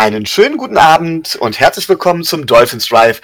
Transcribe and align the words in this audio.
Einen 0.00 0.24
schönen 0.24 0.56
guten 0.56 0.78
Abend 0.78 1.36
und 1.36 1.60
herzlich 1.60 1.86
willkommen 1.86 2.24
zum 2.24 2.46
Dolphins 2.46 2.88
Drive, 2.88 3.20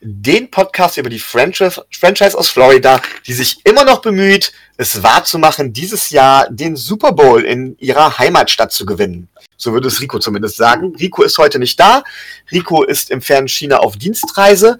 den 0.00 0.48
Podcast 0.48 0.96
über 0.96 1.10
die 1.10 1.18
Franchise, 1.18 1.84
Franchise 1.90 2.38
aus 2.38 2.48
Florida, 2.50 3.02
die 3.26 3.32
sich 3.32 3.66
immer 3.66 3.82
noch 3.82 4.00
bemüht, 4.00 4.52
es 4.76 5.02
wahrzumachen, 5.02 5.72
dieses 5.72 6.10
Jahr 6.10 6.48
den 6.48 6.76
Super 6.76 7.10
Bowl 7.10 7.42
in 7.42 7.76
ihrer 7.78 8.20
Heimatstadt 8.20 8.70
zu 8.70 8.86
gewinnen. 8.86 9.28
So 9.56 9.72
würde 9.72 9.88
es 9.88 10.00
Rico 10.00 10.20
zumindest 10.20 10.56
sagen. 10.56 10.94
Rico 11.00 11.24
ist 11.24 11.36
heute 11.36 11.58
nicht 11.58 11.80
da. 11.80 12.04
Rico 12.52 12.84
ist 12.84 13.10
im 13.10 13.22
fernen 13.22 13.48
China 13.48 13.78
auf 13.78 13.96
Dienstreise. 13.96 14.78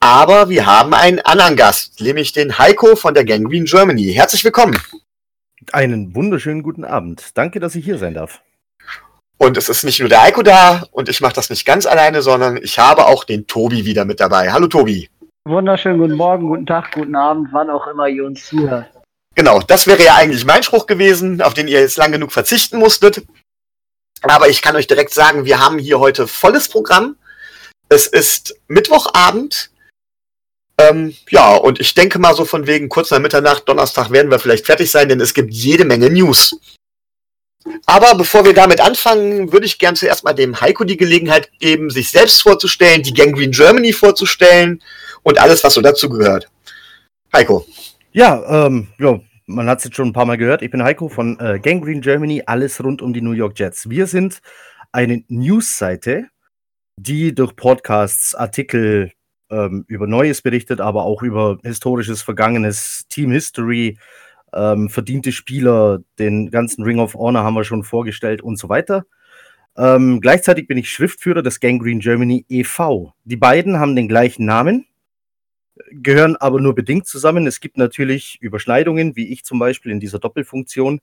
Aber 0.00 0.48
wir 0.48 0.64
haben 0.64 0.94
einen 0.94 1.20
anderen 1.20 1.56
Gast, 1.56 2.00
nämlich 2.00 2.32
den 2.32 2.56
Heiko 2.56 2.96
von 2.96 3.12
der 3.12 3.26
Gangrene 3.26 3.66
Germany. 3.66 4.14
Herzlich 4.14 4.42
willkommen. 4.44 4.80
Einen 5.72 6.14
wunderschönen 6.14 6.62
guten 6.62 6.84
Abend. 6.84 7.32
Danke, 7.34 7.60
dass 7.60 7.74
ich 7.74 7.84
hier 7.84 7.98
sein 7.98 8.14
darf. 8.14 8.40
Und 9.38 9.56
es 9.56 9.68
ist 9.68 9.84
nicht 9.84 10.00
nur 10.00 10.08
der 10.08 10.22
Eiko 10.22 10.42
da 10.42 10.84
und 10.92 11.08
ich 11.08 11.20
mache 11.20 11.34
das 11.34 11.50
nicht 11.50 11.66
ganz 11.66 11.86
alleine, 11.86 12.22
sondern 12.22 12.56
ich 12.56 12.78
habe 12.78 13.06
auch 13.06 13.24
den 13.24 13.46
Tobi 13.46 13.84
wieder 13.84 14.04
mit 14.04 14.20
dabei. 14.20 14.52
Hallo 14.52 14.66
Tobi. 14.66 15.10
Wunderschönen 15.44 15.98
guten 15.98 16.14
Morgen, 16.14 16.48
guten 16.48 16.66
Tag, 16.66 16.92
guten 16.92 17.14
Abend, 17.14 17.48
wann 17.52 17.70
auch 17.70 17.86
immer 17.86 18.08
ihr 18.08 18.24
uns 18.24 18.46
zuhört. 18.46 18.86
Genau, 19.34 19.60
das 19.60 19.86
wäre 19.86 20.02
ja 20.02 20.14
eigentlich 20.14 20.46
mein 20.46 20.62
Spruch 20.62 20.86
gewesen, 20.86 21.42
auf 21.42 21.54
den 21.54 21.68
ihr 21.68 21.80
jetzt 21.80 21.98
lang 21.98 22.10
genug 22.10 22.32
verzichten 22.32 22.78
musstet. 22.78 23.22
Aber 24.22 24.48
ich 24.48 24.62
kann 24.62 24.74
euch 24.74 24.86
direkt 24.86 25.12
sagen, 25.12 25.44
wir 25.44 25.60
haben 25.60 25.78
hier 25.78 26.00
heute 26.00 26.26
volles 26.26 26.68
Programm. 26.68 27.16
Es 27.88 28.06
ist 28.06 28.58
Mittwochabend. 28.66 29.70
Ähm, 30.78 31.14
ja, 31.30 31.54
und 31.54 31.78
ich 31.78 31.94
denke 31.94 32.18
mal 32.18 32.34
so 32.34 32.44
von 32.44 32.66
wegen 32.66 32.88
kurz 32.88 33.10
nach 33.10 33.18
Mitternacht, 33.18 33.68
Donnerstag 33.68 34.10
werden 34.10 34.30
wir 34.30 34.38
vielleicht 34.38 34.66
fertig 34.66 34.90
sein, 34.90 35.08
denn 35.08 35.20
es 35.20 35.34
gibt 35.34 35.52
jede 35.52 35.84
Menge 35.84 36.10
News. 36.10 36.58
Aber 37.86 38.14
bevor 38.14 38.44
wir 38.44 38.54
damit 38.54 38.80
anfangen, 38.80 39.52
würde 39.52 39.66
ich 39.66 39.78
gern 39.78 39.96
zuerst 39.96 40.24
mal 40.24 40.32
dem 40.32 40.60
Heiko 40.60 40.84
die 40.84 40.96
Gelegenheit 40.96 41.50
geben, 41.58 41.90
sich 41.90 42.10
selbst 42.10 42.42
vorzustellen, 42.42 43.02
die 43.02 43.14
Gangrene 43.14 43.50
Germany 43.50 43.92
vorzustellen 43.92 44.82
und 45.22 45.38
alles, 45.38 45.64
was 45.64 45.74
so 45.74 45.80
dazu 45.80 46.08
gehört. 46.08 46.48
Heiko. 47.32 47.66
Ja, 48.12 48.66
ähm, 48.66 48.88
ja, 48.98 49.20
man 49.46 49.68
hat 49.68 49.78
es 49.78 49.84
jetzt 49.84 49.96
schon 49.96 50.08
ein 50.08 50.12
paar 50.12 50.26
Mal 50.26 50.36
gehört. 50.36 50.62
Ich 50.62 50.70
bin 50.70 50.82
Heiko 50.82 51.08
von 51.08 51.38
äh, 51.38 51.60
Gangrene 51.60 52.00
Germany, 52.00 52.42
alles 52.46 52.82
rund 52.82 53.02
um 53.02 53.12
die 53.12 53.20
New 53.20 53.32
York 53.32 53.58
Jets. 53.58 53.88
Wir 53.88 54.06
sind 54.06 54.40
eine 54.92 55.22
News-Seite, 55.28 56.28
die 56.96 57.34
durch 57.34 57.54
Podcasts, 57.54 58.34
Artikel 58.34 59.12
ähm, 59.50 59.84
über 59.86 60.06
Neues 60.06 60.42
berichtet, 60.42 60.80
aber 60.80 61.04
auch 61.04 61.22
über 61.22 61.58
historisches, 61.62 62.22
vergangenes, 62.22 63.06
Team 63.08 63.30
History, 63.30 63.98
ähm, 64.52 64.88
verdiente 64.88 65.32
Spieler, 65.32 66.00
den 66.18 66.50
ganzen 66.50 66.84
Ring 66.84 66.98
of 66.98 67.14
Honor 67.14 67.42
haben 67.42 67.54
wir 67.54 67.64
schon 67.64 67.84
vorgestellt 67.84 68.42
und 68.42 68.58
so 68.58 68.68
weiter. 68.68 69.04
Ähm, 69.76 70.20
gleichzeitig 70.20 70.68
bin 70.68 70.78
ich 70.78 70.90
Schriftführer 70.90 71.42
des 71.42 71.60
Gangrene 71.60 72.00
Germany 72.00 72.46
e.V. 72.48 73.12
Die 73.24 73.36
beiden 73.36 73.78
haben 73.78 73.94
den 73.94 74.08
gleichen 74.08 74.46
Namen, 74.46 74.86
gehören 75.90 76.36
aber 76.36 76.60
nur 76.60 76.74
bedingt 76.74 77.06
zusammen. 77.06 77.46
Es 77.46 77.60
gibt 77.60 77.76
natürlich 77.76 78.38
Überschneidungen, 78.40 79.16
wie 79.16 79.32
ich 79.32 79.44
zum 79.44 79.58
Beispiel 79.58 79.92
in 79.92 80.00
dieser 80.00 80.18
Doppelfunktion. 80.18 81.00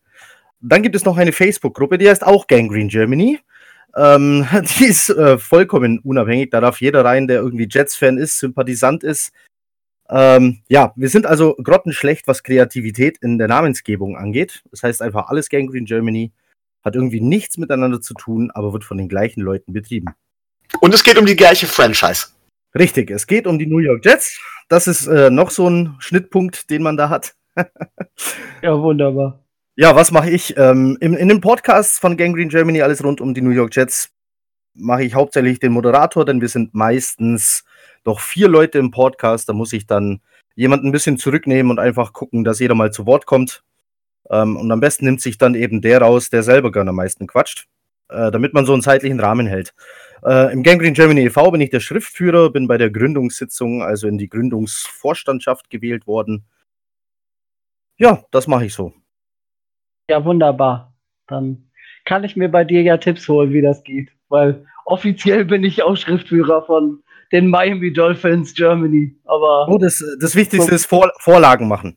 Dann 0.59 0.81
gibt 0.81 0.95
es 0.95 1.05
noch 1.05 1.17
eine 1.17 1.33
Facebook-Gruppe, 1.33 1.97
die 1.97 2.09
heißt 2.09 2.25
auch 2.25 2.47
Gangrene 2.47 2.87
Germany. 2.87 3.39
Ähm, 3.95 4.47
die 4.79 4.85
ist 4.85 5.09
äh, 5.09 5.37
vollkommen 5.37 5.99
unabhängig. 5.99 6.49
Da 6.49 6.61
darf 6.61 6.81
jeder 6.81 7.05
rein, 7.05 7.27
der 7.27 7.41
irgendwie 7.41 7.67
Jets-Fan 7.69 8.17
ist, 8.17 8.39
Sympathisant 8.39 9.03
ist, 9.03 9.31
ähm, 10.09 10.59
ja, 10.67 10.93
wir 10.95 11.09
sind 11.09 11.25
also 11.25 11.55
grottenschlecht, 11.55 12.27
was 12.27 12.43
Kreativität 12.43 13.17
in 13.19 13.37
der 13.37 13.47
Namensgebung 13.47 14.17
angeht. 14.17 14.63
Das 14.71 14.83
heißt 14.83 15.01
einfach, 15.01 15.27
alles 15.27 15.49
Gangrene 15.49 15.85
Germany 15.85 16.31
hat 16.83 16.95
irgendwie 16.95 17.21
nichts 17.21 17.57
miteinander 17.57 18.01
zu 18.01 18.13
tun, 18.13 18.51
aber 18.51 18.73
wird 18.73 18.83
von 18.83 18.97
den 18.97 19.07
gleichen 19.07 19.41
Leuten 19.41 19.73
betrieben. 19.73 20.13
Und 20.81 20.93
es 20.93 21.03
geht 21.03 21.17
um 21.17 21.25
die 21.25 21.35
gleiche 21.35 21.65
Franchise. 21.65 22.27
Richtig, 22.77 23.11
es 23.11 23.27
geht 23.27 23.47
um 23.47 23.59
die 23.59 23.67
New 23.67 23.77
York 23.77 24.03
Jets. 24.03 24.39
Das 24.67 24.87
ist 24.87 25.07
äh, 25.07 25.29
noch 25.29 25.51
so 25.51 25.69
ein 25.69 25.95
Schnittpunkt, 25.99 26.69
den 26.69 26.81
man 26.81 26.97
da 26.97 27.09
hat. 27.09 27.35
ja, 28.61 28.79
wunderbar. 28.79 29.39
Ja, 29.75 29.95
was 29.95 30.11
mache 30.11 30.29
ich? 30.29 30.57
Ähm, 30.57 30.97
in, 30.99 31.13
in 31.13 31.29
den 31.29 31.41
Podcasts 31.41 31.99
von 31.99 32.17
Gangrene 32.17 32.49
Germany, 32.49 32.81
alles 32.81 33.03
rund 33.03 33.21
um 33.21 33.33
die 33.33 33.41
New 33.41 33.51
York 33.51 33.75
Jets, 33.75 34.11
mache 34.73 35.03
ich 35.03 35.15
hauptsächlich 35.15 35.59
den 35.59 35.71
Moderator, 35.71 36.25
denn 36.25 36.41
wir 36.41 36.49
sind 36.49 36.73
meistens 36.73 37.63
doch 38.03 38.19
vier 38.19 38.47
Leute 38.47 38.79
im 38.79 38.91
Podcast. 38.91 39.49
Da 39.49 39.53
muss 39.53 39.73
ich 39.73 39.87
dann 39.87 40.21
jemanden 40.55 40.87
ein 40.87 40.91
bisschen 40.91 41.17
zurücknehmen 41.17 41.71
und 41.71 41.79
einfach 41.79 42.13
gucken, 42.13 42.43
dass 42.43 42.59
jeder 42.59 42.75
mal 42.75 42.91
zu 42.91 43.05
Wort 43.05 43.25
kommt. 43.25 43.63
Ähm, 44.29 44.57
und 44.57 44.71
am 44.71 44.79
besten 44.79 45.05
nimmt 45.05 45.21
sich 45.21 45.37
dann 45.37 45.55
eben 45.55 45.81
der 45.81 46.01
raus, 46.01 46.29
der 46.29 46.43
selber 46.43 46.71
gerne 46.71 46.91
am 46.91 46.95
meisten 46.95 47.27
quatscht, 47.27 47.67
äh, 48.09 48.31
damit 48.31 48.53
man 48.53 48.65
so 48.65 48.73
einen 48.73 48.81
zeitlichen 48.81 49.19
Rahmen 49.19 49.47
hält. 49.47 49.73
Äh, 50.23 50.53
Im 50.53 50.63
Gangrene 50.63 50.93
Germany 50.93 51.25
e.V. 51.25 51.51
bin 51.51 51.61
ich 51.61 51.69
der 51.69 51.81
Schriftführer, 51.81 52.49
bin 52.49 52.67
bei 52.67 52.77
der 52.77 52.89
Gründungssitzung, 52.89 53.83
also 53.83 54.07
in 54.07 54.17
die 54.17 54.29
Gründungsvorstandschaft 54.29 55.69
gewählt 55.69 56.07
worden. 56.07 56.45
Ja, 57.97 58.23
das 58.31 58.47
mache 58.47 58.65
ich 58.65 58.73
so. 58.73 58.93
Ja, 60.09 60.23
wunderbar. 60.23 60.93
Dann 61.27 61.69
kann 62.05 62.23
ich 62.23 62.35
mir 62.35 62.49
bei 62.49 62.63
dir 62.63 62.81
ja 62.81 62.97
Tipps 62.97 63.27
holen, 63.27 63.51
wie 63.51 63.61
das 63.61 63.83
geht, 63.83 64.12
weil 64.33 64.65
offiziell 64.85 65.45
bin 65.45 65.63
ich 65.63 65.83
auch 65.83 65.95
Schriftführer 65.95 66.65
von 66.65 67.03
den 67.31 67.47
Miami 67.47 67.93
Dolphins 67.93 68.53
Germany. 68.55 69.15
Aber 69.25 69.67
oh, 69.69 69.77
das, 69.77 70.03
das 70.19 70.35
Wichtigste 70.35 70.71
so, 70.71 70.75
ist 70.75 70.85
Vor 70.87 71.11
Vorlagen 71.19 71.67
machen. 71.67 71.95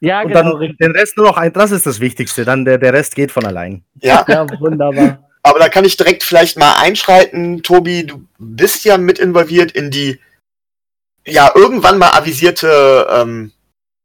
Ja, 0.00 0.22
Und 0.22 0.28
genau. 0.28 0.58
Dann 0.58 0.76
den 0.80 0.90
Rest 0.90 1.16
nur 1.16 1.26
noch 1.26 1.36
ein, 1.36 1.52
das 1.52 1.70
ist 1.70 1.86
das 1.86 2.00
Wichtigste. 2.00 2.44
Dann 2.44 2.64
der, 2.64 2.78
der 2.78 2.92
Rest 2.92 3.14
geht 3.14 3.30
von 3.30 3.46
allein. 3.46 3.84
Ja, 4.02 4.24
ja 4.28 4.46
wunderbar. 4.60 5.24
Aber 5.42 5.60
da 5.60 5.68
kann 5.68 5.84
ich 5.84 5.96
direkt 5.96 6.24
vielleicht 6.24 6.58
mal 6.58 6.74
einschreiten, 6.80 7.62
Tobi. 7.62 8.04
Du 8.04 8.24
bist 8.38 8.84
ja 8.84 8.98
mit 8.98 9.18
involviert 9.18 9.70
in 9.72 9.90
die 9.90 10.20
ja 11.24 11.52
irgendwann 11.54 11.98
mal 11.98 12.10
avisierte 12.10 13.06
ähm, 13.10 13.52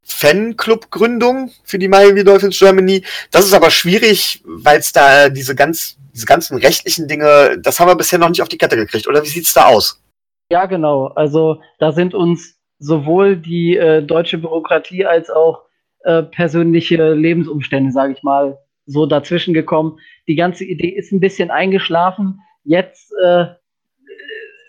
Fanclub-Gründung 0.04 1.52
für 1.64 1.80
die 1.80 1.88
Miami 1.88 2.24
Dolphins 2.24 2.60
Germany. 2.60 3.04
Das 3.32 3.46
ist 3.46 3.54
aber 3.54 3.70
schwierig, 3.70 4.42
weil 4.46 4.80
es 4.80 4.92
da 4.92 5.30
diese 5.30 5.56
ganz 5.56 5.98
diese 6.14 6.26
ganzen 6.26 6.58
rechtlichen 6.58 7.08
Dinge, 7.08 7.58
das 7.60 7.80
haben 7.80 7.88
wir 7.88 7.96
bisher 7.96 8.20
noch 8.20 8.30
nicht 8.30 8.42
auf 8.42 8.50
die 8.50 8.58
Kette 8.58 8.76
gekriegt. 8.76 9.08
Oder 9.08 9.24
wie 9.24 9.28
sieht's 9.28 9.54
da 9.54 9.66
aus? 9.66 10.02
Ja, 10.52 10.66
genau. 10.68 11.08
Also 11.08 11.60
da 11.80 11.92
sind 11.92 12.14
uns 12.14 12.56
sowohl 12.80 13.36
die 13.36 13.78
äh, 13.78 14.04
deutsche 14.04 14.38
Bürokratie 14.38 15.06
als 15.06 15.30
auch 15.30 15.64
äh, 16.04 16.22
persönliche 16.24 17.14
Lebensumstände, 17.14 17.92
sage 17.92 18.14
ich 18.14 18.24
mal, 18.24 18.58
so 18.86 19.06
dazwischen 19.06 19.54
gekommen. 19.54 19.98
Die 20.28 20.36
ganze 20.36 20.66
Idee 20.66 20.90
ist 20.90 21.12
ein 21.12 21.20
bisschen 21.20 21.50
eingeschlafen. 21.50 22.40
Jetzt 22.64 23.12
äh, 23.24 23.46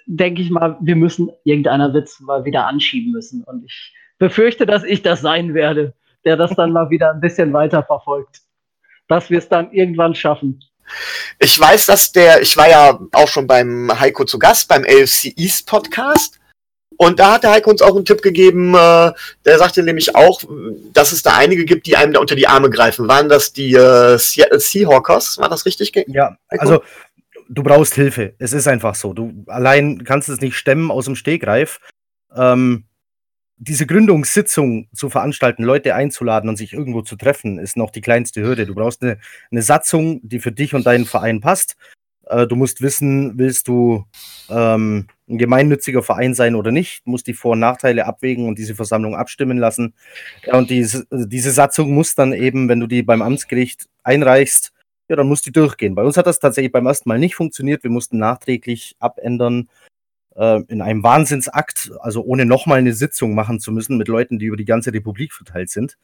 denke 0.07 0.43
ich 0.43 0.51
mal, 0.51 0.79
wir 0.81 0.97
müssen 0.97 1.31
irgendeiner 1.45 1.93
Witz 1.93 2.21
mal 2.21 2.45
wieder 2.45 2.67
anschieben 2.67 3.13
müssen. 3.13 3.43
Und 3.45 3.65
ich 3.65 3.95
befürchte, 4.19 4.67
dass 4.67 4.85
ich 4.85 5.03
das 5.03 5.21
sein 5.21 5.55
werde, 5.55 5.95
der 6.25 6.37
das 6.37 6.55
dann 6.55 6.73
mal 6.73 6.91
wieder 6.91 7.11
ein 7.13 7.21
bisschen 7.21 7.53
weiter 7.53 7.83
verfolgt. 7.83 8.41
Dass 9.09 9.31
wir 9.31 9.39
es 9.39 9.49
dann 9.49 9.71
irgendwann 9.73 10.15
schaffen. 10.15 10.61
Ich 11.39 11.59
weiß, 11.59 11.87
dass 11.87 12.13
der, 12.13 12.43
ich 12.43 12.57
war 12.57 12.69
ja 12.69 12.99
auch 13.13 13.29
schon 13.29 13.47
beim 13.47 13.91
Heiko 14.01 14.25
zu 14.25 14.39
Gast, 14.39 14.69
beim 14.69 14.85
AFC 14.85 15.33
East 15.37 15.67
Podcast. 15.67 16.39
Und 16.97 17.19
da 17.19 17.35
hat 17.35 17.43
der 17.43 17.51
Heiko 17.51 17.71
uns 17.71 17.83
auch 17.83 17.97
einen 17.97 18.05
Tipp 18.05 18.23
gegeben, 18.23 18.75
äh, 18.75 19.13
der 19.45 19.59
sagte 19.59 19.83
nämlich 19.83 20.15
auch, 20.15 20.43
dass 20.93 21.13
es 21.13 21.23
da 21.23 21.37
einige 21.37 21.65
gibt, 21.65 21.87
die 21.87 21.97
einem 21.97 22.13
da 22.13 22.21
unter 22.21 22.37
die 22.37 22.47
Arme 22.47 22.71
greifen. 22.71 23.09
Waren 23.09 23.29
das 23.29 23.53
die 23.53 23.75
äh, 23.75 24.17
Seattle 24.17 24.61
Seahawkers? 24.61 25.39
War 25.39 25.49
das 25.49 25.67
richtig? 25.67 25.93
Ja, 26.07 26.37
Heiko? 26.51 26.63
also 26.63 26.83
du 27.49 27.63
brauchst 27.63 27.95
Hilfe. 27.95 28.35
Es 28.39 28.53
ist 28.53 28.69
einfach 28.69 28.95
so. 28.95 29.13
Du 29.13 29.45
allein 29.47 30.05
kannst 30.05 30.29
es 30.29 30.41
nicht 30.41 30.57
stemmen 30.57 30.91
aus 30.91 31.07
dem 31.07 31.17
Stegreif. 31.17 31.81
Ähm, 32.35 32.85
diese 33.65 33.87
Gründungssitzung 33.87 34.89
zu 34.95 35.11
veranstalten, 35.11 35.65
Leute 35.65 35.95
einzuladen 35.95 36.49
und 36.49 36.57
sich 36.57 36.73
irgendwo 36.73 37.03
zu 37.03 37.17
treffen, 37.17 37.59
ist 37.59 37.77
noch 37.77 37.91
die 37.91 38.01
kleinste 38.01 38.43
Hürde. 38.43 38.67
Du 38.67 38.75
brauchst 38.75 39.03
eine, 39.03 39.19
eine 39.51 39.63
Satzung, 39.63 40.21
die 40.23 40.39
für 40.39 40.53
dich 40.53 40.75
und 40.75 40.87
deinen 40.87 41.07
Verein 41.07 41.41
passt. 41.41 41.77
Äh, 42.27 42.47
du 42.47 42.57
musst 42.57 42.83
wissen, 42.83 43.39
willst 43.39 43.69
du 43.69 44.05
ähm, 44.51 45.07
ein 45.29 45.39
gemeinnütziger 45.39 46.03
Verein 46.03 46.35
sein 46.35 46.55
oder 46.55 46.71
nicht, 46.71 47.07
du 47.07 47.11
musst 47.11 47.27
die 47.27 47.35
Vor- 47.35 47.53
und 47.53 47.61
Nachteile 47.61 48.07
abwägen 48.07 48.47
und 48.47 48.59
diese 48.59 48.75
Versammlung 48.75 49.17
abstimmen 49.17 49.59
lassen. 49.59 49.95
Ja, 50.45 50.57
und 50.59 50.71
diese, 50.71 51.07
diese 51.11 51.51
Satzung 51.51 51.93
muss 51.93 52.15
dann 52.15 52.33
eben, 52.33 52.69
wenn 52.69 52.81
du 52.81 52.87
die 52.87 53.03
beim 53.03 53.23
Amtsgericht 53.23 53.87
einreichst, 54.03 54.73
ja, 55.09 55.17
dann 55.17 55.29
muss 55.29 55.43
die 55.43 55.53
durchgehen. 55.53 55.95
Bei 55.95 56.03
uns 56.03 56.17
hat 56.17 56.27
das 56.27 56.39
tatsächlich 56.39 56.73
beim 56.73 56.87
ersten 56.87 57.09
Mal 57.09 57.19
nicht 57.19 57.35
funktioniert. 57.35 57.83
Wir 57.83 57.91
mussten 57.91 58.19
nachträglich 58.19 58.97
abändern 59.01 59.69
äh, 60.37 60.61
in 60.69 60.83
einem 60.83 61.03
Wahnsinnsakt, 61.03 61.93
also 62.01 62.23
ohne 62.23 62.47
nochmal 62.47 62.79
eine 62.79 62.93
Sitzung 62.93 63.35
machen 63.35 63.61
zu 63.61 63.73
müssen 63.73 63.97
mit 63.97 64.09
Leuten, 64.09 64.39
die 64.39 64.47
über 64.47 64.57
die 64.57 64.65
ganze 64.65 64.93
Republik 64.93 65.33
verteilt 65.33 65.71
sind. 65.71 65.97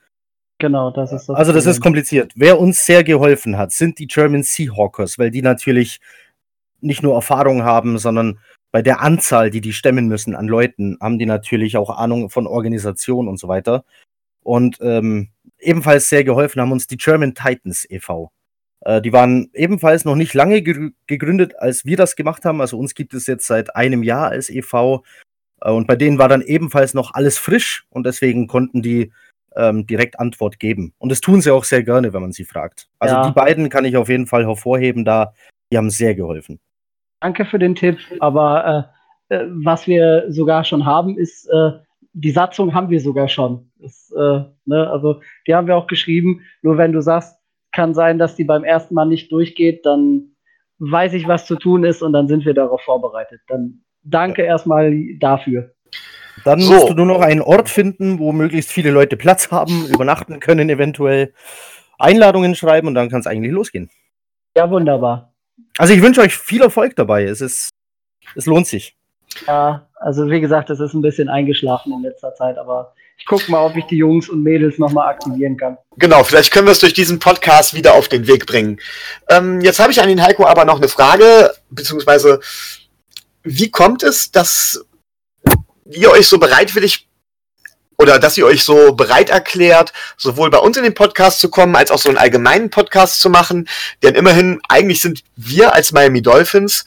Genau, 0.58 0.90
das 0.90 1.10
ist 1.12 1.26
das. 1.28 1.36
Also, 1.36 1.52
das 1.52 1.64
ist 1.64 1.80
kompliziert. 1.80 2.32
Wer 2.36 2.60
uns 2.60 2.84
sehr 2.84 3.02
geholfen 3.02 3.56
hat, 3.56 3.72
sind 3.72 3.98
die 3.98 4.06
German 4.06 4.42
Seahawkers, 4.42 5.18
weil 5.18 5.30
die 5.30 5.42
natürlich 5.42 6.00
nicht 6.80 7.02
nur 7.02 7.14
Erfahrung 7.14 7.62
haben, 7.62 7.98
sondern 7.98 8.38
bei 8.70 8.82
der 8.82 9.00
Anzahl, 9.00 9.50
die 9.50 9.60
die 9.60 9.72
stemmen 9.72 10.06
müssen 10.06 10.36
an 10.36 10.46
Leuten, 10.46 10.96
haben 11.00 11.18
die 11.18 11.26
natürlich 11.26 11.76
auch 11.76 11.90
Ahnung 11.90 12.30
von 12.30 12.46
Organisation 12.46 13.26
und 13.26 13.38
so 13.38 13.48
weiter. 13.48 13.84
Und 14.42 14.78
ähm, 14.80 15.30
ebenfalls 15.58 16.08
sehr 16.08 16.24
geholfen 16.24 16.60
haben 16.60 16.72
uns 16.72 16.86
die 16.86 16.96
German 16.96 17.34
Titans 17.34 17.86
e.V. 17.88 18.30
Äh, 18.82 19.02
die 19.02 19.12
waren 19.12 19.50
ebenfalls 19.54 20.04
noch 20.04 20.16
nicht 20.16 20.34
lange 20.34 20.62
gegründet, 20.62 21.58
als 21.58 21.84
wir 21.84 21.96
das 21.96 22.16
gemacht 22.16 22.44
haben. 22.44 22.60
Also 22.60 22.78
uns 22.78 22.94
gibt 22.94 23.14
es 23.14 23.26
jetzt 23.26 23.46
seit 23.46 23.76
einem 23.76 24.02
Jahr 24.02 24.28
als 24.28 24.48
EV. 24.48 25.02
Äh, 25.60 25.70
und 25.70 25.86
bei 25.86 25.96
denen 25.96 26.18
war 26.18 26.28
dann 26.28 26.42
ebenfalls 26.42 26.94
noch 26.94 27.14
alles 27.14 27.38
frisch 27.38 27.86
und 27.90 28.06
deswegen 28.06 28.46
konnten 28.46 28.82
die 28.82 29.12
ähm, 29.56 29.86
direkt 29.86 30.18
Antwort 30.18 30.58
geben. 30.58 30.94
Und 30.98 31.10
das 31.10 31.20
tun 31.20 31.40
sie 31.40 31.50
auch 31.50 31.64
sehr 31.64 31.82
gerne, 31.82 32.12
wenn 32.12 32.22
man 32.22 32.32
sie 32.32 32.44
fragt. 32.44 32.88
Also 32.98 33.16
ja. 33.16 33.26
die 33.26 33.32
beiden 33.32 33.68
kann 33.68 33.84
ich 33.84 33.96
auf 33.96 34.08
jeden 34.08 34.26
Fall 34.26 34.46
hervorheben, 34.46 35.04
da 35.04 35.34
die 35.72 35.76
haben 35.76 35.90
sehr 35.90 36.14
geholfen. 36.14 36.60
Danke 37.20 37.44
für 37.44 37.58
den 37.58 37.74
Tipp, 37.74 37.98
aber 38.20 38.90
äh, 39.28 39.36
äh, 39.36 39.46
was 39.48 39.86
wir 39.86 40.26
sogar 40.28 40.64
schon 40.64 40.84
haben, 40.84 41.16
ist, 41.16 41.46
äh, 41.46 41.72
die 42.12 42.30
Satzung 42.30 42.74
haben 42.74 42.90
wir 42.90 43.00
sogar 43.00 43.28
schon. 43.28 43.70
Das, 43.78 44.12
äh, 44.16 44.40
ne, 44.64 44.90
also 44.90 45.20
die 45.46 45.54
haben 45.54 45.66
wir 45.66 45.76
auch 45.76 45.86
geschrieben. 45.86 46.42
Nur 46.62 46.76
wenn 46.76 46.92
du 46.92 47.00
sagst, 47.00 47.39
kann 47.72 47.94
sein, 47.94 48.18
dass 48.18 48.36
die 48.36 48.44
beim 48.44 48.64
ersten 48.64 48.94
Mal 48.94 49.06
nicht 49.06 49.30
durchgeht, 49.32 49.86
dann 49.86 50.36
weiß 50.78 51.12
ich, 51.12 51.28
was 51.28 51.46
zu 51.46 51.56
tun 51.56 51.84
ist 51.84 52.02
und 52.02 52.12
dann 52.12 52.26
sind 52.28 52.44
wir 52.44 52.54
darauf 52.54 52.80
vorbereitet. 52.82 53.40
Dann 53.48 53.82
danke 54.02 54.42
ja. 54.42 54.48
erstmal 54.48 54.92
dafür. 55.18 55.72
Dann 56.44 56.60
so. 56.60 56.72
musst 56.72 56.88
du 56.88 56.94
nur 56.94 57.06
noch 57.06 57.20
einen 57.20 57.42
Ort 57.42 57.68
finden, 57.68 58.18
wo 58.18 58.32
möglichst 58.32 58.70
viele 58.70 58.90
Leute 58.90 59.16
Platz 59.16 59.50
haben, 59.50 59.86
übernachten 59.92 60.40
können, 60.40 60.68
eventuell 60.70 61.32
Einladungen 61.98 62.54
schreiben 62.54 62.88
und 62.88 62.94
dann 62.94 63.10
kann 63.10 63.20
es 63.20 63.26
eigentlich 63.26 63.52
losgehen. 63.52 63.90
Ja, 64.56 64.70
wunderbar. 64.70 65.32
Also 65.78 65.92
ich 65.92 66.02
wünsche 66.02 66.22
euch 66.22 66.34
viel 66.34 66.62
Erfolg 66.62 66.96
dabei. 66.96 67.24
Es 67.24 67.40
ist, 67.40 67.70
es 68.34 68.46
lohnt 68.46 68.66
sich. 68.66 68.96
Ja, 69.46 69.86
also 69.96 70.28
wie 70.28 70.40
gesagt, 70.40 70.70
es 70.70 70.80
ist 70.80 70.94
ein 70.94 71.02
bisschen 71.02 71.28
eingeschlafen 71.28 71.92
in 71.92 72.02
letzter 72.02 72.34
Zeit, 72.34 72.58
aber 72.58 72.94
ich 73.20 73.26
gucke 73.26 73.50
mal, 73.50 73.64
ob 73.64 73.76
ich 73.76 73.84
die 73.84 73.98
Jungs 73.98 74.28
und 74.30 74.42
Mädels 74.42 74.78
nochmal 74.78 75.10
aktivieren 75.10 75.56
kann. 75.56 75.76
Genau, 75.96 76.24
vielleicht 76.24 76.52
können 76.52 76.66
wir 76.66 76.72
es 76.72 76.78
durch 76.78 76.94
diesen 76.94 77.18
Podcast 77.18 77.74
wieder 77.74 77.92
auf 77.94 78.08
den 78.08 78.26
Weg 78.26 78.46
bringen. 78.46 78.80
Ähm, 79.28 79.60
jetzt 79.60 79.78
habe 79.78 79.92
ich 79.92 80.00
an 80.00 80.08
den 80.08 80.22
Heiko 80.22 80.46
aber 80.46 80.64
noch 80.64 80.78
eine 80.78 80.88
Frage, 80.88 81.52
beziehungsweise 81.68 82.40
wie 83.42 83.70
kommt 83.70 84.02
es, 84.02 84.32
dass 84.32 84.84
ihr 85.84 86.10
euch 86.10 86.28
so 86.28 86.38
bereitwillig 86.38 87.08
oder 87.98 88.18
dass 88.18 88.38
ihr 88.38 88.46
euch 88.46 88.64
so 88.64 88.94
bereit 88.94 89.28
erklärt, 89.28 89.92
sowohl 90.16 90.48
bei 90.48 90.58
uns 90.58 90.78
in 90.78 90.84
den 90.84 90.94
Podcast 90.94 91.40
zu 91.40 91.50
kommen, 91.50 91.76
als 91.76 91.90
auch 91.90 91.98
so 91.98 92.08
einen 92.08 92.16
allgemeinen 92.16 92.70
Podcast 92.70 93.20
zu 93.20 93.28
machen. 93.28 93.68
Denn 94.02 94.14
immerhin, 94.14 94.60
eigentlich 94.70 95.02
sind 95.02 95.22
wir 95.36 95.74
als 95.74 95.92
Miami 95.92 96.22
Dolphins 96.22 96.86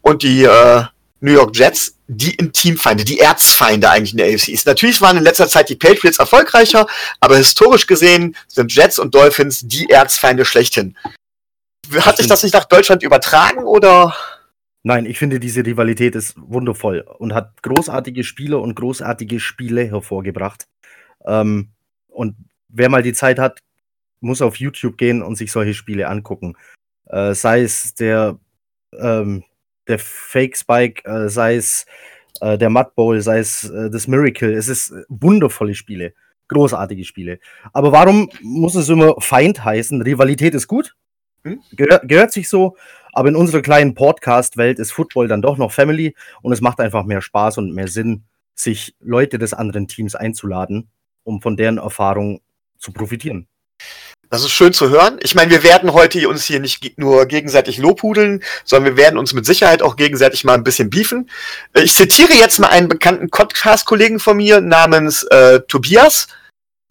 und 0.00 0.22
die 0.22 0.44
äh, 0.44 0.84
New 1.22 1.32
York 1.32 1.56
Jets 1.56 1.96
die 2.08 2.34
Intimfeinde, 2.34 3.04
die 3.04 3.20
Erzfeinde 3.20 3.88
eigentlich 3.88 4.12
in 4.12 4.18
der 4.18 4.26
AFC 4.26 4.48
ist. 4.48 4.66
Natürlich 4.66 5.00
waren 5.00 5.16
in 5.16 5.22
letzter 5.22 5.48
Zeit 5.48 5.68
die 5.68 5.76
Patriots 5.76 6.18
erfolgreicher, 6.18 6.86
aber 7.20 7.36
historisch 7.36 7.86
gesehen 7.86 8.36
sind 8.48 8.74
Jets 8.74 8.98
und 8.98 9.14
Dolphins 9.14 9.60
die 9.64 9.88
Erzfeinde 9.88 10.44
schlechthin. 10.44 10.96
Hat 12.00 12.16
sich 12.16 12.26
das 12.26 12.42
nicht 12.42 12.54
nach 12.54 12.64
Deutschland 12.64 13.02
übertragen 13.02 13.64
oder? 13.64 14.14
Nein, 14.82 15.06
ich 15.06 15.18
finde, 15.18 15.38
diese 15.38 15.64
Rivalität 15.64 16.16
ist 16.16 16.34
wundervoll 16.36 17.04
und 17.18 17.34
hat 17.34 17.62
großartige 17.62 18.24
Spiele 18.24 18.58
und 18.58 18.74
großartige 18.74 19.38
Spiele 19.38 19.84
hervorgebracht. 19.84 20.66
Ähm, 21.24 21.68
und 22.08 22.34
wer 22.68 22.88
mal 22.88 23.02
die 23.02 23.12
Zeit 23.12 23.38
hat, 23.38 23.60
muss 24.20 24.42
auf 24.42 24.56
YouTube 24.56 24.98
gehen 24.98 25.22
und 25.22 25.36
sich 25.36 25.52
solche 25.52 25.74
Spiele 25.74 26.08
angucken. 26.08 26.56
Äh, 27.06 27.34
sei 27.34 27.62
es 27.62 27.94
der, 27.94 28.38
ähm, 28.98 29.44
der 29.88 29.98
Fake 29.98 30.56
Spike, 30.56 31.04
äh, 31.08 31.28
sei 31.28 31.56
es 31.56 31.86
äh, 32.40 32.58
der 32.58 32.70
Mud 32.70 32.94
Bowl, 32.94 33.20
sei 33.20 33.38
es 33.38 33.68
äh, 33.70 33.90
das 33.90 34.06
Miracle. 34.06 34.52
Es 34.52 34.68
ist 34.68 34.94
wundervolle 35.08 35.74
Spiele, 35.74 36.14
großartige 36.48 37.04
Spiele. 37.04 37.38
Aber 37.72 37.92
warum 37.92 38.28
muss 38.42 38.74
es 38.74 38.88
immer 38.88 39.16
Feind 39.20 39.64
heißen? 39.64 40.02
Rivalität 40.02 40.54
ist 40.54 40.68
gut, 40.68 40.94
hm? 41.44 41.60
Gehör, 41.72 42.00
gehört 42.04 42.32
sich 42.32 42.48
so, 42.48 42.76
aber 43.12 43.28
in 43.28 43.36
unserer 43.36 43.62
kleinen 43.62 43.94
Podcast-Welt 43.94 44.78
ist 44.78 44.92
Football 44.92 45.28
dann 45.28 45.42
doch 45.42 45.58
noch 45.58 45.72
Family 45.72 46.14
und 46.40 46.52
es 46.52 46.60
macht 46.60 46.80
einfach 46.80 47.04
mehr 47.04 47.20
Spaß 47.20 47.58
und 47.58 47.74
mehr 47.74 47.88
Sinn, 47.88 48.24
sich 48.54 48.94
Leute 49.00 49.38
des 49.38 49.54
anderen 49.54 49.88
Teams 49.88 50.14
einzuladen, 50.14 50.90
um 51.24 51.40
von 51.40 51.56
deren 51.56 51.78
Erfahrung 51.78 52.40
zu 52.78 52.92
profitieren. 52.92 53.48
Das 54.32 54.44
ist 54.44 54.52
schön 54.52 54.72
zu 54.72 54.88
hören. 54.88 55.18
Ich 55.22 55.34
meine, 55.34 55.50
wir 55.50 55.62
werden 55.62 55.92
heute 55.92 56.26
uns 56.26 56.46
hier 56.46 56.58
nicht 56.58 56.96
nur 56.96 57.26
gegenseitig 57.26 57.76
lobhudeln, 57.76 58.42
sondern 58.64 58.96
wir 58.96 59.02
werden 59.02 59.18
uns 59.18 59.34
mit 59.34 59.44
Sicherheit 59.44 59.82
auch 59.82 59.94
gegenseitig 59.94 60.42
mal 60.44 60.54
ein 60.54 60.64
bisschen 60.64 60.88
beefen. 60.88 61.28
Ich 61.74 61.94
zitiere 61.94 62.32
jetzt 62.32 62.58
mal 62.58 62.68
einen 62.68 62.88
bekannten 62.88 63.28
Podcast-Kollegen 63.28 64.20
von 64.20 64.38
mir 64.38 64.62
namens 64.62 65.24
äh, 65.24 65.60
Tobias, 65.68 66.28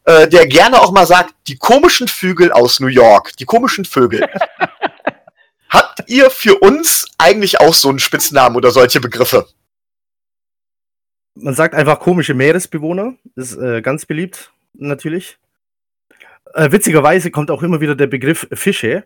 äh, 0.04 0.28
der 0.28 0.46
gerne 0.46 0.80
auch 0.80 0.92
mal 0.92 1.08
sagt, 1.08 1.34
die 1.48 1.58
komischen 1.58 2.08
Vögel 2.08 2.52
aus 2.52 2.80
New 2.80 2.86
York, 2.86 3.36
die 3.38 3.46
komischen 3.46 3.86
Vögel. 3.86 4.24
Habt 5.70 6.04
ihr 6.06 6.30
für 6.30 6.60
uns 6.60 7.08
eigentlich 7.18 7.60
auch 7.60 7.74
so 7.74 7.90
einen 7.90 7.98
Spitznamen 7.98 8.56
oder 8.56 8.70
solche 8.70 9.02
Begriffe? 9.02 9.48
Man 11.34 11.56
sagt 11.56 11.74
einfach 11.74 12.00
komische 12.00 12.36
Meeresbewohner, 12.36 13.16
ist 13.36 13.58
äh, 13.58 13.82
ganz 13.82 14.06
beliebt, 14.06 14.52
natürlich. 14.74 15.40
Äh, 16.54 16.72
witzigerweise 16.72 17.32
kommt 17.32 17.52
auch 17.52 17.64
immer 17.64 17.82
wieder 17.82 17.96
der 17.96 18.08
Begriff 18.08 18.48
Fische, 18.52 19.06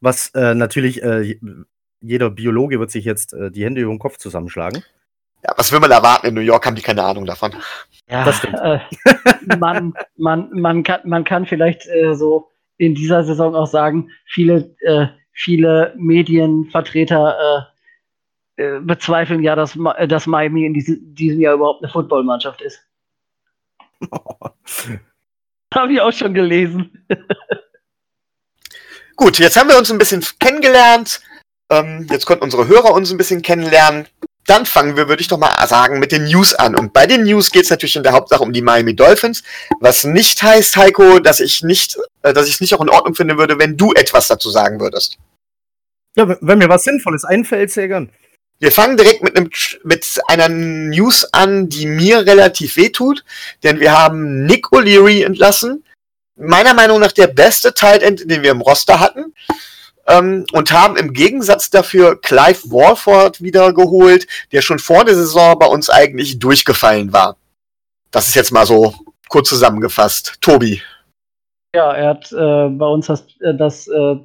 was 0.00 0.30
äh, 0.34 0.54
natürlich 0.54 1.02
äh, 1.02 1.38
jeder 2.00 2.30
Biologe 2.30 2.80
wird 2.80 2.90
sich 2.90 3.04
jetzt 3.04 3.32
äh, 3.34 3.50
die 3.50 3.64
Hände 3.64 3.82
über 3.82 3.92
den 3.92 3.98
Kopf 3.98 4.16
zusammenschlagen. 4.16 4.82
Ja, 5.44 5.54
was 5.56 5.72
will 5.72 5.80
man 5.80 5.90
erwarten? 5.90 6.26
In 6.26 6.34
New 6.34 6.40
York 6.40 6.66
haben 6.66 6.76
die 6.76 6.82
keine 6.82 7.02
Ahnung 7.02 7.24
davon. 7.24 7.52
Ja, 8.08 8.24
das 8.24 8.38
stimmt. 8.38 8.58
Äh, 8.60 8.80
man, 9.58 9.94
man, 10.16 10.50
man, 10.52 10.82
kann, 10.82 11.00
man 11.04 11.24
kann 11.24 11.46
vielleicht 11.46 11.86
äh, 11.88 12.14
so 12.14 12.48
in 12.76 12.94
dieser 12.94 13.24
Saison 13.24 13.54
auch 13.54 13.66
sagen, 13.66 14.10
viele, 14.26 14.74
äh, 14.80 15.06
viele 15.32 15.94
Medienvertreter 15.96 17.68
äh, 18.56 18.62
äh, 18.62 18.80
bezweifeln 18.80 19.42
ja, 19.42 19.56
dass, 19.56 19.78
dass 20.08 20.26
Miami 20.26 20.66
in 20.66 20.74
diese, 20.74 20.98
diesem 21.00 21.40
Jahr 21.40 21.54
überhaupt 21.54 21.82
eine 21.82 21.90
Footballmannschaft 21.90 22.60
ist. 22.60 22.86
Habe 25.74 25.92
ich 25.92 26.00
auch 26.00 26.12
schon 26.12 26.34
gelesen. 26.34 27.06
Gut, 29.16 29.38
jetzt 29.38 29.56
haben 29.56 29.68
wir 29.68 29.78
uns 29.78 29.90
ein 29.90 29.98
bisschen 29.98 30.24
kennengelernt. 30.38 31.20
Ähm, 31.70 32.06
jetzt 32.10 32.26
konnten 32.26 32.42
unsere 32.42 32.66
Hörer 32.66 32.92
uns 32.92 33.10
ein 33.10 33.18
bisschen 33.18 33.42
kennenlernen. 33.42 34.08
Dann 34.46 34.66
fangen 34.66 34.96
wir, 34.96 35.08
würde 35.08 35.20
ich 35.22 35.28
doch 35.28 35.38
mal 35.38 35.54
sagen, 35.68 36.00
mit 36.00 36.10
den 36.10 36.24
News 36.24 36.54
an. 36.54 36.74
Und 36.74 36.92
bei 36.92 37.06
den 37.06 37.24
News 37.24 37.50
geht 37.50 37.64
es 37.64 37.70
natürlich 37.70 37.94
in 37.94 38.02
der 38.02 38.12
Hauptsache 38.12 38.42
um 38.42 38.52
die 38.52 38.62
Miami 38.62 38.96
Dolphins, 38.96 39.44
was 39.78 40.02
nicht 40.04 40.42
heißt, 40.42 40.76
Heiko, 40.76 41.20
dass 41.20 41.38
ich 41.38 41.62
nicht, 41.62 41.98
äh, 42.22 42.32
dass 42.32 42.48
ich 42.48 42.54
es 42.54 42.60
nicht 42.60 42.74
auch 42.74 42.80
in 42.80 42.88
Ordnung 42.88 43.14
finden 43.14 43.38
würde, 43.38 43.58
wenn 43.58 43.76
du 43.76 43.92
etwas 43.92 44.26
dazu 44.26 44.50
sagen 44.50 44.80
würdest. 44.80 45.18
Ja, 46.16 46.36
wenn 46.40 46.58
mir 46.58 46.68
was 46.68 46.84
Sinnvolles 46.84 47.24
einfällt, 47.24 47.70
sehr 47.70 47.86
gern. 47.86 48.10
Wir 48.60 48.70
fangen 48.70 48.98
direkt 48.98 49.22
mit, 49.22 49.36
einem, 49.36 49.50
mit 49.84 50.20
einer 50.28 50.48
News 50.48 51.24
an, 51.32 51.70
die 51.70 51.86
mir 51.86 52.26
relativ 52.26 52.76
wehtut, 52.76 53.24
denn 53.62 53.80
wir 53.80 53.98
haben 53.98 54.44
Nick 54.44 54.66
O'Leary 54.66 55.24
entlassen. 55.24 55.82
Meiner 56.36 56.74
Meinung 56.74 57.00
nach 57.00 57.12
der 57.12 57.26
beste 57.26 57.72
Tight 57.72 58.02
End, 58.02 58.30
den 58.30 58.42
wir 58.42 58.50
im 58.50 58.60
Roster 58.60 59.00
hatten 59.00 59.34
ähm, 60.06 60.44
und 60.52 60.72
haben 60.72 60.96
im 60.96 61.14
Gegensatz 61.14 61.70
dafür 61.70 62.20
Clive 62.20 62.70
Warford 62.70 63.40
wiedergeholt, 63.40 64.26
der 64.52 64.60
schon 64.60 64.78
vor 64.78 65.06
der 65.06 65.14
Saison 65.14 65.58
bei 65.58 65.66
uns 65.66 65.88
eigentlich 65.88 66.38
durchgefallen 66.38 67.12
war. 67.14 67.36
Das 68.10 68.28
ist 68.28 68.34
jetzt 68.34 68.52
mal 68.52 68.66
so 68.66 68.94
kurz 69.28 69.48
zusammengefasst. 69.48 70.36
Tobi. 70.42 70.82
Ja, 71.74 71.92
er 71.92 72.08
hat 72.10 72.30
äh, 72.32 72.68
bei 72.68 72.86
uns 72.86 73.06
das, 73.06 73.24
äh, 73.40 73.54
das 73.54 73.86
äh, 73.86 74.16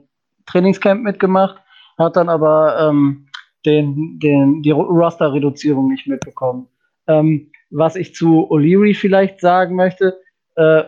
Trainingscamp 0.48 1.04
mitgemacht, 1.04 1.58
hat 1.98 2.15
dann 2.15 2.27
aber 2.27 2.89
ähm, 2.89 3.25
den, 3.65 4.19
den, 4.19 4.62
die 4.62 4.72
Roster-Reduzierung 4.72 5.89
nicht 5.89 6.07
mitbekommen. 6.07 6.67
Ähm, 7.07 7.51
was 7.69 7.95
ich 7.95 8.15
zu 8.15 8.50
O'Leary 8.50 8.95
vielleicht 8.95 9.39
sagen 9.39 9.75
möchte, 9.75 10.19
äh, 10.55 10.84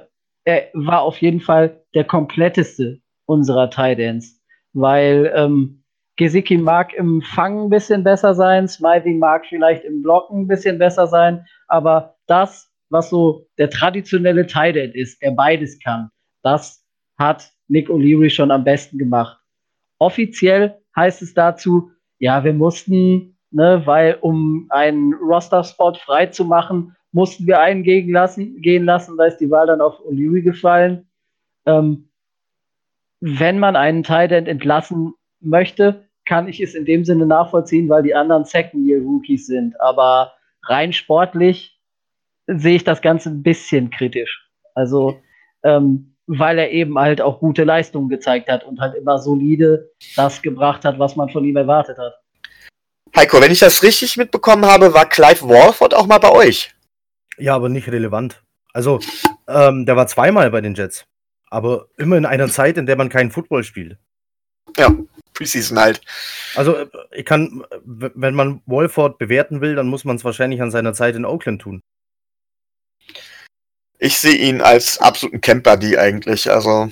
er 0.46 0.68
war 0.74 1.02
auf 1.02 1.18
jeden 1.18 1.42
Fall 1.42 1.84
der 1.94 2.06
kompletteste 2.06 3.02
unserer 3.26 3.70
Ends 3.78 4.42
weil 4.74 5.32
ähm, 5.36 5.84
Gesicki 6.16 6.58
mag 6.58 6.94
im 6.94 7.22
Fangen 7.22 7.66
ein 7.66 7.70
bisschen 7.70 8.04
besser 8.04 8.34
sein, 8.34 8.68
Smiley 8.68 9.14
mag 9.14 9.46
vielleicht 9.48 9.84
im 9.84 10.02
Blocken 10.02 10.42
ein 10.42 10.48
bisschen 10.48 10.80
besser 10.80 11.08
sein, 11.08 11.46
aber 11.68 12.16
das, 12.28 12.72
was 12.90 13.10
so 13.10 13.48
der 13.58 13.70
traditionelle 13.70 14.42
End 14.42 14.96
ist, 14.96 15.22
der 15.22 15.32
beides 15.32 15.80
kann, 15.80 16.10
das 16.44 16.84
hat 17.18 17.52
Nick 17.68 17.90
O'Leary 17.90 18.30
schon 18.30 18.52
am 18.52 18.64
besten 18.64 18.98
gemacht. 18.98 19.38
Offiziell 20.00 20.78
heißt 20.96 21.22
es 21.22 21.34
dazu, 21.34 21.92
ja, 22.20 22.44
wir 22.44 22.54
mussten, 22.54 23.38
ne, 23.52 23.82
weil 23.86 24.18
um 24.22 24.68
einen 24.70 25.14
Roster-Spot 25.14 25.94
frei 25.94 26.28
zu 26.28 26.46
machen, 26.46 26.96
mussten 27.12 27.48
wir 27.48 27.60
einen 27.60 27.84
gegen 27.84 28.12
lassen, 28.12 28.62
gehen 28.62 28.86
lassen, 28.86 29.18
da 29.18 29.26
ist 29.26 29.38
die 29.38 29.50
Wahl 29.50 29.68
dann 29.68 29.82
auf 29.82 30.00
O'Leary 30.02 30.42
gefallen. 30.42 31.08
Ähm, 31.66 32.10
wenn 33.20 33.60
man 33.60 33.76
einen 33.76 34.04
Tight 34.04 34.32
entlassen 34.32 35.14
möchte, 35.40 36.06
kann 36.26 36.48
ich 36.48 36.62
es 36.62 36.76
in 36.76 36.86
dem 36.86 37.06
Sinne 37.06 37.26
nachvollziehen, 37.26 37.90
weil 37.90 38.04
die 38.04 38.14
anderen 38.14 38.46
Second-Year-Rookies 38.46 39.48
sind. 39.48 39.80
Aber 39.80 40.34
rein 40.64 40.94
sportlich 40.94 41.80
sehe 42.48 42.76
ich 42.76 42.84
das 42.84 43.02
Ganze 43.02 43.30
ein 43.30 43.44
bisschen 43.44 43.90
kritisch. 43.90 44.50
Also 44.76 45.20
ähm, 45.64 46.17
weil 46.28 46.60
er 46.60 46.72
eben 46.72 47.00
halt 47.00 47.22
auch 47.22 47.40
gute 47.40 47.64
Leistungen 47.64 48.10
gezeigt 48.10 48.50
hat 48.50 48.64
und 48.66 48.80
halt 48.80 48.96
immer 48.96 49.18
solide 49.18 49.92
das 50.16 50.42
gebracht 50.42 50.86
hat, 50.86 51.00
was 51.00 51.16
man 51.16 51.30
von 51.30 51.44
ihm 51.44 51.56
erwartet 51.56 51.98
hat. 51.98 52.20
Heiko, 53.16 53.42
wenn 53.42 53.52
ich 53.52 53.60
das 53.60 53.82
richtig 53.82 54.18
mitbekommen 54.18 54.66
habe, 54.66 54.94
war 54.94 55.08
Clive 55.08 55.48
Walford 55.48 55.96
auch 55.96 56.06
mal 56.06 56.20
bei 56.20 56.32
euch. 56.32 56.76
Ja, 57.38 57.56
aber 57.56 57.70
nicht 57.70 57.90
relevant. 57.90 58.44
Also, 58.74 59.00
ähm, 59.48 59.86
der 59.86 59.96
war 59.96 60.08
zweimal 60.08 60.52
bei 60.52 60.62
den 60.62 60.76
Jets. 60.76 61.06
Aber 61.50 61.88
immer 61.98 62.18
in 62.18 62.26
einer 62.26 62.50
Zeit, 62.50 62.78
in 62.78 62.86
der 62.86 62.98
man 62.98 63.10
keinen 63.10 63.32
Football 63.32 63.64
spielt. 63.64 63.98
Ja, 64.76 64.94
Preseason 65.34 65.80
halt. 65.80 66.02
Also, 66.56 66.76
äh, 66.76 66.88
ich 67.12 67.26
kann, 67.26 67.64
wenn 67.86 68.36
man 68.36 68.62
Wolford 68.66 69.18
bewerten 69.18 69.62
will, 69.62 69.76
dann 69.76 69.88
muss 69.88 70.04
man 70.04 70.18
es 70.18 70.26
wahrscheinlich 70.26 70.62
an 70.62 70.72
seiner 70.72 70.94
Zeit 70.94 71.16
in 71.16 71.26
Oakland 71.26 71.62
tun. 71.62 71.82
Ich 74.00 74.18
sehe 74.18 74.36
ihn 74.36 74.62
als 74.62 75.00
absoluten 75.00 75.42
Camper, 75.42 75.78
die 75.78 75.98
eigentlich. 75.98 76.52
Also, 76.52 76.90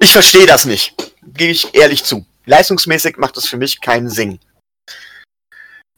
ich 0.00 0.12
verstehe 0.12 0.46
das 0.46 0.64
nicht. 0.64 0.94
Gebe 1.22 1.50
ich 1.50 1.74
ehrlich 1.74 2.04
zu. 2.04 2.24
Leistungsmäßig 2.44 3.16
macht 3.16 3.36
es 3.36 3.48
für 3.48 3.56
mich 3.56 3.80
keinen 3.80 4.08
Sinn. 4.08 4.38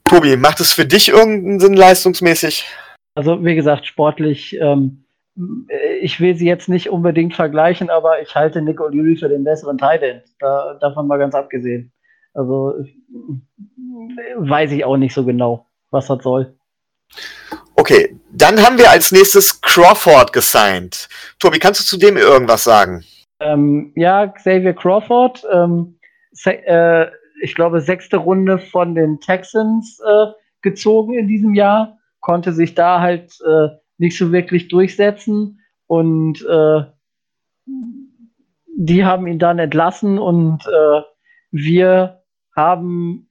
Tobi, 0.05 0.37
macht 0.38 0.61
es 0.61 0.73
für 0.73 0.87
dich 0.87 1.11
irgendeinen 1.11 1.61
Sinn 1.61 1.75
leistungsmäßig? 1.75 2.65
Also, 3.15 3.45
wie 3.45 3.55
gesagt, 3.55 3.87
sportlich, 3.87 4.57
ähm, 4.59 5.05
ich 6.00 6.21
will 6.21 6.35
sie 6.35 6.47
jetzt 6.47 6.69
nicht 6.69 6.88
unbedingt 6.88 7.35
vergleichen, 7.35 7.91
aber 7.91 8.23
ich 8.23 8.35
halte 8.35 8.62
Nick 8.62 8.81
O'Leary 8.81 9.19
für 9.19 9.29
den 9.29 9.45
besseren 9.45 9.77
Titan. 9.77 10.23
Da, 10.38 10.79
davon 10.81 11.07
mal 11.07 11.19
ganz 11.19 11.35
abgesehen. 11.35 11.93
Also, 12.33 12.75
weiß 14.37 14.73
ich 14.73 14.85
auch 14.85 14.97
nicht 14.97 15.12
so 15.12 15.25
genau, 15.25 15.67
was 15.91 16.07
das 16.07 16.23
soll. 16.23 16.58
Okay, 17.75 18.17
dann 18.33 18.61
haben 18.61 18.79
wir 18.79 18.91
als 18.91 19.12
nächstes 19.12 19.61
Crawford 19.61 20.33
gesigned. 20.33 21.09
Tobi, 21.38 21.59
kannst 21.59 21.81
du 21.81 21.85
zu 21.85 21.97
dem 21.97 22.17
irgendwas 22.17 22.65
sagen? 22.65 23.05
Ähm, 23.41 23.93
ja, 23.95 24.27
Xavier 24.27 24.75
Crawford, 24.75 25.47
ähm, 25.53 25.99
äh, 26.45 27.07
ich 27.41 27.55
glaube, 27.55 27.81
sechste 27.81 28.17
Runde 28.17 28.59
von 28.59 28.95
den 28.95 29.21
Texans 29.21 30.00
äh, 30.05 30.27
gezogen 30.62 31.15
in 31.15 31.29
diesem 31.29 31.55
Jahr, 31.55 31.99
konnte 32.21 32.53
sich 32.53 32.75
da 32.75 33.00
halt 33.00 33.38
äh, 33.47 33.69
nicht 33.99 34.19
so 34.19 34.33
wirklich 34.33 34.69
durchsetzen 34.69 35.61
und 35.87 36.45
äh, 36.45 36.83
die 38.77 39.05
haben 39.05 39.27
ihn 39.27 39.38
dann 39.38 39.59
entlassen 39.59 40.19
und 40.19 40.67
äh, 40.67 41.03
wir 41.50 42.23
haben 42.55 43.29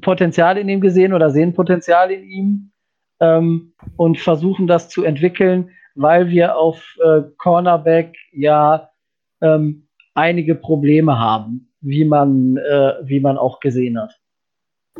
Potenzial 0.00 0.58
in 0.58 0.68
ihm 0.68 0.80
gesehen 0.80 1.12
oder 1.12 1.30
sehen 1.30 1.54
Potenzial 1.54 2.10
in 2.10 2.24
ihm 2.24 2.70
ähm, 3.20 3.72
und 3.96 4.18
versuchen 4.18 4.66
das 4.66 4.88
zu 4.88 5.04
entwickeln, 5.04 5.70
weil 5.94 6.28
wir 6.28 6.56
auf 6.56 6.96
äh, 7.04 7.22
Cornerback 7.36 8.16
ja 8.32 8.90
ähm, 9.40 9.88
einige 10.14 10.54
Probleme 10.54 11.18
haben, 11.18 11.72
wie 11.80 12.04
man, 12.04 12.56
äh, 12.56 12.94
wie 13.02 13.20
man 13.20 13.38
auch 13.38 13.60
gesehen 13.60 14.00
hat. 14.00 14.18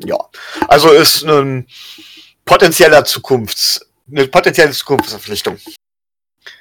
Ja, 0.05 0.19
also 0.69 0.90
ist 0.90 1.25
ein 1.25 1.67
potenzieller 2.45 3.05
Zukunfts, 3.05 3.90
eine 4.11 4.26
potenzielle 4.26 4.71
Zukunftsverpflichtung. 4.71 5.57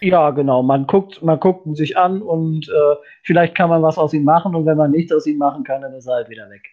Ja, 0.01 0.31
genau. 0.31 0.63
Man 0.63 0.85
guckt, 0.85 1.21
man 1.21 1.39
guckt 1.39 1.65
ihn 1.65 1.75
sich 1.75 1.97
an 1.97 2.21
und 2.21 2.67
äh, 2.67 2.95
vielleicht 3.23 3.55
kann 3.55 3.69
man 3.69 3.81
was 3.81 3.97
aus 3.97 4.13
ihm 4.13 4.23
machen 4.23 4.55
und 4.55 4.65
wenn 4.65 4.77
man 4.77 4.91
nichts 4.91 5.11
aus 5.11 5.25
ihm 5.25 5.37
machen 5.37 5.63
kann, 5.63 5.81
dann 5.81 5.93
ist 5.93 6.07
er 6.07 6.15
halt 6.15 6.29
wieder 6.29 6.49
weg. 6.49 6.63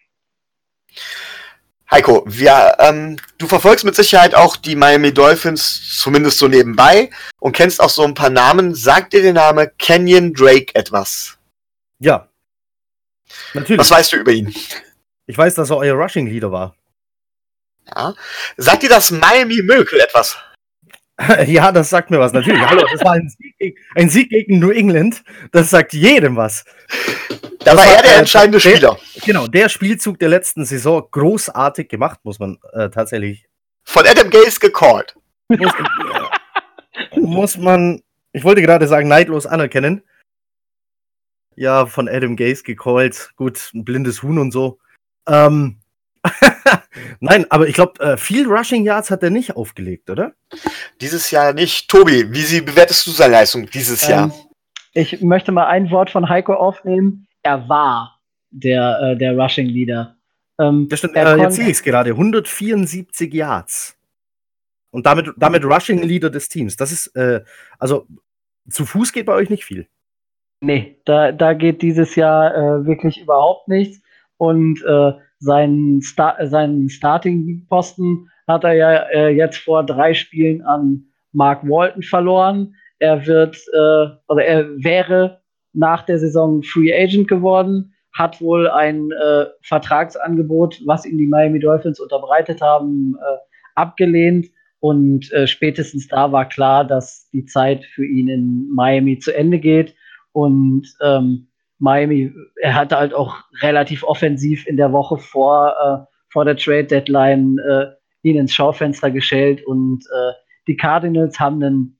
Heiko, 1.95 2.25
wir, 2.27 2.75
ähm, 2.79 3.15
du 3.37 3.47
verfolgst 3.47 3.85
mit 3.85 3.95
Sicherheit 3.95 4.35
auch 4.35 4.57
die 4.57 4.75
Miami 4.75 5.13
Dolphins, 5.13 5.95
zumindest 5.97 6.39
so 6.39 6.49
nebenbei, 6.49 7.09
und 7.39 7.55
kennst 7.55 7.79
auch 7.79 7.89
so 7.89 8.03
ein 8.03 8.13
paar 8.13 8.29
Namen. 8.29 8.75
Sagt 8.75 9.13
dir 9.13 9.21
der 9.21 9.31
Name 9.31 9.71
Kenyon 9.77 10.33
Drake 10.33 10.75
etwas? 10.75 11.37
Ja. 11.99 12.27
Natürlich. 13.53 13.79
Was 13.79 13.91
weißt 13.91 14.11
du 14.11 14.17
über 14.17 14.33
ihn? 14.33 14.53
Ich 15.25 15.37
weiß, 15.37 15.55
dass 15.55 15.69
er 15.69 15.77
euer 15.77 15.95
Rushing 15.95 16.27
Leader 16.27 16.51
war. 16.51 16.75
Ja. 17.87 18.13
Sagt 18.57 18.83
dir 18.83 18.89
das 18.89 19.11
Miami 19.11 19.61
Miracle 19.61 20.01
etwas? 20.01 20.37
ja, 21.47 21.71
das 21.71 21.89
sagt 21.89 22.11
mir 22.11 22.19
was. 22.19 22.33
Natürlich. 22.33 22.61
Hallo, 22.61 22.85
das 22.91 23.05
war 23.05 23.13
ein 23.13 23.29
Sieg, 23.29 23.79
ein 23.95 24.09
Sieg, 24.09 24.29
gegen 24.31 24.59
New 24.59 24.71
England. 24.71 25.23
Das 25.53 25.69
sagt 25.69 25.93
jedem 25.93 26.35
was. 26.35 26.65
Da 27.65 27.73
das 27.73 27.85
war 27.85 27.95
er 27.95 28.01
der 28.03 28.17
entscheidende 28.17 28.59
der, 28.59 28.69
Spieler. 28.69 28.99
Genau, 29.25 29.47
der 29.47 29.69
Spielzug 29.69 30.19
der 30.19 30.29
letzten 30.29 30.65
Saison 30.65 31.07
großartig 31.09 31.89
gemacht, 31.89 32.19
muss 32.23 32.37
man 32.37 32.59
äh, 32.73 32.89
tatsächlich. 32.89 33.47
Von 33.83 34.05
Adam 34.05 34.29
Gaze 34.29 34.59
gecallt. 34.59 35.15
Muss, 35.49 35.73
äh, 37.11 37.19
muss 37.19 37.57
man, 37.57 38.01
ich 38.33 38.43
wollte 38.43 38.61
gerade 38.61 38.87
sagen, 38.87 39.07
neidlos 39.07 39.47
anerkennen. 39.47 40.03
Ja, 41.55 41.87
von 41.87 42.07
Adam 42.07 42.35
Gaze 42.35 42.61
gecallt. 42.63 43.31
Gut, 43.35 43.71
ein 43.73 43.83
blindes 43.83 44.21
Huhn 44.21 44.37
und 44.37 44.51
so. 44.51 44.77
Ähm, 45.27 45.79
Nein, 47.19 47.45
aber 47.49 47.67
ich 47.67 47.73
glaube, 47.73 47.99
äh, 47.99 48.17
viel 48.17 48.47
Rushing 48.47 48.83
Yards 48.83 49.09
hat 49.09 49.23
er 49.23 49.31
nicht 49.31 49.55
aufgelegt, 49.55 50.09
oder? 50.11 50.33
Dieses 51.01 51.31
Jahr 51.31 51.53
nicht. 51.53 51.89
Tobi, 51.89 52.31
wie 52.31 52.41
sie, 52.41 52.61
bewertest 52.61 53.07
du 53.07 53.11
seine 53.11 53.33
Leistung 53.33 53.67
dieses 53.69 54.03
ähm, 54.03 54.09
Jahr? 54.09 54.35
Ich 54.93 55.21
möchte 55.21 55.51
mal 55.51 55.65
ein 55.65 55.89
Wort 55.89 56.11
von 56.11 56.29
Heiko 56.29 56.53
aufnehmen. 56.53 57.27
Er 57.45 57.69
war 57.69 58.19
der, 58.49 58.99
äh, 59.01 59.17
der 59.17 59.37
Rushing 59.37 59.67
Leader. 59.67 60.15
Ähm, 60.59 60.87
das 60.89 60.99
stimmt, 60.99 61.15
äh, 61.15 61.37
jetzt 61.37 61.57
sehe 61.57 61.65
ich 61.65 61.73
es 61.73 61.83
gerade. 61.83 62.09
174 62.09 63.31
Yards. 63.31 63.95
Und 64.89 65.05
damit, 65.05 65.31
damit 65.37 65.63
Rushing 65.63 66.01
Leader 66.01 66.31
des 66.31 66.49
Teams. 66.49 66.75
Das 66.75 66.91
ist, 66.91 67.15
äh, 67.15 67.43
also 67.77 68.07
zu 68.67 68.83
Fuß 68.85 69.13
geht 69.13 69.27
bei 69.27 69.33
euch 69.33 69.51
nicht 69.51 69.63
viel. 69.63 69.87
Nee, 70.61 70.99
da, 71.05 71.31
da 71.31 71.53
geht 71.53 71.83
dieses 71.83 72.15
Jahr 72.15 72.55
äh, 72.55 72.85
wirklich 72.87 73.21
überhaupt 73.21 73.67
nichts. 73.67 74.01
Und 74.37 74.83
äh, 74.83 75.11
seinen, 75.37 76.01
Star 76.01 76.47
seinen 76.47 76.89
Starting-Posten 76.89 78.31
hat 78.47 78.63
er 78.63 78.73
ja 78.73 78.93
äh, 79.09 79.29
jetzt 79.29 79.59
vor 79.59 79.85
drei 79.85 80.15
Spielen 80.15 80.63
an 80.63 81.05
Mark 81.31 81.61
Walton 81.63 82.01
verloren. 82.01 82.73
Er 82.97 83.27
wird, 83.27 83.55
äh, 83.71 84.07
oder 84.27 84.43
er 84.43 84.67
wäre 84.77 85.44
nach 85.75 86.03
der 86.03 86.19
Saison 86.19 86.63
Free 86.63 86.93
Agent 86.93 87.27
geworden, 87.27 87.93
hat 88.13 88.41
wohl 88.41 88.69
ein 88.69 89.11
äh, 89.11 89.45
Vertragsangebot, 89.61 90.81
was 90.85 91.05
ihm 91.05 91.17
die 91.17 91.27
Miami 91.27 91.59
Dolphins 91.59 91.99
unterbreitet 91.99 92.61
haben, 92.61 93.15
äh, 93.19 93.37
abgelehnt. 93.75 94.47
Und 94.79 95.31
äh, 95.33 95.47
spätestens 95.47 96.07
da 96.07 96.31
war 96.31 96.47
klar, 96.47 96.85
dass 96.85 97.29
die 97.31 97.45
Zeit 97.45 97.83
für 97.83 98.05
ihn 98.05 98.29
in 98.29 98.69
Miami 98.73 99.19
zu 99.19 99.35
Ende 99.35 99.59
geht. 99.59 99.95
Und 100.31 100.87
ähm, 101.01 101.47
Miami, 101.79 102.31
er 102.61 102.75
hatte 102.75 102.97
halt 102.97 103.13
auch 103.13 103.35
relativ 103.61 104.03
offensiv 104.03 104.65
in 104.65 104.77
der 104.77 104.93
Woche 104.93 105.17
vor, 105.17 105.73
äh, 105.83 106.15
vor 106.29 106.45
der 106.45 106.55
Trade 106.55 106.85
Deadline 106.85 107.57
äh, 107.59 107.87
ihn 108.21 108.37
ins 108.37 108.53
Schaufenster 108.53 109.11
gestellt 109.11 109.65
und 109.65 110.03
äh, 110.05 110.31
die 110.67 110.77
Cardinals 110.77 111.39
haben 111.39 111.63
einen, 111.63 111.99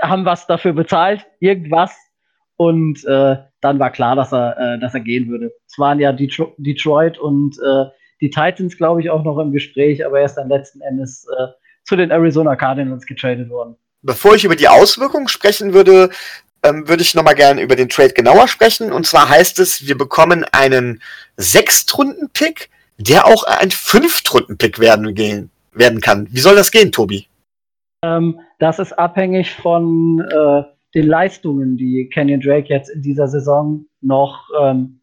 haben 0.00 0.24
was 0.24 0.46
dafür 0.46 0.72
bezahlt, 0.72 1.26
irgendwas 1.40 1.96
und 2.60 3.06
äh, 3.06 3.36
dann 3.62 3.78
war 3.78 3.90
klar, 3.90 4.16
dass 4.16 4.34
er, 4.34 4.58
äh, 4.58 4.78
dass 4.78 4.92
er 4.92 5.00
gehen 5.00 5.30
würde. 5.30 5.50
Es 5.66 5.78
waren 5.78 5.98
ja 5.98 6.12
Detro 6.12 6.52
Detroit 6.58 7.16
und 7.16 7.56
äh, 7.56 7.86
die 8.20 8.28
Titans, 8.28 8.76
glaube 8.76 9.00
ich, 9.00 9.08
auch 9.08 9.24
noch 9.24 9.38
im 9.38 9.50
Gespräch, 9.50 10.04
aber 10.04 10.18
er 10.18 10.26
ist 10.26 10.34
dann 10.34 10.50
letzten 10.50 10.82
Endes 10.82 11.26
zu 11.84 11.96
den 11.96 12.10
Arizona 12.10 12.54
Cardinals 12.56 13.06
getradet 13.06 13.48
worden. 13.48 13.76
Bevor 14.02 14.34
ich 14.34 14.44
über 14.44 14.56
die 14.56 14.68
Auswirkungen 14.68 15.28
sprechen 15.28 15.72
würde, 15.72 16.10
ähm, 16.62 16.86
würde 16.86 17.02
ich 17.02 17.14
nochmal 17.14 17.34
gerne 17.34 17.62
über 17.62 17.76
den 17.76 17.88
Trade 17.88 18.12
genauer 18.12 18.46
sprechen. 18.46 18.92
Und 18.92 19.06
zwar 19.06 19.30
heißt 19.30 19.58
es, 19.58 19.88
wir 19.88 19.96
bekommen 19.96 20.44
einen 20.52 21.00
Sechstrunden-Pick, 21.38 22.68
der 22.98 23.26
auch 23.26 23.44
ein 23.44 23.70
Fünftrunden-Pick 23.70 24.80
werden, 24.80 25.14
gehen, 25.14 25.50
werden 25.72 26.02
kann. 26.02 26.28
Wie 26.30 26.40
soll 26.40 26.56
das 26.56 26.70
gehen, 26.70 26.92
Tobi? 26.92 27.26
Ähm, 28.04 28.38
das 28.58 28.78
ist 28.78 28.92
abhängig 28.92 29.54
von 29.54 30.20
äh, 30.20 30.62
den 30.94 31.06
Leistungen, 31.06 31.76
die 31.76 32.08
Kenyon 32.12 32.40
Drake 32.40 32.68
jetzt 32.68 32.88
in 32.90 33.02
dieser 33.02 33.28
Saison 33.28 33.84
noch 34.00 34.48
ähm, 34.60 35.00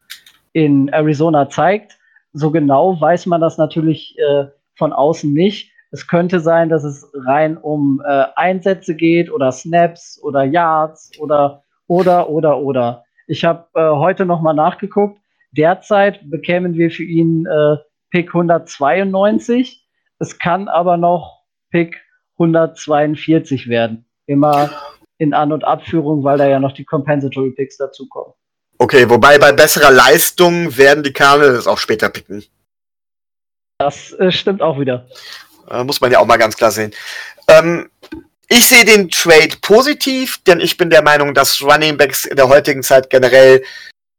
in 0.53 0.89
Arizona 0.89 1.49
zeigt. 1.49 1.97
So 2.33 2.51
genau 2.51 2.99
weiß 2.99 3.25
man 3.27 3.41
das 3.41 3.57
natürlich 3.57 4.17
äh, 4.19 4.45
von 4.75 4.93
außen 4.93 5.31
nicht. 5.31 5.71
Es 5.91 6.07
könnte 6.07 6.39
sein, 6.39 6.69
dass 6.69 6.83
es 6.83 7.09
rein 7.25 7.57
um 7.57 8.01
äh, 8.05 8.25
Einsätze 8.35 8.95
geht 8.95 9.31
oder 9.31 9.51
Snaps 9.51 10.19
oder 10.21 10.43
Yards 10.43 11.11
oder 11.19 11.63
oder 11.87 12.29
oder 12.29 12.59
oder. 12.59 13.03
Ich 13.27 13.45
habe 13.45 13.67
äh, 13.75 13.89
heute 13.91 14.25
noch 14.25 14.41
mal 14.41 14.53
nachgeguckt. 14.53 15.19
Derzeit 15.51 16.29
bekämen 16.29 16.73
wir 16.73 16.91
für 16.91 17.03
ihn 17.03 17.45
äh, 17.45 17.77
Pick 18.11 18.29
192. 18.29 19.85
Es 20.19 20.37
kann 20.39 20.67
aber 20.67 20.97
noch 20.97 21.43
Pick 21.71 22.01
142 22.37 23.69
werden. 23.69 24.05
Immer 24.25 24.69
in 25.17 25.33
An- 25.33 25.51
und 25.51 25.63
Abführung, 25.63 26.23
weil 26.23 26.37
da 26.37 26.47
ja 26.47 26.59
noch 26.59 26.73
die 26.73 26.85
Compensatory 26.85 27.51
Picks 27.51 27.77
dazukommen. 27.77 28.33
Okay, 28.77 29.09
wobei 29.09 29.39
bei 29.39 29.51
besserer 29.51 29.91
Leistung 29.91 30.77
werden 30.77 31.03
die 31.03 31.13
Cardinals 31.13 31.65
auch 31.65 31.79
später 31.79 32.09
picken. 32.09 32.43
Das 33.79 34.13
äh, 34.13 34.31
stimmt 34.31 34.61
auch 34.61 34.79
wieder. 34.79 35.07
Äh, 35.69 35.83
muss 35.83 36.01
man 36.01 36.11
ja 36.11 36.19
auch 36.19 36.25
mal 36.25 36.37
ganz 36.37 36.55
klar 36.55 36.71
sehen. 36.71 36.93
Ähm, 37.47 37.89
ich 38.49 38.67
sehe 38.67 38.85
den 38.85 39.09
Trade 39.09 39.55
positiv, 39.61 40.39
denn 40.45 40.59
ich 40.59 40.77
bin 40.77 40.89
der 40.89 41.01
Meinung, 41.01 41.33
dass 41.33 41.61
Running 41.61 41.97
Backs 41.97 42.25
in 42.25 42.37
der 42.37 42.47
heutigen 42.47 42.83
Zeit 42.83 43.09
generell 43.09 43.63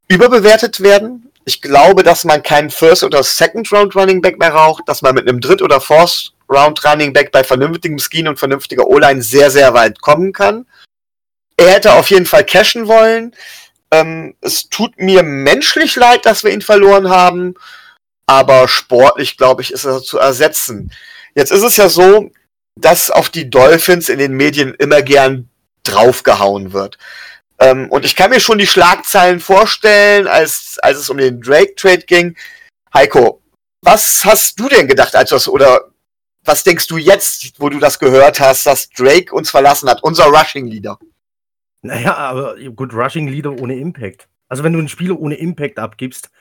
überbewertet 0.07 0.81
werden. 0.81 1.31
Ich 1.45 1.61
glaube, 1.61 2.03
dass 2.03 2.25
man 2.25 2.43
keinen 2.43 2.69
First- 2.69 3.03
oder 3.03 3.23
Second-Round 3.23 3.95
Running 3.95 4.21
Back 4.21 4.37
mehr 4.37 4.51
braucht, 4.51 4.87
dass 4.87 5.01
man 5.01 5.15
mit 5.15 5.27
einem 5.27 5.41
Dritt- 5.41 5.61
oder 5.61 5.81
Fourth-Round 5.81 6.85
Running 6.85 7.13
Back 7.13 7.31
bei 7.31 7.43
vernünftigem 7.43 7.97
Scheme 7.97 8.29
und 8.29 8.37
vernünftiger 8.37 8.85
O-Line 8.85 9.21
sehr, 9.21 9.49
sehr 9.49 9.73
weit 9.73 10.01
kommen 10.01 10.31
kann. 10.31 10.65
Er 11.59 11.71
hätte 11.71 11.91
auf 11.91 12.09
jeden 12.09 12.25
Fall 12.25 12.45
cashen 12.45 12.87
wollen. 12.87 13.35
Ähm, 13.91 14.35
es 14.39 14.69
tut 14.69 14.97
mir 14.97 15.23
menschlich 15.23 15.97
leid, 15.97 16.25
dass 16.25 16.45
wir 16.45 16.51
ihn 16.51 16.61
verloren 16.61 17.09
haben, 17.09 17.55
aber 18.25 18.69
sportlich, 18.69 19.35
glaube 19.35 19.61
ich, 19.61 19.73
ist 19.73 19.83
er 19.83 20.01
zu 20.01 20.19
ersetzen. 20.19 20.89
Jetzt 21.35 21.51
ist 21.51 21.63
es 21.63 21.75
ja 21.75 21.89
so, 21.89 22.31
dass 22.77 23.11
auf 23.11 23.29
die 23.29 23.49
Dolphins 23.49 24.07
in 24.07 24.19
den 24.19 24.37
Medien 24.37 24.73
immer 24.75 25.01
gern 25.01 25.49
draufgehauen 25.83 26.71
wird. 26.71 26.97
Ähm, 27.59 27.89
und 27.89 28.05
ich 28.05 28.15
kann 28.15 28.29
mir 28.29 28.39
schon 28.39 28.57
die 28.57 28.67
Schlagzeilen 28.67 29.41
vorstellen, 29.41 30.27
als, 30.27 30.77
als 30.81 30.97
es 30.99 31.09
um 31.09 31.17
den 31.17 31.41
Drake-Trade 31.41 32.05
ging. 32.05 32.37
Heiko, 32.93 33.41
was 33.81 34.23
hast 34.23 34.57
du 34.61 34.69
denn 34.69 34.87
gedacht, 34.87 35.13
als 35.13 35.31
das, 35.31 35.49
oder 35.49 35.89
was 36.45 36.63
denkst 36.63 36.87
du 36.87 36.95
jetzt, 36.95 37.59
wo 37.59 37.67
du 37.67 37.79
das 37.79 37.99
gehört 37.99 38.39
hast, 38.39 38.65
dass 38.65 38.89
Drake 38.89 39.35
uns 39.35 39.49
verlassen 39.49 39.89
hat, 39.89 40.03
unser 40.03 40.27
Rushing-Leader? 40.27 40.97
Naja, 41.81 42.15
aber 42.15 42.57
gut, 42.71 42.93
Rushing-Leader 42.93 43.59
ohne 43.61 43.77
Impact. 43.77 44.27
Also 44.49 44.63
wenn 44.63 44.73
du 44.73 44.79
einen 44.79 44.89
Spieler 44.89 45.19
ohne 45.19 45.35
Impact 45.35 45.79
abgibst, 45.79 46.31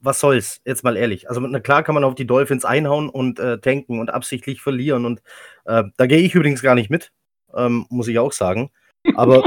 was 0.00 0.20
soll's, 0.20 0.60
jetzt 0.64 0.84
mal 0.84 0.96
ehrlich. 0.96 1.28
Also 1.28 1.40
na 1.40 1.60
klar 1.60 1.82
kann 1.82 1.94
man 1.94 2.04
auf 2.04 2.14
die 2.14 2.26
Dolphins 2.26 2.64
einhauen 2.64 3.08
und 3.08 3.38
äh, 3.38 3.58
tanken 3.58 3.98
und 3.98 4.10
absichtlich 4.10 4.62
verlieren. 4.62 5.04
Und 5.04 5.22
äh, 5.64 5.84
da 5.96 6.06
gehe 6.06 6.20
ich 6.20 6.34
übrigens 6.34 6.62
gar 6.62 6.74
nicht 6.74 6.90
mit, 6.90 7.12
ähm, 7.54 7.86
muss 7.90 8.08
ich 8.08 8.18
auch 8.18 8.32
sagen. 8.32 8.70
Aber 9.14 9.42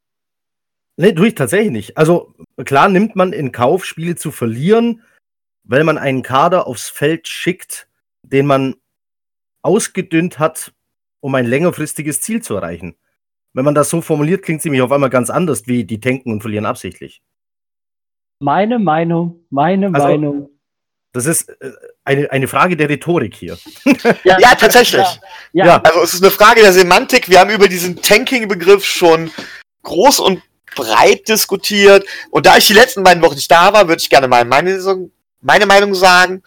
nee, 0.96 1.12
tue 1.12 1.28
ich 1.28 1.34
tatsächlich 1.34 1.72
nicht. 1.72 1.96
Also 1.96 2.34
klar 2.64 2.88
nimmt 2.88 3.16
man 3.16 3.32
in 3.32 3.52
Kauf, 3.52 3.84
Spiele 3.84 4.16
zu 4.16 4.30
verlieren, 4.30 5.02
weil 5.64 5.84
man 5.84 5.98
einen 5.98 6.22
Kader 6.22 6.66
aufs 6.66 6.88
Feld 6.88 7.26
schickt, 7.26 7.88
den 8.22 8.46
man 8.46 8.76
ausgedünnt 9.62 10.38
hat, 10.38 10.72
um 11.20 11.34
ein 11.34 11.46
längerfristiges 11.46 12.20
Ziel 12.20 12.42
zu 12.42 12.54
erreichen. 12.54 12.96
Wenn 13.54 13.64
man 13.64 13.74
das 13.74 13.88
so 13.88 14.00
formuliert, 14.00 14.42
klingt 14.42 14.58
es 14.58 14.64
nämlich 14.64 14.82
auf 14.82 14.92
einmal 14.92 15.10
ganz 15.10 15.30
anders, 15.30 15.66
wie 15.66 15.84
die 15.84 16.00
tanken 16.00 16.32
und 16.32 16.40
verlieren 16.40 16.66
absichtlich. 16.66 17.22
Meine 18.40 18.80
Meinung, 18.80 19.46
meine 19.48 19.86
also, 19.86 20.08
Meinung. 20.08 20.50
Das 21.12 21.26
ist 21.26 21.48
äh, 21.48 21.70
eine, 22.04 22.30
eine 22.32 22.48
Frage 22.48 22.76
der 22.76 22.88
Rhetorik 22.88 23.34
hier. 23.36 23.56
Ja, 24.24 24.38
ja 24.40 24.54
tatsächlich. 24.56 25.06
Ja, 25.52 25.66
ja. 25.66 25.80
Also 25.82 26.02
es 26.02 26.14
ist 26.14 26.22
eine 26.22 26.32
Frage 26.32 26.60
der 26.60 26.72
Semantik. 26.72 27.30
Wir 27.30 27.38
haben 27.38 27.50
über 27.50 27.68
diesen 27.68 28.02
Tanking-Begriff 28.02 28.84
schon 28.84 29.30
groß 29.84 30.18
und 30.18 30.42
breit 30.74 31.28
diskutiert. 31.28 32.04
Und 32.30 32.46
da 32.46 32.56
ich 32.56 32.66
die 32.66 32.72
letzten 32.72 33.04
beiden 33.04 33.22
Wochen 33.22 33.36
nicht 33.36 33.50
da 33.50 33.72
war, 33.72 33.86
würde 33.86 34.00
ich 34.00 34.10
gerne 34.10 34.26
mal 34.26 34.44
meine, 34.44 34.76
meine 35.40 35.66
Meinung 35.66 35.94
sagen. 35.94 36.42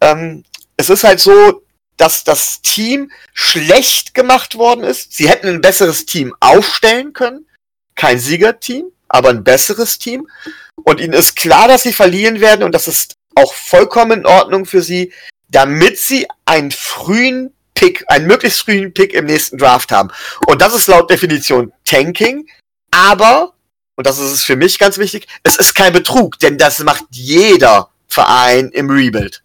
Ähm, 0.00 0.42
es 0.76 0.90
ist 0.90 1.04
halt 1.04 1.20
so, 1.20 1.62
dass 2.00 2.24
das 2.24 2.62
Team 2.62 3.10
schlecht 3.34 4.14
gemacht 4.14 4.54
worden 4.54 4.84
ist. 4.84 5.12
Sie 5.12 5.28
hätten 5.28 5.48
ein 5.48 5.60
besseres 5.60 6.06
Team 6.06 6.34
aufstellen 6.40 7.12
können. 7.12 7.46
Kein 7.94 8.18
Siegerteam, 8.18 8.86
aber 9.08 9.28
ein 9.28 9.44
besseres 9.44 9.98
Team. 9.98 10.28
Und 10.76 11.00
ihnen 11.00 11.12
ist 11.12 11.36
klar, 11.36 11.68
dass 11.68 11.82
sie 11.82 11.92
verlieren 11.92 12.40
werden 12.40 12.62
und 12.62 12.72
das 12.72 12.88
ist 12.88 13.14
auch 13.34 13.52
vollkommen 13.52 14.20
in 14.20 14.26
Ordnung 14.26 14.64
für 14.64 14.82
sie, 14.82 15.12
damit 15.48 15.98
sie 15.98 16.26
einen 16.46 16.70
frühen 16.70 17.52
Pick, 17.74 18.04
einen 18.08 18.26
möglichst 18.26 18.62
frühen 18.62 18.94
Pick 18.94 19.12
im 19.12 19.26
nächsten 19.26 19.58
Draft 19.58 19.92
haben. 19.92 20.10
Und 20.46 20.62
das 20.62 20.74
ist 20.74 20.86
laut 20.86 21.10
Definition 21.10 21.72
Tanking, 21.84 22.48
aber, 22.90 23.52
und 23.96 24.06
das 24.06 24.18
ist 24.18 24.30
es 24.30 24.42
für 24.42 24.56
mich 24.56 24.78
ganz 24.78 24.98
wichtig, 24.98 25.26
es 25.42 25.56
ist 25.56 25.74
kein 25.74 25.92
Betrug, 25.92 26.38
denn 26.38 26.58
das 26.58 26.78
macht 26.80 27.04
jeder 27.10 27.90
Verein 28.08 28.70
im 28.70 28.90
Rebuild. 28.90 29.42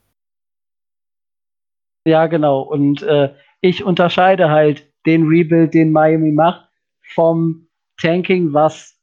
Ja, 2.05 2.27
genau. 2.27 2.61
Und 2.61 3.01
äh, 3.01 3.33
ich 3.61 3.83
unterscheide 3.83 4.49
halt 4.49 4.87
den 5.05 5.27
Rebuild, 5.27 5.73
den 5.73 5.91
Miami 5.91 6.31
macht, 6.31 6.69
vom 7.13 7.67
Tanking, 7.99 8.53
was 8.53 8.99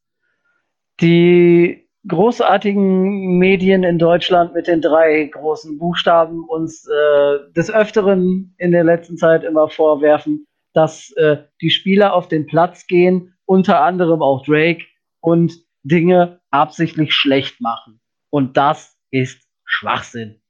die 1.00 1.88
großartigen 2.08 3.38
Medien 3.38 3.84
in 3.84 3.98
Deutschland 3.98 4.54
mit 4.54 4.66
den 4.66 4.80
drei 4.80 5.24
großen 5.26 5.78
Buchstaben 5.78 6.44
uns 6.48 6.86
äh, 6.86 7.52
des 7.54 7.70
Öfteren 7.70 8.54
in 8.58 8.72
der 8.72 8.84
letzten 8.84 9.16
Zeit 9.16 9.44
immer 9.44 9.68
vorwerfen, 9.68 10.46
dass 10.74 11.12
äh, 11.12 11.38
die 11.60 11.70
Spieler 11.70 12.14
auf 12.14 12.28
den 12.28 12.46
Platz 12.46 12.86
gehen, 12.86 13.34
unter 13.46 13.82
anderem 13.82 14.22
auch 14.22 14.44
Drake, 14.44 14.84
und 15.20 15.52
Dinge 15.84 16.40
absichtlich 16.50 17.14
schlecht 17.14 17.60
machen. 17.60 18.00
Und 18.30 18.56
das 18.56 18.96
ist 19.10 19.46
Schwachsinn. 19.64 20.41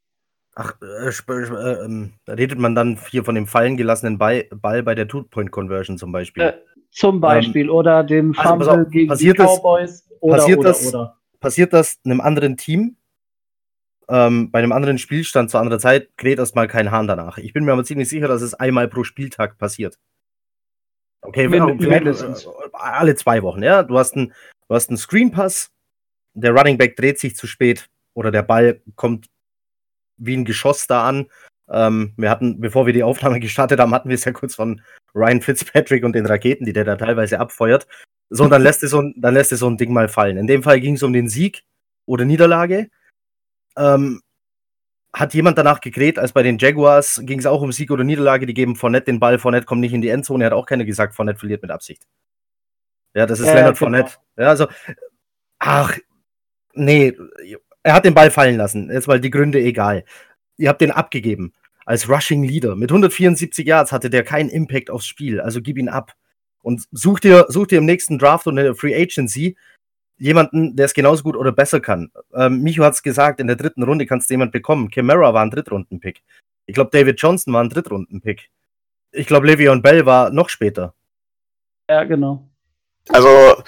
Ach, 0.54 0.74
äh, 0.82 1.08
äh, 1.08 1.84
ähm, 1.84 2.12
redet 2.28 2.58
man 2.58 2.74
dann 2.74 2.98
hier 3.10 3.24
von 3.24 3.34
dem 3.34 3.46
fallen 3.46 3.76
gelassenen 3.76 4.18
Ball, 4.18 4.44
Ball 4.50 4.82
bei 4.82 4.94
der 4.94 5.08
Two-Point-Conversion 5.08 5.96
zum 5.96 6.12
Beispiel? 6.12 6.42
Äh, 6.42 6.52
zum 6.90 7.20
Beispiel. 7.20 7.66
Ähm, 7.66 7.70
oder 7.70 8.04
dem 8.04 8.36
also 8.36 8.50
Fumble 8.50 8.68
also, 8.68 8.90
gegen 8.90 9.16
die 9.16 9.32
Cowboys. 9.32 10.04
Das, 10.04 10.20
oder, 10.20 10.36
passiert, 10.36 10.58
oder, 10.58 10.68
das, 10.68 10.94
oder. 10.94 11.18
passiert 11.40 11.72
das 11.72 11.98
einem 12.04 12.20
anderen 12.20 12.56
Team? 12.56 12.96
Ähm, 14.08 14.50
bei 14.50 14.58
einem 14.58 14.72
anderen 14.72 14.98
Spielstand 14.98 15.50
zu 15.50 15.56
anderer 15.56 15.78
Zeit 15.78 16.10
kräht 16.18 16.38
erstmal 16.38 16.68
kein 16.68 16.90
Hahn 16.90 17.06
danach. 17.06 17.38
Ich 17.38 17.54
bin 17.54 17.64
mir 17.64 17.72
aber 17.72 17.84
ziemlich 17.84 18.10
sicher, 18.10 18.28
dass 18.28 18.42
es 18.42 18.52
einmal 18.52 18.88
pro 18.88 19.04
Spieltag 19.04 19.56
passiert. 19.56 19.98
Okay, 21.22 21.50
wenn, 21.50 21.78
wenn, 21.78 22.06
äh, 22.06 22.34
alle 22.72 23.14
zwei 23.14 23.42
Wochen, 23.42 23.62
ja. 23.62 23.84
Du 23.84 23.96
hast 23.96 24.14
einen, 24.16 24.34
du 24.68 24.74
hast 24.74 24.90
einen 24.90 24.98
Screen 24.98 25.30
Pass, 25.30 25.70
der 26.34 26.52
Running 26.52 26.76
Back 26.76 26.96
dreht 26.96 27.18
sich 27.18 27.36
zu 27.36 27.46
spät 27.46 27.88
oder 28.12 28.30
der 28.30 28.42
Ball 28.42 28.82
kommt 28.96 29.28
wie 30.24 30.36
ein 30.36 30.44
Geschoss 30.44 30.86
da 30.86 31.06
an. 31.08 31.26
Ähm, 31.70 32.12
wir 32.16 32.30
hatten, 32.30 32.60
bevor 32.60 32.86
wir 32.86 32.92
die 32.92 33.02
Aufnahme 33.02 33.40
gestartet 33.40 33.80
haben, 33.80 33.94
hatten 33.94 34.08
wir 34.08 34.14
es 34.14 34.24
ja 34.24 34.32
kurz 34.32 34.54
von 34.54 34.80
Ryan 35.14 35.40
Fitzpatrick 35.40 36.04
und 36.04 36.14
den 36.14 36.26
Raketen, 36.26 36.66
die 36.66 36.72
der 36.72 36.84
da 36.84 36.96
teilweise 36.96 37.40
abfeuert. 37.40 37.86
So, 38.30 38.44
und 38.44 38.50
dann 38.50 38.62
lässt 38.62 38.82
es 38.82 38.90
so, 38.90 39.02
dann 39.16 39.34
lässt 39.34 39.52
es 39.52 39.60
so 39.60 39.68
ein 39.68 39.76
Ding 39.76 39.92
mal 39.92 40.08
fallen. 40.08 40.36
In 40.36 40.46
dem 40.46 40.62
Fall 40.62 40.80
ging 40.80 40.94
es 40.94 41.02
um 41.02 41.12
den 41.12 41.28
Sieg 41.28 41.62
oder 42.06 42.24
Niederlage. 42.24 42.88
Ähm, 43.76 44.20
hat 45.14 45.34
jemand 45.34 45.58
danach 45.58 45.80
gekräht, 45.80 46.18
als 46.18 46.32
bei 46.32 46.42
den 46.42 46.58
Jaguars 46.58 47.20
ging 47.24 47.38
es 47.38 47.46
auch 47.46 47.60
um 47.60 47.72
Sieg 47.72 47.90
oder 47.90 48.04
Niederlage, 48.04 48.46
die 48.46 48.54
geben 48.54 48.76
Fournette 48.76 49.06
den 49.06 49.20
Ball, 49.20 49.38
Fournette 49.38 49.66
kommt 49.66 49.82
nicht 49.82 49.92
in 49.92 50.00
die 50.00 50.08
Endzone, 50.08 50.46
hat 50.46 50.54
auch 50.54 50.64
keiner 50.64 50.84
gesagt, 50.84 51.14
Fournette 51.14 51.38
verliert 51.38 51.60
mit 51.60 51.70
Absicht. 51.70 52.06
Ja, 53.14 53.26
das 53.26 53.40
ist 53.40 53.48
äh, 53.48 53.54
Leonard 53.54 53.78
genau. 53.78 53.78
Fournette. 53.78 54.12
Ja, 54.38 54.48
also, 54.48 54.68
ach, 55.58 55.98
nee, 56.72 57.14
er 57.82 57.94
hat 57.94 58.04
den 58.04 58.14
Ball 58.14 58.30
fallen 58.30 58.56
lassen. 58.56 58.90
Jetzt 58.90 59.08
mal 59.08 59.20
die 59.20 59.30
Gründe 59.30 59.60
egal. 59.60 60.04
Ihr 60.56 60.68
habt 60.68 60.80
den 60.80 60.90
abgegeben. 60.90 61.52
Als 61.84 62.08
Rushing 62.08 62.44
Leader. 62.44 62.76
Mit 62.76 62.90
174 62.90 63.66
Yards 63.66 63.92
hatte 63.92 64.10
der 64.10 64.22
keinen 64.22 64.48
Impact 64.48 64.90
aufs 64.90 65.06
Spiel. 65.06 65.40
Also 65.40 65.60
gib 65.60 65.78
ihn 65.78 65.88
ab. 65.88 66.12
Und 66.62 66.86
such 66.92 67.20
dir, 67.20 67.46
such 67.48 67.68
dir 67.68 67.78
im 67.78 67.86
nächsten 67.86 68.18
Draft 68.18 68.46
und 68.46 68.56
in 68.56 68.64
der 68.64 68.74
Free 68.74 68.94
Agency 68.94 69.56
jemanden, 70.16 70.76
der 70.76 70.86
es 70.86 70.94
genauso 70.94 71.24
gut 71.24 71.36
oder 71.36 71.50
besser 71.50 71.80
kann. 71.80 72.12
Ähm, 72.32 72.62
Micho 72.62 72.84
hat 72.84 72.94
es 72.94 73.02
gesagt, 73.02 73.40
in 73.40 73.48
der 73.48 73.56
dritten 73.56 73.82
Runde 73.82 74.06
kannst 74.06 74.30
du 74.30 74.34
jemanden 74.34 74.52
bekommen. 74.52 74.88
Camara 74.88 75.34
war 75.34 75.42
ein 75.42 75.50
Drittrunden-Pick. 75.50 76.22
Ich 76.66 76.74
glaube, 76.74 76.90
David 76.92 77.20
Johnson 77.20 77.52
war 77.52 77.64
ein 77.64 77.68
Drittrunden-Pick. 77.68 78.48
Ich 79.10 79.26
glaube, 79.26 79.48
Le'Veon 79.48 79.82
Bell 79.82 80.06
war 80.06 80.30
noch 80.30 80.48
später. 80.48 80.94
Ja, 81.90 82.04
genau. 82.04 82.48
Also, 83.08 83.62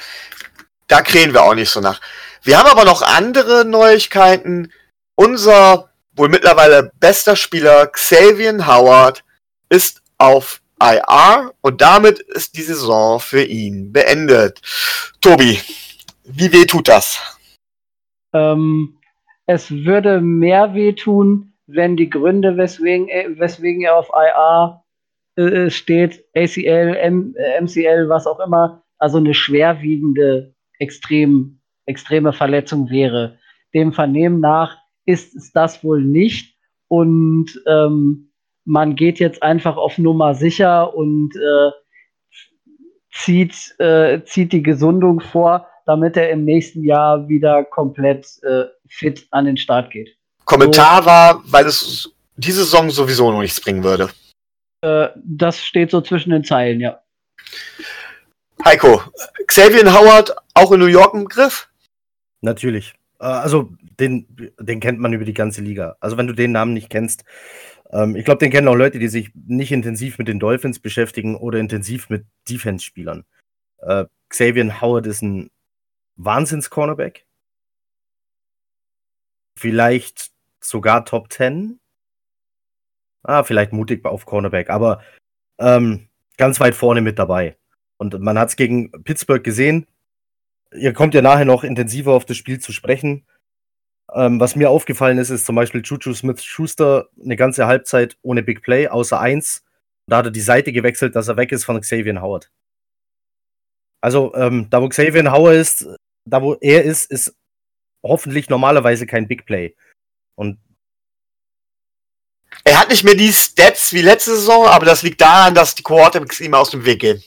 da 0.89 1.03
krähen 1.03 1.33
wir 1.33 1.43
auch 1.43 1.55
nicht 1.55 1.71
so 1.71 1.81
nach. 1.81 2.01
Wir 2.43 2.59
haben 2.59 2.69
aber 2.69 2.85
noch 2.85 3.03
andere 3.03 3.65
Neuigkeiten. 3.65 4.73
Unser 5.17 5.89
wohl 6.17 6.29
mittlerweile 6.29 6.93
bester 7.01 7.37
Spieler 7.37 7.87
Xavier 7.89 8.67
Howard 8.67 9.25
ist 9.69 10.03
auf 10.19 10.61
IR 10.81 11.53
und 11.61 11.81
damit 11.81 12.21
ist 12.21 12.57
die 12.57 12.63
Saison 12.63 13.21
für 13.21 13.43
ihn 13.43 13.93
beendet. 13.93 14.61
Tobi, 15.21 15.61
wie 16.25 16.53
weh 16.53 16.67
tut 16.67 16.89
das? 16.89 17.39
Ähm, 18.33 18.99
es 19.47 19.71
würde 19.71 20.21
mehr 20.21 20.75
weh 20.75 20.93
tun, 20.93 21.53
wenn 21.67 21.97
die 21.97 22.11
Gründe, 22.11 22.57
weswegen, 22.57 23.07
weswegen 23.39 23.83
er 23.83 23.97
auf 23.97 24.11
IR 24.11 24.85
äh, 25.37 25.71
steht, 25.71 26.25
ACL, 26.35 26.97
M, 26.97 27.35
MCL, 27.61 28.09
was 28.09 28.27
auch 28.27 28.41
immer, 28.41 28.83
also 28.99 29.19
eine 29.19 29.35
schwerwiegende, 29.35 30.54
extrem 30.79 31.61
extreme 31.87 32.33
Verletzung 32.33 32.91
wäre. 32.91 33.39
Dem 33.75 33.93
Vernehmen 33.93 34.41
nach 34.41 34.77
ist 35.07 35.35
es 35.35 35.53
das 35.53 35.85
wohl 35.85 36.03
nicht 36.03 36.57
und 36.89 37.61
ähm, 37.67 38.31
man 38.65 38.97
geht 38.97 39.19
jetzt 39.19 39.43
einfach 39.43 39.77
auf 39.77 39.99
Nummer 39.99 40.35
sicher 40.35 40.95
und 40.95 41.35
äh, 41.37 41.71
zieht, 43.13 43.79
äh, 43.79 44.23
zieht 44.25 44.53
die 44.53 44.63
Gesundung 44.63 45.21
vor, 45.21 45.69
damit 45.87 46.17
er 46.17 46.31
im 46.31 46.45
nächsten 46.45 46.83
Jahr 46.83 47.29
wieder 47.29 47.65
komplett 47.65 48.27
äh, 48.43 48.65
fit 48.89 49.27
an 49.31 49.45
den 49.45 49.57
Start 49.57 49.91
geht. 49.91 50.17
Kommentar 50.47 51.03
so. 51.03 51.07
war, 51.07 51.43
weil 51.47 51.67
es 51.67 52.11
diese 52.37 52.65
Saison 52.65 52.91
sowieso 52.91 53.31
noch 53.31 53.41
nichts 53.41 53.61
bringen 53.61 53.85
würde. 53.85 54.09
Äh, 54.81 55.09
das 55.25 55.63
steht 55.63 55.91
so 55.91 56.01
zwischen 56.01 56.31
den 56.31 56.45
Zeilen, 56.45 56.81
ja. 56.81 57.01
Heiko, 58.65 59.03
Xavier 59.47 59.93
Howard 59.93 60.35
auch 60.55 60.73
in 60.73 60.81
New 60.81 60.87
York 60.87 61.13
im 61.15 61.27
Griff? 61.27 61.69
Natürlich. 62.41 62.95
Äh, 63.21 63.25
also, 63.25 63.71
den, 64.01 64.27
den 64.59 64.81
kennt 64.81 64.99
man 65.01 65.13
über 65.13 65.25
die 65.25 65.35
ganze 65.35 65.61
Liga. 65.61 65.97
Also, 66.01 66.17
wenn 66.17 66.27
du 66.27 66.33
den 66.33 66.53
Namen 66.53 66.73
nicht 66.73 66.89
kennst, 66.89 67.25
ähm, 67.91 68.17
ich 68.17 68.25
glaube, 68.25 68.39
den 68.39 68.51
kennen 68.51 68.69
auch 68.69 68.75
Leute, 68.75 68.99
die 68.99 69.09
sich 69.09 69.31
nicht 69.35 69.71
intensiv 69.71 70.19
mit 70.19 70.29
den 70.29 70.41
Dolphins 70.41 70.79
beschäftigen 70.79 71.37
oder 71.37 71.59
intensiv 71.59 72.09
mit 72.09 72.27
Defense-Spielern. 72.49 73.25
Äh, 73.79 74.07
Xavier 74.31 74.81
Howard 74.81 75.07
ist 75.07 75.23
ein 75.23 75.51
Wahnsinns-Cornerback. 76.17 77.27
Vielleicht 79.57 80.31
sogar 80.61 81.05
Top 81.05 81.31
10. 81.31 81.79
Ah, 83.23 83.45
vielleicht 83.45 83.73
mutig 83.73 84.05
auf 84.05 84.27
Cornerback, 84.27 84.71
aber 84.71 85.03
ähm, 85.59 86.09
ganz 86.37 86.61
weit 86.61 86.75
vorne 86.75 87.01
mit 87.01 87.19
dabei. 87.19 87.57
Und 87.99 88.19
man 88.21 88.39
hat 88.39 88.49
es 88.49 88.57
gegen 88.57 88.91
Pittsburgh 89.05 89.43
gesehen. 89.43 89.87
Ihr 90.73 90.93
kommt 90.93 91.15
ja 91.15 91.23
nachher 91.23 91.45
noch 91.45 91.65
intensiver 91.65 92.13
auf 92.13 92.25
das 92.25 92.37
Spiel 92.37 92.59
zu 92.59 92.73
sprechen. 92.73 93.25
Ähm, 94.13 94.41
was 94.41 94.57
mir 94.57 94.71
aufgefallen 94.71 95.19
ist, 95.19 95.31
ist 95.31 95.47
zum 95.47 95.57
Beispiel 95.57 95.83
Juju 95.83 96.15
Smith-Schuster 96.15 97.09
eine 97.23 97.37
ganze 97.37 97.67
Halbzeit 97.67 98.17
ohne 98.23 98.43
Big 98.43 98.63
Play, 98.63 98.89
außer 98.89 99.19
eins. 99.19 99.65
Da 100.07 100.19
hat 100.19 100.27
er 100.27 100.31
die 100.31 100.41
Seite 100.41 100.73
gewechselt, 100.73 101.17
dass 101.17 101.29
er 101.29 101.37
weg 101.37 101.53
ist 101.53 101.65
von 101.65 101.81
Xavier 101.81 102.21
Howard. 102.21 102.51
Also, 104.03 104.35
ähm, 104.35 104.69
da 104.69 104.83
wo 104.83 104.89
Xavier 104.89 105.33
Howard 105.33 105.57
ist, 105.57 105.89
da 106.27 106.43
wo 106.43 106.55
er 106.61 106.85
ist, 106.85 107.11
ist 107.11 107.35
hoffentlich 108.03 108.51
normalerweise 108.51 109.07
kein 109.07 109.27
Big 109.27 109.47
Play. 109.47 109.75
Und 110.37 110.59
er 112.65 112.79
hat 112.79 112.91
nicht 112.91 113.05
mehr 113.05 113.15
die 113.15 113.33
Stats 113.33 113.93
wie 113.93 114.03
letzte 114.03 114.37
Saison, 114.37 114.67
aber 114.67 114.85
das 114.85 115.03
liegt 115.03 115.21
daran, 115.21 115.55
dass 115.55 115.75
die 115.75 115.83
Quarterbacks 115.83 116.41
ihm 116.41 116.55
aus 116.55 116.71
dem 116.71 116.85
Weg 116.85 117.01
gehen. 117.01 117.25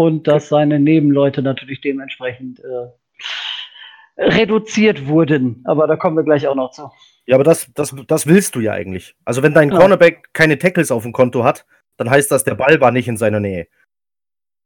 Und 0.00 0.26
dass 0.26 0.48
seine 0.48 0.80
Nebenleute 0.80 1.42
natürlich 1.42 1.82
dementsprechend 1.82 2.58
äh, 2.60 2.88
reduziert 4.16 5.08
wurden. 5.08 5.62
Aber 5.66 5.86
da 5.86 5.96
kommen 5.96 6.16
wir 6.16 6.24
gleich 6.24 6.48
auch 6.48 6.54
noch 6.54 6.70
zu. 6.70 6.90
Ja, 7.26 7.34
aber 7.34 7.44
das, 7.44 7.70
das, 7.74 7.94
das 8.06 8.26
willst 8.26 8.54
du 8.54 8.60
ja 8.60 8.72
eigentlich. 8.72 9.14
Also, 9.26 9.42
wenn 9.42 9.52
dein 9.52 9.68
Cornerback 9.68 10.30
keine 10.32 10.56
Tackles 10.56 10.90
auf 10.90 11.02
dem 11.02 11.12
Konto 11.12 11.44
hat, 11.44 11.66
dann 11.98 12.08
heißt 12.08 12.30
das, 12.30 12.44
der 12.44 12.54
Ball 12.54 12.80
war 12.80 12.92
nicht 12.92 13.08
in 13.08 13.18
seiner 13.18 13.40
Nähe. 13.40 13.66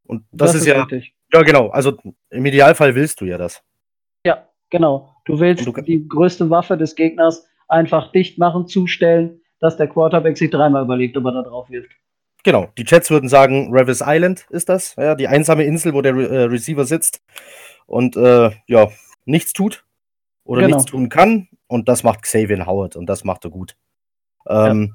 Und 0.06 0.22
das, 0.30 0.52
das 0.52 0.54
ist, 0.54 0.60
ist, 0.60 0.68
ja. 0.68 0.82
Richtig. 0.84 1.16
Ja, 1.32 1.42
genau. 1.42 1.70
Also 1.70 1.98
im 2.30 2.46
Idealfall 2.46 2.94
willst 2.94 3.20
du 3.20 3.24
ja 3.24 3.36
das. 3.36 3.60
Ja, 4.24 4.46
genau. 4.70 5.16
Du 5.24 5.40
willst 5.40 5.66
du 5.66 5.72
die 5.72 6.06
größte 6.06 6.48
Waffe 6.48 6.76
des 6.76 6.94
Gegners 6.94 7.44
einfach 7.66 8.12
dicht 8.12 8.38
machen, 8.38 8.68
zustellen, 8.68 9.40
dass 9.58 9.76
der 9.76 9.88
Quarterback 9.88 10.38
sich 10.38 10.50
dreimal 10.50 10.84
überlegt, 10.84 11.16
ob 11.16 11.24
er 11.24 11.32
da 11.32 11.42
drauf 11.42 11.68
wirft. 11.70 11.90
Genau, 12.44 12.70
die 12.76 12.84
Chats 12.84 13.10
würden 13.10 13.30
sagen, 13.30 13.72
Revis 13.72 14.02
Island 14.04 14.46
ist 14.50 14.68
das, 14.68 14.94
ja, 14.96 15.14
die 15.14 15.28
einsame 15.28 15.64
Insel, 15.64 15.94
wo 15.94 16.02
der 16.02 16.14
Re 16.14 16.28
äh, 16.28 16.42
Receiver 16.44 16.84
sitzt 16.84 17.22
und 17.86 18.16
äh, 18.16 18.50
ja, 18.66 18.90
nichts 19.24 19.54
tut 19.54 19.84
oder 20.44 20.60
genau. 20.60 20.76
nichts 20.76 20.90
tun 20.90 21.08
kann. 21.08 21.48
Und 21.66 21.88
das 21.88 22.02
macht 22.02 22.22
Xavier 22.22 22.66
Howard 22.66 22.96
und 22.96 23.06
das 23.06 23.24
macht 23.24 23.44
er 23.44 23.50
gut. 23.50 23.76
Ähm, 24.46 24.94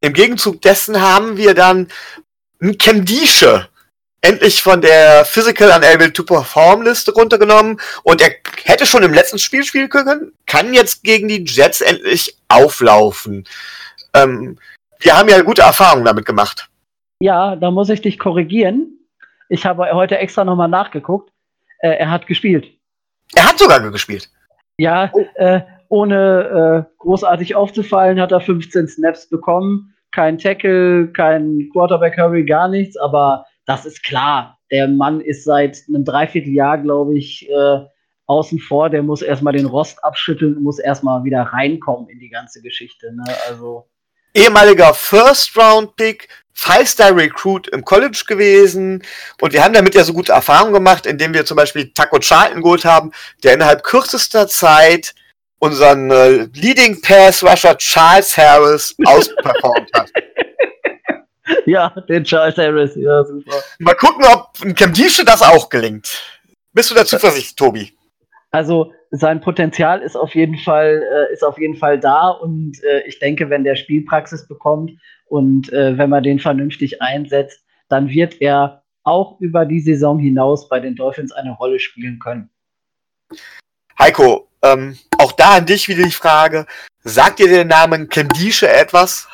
ja. 0.00 0.08
Im 0.08 0.12
Gegenzug 0.14 0.62
dessen 0.62 1.00
haben 1.00 1.36
wir 1.36 1.54
dann 1.54 1.88
Kendische 2.78 3.68
endlich 4.22 4.62
von 4.62 4.80
der 4.80 5.26
Physical 5.26 5.70
Unable 5.70 6.12
to 6.12 6.24
Perform 6.24 6.82
Liste 6.82 7.12
runtergenommen 7.12 7.78
und 8.04 8.22
er 8.22 8.34
hätte 8.64 8.86
schon 8.86 9.02
im 9.02 9.12
letzten 9.12 9.38
Spiel 9.38 9.64
spielen 9.64 9.90
können, 9.90 10.32
kann 10.46 10.72
jetzt 10.72 11.04
gegen 11.04 11.28
die 11.28 11.44
Jets 11.44 11.82
endlich 11.82 12.38
auflaufen. 12.48 13.46
Ähm, 14.14 14.58
wir 15.00 15.16
haben 15.16 15.28
ja 15.28 15.40
gute 15.42 15.62
Erfahrungen 15.62 16.04
damit 16.04 16.26
gemacht. 16.26 16.68
Ja, 17.20 17.56
da 17.56 17.70
muss 17.70 17.88
ich 17.88 18.00
dich 18.00 18.18
korrigieren. 18.18 18.98
Ich 19.48 19.64
habe 19.66 19.90
heute 19.92 20.18
extra 20.18 20.44
nochmal 20.44 20.68
nachgeguckt. 20.68 21.32
Äh, 21.80 21.96
er 21.96 22.10
hat 22.10 22.26
gespielt. 22.26 22.66
Er 23.34 23.48
hat 23.48 23.58
sogar 23.58 23.80
gespielt. 23.90 24.30
Ja, 24.78 25.10
oh. 25.12 25.24
äh, 25.34 25.62
ohne 25.88 26.86
äh, 26.88 26.94
großartig 26.98 27.54
aufzufallen, 27.54 28.20
hat 28.20 28.32
er 28.32 28.40
15 28.40 28.88
Snaps 28.88 29.28
bekommen 29.28 29.94
kein 30.12 30.38
Tackle, 30.38 31.08
kein 31.12 31.68
Quarterback-Hurry, 31.72 32.44
gar 32.44 32.68
nichts, 32.68 32.96
aber 32.96 33.46
das 33.66 33.84
ist 33.86 34.02
klar. 34.02 34.58
Der 34.70 34.88
Mann 34.88 35.20
ist 35.20 35.44
seit 35.44 35.82
einem 35.88 36.04
Dreivierteljahr, 36.04 36.78
glaube 36.78 37.16
ich, 37.16 37.48
äh, 37.48 37.80
außen 38.26 38.58
vor. 38.58 38.90
Der 38.90 39.02
muss 39.02 39.22
erstmal 39.22 39.52
den 39.52 39.66
Rost 39.66 40.02
abschütteln, 40.04 40.62
muss 40.62 40.78
erstmal 40.78 41.24
wieder 41.24 41.42
reinkommen 41.42 42.08
in 42.08 42.18
die 42.18 42.28
ganze 42.28 42.60
Geschichte. 42.62 43.14
Ne? 43.14 43.24
Also 43.48 43.88
ehemaliger 44.34 44.94
First-Round-Pick, 44.94 46.28
Five-Star-Recruit 46.52 47.68
im 47.68 47.84
College 47.84 48.24
gewesen. 48.26 49.04
Und 49.40 49.52
wir 49.52 49.62
haben 49.62 49.74
damit 49.74 49.94
ja 49.94 50.02
so 50.04 50.12
gute 50.12 50.32
Erfahrungen 50.32 50.72
gemacht, 50.72 51.06
indem 51.06 51.32
wir 51.32 51.46
zum 51.46 51.56
Beispiel 51.56 51.92
Taco 51.92 52.18
Charlton 52.18 52.62
geholt 52.62 52.84
haben, 52.84 53.12
der 53.44 53.54
innerhalb 53.54 53.84
kürzester 53.84 54.48
Zeit 54.48 55.14
unseren 55.60 56.10
äh, 56.10 56.48
Leading 56.54 57.00
Pass 57.00 57.42
Rusher 57.42 57.76
Charles 57.78 58.36
Harris 58.36 58.94
ausperformt 59.04 59.90
hat. 59.94 60.10
Ja, 61.64 61.88
den 62.08 62.24
Charles 62.24 62.56
Harris, 62.56 62.92
ja, 62.94 63.24
super. 63.24 63.62
Mal 63.78 63.94
gucken, 63.94 64.24
ob 64.26 64.50
ein 64.62 64.74
Camdische 64.74 65.24
das 65.24 65.42
auch 65.42 65.68
gelingt. 65.68 66.22
Bist 66.72 66.90
du 66.90 66.94
da 66.94 67.04
zuversichtlich, 67.06 67.56
Tobi? 67.56 67.97
Also 68.50 68.92
sein 69.10 69.40
Potenzial 69.40 70.00
ist 70.00 70.16
auf 70.16 70.34
jeden 70.34 70.58
Fall 70.58 71.02
äh, 71.02 71.32
ist 71.32 71.44
auf 71.44 71.58
jeden 71.58 71.76
Fall 71.76 71.98
da 71.98 72.28
und 72.28 72.82
äh, 72.82 73.06
ich 73.06 73.18
denke, 73.18 73.50
wenn 73.50 73.64
der 73.64 73.76
Spielpraxis 73.76 74.46
bekommt 74.48 74.92
und 75.26 75.72
äh, 75.72 75.98
wenn 75.98 76.10
man 76.10 76.22
den 76.22 76.38
vernünftig 76.38 77.02
einsetzt, 77.02 77.62
dann 77.88 78.08
wird 78.08 78.40
er 78.40 78.84
auch 79.02 79.40
über 79.40 79.66
die 79.66 79.80
Saison 79.80 80.18
hinaus 80.18 80.68
bei 80.68 80.80
den 80.80 80.94
Dolphins 80.94 81.32
eine 81.32 81.52
Rolle 81.52 81.78
spielen 81.78 82.18
können. 82.18 82.50
Heiko, 83.98 84.48
ähm, 84.62 84.98
auch 85.18 85.32
da 85.32 85.56
an 85.56 85.66
dich 85.66 85.88
wieder 85.88 86.04
die 86.04 86.10
Frage: 86.10 86.66
Sagt 87.04 87.38
dir 87.38 87.48
der 87.48 87.64
Name 87.64 88.06
Kendische 88.06 88.68
etwas? 88.68 89.28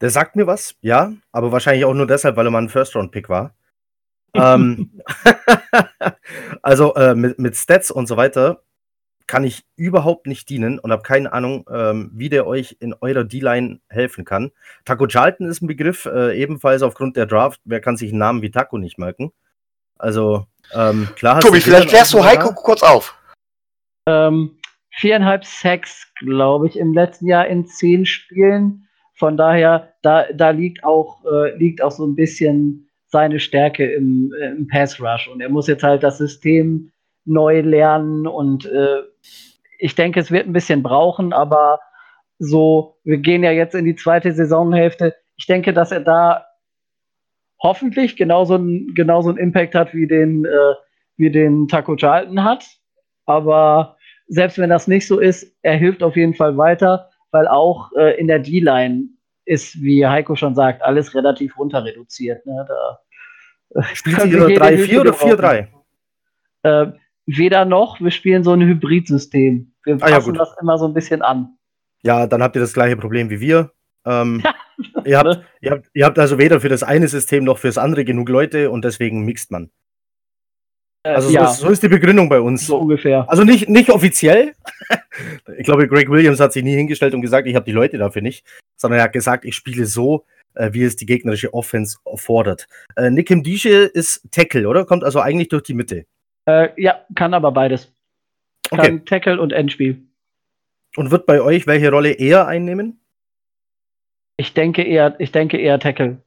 Der 0.00 0.10
sagt 0.10 0.36
mir 0.36 0.46
was, 0.46 0.74
ja, 0.80 1.12
aber 1.32 1.52
wahrscheinlich 1.52 1.84
auch 1.84 1.94
nur 1.94 2.06
deshalb, 2.06 2.36
weil 2.36 2.46
er 2.46 2.50
mal 2.50 2.62
ein 2.62 2.68
First-Round-Pick 2.68 3.28
war. 3.28 3.54
Ähm, 4.34 5.00
also 6.62 6.94
äh, 6.94 7.14
mit, 7.14 7.38
mit 7.38 7.56
Stats 7.56 7.90
und 7.90 8.06
so 8.06 8.16
weiter 8.16 8.62
kann 9.26 9.42
ich 9.42 9.64
überhaupt 9.74 10.28
nicht 10.28 10.48
dienen 10.48 10.78
und 10.78 10.92
habe 10.92 11.02
keine 11.02 11.32
Ahnung, 11.32 11.68
ähm, 11.68 12.10
wie 12.14 12.28
der 12.28 12.46
euch 12.46 12.76
in 12.78 12.94
eurer 13.00 13.24
D-Line 13.24 13.80
helfen 13.88 14.24
kann. 14.24 14.52
Taco 14.84 15.08
Charlton 15.08 15.48
ist 15.48 15.62
ein 15.62 15.66
Begriff, 15.66 16.06
äh, 16.06 16.40
ebenfalls 16.40 16.82
aufgrund 16.82 17.16
der 17.16 17.26
Draft. 17.26 17.60
Wer 17.64 17.80
kann 17.80 17.96
sich 17.96 18.10
einen 18.10 18.20
Namen 18.20 18.42
wie 18.42 18.52
Taco 18.52 18.78
nicht 18.78 18.98
merken? 18.98 19.32
Also, 19.98 20.46
ähm, 20.72 21.08
klar. 21.16 21.40
Tobi, 21.40 21.60
vielleicht 21.60 21.88
klärst 21.88 22.12
du 22.14 22.22
Heiko 22.22 22.52
kurz 22.54 22.82
auf 22.82 23.16
ähm, 24.06 24.58
viereinhalb 24.90 25.44
Sacks, 25.44 26.12
glaube 26.16 26.68
ich, 26.68 26.78
im 26.78 26.94
letzten 26.94 27.26
Jahr 27.26 27.46
in 27.46 27.66
zehn 27.66 28.06
Spielen. 28.06 28.88
Von 29.14 29.36
daher, 29.36 29.94
da, 30.02 30.26
da 30.32 30.50
liegt 30.50 30.84
auch, 30.84 31.24
äh, 31.24 31.56
liegt 31.56 31.82
auch 31.82 31.90
so 31.90 32.06
ein 32.06 32.14
bisschen 32.14 32.85
seine 33.08 33.40
Stärke 33.40 33.84
im, 33.92 34.32
äh, 34.40 34.48
im 34.48 34.66
Pass 34.68 35.00
Rush. 35.00 35.28
Und 35.28 35.40
er 35.40 35.48
muss 35.48 35.66
jetzt 35.66 35.82
halt 35.82 36.02
das 36.02 36.18
System 36.18 36.90
neu 37.24 37.60
lernen 37.60 38.26
und 38.26 38.66
äh, 38.66 39.02
ich 39.78 39.94
denke, 39.94 40.20
es 40.20 40.30
wird 40.30 40.46
ein 40.46 40.52
bisschen 40.52 40.82
brauchen, 40.82 41.32
aber 41.32 41.80
so, 42.38 42.98
wir 43.04 43.18
gehen 43.18 43.42
ja 43.42 43.50
jetzt 43.50 43.74
in 43.74 43.84
die 43.84 43.96
zweite 43.96 44.32
Saisonhälfte. 44.32 45.14
Ich 45.36 45.46
denke, 45.46 45.72
dass 45.72 45.92
er 45.92 46.00
da 46.00 46.46
hoffentlich 47.62 48.16
genauso 48.16 48.58
genauso 48.94 49.30
einen 49.30 49.38
Impact 49.38 49.74
hat, 49.74 49.94
wie 49.94 50.06
den, 50.06 50.44
äh, 50.44 50.74
wie 51.16 51.30
den 51.30 51.68
Taco 51.68 51.96
Charlton 51.96 52.44
hat. 52.44 52.64
Aber 53.24 53.96
selbst 54.28 54.58
wenn 54.58 54.70
das 54.70 54.86
nicht 54.86 55.06
so 55.06 55.18
ist, 55.18 55.56
er 55.62 55.76
hilft 55.76 56.02
auf 56.02 56.16
jeden 56.16 56.34
Fall 56.34 56.56
weiter, 56.56 57.10
weil 57.30 57.48
auch 57.48 57.90
äh, 57.96 58.18
in 58.18 58.28
der 58.28 58.38
D-Line 58.38 59.08
ist, 59.46 59.80
wie 59.80 60.06
Heiko 60.06 60.36
schon 60.36 60.54
sagt, 60.54 60.82
alles 60.82 61.14
relativ 61.14 61.56
runter 61.56 61.84
reduziert. 61.84 62.44
Ne? 62.44 62.66
Da, 62.68 62.98
Spielt 63.94 64.24
ihr 64.26 64.46
3-4 64.46 65.00
oder 65.00 65.12
4-3? 65.12 65.68
Äh, 66.62 66.92
weder 67.26 67.64
noch, 67.64 68.00
wir 68.00 68.10
spielen 68.10 68.44
so 68.44 68.52
ein 68.52 68.62
Hybridsystem. 68.62 69.72
Wir 69.84 69.98
passen 69.98 70.30
ah, 70.30 70.32
ja, 70.32 70.38
das 70.38 70.56
immer 70.60 70.78
so 70.78 70.86
ein 70.86 70.94
bisschen 70.94 71.22
an. 71.22 71.56
Ja, 72.02 72.26
dann 72.26 72.42
habt 72.42 72.56
ihr 72.56 72.60
das 72.60 72.72
gleiche 72.72 72.96
Problem 72.96 73.30
wie 73.30 73.40
wir. 73.40 73.72
Ähm, 74.04 74.42
ihr, 75.04 75.18
habt, 75.18 75.44
ihr, 75.60 75.70
habt, 75.72 75.86
ihr 75.92 76.04
habt 76.04 76.18
also 76.18 76.38
weder 76.38 76.60
für 76.60 76.68
das 76.68 76.82
eine 76.82 77.08
System 77.08 77.44
noch 77.44 77.58
für 77.58 77.68
das 77.68 77.78
andere 77.78 78.04
genug 78.04 78.28
Leute 78.28 78.70
und 78.70 78.84
deswegen 78.84 79.24
mixt 79.24 79.50
man. 79.50 79.70
Also 81.14 81.30
ja. 81.30 81.46
so, 81.46 81.50
ist, 81.50 81.60
so, 81.60 81.68
ist, 81.68 81.82
die 81.82 81.88
Begründung 81.88 82.28
bei 82.28 82.40
uns. 82.40 82.66
So 82.66 82.78
ungefähr. 82.78 83.28
Also 83.28 83.44
nicht, 83.44 83.68
nicht 83.68 83.90
offiziell. 83.90 84.54
ich 85.58 85.64
glaube, 85.64 85.86
Greg 85.88 86.10
Williams 86.10 86.40
hat 86.40 86.52
sich 86.52 86.64
nie 86.64 86.74
hingestellt 86.74 87.14
und 87.14 87.22
gesagt, 87.22 87.46
ich 87.46 87.54
habe 87.54 87.64
die 87.64 87.72
Leute 87.72 87.98
dafür 87.98 88.22
nicht, 88.22 88.44
sondern 88.76 89.00
er 89.00 89.04
hat 89.04 89.12
gesagt, 89.12 89.44
ich 89.44 89.54
spiele 89.54 89.86
so, 89.86 90.24
äh, 90.54 90.72
wie 90.72 90.82
es 90.82 90.96
die 90.96 91.06
gegnerische 91.06 91.54
Offense 91.54 91.98
fordert. 92.14 92.66
Äh, 92.96 93.10
Nick 93.10 93.30
Mdische 93.30 93.84
ist 93.84 94.22
Tackle, 94.30 94.68
oder? 94.68 94.84
Kommt 94.84 95.04
also 95.04 95.20
eigentlich 95.20 95.48
durch 95.48 95.62
die 95.62 95.74
Mitte. 95.74 96.06
Äh, 96.46 96.68
ja, 96.76 97.04
kann 97.14 97.34
aber 97.34 97.52
beides. 97.52 97.92
Kann 98.70 98.80
okay. 98.80 99.02
Tackle 99.04 99.40
und 99.40 99.52
Endspiel. 99.52 100.02
Und 100.96 101.10
wird 101.10 101.26
bei 101.26 101.40
euch 101.40 101.66
welche 101.66 101.90
Rolle 101.90 102.12
eher 102.12 102.46
einnehmen? 102.46 103.00
Ich 104.38 104.54
denke 104.54 104.82
eher, 104.82 105.14
ich 105.18 105.32
denke 105.32 105.58
eher 105.58 105.78
Tackle. 105.78 106.18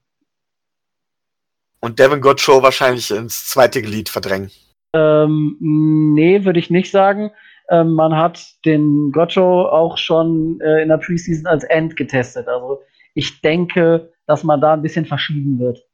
Und 1.79 1.99
Devin 1.99 2.21
Gottschall 2.21 2.61
wahrscheinlich 2.61 3.09
ins 3.11 3.47
zweite 3.47 3.81
Glied 3.81 4.09
verdrängen. 4.09 4.51
Ähm, 4.93 5.57
nee, 5.59 6.45
würde 6.45 6.59
ich 6.59 6.69
nicht 6.69 6.91
sagen. 6.91 7.31
Ähm, 7.69 7.93
man 7.93 8.15
hat 8.15 8.55
den 8.65 9.11
Gottschall 9.11 9.67
auch 9.69 9.97
schon 9.97 10.59
äh, 10.61 10.81
in 10.81 10.89
der 10.89 10.97
Preseason 10.97 11.45
als 11.45 11.63
End 11.65 11.95
getestet. 11.95 12.47
Also 12.47 12.81
ich 13.13 13.41
denke, 13.41 14.11
dass 14.25 14.43
man 14.43 14.61
da 14.61 14.73
ein 14.73 14.81
bisschen 14.81 15.05
verschieben 15.05 15.59
wird. 15.59 15.85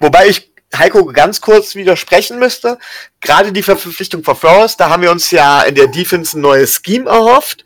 Wobei 0.00 0.26
ich 0.28 0.51
Heiko 0.76 1.04
ganz 1.06 1.40
kurz 1.40 1.74
widersprechen 1.74 2.38
müsste. 2.38 2.78
Gerade 3.20 3.52
die 3.52 3.62
Verpflichtung 3.62 4.24
von 4.24 4.36
Flores, 4.36 4.76
da 4.76 4.88
haben 4.88 5.02
wir 5.02 5.10
uns 5.10 5.30
ja 5.30 5.62
in 5.62 5.74
der 5.74 5.88
Defense 5.88 6.38
ein 6.38 6.40
neues 6.40 6.80
Scheme 6.84 7.08
erhofft. 7.08 7.64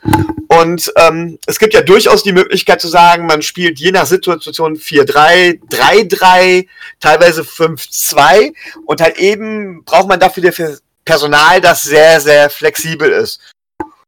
Und 0.48 0.92
ähm, 0.96 1.38
es 1.46 1.58
gibt 1.58 1.74
ja 1.74 1.82
durchaus 1.82 2.22
die 2.22 2.32
Möglichkeit 2.32 2.80
zu 2.80 2.88
sagen, 2.88 3.26
man 3.26 3.42
spielt 3.42 3.78
je 3.78 3.90
nach 3.90 4.06
Situation 4.06 4.76
4-3, 4.76 5.60
3-3, 5.68 6.66
teilweise 7.00 7.42
5-2. 7.42 8.52
Und 8.86 9.00
halt 9.00 9.18
eben 9.18 9.84
braucht 9.84 10.08
man 10.08 10.20
dafür 10.20 10.78
Personal, 11.04 11.60
das 11.60 11.82
sehr, 11.82 12.20
sehr 12.20 12.50
flexibel 12.50 13.10
ist. 13.10 13.40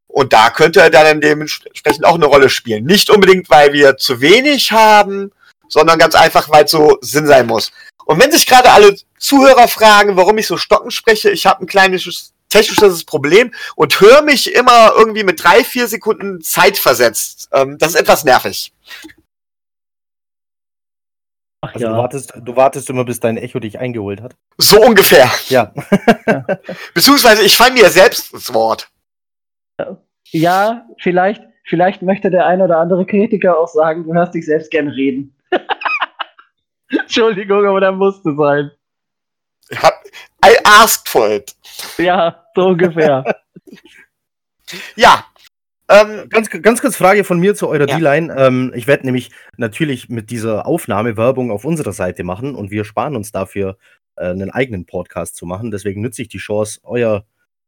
Und 0.08 0.32
da 0.32 0.50
könnte 0.50 0.80
er 0.80 0.90
dann 0.90 1.20
dementsprechend 1.20 2.04
auch 2.04 2.16
eine 2.16 2.26
Rolle 2.26 2.48
spielen. 2.48 2.84
Nicht 2.84 3.08
unbedingt, 3.08 3.48
weil 3.50 3.72
wir 3.72 3.96
zu 3.96 4.20
wenig 4.20 4.72
haben, 4.72 5.30
sondern 5.68 5.98
ganz 5.98 6.14
einfach, 6.14 6.48
weil 6.50 6.64
es 6.64 6.70
so 6.70 6.98
Sinn 7.00 7.26
sein 7.26 7.46
muss. 7.46 7.72
Und 8.04 8.20
wenn 8.22 8.32
sich 8.32 8.46
gerade 8.46 8.70
alle 8.70 8.96
Zuhörer 9.18 9.68
fragen, 9.68 10.16
warum 10.16 10.38
ich 10.38 10.46
so 10.46 10.56
stocken 10.56 10.90
spreche, 10.90 11.30
ich 11.30 11.46
habe 11.46 11.62
ein 11.62 11.66
kleines 11.66 12.32
technisches 12.48 13.04
Problem 13.04 13.52
und 13.76 14.00
höre 14.00 14.22
mich 14.22 14.54
immer 14.54 14.92
irgendwie 14.96 15.24
mit 15.24 15.42
drei, 15.42 15.64
vier 15.64 15.86
Sekunden 15.86 16.40
Zeit 16.40 16.78
versetzt. 16.78 17.48
Ähm, 17.52 17.76
das 17.78 17.90
ist 17.90 18.00
etwas 18.00 18.24
nervig. 18.24 18.72
Ach 21.60 21.74
also 21.74 21.86
ja. 21.86 21.92
du, 21.92 21.98
wartest, 21.98 22.32
du 22.36 22.56
wartest 22.56 22.90
immer, 22.90 23.04
bis 23.04 23.20
dein 23.20 23.36
Echo 23.36 23.58
dich 23.58 23.78
eingeholt 23.78 24.22
hat. 24.22 24.36
So 24.58 24.80
ungefähr. 24.80 25.28
Ja. 25.48 25.74
Beziehungsweise 26.94 27.42
ich 27.42 27.56
falle 27.56 27.74
mir 27.74 27.90
selbst 27.90 28.32
ins 28.32 28.54
Wort. 28.54 28.88
Ja, 30.30 30.86
vielleicht, 31.00 31.42
vielleicht 31.64 32.02
möchte 32.02 32.30
der 32.30 32.46
ein 32.46 32.62
oder 32.62 32.78
andere 32.78 33.06
Kritiker 33.06 33.58
auch 33.58 33.68
sagen, 33.68 34.04
du 34.04 34.14
hörst 34.14 34.34
dich 34.34 34.46
selbst 34.46 34.70
gerne 34.70 34.94
reden. 34.94 35.34
Entschuldigung, 37.00 37.66
aber 37.66 37.80
da 37.80 37.92
musste 37.92 38.34
sein. 38.34 38.70
I 40.44 40.56
asked 40.64 41.08
for 41.08 41.30
it. 41.30 41.54
Ja, 41.98 42.44
so 42.54 42.68
ungefähr. 42.68 43.24
ja. 44.96 45.24
Ähm, 45.90 46.28
ganz, 46.28 46.50
ganz 46.50 46.80
kurz 46.82 46.96
Frage 46.96 47.24
von 47.24 47.40
mir 47.40 47.54
zu 47.54 47.68
eurer 47.68 47.88
ja. 47.88 47.96
D-Line. 47.96 48.34
Ähm, 48.36 48.72
ich 48.74 48.86
werde 48.86 49.06
nämlich 49.06 49.30
natürlich 49.56 50.08
mit 50.08 50.30
dieser 50.30 50.66
Aufnahme 50.66 51.16
Werbung 51.16 51.50
auf 51.50 51.64
unserer 51.64 51.92
Seite 51.92 52.24
machen 52.24 52.54
und 52.54 52.70
wir 52.70 52.84
sparen 52.84 53.16
uns 53.16 53.32
dafür, 53.32 53.78
äh, 54.16 54.26
einen 54.26 54.50
eigenen 54.50 54.84
Podcast 54.84 55.36
zu 55.36 55.46
machen. 55.46 55.70
Deswegen 55.70 56.02
nütze 56.02 56.22
ich 56.22 56.28
die 56.28 56.38
Chance, 56.38 56.80
euer 56.82 57.24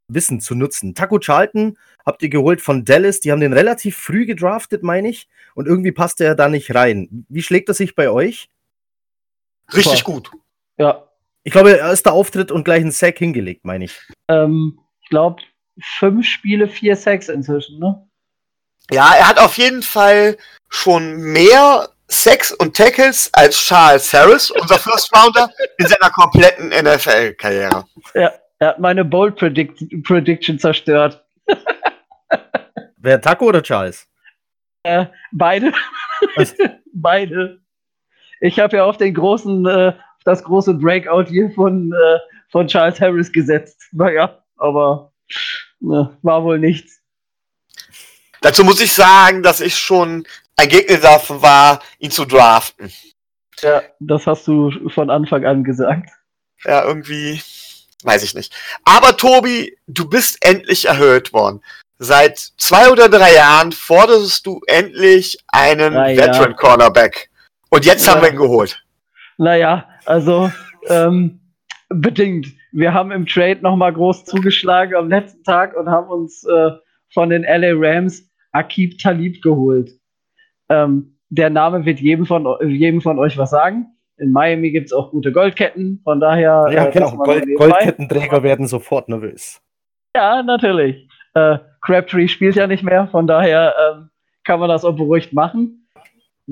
Wissen 0.09 0.40
zu 0.40 0.54
nutzen. 0.54 0.94
Taco 0.94 1.18
Charlton 1.18 1.78
habt 2.04 2.22
ihr 2.22 2.28
geholt 2.28 2.61
von 2.61 2.85
Dallas. 2.85 3.20
Die 3.20 3.33
haben 3.33 3.40
den 3.40 3.52
relativ 3.52 3.96
früh 3.96 4.26
gedraftet, 4.26 4.83
meine 4.83 5.09
ich. 5.09 5.28
Und 5.54 5.66
irgendwie 5.66 5.92
passt 5.92 6.20
er 6.20 6.35
da 6.35 6.48
nicht 6.48 6.74
rein. 6.74 7.24
Wie 7.28 7.42
schlägt 7.42 7.68
das 7.68 7.78
sich 7.78 7.94
bei 7.94 8.11
euch? 8.11 8.48
Richtig 9.74 10.00
Super. 10.00 10.12
gut. 10.12 10.30
Ja. 10.78 11.04
Ich 11.42 11.52
glaube, 11.52 11.70
erster 11.70 12.12
Auftritt 12.12 12.52
und 12.52 12.64
gleich 12.64 12.83
ein 12.83 12.90
Sack 12.90 13.18
hingelegt, 13.18 13.64
meine 13.64 13.87
ich. 13.87 13.98
Ähm, 14.28 14.78
ich 15.02 15.09
glaube, 15.09 15.42
fünf 15.98 16.26
Spiele, 16.26 16.68
vier 16.68 16.96
Sacks 16.96 17.28
inzwischen, 17.28 17.78
ne? 17.78 18.06
Ja, 18.90 19.14
er 19.14 19.28
hat 19.28 19.38
auf 19.38 19.56
jeden 19.56 19.83
Fall 19.83 20.37
schon 20.68 21.16
mehr 21.16 21.88
Sacks 22.09 22.52
und 22.52 22.76
Tackles 22.76 23.30
als 23.33 23.56
Charles 23.56 24.12
Harris, 24.12 24.50
unser 24.50 24.78
First 24.78 25.14
Rounder, 25.14 25.48
in 25.78 25.87
seiner 25.87 26.11
kompletten 26.11 26.68
NFL-Karriere. 26.70 27.85
Ja, 28.14 28.33
er 28.59 28.68
hat 28.68 28.78
meine 28.80 29.04
Bold 29.04 29.37
Predict 29.37 30.02
Prediction 30.02 30.59
zerstört. 30.59 31.24
Wer, 32.96 33.20
Taco 33.20 33.46
oder 33.46 33.62
Charles? 33.62 34.06
Äh, 34.83 35.06
beide. 35.33 35.72
beide. 36.92 37.61
Ich 38.40 38.59
habe 38.59 38.79
ja 38.79 38.85
auf 38.85 38.96
den 38.96 39.14
großen, 39.14 39.66
äh, 39.66 39.92
das 40.24 40.42
große 40.42 40.74
Breakout 40.74 41.24
hier 41.29 41.50
von, 41.50 41.92
äh, 41.92 42.18
von 42.48 42.66
Charles 42.66 43.00
Harris 43.00 43.31
gesetzt. 43.31 43.88
Naja, 43.92 44.42
aber 44.57 45.12
ne, 45.81 46.16
war 46.22 46.42
wohl 46.42 46.59
nichts. 46.59 47.00
Dazu 48.40 48.64
muss 48.64 48.81
ich 48.81 48.92
sagen, 48.92 49.42
dass 49.42 49.61
ich 49.61 49.76
schon 49.76 50.26
ein 50.57 50.68
Gegner 50.68 50.96
davon 50.96 51.42
war, 51.42 51.81
ihn 51.98 52.11
zu 52.11 52.24
draften. 52.24 52.90
Ja, 53.61 53.83
das 53.98 54.26
hast 54.26 54.46
du 54.46 54.70
von 54.88 55.11
Anfang 55.11 55.44
an 55.44 55.64
gesagt. 55.64 56.11
Ja, 56.64 56.85
irgendwie, 56.85 57.42
weiß 58.03 58.22
ich 58.22 58.35
nicht. 58.35 58.55
Aber 58.85 59.16
Tobi, 59.16 59.76
du 59.87 60.09
bist 60.09 60.38
endlich 60.44 60.87
erhöht 60.87 61.33
worden. 61.33 61.62
Seit 61.98 62.38
zwei 62.38 62.90
oder 62.90 63.11
drei 63.11 63.35
Jahren 63.35 63.72
forderst 63.72 64.46
du 64.46 64.62
endlich 64.66 65.38
einen 65.48 65.94
Veteran 65.94 66.57
Cornerback. 66.57 67.29
Und 67.70 67.87
jetzt 67.87 68.06
ja. 68.06 68.14
haben 68.14 68.22
wir 68.22 68.30
ihn 68.30 68.37
geholt. 68.37 68.85
Naja, 69.38 69.88
also 70.04 70.50
ähm, 70.88 71.40
bedingt. 71.88 72.48
Wir 72.72 72.92
haben 72.92 73.11
im 73.11 73.26
Trade 73.26 73.61
nochmal 73.62 73.92
groß 73.92 74.24
zugeschlagen 74.24 74.94
am 74.94 75.09
letzten 75.09 75.42
Tag 75.44 75.76
und 75.76 75.88
haben 75.88 76.09
uns 76.09 76.44
äh, 76.44 76.70
von 77.12 77.30
den 77.30 77.42
LA 77.42 77.72
Rams 77.74 78.28
Akib 78.52 78.98
Talib 78.98 79.42
geholt. 79.42 79.90
Ähm, 80.68 81.16
der 81.30 81.50
Name 81.50 81.85
wird 81.85 82.00
jedem 82.00 82.26
von, 82.26 82.46
jedem 82.68 83.00
von 83.00 83.18
euch 83.18 83.38
was 83.38 83.50
sagen. 83.50 83.87
In 84.18 84.33
Miami 84.33 84.70
gibt 84.70 84.87
es 84.87 84.92
auch 84.92 85.11
gute 85.11 85.33
Goldketten, 85.33 86.00
von 86.04 86.20
daher. 86.20 86.66
Ja, 86.70 86.87
äh, 86.87 86.90
genau. 86.90 87.16
Gold, 87.16 87.46
Goldkettenträger 87.56 88.42
werden 88.42 88.66
sofort 88.66 89.09
nervös. 89.09 89.61
Ja, 90.14 90.42
natürlich. 90.42 91.09
Äh, 91.35 91.59
Crabtree 91.80 92.28
spielt 92.28 92.56
ja 92.56 92.66
nicht 92.66 92.83
mehr, 92.83 93.09
von 93.09 93.26
daher 93.26 93.74
ähm, 93.80 94.11
kann 94.44 94.61
man 94.61 94.68
das 94.68 94.85
auch 94.85 94.96
beruhigt 94.96 95.33
machen 95.33 95.79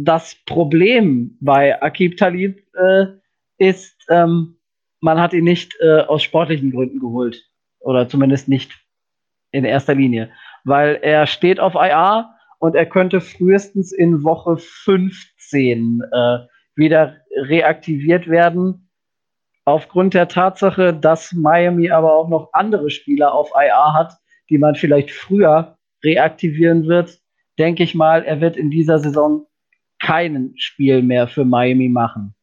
das 0.04 0.36
Problem 0.46 1.36
bei 1.40 1.82
Akib 1.82 2.16
Talib 2.16 2.62
äh, 2.74 3.06
ist, 3.58 3.96
ähm, 4.08 4.56
man 5.00 5.20
hat 5.20 5.32
ihn 5.32 5.44
nicht 5.44 5.74
äh, 5.80 6.02
aus 6.02 6.22
sportlichen 6.22 6.70
Gründen 6.70 7.00
geholt. 7.00 7.44
Oder 7.80 8.08
zumindest 8.08 8.48
nicht 8.48 8.72
in 9.50 9.64
erster 9.64 9.94
Linie. 9.94 10.30
Weil 10.64 10.98
er 11.02 11.26
steht 11.26 11.58
auf 11.58 11.74
IA 11.74 12.32
und 12.58 12.76
er 12.76 12.86
könnte 12.86 13.20
frühestens 13.20 13.92
in 13.92 14.22
Woche 14.22 14.56
15 14.56 16.02
äh, 16.12 16.38
wieder 16.76 17.16
reaktiviert 17.34 18.28
werden. 18.28 18.90
Aufgrund 19.64 20.14
der 20.14 20.28
Tatsache, 20.28 20.94
dass 20.94 21.32
Miami 21.32 21.90
aber 21.90 22.14
auch 22.14 22.28
noch 22.28 22.50
andere 22.52 22.90
Spieler 22.90 23.34
auf 23.34 23.50
IA 23.54 23.94
hat, 23.94 24.14
die 24.48 24.58
man 24.58 24.76
vielleicht 24.76 25.10
früher 25.10 25.76
reaktivieren 26.04 26.86
wird, 26.86 27.18
denke 27.58 27.82
ich 27.82 27.94
mal, 27.94 28.24
er 28.24 28.40
wird 28.40 28.56
in 28.56 28.70
dieser 28.70 28.98
Saison 28.98 29.47
keinen 30.00 30.56
Spiel 30.56 31.02
mehr 31.02 31.28
für 31.28 31.44
Miami 31.44 31.88
machen. 31.88 32.34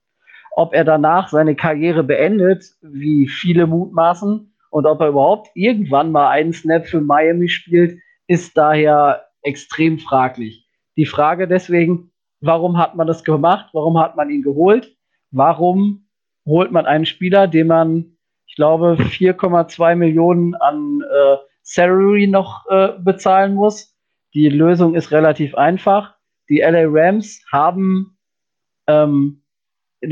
Ob 0.55 0.73
er 0.73 0.83
danach 0.83 1.27
seine 1.27 1.55
Karriere 1.55 2.03
beendet, 2.03 2.65
wie 2.81 3.27
viele 3.27 3.67
mutmaßen, 3.67 4.51
und 4.75 4.85
ob 4.85 4.99
er 4.99 5.07
überhaupt 5.07 5.51
irgendwann 5.53 6.11
mal 6.11 6.29
einen 6.31 6.51
Snap 6.51 6.85
für 6.85 6.99
Miami 6.99 7.47
spielt, 7.47 7.97
ist 8.27 8.57
daher 8.57 9.25
extrem 9.41 9.99
fraglich. 9.99 10.67
Die 10.97 11.05
Frage 11.05 11.47
deswegen, 11.47 12.11
warum 12.41 12.77
hat 12.77 12.95
man 12.95 13.07
das 13.07 13.23
gemacht? 13.23 13.69
Warum 13.71 13.97
hat 13.97 14.17
man 14.17 14.29
ihn 14.29 14.41
geholt? 14.41 14.93
Warum 15.31 16.07
holt 16.45 16.73
man 16.73 16.85
einen 16.85 17.05
Spieler, 17.05 17.47
den 17.47 17.67
man, 17.67 18.17
ich 18.47 18.55
glaube, 18.55 18.97
4,2 18.99 19.95
Millionen 19.95 20.55
an 20.55 21.01
äh, 21.01 21.37
Salary 21.61 22.27
noch 22.27 22.65
äh, 22.69 22.89
bezahlen 22.99 23.53
muss? 23.55 23.95
Die 24.33 24.49
Lösung 24.49 24.95
ist 24.95 25.11
relativ 25.11 25.55
einfach 25.55 26.14
die 26.49 26.59
LA 26.59 26.83
Rams 26.85 27.43
haben 27.51 28.17
ähm, 28.87 29.41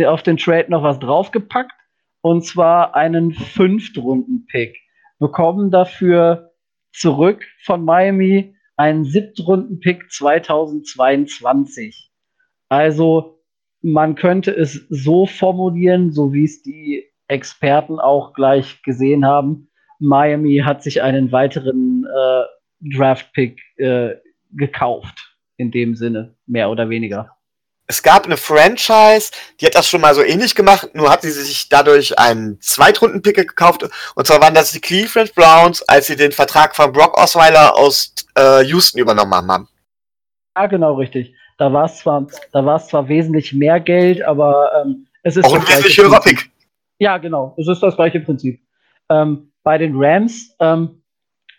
auf 0.06 0.24
den 0.24 0.38
Trade 0.38 0.70
noch 0.70 0.84
was 0.84 1.00
draufgepackt 1.00 1.72
und 2.22 2.46
zwar 2.46 2.96
einen 2.96 3.34
Fünftrunden-Pick. 3.34 4.78
Bekommen 5.20 5.72
dafür 5.72 6.52
zurück 6.92 7.46
von 7.64 7.86
Miami 7.86 8.56
einen 8.76 9.06
Siebtrunden-Pick 9.06 10.12
2022. 10.12 12.12
Also 12.70 13.40
man 13.82 14.16
könnte 14.16 14.50
es 14.52 14.88
so 14.90 15.28
formulieren, 15.28 16.12
so 16.12 16.34
wie 16.34 16.46
es 16.46 16.64
die 16.64 17.06
Experten 17.28 18.00
auch 18.00 18.34
gleich 18.34 18.82
gesehen 18.82 19.26
haben. 19.26 19.70
Miami 20.00 20.64
hat 20.66 20.82
sich 20.82 21.04
einen 21.04 21.32
weiteren 21.32 22.06
äh, 22.06 22.46
Draft-Pick 22.96 23.62
äh, 23.78 24.16
gekauft 24.52 25.33
in 25.58 25.72
dem 25.72 25.96
Sinne, 25.96 26.36
mehr 26.46 26.70
oder 26.70 26.90
weniger. 26.90 27.36
Es 27.86 28.02
gab 28.02 28.26
eine 28.26 28.38
Franchise, 28.38 29.32
die 29.60 29.66
hat 29.66 29.76
das 29.76 29.90
schon 29.90 30.02
mal 30.02 30.16
so 30.16 30.24
ähnlich 30.24 30.56
gemacht, 30.56 30.90
nur 30.94 31.12
hat 31.12 31.22
sie 31.22 31.32
sich 31.32 31.68
dadurch 31.68 32.18
einen 32.18 32.60
Zweitrunden-Pick 32.62 33.36
gekauft. 33.36 33.84
Und 34.16 34.26
zwar 34.26 34.42
waren 34.42 34.54
das 34.54 34.72
die 34.72 34.80
Cleveland 34.80 35.36
Browns, 35.36 35.82
als 35.84 36.08
sie 36.08 36.16
den 36.16 36.32
Vertrag 36.32 36.76
von 36.76 36.94
Brock 36.94 37.18
Osweiler 37.18 37.76
aus 37.76 38.16
äh, 38.38 38.64
Houston 38.64 39.00
übernommen 39.00 39.34
haben. 39.34 39.68
Ja, 40.56 40.68
genau, 40.68 40.94
richtig. 40.94 41.36
Da 41.58 41.72
war 41.74 41.86
es 41.86 41.98
zwar, 41.98 42.26
da 42.52 42.66
war 42.66 42.78
es 42.78 42.88
zwar 42.88 43.08
wesentlich 43.10 43.54
mehr 43.54 43.80
Geld, 43.80 44.22
aber 44.24 44.72
ähm, 44.82 45.08
es 45.24 45.36
ist 45.36 45.46
auch 45.46 45.54
ein 45.54 45.68
wesentlich 45.68 45.98
höherer 45.98 46.22
Pick. 46.22 46.50
Ja, 47.00 47.18
genau. 47.18 47.54
Es 47.58 47.68
ist 47.68 47.84
das 47.84 47.96
gleiche 47.96 48.22
Prinzip. 48.22 48.62
Ähm, 49.10 49.52
bei 49.64 49.78
den 49.78 49.94
Rams, 49.96 50.56
ähm, 50.60 51.04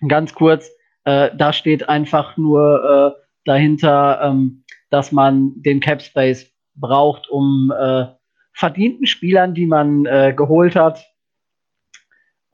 ganz 0.09 0.35
kurz, 0.35 0.71
äh, 1.05 1.31
da 1.37 1.53
steht 1.53 1.89
einfach 1.89 2.37
nur 2.37 3.17
äh, 3.19 3.24
dahinter, 3.45 4.21
ähm, 4.23 4.65
dass 4.91 5.13
man 5.13 5.63
den 5.63 5.81
Cap 5.81 6.03
Space 6.03 6.51
braucht, 6.75 7.29
um 7.29 7.73
äh, 7.77 8.07
verdienten 8.53 9.07
Spielern, 9.07 9.55
die 9.55 9.67
man 9.67 10.07
äh, 10.07 10.33
geholt 10.37 10.77
hat, 10.77 11.05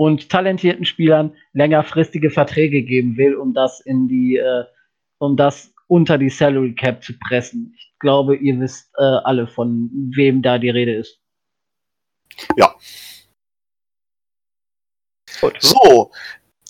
und 0.01 0.31
talentierten 0.31 0.87
Spielern 0.87 1.37
längerfristige 1.53 2.31
Verträge 2.31 2.83
geben 2.83 3.19
will, 3.19 3.35
um 3.35 3.53
das 3.53 3.81
in 3.81 4.09
die, 4.09 4.39
äh, 4.39 4.65
um 5.19 5.37
das 5.37 5.75
unter 5.89 6.17
die 6.17 6.31
Salary 6.31 6.75
Cap 6.75 7.05
zu 7.05 7.13
pressen. 7.19 7.75
Ich 7.77 7.93
glaube, 7.99 8.37
ihr 8.37 8.59
wisst 8.61 8.91
äh, 8.97 9.03
alle, 9.03 9.47
von 9.47 9.91
wem 10.15 10.41
da 10.41 10.57
die 10.57 10.71
Rede 10.71 10.95
ist. 10.95 11.21
Ja. 12.57 12.75
Gut. 15.43 15.57
So, 15.61 16.11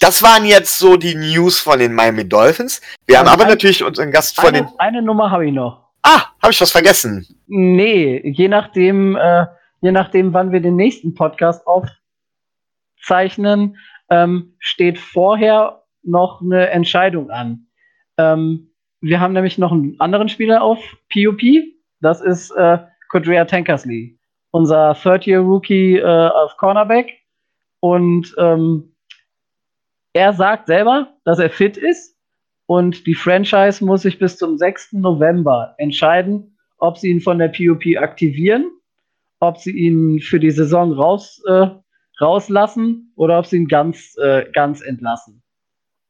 das 0.01 0.23
waren 0.23 0.45
jetzt 0.47 0.79
so 0.79 0.97
die 0.97 1.15
News 1.15 1.61
von 1.61 1.79
den 1.79 1.95
Miami 1.95 2.29
Dolphins. 2.29 2.81
Wir 3.07 3.19
haben 3.19 3.29
aber 3.29 3.45
natürlich 3.45 3.85
unseren 3.85 4.11
Gast 4.11 4.35
von 4.37 4.49
eine, 4.49 4.63
den. 4.63 4.69
Eine 4.79 5.03
Nummer 5.03 5.31
habe 5.31 5.47
ich 5.47 5.53
noch. 5.53 5.91
Ah, 6.03 6.23
habe 6.43 6.53
ich 6.53 6.61
was 6.61 6.73
vergessen? 6.73 7.27
Nee, 7.47 8.23
je 8.25 8.49
nachdem, 8.49 9.17
äh, 9.17 9.47
je 9.83 9.93
nachdem, 9.93 10.33
wann 10.33 10.51
wir 10.53 10.61
den 10.61 10.77
nächsten 10.77 11.15
Podcast 11.15 11.63
aufzeichnen, 12.97 13.77
ähm, 14.09 14.55
steht 14.59 14.99
vorher 14.99 15.85
noch 16.03 16.41
eine 16.41 16.71
Entscheidung 16.71 17.31
an. 17.31 17.67
Ähm, 18.17 18.73
wir 19.03 19.21
haben 19.21 19.35
nämlich 19.35 19.59
noch 19.59 19.73
einen 19.73 20.01
anderen 20.01 20.31
Spieler 20.31 20.63
auf 20.63 20.79
PUP. 21.13 21.41
Das 22.01 22.23
ist 22.23 22.51
äh, 22.53 22.79
Kodrea 23.11 23.45
Tankersley, 23.45 24.19
unser 24.51 24.95
Third-Year-Rookie 24.95 25.99
äh, 25.99 26.29
auf 26.29 26.57
Cornerback. 26.57 27.19
Und 27.81 28.35
ähm, 28.39 28.89
er 30.12 30.33
sagt 30.33 30.66
selber, 30.66 31.14
dass 31.25 31.38
er 31.38 31.51
fit 31.51 31.77
ist 31.77 32.16
und 32.66 33.07
die 33.07 33.14
Franchise 33.14 33.85
muss 33.85 34.03
sich 34.03 34.18
bis 34.18 34.37
zum 34.37 34.59
6. 34.59 34.92
November 34.92 35.75
entscheiden, 35.79 36.57
ob 36.79 36.99
sie 36.99 37.11
ihn 37.11 37.20
von 37.20 37.38
der 37.38 37.49
POP 37.49 37.83
aktivieren, 37.99 38.70
ob 39.40 39.59
sie 39.59 39.73
ihn 39.73 40.20
für 40.20 40.40
die 40.40 40.51
Saison 40.51 40.92
raus, 40.92 41.42
äh, 41.46 41.66
rauslassen 42.20 43.12
oder 43.16 43.38
ob 43.38 43.46
sie 43.46 43.57
ihn 43.57 43.68
ganz, 43.68 44.16
äh, 44.18 44.44
ganz 44.53 44.81
entlassen. 44.81 45.42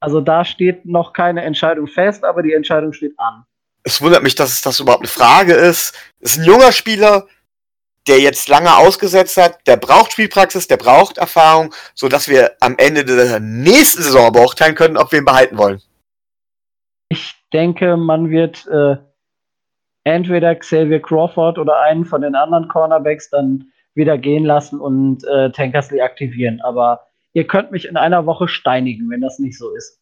Also 0.01 0.21
da 0.21 0.45
steht 0.45 0.87
noch 0.87 1.13
keine 1.13 1.43
Entscheidung 1.43 1.87
fest, 1.87 2.25
aber 2.25 2.43
die 2.43 2.55
Entscheidung 2.55 2.93
steht 2.93 3.13
an. 3.19 3.45
Es 3.83 4.01
wundert 4.01 4.23
mich, 4.23 4.35
dass 4.35 4.61
das 4.63 4.81
überhaupt 4.81 5.03
eine 5.03 5.09
Frage 5.09 5.55
ist. 5.55 5.95
Es 6.21 6.33
ist 6.33 6.39
ein 6.39 6.45
junger 6.45 6.73
Spieler, 6.73 7.27
der 8.09 8.21
jetzt 8.21 8.49
lange 8.49 8.77
ausgesetzt 8.77 9.37
hat, 9.37 9.67
der 9.67 9.77
braucht 9.77 10.13
Spielpraxis, 10.13 10.67
der 10.67 10.77
braucht 10.77 11.19
Erfahrung, 11.19 11.75
so 11.95 12.09
dass 12.09 12.29
wir 12.29 12.53
am 12.61 12.77
Ende 12.79 13.05
der 13.05 13.41
nächsten 13.41 14.03
Saison 14.03 14.33
beurteilen 14.33 14.75
können, 14.75 14.97
ob 14.97 15.13
wir 15.13 15.21
ihn 15.21 15.25
behalten 15.25 15.59
wollen. 15.59 15.81
Ich 17.09 17.35
denke, 17.53 17.97
man 17.97 18.31
wird 18.31 18.67
äh, 18.69 18.97
entweder 20.05 20.55
Xavier 20.55 21.01
Crawford 21.01 21.59
oder 21.59 21.81
einen 21.81 22.05
von 22.05 22.23
den 22.23 22.35
anderen 22.35 22.69
Cornerbacks 22.69 23.31
dann 23.31 23.73
wieder 23.95 24.17
gehen 24.17 24.45
lassen 24.45 24.81
und 24.81 25.25
äh, 25.25 25.51
Tankersley 25.51 26.01
aktivieren. 26.01 26.61
Aber 26.63 27.07
ihr 27.33 27.47
könnt 27.47 27.71
mich 27.71 27.87
in 27.87 27.97
einer 27.97 28.27
Woche 28.27 28.49
steinigen, 28.49 29.11
wenn 29.11 29.21
das 29.21 29.39
nicht 29.39 29.59
so 29.59 29.75
ist 29.75 30.00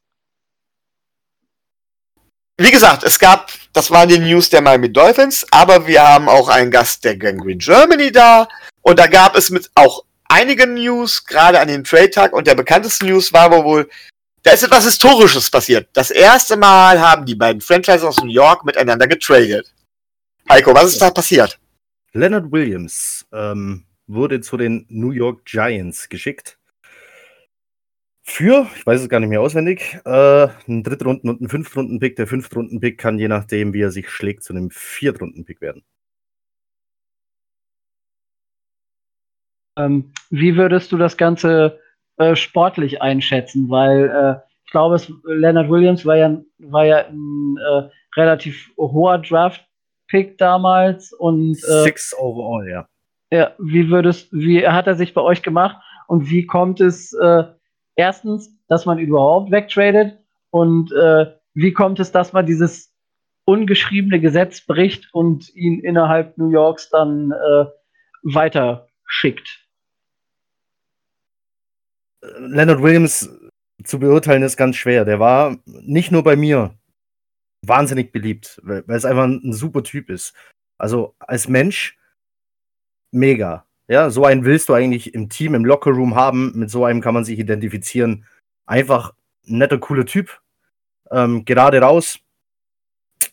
wie 2.58 2.72
gesagt, 2.72 3.04
es 3.04 3.18
gab, 3.18 3.52
das 3.72 3.90
waren 3.90 4.08
die 4.08 4.18
News 4.18 4.50
der 4.50 4.60
Miami 4.60 4.92
Dolphins, 4.92 5.46
aber 5.52 5.86
wir 5.86 6.02
haben 6.02 6.28
auch 6.28 6.48
einen 6.48 6.72
Gast 6.72 7.04
der 7.04 7.16
Gangrene 7.16 7.56
Germany 7.56 8.10
da. 8.10 8.48
Und 8.82 8.98
da 8.98 9.06
gab 9.06 9.36
es 9.36 9.50
mit 9.50 9.70
auch 9.76 10.04
einige 10.24 10.66
News, 10.66 11.24
gerade 11.24 11.60
an 11.60 11.68
den 11.68 11.84
Trade 11.84 12.10
Tag. 12.10 12.32
Und 12.32 12.48
der 12.48 12.56
bekannteste 12.56 13.06
News 13.06 13.32
war 13.32 13.50
wohl, 13.64 13.88
da 14.42 14.50
ist 14.50 14.64
etwas 14.64 14.84
Historisches 14.84 15.50
passiert. 15.50 15.88
Das 15.92 16.10
erste 16.10 16.56
Mal 16.56 17.00
haben 17.00 17.24
die 17.24 17.36
beiden 17.36 17.60
Franchises 17.60 18.02
aus 18.02 18.18
New 18.18 18.30
York 18.30 18.64
miteinander 18.64 19.06
getradet. 19.06 19.72
Heiko, 20.48 20.74
was 20.74 20.92
ist 20.92 21.02
da 21.02 21.10
passiert? 21.10 21.58
Leonard 22.12 22.50
Williams 22.50 23.24
ähm, 23.32 23.84
wurde 24.08 24.40
zu 24.40 24.56
den 24.56 24.84
New 24.88 25.12
York 25.12 25.44
Giants 25.44 26.08
geschickt 26.08 26.57
für, 28.28 28.68
ich 28.76 28.86
weiß 28.86 29.00
es 29.00 29.08
gar 29.08 29.20
nicht 29.20 29.30
mehr 29.30 29.40
auswendig, 29.40 29.98
äh, 30.04 30.48
einen 30.68 30.82
Drittrunden- 30.82 31.28
und 31.30 31.40
einen 31.40 31.48
Fünftrunden-Pick. 31.48 32.16
Der 32.16 32.26
Fünftrunden-Pick 32.26 32.98
kann 32.98 33.18
je 33.18 33.28
nachdem, 33.28 33.72
wie 33.72 33.80
er 33.80 33.90
sich 33.90 34.10
schlägt, 34.10 34.44
zu 34.44 34.52
einem 34.52 34.70
Viertrunden-Pick 34.70 35.60
werden. 35.60 35.82
Ähm, 39.78 40.12
wie 40.30 40.56
würdest 40.56 40.92
du 40.92 40.98
das 40.98 41.16
Ganze 41.16 41.80
äh, 42.18 42.36
sportlich 42.36 43.00
einschätzen? 43.00 43.70
Weil 43.70 44.10
äh, 44.10 44.40
ich 44.66 44.72
glaube, 44.72 44.96
es, 44.96 45.10
Leonard 45.24 45.70
Williams 45.70 46.04
war 46.04 46.16
ja, 46.16 46.38
war 46.58 46.84
ja 46.84 47.06
ein 47.06 47.56
äh, 47.56 47.88
relativ 48.20 48.70
hoher 48.76 49.18
Draft-Pick 49.18 50.36
damals 50.36 51.12
und 51.12 51.56
äh, 51.64 51.82
Six 51.82 52.14
overall, 52.18 52.68
ja. 52.68 52.86
Ja, 53.30 53.52
wie 53.58 53.88
würdest, 53.88 54.28
wie 54.32 54.66
hat 54.66 54.86
er 54.86 54.94
sich 54.94 55.14
bei 55.14 55.22
euch 55.22 55.42
gemacht 55.42 55.76
und 56.08 56.28
wie 56.30 56.46
kommt 56.46 56.80
es, 56.80 57.12
äh, 57.14 57.44
erstens, 57.98 58.56
dass 58.68 58.86
man 58.86 58.98
überhaupt 58.98 59.50
wegtradet 59.50 60.18
und 60.50 60.92
äh, 60.92 61.34
wie 61.54 61.72
kommt 61.72 62.00
es, 62.00 62.12
dass 62.12 62.32
man 62.32 62.46
dieses 62.46 62.94
ungeschriebene 63.44 64.20
Gesetz 64.20 64.64
bricht 64.64 65.12
und 65.12 65.54
ihn 65.54 65.80
innerhalb 65.80 66.38
New 66.38 66.50
Yorks 66.50 66.88
dann 66.90 67.32
äh, 67.32 67.64
weiter 68.22 68.88
schickt? 69.04 69.66
Leonard 72.38 72.82
Williams 72.82 73.28
zu 73.84 73.98
beurteilen 73.98 74.42
ist 74.42 74.56
ganz 74.56 74.76
schwer. 74.76 75.04
Der 75.04 75.18
war 75.18 75.56
nicht 75.66 76.12
nur 76.12 76.22
bei 76.22 76.36
mir 76.36 76.74
wahnsinnig 77.62 78.12
beliebt, 78.12 78.60
weil, 78.62 78.84
es 78.88 79.04
einfach 79.04 79.24
ein, 79.24 79.40
ein 79.44 79.52
super 79.52 79.82
Typ 79.82 80.10
ist. 80.10 80.34
Also 80.78 81.16
als 81.18 81.48
Mensch 81.48 81.98
mega. 83.10 83.67
Ja, 83.88 84.10
so 84.10 84.24
einen 84.24 84.44
willst 84.44 84.68
du 84.68 84.74
eigentlich 84.74 85.14
im 85.14 85.30
Team, 85.30 85.54
im 85.54 85.64
Lockerroom 85.64 86.14
haben. 86.14 86.52
Mit 86.54 86.70
so 86.70 86.84
einem 86.84 87.00
kann 87.00 87.14
man 87.14 87.24
sich 87.24 87.38
identifizieren. 87.38 88.26
Einfach 88.66 89.14
ein 89.48 89.58
netter, 89.58 89.78
cooler 89.78 90.04
Typ. 90.04 90.40
Ähm, 91.10 91.44
gerade 91.46 91.80
raus. 91.80 92.18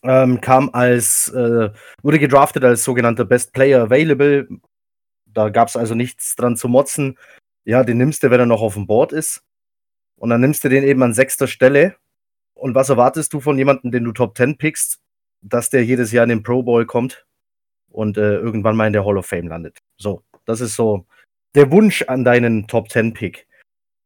Ähm, 0.02 0.40
kam 0.40 0.70
als, 0.72 1.28
äh, 1.30 1.72
wurde 2.02 2.20
gedraftet 2.20 2.64
als 2.64 2.84
sogenannter 2.84 3.26
Best 3.26 3.54
Player 3.54 3.84
Available. 3.84 4.48
Da 5.26 5.50
gab 5.50 5.68
es 5.68 5.76
also 5.76 5.94
nichts 5.94 6.36
dran 6.36 6.56
zu 6.56 6.70
motzen. 6.70 7.18
Ja, 7.66 7.84
den 7.84 7.98
nimmst 7.98 8.24
du, 8.24 8.32
wenn 8.32 8.40
er 8.40 8.46
noch 8.46 8.62
auf 8.62 8.76
dem 8.76 8.88
Board 8.88 9.12
ist. 9.12 9.44
Und 10.16 10.30
dann 10.30 10.40
nimmst 10.42 10.64
du 10.64 10.70
den 10.70 10.84
eben 10.84 11.04
an 11.04 11.14
sechster 11.14 11.48
Stelle. 11.48 11.98
Und 12.54 12.76
was 12.76 12.90
erwartest 12.90 13.34
du 13.34 13.42
von 13.42 13.58
jemandem, 13.58 13.92
den 13.92 14.06
du 14.06 14.14
Top 14.14 14.38
10 14.38 14.58
pickst, 14.58 15.00
dass 15.42 15.70
der 15.70 15.84
jedes 15.84 16.14
Jahr 16.14 16.24
in 16.24 16.30
den 16.30 16.44
Pro 16.44 16.64
Bowl 16.64 16.86
kommt 16.86 17.26
und 17.90 18.18
äh, 18.18 18.38
irgendwann 18.38 18.78
mal 18.78 18.88
in 18.88 18.94
der 18.94 19.06
Hall 19.06 19.18
of 19.18 19.26
Fame 19.26 19.48
landet? 19.50 19.80
So. 19.98 20.24
Das 20.46 20.62
ist 20.62 20.76
so 20.76 21.06
der 21.56 21.72
Wunsch 21.72 22.04
an 22.04 22.24
deinen 22.24 22.68
Top 22.68 22.90
10 22.90 23.14
Pick. 23.14 23.48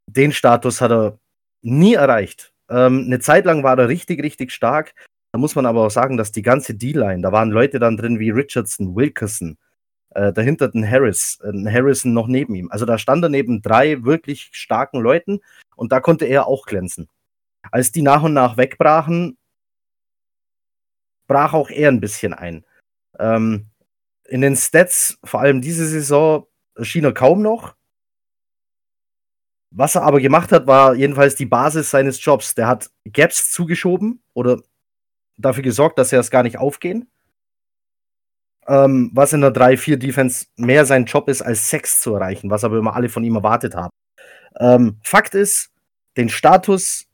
Den 0.07 0.31
Status 0.31 0.81
hat 0.81 0.91
er 0.91 1.19
nie 1.61 1.95
erreicht. 1.95 2.53
Ähm, 2.69 3.05
eine 3.05 3.19
Zeit 3.19 3.45
lang 3.45 3.63
war 3.63 3.77
er 3.77 3.89
richtig, 3.89 4.23
richtig 4.23 4.51
stark. 4.51 4.93
Da 5.31 5.39
muss 5.39 5.55
man 5.55 5.65
aber 5.65 5.85
auch 5.85 5.91
sagen, 5.91 6.17
dass 6.17 6.31
die 6.31 6.41
ganze 6.41 6.75
D-Line, 6.75 7.21
da 7.21 7.31
waren 7.31 7.51
Leute 7.51 7.79
dann 7.79 7.97
drin 7.97 8.19
wie 8.19 8.31
Richardson, 8.31 8.95
Wilkerson, 8.95 9.57
äh, 10.11 10.33
dahinter 10.33 10.69
den 10.69 10.89
Harris, 10.89 11.39
äh, 11.43 11.71
Harrison 11.71 12.13
noch 12.13 12.27
neben 12.27 12.55
ihm. 12.55 12.71
Also 12.71 12.85
da 12.85 12.97
stand 12.97 13.23
er 13.23 13.29
neben 13.29 13.61
drei 13.61 14.03
wirklich 14.03 14.49
starken 14.53 14.99
Leuten 14.99 15.39
und 15.75 15.91
da 15.91 15.99
konnte 15.99 16.25
er 16.25 16.47
auch 16.47 16.65
glänzen. 16.65 17.07
Als 17.71 17.91
die 17.91 18.01
nach 18.01 18.23
und 18.23 18.33
nach 18.33 18.57
wegbrachen, 18.57 19.37
brach 21.27 21.53
auch 21.53 21.69
er 21.69 21.89
ein 21.89 21.99
bisschen 21.99 22.33
ein. 22.33 22.65
Ähm, 23.19 23.67
in 24.29 24.41
den 24.41 24.55
Stats, 24.55 25.17
vor 25.23 25.41
allem 25.41 25.61
diese 25.61 25.87
Saison, 25.87 26.45
schien 26.81 27.03
er 27.03 27.13
kaum 27.13 27.41
noch. 27.41 27.75
Was 29.71 29.95
er 29.95 30.03
aber 30.03 30.19
gemacht 30.19 30.51
hat, 30.51 30.65
war 30.67 30.95
jedenfalls 30.95 31.35
die 31.35 31.45
Basis 31.45 31.91
seines 31.91 32.23
Jobs. 32.23 32.55
Der 32.55 32.67
hat 32.67 32.89
Gaps 33.11 33.51
zugeschoben 33.51 34.21
oder 34.33 34.61
dafür 35.37 35.63
gesorgt, 35.63 35.99
dass 35.99 36.11
er 36.11 36.19
es 36.19 36.31
gar 36.31 36.43
nicht 36.43 36.57
aufgehen. 36.57 37.07
Ähm, 38.67 39.11
was 39.13 39.33
in 39.33 39.41
der 39.41 39.53
3-4-Defense 39.53 40.47
mehr 40.55 40.85
sein 40.85 41.05
Job 41.05 41.27
ist, 41.29 41.41
als 41.41 41.69
Sex 41.69 42.01
zu 42.01 42.13
erreichen, 42.13 42.49
was 42.49 42.63
aber 42.63 42.77
immer 42.77 42.95
alle 42.95 43.09
von 43.09 43.23
ihm 43.23 43.35
erwartet 43.35 43.75
haben. 43.75 43.91
Ähm, 44.59 44.99
Fakt 45.03 45.35
ist, 45.35 45.71
den 46.17 46.29
Status 46.29 47.07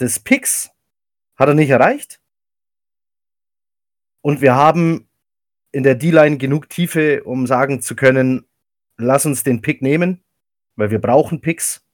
des 0.00 0.20
Picks 0.20 0.70
hat 1.36 1.48
er 1.48 1.54
nicht 1.54 1.70
erreicht. 1.70 2.20
Und 4.20 4.40
wir 4.40 4.54
haben 4.54 5.07
in 5.72 5.82
der 5.82 5.94
D-Line 5.94 6.38
genug 6.38 6.68
Tiefe, 6.68 7.24
um 7.24 7.46
sagen 7.46 7.80
zu 7.80 7.94
können, 7.94 8.46
lass 8.96 9.26
uns 9.26 9.42
den 9.42 9.60
Pick 9.60 9.82
nehmen, 9.82 10.22
weil 10.76 10.90
wir 10.90 11.00
brauchen 11.00 11.40
Picks, 11.40 11.84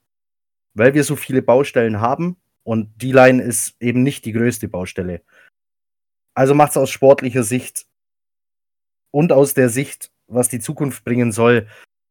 weil 0.74 0.94
wir 0.94 1.04
so 1.04 1.16
viele 1.16 1.42
Baustellen 1.42 2.00
haben 2.00 2.36
und 2.62 3.02
D-Line 3.02 3.42
ist 3.42 3.76
eben 3.80 4.02
nicht 4.02 4.24
die 4.24 4.32
größte 4.32 4.68
Baustelle. 4.68 5.22
Also 6.34 6.54
macht 6.54 6.72
es 6.72 6.76
aus 6.76 6.90
sportlicher 6.90 7.44
Sicht 7.44 7.86
und 9.10 9.32
aus 9.32 9.54
der 9.54 9.68
Sicht, 9.68 10.10
was 10.26 10.48
die 10.48 10.60
Zukunft 10.60 11.04
bringen 11.04 11.30
soll, 11.30 11.68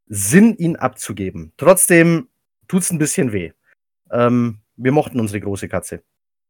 Sinn, 0.07 0.55
ihn 0.55 0.76
abzugeben. 0.76 1.53
Trotzdem 1.57 2.28
tut 2.68 2.84
es 2.84 2.91
ein 2.91 2.99
bisschen 2.99 3.34
weh. 3.34 3.51
Ähm, 4.11 4.59
wir 4.76 4.91
mochten 4.91 5.20
unsere 5.20 5.39
große 5.39 5.68
Katze. 5.68 6.03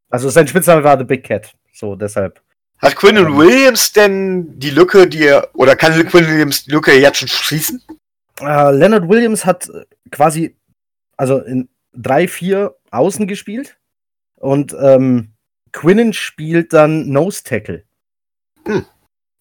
Also 0.10 0.30
sein 0.30 0.48
Spitzname 0.48 0.84
war 0.84 0.98
The 0.98 1.04
Big 1.04 1.24
Cat. 1.24 1.56
So, 1.72 1.96
deshalb. 1.96 2.42
Hat 2.80 2.96
Quinn 2.96 3.16
Williams 3.38 3.94
denn 3.94 4.60
die 4.60 4.72
Lücke, 4.72 5.08
die 5.08 5.26
er, 5.26 5.50
oder 5.54 5.76
kann 5.76 5.94
Quinn 6.08 6.28
Williams 6.28 6.66
die 6.66 6.72
Lücke 6.72 6.94
jetzt 7.00 7.20
schon 7.20 7.28
schließen? 7.30 7.82
Äh, 8.42 8.72
Leonard 8.72 9.08
Williams 9.08 9.46
hat 9.46 9.70
quasi, 10.12 10.56
also 11.16 11.40
in 11.40 11.70
drei, 11.94 12.28
vier 12.28 12.76
Außen 12.92 13.28
gespielt 13.28 13.78
und 14.36 14.76
ähm, 14.80 15.30
Quinnen 15.72 16.14
spielt 16.14 16.74
dann 16.74 17.10
Nose 17.10 17.44
Tackle. 17.44 17.84
Hm. 18.66 18.86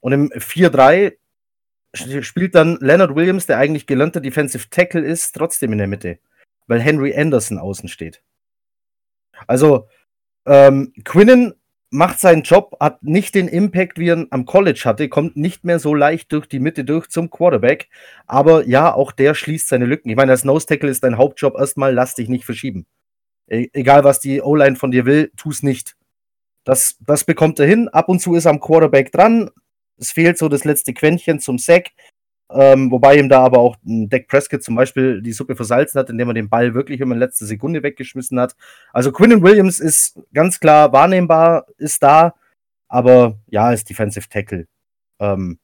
Und 0.01 0.13
im 0.13 0.31
4-3 0.31 1.17
spielt 1.95 2.55
dann 2.55 2.79
Leonard 2.81 3.15
Williams, 3.15 3.47
der 3.47 3.59
eigentlich 3.59 3.87
gelernter 3.87 4.21
Defensive 4.21 4.69
Tackle 4.71 5.03
ist, 5.03 5.33
trotzdem 5.33 5.73
in 5.73 5.79
der 5.79 5.87
Mitte, 5.87 6.19
weil 6.67 6.81
Henry 6.81 7.15
Anderson 7.15 7.59
außen 7.59 7.89
steht. 7.89 8.23
Also, 9.47 9.89
ähm, 10.47 10.93
Quinnen 11.05 11.55
macht 11.93 12.19
seinen 12.21 12.43
Job, 12.43 12.77
hat 12.81 13.03
nicht 13.03 13.35
den 13.35 13.49
Impact, 13.49 13.99
wie 13.99 14.09
er 14.09 14.27
am 14.31 14.47
College 14.47 14.83
hatte, 14.85 15.09
kommt 15.11 15.37
nicht 15.37 15.65
mehr 15.65 15.79
so 15.79 15.95
leicht 15.95 16.33
durch 16.33 16.47
die 16.47 16.59
Mitte 16.59 16.85
durch 16.85 17.09
zum 17.09 17.31
Quarterback. 17.31 17.89
Aber 18.27 18.67
ja, 18.67 18.95
auch 18.95 19.13
der 19.13 19.35
schließt 19.35 19.69
seine 19.69 19.85
Lücken. 19.85 20.09
Ich 20.09 20.17
meine, 20.17 20.33
als 20.33 20.45
Nose 20.45 20.67
Tackle 20.67 20.89
ist 20.89 21.05
dein 21.05 21.19
Hauptjob 21.19 21.55
erstmal, 21.57 21.93
lass 21.93 22.15
dich 22.15 22.29
nicht 22.29 22.47
verschieben. 22.47 22.87
E 23.47 23.69
egal, 23.75 24.05
was 24.05 24.21
die 24.21 24.41
O-Line 24.41 24.77
von 24.77 24.91
dir 24.91 25.05
will, 25.05 25.31
tu 25.37 25.51
es 25.51 25.63
nicht. 25.63 25.95
Das, 26.65 26.97
das 27.07 27.25
bekommt 27.25 27.61
er 27.61 27.67
hin. 27.67 27.89
Ab 27.89 28.09
und 28.09 28.21
zu 28.21 28.35
ist 28.35 28.47
er 28.47 28.53
am 28.53 28.61
Quarterback 28.61 29.13
dran. 29.13 29.51
Es 29.99 30.13
fehlt 30.13 30.39
so 30.39 30.49
das 30.49 30.65
letzte 30.65 30.95
Quäntchen 30.95 31.41
zum 31.41 31.59
Sack. 31.59 31.91
Ähm, 32.55 32.91
wobei 32.91 33.17
ihm 33.17 33.29
da 33.29 33.43
aber 33.43 33.59
auch 33.59 33.77
Dak 33.83 34.29
Prescott 34.29 34.63
zum 34.63 34.75
Beispiel 34.75 35.23
die 35.23 35.33
Suppe 35.33 35.57
versalzen 35.57 35.99
hat, 35.99 36.11
indem 36.11 36.29
er 36.29 36.35
den 36.35 36.49
Ball 36.49 36.75
wirklich 36.75 37.01
immer 37.01 37.15
in 37.15 37.21
letzter 37.21 37.47
Sekunde 37.47 37.83
weggeschmissen 37.83 38.39
hat. 38.39 38.57
Also 38.93 39.13
Quinnen 39.13 39.43
Williams 39.43 39.81
ist 39.81 40.21
ganz 40.35 40.61
klar 40.61 40.93
wahrnehmbar, 40.93 41.67
ist 41.79 42.03
da, 42.03 42.35
aber 42.89 43.39
ja, 43.47 43.73
ist 43.73 43.89
Defensive 43.89 44.29
Tackle. 44.29 44.67
Ähm, 45.19 45.59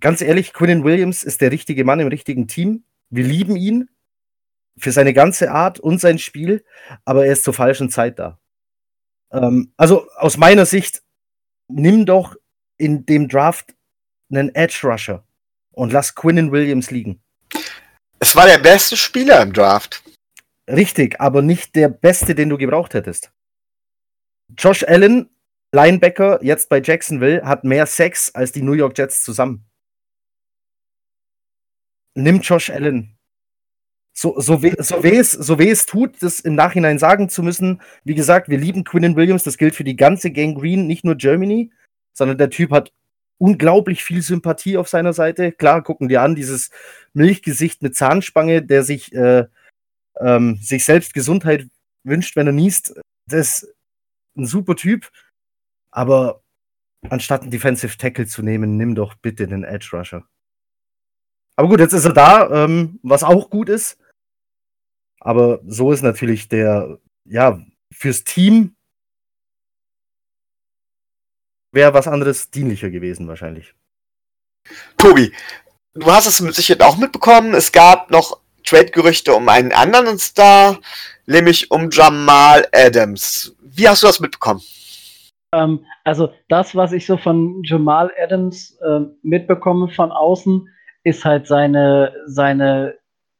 ganz 0.00 0.20
ehrlich, 0.20 0.52
Quinnen 0.52 0.84
Williams 0.84 1.24
ist 1.24 1.40
der 1.40 1.50
richtige 1.50 1.84
Mann 1.84 2.00
im 2.00 2.08
richtigen 2.08 2.46
Team. 2.46 2.84
Wir 3.10 3.24
lieben 3.24 3.56
ihn 3.56 3.88
für 4.76 4.92
seine 4.92 5.12
ganze 5.12 5.50
Art 5.50 5.80
und 5.80 6.00
sein 6.00 6.18
Spiel, 6.18 6.64
aber 7.04 7.26
er 7.26 7.32
ist 7.32 7.44
zur 7.44 7.54
falschen 7.54 7.90
Zeit 7.90 8.18
da. 8.18 8.38
Ähm, 9.32 9.72
also 9.76 10.06
aus 10.16 10.36
meiner 10.36 10.66
Sicht, 10.66 11.02
nimm 11.68 12.06
doch 12.06 12.36
in 12.76 13.06
dem 13.06 13.28
Draft 13.28 13.74
einen 14.30 14.54
Edge 14.54 14.80
Rusher 14.84 15.24
und 15.74 15.92
lass 15.92 16.14
Quinnen 16.14 16.52
Williams 16.52 16.90
liegen. 16.90 17.20
Es 18.18 18.34
war 18.34 18.46
der 18.46 18.58
beste 18.58 18.96
Spieler 18.96 19.42
im 19.42 19.52
Draft. 19.52 20.02
Richtig, 20.68 21.20
aber 21.20 21.42
nicht 21.42 21.74
der 21.74 21.88
beste, 21.88 22.34
den 22.34 22.48
du 22.48 22.56
gebraucht 22.56 22.94
hättest. 22.94 23.32
Josh 24.56 24.82
Allen, 24.84 25.28
Linebacker, 25.72 26.42
jetzt 26.42 26.68
bei 26.68 26.80
Jacksonville, 26.80 27.42
hat 27.44 27.64
mehr 27.64 27.86
Sex 27.86 28.34
als 28.34 28.52
die 28.52 28.62
New 28.62 28.72
York 28.72 28.96
Jets 28.96 29.22
zusammen. 29.24 29.66
Nimm 32.14 32.40
Josh 32.40 32.70
Allen. 32.70 33.18
So, 34.16 34.40
so, 34.40 34.62
weh, 34.62 34.74
so, 34.78 35.02
weh 35.02 35.16
es, 35.16 35.32
so 35.32 35.58
weh 35.58 35.70
es 35.70 35.86
tut, 35.86 36.22
das 36.22 36.38
im 36.38 36.54
Nachhinein 36.54 37.00
sagen 37.00 37.28
zu 37.28 37.42
müssen, 37.42 37.82
wie 38.04 38.14
gesagt, 38.14 38.48
wir 38.48 38.58
lieben 38.58 38.84
Quinnen 38.84 39.16
Williams, 39.16 39.42
das 39.42 39.58
gilt 39.58 39.74
für 39.74 39.82
die 39.82 39.96
ganze 39.96 40.30
Gang 40.30 40.56
Green, 40.56 40.86
nicht 40.86 41.04
nur 41.04 41.16
Germany, 41.16 41.72
sondern 42.12 42.38
der 42.38 42.50
Typ 42.50 42.70
hat 42.70 42.92
unglaublich 43.38 44.04
viel 44.04 44.22
Sympathie 44.22 44.76
auf 44.76 44.88
seiner 44.88 45.12
Seite. 45.12 45.52
Klar, 45.52 45.82
gucken 45.82 46.08
dir 46.08 46.22
an, 46.22 46.34
dieses 46.34 46.70
Milchgesicht 47.12 47.82
mit 47.82 47.96
Zahnspange, 47.96 48.62
der 48.62 48.84
sich, 48.84 49.12
äh, 49.14 49.46
ähm, 50.20 50.58
sich 50.60 50.84
selbst 50.84 51.14
Gesundheit 51.14 51.68
wünscht, 52.04 52.36
wenn 52.36 52.46
er 52.46 52.52
niest. 52.52 52.94
Das 53.26 53.62
ist 53.62 53.74
ein 54.36 54.46
super 54.46 54.76
Typ. 54.76 55.10
Aber 55.90 56.42
anstatt 57.08 57.42
einen 57.42 57.50
Defensive 57.50 57.96
Tackle 57.96 58.26
zu 58.26 58.42
nehmen, 58.42 58.76
nimm 58.76 58.94
doch 58.94 59.14
bitte 59.14 59.46
den 59.46 59.64
Edge 59.64 59.90
Rusher. 59.92 60.26
Aber 61.56 61.68
gut, 61.68 61.80
jetzt 61.80 61.92
ist 61.92 62.04
er 62.04 62.12
da, 62.12 62.64
ähm, 62.64 62.98
was 63.02 63.22
auch 63.22 63.50
gut 63.50 63.68
ist. 63.68 63.98
Aber 65.20 65.60
so 65.66 65.92
ist 65.92 66.02
natürlich 66.02 66.48
der, 66.48 66.98
ja, 67.24 67.60
fürs 67.92 68.24
Team 68.24 68.74
wäre 71.74 71.94
was 71.94 72.08
anderes 72.08 72.50
dienlicher 72.50 72.90
gewesen 72.90 73.28
wahrscheinlich. 73.28 73.74
Tobi, 74.96 75.32
du 75.94 76.06
hast 76.06 76.26
es 76.26 76.40
mit 76.40 76.54
Sicherheit 76.54 76.82
auch 76.82 76.96
mitbekommen. 76.96 77.54
Es 77.54 77.72
gab 77.72 78.10
noch 78.10 78.40
Trade-Gerüchte 78.64 79.34
um 79.34 79.48
einen 79.48 79.72
anderen 79.72 80.18
Star, 80.18 80.78
nämlich 81.26 81.70
um 81.70 81.90
Jamal 81.90 82.66
Adams. 82.72 83.54
Wie 83.60 83.88
hast 83.88 84.02
du 84.02 84.06
das 84.06 84.20
mitbekommen? 84.20 84.62
Ähm, 85.52 85.84
also 86.04 86.32
das, 86.48 86.74
was 86.74 86.92
ich 86.92 87.06
so 87.06 87.16
von 87.16 87.62
Jamal 87.64 88.10
Adams 88.22 88.78
äh, 88.80 89.00
mitbekomme 89.22 89.88
von 89.88 90.10
außen, 90.10 90.68
ist 91.04 91.24
halt 91.24 91.46
seine, 91.46 92.14
seine 92.26 92.94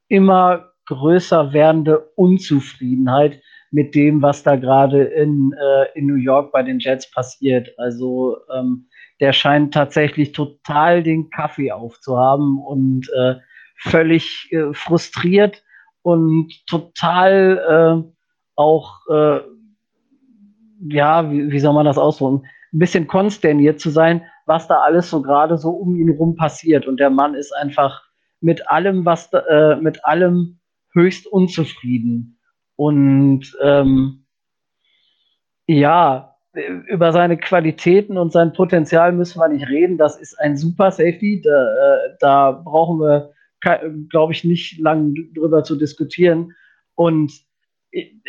immer 0.09 0.72
größer 0.87 1.53
werdende 1.53 1.99
Unzufriedenheit 2.16 3.41
mit 3.74 3.96
dem, 3.96 4.22
was 4.22 4.44
da 4.44 4.54
gerade 4.54 5.02
in, 5.02 5.52
äh, 5.60 5.98
in 5.98 6.06
New 6.06 6.14
York 6.14 6.52
bei 6.52 6.62
den 6.62 6.78
Jets 6.78 7.10
passiert. 7.10 7.68
Also 7.76 8.36
ähm, 8.56 8.86
der 9.18 9.32
scheint 9.32 9.74
tatsächlich 9.74 10.30
total 10.30 11.02
den 11.02 11.28
Kaffee 11.30 11.72
aufzuhaben 11.72 12.60
und 12.64 13.10
äh, 13.18 13.34
völlig 13.76 14.48
äh, 14.52 14.72
frustriert 14.72 15.64
und 16.02 16.52
total 16.68 18.04
äh, 18.06 18.12
auch, 18.54 19.00
äh, 19.10 19.40
ja, 20.88 21.28
wie, 21.32 21.50
wie 21.50 21.58
soll 21.58 21.74
man 21.74 21.86
das 21.86 21.98
ausdrücken, 21.98 22.46
ein 22.72 22.78
bisschen 22.78 23.08
konsterniert 23.08 23.80
zu 23.80 23.90
sein, 23.90 24.22
was 24.46 24.68
da 24.68 24.82
alles 24.82 25.10
so 25.10 25.20
gerade 25.20 25.58
so 25.58 25.70
um 25.70 25.96
ihn 25.96 26.10
rum 26.10 26.36
passiert. 26.36 26.86
Und 26.86 27.00
der 27.00 27.10
Mann 27.10 27.34
ist 27.34 27.50
einfach 27.50 28.04
mit 28.40 28.70
allem, 28.70 29.04
was 29.04 29.30
da, 29.30 29.40
äh, 29.40 29.76
mit 29.80 30.04
allem 30.04 30.60
höchst 30.92 31.26
unzufrieden. 31.26 32.38
Und 32.76 33.56
ähm, 33.62 34.26
ja, 35.66 36.34
über 36.86 37.12
seine 37.12 37.36
Qualitäten 37.36 38.16
und 38.16 38.32
sein 38.32 38.52
Potenzial 38.52 39.12
müssen 39.12 39.40
wir 39.40 39.48
nicht 39.48 39.68
reden. 39.68 39.98
Das 39.98 40.16
ist 40.16 40.38
ein 40.40 40.56
super 40.56 40.90
Safety. 40.90 41.42
Da, 41.42 41.50
äh, 41.50 42.16
da 42.20 42.52
brauchen 42.52 43.00
wir, 43.00 43.32
glaube 44.10 44.32
ich, 44.32 44.44
nicht 44.44 44.78
lange 44.78 45.14
drüber 45.34 45.64
zu 45.64 45.76
diskutieren. 45.76 46.52
Und 46.94 47.32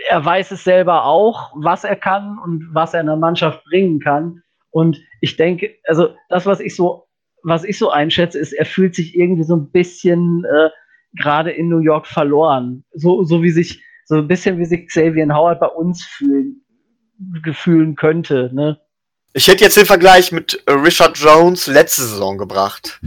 er 0.10 0.24
weiß 0.24 0.52
es 0.52 0.64
selber 0.64 1.06
auch, 1.06 1.52
was 1.56 1.84
er 1.84 1.96
kann 1.96 2.38
und 2.40 2.68
was 2.74 2.94
er 2.94 3.02
in 3.02 3.08
der 3.08 3.16
Mannschaft 3.16 3.64
bringen 3.66 4.00
kann. 4.00 4.42
Und 4.70 5.00
ich 5.22 5.38
denke, 5.38 5.76
also 5.86 6.16
das, 6.30 6.46
was 6.46 6.60
ich 6.60 6.76
so, 6.76 7.08
was 7.44 7.64
ich 7.64 7.78
so 7.78 7.90
einschätze, 7.92 8.40
ist, 8.40 8.54
er 8.54 8.66
fühlt 8.66 8.96
sich 8.96 9.16
irgendwie 9.16 9.44
so 9.44 9.56
ein 9.56 9.72
bisschen 9.72 10.46
äh, 10.46 10.70
gerade 11.14 11.52
in 11.52 11.70
New 11.70 11.80
York 11.80 12.08
verloren. 12.08 12.84
So, 12.92 13.24
so 13.24 13.44
wie 13.44 13.52
sich 13.52 13.84
so 14.06 14.16
ein 14.16 14.28
bisschen 14.28 14.58
wie 14.58 14.66
sich 14.66 14.88
Xavier 14.88 15.28
Howard 15.34 15.60
bei 15.60 15.68
uns 15.68 16.06
fühlen, 16.06 16.62
gefühlen 17.44 17.96
könnte. 17.96 18.50
Ne? 18.54 18.80
Ich 19.34 19.48
hätte 19.48 19.64
jetzt 19.64 19.78
den 19.78 19.86
Vergleich 19.86 20.32
mit 20.32 20.64
Richard 20.70 21.18
Jones 21.18 21.68
letzte 21.68 22.04
Saison 22.04 22.38
gebracht. 22.38 23.02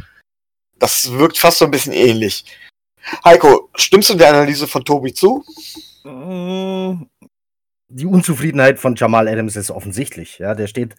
Das 0.78 1.12
wirkt 1.12 1.38
fast 1.38 1.58
so 1.58 1.64
ein 1.64 1.70
bisschen 1.70 1.92
ähnlich. 1.92 2.44
Heiko, 3.24 3.70
stimmst 3.74 4.10
du 4.10 4.14
der 4.14 4.30
Analyse 4.30 4.66
von 4.66 4.84
Tobi 4.84 5.14
zu? 5.14 5.44
Die 6.04 8.06
Unzufriedenheit 8.06 8.78
von 8.78 8.94
Jamal 8.94 9.28
Adams 9.28 9.56
ist 9.56 9.70
offensichtlich. 9.70 10.38
Ja, 10.38 10.54
der 10.54 10.66
steht 10.66 10.94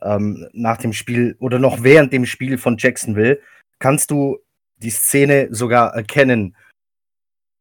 ähm, 0.00 0.48
nach 0.52 0.78
dem 0.78 0.92
Spiel 0.92 1.36
oder 1.40 1.58
noch 1.58 1.82
während 1.82 2.12
dem 2.12 2.24
Spiel 2.24 2.56
von 2.56 2.76
Jacksonville, 2.78 3.40
kannst 3.78 4.10
du 4.10 4.38
die 4.76 4.90
Szene 4.90 5.48
sogar 5.50 5.94
erkennen, 5.94 6.56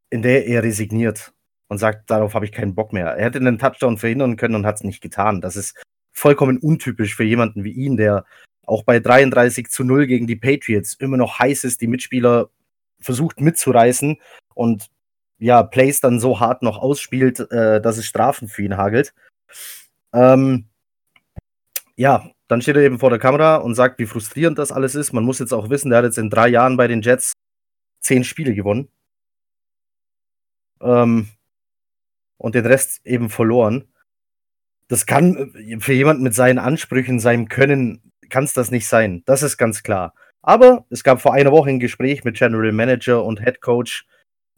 in 0.10 0.22
der 0.22 0.48
er 0.48 0.64
resigniert 0.64 1.34
und 1.70 1.78
sagt, 1.78 2.09
darauf 2.09 2.34
habe 2.34 2.45
ich 2.45 2.51
keinen 2.51 2.76
Bock 2.76 2.91
mehr. 2.91 3.07
Er 3.07 3.26
hätte 3.26 3.38
einen 3.38 3.59
Touchdown 3.59 3.97
verhindern 3.97 4.36
können 4.36 4.55
und 4.55 4.65
hat 4.65 4.76
es 4.76 4.84
nicht 4.84 5.01
getan. 5.01 5.39
Das 5.39 5.55
ist 5.55 5.82
vollkommen 6.11 6.57
untypisch 6.57 7.15
für 7.15 7.24
jemanden 7.24 7.63
wie 7.63 7.72
ihn, 7.72 7.95
der 7.95 8.26
auch 8.65 8.84
bei 8.84 8.99
33 8.99 9.70
zu 9.70 9.84
0 9.84 10.07
gegen 10.07 10.28
die 10.28 10.36
Patriots 10.36 10.93
immer 10.95 11.17
noch 11.17 11.39
heiß 11.39 11.63
ist, 11.63 11.82
die 11.82 11.88
Mitspieler 11.88 12.49
versucht 12.99 13.39
mitzureißen 13.39 14.17
und 14.53 14.89
ja, 15.38 15.63
Plays 15.63 16.01
dann 16.01 16.20
so 16.20 16.39
hart 16.39 16.63
noch 16.63 16.78
ausspielt, 16.78 17.39
äh, 17.51 17.80
dass 17.80 17.97
es 17.97 18.05
Strafen 18.05 18.47
für 18.49 18.63
ihn 18.63 18.76
hagelt. 18.76 19.13
Ähm, 20.11 20.65
ja, 21.95 22.30
dann 22.47 22.61
steht 22.61 22.76
er 22.76 22.82
eben 22.82 22.99
vor 22.99 23.09
der 23.09 23.20
Kamera 23.20 23.57
und 23.57 23.76
sagt, 23.76 23.99
wie 23.99 24.05
frustrierend 24.05 24.57
das 24.57 24.72
alles 24.72 24.95
ist. 24.95 25.13
Man 25.13 25.24
muss 25.24 25.39
jetzt 25.39 25.53
auch 25.53 25.70
wissen, 25.70 25.89
der 25.89 25.99
hat 25.99 26.05
jetzt 26.05 26.17
in 26.17 26.30
drei 26.30 26.49
Jahren 26.49 26.78
bei 26.78 26.88
den 26.88 27.01
Jets 27.01 27.34
zehn 28.01 28.24
Spiele 28.24 28.53
gewonnen. 28.53 28.89
Ähm, 30.82 31.30
und 32.40 32.56
den 32.56 32.66
Rest 32.66 33.06
eben 33.06 33.30
verloren. 33.30 33.88
das 34.88 35.06
kann 35.06 35.54
äh, 35.54 35.80
für 35.80 35.94
jemanden 35.94 36.24
mit 36.24 36.34
seinen 36.34 36.58
Ansprüchen, 36.58 37.20
seinem 37.20 37.48
Können, 37.48 38.12
kann 38.30 38.46
es 38.46 38.54
das 38.54 38.72
nicht 38.72 38.88
sein. 38.88 39.22
Das 39.26 39.44
ist 39.44 39.58
ganz 39.58 39.84
klar. 39.84 40.16
Aber 40.42 40.86
es 40.90 41.04
gab 41.04 41.22
vor 41.22 41.34
einer 41.34 41.52
Woche 41.52 41.70
ein 41.70 41.80
Gespräch 41.80 42.24
mit 42.24 42.38
General 42.38 42.72
Manager 42.72 43.24
und 43.24 43.42
Head 43.44 43.62
Coach, 43.62 44.08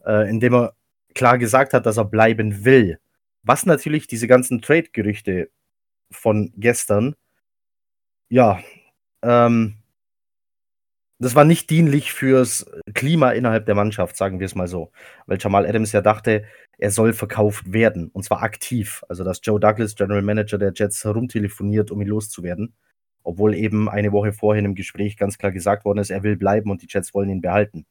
äh, 0.06 0.30
in 0.30 0.40
dem 0.40 0.54
er 0.54 0.74
klar 1.14 1.38
gesagt 1.38 1.74
hat, 1.74 1.84
dass 1.84 1.98
er 1.98 2.04
bleiben 2.06 2.64
will. 2.64 2.98
Was 3.42 3.66
natürlich 3.66 4.06
diese 4.06 4.28
ganzen 4.28 4.62
Trade-Gerüchte 4.62 5.50
von 6.10 6.52
gestern, 6.56 7.16
ja, 8.28 8.60
ähm, 9.22 9.81
das 11.22 11.34
war 11.34 11.44
nicht 11.44 11.70
dienlich 11.70 12.12
fürs 12.12 12.66
Klima 12.94 13.30
innerhalb 13.30 13.66
der 13.66 13.74
Mannschaft, 13.74 14.16
sagen 14.16 14.40
wir 14.40 14.46
es 14.46 14.54
mal 14.54 14.68
so. 14.68 14.90
Weil 15.26 15.38
Jamal 15.40 15.66
Adams 15.66 15.92
ja 15.92 16.00
dachte, 16.00 16.44
er 16.78 16.90
soll 16.90 17.12
verkauft 17.12 17.72
werden. 17.72 18.10
Und 18.12 18.24
zwar 18.24 18.42
aktiv. 18.42 19.04
Also, 19.08 19.22
dass 19.22 19.40
Joe 19.42 19.60
Douglas, 19.60 19.94
General 19.94 20.22
Manager 20.22 20.58
der 20.58 20.72
Jets, 20.74 21.04
herumtelefoniert, 21.04 21.90
um 21.90 22.00
ihn 22.00 22.08
loszuwerden. 22.08 22.74
Obwohl 23.22 23.54
eben 23.54 23.88
eine 23.88 24.10
Woche 24.12 24.32
vorhin 24.32 24.64
im 24.64 24.74
Gespräch 24.74 25.16
ganz 25.16 25.38
klar 25.38 25.52
gesagt 25.52 25.84
worden 25.84 25.98
ist, 25.98 26.10
er 26.10 26.22
will 26.24 26.36
bleiben 26.36 26.70
und 26.70 26.82
die 26.82 26.88
Jets 26.88 27.14
wollen 27.14 27.30
ihn 27.30 27.40
behalten. 27.40 27.86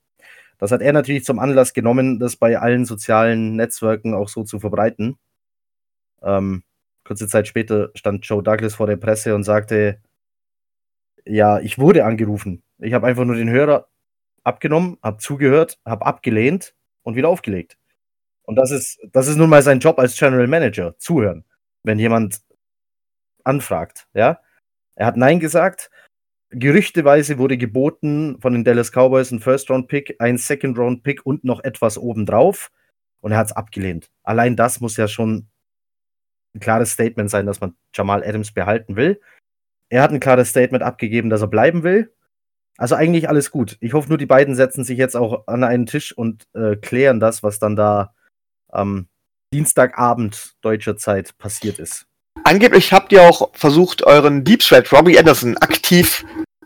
Das 0.58 0.72
hat 0.72 0.82
er 0.82 0.94
natürlich 0.94 1.24
zum 1.24 1.40
Anlass 1.40 1.74
genommen, 1.74 2.20
das 2.20 2.36
bei 2.36 2.60
allen 2.60 2.86
sozialen 2.86 3.56
Netzwerken 3.56 4.14
auch 4.14 4.30
so 4.30 4.44
zu 4.44 4.60
verbreiten. 4.60 5.18
Ähm, 6.22 6.64
kurze 7.04 7.28
Zeit 7.28 7.48
später 7.48 7.92
stand 7.96 8.26
Joe 8.26 8.44
Douglas 8.44 8.76
vor 8.76 8.88
der 8.88 8.98
Presse 8.98 9.34
und 9.36 9.44
sagte, 9.44 10.00
ja, 11.26 11.60
ich 11.60 11.80
wurde 11.80 12.06
angerufen. 12.06 12.62
Ich 12.82 12.94
habe 12.94 13.08
einfach 13.08 13.26
nur 13.26 13.36
den 13.36 13.50
Hörer 13.50 13.88
abgenommen, 14.44 14.98
habe 15.04 15.18
zugehört, 15.18 15.80
habe 15.86 16.06
abgelehnt 16.06 16.76
und 17.04 17.16
wieder 17.16 17.30
aufgelegt. 17.30 17.78
Und 18.44 18.56
das 18.56 18.72
ist, 18.72 19.00
das 19.12 19.28
ist 19.28 19.38
nun 19.38 19.50
mal 19.50 19.62
sein 19.62 19.80
Job 19.80 20.00
als 20.00 20.18
General 20.18 20.48
Manager, 20.48 20.98
zuhören, 20.98 21.46
wenn 21.84 22.00
jemand 22.00 22.42
anfragt, 23.44 24.08
ja. 24.14 24.40
Er 24.96 25.06
hat 25.06 25.18
Nein 25.18 25.40
gesagt. 25.40 25.90
Gerüchteweise 26.50 27.38
wurde 27.38 27.58
geboten 27.58 28.38
von 28.42 28.54
den 28.54 28.64
Dallas 28.66 28.92
Cowboys 28.92 29.32
ein 29.32 29.40
First-Round-Pick, 29.40 30.18
ein 30.20 30.38
Second-Round-Pick 30.38 31.26
und 31.26 31.44
noch 31.46 31.64
etwas 31.64 31.98
obendrauf. 31.98 32.72
Und 33.22 33.32
er 33.32 33.38
hat 33.38 33.48
es 33.48 33.54
abgelehnt. 33.54 34.12
Allein 34.24 34.56
das 34.56 34.82
muss 34.82 34.98
ja 34.98 35.08
schon 35.08 35.48
ein 36.54 36.60
klares 36.60 36.92
Statement 36.92 37.30
sein, 37.30 37.46
dass 37.46 37.62
man 37.62 37.76
Jamal 37.96 38.24
Adams 38.24 38.52
behalten 38.52 38.96
will. 38.96 39.22
Er 39.90 40.02
hat 40.02 40.12
ein 40.12 40.20
klares 40.20 40.50
Statement 40.50 40.84
abgegeben, 40.84 41.30
dass 41.30 41.42
er 41.42 41.48
bleiben 41.48 41.84
will. 41.84 42.14
Also 42.78 42.96
eigentlich 42.96 43.30
alles 43.30 43.52
gut. 43.52 43.78
Ich 43.80 43.94
hoffe 43.94 44.10
nur, 44.10 44.18
die 44.18 44.26
beiden 44.26 44.56
setzen 44.56 44.84
sich 44.84 44.98
jetzt 44.98 45.16
auch 45.16 45.48
an 45.48 45.64
einen 45.64 45.86
Tisch 45.86 46.18
und 46.18 46.46
äh, 46.54 46.76
klären 46.76 47.20
das, 47.20 47.44
was 47.44 47.60
dann 47.60 47.76
da 47.76 48.14
am 48.70 49.08
Dienstagabend 49.54 50.56
deutscher 50.62 50.98
Zeit 50.98 51.38
passiert 51.38 51.78
ist. 51.80 52.08
Angeblich 52.44 52.94
habt 52.94 53.12
ihr 53.12 53.24
auch 53.24 53.52
versucht, 53.54 54.04
euren 54.04 54.44
Deep 54.44 54.62
Thread 54.62 54.92
Robbie 54.92 55.20
Anderson 55.20 55.58
aktiv 55.58 56.26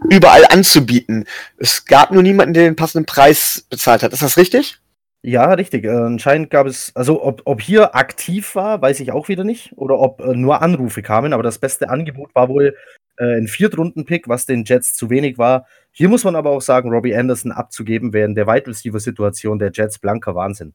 überall 0.10 0.46
anzubieten. 0.50 1.26
Es 1.58 1.86
gab 1.86 2.12
nur 2.12 2.24
niemanden, 2.24 2.54
der 2.54 2.64
den 2.64 2.76
passenden 2.76 3.06
Preis 3.06 3.66
bezahlt 3.70 4.04
hat. 4.04 4.14
Ist 4.14 4.22
das 4.22 4.38
richtig? 4.38 4.80
Ja, 5.24 5.52
richtig. 5.54 5.86
Äh, 5.86 5.90
anscheinend 5.90 6.52
gab 6.52 6.68
es, 6.68 6.96
also 6.96 7.24
ob, 7.24 7.42
ob 7.46 7.60
hier 7.60 7.96
aktiv 7.96 8.54
war, 8.56 8.82
weiß 8.82 9.00
ich 9.00 9.12
auch 9.12 9.28
wieder 9.28 9.44
nicht. 9.44 9.74
Oder 9.76 10.00
ob 10.00 10.22
äh, 10.22 10.36
nur 10.36 10.62
Anrufe 10.62 11.02
kamen. 11.02 11.34
Aber 11.34 11.44
das 11.44 11.58
beste 11.58 11.90
Angebot 11.90 12.36
war 12.36 12.48
wohl 12.48 12.76
äh, 13.18 13.38
ein 13.38 13.48
Viertrunden-Pick, 13.48 14.28
was 14.28 14.46
den 14.46 14.66
Jets 14.66 14.94
zu 14.94 15.10
wenig 15.10 15.40
war. 15.40 15.66
Hier 15.98 16.10
muss 16.10 16.26
man 16.26 16.36
aber 16.36 16.50
auch 16.50 16.62
sagen, 16.62 16.90
Robbie 16.90 17.16
Anderson 17.16 17.54
abzugeben 17.54 18.12
während 18.12 18.38
der 18.38 18.48
Wide 18.48 18.68
Receiver-Situation 18.68 19.60
der 19.60 19.72
Jets 19.74 19.98
blanker 19.98 20.36
Wahnsinn. 20.36 20.74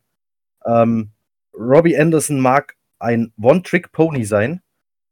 Ähm, 0.64 1.10
Robbie 1.52 1.98
Anderson 1.98 2.40
mag 2.40 2.74
ein 2.98 3.30
One-Trick-Pony 3.38 4.24
sein, 4.24 4.62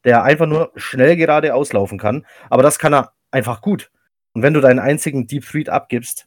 der 0.04 0.22
einfach 0.22 0.46
nur 0.46 0.72
schnell 0.76 1.14
gerade 1.16 1.54
auslaufen 1.54 1.98
kann. 1.98 2.24
Aber 2.48 2.62
das 2.62 2.78
kann 2.78 2.94
er 2.94 3.12
einfach 3.30 3.60
gut. 3.60 3.90
Und 4.32 4.42
wenn 4.42 4.54
du 4.54 4.62
deinen 4.62 4.78
einzigen 4.78 5.26
Deep 5.26 5.44
Threat 5.44 5.68
abgibst, 5.68 6.26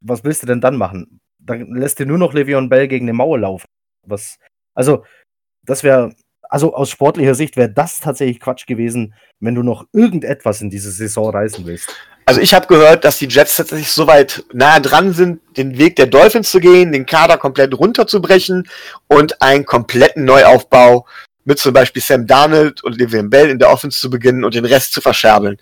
was 0.00 0.22
willst 0.22 0.44
du 0.44 0.46
denn 0.46 0.60
dann 0.60 0.76
machen? 0.76 1.20
Dann 1.40 1.74
lässt 1.74 1.98
dir 1.98 2.06
nur 2.06 2.18
noch 2.18 2.34
Le'Veon 2.34 2.68
Bell 2.68 2.86
gegen 2.86 3.06
eine 3.06 3.14
Mauer 3.14 3.40
laufen. 3.40 3.66
Was, 4.06 4.38
also, 4.74 5.04
das 5.64 5.82
wäre, 5.82 6.14
also 6.42 6.72
aus 6.72 6.88
sportlicher 6.88 7.34
Sicht 7.34 7.56
wäre 7.56 7.72
das 7.72 7.98
tatsächlich 7.98 8.38
Quatsch 8.38 8.68
gewesen, 8.68 9.14
wenn 9.40 9.56
du 9.56 9.64
noch 9.64 9.86
irgendetwas 9.92 10.62
in 10.62 10.70
diese 10.70 10.92
Saison 10.92 11.30
reißen 11.30 11.66
willst. 11.66 11.92
Also 12.30 12.42
ich 12.42 12.54
habe 12.54 12.68
gehört, 12.68 13.04
dass 13.04 13.18
die 13.18 13.26
Jets 13.26 13.56
tatsächlich 13.56 13.90
so 13.90 14.06
weit 14.06 14.44
nahe 14.52 14.80
dran 14.80 15.12
sind, 15.12 15.40
den 15.56 15.78
Weg 15.78 15.96
der 15.96 16.06
Dolphins 16.06 16.52
zu 16.52 16.60
gehen, 16.60 16.92
den 16.92 17.04
Kader 17.04 17.38
komplett 17.38 17.76
runterzubrechen 17.76 18.68
und 19.08 19.42
einen 19.42 19.64
kompletten 19.64 20.26
Neuaufbau 20.26 21.08
mit 21.44 21.58
zum 21.58 21.72
Beispiel 21.72 22.00
Sam 22.00 22.28
Darnold 22.28 22.84
und 22.84 22.94
Le'Veon 22.94 23.30
Bell 23.30 23.50
in 23.50 23.58
der 23.58 23.72
Offense 23.72 23.98
zu 23.98 24.10
beginnen 24.10 24.44
und 24.44 24.54
den 24.54 24.64
Rest 24.64 24.92
zu 24.92 25.00
verscherbeln. 25.00 25.56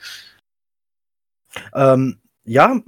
Ähm, 1.74 2.18
ja, 2.44 2.78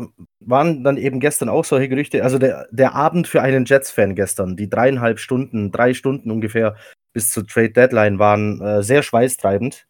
waren 0.40 0.84
dann 0.84 0.98
eben 0.98 1.18
gestern 1.18 1.48
auch 1.48 1.64
solche 1.64 1.88
Gerüchte. 1.88 2.22
Also 2.22 2.36
der, 2.36 2.68
der 2.70 2.94
Abend 2.94 3.28
für 3.28 3.40
einen 3.40 3.64
Jets-Fan 3.64 4.14
gestern, 4.14 4.58
die 4.58 4.68
dreieinhalb 4.68 5.18
Stunden, 5.18 5.72
drei 5.72 5.94
Stunden 5.94 6.30
ungefähr 6.30 6.76
bis 7.14 7.30
zur 7.30 7.46
Trade 7.46 7.70
Deadline 7.70 8.18
waren 8.18 8.60
äh, 8.60 8.82
sehr 8.82 9.02
schweißtreibend 9.02 9.86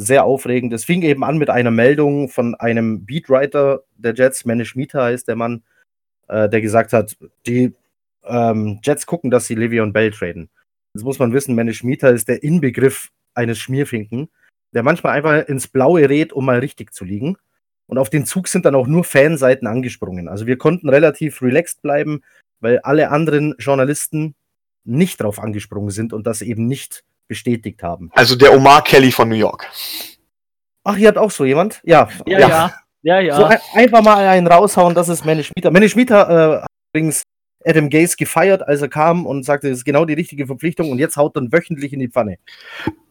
sehr 0.00 0.24
aufregend. 0.24 0.72
Es 0.72 0.84
fing 0.84 1.02
eben 1.02 1.22
an 1.24 1.38
mit 1.38 1.50
einer 1.50 1.70
Meldung 1.70 2.28
von 2.28 2.54
einem 2.54 3.04
Beatwriter 3.04 3.82
der 3.96 4.14
Jets, 4.14 4.44
Manish 4.44 4.74
Mita 4.74 5.04
heißt 5.04 5.28
der 5.28 5.36
Mann, 5.36 5.62
äh, 6.28 6.48
der 6.48 6.60
gesagt 6.60 6.92
hat, 6.92 7.16
die 7.46 7.74
ähm, 8.24 8.80
Jets 8.82 9.06
gucken, 9.06 9.30
dass 9.30 9.46
sie 9.46 9.56
Le'Veon 9.56 9.92
Bell 9.92 10.10
traden. 10.10 10.48
Jetzt 10.94 11.04
muss 11.04 11.18
man 11.18 11.32
wissen, 11.32 11.54
Manish 11.54 11.84
Mita 11.84 12.08
ist 12.08 12.28
der 12.28 12.42
Inbegriff 12.42 13.10
eines 13.34 13.58
Schmierfinken, 13.58 14.28
der 14.72 14.82
manchmal 14.82 15.16
einfach 15.16 15.48
ins 15.48 15.68
Blaue 15.68 16.08
rät, 16.08 16.32
um 16.32 16.46
mal 16.46 16.58
richtig 16.58 16.92
zu 16.94 17.04
liegen. 17.04 17.36
Und 17.86 17.98
auf 17.98 18.08
den 18.08 18.24
Zug 18.24 18.48
sind 18.48 18.64
dann 18.64 18.74
auch 18.74 18.86
nur 18.86 19.04
Fanseiten 19.04 19.66
angesprungen. 19.66 20.28
Also 20.28 20.46
wir 20.46 20.56
konnten 20.56 20.88
relativ 20.88 21.42
relaxed 21.42 21.82
bleiben, 21.82 22.22
weil 22.60 22.78
alle 22.80 23.10
anderen 23.10 23.54
Journalisten 23.58 24.34
nicht 24.84 25.20
drauf 25.20 25.38
angesprungen 25.38 25.90
sind 25.90 26.12
und 26.12 26.26
das 26.26 26.40
eben 26.40 26.66
nicht 26.66 27.04
bestätigt 27.30 27.84
haben. 27.84 28.10
Also 28.12 28.34
der 28.34 28.52
Omar 28.52 28.82
Kelly 28.82 29.12
von 29.12 29.28
New 29.28 29.36
York. 29.36 29.70
Ach, 30.82 30.96
ihr 30.96 31.06
habt 31.06 31.16
auch 31.16 31.30
so 31.30 31.44
jemand? 31.44 31.80
Ja. 31.84 32.08
Ja, 32.26 32.38
ja. 32.40 32.48
ja. 32.48 32.74
ja, 33.02 33.20
ja. 33.20 33.36
So 33.36 33.44
ein, 33.44 33.58
einfach 33.74 34.02
mal 34.02 34.26
einen 34.26 34.48
raushauen, 34.48 34.96
das 34.96 35.08
ist 35.08 35.24
Manny 35.24 35.44
Schmieter. 35.44 35.70
Manny 35.70 35.88
Schmieter 35.88 36.28
äh, 36.28 36.62
hat 36.62 36.68
übrigens 36.92 37.22
Adam 37.64 37.88
Gaze 37.88 38.16
gefeiert, 38.16 38.66
als 38.66 38.82
er 38.82 38.88
kam 38.88 39.26
und 39.26 39.44
sagte, 39.44 39.68
das 39.68 39.78
ist 39.78 39.84
genau 39.84 40.04
die 40.04 40.14
richtige 40.14 40.44
Verpflichtung 40.48 40.90
und 40.90 40.98
jetzt 40.98 41.16
haut 41.16 41.36
dann 41.36 41.52
wöchentlich 41.52 41.92
in 41.92 42.00
die 42.00 42.08
Pfanne. 42.08 42.38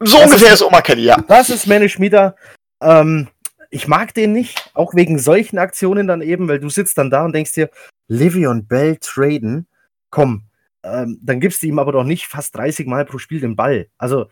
So 0.01 0.17
das 0.17 0.25
ungefähr 0.25 0.49
ist, 0.49 0.55
ist 0.55 0.63
Omar 0.63 0.81
Kelly, 0.81 1.03
ja. 1.03 1.15
Das 1.29 1.49
ist 1.49 1.65
Manny 1.65 1.87
Schmieter. 1.87 2.35
Ähm, 2.81 3.29
ich 3.69 3.87
mag 3.87 4.13
den 4.13 4.33
nicht, 4.33 4.69
auch 4.73 4.95
wegen 4.95 5.17
solchen 5.17 5.59
Aktionen 5.59 6.07
dann 6.07 6.21
eben, 6.21 6.49
weil 6.49 6.59
du 6.59 6.69
sitzt 6.69 6.97
dann 6.97 7.09
da 7.09 7.23
und 7.23 7.33
denkst 7.33 7.53
dir, 7.53 7.69
Livion 8.09 8.67
Bell 8.67 8.97
traden, 8.99 9.67
komm, 10.09 10.48
ähm, 10.83 11.19
dann 11.21 11.39
gibst 11.39 11.61
du 11.61 11.67
ihm 11.67 11.79
aber 11.79 11.91
doch 11.91 12.03
nicht 12.03 12.27
fast 12.27 12.55
30 12.55 12.87
Mal 12.87 13.05
pro 13.05 13.17
Spiel 13.17 13.39
den 13.39 13.55
Ball. 13.55 13.89
Also 13.97 14.29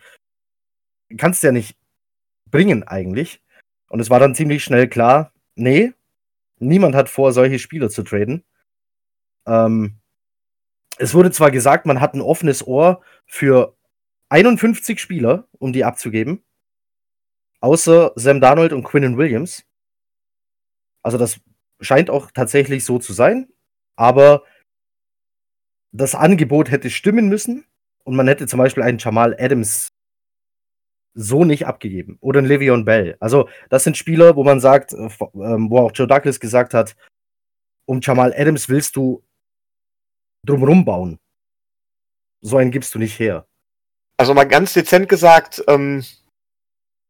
kannst 1.16 1.42
du 1.42 1.48
ja 1.48 1.52
nicht 1.52 1.76
bringen 2.50 2.82
eigentlich. 2.82 3.42
Und 3.88 4.00
es 4.00 4.10
war 4.10 4.20
dann 4.20 4.34
ziemlich 4.34 4.64
schnell 4.64 4.88
klar, 4.88 5.32
nee, 5.54 5.92
niemand 6.58 6.94
hat 6.94 7.08
vor, 7.08 7.32
solche 7.32 7.58
Spieler 7.58 7.88
zu 7.88 8.02
traden. 8.02 8.44
Ähm, 9.46 9.98
es 10.98 11.14
wurde 11.14 11.30
zwar 11.30 11.50
gesagt, 11.50 11.86
man 11.86 12.00
hat 12.00 12.14
ein 12.14 12.20
offenes 12.20 12.66
Ohr 12.66 13.02
für 13.26 13.76
51 14.28 15.00
Spieler, 15.00 15.48
um 15.52 15.72
die 15.72 15.84
abzugeben, 15.84 16.44
außer 17.60 18.12
Sam 18.16 18.40
Darnold 18.40 18.72
und 18.72 18.84
Quinnen 18.84 19.16
Williams. 19.16 19.64
Also 21.02 21.16
das 21.16 21.40
scheint 21.80 22.10
auch 22.10 22.30
tatsächlich 22.30 22.84
so 22.84 22.98
zu 22.98 23.12
sein, 23.12 23.48
aber 23.96 24.42
das 25.98 26.14
Angebot 26.14 26.70
hätte 26.70 26.90
stimmen 26.90 27.28
müssen 27.28 27.64
und 28.04 28.16
man 28.16 28.28
hätte 28.28 28.46
zum 28.46 28.58
Beispiel 28.58 28.82
einen 28.82 28.98
Jamal 28.98 29.36
Adams 29.38 29.92
so 31.14 31.44
nicht 31.44 31.66
abgegeben 31.66 32.16
oder 32.20 32.38
einen 32.38 32.48
Le'Veon 32.48 32.84
Bell. 32.84 33.16
Also 33.20 33.48
das 33.70 33.84
sind 33.84 33.96
Spieler, 33.96 34.36
wo 34.36 34.44
man 34.44 34.60
sagt, 34.60 34.92
äh, 34.92 35.08
ähm, 35.34 35.70
wo 35.70 35.78
auch 35.80 35.92
Joe 35.92 36.06
Douglas 36.06 36.40
gesagt 36.40 36.74
hat, 36.74 36.96
um 37.86 38.00
Jamal 38.00 38.32
Adams 38.36 38.68
willst 38.68 38.96
du 38.96 39.22
drumrum 40.46 40.84
bauen. 40.84 41.18
So 42.40 42.56
einen 42.56 42.70
gibst 42.70 42.94
du 42.94 42.98
nicht 42.98 43.18
her. 43.18 43.46
Also 44.16 44.34
mal 44.34 44.44
ganz 44.44 44.72
dezent 44.72 45.08
gesagt, 45.08 45.62
ähm, 45.66 46.04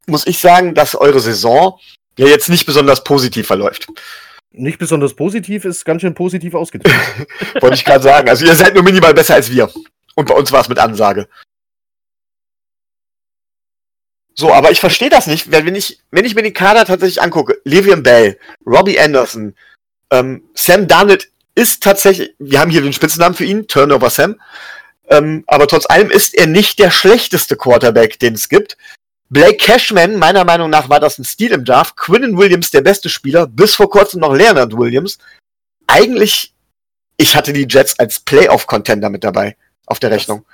muss 0.06 0.26
ich 0.26 0.38
sagen, 0.38 0.74
dass 0.74 0.94
eure 0.94 1.20
Saison 1.20 1.78
ja 2.16 2.26
jetzt 2.26 2.48
nicht 2.48 2.64
besonders 2.64 3.04
positiv 3.04 3.46
verläuft 3.46 3.88
nicht 4.50 4.78
besonders 4.78 5.14
positiv, 5.14 5.64
ist 5.64 5.84
ganz 5.84 6.02
schön 6.02 6.14
positiv 6.14 6.54
ausgedrückt. 6.54 6.96
Wollte 7.60 7.76
ich 7.76 7.84
gerade 7.84 8.02
sagen. 8.02 8.28
Also 8.28 8.46
ihr 8.46 8.54
seid 8.54 8.74
nur 8.74 8.82
minimal 8.82 9.14
besser 9.14 9.34
als 9.34 9.50
wir. 9.50 9.70
Und 10.14 10.28
bei 10.28 10.34
uns 10.34 10.50
war 10.52 10.60
es 10.60 10.68
mit 10.68 10.78
Ansage. 10.78 11.28
So, 14.34 14.52
aber 14.52 14.70
ich 14.70 14.78
verstehe 14.78 15.10
das 15.10 15.26
nicht, 15.26 15.50
wenn 15.50 15.74
ich, 15.74 16.00
wenn 16.12 16.24
ich 16.24 16.36
mir 16.36 16.42
den 16.42 16.54
Kader 16.54 16.84
tatsächlich 16.84 17.20
angucke, 17.20 17.60
Le'Veon 17.66 18.02
Bell, 18.02 18.38
Robbie 18.64 18.98
Anderson, 18.98 19.56
ähm, 20.12 20.44
Sam 20.54 20.86
Darnold 20.86 21.28
ist 21.56 21.82
tatsächlich, 21.82 22.36
wir 22.38 22.60
haben 22.60 22.70
hier 22.70 22.82
den 22.82 22.92
Spitznamen 22.92 23.34
für 23.34 23.44
ihn, 23.44 23.66
Turnover 23.66 24.10
Sam, 24.10 24.40
ähm, 25.08 25.42
aber 25.48 25.66
trotz 25.66 25.86
allem 25.86 26.10
ist 26.10 26.36
er 26.36 26.46
nicht 26.46 26.78
der 26.78 26.92
schlechteste 26.92 27.56
Quarterback, 27.56 28.20
den 28.20 28.34
es 28.34 28.48
gibt. 28.48 28.76
Blake 29.30 29.58
Cashman, 29.58 30.16
meiner 30.18 30.44
Meinung 30.44 30.70
nach 30.70 30.88
war 30.88 31.00
das 31.00 31.18
ein 31.18 31.24
Stil 31.24 31.52
im 31.52 31.64
Draft. 31.64 31.96
Quinnen 31.96 32.38
Williams, 32.38 32.70
der 32.70 32.80
beste 32.80 33.10
Spieler, 33.10 33.46
bis 33.46 33.74
vor 33.74 33.90
kurzem 33.90 34.20
noch 34.20 34.34
Leonard 34.34 34.76
Williams. 34.76 35.18
Eigentlich, 35.86 36.54
ich 37.18 37.36
hatte 37.36 37.52
die 37.52 37.66
Jets 37.68 37.98
als 37.98 38.20
Playoff-Contender 38.20 39.10
mit 39.10 39.24
dabei 39.24 39.56
auf 39.86 39.98
der 39.98 40.10
Rechnung. 40.10 40.46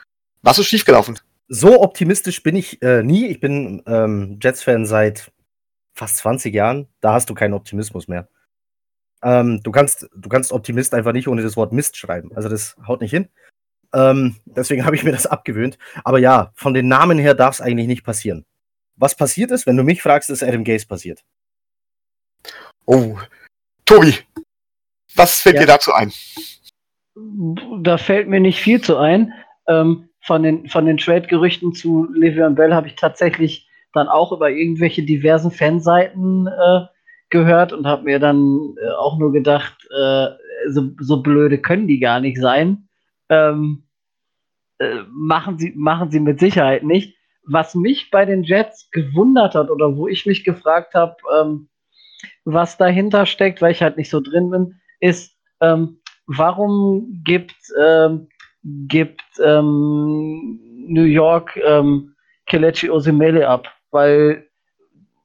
Was 0.42 0.58
ist 0.58 0.66
schiefgelaufen? 0.66 1.18
So 1.48 1.82
optimistisch 1.82 2.42
bin 2.42 2.56
ich 2.56 2.82
äh, 2.82 3.02
nie. 3.02 3.28
Ich 3.28 3.38
bin 3.38 3.82
ähm, 3.86 4.38
Jets-Fan 4.42 4.86
seit 4.86 5.30
fast 5.92 6.16
20 6.18 6.52
Jahren. 6.52 6.88
Da 7.00 7.12
hast 7.12 7.30
du 7.30 7.34
keinen 7.34 7.54
Optimismus 7.54 8.08
mehr. 8.08 8.28
Ähm, 9.22 9.62
du, 9.62 9.70
kannst, 9.70 10.08
du 10.16 10.28
kannst 10.28 10.52
Optimist 10.52 10.94
einfach 10.94 11.12
nicht 11.12 11.28
ohne 11.28 11.42
das 11.42 11.56
Wort 11.56 11.72
Mist 11.72 11.96
schreiben. 11.96 12.32
Also 12.34 12.48
das 12.48 12.76
haut 12.86 13.00
nicht 13.00 13.10
hin. 13.10 13.28
Ähm, 13.94 14.36
deswegen 14.44 14.84
habe 14.86 14.96
ich 14.96 15.04
mir 15.04 15.12
das 15.12 15.26
abgewöhnt. 15.26 15.78
Aber 16.02 16.18
ja, 16.18 16.50
von 16.54 16.74
den 16.74 16.88
Namen 16.88 17.18
her 17.18 17.34
darf 17.34 17.54
es 17.54 17.60
eigentlich 17.60 17.86
nicht 17.86 18.04
passieren. 18.04 18.44
Was 18.96 19.16
passiert 19.16 19.50
ist, 19.50 19.66
wenn 19.66 19.76
du 19.76 19.82
mich 19.82 20.02
fragst, 20.02 20.30
ist 20.30 20.42
Adam 20.42 20.64
Gaze 20.64 20.86
passiert. 20.86 21.24
Oh, 22.86 23.18
Tobi, 23.84 24.14
was 25.14 25.40
fällt 25.40 25.56
ja. 25.56 25.62
dir 25.62 25.66
dazu 25.66 25.92
ein? 25.92 26.12
Da 27.82 27.98
fällt 27.98 28.28
mir 28.28 28.40
nicht 28.40 28.60
viel 28.60 28.80
zu 28.80 28.96
ein. 28.96 29.32
Ähm, 29.66 30.08
von 30.20 30.42
den, 30.42 30.68
von 30.68 30.86
den 30.86 30.96
Trade-Gerüchten 30.96 31.74
zu 31.74 32.08
Le'Veon 32.12 32.54
Bell 32.54 32.74
habe 32.74 32.88
ich 32.88 32.96
tatsächlich 32.96 33.68
dann 33.92 34.08
auch 34.08 34.32
über 34.32 34.50
irgendwelche 34.50 35.02
diversen 35.02 35.50
Fanseiten 35.50 36.46
äh, 36.46 36.80
gehört 37.30 37.72
und 37.72 37.86
habe 37.86 38.04
mir 38.04 38.18
dann 38.18 38.74
äh, 38.82 38.90
auch 38.90 39.18
nur 39.18 39.32
gedacht, 39.32 39.86
äh, 39.96 40.28
so, 40.68 40.90
so 40.98 41.22
blöde 41.22 41.58
können 41.58 41.86
die 41.86 42.00
gar 42.00 42.20
nicht 42.20 42.40
sein. 42.40 42.88
Ähm, 43.28 43.84
äh, 44.78 45.02
machen, 45.08 45.58
sie, 45.58 45.72
machen 45.76 46.10
sie 46.10 46.20
mit 46.20 46.40
Sicherheit 46.40 46.82
nicht. 46.82 47.13
Was 47.46 47.74
mich 47.74 48.10
bei 48.10 48.24
den 48.24 48.42
Jets 48.42 48.90
gewundert 48.90 49.54
hat 49.54 49.70
oder 49.70 49.96
wo 49.96 50.08
ich 50.08 50.26
mich 50.26 50.44
gefragt 50.44 50.94
habe, 50.94 51.16
ähm, 51.38 51.68
was 52.44 52.76
dahinter 52.76 53.26
steckt, 53.26 53.60
weil 53.60 53.72
ich 53.72 53.82
halt 53.82 53.96
nicht 53.96 54.10
so 54.10 54.20
drin 54.20 54.50
bin, 54.50 54.80
ist, 55.00 55.36
ähm, 55.60 56.00
warum 56.26 57.22
gibt, 57.24 57.56
ähm, 57.80 58.28
gibt 58.62 59.22
ähm, 59.42 60.60
New 60.86 61.04
York 61.04 61.58
ähm, 61.64 62.14
Kelechi 62.46 62.90
Osimele 62.90 63.48
ab? 63.48 63.68
Weil 63.90 64.48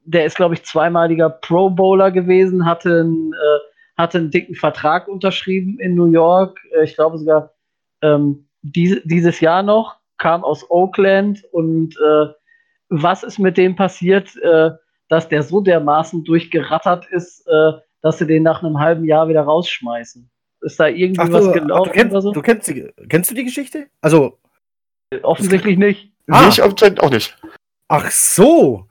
der 0.03 0.25
ist, 0.25 0.35
glaube 0.35 0.55
ich, 0.55 0.63
zweimaliger 0.63 1.29
Pro 1.29 1.69
Bowler 1.69 2.11
gewesen, 2.11 2.65
hatte, 2.65 3.03
ein, 3.03 3.31
äh, 3.33 3.59
hatte 3.97 4.17
einen 4.17 4.31
dicken 4.31 4.55
Vertrag 4.55 5.07
unterschrieben 5.07 5.79
in 5.79 5.95
New 5.95 6.07
York. 6.07 6.59
Äh, 6.75 6.83
ich 6.83 6.95
glaube 6.95 7.17
sogar 7.17 7.53
ähm, 8.01 8.47
die, 8.61 9.01
dieses 9.05 9.39
Jahr 9.39 9.63
noch, 9.63 9.98
kam 10.19 10.43
aus 10.43 10.69
Oakland 10.69 11.43
und 11.51 11.95
äh, 11.97 12.27
was 12.89 13.23
ist 13.23 13.39
mit 13.39 13.57
dem 13.57 13.75
passiert, 13.75 14.35
äh, 14.37 14.71
dass 15.07 15.27
der 15.27 15.43
so 15.43 15.61
dermaßen 15.61 16.23
durchgerattert 16.23 17.07
ist, 17.11 17.47
äh, 17.47 17.71
dass 18.01 18.19
sie 18.19 18.27
den 18.27 18.43
nach 18.43 18.61
einem 18.63 18.79
halben 18.79 19.05
Jahr 19.05 19.27
wieder 19.27 19.41
rausschmeißen? 19.41 20.29
Ist 20.61 20.79
da 20.79 20.87
irgendwie 20.87 21.21
ach, 21.21 21.31
was 21.31 21.45
du, 21.45 21.51
gelaufen 21.53 21.89
ach, 21.89 21.93
du 21.93 21.99
kennst, 21.99 22.11
oder 22.11 22.21
so? 22.21 22.31
Du 22.31 22.41
kennst, 22.41 22.67
die, 22.67 22.89
kennst 23.07 23.31
du 23.31 23.35
die 23.35 23.45
Geschichte? 23.45 23.87
Also 24.01 24.37
offensichtlich 25.23 25.77
nicht. 25.77 26.11
Ah. 26.27 26.47
Ich 26.47 26.61
auch 26.61 27.09
nicht. 27.09 27.37
Ach 27.87 28.11
so. 28.11 28.87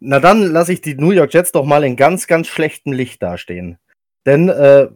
Na 0.00 0.20
dann 0.20 0.42
lasse 0.42 0.72
ich 0.72 0.80
die 0.80 0.96
New 0.96 1.12
York 1.12 1.32
Jets 1.32 1.52
doch 1.52 1.64
mal 1.64 1.84
in 1.84 1.96
ganz, 1.96 2.26
ganz 2.26 2.48
schlechtem 2.48 2.92
Licht 2.92 3.22
dastehen. 3.22 3.78
Denn 4.26 4.48
äh, 4.48 4.88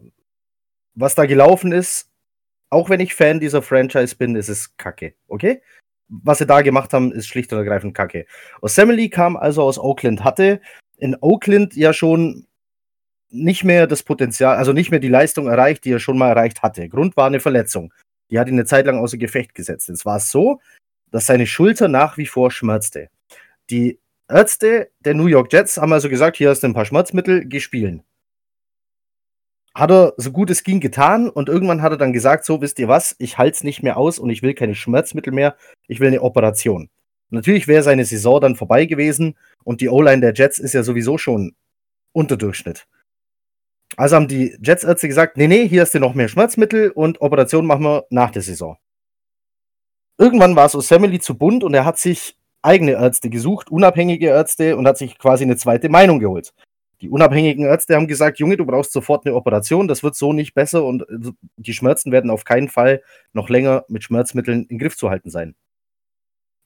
was 0.93 1.15
da 1.15 1.25
gelaufen 1.25 1.71
ist, 1.71 2.08
auch 2.69 2.89
wenn 2.89 2.99
ich 2.99 3.15
Fan 3.15 3.39
dieser 3.39 3.61
Franchise 3.61 4.15
bin, 4.15 4.35
ist 4.35 4.49
es 4.49 4.77
Kacke, 4.77 5.13
okay? 5.27 5.61
Was 6.07 6.39
sie 6.39 6.45
da 6.45 6.61
gemacht 6.61 6.93
haben, 6.93 7.11
ist 7.11 7.27
schlicht 7.27 7.51
und 7.53 7.59
ergreifend 7.59 7.93
Kacke. 7.93 8.25
Osemele 8.61 9.09
kam 9.09 9.37
also 9.37 9.61
aus 9.63 9.77
Oakland, 9.77 10.23
hatte 10.23 10.59
in 10.97 11.15
Oakland 11.21 11.75
ja 11.75 11.93
schon 11.93 12.47
nicht 13.29 13.63
mehr 13.63 13.87
das 13.87 14.03
Potenzial, 14.03 14.57
also 14.57 14.73
nicht 14.73 14.91
mehr 14.91 14.99
die 14.99 15.07
Leistung 15.07 15.47
erreicht, 15.47 15.85
die 15.85 15.91
er 15.91 15.99
schon 15.99 16.17
mal 16.17 16.29
erreicht 16.29 16.63
hatte. 16.63 16.89
Grund 16.89 17.15
war 17.15 17.27
eine 17.27 17.39
Verletzung. 17.39 17.93
Die 18.31 18.39
hat 18.39 18.47
ihn 18.47 18.55
eine 18.55 18.65
Zeit 18.65 18.85
lang 18.85 18.97
außer 18.99 19.17
Gefecht 19.17 19.55
gesetzt. 19.55 19.87
Jetzt 19.87 20.05
war 20.05 20.17
es 20.17 20.31
so, 20.31 20.59
dass 21.11 21.27
seine 21.27 21.47
Schulter 21.47 21.87
nach 21.87 22.17
wie 22.17 22.25
vor 22.25 22.51
schmerzte. 22.51 23.09
Die 23.69 23.99
Ärzte 24.27 24.91
der 24.99 25.13
New 25.15 25.27
York 25.27 25.51
Jets 25.53 25.77
haben 25.77 25.93
also 25.93 26.09
gesagt, 26.09 26.37
hier 26.37 26.49
hast 26.49 26.61
du 26.61 26.67
ein 26.67 26.73
paar 26.73 26.85
Schmerzmittel, 26.85 27.45
geh 27.45 27.59
spielen. 27.59 28.03
Hat 29.79 29.91
er 29.91 30.13
so 30.17 30.31
gut 30.31 30.49
es 30.49 30.63
ging 30.63 30.81
getan 30.81 31.29
und 31.29 31.47
irgendwann 31.47 31.81
hat 31.81 31.93
er 31.93 31.97
dann 31.97 32.11
gesagt, 32.11 32.43
so 32.43 32.61
wisst 32.61 32.79
ihr 32.79 32.89
was, 32.89 33.15
ich 33.17 33.37
halte 33.37 33.55
es 33.55 33.63
nicht 33.63 33.81
mehr 33.81 33.95
aus 33.95 34.19
und 34.19 34.29
ich 34.29 34.43
will 34.43 34.53
keine 34.53 34.75
Schmerzmittel 34.75 35.31
mehr, 35.31 35.55
ich 35.87 36.01
will 36.01 36.09
eine 36.09 36.21
Operation. 36.21 36.89
Natürlich 37.29 37.67
wäre 37.69 37.81
seine 37.81 38.03
Saison 38.03 38.41
dann 38.41 38.57
vorbei 38.57 38.85
gewesen 38.85 39.37
und 39.63 39.79
die 39.79 39.87
O-Line 39.87 40.19
der 40.19 40.33
Jets 40.33 40.59
ist 40.59 40.73
ja 40.73 40.83
sowieso 40.83 41.17
schon 41.17 41.55
unter 42.11 42.35
Durchschnitt. 42.35 42.87
Also 43.95 44.17
haben 44.17 44.27
die 44.27 44.57
Jets-Ärzte 44.61 45.07
gesagt, 45.07 45.37
nee, 45.37 45.47
nee, 45.47 45.65
hier 45.65 45.83
hast 45.83 45.93
du 45.93 45.99
noch 45.99 46.13
mehr 46.13 46.27
Schmerzmittel 46.27 46.91
und 46.91 47.21
Operation 47.21 47.65
machen 47.65 47.83
wir 47.83 48.05
nach 48.09 48.31
der 48.31 48.41
Saison. 48.41 48.77
Irgendwann 50.17 50.57
war 50.57 50.65
es 50.65 50.75
Osemele 50.75 51.19
zu 51.19 51.37
bunt 51.37 51.63
und 51.63 51.73
er 51.73 51.85
hat 51.85 51.97
sich 51.97 52.35
eigene 52.61 52.91
Ärzte 52.91 53.29
gesucht, 53.29 53.71
unabhängige 53.71 54.27
Ärzte 54.27 54.75
und 54.75 54.85
hat 54.85 54.97
sich 54.97 55.17
quasi 55.17 55.45
eine 55.45 55.55
zweite 55.55 55.87
Meinung 55.87 56.19
geholt. 56.19 56.53
Die 57.01 57.09
unabhängigen 57.09 57.65
Ärzte 57.65 57.95
haben 57.95 58.07
gesagt, 58.07 58.39
Junge, 58.39 58.57
du 58.57 58.65
brauchst 58.65 58.91
sofort 58.91 59.25
eine 59.25 59.35
Operation, 59.35 59.87
das 59.87 60.03
wird 60.03 60.15
so 60.15 60.33
nicht 60.33 60.53
besser 60.53 60.83
und 60.83 61.03
äh, 61.03 61.31
die 61.57 61.73
Schmerzen 61.73 62.11
werden 62.11 62.29
auf 62.29 62.43
keinen 62.43 62.67
Fall 62.67 63.01
noch 63.33 63.49
länger 63.49 63.85
mit 63.87 64.03
Schmerzmitteln 64.03 64.65
in 64.65 64.79
Griff 64.79 64.97
zu 64.97 65.09
halten 65.09 65.29
sein. 65.29 65.55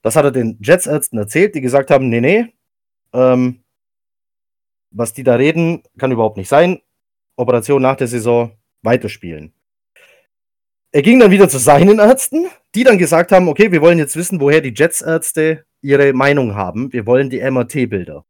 Das 0.02 0.16
hat 0.16 0.26
er 0.26 0.32
den 0.32 0.58
Jets-Ärzten 0.62 1.18
erzählt, 1.18 1.56
die 1.56 1.62
gesagt 1.62 1.92
haben, 1.92 2.10
nee, 2.10 2.20
nee, 2.20 2.54
ähm, 3.14 3.64
was 4.92 5.14
die 5.14 5.24
da 5.24 5.36
reden, 5.36 5.84
kann 5.98 6.12
überhaupt 6.12 6.38
nicht 6.38 6.50
sein. 6.50 6.82
Operation 7.36 7.82
nach 7.82 7.96
der 7.96 8.08
Saison 8.08 8.52
weiterspielen. 8.82 9.54
Er 10.92 11.02
ging 11.02 11.20
dann 11.20 11.32
wieder 11.32 11.50
zu 11.50 11.58
seinen 11.58 12.00
Ärzten, 12.00 12.48
die 12.76 12.84
dann 12.84 13.00
gesagt 13.00 13.32
haben, 13.32 13.48
okay, 13.48 13.72
wir 13.72 13.82
wollen 13.82 13.98
jetzt 13.98 14.16
wissen, 14.16 14.40
woher 14.40 14.62
die 14.62 14.74
Jets-Ärzte 14.76 15.66
ihre 15.82 16.14
Meinung 16.14 16.56
haben. 16.56 16.94
Wir 16.94 17.06
wollen 17.06 17.30
die 17.30 17.42
MRT-Bilder. 17.42 18.26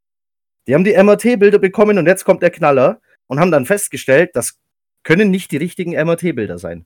Die 0.67 0.73
haben 0.73 0.83
die 0.83 0.95
MRT-Bilder 0.95 1.59
bekommen 1.59 1.97
und 1.97 2.07
jetzt 2.07 2.23
kommt 2.23 2.41
der 2.41 2.51
Knaller 2.51 3.01
und 3.27 3.39
haben 3.39 3.51
dann 3.51 3.65
festgestellt, 3.65 4.31
das 4.33 4.59
können 5.03 5.31
nicht 5.31 5.51
die 5.51 5.57
richtigen 5.57 5.91
MRT-Bilder 5.91 6.57
sein. 6.57 6.85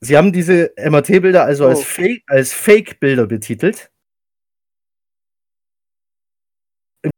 Sie 0.00 0.16
haben 0.16 0.32
diese 0.32 0.72
MRT-Bilder 0.76 1.44
also 1.44 1.66
oh. 1.66 1.68
als, 1.68 1.82
Fake, 1.82 2.22
als 2.26 2.52
Fake-Bilder 2.52 3.26
betitelt. 3.26 3.90
Im 7.02 7.10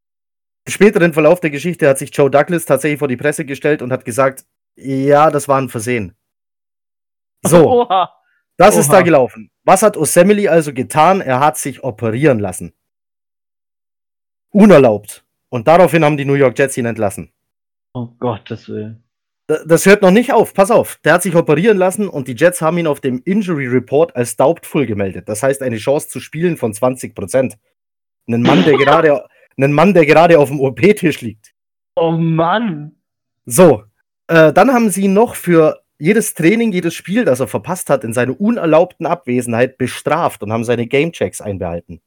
späteren 0.69 1.13
Verlauf 1.13 1.41
der 1.41 1.51
Geschichte 1.51 1.89
hat 1.89 1.99
sich 1.99 2.15
Joe 2.15 2.31
Douglas 2.31 2.67
tatsächlich 2.67 2.99
vor 2.99 3.09
die 3.09 3.17
Presse 3.17 3.45
gestellt 3.45 3.83
und 3.83 3.93
hat 3.93 4.05
gesagt, 4.05 4.45
ja, 4.77 5.31
das 5.31 5.49
war 5.49 5.61
ein 5.61 5.69
Versehen. 5.69 6.15
So, 7.43 7.69
Oha. 7.83 8.13
das 8.57 8.75
Oha. 8.75 8.81
ist 8.81 8.93
da 8.93 9.03
gelaufen. 9.03 9.51
Was 9.65 9.83
hat 9.83 9.97
Osemele 9.97 10.51
also 10.51 10.73
getan? 10.73 11.21
Er 11.21 11.41
hat 11.41 11.59
sich 11.59 11.83
operieren 11.83 12.39
lassen. 12.39 12.73
Unerlaubt. 14.51 15.25
Und 15.49 15.69
daraufhin 15.69 16.05
haben 16.05 16.17
die 16.17 16.25
New 16.25 16.35
York 16.35 16.59
Jets 16.59 16.77
ihn 16.77 16.87
entlassen. 16.87 17.31
Oh 17.95 18.09
Gottes 18.19 18.69
Willen. 18.69 19.03
Das 19.47 19.87
hört 19.87 20.03
noch 20.03 20.11
nicht 20.11 20.33
auf. 20.33 20.53
Pass 20.53 20.71
auf. 20.71 20.99
Der 21.05 21.15
hat 21.15 21.23
sich 21.23 21.35
operieren 21.35 21.79
lassen 21.79 22.07
und 22.07 22.29
die 22.29 22.35
Jets 22.35 22.61
haben 22.61 22.77
ihn 22.77 22.87
auf 22.87 23.01
dem 23.01 23.23
Injury 23.25 23.67
Report 23.67 24.15
als 24.15 24.37
doubtful 24.37 24.85
gemeldet. 24.85 25.27
Das 25.29 25.43
heißt, 25.43 25.63
eine 25.63 25.79
Chance 25.79 26.09
zu 26.09 26.21
spielen 26.21 26.59
von 26.59 26.75
20 26.75 27.15
Prozent. 27.15 27.59
Einen 28.27 28.43
Mann, 28.43 28.63
der 28.65 28.77
gerade, 28.77 29.27
einen 29.57 29.73
Mann, 29.73 29.95
der 29.95 30.05
gerade 30.05 30.39
auf 30.39 30.51
dem 30.51 30.61
OP-Tisch 30.61 31.23
liegt. 31.23 31.55
Oh 31.97 32.11
Mann. 32.11 32.97
So. 33.47 33.85
Äh, 34.27 34.53
dann 34.53 34.75
haben 34.75 34.91
sie 34.91 35.05
ihn 35.05 35.15
noch 35.15 35.35
für 35.35 35.81
jedes 35.99 36.35
Training, 36.35 36.71
jedes 36.71 36.95
Spiel, 36.95 37.25
das 37.25 37.41
er 37.41 37.49
verpasst 37.49 37.89
hat, 37.89 38.05
in 38.05 38.13
seiner 38.13 38.39
unerlaubten 38.39 39.07
Abwesenheit 39.07 39.79
bestraft 39.79 40.43
und 40.43 40.53
haben 40.53 40.65
seine 40.65 40.87
Gamechecks 40.87 41.41
einbehalten. 41.41 42.03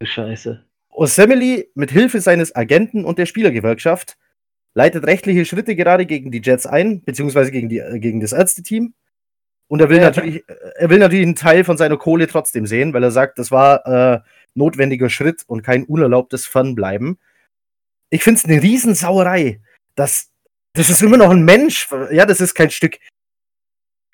Scheiße. 0.00 0.64
Osemele 0.96 1.66
mit 1.74 1.90
Hilfe 1.90 2.20
seines 2.20 2.56
Agenten 2.56 3.04
und 3.04 3.18
der 3.18 3.26
Spielergewerkschaft 3.26 4.16
leitet 4.74 5.06
rechtliche 5.06 5.44
Schritte 5.44 5.76
gerade 5.76 6.06
gegen 6.06 6.30
die 6.30 6.40
Jets 6.42 6.66
ein, 6.66 7.02
beziehungsweise 7.02 7.50
gegen, 7.50 7.68
die, 7.68 7.78
äh, 7.78 7.98
gegen 7.98 8.20
das 8.20 8.32
Ärzteteam. 8.32 8.94
Und 9.68 9.80
er 9.80 9.88
will, 9.90 10.00
natürlich. 10.00 10.48
Äh, 10.48 10.54
er 10.76 10.90
will 10.90 10.98
natürlich 10.98 11.24
einen 11.24 11.34
Teil 11.34 11.64
von 11.64 11.76
seiner 11.76 11.96
Kohle 11.96 12.26
trotzdem 12.26 12.66
sehen, 12.66 12.94
weil 12.94 13.02
er 13.02 13.10
sagt, 13.10 13.38
das 13.38 13.50
war 13.50 13.86
äh, 13.86 14.20
notwendiger 14.54 15.10
Schritt 15.10 15.42
und 15.46 15.62
kein 15.62 15.84
unerlaubtes 15.84 16.46
Fernbleiben. 16.46 17.18
Ich 18.10 18.22
finde 18.22 18.38
es 18.38 18.44
eine 18.44 18.62
Riesensauerei, 18.62 19.60
dass 19.96 20.30
das 20.72 20.90
ist 20.90 21.02
immer 21.02 21.16
noch 21.16 21.30
ein 21.30 21.44
Mensch. 21.44 21.88
Ja, 22.10 22.26
das 22.26 22.40
ist 22.40 22.54
kein 22.54 22.70
Stück, 22.70 22.98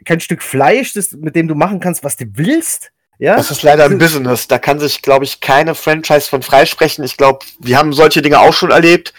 kein 0.04 0.20
Stück 0.20 0.42
Fleisch, 0.42 0.94
das, 0.94 1.12
mit 1.12 1.36
dem 1.36 1.48
du 1.48 1.54
machen 1.54 1.80
kannst, 1.80 2.02
was 2.02 2.16
du 2.16 2.24
willst. 2.34 2.92
Ja? 3.22 3.36
Das 3.36 3.52
ist 3.52 3.62
leider 3.62 3.84
ein 3.84 3.98
Business. 3.98 4.48
Da 4.48 4.58
kann 4.58 4.80
sich, 4.80 5.00
glaube 5.00 5.24
ich, 5.24 5.40
keine 5.40 5.76
Franchise 5.76 6.28
von 6.28 6.42
freisprechen. 6.42 7.04
Ich 7.04 7.16
glaube, 7.16 7.46
wir 7.60 7.78
haben 7.78 7.92
solche 7.92 8.20
Dinge 8.20 8.40
auch 8.40 8.52
schon 8.52 8.72
erlebt. 8.72 9.14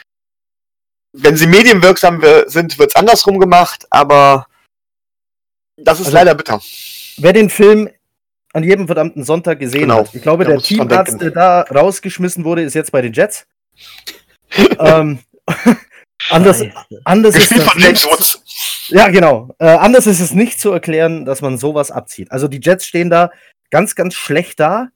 Wenn 1.14 1.38
sie 1.38 1.48
medienwirksam 1.48 2.22
sind, 2.48 2.78
wird 2.78 2.90
es 2.90 2.96
andersrum 2.98 3.40
gemacht, 3.40 3.88
aber 3.92 4.48
das 5.78 6.02
ist 6.02 6.08
also, 6.08 6.18
leider 6.18 6.36
bitter. 6.36 6.60
Wer 7.16 7.32
den 7.32 7.50
Film 7.50 7.90
an 8.52 8.64
jedem 8.64 8.88
verdammten 8.88 9.24
Sonntag 9.24 9.62
gesehen 9.62 9.84
Genau. 9.84 10.00
hat. 10.00 10.14
Ich 10.14 10.22
glaube, 10.22 10.44
der 10.44 10.56
dran 10.56 10.64
Teamarzt, 10.64 11.22
der 11.22 11.32
da 11.32 11.62
rausgeschmissen 11.62 12.44
wurde, 12.44 12.64
ist 12.64 12.74
jetzt 12.74 12.92
bei 12.92 13.02
den 13.02 13.14
Jets. 13.14 13.48
ähm, 14.80 15.20
anders, 16.30 16.62
anders 17.06 17.36
ist 17.38 17.52
das 17.56 17.76
nicht-. 17.76 18.42
Ja, 18.90 19.08
genau. 19.08 19.56
Äh, 19.60 19.68
anders 19.68 20.08
ist 20.08 20.20
es 20.20 20.34
nicht 20.34 20.60
zu 20.60 20.74
erklären, 20.74 21.24
dass 21.24 21.42
man 21.42 21.58
sowas 21.58 21.90
abzieht. 21.90 22.34
Also 22.34 22.50
die 22.50 22.60
Jets 22.62 22.86
stehen 22.86 23.10
da 23.10 23.32
ganz, 23.74 23.96
ganz 23.96 24.14
schlecht 24.14 24.60
da. 24.60 24.90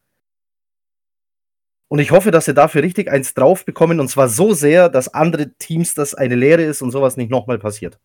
Und 1.87 1.97
ich 1.97 2.11
hoffe, 2.11 2.29
dass 2.29 2.45
sie 2.45 2.53
dafür 2.53 2.83
richtig 2.83 3.09
eins 3.09 3.33
drauf 3.33 3.65
bekommen. 3.65 3.99
Und 3.99 4.07
zwar 4.07 4.29
so 4.29 4.53
sehr, 4.53 4.87
dass 4.87 5.13
andere 5.13 5.51
Teams 5.57 5.95
das 5.95 6.13
eine 6.13 6.35
Lehre 6.35 6.61
ist 6.61 6.83
und 6.83 6.91
sowas 6.91 7.17
nicht 7.17 7.31
nochmal 7.31 7.57
passiert. 7.57 7.97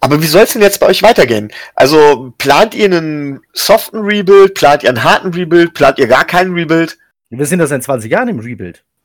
Aber 0.00 0.22
wie 0.22 0.26
soll 0.26 0.44
es 0.44 0.54
denn 0.54 0.62
jetzt 0.62 0.80
bei 0.80 0.86
euch 0.86 1.02
weitergehen? 1.02 1.52
Also 1.74 2.32
plant 2.38 2.74
ihr 2.74 2.86
einen 2.86 3.40
soften 3.52 3.98
Rebuild, 3.98 4.54
plant 4.54 4.84
ihr 4.84 4.88
einen 4.88 5.04
harten 5.04 5.34
Rebuild, 5.34 5.74
plant 5.74 5.98
ihr 5.98 6.06
gar 6.06 6.24
keinen 6.24 6.54
Rebuild? 6.54 6.96
Wir 7.28 7.44
sind 7.44 7.60
ja 7.60 7.66
seit 7.66 7.82
20 7.82 8.10
Jahren 8.10 8.28
im 8.28 8.38
Rebuild. 8.38 8.82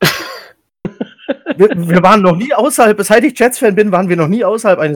wir, 1.56 1.68
wir 1.76 2.02
waren 2.02 2.22
noch 2.22 2.36
nie 2.36 2.54
außerhalb, 2.54 2.98
seit 3.02 3.24
ich 3.24 3.38
Jets-Fan 3.38 3.74
bin, 3.74 3.92
waren 3.92 4.08
wir 4.08 4.16
noch 4.16 4.28
nie 4.28 4.44
außerhalb 4.44 4.78
eines. 4.78 4.95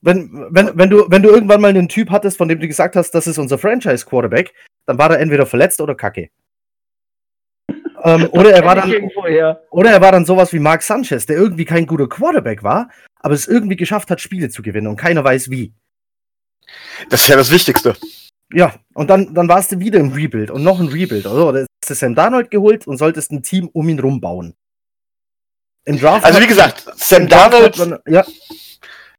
Wenn, 0.00 0.46
wenn, 0.50 0.76
wenn, 0.78 0.90
du, 0.90 1.06
wenn 1.10 1.22
du 1.22 1.30
irgendwann 1.30 1.60
mal 1.60 1.68
einen 1.68 1.88
Typ 1.88 2.10
hattest, 2.10 2.38
von 2.38 2.48
dem 2.48 2.60
du 2.60 2.68
gesagt 2.68 2.94
hast, 2.94 3.10
das 3.12 3.26
ist 3.26 3.38
unser 3.38 3.58
Franchise-Quarterback, 3.58 4.54
dann 4.86 4.98
war 4.98 5.10
er 5.10 5.18
entweder 5.18 5.44
verletzt 5.44 5.80
oder 5.80 5.94
kacke. 5.94 6.30
ähm, 8.04 8.28
oder, 8.32 8.52
er 8.52 8.64
war 8.64 8.76
dann, 8.76 8.92
oder 9.70 9.90
er 9.90 10.00
war 10.00 10.12
dann 10.12 10.24
sowas 10.24 10.52
wie 10.52 10.60
Mark 10.60 10.82
Sanchez, 10.82 11.26
der 11.26 11.36
irgendwie 11.36 11.64
kein 11.64 11.86
guter 11.86 12.08
Quarterback 12.08 12.62
war, 12.62 12.90
aber 13.16 13.34
es 13.34 13.48
irgendwie 13.48 13.76
geschafft 13.76 14.10
hat, 14.10 14.20
Spiele 14.20 14.50
zu 14.50 14.62
gewinnen 14.62 14.86
und 14.86 14.96
keiner 14.96 15.24
weiß 15.24 15.50
wie. 15.50 15.72
Das 17.10 17.22
ist 17.22 17.28
ja 17.28 17.36
das 17.36 17.50
Wichtigste. 17.50 17.96
Ja, 18.52 18.74
und 18.94 19.10
dann, 19.10 19.34
dann 19.34 19.48
warst 19.48 19.72
du 19.72 19.78
wieder 19.80 19.98
im 19.98 20.12
Rebuild 20.12 20.50
und 20.50 20.62
noch 20.62 20.80
ein 20.80 20.88
Rebuild. 20.88 21.26
Also, 21.26 21.52
da 21.52 21.58
hast 21.60 21.90
du 21.90 21.94
Sam 21.94 22.14
Darnold 22.14 22.50
geholt 22.50 22.86
und 22.86 22.96
solltest 22.96 23.30
ein 23.30 23.42
Team 23.42 23.68
um 23.72 23.88
ihn 23.88 23.98
rumbauen. 23.98 24.54
Im 25.84 25.98
Draft. 25.98 26.24
Also 26.24 26.40
wie 26.40 26.46
gesagt, 26.46 26.86
Sam 26.96 27.28
Darnold 27.28 27.78
man- 27.78 27.98
ja, 28.06 28.24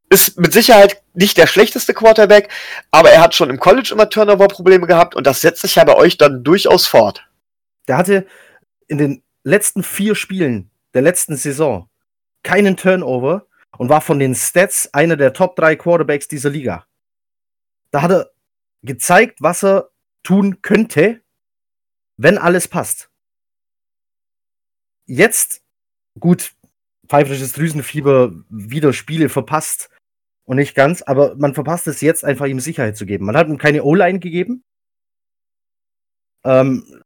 ist 0.10 0.40
mit 0.40 0.54
Sicherheit 0.54 1.02
nicht 1.14 1.38
der 1.38 1.48
schlechteste 1.48 1.94
Quarterback, 1.94 2.50
aber 2.92 3.12
er 3.12 3.22
hat 3.22 3.36
schon 3.36 3.50
im 3.50 3.60
College 3.60 3.90
immer 3.92 4.10
Turnover-Probleme 4.10 4.88
gehabt 4.88 5.16
und 5.16 5.28
das 5.28 5.42
setzt 5.42 5.62
sich 5.62 5.76
ja 5.76 5.84
bei 5.84 5.96
euch 5.96 6.18
dann 6.18 6.44
durchaus 6.44 6.88
fort. 6.88 7.26
der 7.88 7.98
hatte 7.98 8.28
in 8.88 8.98
den 8.98 9.24
letzten 9.44 9.84
vier 9.84 10.16
Spielen 10.16 10.70
der 10.94 11.02
letzten 11.02 11.36
Saison 11.36 11.90
keinen 12.44 12.78
Turnover 12.78 13.46
und 13.78 13.90
war 13.90 14.02
von 14.02 14.20
den 14.20 14.36
Stats 14.36 14.94
einer 14.94 15.16
der 15.16 15.34
Top 15.34 15.56
3 15.56 15.76
Quarterbacks 15.76 16.28
dieser 16.28 16.50
Liga. 16.50 16.86
Da 17.92 18.02
hat 18.02 18.12
er 18.12 18.32
gezeigt, 18.84 19.42
was 19.42 19.64
er 19.64 19.90
tun 20.24 20.62
könnte, 20.62 21.22
wenn 22.18 22.38
alles 22.38 22.68
passt. 22.68 23.10
Jetzt, 25.06 25.62
gut, 26.20 26.52
pfeifrisches 27.08 27.54
Drüsenfieber, 27.54 28.32
wieder 28.50 28.94
Spiele 28.94 29.30
verpasst 29.30 29.90
und 30.50 30.56
nicht 30.56 30.74
ganz, 30.74 31.04
aber 31.04 31.36
man 31.36 31.54
verpasst 31.54 31.86
es 31.86 32.02
jetzt 32.02 32.26
einfach, 32.26 32.48
ihm 32.48 32.60
Sicherheit 32.60 32.98
zu 32.98 33.06
geben. 33.06 33.26
Man 33.26 33.38
hat 33.38 33.48
ihm 33.48 33.60
keine 33.60 33.84
O-Line 33.84 34.18
gegeben. 34.18 34.64
Ähm, 36.44 37.04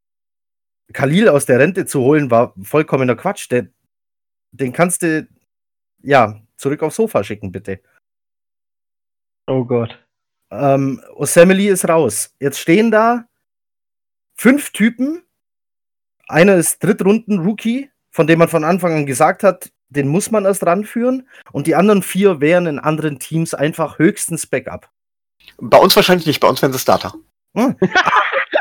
Khalil 0.93 1.27
aus 1.27 1.45
der 1.45 1.59
Rente 1.59 1.85
zu 1.85 1.99
holen, 1.99 2.31
war 2.31 2.53
vollkommener 2.63 3.17
Quatsch. 3.17 3.51
Der, 3.51 3.67
den 4.51 4.71
kannst 4.71 5.01
du, 5.01 5.27
ja, 6.01 6.41
zurück 6.55 6.83
aufs 6.83 6.95
Sofa 6.95 7.21
schicken, 7.25 7.51
bitte. 7.51 7.81
Oh 9.47 9.65
Gott. 9.65 9.99
Ähm, 10.49 11.03
Osemele 11.13 11.67
ist 11.67 11.89
raus. 11.89 12.33
Jetzt 12.39 12.59
stehen 12.59 12.91
da 12.91 13.27
fünf 14.35 14.69
Typen. 14.69 15.21
Einer 16.29 16.55
ist 16.55 16.81
Drittrunden-Rookie, 16.81 17.91
von 18.09 18.25
dem 18.25 18.39
man 18.39 18.47
von 18.47 18.63
Anfang 18.63 18.93
an 18.93 19.05
gesagt 19.05 19.43
hat, 19.43 19.72
den 19.93 20.07
muss 20.07 20.31
man 20.31 20.45
erst 20.45 20.65
ranführen. 20.65 21.27
Und 21.51 21.67
die 21.67 21.75
anderen 21.75 22.01
vier 22.01 22.41
wären 22.41 22.65
in 22.67 22.79
anderen 22.79 23.19
Teams 23.19 23.53
einfach 23.53 23.99
höchstens 23.99 24.47
Backup. 24.47 24.89
Bei 25.57 25.77
uns 25.77 25.95
wahrscheinlich 25.95 26.27
nicht, 26.27 26.39
bei 26.39 26.47
uns 26.47 26.61
wären 26.61 26.73
sie 26.73 26.79
Starter. 26.79 27.13
Hm. 27.55 27.75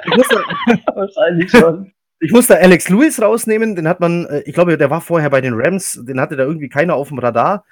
Ich 0.04 0.16
muss, 0.16 0.28
da, 0.28 0.94
Wahrscheinlich 0.96 1.50
schon. 1.50 1.92
ich 2.18 2.32
muss 2.32 2.48
da 2.48 2.56
Alex 2.56 2.88
Lewis 2.88 3.22
rausnehmen. 3.22 3.76
Den 3.76 3.86
hat 3.86 4.00
man, 4.00 4.26
äh, 4.26 4.40
ich 4.40 4.52
glaube, 4.52 4.76
der 4.76 4.90
war 4.90 5.00
vorher 5.00 5.30
bei 5.30 5.40
den 5.40 5.54
Rams. 5.54 6.00
Den 6.02 6.20
hatte 6.20 6.34
da 6.34 6.42
irgendwie 6.42 6.68
keiner 6.68 6.96
auf 6.96 7.08
dem 7.08 7.20
Radar. 7.20 7.64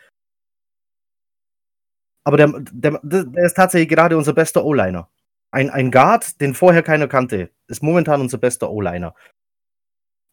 Aber 2.24 2.36
der, 2.36 2.52
der, 2.70 3.00
der 3.02 3.44
ist 3.44 3.56
tatsächlich 3.56 3.88
gerade 3.88 4.16
unser 4.16 4.32
bester 4.32 4.64
O-Liner. 4.64 5.08
Ein, 5.50 5.70
ein 5.70 5.90
Guard, 5.90 6.40
den 6.40 6.54
vorher 6.54 6.82
keiner 6.82 7.08
kannte, 7.08 7.50
ist 7.66 7.82
momentan 7.82 8.20
unser 8.20 8.38
bester 8.38 8.70
O-Liner. 8.70 9.14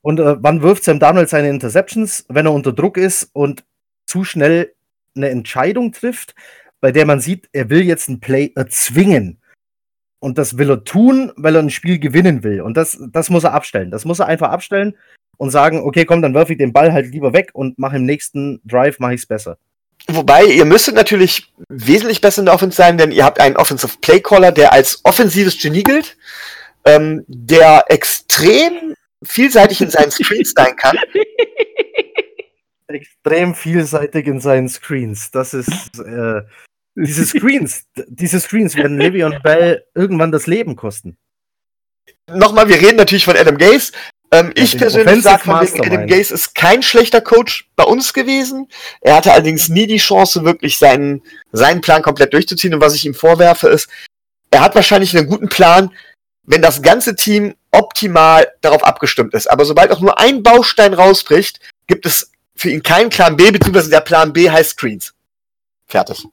Und 0.08 0.22
äh, 0.22 0.42
wann 0.42 0.62
wirft 0.62 0.86
Sam 0.86 1.00
Darnold 1.00 1.28
seine 1.28 1.50
Interceptions? 1.50 2.24
Wenn 2.30 2.46
er 2.46 2.54
unter 2.54 2.72
Druck 2.72 2.96
ist 2.96 3.30
und 3.34 3.66
zu 4.06 4.24
schnell 4.24 4.74
eine 5.18 5.28
Entscheidung 5.28 5.92
trifft, 5.92 6.34
bei 6.80 6.94
der 6.94 7.06
man 7.06 7.20
sieht, 7.20 7.50
er 7.52 7.70
will 7.70 7.82
jetzt 7.82 8.08
ein 8.08 8.22
Play 8.22 8.54
erzwingen. 8.56 9.42
Und 10.20 10.38
das 10.38 10.58
will 10.58 10.70
er 10.70 10.86
tun, 10.86 11.34
weil 11.36 11.56
er 11.56 11.62
ein 11.62 11.70
Spiel 11.70 12.00
gewinnen 12.00 12.42
will. 12.42 12.62
Und 12.62 12.78
das, 12.78 12.98
das 13.12 13.30
muss 13.30 13.44
er 13.44 13.52
abstellen. 13.52 13.92
Das 13.92 14.06
muss 14.06 14.20
er 14.20 14.28
einfach 14.28 14.50
abstellen 14.50 14.96
und 15.36 15.52
sagen, 15.52 15.82
okay, 15.82 16.06
komm, 16.06 16.22
dann 16.22 16.34
werfe 16.34 16.54
ich 16.54 16.58
den 16.58 16.72
Ball 16.72 16.94
halt 16.94 17.12
lieber 17.12 17.34
weg 17.34 17.50
und 17.52 17.78
mache 17.78 17.98
im 17.98 18.06
nächsten 18.06 18.62
Drive 18.64 19.00
mache 19.00 19.16
ich 19.16 19.22
es 19.24 19.28
besser. 19.28 19.58
Wobei, 20.08 20.46
ihr 20.46 20.64
müsstet 20.64 20.96
natürlich 20.96 21.52
wesentlich 21.68 22.22
besser 22.22 22.44
in 22.44 22.46
der 22.46 22.56
Offense 22.56 22.78
sein, 22.78 22.98
denn 22.98 23.12
ihr 23.12 23.26
habt 23.26 23.42
einen 23.42 23.58
Offensive 23.58 23.98
Playcaller, 24.00 24.54
der 24.54 24.72
als 24.72 25.02
offensives 25.04 25.62
Genie 25.62 25.84
gilt, 25.84 26.16
ähm, 26.86 27.26
der 27.28 27.84
extrem 27.90 28.96
vielseitig 29.24 29.82
in 29.82 29.90
seinen 29.90 30.12
Screens 30.12 30.54
sein 30.56 30.76
kann. 30.76 30.98
Extrem 32.88 33.54
vielseitig 33.54 34.28
in 34.28 34.40
seinen 34.40 34.70
Screens. 34.70 35.32
Das 35.32 35.54
ist 35.54 36.00
äh, 36.00 36.42
diese 36.96 37.26
Screens, 37.26 37.86
diese 38.08 38.40
Screens 38.40 38.76
werden 38.76 39.00
Le'Veon 39.00 39.42
Bell 39.42 39.86
irgendwann 39.94 40.32
das 40.32 40.48
Leben 40.48 40.76
kosten. 40.76 41.18
Nochmal, 42.30 42.70
wir 42.70 42.78
reden 42.78 42.98
natürlich 42.98 43.26
von 43.26 43.38
Adam 43.38 43.58
Gase. 43.58 43.92
Ähm, 44.32 44.52
Ja, 44.56 44.64
ich 44.64 44.78
persönlich 44.78 45.24
sage, 45.24 45.50
Adam. 45.50 46.08
Gase 46.08 46.34
ist 46.34 46.56
kein 46.56 46.84
schlechter 46.84 47.22
Coach 47.22 47.70
bei 47.76 47.84
uns 47.84 48.14
gewesen. 48.14 48.68
Er 49.02 49.16
hatte 49.16 49.32
allerdings 49.32 49.70
nie 49.70 49.88
die 49.88 49.98
Chance, 49.98 50.44
wirklich 50.44 50.78
seinen, 50.78 51.22
seinen 51.52 51.82
Plan 51.82 52.02
komplett 52.02 52.34
durchzuziehen. 52.34 52.74
Und 52.74 52.82
was 52.82 52.96
ich 52.96 53.06
ihm 53.06 53.14
vorwerfe, 53.14 53.70
ist, 53.70 53.90
er 54.52 54.62
hat 54.62 54.76
wahrscheinlich 54.76 55.16
einen 55.16 55.28
guten 55.28 55.50
Plan, 55.50 55.94
wenn 56.44 56.62
das 56.62 56.82
ganze 56.82 57.16
Team 57.16 57.56
optimal 57.78 58.48
darauf 58.62 58.84
abgestimmt 58.84 59.34
ist. 59.34 59.48
Aber 59.48 59.66
sobald 59.66 59.92
auch 59.92 60.02
nur 60.02 60.20
ein 60.20 60.44
Baustein 60.44 60.94
rausbricht, 60.94 61.60
gibt 61.88 62.06
es 62.06 62.32
für 62.56 62.70
ihn 62.70 62.84
keinen 62.84 63.10
Plan 63.10 63.38
B, 63.38 63.52
beziehungsweise 63.52 63.90
der 63.90 64.02
Plan 64.02 64.34
B 64.34 64.50
heißt 64.50 64.72
Screens. 64.72 65.14
Fertig. 65.86 66.26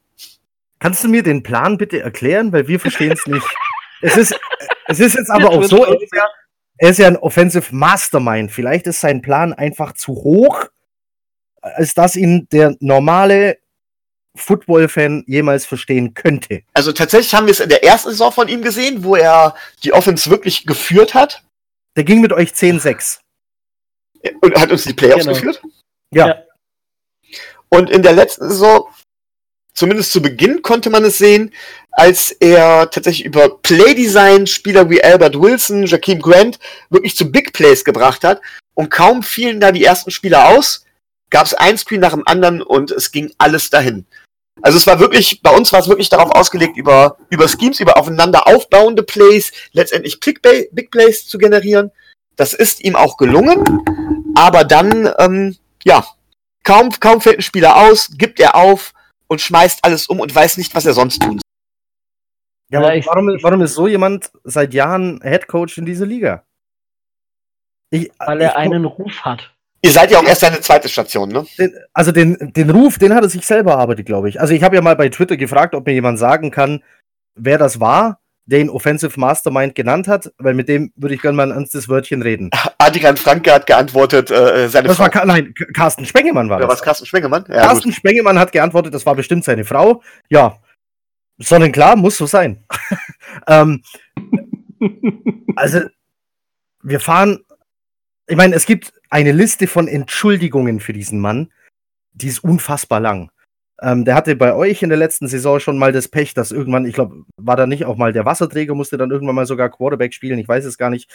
Kannst 0.78 1.04
du 1.04 1.08
mir 1.08 1.22
den 1.22 1.42
Plan 1.42 1.78
bitte 1.78 2.00
erklären, 2.00 2.52
weil 2.52 2.66
wir 2.66 2.80
verstehen 2.80 3.12
es 3.12 3.26
nicht. 3.26 3.46
Es 4.00 4.16
ist, 4.16 4.34
es 4.86 5.00
ist 5.00 5.14
jetzt 5.14 5.30
aber 5.30 5.50
auch 5.50 5.64
so, 5.64 5.84
er 5.84 6.00
ist, 6.00 6.14
ja, 6.14 6.24
er 6.78 6.90
ist 6.90 6.98
ja 6.98 7.06
ein 7.06 7.16
Offensive 7.16 7.74
Mastermind. 7.74 8.50
Vielleicht 8.50 8.86
ist 8.86 9.00
sein 9.00 9.22
Plan 9.22 9.52
einfach 9.52 9.92
zu 9.92 10.12
hoch, 10.12 10.66
als 11.60 11.94
dass 11.94 12.16
ihn 12.16 12.48
der 12.52 12.74
normale 12.80 13.58
Football-Fan 14.36 15.24
jemals 15.26 15.64
verstehen 15.66 16.14
könnte. 16.14 16.62
Also 16.74 16.92
tatsächlich 16.92 17.34
haben 17.34 17.46
wir 17.46 17.52
es 17.52 17.60
in 17.60 17.68
der 17.68 17.84
ersten 17.84 18.10
Saison 18.10 18.32
von 18.32 18.48
ihm 18.48 18.62
gesehen, 18.62 19.04
wo 19.04 19.14
er 19.16 19.54
die 19.84 19.92
Offense 19.92 20.28
wirklich 20.30 20.66
geführt 20.66 21.14
hat 21.14 21.42
Der 21.96 22.04
ging 22.04 22.20
mit 22.20 22.32
euch 22.32 22.50
10-6. 22.52 23.20
und 24.40 24.58
hat 24.60 24.72
uns 24.72 24.84
die 24.84 24.94
Playoffs 24.94 25.24
Genau. 25.24 25.34
geführt. 25.36 25.62
Ja. 26.12 26.26
Ja. 26.28 26.42
Und 27.68 27.90
in 27.90 28.02
der 28.02 28.12
letzten 28.12 28.48
Saison, 28.48 28.88
zumindest 29.74 30.12
zu 30.12 30.20
Beginn, 30.22 30.62
konnte 30.62 30.90
man 30.90 31.04
es 31.04 31.18
sehen, 31.18 31.52
als 31.92 32.30
er 32.32 32.90
tatsächlich 32.90 33.24
über 33.26 33.58
Playdesign 33.58 34.46
Spieler 34.48 34.90
wie 34.90 35.02
Albert 35.02 35.40
Wilson, 35.40 35.86
Jakeem 35.86 36.20
Grant 36.20 36.58
wirklich 36.90 37.16
zu 37.16 37.30
Big 37.30 37.52
Plays 37.52 37.84
gebracht 37.84 38.24
hat. 38.24 38.40
Und 38.74 38.90
kaum 38.90 39.22
fielen 39.22 39.60
da 39.60 39.70
die 39.70 39.84
ersten 39.84 40.10
Spieler 40.10 40.48
aus, 40.48 40.84
gab 41.30 41.46
es 41.46 41.54
ein 41.54 41.78
Screen 41.78 42.00
nach 42.00 42.12
dem 42.12 42.26
anderen 42.26 42.62
und 42.62 42.90
es 42.90 43.12
ging 43.12 43.32
alles 43.38 43.70
dahin. 43.70 44.06
Also 44.62 44.78
es 44.78 44.86
war 44.86 45.00
wirklich, 45.00 45.42
bei 45.42 45.50
uns 45.50 45.72
war 45.72 45.80
es 45.80 45.88
wirklich 45.88 46.08
darauf 46.08 46.30
ausgelegt, 46.30 46.76
über, 46.76 47.18
über 47.28 47.48
Schemes, 47.48 47.80
über 47.80 47.96
aufeinander 47.96 48.46
aufbauende 48.46 49.02
Plays, 49.02 49.52
letztendlich 49.72 50.20
Big, 50.20 50.42
Play, 50.42 50.68
Big 50.72 50.90
Plays 50.90 51.26
zu 51.26 51.38
generieren. 51.38 51.90
Das 52.36 52.54
ist 52.54 52.82
ihm 52.82 52.96
auch 52.96 53.16
gelungen, 53.16 53.82
aber 54.36 54.64
dann, 54.64 55.10
ähm, 55.18 55.56
ja, 55.84 56.04
kaum, 56.64 56.90
kaum 56.98 57.20
fällt 57.20 57.38
ein 57.38 57.42
Spieler 57.42 57.76
aus, 57.76 58.08
gibt 58.16 58.40
er 58.40 58.54
auf 58.54 58.92
und 59.28 59.40
schmeißt 59.40 59.84
alles 59.84 60.06
um 60.06 60.20
und 60.20 60.34
weiß 60.34 60.56
nicht, 60.56 60.74
was 60.74 60.86
er 60.86 60.94
sonst 60.94 61.20
tun 61.20 61.32
soll. 61.32 61.40
Ja, 62.70 62.78
aber 62.80 62.96
ich- 62.96 63.06
warum, 63.06 63.28
warum 63.42 63.60
ist 63.60 63.74
so 63.74 63.86
jemand 63.86 64.30
seit 64.44 64.72
Jahren 64.74 65.20
Head 65.22 65.46
Coach 65.46 65.78
in 65.78 65.84
dieser 65.86 66.06
Liga? 66.06 66.44
Ich, 67.90 68.10
Weil 68.18 68.38
ich, 68.38 68.44
er 68.44 68.56
einen 68.56 68.84
Ruf 68.84 69.20
hat. 69.20 69.53
Ihr 69.84 69.90
seid 69.90 70.10
ja 70.10 70.18
auch 70.18 70.24
erst 70.24 70.40
seine 70.40 70.60
zweite 70.60 70.88
Station, 70.88 71.28
ne? 71.28 71.44
den, 71.58 71.74
also 71.92 72.10
den, 72.10 72.52
den 72.54 72.70
Ruf, 72.70 72.96
den 72.98 73.14
hat 73.14 73.22
er 73.22 73.28
sich 73.28 73.44
selber 73.46 73.72
erarbeitet, 73.72 74.06
glaube 74.06 74.30
ich. 74.30 74.40
Also 74.40 74.54
ich 74.54 74.62
habe 74.62 74.74
ja 74.76 74.80
mal 74.82 74.96
bei 74.96 75.10
Twitter 75.10 75.36
gefragt, 75.36 75.74
ob 75.74 75.86
mir 75.86 75.92
jemand 75.92 76.18
sagen 76.18 76.50
kann, 76.50 76.82
wer 77.34 77.58
das 77.58 77.80
war, 77.80 78.20
den 78.46 78.70
Offensive 78.70 79.20
Mastermind 79.20 79.74
genannt 79.74 80.08
hat, 80.08 80.32
weil 80.38 80.54
mit 80.54 80.68
dem 80.70 80.90
würde 80.96 81.14
ich 81.14 81.20
gerne 81.20 81.36
mal 81.36 81.50
ein 81.50 81.56
ernstes 81.58 81.88
Wörtchen 81.90 82.22
reden. 82.22 82.48
Adrian 82.78 83.16
Franke 83.18 83.52
hat 83.52 83.66
geantwortet, 83.66 84.30
äh, 84.30 84.68
seine 84.68 84.88
Das 84.88 84.96
Frau. 84.96 85.04
war, 85.04 85.10
Ka- 85.10 85.26
nein, 85.26 85.52
Carsten 85.74 86.06
Spengemann 86.06 86.48
war 86.48 86.56
Oder 86.58 86.66
das. 86.68 86.76
was, 86.76 86.82
Carsten 86.82 87.04
Spengemann? 87.06 87.44
Ja, 87.48 87.66
Carsten 87.66 87.92
Spengemann 87.92 88.38
hat 88.38 88.52
geantwortet, 88.52 88.94
das 88.94 89.04
war 89.04 89.14
bestimmt 89.14 89.44
seine 89.44 89.64
Frau. 89.64 90.02
Ja, 90.30 90.56
sonnenklar, 91.38 91.96
muss 91.96 92.16
so 92.16 92.24
sein. 92.26 92.64
ähm, 93.46 93.82
also, 95.56 95.80
wir 96.82 97.00
fahren. 97.00 97.40
Ich 98.26 98.36
meine, 98.36 98.54
es 98.54 98.64
gibt 98.66 98.92
eine 99.14 99.30
Liste 99.30 99.68
von 99.68 99.86
Entschuldigungen 99.86 100.80
für 100.80 100.92
diesen 100.92 101.20
Mann, 101.20 101.52
die 102.14 102.26
ist 102.26 102.42
unfassbar 102.42 102.98
lang. 102.98 103.30
Ähm, 103.80 104.04
der 104.04 104.16
hatte 104.16 104.34
bei 104.34 104.54
euch 104.54 104.82
in 104.82 104.88
der 104.88 104.98
letzten 104.98 105.28
Saison 105.28 105.60
schon 105.60 105.78
mal 105.78 105.92
das 105.92 106.08
Pech, 106.08 106.34
dass 106.34 106.50
irgendwann, 106.50 106.84
ich 106.84 106.94
glaube, 106.94 107.22
war 107.36 107.56
da 107.56 107.68
nicht 107.68 107.84
auch 107.84 107.96
mal 107.96 108.12
der 108.12 108.24
Wasserträger, 108.24 108.74
musste 108.74 108.96
dann 108.96 109.12
irgendwann 109.12 109.36
mal 109.36 109.46
sogar 109.46 109.70
Quarterback 109.70 110.14
spielen, 110.14 110.40
ich 110.40 110.48
weiß 110.48 110.64
es 110.64 110.78
gar 110.78 110.90
nicht. 110.90 111.08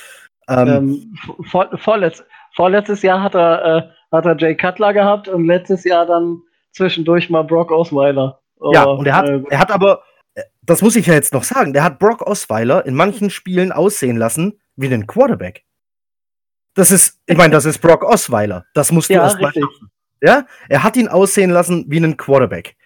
Ähm, 0.47 0.68
Ähm, 0.68 1.18
vor, 1.52 1.70
vorletz, 1.78 2.24
vorletztes 2.56 3.02
Jahr 3.02 3.22
hat 3.22 3.36
er, 3.36 3.66
äh, 3.66 4.16
hat 4.16 4.26
er 4.26 4.38
Jay 4.38 4.56
Cutler 4.56 4.93
gehabt 4.93 5.28
und 5.28 5.45
letztes 5.45 5.84
Jahr 5.84 6.06
dann 6.06 6.41
zwischendurch 6.72 7.30
mal 7.30 7.43
Brock 7.43 7.70
Osweiler. 7.70 8.39
Ja, 8.72 8.84
Aber, 8.84 8.97
und 8.97 9.08
er 9.08 9.16
hat, 9.16 9.28
äh, 9.28 9.41
er 9.50 9.60
hat 9.60 9.72
aber, 9.72 10.04
äh, 10.36 10.43
das 10.62 10.82
muss 10.82 10.95
ich 10.95 11.08
ja 11.08 11.16
jetzt 11.16 11.34
noch 11.34 11.43
sagen, 11.43 11.74
der 11.74 11.84
hat 11.84 12.00
Brock 12.00 12.22
Osweiler 12.22 12.86
in 12.86 12.95
manchen 12.95 13.30
Spielen 13.30 13.74
aussehen 13.74 14.16
lassen 14.16 14.58
wie 14.78 14.88
einen 14.88 15.06
Quarterback. 15.06 15.66
Das 16.80 16.91
ist, 16.91 17.19
ich 17.25 17.36
meine, 17.36 17.51
das 17.51 17.65
ist 17.65 17.80
Brock 17.80 18.03
Osweiler. 18.03 18.65
Das 18.73 18.89
musst 18.93 19.09
du 19.09 19.15
ja, 19.15 19.23
erst 19.23 19.41
mal 19.41 19.47
richtig. 19.47 19.65
Ja, 20.21 20.45
er 20.69 20.82
hat 20.82 20.95
ihn 20.95 21.09
aussehen 21.09 21.49
lassen 21.49 21.84
wie 21.89 21.97
einen 21.97 22.15
Quarterback. 22.15 22.77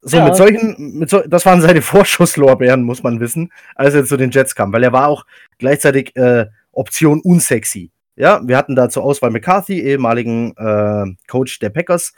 So, 0.00 0.16
Ja. 0.16 0.24
mit 0.24 0.36
solchen, 0.36 0.98
mit 0.98 1.10
so, 1.10 1.20
das 1.20 1.44
waren 1.44 1.60
seine 1.60 1.82
Vorschusslorbeeren, 1.82 2.82
muss 2.82 3.02
man 3.02 3.20
wissen, 3.20 3.52
als 3.74 3.92
er 3.92 4.06
zu 4.06 4.16
den 4.16 4.30
Jets 4.30 4.54
kam, 4.54 4.72
weil 4.72 4.82
er 4.82 4.94
war 4.94 5.08
auch 5.08 5.26
gleichzeitig 5.58 6.16
äh, 6.16 6.46
Option 6.72 7.20
unsexy. 7.20 7.90
Ja, 8.16 8.40
wir 8.42 8.56
hatten 8.56 8.74
da 8.74 8.88
zur 8.88 9.04
Auswahl 9.04 9.30
McCarthy, 9.30 9.80
ehemaligen 9.80 10.56
äh, 10.56 11.04
Coach 11.28 11.58
der 11.58 11.68
Packers. 11.68 12.14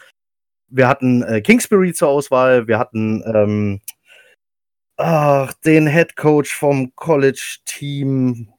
Wir 0.69 0.87
hatten 0.87 1.25
äh, 1.25 1.41
Kingsbury 1.41 1.95
zur 1.95 2.11
Auswahl, 2.11 2.69
wir 2.69 2.79
hatten 2.79 3.25
ähm, 3.27 3.81
ach, 4.99 5.53
den 5.65 5.89
Head 5.89 6.15
Coach 6.15 6.55
vom 6.55 6.95
College-Team 6.95 8.51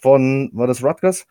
von, 0.00 0.50
war 0.52 0.68
das 0.68 0.84
Rutgers? 0.84 1.26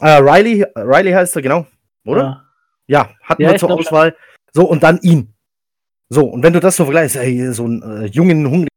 Äh, 0.00 0.18
Riley, 0.18 0.64
Riley 0.76 1.12
heißt 1.12 1.36
er, 1.36 1.42
genau, 1.42 1.66
oder? 2.04 2.22
Ja. 2.22 2.44
Ja, 2.86 3.10
hatten 3.22 3.42
Ja, 3.42 3.50
wir 3.52 3.58
zur 3.58 3.68
glaub 3.68 3.80
Auswahl. 3.80 4.16
So, 4.52 4.68
und 4.68 4.82
dann 4.82 4.98
ihn. 5.02 5.32
So, 6.08 6.24
und 6.24 6.42
wenn 6.42 6.52
du 6.52 6.58
das 6.58 6.74
so 6.74 6.84
vergleichst, 6.84 7.14
ey, 7.16 7.52
so 7.52 7.64
einen 7.64 7.82
äh, 7.82 8.06
jungen, 8.06 8.44
hungrigen 8.46 8.68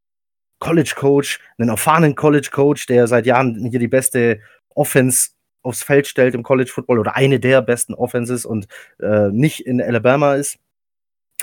College-Coach, 0.59 1.39
einen 1.57 1.69
erfahrenen 1.69 2.13
College-Coach, 2.13 2.86
der 2.86 3.07
seit 3.07 3.26
Jahren 3.26 3.65
hier 3.65 3.80
die 3.80 3.88
beste 3.88 4.39
Offense 4.76 5.32
aufs 5.63 5.82
Feld 5.82 6.05
stellt 6.05 6.36
im 6.36 6.43
College-Football 6.43 6.99
oder 6.99 7.15
eine 7.15 7.39
der 7.39 7.63
besten 7.63 7.95
Offenses 7.95 8.45
und 8.45 8.67
äh, 8.99 9.30
nicht 9.30 9.65
in 9.65 9.82
Alabama 9.82 10.36
ist 10.36 10.59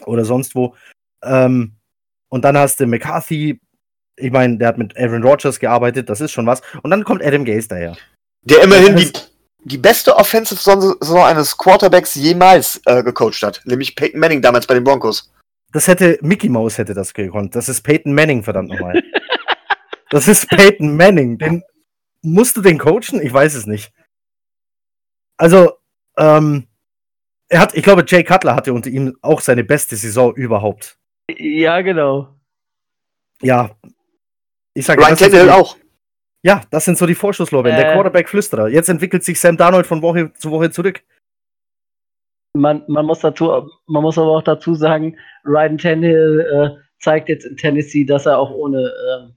oder 0.07 0.25
sonst 0.25 0.55
wo. 0.55 0.77
Ähm, 1.25 1.73
und 2.29 2.45
dann 2.45 2.57
hast 2.57 2.79
du 2.79 2.87
McCarthy, 2.87 3.61
ich 4.17 4.31
meine, 4.31 4.59
der 4.59 4.69
hat 4.69 4.79
mit 4.79 4.97
Aaron 4.97 5.25
Rodgers 5.25 5.59
gearbeitet, 5.59 6.09
das 6.09 6.21
ist 6.21 6.31
schon 6.31 6.47
was. 6.47 6.63
Und 6.83 6.91
dann 6.91 7.03
kommt 7.03 7.25
Adam 7.25 7.45
Gase 7.45 7.67
daher. 7.67 7.97
Der 8.43 8.63
immerhin 8.63 8.97
die, 8.97 9.11
die 9.65 9.79
beste 9.79 10.17
Offensive-Saison 10.17 11.25
eines 11.25 11.57
Quarterbacks 11.57 12.15
jemals 12.15 12.81
äh, 12.87 13.03
gecoacht 13.03 13.43
hat. 13.43 13.61
Nämlich 13.65 13.95
Peyton 13.95 14.21
Manning 14.21 14.43
damals 14.43 14.67
bei 14.67 14.75
den 14.75 14.85
Broncos. 14.85 15.31
Das 15.73 15.87
hätte 15.87 16.19
Mickey 16.23 16.49
Mouse 16.49 16.79
hätte 16.79 16.95
das 16.95 17.15
gekonnt. 17.15 17.55
Das 17.55 17.69
ist 17.69 17.83
Peyton 17.83 18.13
Manning, 18.13 18.43
verdammt 18.43 18.71
nochmal. 18.71 19.03
das 20.11 20.29
ist 20.29 20.49
Peyton 20.49 20.97
Manning. 20.97 21.39
Den 21.39 21.63
musst 22.23 22.57
du 22.57 22.63
den 22.63 22.79
coachen? 22.79 23.21
Ich 23.23 23.33
weiß 23.33 23.55
es 23.55 23.67
nicht. 23.67 23.93
Also, 25.37 25.79
ähm, 26.17 26.67
er 27.49 27.61
hat, 27.61 27.75
ich 27.75 27.83
glaube, 27.83 28.05
Jay 28.07 28.25
Cutler 28.25 28.55
hatte 28.55 28.73
unter 28.73 28.91
ihm 28.91 29.17
auch 29.23 29.41
seine 29.41 29.65
beste 29.65 29.97
Saison 29.97 30.35
überhaupt. 30.35 30.99
ja, 31.37 31.81
genau. 31.81 32.35
Ja. 33.43 33.71
Ich 34.75 34.87
sage, 34.87 35.03
Ryan 35.03 35.17
Tannehill 35.17 35.51
auch. 35.51 35.77
Ja, 36.43 36.63
das 36.71 36.87
sind 36.87 36.97
so 36.97 37.07
die 37.07 37.15
Vorschusslorbeeren. 37.15 37.79
Der 37.79 37.91
Äh. 37.91 37.95
Quarterback-Flüsterer. 37.95 38.69
Jetzt 38.69 38.89
entwickelt 38.89 39.25
sich 39.25 39.39
Sam 39.39 39.57
Darnold 39.57 39.87
von 39.87 40.01
Woche 40.03 40.33
zu 40.35 40.51
Woche 40.51 40.71
zurück. 40.71 41.03
Man, 42.55 42.83
man, 42.89 43.07
muss 43.07 43.21
dazu, 43.21 43.71
man 43.87 44.03
muss 44.03 44.19
aber 44.19 44.31
auch 44.31 44.43
dazu 44.43 44.75
sagen, 44.75 45.17
Ryan 45.45 45.79
Tannehill 45.79 46.41
äh, 46.41 46.83
zeigt 46.99 47.29
jetzt 47.29 47.45
in 47.45 47.57
Tennessee, 47.57 48.05
dass 48.05 48.27
er 48.27 48.39
auch 48.39 48.51
ohne, 48.51 48.93
ähm, 49.13 49.35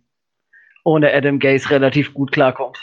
ohne 0.83 1.13
Adam 1.13 1.39
Gase 1.39 1.69
relativ 1.69 2.13
gut 2.13 2.31
klarkommt. 2.31 2.77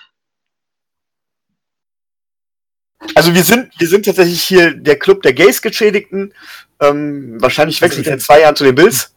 Also 3.14 3.34
wir 3.34 3.42
sind, 3.42 3.72
wir 3.80 3.88
sind 3.88 4.04
tatsächlich 4.04 4.42
hier 4.42 4.74
der 4.74 4.98
Club 4.98 5.22
der 5.22 5.32
Gays-Geschädigten. 5.32 6.34
Ähm, 6.80 7.40
wahrscheinlich 7.40 7.80
wechselt 7.82 8.06
er 8.06 8.14
in 8.14 8.20
zwei 8.20 8.40
Jahren 8.40 8.56
zu 8.56 8.64
den 8.64 8.74
Bills. 8.74 9.14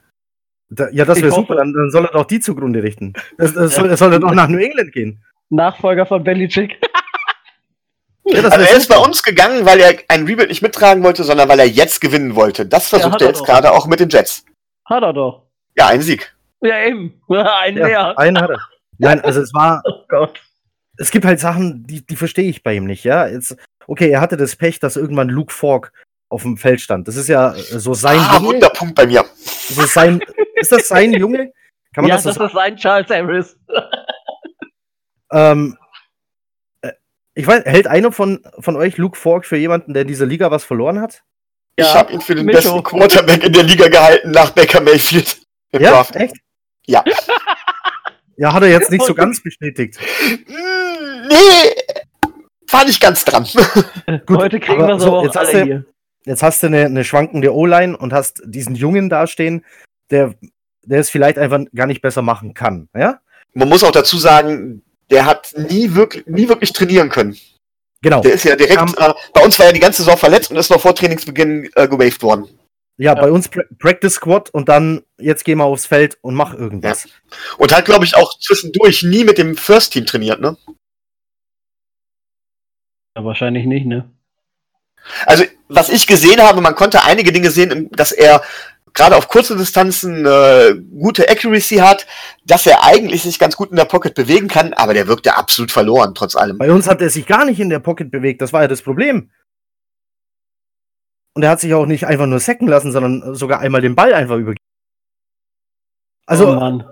Da, 0.76 0.90
ja, 0.92 1.06
das 1.06 1.22
wäre 1.22 1.32
super. 1.32 1.56
Dann, 1.56 1.74
dann 1.74 1.90
soll 1.92 2.06
er 2.06 2.12
doch 2.12 2.26
die 2.26 2.40
zugrunde 2.40 2.82
richten. 2.84 3.14
Das, 3.38 3.54
das 3.54 3.76
soll, 3.76 3.90
das 3.90 4.00
soll 4.00 4.14
er 4.14 4.20
doch 4.20 4.34
nach 4.34 4.48
New 4.48 4.58
England 4.58 4.92
gehen. 4.92 5.24
Nachfolger 5.50 6.06
von 6.06 6.24
Belichick. 6.24 6.80
Ja, 8.26 8.42
das 8.42 8.54
Also 8.54 8.66
er 8.66 8.78
ist 8.78 8.88
bei 8.90 8.98
uns 8.98 9.22
gegangen, 9.22 9.66
weil 9.66 9.80
er 9.82 9.96
ein 10.08 10.26
Rebuild 10.26 10.50
nicht 10.50 10.62
mittragen 10.62 11.04
wollte, 11.04 11.24
sondern 11.24 11.50
weil 11.50 11.60
er 11.60 11.68
jetzt 11.68 12.00
gewinnen 12.00 12.36
wollte. 12.36 12.66
Das 12.66 12.90
Ja, 12.92 12.98
versucht 13.00 13.16
hat 13.16 13.22
er 13.22 13.28
er 13.28 13.34
jetzt 13.34 13.46
gerade 13.46 13.72
auch 13.72 13.86
mit 13.86 14.00
den 14.00 14.10
Jets. 14.10 14.46
Hat 14.86 15.04
er 15.04 15.14
doch. 15.14 15.44
Ja, 15.76 15.88
ein 15.88 16.02
Sieg. 16.02 16.34
Ja, 16.62 16.80
eben. 16.86 17.22
Ein 17.30 17.76
Ja, 17.78 17.86
mehr. 17.86 18.20
einen 18.20 18.40
hat 18.40 18.50
er. 18.50 18.60
Nein, 18.98 19.20
also 19.22 19.42
es 19.42 19.54
war, 19.54 19.82
Oh 19.86 20.06
Gott. 20.08 20.42
es 20.98 21.12
gibt 21.12 21.26
halt 21.26 21.40
Sachen, 21.42 21.86
die, 21.86 22.06
die 22.06 22.16
verstehe 22.16 22.50
ich 22.50 22.64
bei 22.64 22.76
ihm 22.76 22.86
nicht, 22.86 23.04
ja. 23.04 23.28
Jetzt, 23.28 23.58
okay, 23.88 24.10
er 24.10 24.22
hatte 24.22 24.38
das 24.38 24.56
Pech, 24.56 24.80
dass 24.80 24.96
irgendwann 24.96 25.28
Luke 25.28 25.54
Falk 25.54 25.92
auf 26.34 26.42
dem 26.42 26.58
Feld 26.58 26.82
stand. 26.82 27.08
Das 27.08 27.16
ist 27.16 27.30
ja 27.30 27.54
äh, 27.54 27.60
so 27.80 27.94
sein 27.94 28.20
Ah, 28.20 28.36
Junge. 28.38 28.48
Wunderpunkt 28.56 28.96
bei 28.96 29.06
mir. 29.08 29.24
Das 29.70 29.78
ist, 29.78 29.94
sein, 29.94 30.20
ist 30.56 30.72
das 30.72 30.88
sein 30.88 31.14
Junge? 31.20 31.52
Kann 31.94 32.04
man 32.04 32.08
Ja, 32.10 32.16
das 32.16 32.24
so 32.24 32.30
das 32.30 32.38
sagen? 32.38 32.50
ist 32.52 32.58
ein 32.58 32.76
Charles 32.78 33.10
Harris. 33.10 33.58
Ähm, 35.32 35.78
äh, 36.82 36.92
ich 37.34 37.48
weiß, 37.48 37.66
hält 37.66 37.88
einer 37.88 38.12
von, 38.12 38.44
von 38.60 38.76
euch 38.76 38.98
Luke 38.98 39.18
Falk 39.18 39.46
für 39.46 39.58
jemanden, 39.58 39.94
der 39.94 40.04
in 40.04 40.08
dieser 40.08 40.28
Liga 40.28 40.52
was 40.52 40.64
verloren 40.64 41.00
hat? 41.02 41.24
ich 41.76 41.84
Ja, 41.86 41.96
habe 41.96 42.14
ihn 42.14 42.22
für 42.22 42.36
den 42.36 42.46
Micho. 42.46 42.58
besten 42.60 42.84
Quarterback 42.84 43.44
in 43.44 43.52
der 43.54 43.64
Liga 43.64 43.88
gehalten 43.88 44.30
nach 44.30 44.52
Baker 44.52 44.82
Mayfield. 44.82 45.38
Im 45.72 45.82
Ja, 45.82 45.90
Draft. 45.92 46.16
echt? 46.16 46.36
Ja. 46.86 47.04
Ja, 48.36 48.52
hat 48.52 48.64
er 48.64 48.70
jetzt 48.70 48.90
nicht 48.90 49.06
so 49.06 49.14
ganz 49.14 49.44
bestätigt. 49.44 50.00
Nee, 50.28 51.76
war 52.72 52.84
nicht 52.84 53.00
ganz 53.00 53.24
dran. 53.24 53.44
Gut, 54.26 54.38
Heute 54.38 54.60
kriegen 54.60 54.80
wir 54.88 54.96
es 54.96 55.04
so, 55.04 55.10
aber 55.10 55.18
auch 55.20 55.24
jetzt 55.26 55.36
hast 55.36 55.50
alle 55.50 55.60
du- 55.60 55.66
hier. 55.66 55.86
Jetzt 56.26 56.44
hast 56.44 56.64
du 56.64 56.68
eine, 56.68 56.86
eine 56.86 57.04
schwankende 57.04 57.54
O-Line 57.54 57.98
und 57.98 58.14
hast 58.14 58.42
diesen 58.46 58.76
Jungen 58.76 59.10
dastehen, 59.10 59.66
der, 60.10 60.34
der 60.84 61.00
es 61.00 61.10
vielleicht 61.10 61.38
einfach 61.38 61.60
gar 61.76 61.88
nicht 61.88 62.02
besser 62.02 62.22
machen 62.22 62.54
kann. 62.54 62.88
Ja? 62.96 63.20
Man 63.54 63.70
muss 63.70 63.84
auch 63.84 63.92
dazu 63.92 64.18
sagen, 64.18 64.84
der 65.10 65.26
hat 65.26 65.54
nie 65.58 65.94
wirklich, 65.94 66.26
nie 66.26 66.48
wirklich 66.48 66.72
trainieren 66.72 67.10
können. 67.10 67.38
Genau. 68.02 68.22
Der 68.22 68.34
ist 68.34 68.44
ja 68.46 68.56
direkt, 68.56 68.78
Kam- 68.78 68.96
äh, 68.98 69.14
bei 69.34 69.44
uns 69.44 69.58
war 69.60 69.68
er 69.68 69.74
die 69.74 69.80
ganze 69.80 70.04
Saison 70.04 70.18
verletzt 70.18 70.52
und 70.52 70.58
ist 70.58 70.70
noch 70.70 70.82
vor 70.82 70.96
Trainingsbeginn 70.96 71.70
äh, 71.76 71.88
gewaved 71.88 72.22
worden. 72.24 72.48
Ja, 72.98 73.16
bei 73.16 73.32
uns 73.32 73.48
pra 73.48 73.64
Practice 73.80 74.14
Squad 74.14 74.52
und 74.52 74.70
dann 74.70 75.02
jetzt 75.18 75.46
geh 75.46 75.56
mal 75.56 75.64
aufs 75.64 75.88
Feld 75.88 76.18
und 76.22 76.36
mach 76.36 76.54
irgendwas. 76.54 77.08
Und 77.58 77.76
hat, 77.76 77.86
glaube 77.86 78.06
ich, 78.06 78.16
auch 78.16 78.38
zwischendurch 78.38 79.02
nie 79.02 79.24
mit 79.24 79.40
dem 79.40 79.58
First 79.58 79.94
Team 79.94 80.06
trainiert, 80.06 80.40
ne? 80.40 80.58
Ja, 83.18 83.26
wahrscheinlich 83.26 83.66
nicht, 83.66 83.88
ne? 83.88 84.12
Also, 85.26 85.43
was 85.68 85.89
ich 85.89 86.08
gesehen 86.08 86.41
habe, 86.41 86.62
man 86.62 86.76
konnte 86.76 87.04
einige 87.04 87.32
Dinge 87.32 87.51
sehen, 87.51 87.89
dass 87.91 88.12
er 88.12 88.41
gerade 88.93 89.16
auf 89.16 89.28
kurze 89.28 89.58
Distanzen 89.58 90.26
äh, 90.26 90.76
gute 90.99 91.28
Accuracy 91.30 91.78
hat, 91.78 92.06
dass 92.45 92.68
er 92.68 92.84
eigentlich 92.84 93.24
sich 93.24 93.39
ganz 93.39 93.56
gut 93.56 93.72
in 93.72 93.76
der 93.76 93.86
Pocket 93.86 94.14
bewegen 94.14 94.47
kann, 94.47 94.74
aber 94.74 94.93
der 94.93 95.08
wirkte 95.08 95.36
absolut 95.36 95.72
verloren, 95.72 96.14
trotz 96.14 96.36
allem. 96.36 96.58
Bei 96.58 96.72
uns 96.72 96.88
hat 96.88 97.01
er 97.01 97.10
sich 97.10 97.26
gar 97.26 97.45
nicht 97.45 97.60
in 97.60 97.70
der 97.70 97.80
Pocket 97.80 98.12
bewegt, 98.12 98.41
das 98.41 98.54
war 98.54 98.62
ja 98.62 98.68
das 98.68 98.82
Problem. 98.82 99.32
Und 101.36 101.41
er 101.41 101.49
hat 101.49 101.60
sich 101.60 101.74
auch 101.74 101.88
nicht 101.88 102.06
einfach 102.06 102.28
nur 102.28 102.39
sacken 102.39 102.68
lassen, 102.68 102.91
sondern 102.91 103.34
sogar 103.34 103.60
einmal 103.60 103.82
den 103.82 103.95
Ball 103.95 104.14
einfach 104.14 104.38
übergeben. 104.38 104.64
Also, 106.28 106.49
oh 106.49 106.56
Mann. 106.56 106.86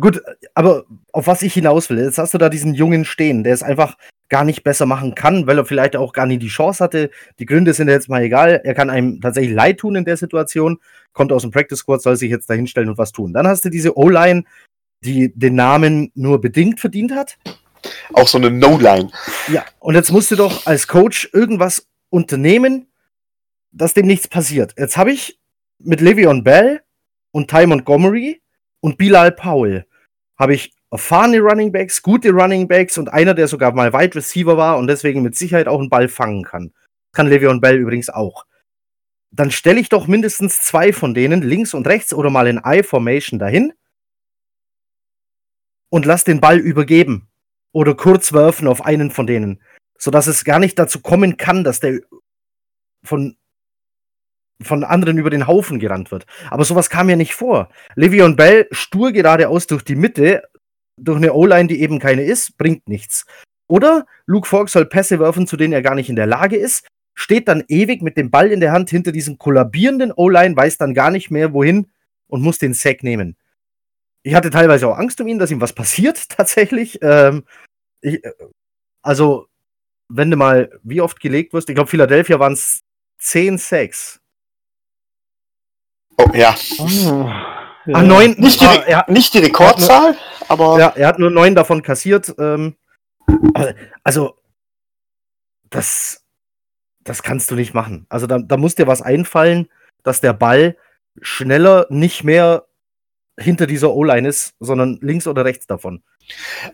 Gut, 0.00 0.20
aber 0.54 0.84
auf 1.12 1.28
was 1.28 1.42
ich 1.42 1.54
hinaus 1.54 1.88
will, 1.88 1.98
jetzt 1.98 2.18
hast 2.18 2.34
du 2.34 2.38
da 2.38 2.48
diesen 2.48 2.74
Jungen 2.74 3.04
stehen, 3.04 3.44
der 3.44 3.54
es 3.54 3.62
einfach 3.62 3.96
gar 4.28 4.44
nicht 4.44 4.64
besser 4.64 4.86
machen 4.86 5.14
kann, 5.14 5.46
weil 5.46 5.58
er 5.58 5.64
vielleicht 5.64 5.94
auch 5.94 6.12
gar 6.12 6.26
nie 6.26 6.38
die 6.38 6.48
Chance 6.48 6.82
hatte. 6.82 7.10
Die 7.38 7.46
Gründe 7.46 7.72
sind 7.74 7.88
jetzt 7.88 8.08
mal 8.08 8.22
egal. 8.22 8.60
Er 8.64 8.74
kann 8.74 8.90
einem 8.90 9.20
tatsächlich 9.20 9.54
leid 9.54 9.78
tun 9.78 9.94
in 9.94 10.04
der 10.04 10.16
Situation, 10.16 10.80
kommt 11.12 11.30
aus 11.30 11.42
dem 11.42 11.52
Practice 11.52 11.78
Squad, 11.78 12.02
soll 12.02 12.16
sich 12.16 12.30
jetzt 12.30 12.50
da 12.50 12.54
hinstellen 12.54 12.88
und 12.88 12.98
was 12.98 13.12
tun. 13.12 13.32
Dann 13.32 13.46
hast 13.46 13.64
du 13.64 13.70
diese 13.70 13.96
O-Line, 13.96 14.44
die 15.04 15.32
den 15.34 15.54
Namen 15.54 16.10
nur 16.14 16.40
bedingt 16.40 16.80
verdient 16.80 17.12
hat. 17.12 17.38
Auch 18.14 18.26
so 18.26 18.38
eine 18.38 18.50
No-Line. 18.50 19.10
Ja, 19.48 19.64
und 19.78 19.94
jetzt 19.94 20.10
musst 20.10 20.30
du 20.30 20.36
doch 20.36 20.66
als 20.66 20.88
Coach 20.88 21.28
irgendwas 21.32 21.86
unternehmen, 22.10 22.88
dass 23.70 23.94
dem 23.94 24.06
nichts 24.06 24.26
passiert. 24.26 24.74
Jetzt 24.76 24.96
habe 24.96 25.12
ich 25.12 25.38
mit 25.78 26.00
Le'Veon 26.00 26.42
Bell 26.42 26.80
und 27.30 27.48
Ty 27.50 27.66
Montgomery 27.66 28.40
und 28.84 28.98
Bilal 28.98 29.32
Powell 29.32 29.86
habe 30.36 30.52
ich 30.52 30.74
erfahrene 30.90 31.40
Running 31.40 31.72
Backs, 31.72 32.02
gute 32.02 32.32
Running 32.32 32.68
Backs 32.68 32.98
und 32.98 33.08
einer, 33.08 33.32
der 33.32 33.48
sogar 33.48 33.72
mal 33.72 33.94
Wide 33.94 34.14
Receiver 34.14 34.58
war 34.58 34.76
und 34.76 34.88
deswegen 34.88 35.22
mit 35.22 35.34
Sicherheit 35.34 35.68
auch 35.68 35.80
einen 35.80 35.88
Ball 35.88 36.06
fangen 36.06 36.44
kann. 36.44 36.70
Kann 37.12 37.26
Le'Veon 37.26 37.62
Bell 37.62 37.78
übrigens 37.78 38.10
auch. 38.10 38.44
Dann 39.30 39.50
stelle 39.50 39.80
ich 39.80 39.88
doch 39.88 40.06
mindestens 40.06 40.60
zwei 40.60 40.92
von 40.92 41.14
denen 41.14 41.40
links 41.40 41.72
und 41.72 41.86
rechts 41.86 42.12
oder 42.12 42.28
mal 42.28 42.46
in 42.46 42.60
I-Formation 42.62 43.38
dahin 43.38 43.72
und 45.88 46.04
lass 46.04 46.24
den 46.24 46.42
Ball 46.42 46.58
übergeben 46.58 47.30
oder 47.72 47.94
kurz 47.94 48.34
werfen 48.34 48.68
auf 48.68 48.84
einen 48.84 49.10
von 49.10 49.26
denen, 49.26 49.62
sodass 49.96 50.26
es 50.26 50.44
gar 50.44 50.58
nicht 50.58 50.78
dazu 50.78 51.00
kommen 51.00 51.38
kann, 51.38 51.64
dass 51.64 51.80
der 51.80 52.00
von 53.02 53.38
von 54.62 54.84
anderen 54.84 55.18
über 55.18 55.30
den 55.30 55.46
Haufen 55.46 55.78
gerannt 55.78 56.10
wird. 56.10 56.26
Aber 56.50 56.64
sowas 56.64 56.90
kam 56.90 57.10
ja 57.10 57.16
nicht 57.16 57.34
vor. 57.34 57.68
Le'Veon 57.96 58.36
Bell 58.36 58.68
stur 58.70 59.12
geradeaus 59.12 59.66
durch 59.66 59.82
die 59.82 59.96
Mitte, 59.96 60.44
durch 60.96 61.16
eine 61.16 61.32
O-Line, 61.32 61.68
die 61.68 61.80
eben 61.80 61.98
keine 61.98 62.22
ist, 62.22 62.56
bringt 62.56 62.88
nichts. 62.88 63.26
Oder 63.66 64.06
Luke 64.26 64.48
Falk 64.48 64.68
soll 64.68 64.86
Pässe 64.86 65.18
werfen, 65.18 65.46
zu 65.46 65.56
denen 65.56 65.72
er 65.72 65.82
gar 65.82 65.94
nicht 65.94 66.08
in 66.08 66.16
der 66.16 66.26
Lage 66.26 66.56
ist, 66.56 66.86
steht 67.14 67.48
dann 67.48 67.64
ewig 67.68 68.02
mit 68.02 68.16
dem 68.16 68.30
Ball 68.30 68.50
in 68.50 68.60
der 68.60 68.72
Hand 68.72 68.90
hinter 68.90 69.12
diesem 69.12 69.38
kollabierenden 69.38 70.12
O-Line, 70.12 70.56
weiß 70.56 70.78
dann 70.78 70.94
gar 70.94 71.10
nicht 71.10 71.30
mehr 71.30 71.52
wohin 71.52 71.88
und 72.28 72.42
muss 72.42 72.58
den 72.58 72.74
Sack 72.74 73.02
nehmen. 73.02 73.36
Ich 74.22 74.34
hatte 74.34 74.50
teilweise 74.50 74.88
auch 74.88 74.96
Angst 74.96 75.20
um 75.20 75.28
ihn, 75.28 75.38
dass 75.38 75.50
ihm 75.50 75.60
was 75.60 75.72
passiert, 75.72 76.28
tatsächlich. 76.28 76.98
Ähm, 77.02 77.44
ich, 78.00 78.22
also, 79.02 79.46
wenn 80.08 80.30
du 80.30 80.36
mal 80.36 80.70
wie 80.82 81.00
oft 81.00 81.20
gelegt 81.20 81.52
wirst, 81.52 81.68
ich 81.68 81.74
glaube, 81.74 81.90
Philadelphia 81.90 82.38
waren 82.38 82.54
es 82.54 82.80
10 83.18 83.58
Sacks. 83.58 84.20
Oh, 86.16 86.30
ja. 86.34 86.54
Oh, 86.78 87.30
Ah, 87.92 88.02
neun, 88.02 88.34
Nicht 88.38 88.60
die, 88.62 88.66
ah, 88.66 88.82
er, 88.86 89.04
nicht 89.08 89.34
die 89.34 89.40
Rekordzahl, 89.40 90.16
aber 90.48 90.78
ja, 90.78 90.88
er 90.96 91.08
hat 91.08 91.18
nur 91.18 91.30
neun 91.30 91.54
davon 91.54 91.82
kassiert. 91.82 92.34
Ähm, 92.38 92.76
also, 94.02 94.38
das, 95.68 96.24
das 97.00 97.22
kannst 97.22 97.50
du 97.50 97.54
nicht 97.54 97.74
machen. 97.74 98.06
Also, 98.08 98.26
da, 98.26 98.38
da 98.38 98.56
muss 98.56 98.74
dir 98.74 98.86
was 98.86 99.02
einfallen, 99.02 99.68
dass 100.02 100.22
der 100.22 100.32
Ball 100.32 100.78
schneller 101.20 101.86
nicht 101.90 102.24
mehr 102.24 102.64
hinter 103.38 103.66
dieser 103.66 103.92
O-Line 103.92 104.28
ist, 104.28 104.54
sondern 104.60 104.98
links 105.02 105.26
oder 105.26 105.44
rechts 105.44 105.66
davon. 105.66 106.02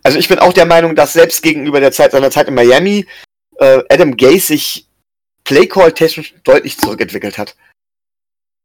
also 0.05 0.19
ich 0.19 0.29
bin 0.29 0.39
auch 0.39 0.53
der 0.53 0.67
Meinung, 0.67 0.95
dass 0.95 1.15
selbst 1.15 1.43
gegenüber 1.43 1.81
der 1.81 1.91
Zeit 1.93 2.13
seiner 2.13 2.31
Zeit 2.31 2.49
in 2.49 2.55
Miami 2.55 3.07
äh, 3.59 3.83
Adam 3.89 4.17
Gase 4.17 4.49
sich 4.49 4.87
Playcall 5.45 5.93
technisch 5.93 6.35
deutlich 6.45 6.79
zurückentwickelt 6.79 7.39
hat. 7.39 7.57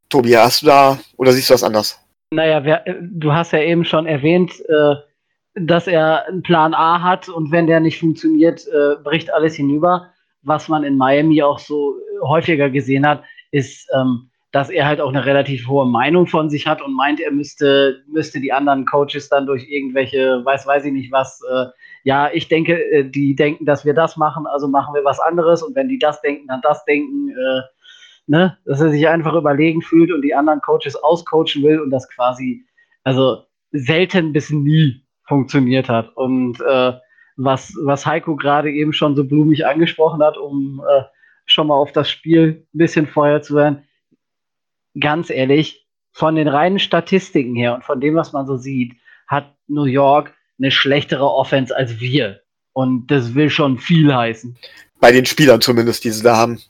Tobi, 0.10 0.36
hast 0.36 0.62
du 0.62 0.68
da 0.68 1.00
oder 1.18 1.32
siehst 1.32 1.50
du 1.50 1.54
das 1.54 1.64
anders? 1.64 2.00
Naja, 2.32 2.64
wer, 2.64 2.88
äh, 2.88 2.96
du 3.02 3.34
hast 3.34 3.52
ja 3.52 3.60
eben 3.60 3.86
schon 3.86 4.06
erwähnt, 4.06 4.52
äh, 4.68 4.96
dass 5.56 5.88
er 5.88 6.28
einen 6.28 6.44
Plan 6.44 6.74
A 6.74 7.02
hat 7.02 7.30
und 7.30 7.52
wenn 7.52 7.68
der 7.68 7.80
nicht 7.80 8.00
funktioniert, 8.00 8.68
äh, 8.68 8.96
bricht 9.04 9.34
alles 9.34 9.56
hinüber. 9.56 10.10
Was 10.42 10.68
man 10.68 10.84
in 10.84 10.98
Miami 10.98 11.42
auch 11.42 11.60
so 11.60 11.96
äh, 11.96 12.28
häufiger 12.28 12.70
gesehen 12.70 13.08
hat, 13.08 13.24
ist, 13.52 13.88
ähm, 13.96 14.30
dass 14.52 14.70
er 14.70 14.86
halt 14.86 15.02
auch 15.02 15.10
eine 15.10 15.26
relativ 15.26 15.68
hohe 15.68 15.86
Meinung 15.86 16.28
von 16.28 16.50
sich 16.50 16.66
hat 16.66 16.82
und 16.82 16.94
meint, 16.94 17.20
er 17.20 17.32
müsste, 17.32 18.04
müsste 18.08 18.40
die 18.40 18.54
anderen 18.54 18.86
Coaches 18.86 19.28
dann 19.28 19.46
durch 19.46 19.70
irgendwelche, 19.70 20.46
weiß, 20.46 20.66
weiß 20.66 20.86
ich 20.86 20.94
nicht 20.94 21.12
was, 21.12 21.42
äh, 21.52 21.66
ja, 22.04 22.30
ich 22.32 22.48
denke, 22.48 22.82
äh, 22.92 23.04
die 23.10 23.36
denken, 23.36 23.66
dass 23.66 23.84
wir 23.84 23.94
das 23.94 24.16
machen, 24.16 24.46
also 24.48 24.68
machen 24.68 24.94
wir 24.94 25.04
was 25.04 25.20
anderes 25.20 25.62
und 25.62 25.76
wenn 25.76 25.90
die 25.90 26.00
das 26.00 26.22
denken, 26.22 26.48
dann 26.48 26.62
das 26.62 26.86
denken, 26.86 27.32
äh, 27.32 27.62
ne, 28.28 28.58
dass 28.66 28.82
er 28.82 28.90
sich 28.90 29.08
einfach 29.08 29.34
überlegen 29.34 29.82
fühlt 29.82 30.12
und 30.12 30.22
die 30.22 30.34
anderen 30.34 30.62
Coaches 30.62 30.96
auscoachen 30.96 31.64
will 31.64 31.80
und 31.80 31.92
das 31.92 32.10
quasi, 32.10 32.66
also 33.04 33.44
selten 33.72 34.34
bis 34.34 34.50
nie 34.50 35.04
funktioniert 35.28 35.90
hat. 35.90 36.16
Und 36.16 36.60
äh, 36.62 36.94
was, 37.38 37.74
was 37.84 38.06
Heiko 38.06 38.36
gerade 38.36 38.72
eben 38.72 38.94
schon 38.94 39.16
so 39.16 39.24
blumig 39.24 39.66
angesprochen 39.66 40.24
hat, 40.24 40.38
um 40.38 40.82
äh, 40.88 41.04
schon 41.46 41.68
mal 41.68 41.76
auf 41.76 41.92
das 41.92 42.10
Spiel 42.10 42.66
ein 42.74 42.78
bisschen 42.78 43.08
vorher 43.08 43.42
zu 43.42 43.56
werden, 43.56 43.84
ganz 45.00 45.30
ehrlich, 45.30 45.88
von 46.12 46.36
den 46.36 46.48
reinen 46.48 46.80
Statistiken 46.80 47.56
her 47.56 47.76
und 47.76 47.84
von 47.84 48.00
dem, 48.00 48.16
was 48.16 48.32
man 48.32 48.48
so 48.48 48.56
sieht, 48.56 48.96
hat 49.28 49.54
New 49.68 49.84
York 49.84 50.34
eine 50.58 50.72
schlechtere 50.72 51.30
Offense 51.30 51.76
als 51.76 52.00
wir. 52.00 52.42
Und 52.72 53.08
das 53.08 53.36
will 53.36 53.50
schon 53.50 53.78
viel 53.78 54.14
heißen. 54.14 54.56
Bei 55.00 55.12
den 55.12 55.26
Spielern 55.26 55.60
zumindest, 55.60 56.04
die 56.06 56.12
sie 56.12 56.24
da 56.24 56.38
haben. 56.38 56.62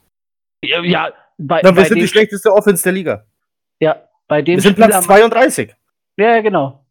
Ja, 0.62 0.82
ja 0.82 1.12
bei, 1.38 1.60
Na, 1.62 1.74
wir 1.76 1.84
sind 1.84 1.98
die 1.98 2.08
schlechteste 2.08 2.52
Offense 2.52 2.82
der 2.82 2.92
Liga. 2.92 3.24
ja, 3.80 4.02
bei 4.28 4.42
dem 4.42 4.56
Wir 4.56 4.62
sind 4.62 4.72
Spieler- 4.72 4.88
Platz 4.88 5.04
32. 5.06 5.74
Ja, 6.16 6.36
ja, 6.36 6.40
genau. 6.40 6.84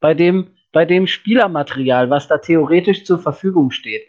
Bei 0.00 0.14
dem, 0.14 0.52
bei 0.72 0.84
dem 0.84 1.06
Spielermaterial, 1.06 2.08
was 2.10 2.28
da 2.28 2.38
theoretisch 2.38 3.04
zur 3.04 3.18
Verfügung 3.18 3.70
steht, 3.70 4.02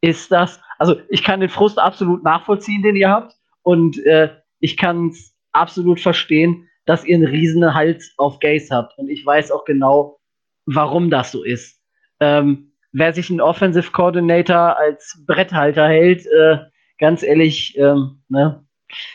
ist 0.00 0.30
das, 0.32 0.60
also 0.78 0.96
ich 1.08 1.22
kann 1.24 1.40
den 1.40 1.48
Frust 1.48 1.78
absolut 1.78 2.22
nachvollziehen, 2.24 2.82
den 2.82 2.96
ihr 2.96 3.08
habt, 3.10 3.34
und 3.62 3.98
äh, 4.06 4.30
ich 4.60 4.76
kann 4.76 5.08
es 5.08 5.34
absolut 5.52 6.00
verstehen, 6.00 6.68
dass 6.86 7.04
ihr 7.04 7.16
einen 7.16 7.26
riesen 7.26 7.74
Hals 7.74 8.12
auf 8.16 8.38
Gays 8.40 8.70
habt. 8.70 8.96
Und 8.98 9.08
ich 9.08 9.24
weiß 9.24 9.50
auch 9.52 9.64
genau, 9.64 10.18
warum 10.66 11.10
das 11.10 11.30
so 11.32 11.44
ist. 11.44 11.80
Ähm, 12.20 12.72
wer 12.92 13.12
sich 13.12 13.30
einen 13.30 13.40
Offensive 13.40 13.92
Coordinator 13.92 14.76
als 14.78 15.22
Bretthalter 15.26 15.86
hält, 15.88 16.26
äh, 16.26 16.58
ganz 16.98 17.22
ehrlich, 17.22 17.76
ähm, 17.78 18.22
ne? 18.28 18.64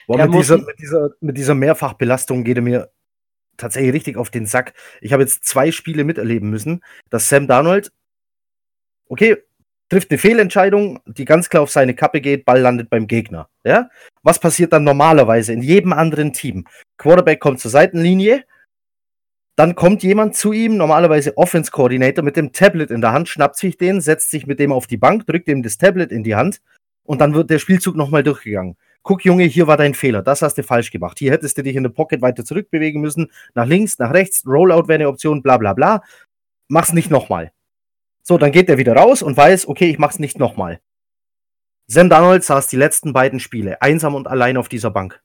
Boah, 0.07 0.25
mit, 0.25 0.33
dieser, 0.33 0.57
mit, 0.57 0.79
dieser, 0.79 1.09
mit 1.19 1.37
dieser 1.37 1.55
Mehrfachbelastung 1.55 2.43
geht 2.43 2.57
er 2.57 2.63
mir 2.63 2.89
tatsächlich 3.57 3.93
richtig 3.93 4.17
auf 4.17 4.29
den 4.29 4.45
Sack. 4.45 4.73
Ich 5.01 5.13
habe 5.13 5.23
jetzt 5.23 5.45
zwei 5.45 5.71
Spiele 5.71 6.03
miterleben 6.03 6.49
müssen, 6.49 6.83
dass 7.09 7.27
Sam 7.29 7.47
Darnold, 7.47 7.91
okay, 9.09 9.37
trifft 9.89 10.11
eine 10.11 10.17
Fehlentscheidung, 10.17 10.99
die 11.05 11.25
ganz 11.25 11.49
klar 11.49 11.63
auf 11.63 11.71
seine 11.71 11.93
Kappe 11.93 12.21
geht, 12.21 12.45
Ball 12.45 12.59
landet 12.59 12.89
beim 12.89 13.07
Gegner. 13.07 13.49
Ja? 13.63 13.89
Was 14.21 14.39
passiert 14.39 14.73
dann 14.73 14.83
normalerweise 14.83 15.53
in 15.53 15.61
jedem 15.61 15.93
anderen 15.93 16.33
Team? 16.33 16.67
Quarterback 16.97 17.39
kommt 17.39 17.59
zur 17.59 17.71
Seitenlinie, 17.71 18.43
dann 19.55 19.75
kommt 19.75 20.03
jemand 20.03 20.35
zu 20.35 20.53
ihm, 20.53 20.77
normalerweise 20.77 21.35
Offense 21.37 21.71
Coordinator 21.71 22.23
mit 22.23 22.35
dem 22.35 22.51
Tablet 22.51 22.91
in 22.91 23.01
der 23.01 23.13
Hand, 23.13 23.27
schnappt 23.27 23.55
sich 23.55 23.77
den, 23.77 24.01
setzt 24.01 24.29
sich 24.29 24.45
mit 24.45 24.59
dem 24.59 24.71
auf 24.71 24.85
die 24.85 24.97
Bank, 24.97 25.25
drückt 25.25 25.47
ihm 25.47 25.63
das 25.63 25.77
Tablet 25.77 26.11
in 26.11 26.23
die 26.23 26.35
Hand 26.35 26.61
und 27.03 27.21
dann 27.21 27.33
wird 27.33 27.49
der 27.49 27.59
Spielzug 27.59 27.95
nochmal 27.95 28.23
durchgegangen 28.23 28.77
guck 29.07 29.23
Junge, 29.23 29.45
hier 29.45 29.67
war 29.67 29.77
dein 29.77 29.95
Fehler, 29.95 30.21
das 30.21 30.41
hast 30.41 30.57
du 30.57 30.63
falsch 30.63 30.91
gemacht. 30.91 31.17
Hier 31.17 31.31
hättest 31.31 31.57
du 31.57 31.63
dich 31.63 31.75
in 31.75 31.83
der 31.83 31.89
Pocket 31.89 32.21
weiter 32.21 32.43
zurückbewegen 32.45 33.01
müssen, 33.01 33.31
nach 33.55 33.65
links, 33.65 33.97
nach 33.97 34.13
rechts, 34.13 34.43
Rollout 34.45 34.87
wäre 34.87 34.95
eine 34.95 35.07
Option, 35.07 35.41
bla 35.41 35.57
bla 35.57 35.73
bla. 35.73 36.03
Mach's 36.67 36.93
nicht 36.93 37.09
nochmal. 37.09 37.51
So, 38.21 38.37
dann 38.37 38.51
geht 38.51 38.69
er 38.69 38.77
wieder 38.77 38.95
raus 38.95 39.21
und 39.23 39.37
weiß, 39.37 39.67
okay, 39.69 39.89
ich 39.89 39.97
mach's 39.97 40.19
nicht 40.19 40.37
nochmal. 40.37 40.81
Sam 41.87 42.09
Darnold 42.09 42.43
saß 42.43 42.67
die 42.67 42.75
letzten 42.75 43.13
beiden 43.13 43.39
Spiele 43.39 43.81
einsam 43.81 44.13
und 44.13 44.27
allein 44.27 44.57
auf 44.57 44.67
dieser 44.67 44.91
Bank. 44.91 45.21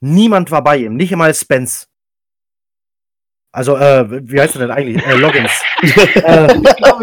Niemand 0.00 0.50
war 0.50 0.62
bei 0.62 0.76
ihm, 0.76 0.94
nicht 0.94 1.12
einmal 1.12 1.34
Spence. 1.34 1.88
Also, 3.50 3.76
äh, 3.76 4.30
wie 4.30 4.40
heißt 4.40 4.56
er 4.56 4.60
denn 4.60 4.70
eigentlich? 4.70 5.04
Äh, 5.04 5.14
Loggins. 5.14 5.62
äh, 6.16 6.54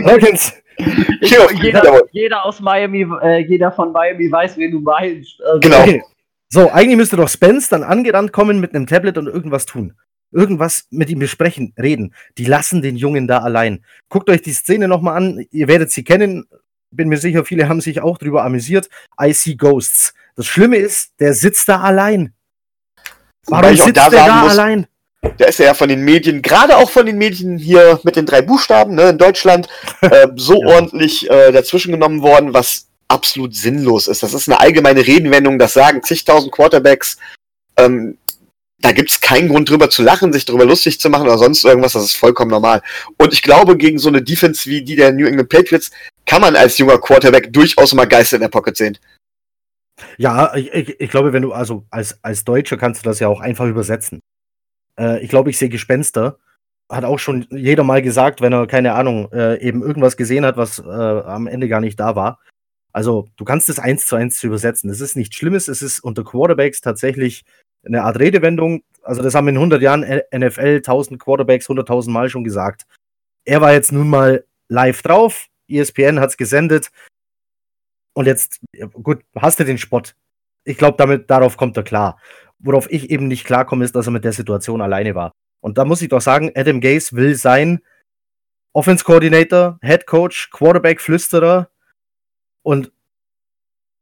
Loggins. 0.01 0.53
Ja, 1.21 1.49
Jeder, 1.51 2.01
jeder 2.11 2.45
aus 2.45 2.59
Miami, 2.59 3.05
äh, 3.21 3.39
jeder 3.39 3.71
von 3.71 3.91
Miami 3.91 4.31
weiß, 4.31 4.57
wen 4.57 4.71
du 4.71 4.79
meinst. 4.79 5.41
Also, 5.43 5.59
Genau. 5.59 5.81
Okay. 5.81 6.03
So, 6.49 6.71
eigentlich 6.71 6.95
müsste 6.95 7.17
doch 7.17 7.27
Spence 7.27 7.67
dann 7.67 7.83
angerannt 7.83 8.31
kommen 8.31 8.61
mit 8.61 8.73
einem 8.73 8.87
Tablet 8.87 9.17
und 9.17 9.27
irgendwas 9.27 9.65
tun. 9.65 9.97
Irgendwas 10.31 10.87
mit 10.91 11.09
ihm 11.09 11.19
besprechen, 11.19 11.73
reden. 11.77 12.13
Die 12.37 12.45
lassen 12.45 12.81
den 12.81 12.95
Jungen 12.95 13.27
da 13.27 13.39
allein. 13.39 13.83
Guckt 14.07 14.29
euch 14.29 14.41
die 14.43 14.53
Szene 14.53 14.87
nochmal 14.87 15.17
an. 15.17 15.45
Ihr 15.51 15.67
werdet 15.67 15.91
sie 15.91 16.05
kennen. 16.05 16.45
Bin 16.89 17.09
mir 17.09 17.17
sicher, 17.17 17.43
viele 17.43 17.67
haben 17.67 17.81
sich 17.81 17.99
auch 17.99 18.17
drüber 18.17 18.45
amüsiert. 18.45 18.89
I 19.21 19.33
see 19.33 19.55
Ghosts. 19.55 20.13
Das 20.37 20.45
Schlimme 20.45 20.77
ist, 20.77 21.19
der 21.19 21.33
sitzt 21.33 21.67
da 21.67 21.81
allein. 21.81 22.33
Warum 23.47 23.75
sitzt 23.75 23.97
da 23.97 24.09
der 24.09 24.25
da 24.25 24.41
muss, 24.43 24.51
allein? 24.51 24.87
Da 25.21 25.45
ist 25.45 25.59
er 25.59 25.67
ja 25.67 25.73
von 25.73 25.89
den 25.89 26.01
Medien, 26.01 26.41
gerade 26.41 26.77
auch 26.77 26.89
von 26.89 27.05
den 27.05 27.17
Medien 27.17 27.57
hier 27.57 27.99
mit 28.03 28.15
den 28.15 28.25
drei 28.25 28.41
Buchstaben 28.41 28.95
ne, 28.95 29.09
in 29.09 29.17
Deutschland, 29.17 29.67
äh, 30.01 30.27
so 30.35 30.61
Ja. 30.61 30.75
ordentlich 30.75 31.29
äh, 31.29 31.51
dazwischen 31.51 31.91
genommen 31.91 32.21
worden, 32.21 32.53
was 32.53 32.87
absolut 33.07 33.55
sinnlos 33.55 34.07
ist. 34.07 34.23
Das 34.23 34.33
ist 34.33 34.47
eine 34.47 34.59
allgemeine 34.59 35.05
Redenwendung, 35.05 35.57
das 35.57 35.73
sagen 35.73 36.03
zigtausend 36.03 36.51
Quarterbacks. 36.51 37.17
Ähm, 37.77 38.17
da 38.79 38.91
gibt's 38.91 39.21
keinen 39.21 39.49
Grund 39.49 39.69
drüber 39.69 39.89
zu 39.89 40.03
lachen, 40.03 40.31
sich 40.31 40.45
drüber 40.45 40.65
lustig 40.65 40.99
zu 40.99 41.09
machen 41.09 41.23
oder 41.23 41.39
sonst 41.39 41.63
irgendwas, 41.65 41.93
das 41.93 42.03
ist 42.03 42.15
vollkommen 42.15 42.51
normal. 42.51 42.83
Und 43.17 43.33
ich 43.33 43.41
glaube, 43.41 43.75
gegen 43.75 43.97
so 43.97 44.09
eine 44.09 44.21
Defense 44.21 44.69
wie 44.69 44.83
die 44.83 44.95
der 44.95 45.13
New 45.13 45.25
England 45.25 45.49
Patriots 45.49 45.89
kann 46.25 46.41
man 46.41 46.55
als 46.55 46.77
junger 46.77 46.99
Quarterback 46.99 47.51
durchaus 47.51 47.93
mal 47.93 48.05
Geister 48.05 48.37
in 48.37 48.41
der 48.41 48.49
Pocket 48.49 48.77
sehen. 48.77 48.97
Ja, 50.17 50.53
ich, 50.55 50.71
ich, 50.73 50.99
ich 50.99 51.09
glaube, 51.09 51.33
wenn 51.33 51.41
du, 51.41 51.53
also 51.53 51.85
als, 51.89 52.19
als 52.21 52.43
Deutscher 52.43 52.77
kannst 52.77 53.03
du 53.03 53.09
das 53.09 53.19
ja 53.19 53.27
auch 53.27 53.39
einfach 53.39 53.65
übersetzen. 53.65 54.19
Äh, 54.99 55.21
ich 55.23 55.29
glaube, 55.29 55.49
ich 55.49 55.57
sehe 55.57 55.69
Gespenster. 55.69 56.37
Hat 56.89 57.03
auch 57.03 57.19
schon 57.19 57.47
jeder 57.51 57.83
mal 57.83 58.01
gesagt, 58.01 58.41
wenn 58.41 58.53
er, 58.53 58.67
keine 58.67 58.93
Ahnung, 58.93 59.31
äh, 59.33 59.59
eben 59.61 59.81
irgendwas 59.81 60.17
gesehen 60.17 60.45
hat, 60.45 60.57
was 60.57 60.79
äh, 60.79 60.83
am 60.83 61.47
Ende 61.47 61.67
gar 61.67 61.81
nicht 61.81 61.99
da 61.99 62.15
war. 62.15 62.39
Also, 62.93 63.27
du 63.37 63.45
kannst 63.45 63.69
es 63.69 63.79
eins 63.79 64.07
zu 64.07 64.15
eins 64.15 64.41
übersetzen. 64.43 64.89
Es 64.89 65.01
ist 65.01 65.15
nichts 65.15 65.35
Schlimmes, 65.35 65.67
es 65.67 65.81
ist 65.81 65.99
unter 65.99 66.23
Quarterbacks 66.23 66.81
tatsächlich 66.81 67.45
eine 67.85 68.03
Art 68.03 68.19
Redewendung. 68.19 68.83
Also, 69.03 69.21
das 69.21 69.35
haben 69.35 69.47
in 69.49 69.57
100 69.57 69.81
Jahren 69.81 70.01
NFL 70.33 70.77
1000 70.77 71.19
Quarterbacks 71.19 71.69
100.000 71.69 72.09
Mal 72.09 72.29
schon 72.29 72.43
gesagt. 72.43 72.85
er 73.45 73.61
war 73.61 73.73
jetzt 73.73 73.91
nun 73.91 74.09
mal 74.09 74.45
live 74.69 75.01
drauf, 75.01 75.47
ESPN 75.69 76.19
hat 76.19 76.31
es 76.31 76.37
gesendet 76.37 76.91
und 78.13 78.25
jetzt, 78.25 78.59
gut, 79.03 79.23
hast 79.35 79.59
du 79.59 79.63
den 79.63 79.77
Spott. 79.77 80.15
Ich 80.63 80.77
glaube, 80.77 80.97
damit, 80.97 81.29
darauf 81.29 81.55
kommt 81.55 81.77
er 81.77 81.83
klar. 81.83 82.19
Worauf 82.59 82.89
ich 82.89 83.09
eben 83.09 83.27
nicht 83.27 83.45
klarkomme, 83.45 83.85
ist, 83.85 83.95
dass 83.95 84.07
er 84.07 84.11
mit 84.11 84.23
der 84.23 84.33
Situation 84.33 84.81
alleine 84.81 85.15
war. 85.15 85.31
Und 85.61 85.77
da 85.77 85.85
muss 85.85 86.01
ich 86.01 86.09
doch 86.09 86.21
sagen, 86.21 86.51
Adam 86.55 86.81
Gase 86.81 87.15
will 87.15 87.35
sein 87.35 87.81
Offense 88.73 89.03
Coordinator, 89.03 89.79
Head 89.81 90.05
Coach, 90.05 90.51
Quarterback, 90.51 91.01
Flüsterer 91.01 91.69
und 92.63 92.91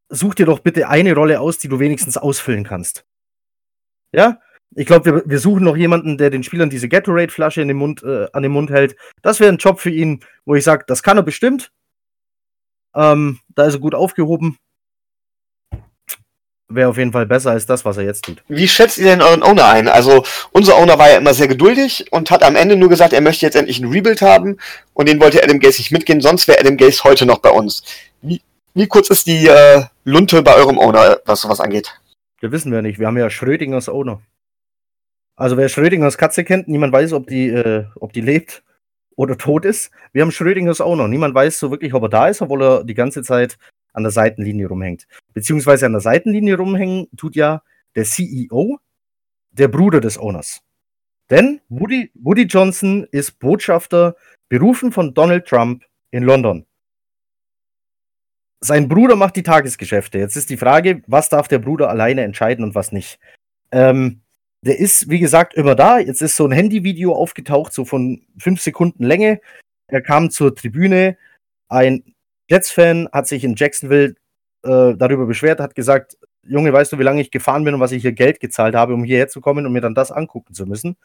such 0.10 0.36
dir 0.36 0.46
doch 0.46 0.60
bitte 0.60 0.90
eine 0.90 1.14
Rolle 1.14 1.40
aus, 1.40 1.58
die 1.58 1.68
du 1.68 1.80
wenigstens 1.80 2.18
ausfüllen 2.18 2.64
kannst. 2.64 3.06
Ja? 4.12 4.40
Ich 4.76 4.86
glaube, 4.86 5.06
wir, 5.06 5.24
wir, 5.26 5.40
suchen 5.40 5.64
noch 5.64 5.78
jemanden, 5.78 6.18
der 6.18 6.30
den 6.30 6.44
Spielern 6.44 6.70
diese 6.70 6.90
Gatorade-Flasche 6.90 7.62
in 7.62 7.70
den 7.70 7.78
Mund, 7.78 8.04
äh, 8.04 8.28
an 8.34 8.44
den 8.44 8.52
Mund 8.52 8.70
hält. 8.70 8.96
Das 9.22 9.40
wäre 9.40 9.52
ein 9.52 9.58
Job 9.58 9.80
für 9.80 9.90
ihn, 9.92 10.22
wo 10.44 10.56
ich 10.56 10.64
sage, 10.64 10.84
das 10.88 11.04
kann 11.04 11.18
er 11.18 11.24
bestimmt. 11.24 11.72
Ähm, 12.94 13.40
da 13.50 13.66
ist 13.66 13.76
er 13.76 13.80
gut 13.80 13.96
aufgehoben. 13.96 14.58
Wäre 16.68 16.90
auf 16.90 16.98
jeden 16.98 17.12
Fall 17.12 17.28
besser 17.28 17.52
als 17.52 17.68
das, 17.68 17.86
was 17.86 17.98
er 17.98 18.06
jetzt 18.06 18.26
tut. 18.26 18.44
Wie 18.48 18.68
schätzt 18.68 18.98
ihr 18.98 19.06
denn 19.06 19.22
euren 19.22 19.44
Owner 19.44 19.68
ein? 19.68 19.88
Also, 19.88 20.24
unser 20.52 20.78
Owner 20.78 20.98
war 20.98 21.12
ja 21.12 21.18
immer 21.18 21.36
sehr 21.36 21.48
geduldig 21.48 22.08
und 22.12 22.32
hat 22.32 22.44
am 22.44 22.56
Ende 22.56 22.76
nur 22.76 22.90
gesagt, 22.90 23.14
er 23.14 23.22
möchte 23.22 23.46
jetzt 23.46 23.56
endlich 23.56 23.80
ein 23.80 23.92
Rebuild 23.92 24.22
haben 24.24 24.58
und 24.94 25.08
den 25.08 25.20
wollte 25.20 25.44
Adam 25.44 25.60
Gaze 25.60 25.80
nicht 25.80 25.92
mitgehen, 25.92 26.22
sonst 26.22 26.48
wäre 26.48 26.60
Adam 26.60 26.78
Gaze 26.78 27.04
heute 27.04 27.28
noch 27.28 27.38
bei 27.38 27.52
uns. 27.52 27.84
Wie, 28.24 28.42
wie 28.74 28.88
kurz 28.88 29.12
ist 29.12 29.28
die 29.28 29.46
äh, 29.46 29.84
Lunte 30.06 30.42
bei 30.42 30.56
eurem 30.56 30.80
Owner, 30.80 31.20
was 31.26 31.42
sowas 31.42 31.60
angeht? 31.60 32.00
Das 32.42 32.52
wissen 32.52 32.72
wir 32.72 32.82
nicht. 32.82 32.98
Wir 32.98 33.08
haben 33.08 33.18
ja 33.18 33.30
Schrödingers 33.30 33.88
Owner. 33.88 34.22
Also 35.36 35.58
wer 35.58 35.70
Schrödingers 35.70 36.18
Katze 36.18 36.44
kennt, 36.44 36.68
niemand 36.68 36.94
weiß, 36.94 37.14
ob 37.14 37.28
die, 37.28 37.50
äh, 37.50 37.86
ob 38.00 38.12
die 38.12 38.22
lebt 38.22 38.64
oder 39.16 39.38
tot 39.38 39.66
ist. 39.66 39.92
Wir 40.14 40.24
haben 40.24 40.32
Schrödingers 40.32 40.82
Owner. 40.82 41.08
Niemand 41.08 41.36
weiß 41.36 41.60
so 41.60 41.72
wirklich, 41.72 41.94
ob 41.94 42.04
er 42.04 42.10
da 42.10 42.28
ist, 42.28 42.42
obwohl 42.42 42.64
er 42.64 42.84
die 42.84 42.94
ganze 42.96 43.22
Zeit 43.22 43.58
an 43.96 44.04
der 44.04 44.12
Seitenlinie 44.12 44.68
rumhängt. 44.68 45.08
Beziehungsweise 45.34 45.86
an 45.86 45.94
der 45.94 46.02
Seitenlinie 46.02 46.58
rumhängen 46.58 47.08
tut 47.18 47.36
ja 47.36 47.64
der 47.96 48.04
CEO, 48.04 48.80
der 49.52 49.68
Bruder 49.68 50.02
des 50.02 50.20
Owners. 50.20 50.62
Denn 51.30 51.62
Woody, 51.70 52.12
Woody 52.14 52.44
Johnson 52.44 53.08
ist 53.12 53.40
Botschafter, 53.40 54.16
berufen 54.50 54.92
von 54.92 55.14
Donald 55.14 55.48
Trump 55.48 55.84
in 56.12 56.24
London. 56.24 56.66
Sein 58.60 58.88
Bruder 58.88 59.16
macht 59.16 59.36
die 59.36 59.44
Tagesgeschäfte. 59.44 60.18
Jetzt 60.18 60.36
ist 60.36 60.50
die 60.50 60.58
Frage, 60.58 61.02
was 61.08 61.30
darf 61.30 61.48
der 61.48 61.60
Bruder 61.60 61.90
alleine 61.90 62.24
entscheiden 62.24 62.64
und 62.64 62.76
was 62.76 62.92
nicht. 62.92 63.20
Ähm, 63.72 64.22
der 64.62 64.80
ist, 64.80 65.10
wie 65.10 65.20
gesagt, 65.20 65.54
immer 65.54 65.76
da. 65.76 66.00
Jetzt 66.00 66.22
ist 66.22 66.36
so 66.36 66.46
ein 66.46 66.52
Handyvideo 66.52 67.14
aufgetaucht, 67.14 67.74
so 67.74 67.86
von 67.86 68.26
fünf 68.38 68.62
Sekunden 68.62 69.04
Länge. 69.04 69.40
Er 69.88 70.02
kam 70.02 70.32
zur 70.32 70.56
Tribüne. 70.56 71.18
Ein 71.68 72.15
Jets-Fan 72.50 73.10
hat 73.12 73.28
sich 73.28 73.44
in 73.44 73.56
Jacksonville 73.56 74.16
äh, 74.64 74.94
darüber 74.96 75.26
beschwert, 75.26 75.60
hat 75.60 75.76
gesagt, 75.76 76.18
Junge, 76.44 76.72
weißt 76.72 76.92
du, 76.92 77.00
wie 77.00 77.04
lange 77.04 77.22
ich 77.22 77.32
gefahren 77.32 77.64
bin 77.64 77.74
und 77.74 77.80
was 77.80 77.92
ich 77.92 78.04
hier 78.04 78.12
Geld 78.12 78.40
gezahlt 78.40 78.76
habe, 78.76 78.94
um 78.94 79.04
hierher 79.04 79.28
zu 79.28 79.42
kommen 79.42 79.66
und 79.66 79.74
mir 79.74 79.82
dann 79.82 79.96
das 79.96 80.12
angucken 80.12 80.54
zu 80.54 80.66
müssen? 80.66 80.96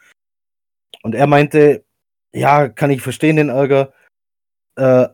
Und 1.02 1.14
er 1.14 1.26
meinte, 1.26 1.84
ja, 2.32 2.68
kann 2.68 2.90
ich 2.90 3.00
verstehen 3.00 3.36
den 3.36 3.48
Ärger. 3.48 3.92
Äh, 4.76 5.08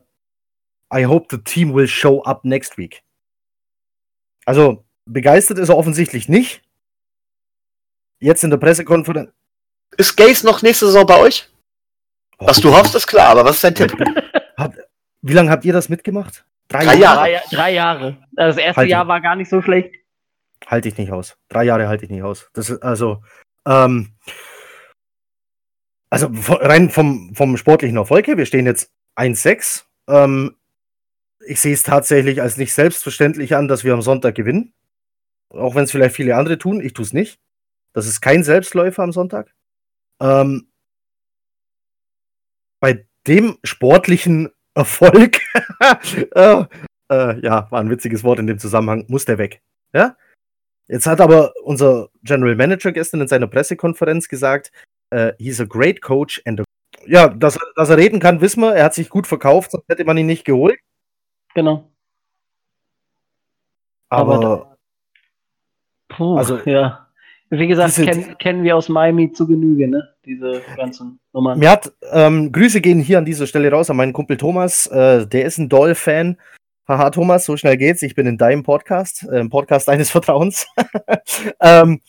I 0.93 1.05
hope 1.05 1.27
the 1.29 1.41
team 1.43 1.73
will 1.73 1.87
show 1.87 2.21
up 2.23 2.43
next 2.43 2.77
week. 2.77 3.03
Also, 4.45 4.85
begeistert 5.05 5.59
ist 5.59 5.69
er 5.69 5.77
offensichtlich 5.77 6.29
nicht. 6.29 6.63
Jetzt 8.19 8.43
in 8.43 8.49
der 8.49 8.57
Pressekonferenz. 8.57 9.31
Ist 9.97 10.15
Gaze 10.15 10.45
noch 10.45 10.61
nächste 10.61 10.87
Saison 10.87 11.05
bei 11.05 11.19
euch? 11.19 11.49
Was 12.39 12.59
du 12.59 12.73
hoffst, 12.75 12.95
ist 12.95 13.07
klar, 13.07 13.29
aber 13.29 13.45
was 13.45 13.55
ist 13.55 13.63
dein 13.63 13.75
Tipp? 13.75 13.93
Wie 15.27 15.33
lange 15.33 15.49
habt 15.49 15.65
ihr 15.65 15.73
das 15.73 15.89
mitgemacht? 15.89 16.45
Drei, 16.67 16.85
drei 16.85 16.95
Jahre. 16.95 17.31
Jahre. 17.31 17.43
Drei, 17.51 17.73
Jahre. 17.73 18.17
Das 18.33 18.57
erste 18.57 18.81
halt 18.81 18.89
Jahr 18.89 19.07
war 19.07 19.21
gar 19.21 19.35
nicht 19.35 19.49
so 19.49 19.61
schlecht. 19.61 19.95
Halte 20.65 20.89
ich 20.89 20.97
nicht 20.97 21.11
aus. 21.11 21.37
Drei 21.49 21.63
Jahre 21.63 21.87
halte 21.87 22.05
ich 22.05 22.11
nicht 22.11 22.23
aus. 22.23 22.49
Das 22.53 22.69
ist 22.69 22.81
also, 22.81 23.23
ähm, 23.65 24.13
also 26.09 26.29
rein 26.31 26.89
vom, 26.89 27.33
vom 27.35 27.57
sportlichen 27.57 27.97
Erfolg 27.97 28.27
her, 28.27 28.37
wir 28.37 28.45
stehen 28.45 28.65
jetzt 28.65 28.91
1-6. 29.15 29.83
Ähm, 30.07 30.55
ich 31.45 31.61
sehe 31.61 31.73
es 31.73 31.83
tatsächlich 31.83 32.41
als 32.41 32.57
nicht 32.57 32.73
selbstverständlich 32.73 33.55
an, 33.55 33.67
dass 33.67 33.83
wir 33.83 33.93
am 33.93 34.01
Sonntag 34.01 34.35
gewinnen. 34.35 34.73
Auch 35.49 35.75
wenn 35.75 35.83
es 35.83 35.91
vielleicht 35.91 36.15
viele 36.15 36.35
andere 36.35 36.57
tun, 36.57 36.81
ich 36.81 36.93
tue 36.93 37.05
es 37.05 37.13
nicht. 37.13 37.39
Das 37.93 38.07
ist 38.07 38.21
kein 38.21 38.43
Selbstläufer 38.43 39.03
am 39.03 39.11
Sonntag. 39.11 39.53
Ähm, 40.19 40.67
bei 42.79 43.05
dem 43.27 43.57
sportlichen 43.63 44.49
Erfolg, 44.77 45.39
äh, 46.35 46.63
äh, 47.09 47.39
ja, 47.41 47.67
war 47.71 47.79
ein 47.79 47.89
witziges 47.89 48.23
Wort 48.23 48.39
in 48.39 48.47
dem 48.47 48.59
Zusammenhang, 48.59 49.05
muss 49.07 49.25
der 49.25 49.37
weg. 49.37 49.61
Ja? 49.93 50.15
Jetzt 50.87 51.07
hat 51.07 51.19
aber 51.19 51.53
unser 51.63 52.09
General 52.23 52.55
Manager 52.55 52.91
gestern 52.91 53.21
in 53.21 53.27
seiner 53.27 53.47
Pressekonferenz 53.47 54.27
gesagt, 54.29 54.71
uh, 55.13 55.31
he's 55.39 55.59
a 55.59 55.65
great 55.65 56.01
coach 56.01 56.41
and 56.45 56.61
a 56.61 56.63
ja, 57.05 57.27
dass, 57.27 57.57
dass 57.75 57.89
er 57.89 57.97
reden 57.97 58.19
kann, 58.19 58.41
wissen 58.41 58.61
wir. 58.61 58.75
Er 58.75 58.85
hat 58.85 58.93
sich 58.93 59.09
gut 59.09 59.27
verkauft, 59.27 59.71
sonst 59.71 59.87
hätte 59.87 60.05
man 60.05 60.17
ihn 60.17 60.25
nicht 60.25 60.45
geholt. 60.45 60.79
Genau. 61.53 61.89
Aber, 64.09 64.35
aber 64.35 64.77
puh, 66.09 66.37
also, 66.37 66.59
ja. 66.65 67.06
Wie 67.49 67.67
gesagt, 67.67 67.95
kenn, 67.95 68.37
kennen 68.37 68.63
wir 68.63 68.75
aus 68.75 68.89
Miami 68.89 69.31
zu 69.31 69.47
Genüge, 69.47 69.87
ne? 69.87 70.09
Diese 70.25 70.61
ganzen 70.75 71.19
Nummern. 71.31 71.59
Mir 71.59 71.71
hat, 71.71 71.93
ähm, 72.11 72.51
Grüße 72.51 72.81
gehen 72.81 72.99
hier 72.99 73.17
an 73.17 73.25
dieser 73.25 73.47
Stelle 73.47 73.71
raus 73.71 73.89
an 73.89 73.95
meinen 73.95 74.13
Kumpel 74.13 74.35
Thomas. 74.35 74.87
Äh, 74.87 75.25
der 75.27 75.45
ist 75.45 75.57
ein 75.57 75.69
Doll-Fan. 75.69 76.37
Haha, 76.87 77.09
Thomas, 77.09 77.45
so 77.45 77.55
schnell 77.55 77.77
geht's. 77.77 78.01
Ich 78.01 78.15
bin 78.15 78.27
in 78.27 78.37
deinem 78.37 78.63
Podcast, 78.63 79.23
äh, 79.23 79.39
im 79.39 79.49
Podcast 79.49 79.87
deines 79.87 80.09
Vertrauens. 80.11 80.67
ähm, 81.61 82.01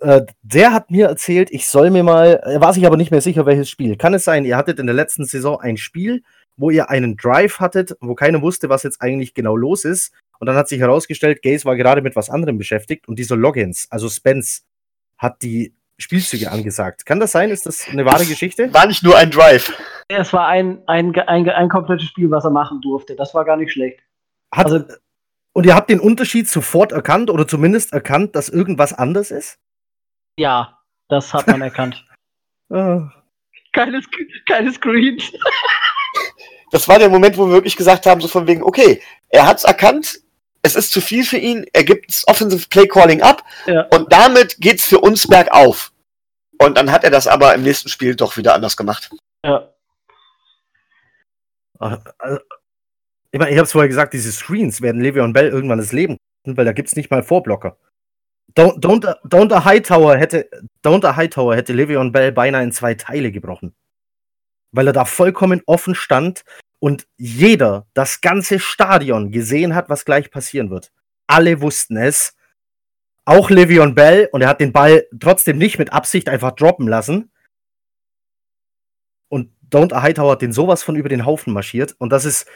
äh, 0.00 0.22
der 0.42 0.72
hat 0.72 0.90
mir 0.90 1.06
erzählt, 1.06 1.50
ich 1.50 1.66
soll 1.66 1.90
mir 1.90 2.02
mal, 2.02 2.40
er 2.42 2.60
war 2.60 2.72
sich 2.72 2.86
aber 2.86 2.96
nicht 2.96 3.10
mehr 3.10 3.20
sicher, 3.20 3.46
welches 3.46 3.70
Spiel. 3.70 3.96
Kann 3.96 4.14
es 4.14 4.24
sein, 4.24 4.44
ihr 4.44 4.56
hattet 4.56 4.78
in 4.78 4.86
der 4.86 4.94
letzten 4.94 5.24
Saison 5.24 5.60
ein 5.60 5.76
Spiel, 5.76 6.22
wo 6.56 6.70
ihr 6.70 6.90
einen 6.90 7.16
Drive 7.16 7.60
hattet, 7.60 7.96
wo 8.00 8.14
keiner 8.14 8.42
wusste, 8.42 8.68
was 8.68 8.82
jetzt 8.82 9.00
eigentlich 9.00 9.34
genau 9.34 9.56
los 9.56 9.84
ist. 9.84 10.12
Und 10.38 10.46
dann 10.46 10.56
hat 10.56 10.68
sich 10.68 10.80
herausgestellt, 10.80 11.42
Gaze 11.42 11.64
war 11.64 11.76
gerade 11.76 12.02
mit 12.02 12.16
was 12.16 12.30
anderem 12.30 12.58
beschäftigt 12.58 13.06
und 13.08 13.18
dieser 13.18 13.36
Logins, 13.36 13.86
also 13.90 14.08
Spence, 14.08 14.64
hat 15.16 15.40
die 15.42 15.72
Spielzüge 15.98 16.50
angesagt. 16.50 17.06
Kann 17.06 17.20
das 17.20 17.32
sein? 17.32 17.50
Ist 17.50 17.66
das 17.66 17.88
eine 17.88 18.04
wahre 18.04 18.26
Geschichte? 18.26 18.72
War 18.74 18.86
nicht 18.86 19.04
nur 19.04 19.16
ein 19.16 19.30
Drive. 19.30 19.72
Es 20.08 20.32
war 20.32 20.48
ein, 20.48 20.82
ein, 20.88 21.14
ein, 21.14 21.48
ein 21.48 21.68
komplettes 21.68 22.08
Spiel, 22.08 22.30
was 22.30 22.44
er 22.44 22.50
machen 22.50 22.80
durfte. 22.80 23.14
Das 23.14 23.34
war 23.34 23.44
gar 23.44 23.56
nicht 23.56 23.72
schlecht. 23.72 24.00
Hat, 24.52 24.66
also, 24.66 24.84
und 25.52 25.66
ihr 25.66 25.74
habt 25.74 25.90
den 25.90 26.00
Unterschied 26.00 26.48
sofort 26.48 26.92
erkannt 26.92 27.30
oder 27.30 27.46
zumindest 27.46 27.92
erkannt, 27.92 28.34
dass 28.34 28.48
irgendwas 28.48 28.92
anders 28.92 29.30
ist? 29.30 29.58
Ja, 30.36 30.78
das 31.08 31.32
hat 31.32 31.46
man 31.46 31.62
erkannt. 31.62 32.04
Ah. 32.74 33.12
keine, 33.74 34.00
keine 34.46 34.72
Screens. 34.72 35.30
Das 36.72 36.88
war 36.88 36.98
der 36.98 37.10
Moment, 37.10 37.36
wo 37.36 37.46
wir 37.46 37.52
wirklich 37.52 37.76
gesagt 37.76 38.06
haben, 38.06 38.20
so 38.20 38.28
von 38.28 38.46
wegen, 38.46 38.62
okay, 38.62 39.00
er 39.28 39.46
hat 39.46 39.58
es 39.58 39.64
erkannt, 39.64 40.20
es 40.62 40.74
ist 40.74 40.90
zu 40.90 41.00
viel 41.00 41.22
für 41.22 41.36
ihn, 41.36 41.66
er 41.72 41.84
gibt 41.84 42.10
das 42.10 42.26
Offensive 42.26 42.66
Play 42.68 42.88
Calling 42.88 43.20
ab 43.20 43.44
ja. 43.66 43.82
und 43.90 44.10
damit 44.10 44.56
geht 44.58 44.80
es 44.80 44.86
für 44.86 44.98
uns 44.98 45.28
bergauf. 45.28 45.92
Und 46.58 46.78
dann 46.78 46.90
hat 46.90 47.04
er 47.04 47.10
das 47.10 47.26
aber 47.26 47.54
im 47.54 47.62
nächsten 47.62 47.88
Spiel 47.88 48.14
doch 48.14 48.36
wieder 48.36 48.54
anders 48.54 48.76
gemacht. 48.76 49.10
Ja. 49.44 49.68
Also, 51.78 51.98
ich 53.32 53.38
meine, 53.38 53.50
ich 53.50 53.56
habe 53.56 53.64
es 53.64 53.72
vorher 53.72 53.88
gesagt, 53.88 54.14
diese 54.14 54.32
Screens 54.32 54.80
werden 54.80 55.02
Le'Veon 55.02 55.32
Bell 55.32 55.48
irgendwann 55.48 55.78
das 55.78 55.92
Leben, 55.92 56.16
weil 56.44 56.64
da 56.64 56.72
gibt 56.72 56.88
es 56.88 56.96
nicht 56.96 57.10
mal 57.10 57.22
Vorblocker. 57.22 57.76
Don't, 58.54 58.78
don't, 58.78 59.04
don't 59.24 59.52
a 59.52 59.64
Hightower 59.64 60.16
hätte, 60.16 60.48
don't 60.82 61.04
a 61.04 61.16
Hightower 61.16 61.54
hätte 61.54 61.74
Le'Veon 61.74 62.12
Bell 62.12 62.32
beinahe 62.32 62.62
in 62.62 62.72
zwei 62.72 62.94
Teile 62.94 63.30
gebrochen. 63.30 63.74
Weil 64.72 64.86
er 64.86 64.92
da 64.92 65.04
vollkommen 65.04 65.62
offen 65.66 65.94
stand 65.94 66.44
und 66.78 67.06
jeder, 67.16 67.86
das 67.94 68.20
ganze 68.20 68.58
Stadion 68.58 69.30
gesehen 69.30 69.74
hat, 69.74 69.88
was 69.88 70.04
gleich 70.04 70.30
passieren 70.30 70.70
wird. 70.70 70.90
Alle 71.26 71.60
wussten 71.60 71.96
es. 71.96 72.36
Auch 73.24 73.50
Le'Veon 73.50 73.94
Bell 73.94 74.28
und 74.32 74.42
er 74.42 74.48
hat 74.48 74.60
den 74.60 74.72
Ball 74.72 75.06
trotzdem 75.20 75.58
nicht 75.58 75.78
mit 75.78 75.92
Absicht 75.92 76.28
einfach 76.28 76.52
droppen 76.52 76.88
lassen. 76.88 77.30
Und 79.28 79.52
Don't 79.70 79.92
A 79.92 80.02
Hightower 80.02 80.32
hat 80.32 80.42
den 80.42 80.52
sowas 80.52 80.82
von 80.82 80.96
über 80.96 81.08
den 81.08 81.24
Haufen 81.24 81.52
marschiert. 81.52 81.94
Und 81.98 82.10
das 82.10 82.24
ist 82.24 82.48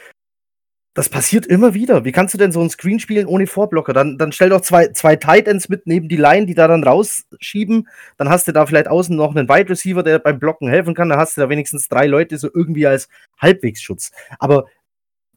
das 0.97 1.09
passiert 1.09 1.45
immer 1.45 1.75
wieder. 1.75 2.05
Wie 2.05 2.11
kannst 2.11 2.33
du 2.33 2.39
denn 2.39 2.51
so 2.51 2.59
ein 2.59 2.71
Screen 2.71 2.99
spielen 2.99 3.27
ohne 3.27 3.45
Vorblocker? 3.45 3.93
Dann, 3.93 4.17
dann 4.17 4.31
stell 4.31 4.49
doch 4.49 4.61
zwei, 4.61 4.87
zwei 4.93 5.15
Tight 5.15 5.47
Ends 5.47 5.69
mit 5.69 5.85
neben 5.85 6.09
die 6.09 6.17
Line, 6.17 6.47
die 6.47 6.55
da 6.55 6.67
dann 6.67 6.83
rausschieben. 6.83 7.87
Dann 8.17 8.29
hast 8.29 8.47
du 8.47 8.51
da 8.51 8.65
vielleicht 8.65 8.87
außen 8.87 9.15
noch 9.15 9.35
einen 9.35 9.47
Wide 9.47 9.69
Receiver, 9.69 10.01
der 10.01 10.17
beim 10.17 10.39
Blocken 10.39 10.67
helfen 10.67 10.95
kann. 10.95 11.09
Dann 11.09 11.19
hast 11.19 11.37
du 11.37 11.41
da 11.41 11.49
wenigstens 11.49 11.87
drei 11.87 12.07
Leute 12.07 12.39
so 12.39 12.49
irgendwie 12.51 12.87
als 12.87 13.09
Halbwegsschutz. 13.39 14.09
Aber 14.39 14.65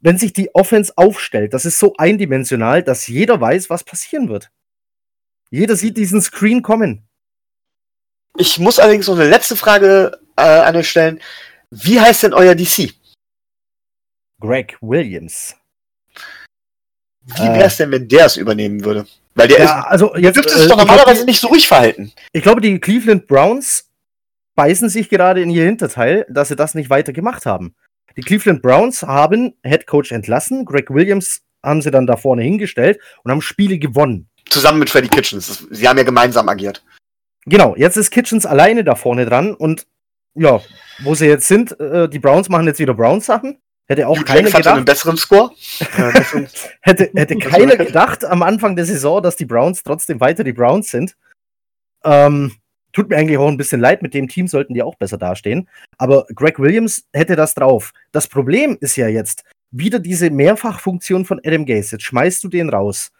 wenn 0.00 0.16
sich 0.16 0.32
die 0.32 0.48
Offense 0.54 0.94
aufstellt, 0.96 1.52
das 1.52 1.66
ist 1.66 1.78
so 1.78 1.92
eindimensional, 1.98 2.82
dass 2.82 3.06
jeder 3.06 3.38
weiß, 3.38 3.68
was 3.68 3.84
passieren 3.84 4.30
wird. 4.30 4.50
Jeder 5.50 5.76
sieht 5.76 5.98
diesen 5.98 6.22
Screen 6.22 6.62
kommen. 6.62 7.06
Ich 8.38 8.58
muss 8.58 8.78
allerdings 8.78 9.08
noch 9.08 9.18
eine 9.18 9.28
letzte 9.28 9.56
Frage 9.56 10.20
äh, 10.36 10.40
an 10.40 10.76
euch 10.76 10.88
stellen. 10.88 11.20
Wie 11.70 12.00
heißt 12.00 12.22
denn 12.22 12.32
euer 12.32 12.54
DC? 12.54 12.94
Greg 14.40 14.76
Williams. 14.80 15.54
Wie 17.22 17.42
wäre 17.42 17.64
es 17.64 17.76
denn, 17.76 17.92
wenn 17.92 18.08
der 18.08 18.26
es 18.26 18.36
übernehmen 18.36 18.84
würde? 18.84 19.06
Weil 19.34 19.48
der 19.48 19.60
Ja, 19.60 19.82
also 19.82 20.14
ist, 20.14 20.22
jetzt, 20.22 20.36
dürfte 20.36 20.54
äh, 20.54 20.58
sich 20.58 20.68
doch 20.68 20.78
ich 20.78 20.84
glaub, 20.84 20.88
normalerweise 20.88 21.24
nicht 21.24 21.40
so 21.40 21.48
ruhig 21.48 21.68
verhalten. 21.68 22.12
Ich 22.32 22.42
glaube, 22.42 22.60
die 22.60 22.80
Cleveland 22.80 23.26
Browns 23.26 23.88
beißen 24.56 24.88
sich 24.88 25.08
gerade 25.08 25.42
in 25.42 25.50
ihr 25.50 25.64
Hinterteil, 25.64 26.26
dass 26.28 26.48
sie 26.48 26.56
das 26.56 26.74
nicht 26.74 26.90
weiter 26.90 27.12
gemacht 27.12 27.46
haben. 27.46 27.74
Die 28.16 28.22
Cleveland 28.22 28.62
Browns 28.62 29.02
haben 29.02 29.54
Head 29.62 29.86
Coach 29.86 30.10
entlassen, 30.10 30.64
Greg 30.64 30.90
Williams 30.90 31.42
haben 31.62 31.82
sie 31.82 31.90
dann 31.90 32.06
da 32.06 32.16
vorne 32.16 32.42
hingestellt 32.42 32.98
und 33.22 33.30
haben 33.30 33.42
Spiele 33.42 33.78
gewonnen. 33.78 34.28
Zusammen 34.48 34.80
mit 34.80 34.90
Freddy 34.90 35.08
Kitchens. 35.08 35.66
Sie 35.70 35.86
haben 35.86 35.98
ja 35.98 36.04
gemeinsam 36.04 36.48
agiert. 36.48 36.82
Genau, 37.46 37.76
jetzt 37.76 37.96
ist 37.96 38.10
Kitchens 38.10 38.46
alleine 38.46 38.82
da 38.82 38.94
vorne 38.96 39.26
dran 39.26 39.54
und 39.54 39.86
ja, 40.34 40.60
wo 41.00 41.14
sie 41.14 41.26
jetzt 41.26 41.48
sind, 41.48 41.78
äh, 41.80 42.08
die 42.08 42.18
Browns 42.18 42.48
machen 42.48 42.66
jetzt 42.66 42.78
wieder 42.78 42.94
Browns-Sachen. 42.94 43.58
Hätte 43.90 44.06
auch 44.06 44.16
Hugh 44.16 44.24
keiner 44.24 44.52
hatte 44.52 44.70
einen 44.70 44.84
gedacht, 44.84 44.86
besseren 44.86 45.16
Score. 45.16 45.50
Hätte, 46.80 47.10
hätte 47.12 47.36
keiner 47.38 47.76
gedacht 47.76 48.24
am 48.24 48.44
Anfang 48.44 48.76
der 48.76 48.84
Saison, 48.84 49.20
dass 49.20 49.34
die 49.34 49.46
Browns 49.46 49.82
trotzdem 49.82 50.20
weiter 50.20 50.44
die 50.44 50.52
Browns 50.52 50.92
sind. 50.92 51.16
Ähm, 52.04 52.52
tut 52.92 53.08
mir 53.08 53.16
eigentlich 53.16 53.36
auch 53.36 53.48
ein 53.48 53.56
bisschen 53.56 53.80
leid, 53.80 54.02
mit 54.02 54.14
dem 54.14 54.28
Team 54.28 54.46
sollten 54.46 54.74
die 54.74 54.84
auch 54.84 54.94
besser 54.94 55.18
dastehen. 55.18 55.68
Aber 55.98 56.24
Greg 56.36 56.60
Williams 56.60 57.08
hätte 57.12 57.34
das 57.34 57.54
drauf. 57.54 57.92
Das 58.12 58.28
Problem 58.28 58.78
ist 58.80 58.94
ja 58.94 59.08
jetzt 59.08 59.42
wieder 59.72 59.98
diese 59.98 60.30
Mehrfachfunktion 60.30 61.24
von 61.24 61.40
Adam 61.44 61.66
Gase. 61.66 61.96
Jetzt 61.96 62.04
schmeißt 62.04 62.44
du 62.44 62.48
den 62.48 62.68
raus. 62.68 63.10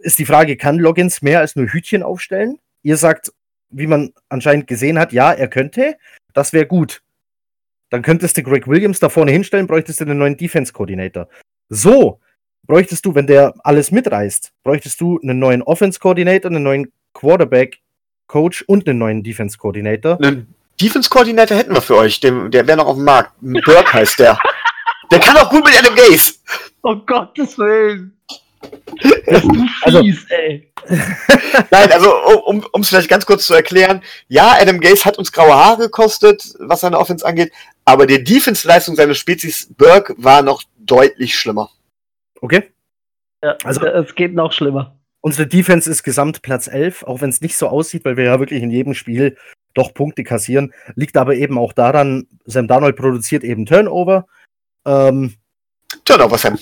Ist 0.00 0.18
die 0.18 0.24
Frage, 0.24 0.56
kann 0.56 0.78
Loggins 0.78 1.20
mehr 1.20 1.40
als 1.40 1.54
nur 1.54 1.66
Hütchen 1.66 2.02
aufstellen? 2.02 2.58
Ihr 2.82 2.96
sagt, 2.96 3.30
wie 3.68 3.86
man 3.86 4.14
anscheinend 4.30 4.68
gesehen 4.68 4.98
hat, 4.98 5.12
ja, 5.12 5.34
er 5.34 5.48
könnte. 5.48 5.98
Das 6.32 6.54
wäre 6.54 6.66
gut. 6.66 7.02
Dann 7.90 8.02
könntest 8.02 8.36
du 8.36 8.42
Greg 8.42 8.66
Williams 8.68 9.00
da 9.00 9.08
vorne 9.08 9.32
hinstellen, 9.32 9.66
bräuchtest 9.66 10.00
du 10.00 10.04
einen 10.04 10.18
neuen 10.18 10.36
Defense-Coordinator. 10.36 11.28
So, 11.68 12.20
bräuchtest 12.66 13.04
du, 13.04 13.14
wenn 13.14 13.26
der 13.26 13.54
alles 13.64 13.90
mitreißt, 13.90 14.52
bräuchtest 14.62 15.00
du 15.00 15.18
einen 15.22 15.38
neuen 15.38 15.62
Offense-Coordinator, 15.62 16.50
einen 16.50 16.62
neuen 16.62 16.92
Quarterback-Coach 17.14 18.62
und 18.62 18.88
einen 18.88 18.98
neuen 18.98 19.22
Defense-Coordinator. 19.22 20.18
Einen 20.22 20.54
Defense-Koordinator 20.80 21.56
hätten 21.56 21.74
wir 21.74 21.82
für 21.82 21.96
euch. 21.96 22.20
Dem, 22.20 22.50
der 22.50 22.66
wäre 22.66 22.78
noch 22.78 22.86
auf 22.86 22.96
dem 22.96 23.04
Markt. 23.04 23.32
Burke 23.40 23.92
heißt 23.92 24.20
der. 24.20 24.38
Der 25.10 25.18
kann 25.18 25.36
auch 25.36 25.50
gut 25.50 25.64
mit 25.64 25.78
Adam 25.78 25.94
Gaze. 25.94 26.34
Oh 26.82 26.96
Gottes 26.96 27.58
Willen. 27.58 28.16
Bist 28.60 29.44
du 29.44 29.66
Also- 29.82 30.00
fies, 30.02 30.26
ey. 30.30 30.66
Nein, 31.70 31.92
also 31.92 32.10
um 32.46 32.64
es 32.80 32.88
vielleicht 32.88 33.08
ganz 33.10 33.26
kurz 33.26 33.46
zu 33.46 33.54
erklären, 33.54 34.02
ja, 34.28 34.56
Adam 34.58 34.80
Gaze 34.80 35.04
hat 35.04 35.18
uns 35.18 35.30
graue 35.30 35.52
Haare 35.54 35.82
gekostet, 35.84 36.54
was 36.58 36.80
seine 36.80 36.98
Offense 36.98 37.24
angeht, 37.24 37.52
aber 37.84 38.06
die 38.06 38.22
Defense-Leistung 38.24 38.96
seiner 38.96 39.14
Spezies 39.14 39.68
Burke 39.76 40.14
war 40.18 40.42
noch 40.42 40.62
deutlich 40.78 41.38
schlimmer. 41.38 41.70
Okay? 42.40 42.70
Ja, 43.42 43.56
Also- 43.64 43.84
es 43.86 44.14
geht 44.14 44.34
noch 44.34 44.52
schlimmer. 44.52 44.96
Unsere 45.22 45.46
Defense 45.46 45.88
ist 45.90 46.02
gesamt 46.02 46.40
Platz 46.40 46.66
11, 46.66 47.02
auch 47.04 47.20
wenn 47.20 47.28
es 47.28 47.42
nicht 47.42 47.56
so 47.56 47.68
aussieht, 47.68 48.06
weil 48.06 48.16
wir 48.16 48.24
ja 48.24 48.40
wirklich 48.40 48.62
in 48.62 48.70
jedem 48.70 48.94
Spiel 48.94 49.36
doch 49.74 49.92
Punkte 49.92 50.24
kassieren. 50.24 50.72
Liegt 50.94 51.16
aber 51.18 51.34
eben 51.34 51.58
auch 51.58 51.74
daran, 51.74 52.26
Sam 52.46 52.66
Darnold 52.66 52.96
produziert 52.96 53.44
eben 53.44 53.66
Turnover. 53.66 54.26
Ähm, 54.86 55.34
Turnover, 56.06 56.38
Sam. 56.38 56.58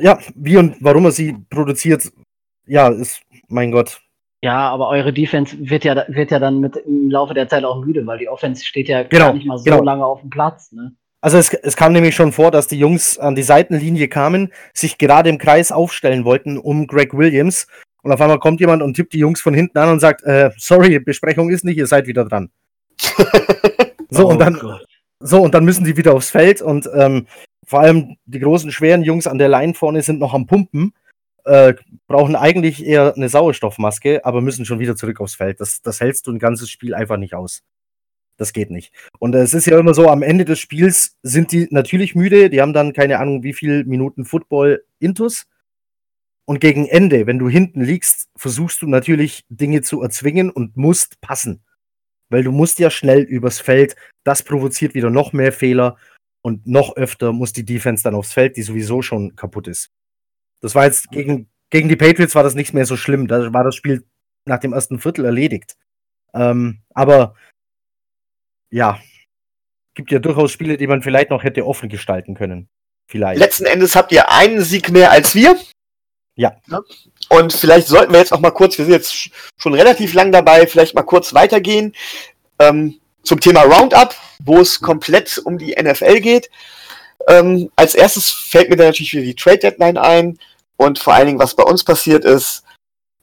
Ja, 0.00 0.18
wie 0.34 0.56
und 0.56 0.76
warum 0.80 1.04
er 1.06 1.12
sie 1.12 1.36
produziert, 1.50 2.10
ja, 2.66 2.88
ist, 2.88 3.20
mein 3.48 3.70
Gott. 3.70 4.00
Ja, 4.42 4.68
aber 4.68 4.88
eure 4.88 5.12
Defense 5.12 5.56
wird 5.58 5.84
ja, 5.84 6.04
wird 6.08 6.30
ja 6.30 6.38
dann 6.38 6.60
mit 6.60 6.76
im 6.76 7.10
Laufe 7.10 7.32
der 7.32 7.48
Zeit 7.48 7.64
auch 7.64 7.82
müde, 7.82 8.06
weil 8.06 8.18
die 8.18 8.28
Offense 8.28 8.64
steht 8.64 8.88
ja 8.88 9.02
Genau, 9.04 9.26
gar 9.26 9.34
nicht 9.34 9.46
mal 9.46 9.56
so 9.58 9.64
genau. 9.64 9.82
lange 9.82 10.04
auf 10.04 10.20
dem 10.20 10.28
Platz. 10.30 10.70
Ne? 10.72 10.92
Also 11.22 11.38
es, 11.38 11.54
es 11.54 11.76
kam 11.76 11.94
nämlich 11.94 12.14
schon 12.14 12.32
vor, 12.32 12.50
dass 12.50 12.68
die 12.68 12.78
Jungs 12.78 13.18
an 13.18 13.34
die 13.34 13.42
Seitenlinie 13.42 14.08
kamen, 14.08 14.52
sich 14.74 14.98
gerade 14.98 15.30
im 15.30 15.38
Kreis 15.38 15.72
aufstellen 15.72 16.26
wollten 16.26 16.58
um 16.58 16.86
Greg 16.86 17.14
Williams. 17.14 17.66
Und 18.02 18.12
auf 18.12 18.20
einmal 18.20 18.38
kommt 18.38 18.60
jemand 18.60 18.82
und 18.82 18.92
tippt 18.92 19.14
die 19.14 19.18
Jungs 19.20 19.40
von 19.40 19.54
hinten 19.54 19.78
an 19.78 19.88
und 19.88 20.00
sagt, 20.00 20.22
äh, 20.24 20.50
sorry, 20.58 20.98
Besprechung 20.98 21.48
ist 21.48 21.64
nicht, 21.64 21.78
ihr 21.78 21.86
seid 21.86 22.06
wieder 22.06 22.26
dran. 22.26 22.50
so, 24.10 24.26
Oh 24.26 24.28
und 24.28 24.38
dann, 24.38 24.58
Gott. 24.58 24.84
so, 25.20 25.40
und 25.40 25.54
dann 25.54 25.64
müssen 25.64 25.84
die 25.84 25.96
wieder 25.96 26.12
aufs 26.12 26.28
Feld 26.28 26.60
und 26.60 26.86
ähm, 26.94 27.26
vor 27.66 27.80
allem 27.80 28.16
die 28.26 28.40
großen, 28.40 28.72
schweren 28.72 29.02
Jungs 29.02 29.26
an 29.26 29.38
der 29.38 29.48
Line 29.48 29.74
vorne 29.74 30.02
sind 30.02 30.20
noch 30.20 30.34
am 30.34 30.46
Pumpen, 30.46 30.92
äh, 31.44 31.74
brauchen 32.06 32.36
eigentlich 32.36 32.84
eher 32.84 33.14
eine 33.14 33.28
Sauerstoffmaske, 33.28 34.24
aber 34.24 34.40
müssen 34.40 34.64
schon 34.64 34.78
wieder 34.78 34.96
zurück 34.96 35.20
aufs 35.20 35.34
Feld. 35.34 35.60
Das, 35.60 35.82
das 35.82 36.00
hältst 36.00 36.26
du 36.26 36.32
ein 36.32 36.38
ganzes 36.38 36.70
Spiel 36.70 36.94
einfach 36.94 37.16
nicht 37.16 37.34
aus. 37.34 37.62
Das 38.36 38.52
geht 38.52 38.70
nicht. 38.70 38.92
Und 39.18 39.34
es 39.34 39.54
ist 39.54 39.66
ja 39.66 39.78
immer 39.78 39.94
so, 39.94 40.08
am 40.08 40.22
Ende 40.22 40.44
des 40.44 40.58
Spiels 40.58 41.16
sind 41.22 41.52
die 41.52 41.68
natürlich 41.70 42.14
müde, 42.14 42.50
die 42.50 42.60
haben 42.60 42.72
dann 42.72 42.92
keine 42.92 43.20
Ahnung, 43.20 43.42
wie 43.42 43.52
viel 43.52 43.84
Minuten 43.84 44.24
Football 44.24 44.84
intus. 44.98 45.46
Und 46.46 46.60
gegen 46.60 46.86
Ende, 46.86 47.26
wenn 47.26 47.38
du 47.38 47.48
hinten 47.48 47.82
liegst, 47.82 48.28
versuchst 48.36 48.82
du 48.82 48.86
natürlich 48.86 49.44
Dinge 49.48 49.82
zu 49.82 50.02
erzwingen 50.02 50.50
und 50.50 50.76
musst 50.76 51.20
passen. 51.20 51.62
Weil 52.28 52.42
du 52.42 52.52
musst 52.52 52.78
ja 52.80 52.90
schnell 52.90 53.22
übers 53.22 53.60
Feld, 53.60 53.96
das 54.24 54.42
provoziert 54.42 54.94
wieder 54.94 55.10
noch 55.10 55.32
mehr 55.32 55.52
Fehler 55.52 55.96
und 56.44 56.66
noch 56.66 56.94
öfter 56.96 57.32
muss 57.32 57.52
die 57.52 57.64
Defense 57.64 58.02
dann 58.02 58.14
aufs 58.14 58.32
Feld, 58.32 58.56
die 58.56 58.62
sowieso 58.62 59.00
schon 59.00 59.34
kaputt 59.34 59.66
ist. 59.66 59.90
Das 60.60 60.74
war 60.74 60.84
jetzt 60.84 61.10
gegen, 61.10 61.48
gegen 61.70 61.88
die 61.88 61.96
Patriots 61.96 62.34
war 62.34 62.42
das 62.42 62.54
nicht 62.54 62.74
mehr 62.74 62.86
so 62.86 62.96
schlimm. 62.96 63.26
Da 63.26 63.52
war 63.52 63.64
das 63.64 63.74
Spiel 63.74 64.04
nach 64.46 64.58
dem 64.58 64.72
ersten 64.72 64.98
Viertel 64.98 65.24
erledigt. 65.24 65.76
Ähm, 66.34 66.82
aber 66.90 67.34
ja, 68.70 69.00
gibt 69.94 70.10
ja 70.10 70.18
durchaus 70.18 70.52
Spiele, 70.52 70.76
die 70.76 70.86
man 70.86 71.02
vielleicht 71.02 71.30
noch 71.30 71.44
hätte 71.44 71.66
offen 71.66 71.88
gestalten 71.88 72.34
können. 72.34 72.68
Vielleicht. 73.06 73.38
Letzten 73.38 73.66
Endes 73.66 73.96
habt 73.96 74.12
ihr 74.12 74.30
einen 74.30 74.60
Sieg 74.62 74.90
mehr 74.90 75.10
als 75.10 75.34
wir. 75.34 75.56
Ja. 76.36 76.60
Und 77.28 77.52
vielleicht 77.52 77.86
sollten 77.86 78.12
wir 78.12 78.18
jetzt 78.18 78.32
auch 78.32 78.40
mal 78.40 78.50
kurz, 78.50 78.76
wir 78.76 78.84
sind 78.84 78.94
jetzt 78.94 79.12
sch- 79.12 79.30
schon 79.56 79.72
relativ 79.72 80.14
lang 80.14 80.32
dabei, 80.32 80.66
vielleicht 80.66 80.94
mal 80.94 81.02
kurz 81.02 81.32
weitergehen 81.32 81.94
ähm, 82.58 82.98
zum 83.24 83.40
Thema 83.40 83.62
Roundup, 83.62 84.14
wo 84.44 84.58
es 84.60 84.80
komplett 84.80 85.40
um 85.44 85.58
die 85.58 85.74
NFL 85.80 86.20
geht. 86.20 86.50
Ähm, 87.28 87.70
als 87.76 87.94
erstes 87.94 88.30
fällt 88.30 88.68
mir 88.68 88.76
da 88.76 88.84
natürlich 88.84 89.12
wieder 89.12 89.24
die 89.24 89.34
Trade 89.34 89.58
Deadline 89.58 89.96
ein 89.96 90.38
und 90.76 90.98
vor 90.98 91.14
allen 91.14 91.26
Dingen, 91.26 91.38
was 91.38 91.54
bei 91.54 91.62
uns 91.62 91.82
passiert 91.82 92.24
ist. 92.24 92.62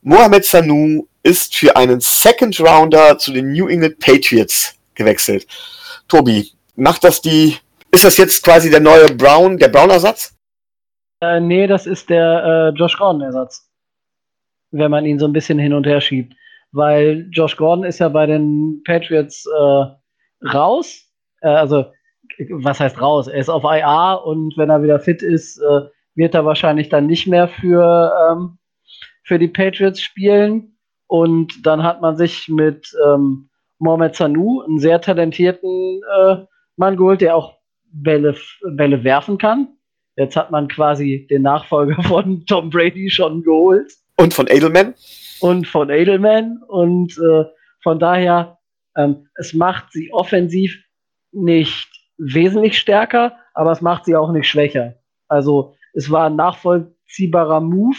Mohamed 0.01 0.45
Sanu 0.45 1.05
ist 1.23 1.55
für 1.55 1.75
einen 1.75 1.99
Second 1.99 2.59
Rounder 2.59 3.17
zu 3.19 3.31
den 3.31 3.51
New 3.51 3.67
England 3.67 3.99
Patriots 3.99 4.75
gewechselt. 4.95 5.45
Tobi, 6.07 6.51
macht 6.75 7.03
das 7.03 7.21
die, 7.21 7.57
ist 7.91 8.03
das 8.03 8.17
jetzt 8.17 8.43
quasi 8.43 8.69
der 8.69 8.79
neue 8.79 9.11
Brown, 9.11 9.57
der 9.57 9.69
Brown-Ersatz? 9.69 10.35
Äh, 11.21 11.39
nee, 11.39 11.67
das 11.67 11.85
ist 11.85 12.09
der 12.09 12.73
äh, 12.73 12.77
Josh 12.77 12.97
Gordon-Ersatz. 12.97 13.67
Wenn 14.71 14.89
man 14.89 15.05
ihn 15.05 15.19
so 15.19 15.27
ein 15.27 15.33
bisschen 15.33 15.59
hin 15.59 15.73
und 15.73 15.85
her 15.85 16.01
schiebt. 16.01 16.33
Weil 16.71 17.27
Josh 17.31 17.57
Gordon 17.57 17.83
ist 17.85 17.99
ja 17.99 18.09
bei 18.09 18.25
den 18.25 18.81
Patriots 18.85 19.45
äh, 19.45 20.47
raus. 20.47 21.09
Äh, 21.41 21.49
also, 21.49 21.85
was 22.49 22.79
heißt 22.79 23.01
raus? 23.01 23.27
Er 23.27 23.39
ist 23.39 23.49
auf 23.49 23.63
IA 23.63 24.13
und 24.13 24.57
wenn 24.57 24.69
er 24.69 24.81
wieder 24.81 24.99
fit 24.99 25.21
ist, 25.21 25.57
äh, 25.57 25.81
wird 26.15 26.33
er 26.33 26.45
wahrscheinlich 26.45 26.89
dann 26.89 27.07
nicht 27.07 27.27
mehr 27.27 27.47
für, 27.47 28.13
ähm, 28.29 28.57
für 29.23 29.39
die 29.39 29.47
Patriots 29.47 30.01
spielen. 30.01 30.77
Und 31.07 31.65
dann 31.65 31.83
hat 31.83 32.01
man 32.01 32.15
sich 32.15 32.47
mit 32.47 32.93
ähm, 33.05 33.49
Mohamed 33.79 34.15
Sanu, 34.15 34.61
einen 34.61 34.79
sehr 34.79 35.01
talentierten 35.01 36.01
äh, 36.19 36.37
Mann 36.77 36.95
geholt, 36.95 37.21
der 37.21 37.35
auch 37.35 37.57
Bälle, 37.91 38.35
Bälle 38.63 39.03
werfen 39.03 39.37
kann. 39.37 39.75
Jetzt 40.15 40.35
hat 40.35 40.51
man 40.51 40.67
quasi 40.67 41.27
den 41.29 41.41
Nachfolger 41.41 42.01
von 42.03 42.45
Tom 42.45 42.69
Brady 42.69 43.09
schon 43.09 43.43
geholt 43.43 43.91
Und 44.17 44.33
von 44.33 44.47
Edelman? 44.47 44.93
Und 45.41 45.67
von 45.67 45.89
Edelman. 45.89 46.61
Und 46.67 47.17
äh, 47.17 47.45
von 47.81 47.99
daher, 47.99 48.57
ähm, 48.95 49.27
es 49.35 49.53
macht 49.53 49.91
sie 49.91 50.11
offensiv 50.13 50.77
nicht 51.31 51.89
wesentlich 52.17 52.77
stärker, 52.77 53.35
aber 53.53 53.71
es 53.71 53.81
macht 53.81 54.05
sie 54.05 54.15
auch 54.15 54.31
nicht 54.31 54.47
schwächer. 54.47 54.95
Also 55.27 55.75
es 55.93 56.09
war 56.11 56.27
ein 56.27 56.35
nachvollziehbarer 56.35 57.61
Move 57.61 57.97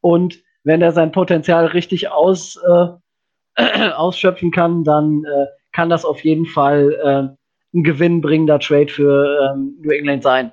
und 0.00 0.42
wenn 0.62 0.82
er 0.82 0.92
sein 0.92 1.12
Potenzial 1.12 1.66
richtig 1.66 2.08
aus, 2.08 2.58
äh, 2.66 3.90
ausschöpfen 3.94 4.50
kann, 4.50 4.84
dann 4.84 5.24
äh, 5.24 5.46
kann 5.72 5.88
das 5.88 6.04
auf 6.04 6.22
jeden 6.24 6.46
Fall 6.46 6.92
äh, 7.02 7.76
ein 7.76 7.84
gewinnbringender 7.84 8.58
Trade 8.58 8.88
für 8.88 9.52
ähm, 9.54 9.76
New 9.80 9.90
England 9.90 10.22
sein. 10.22 10.52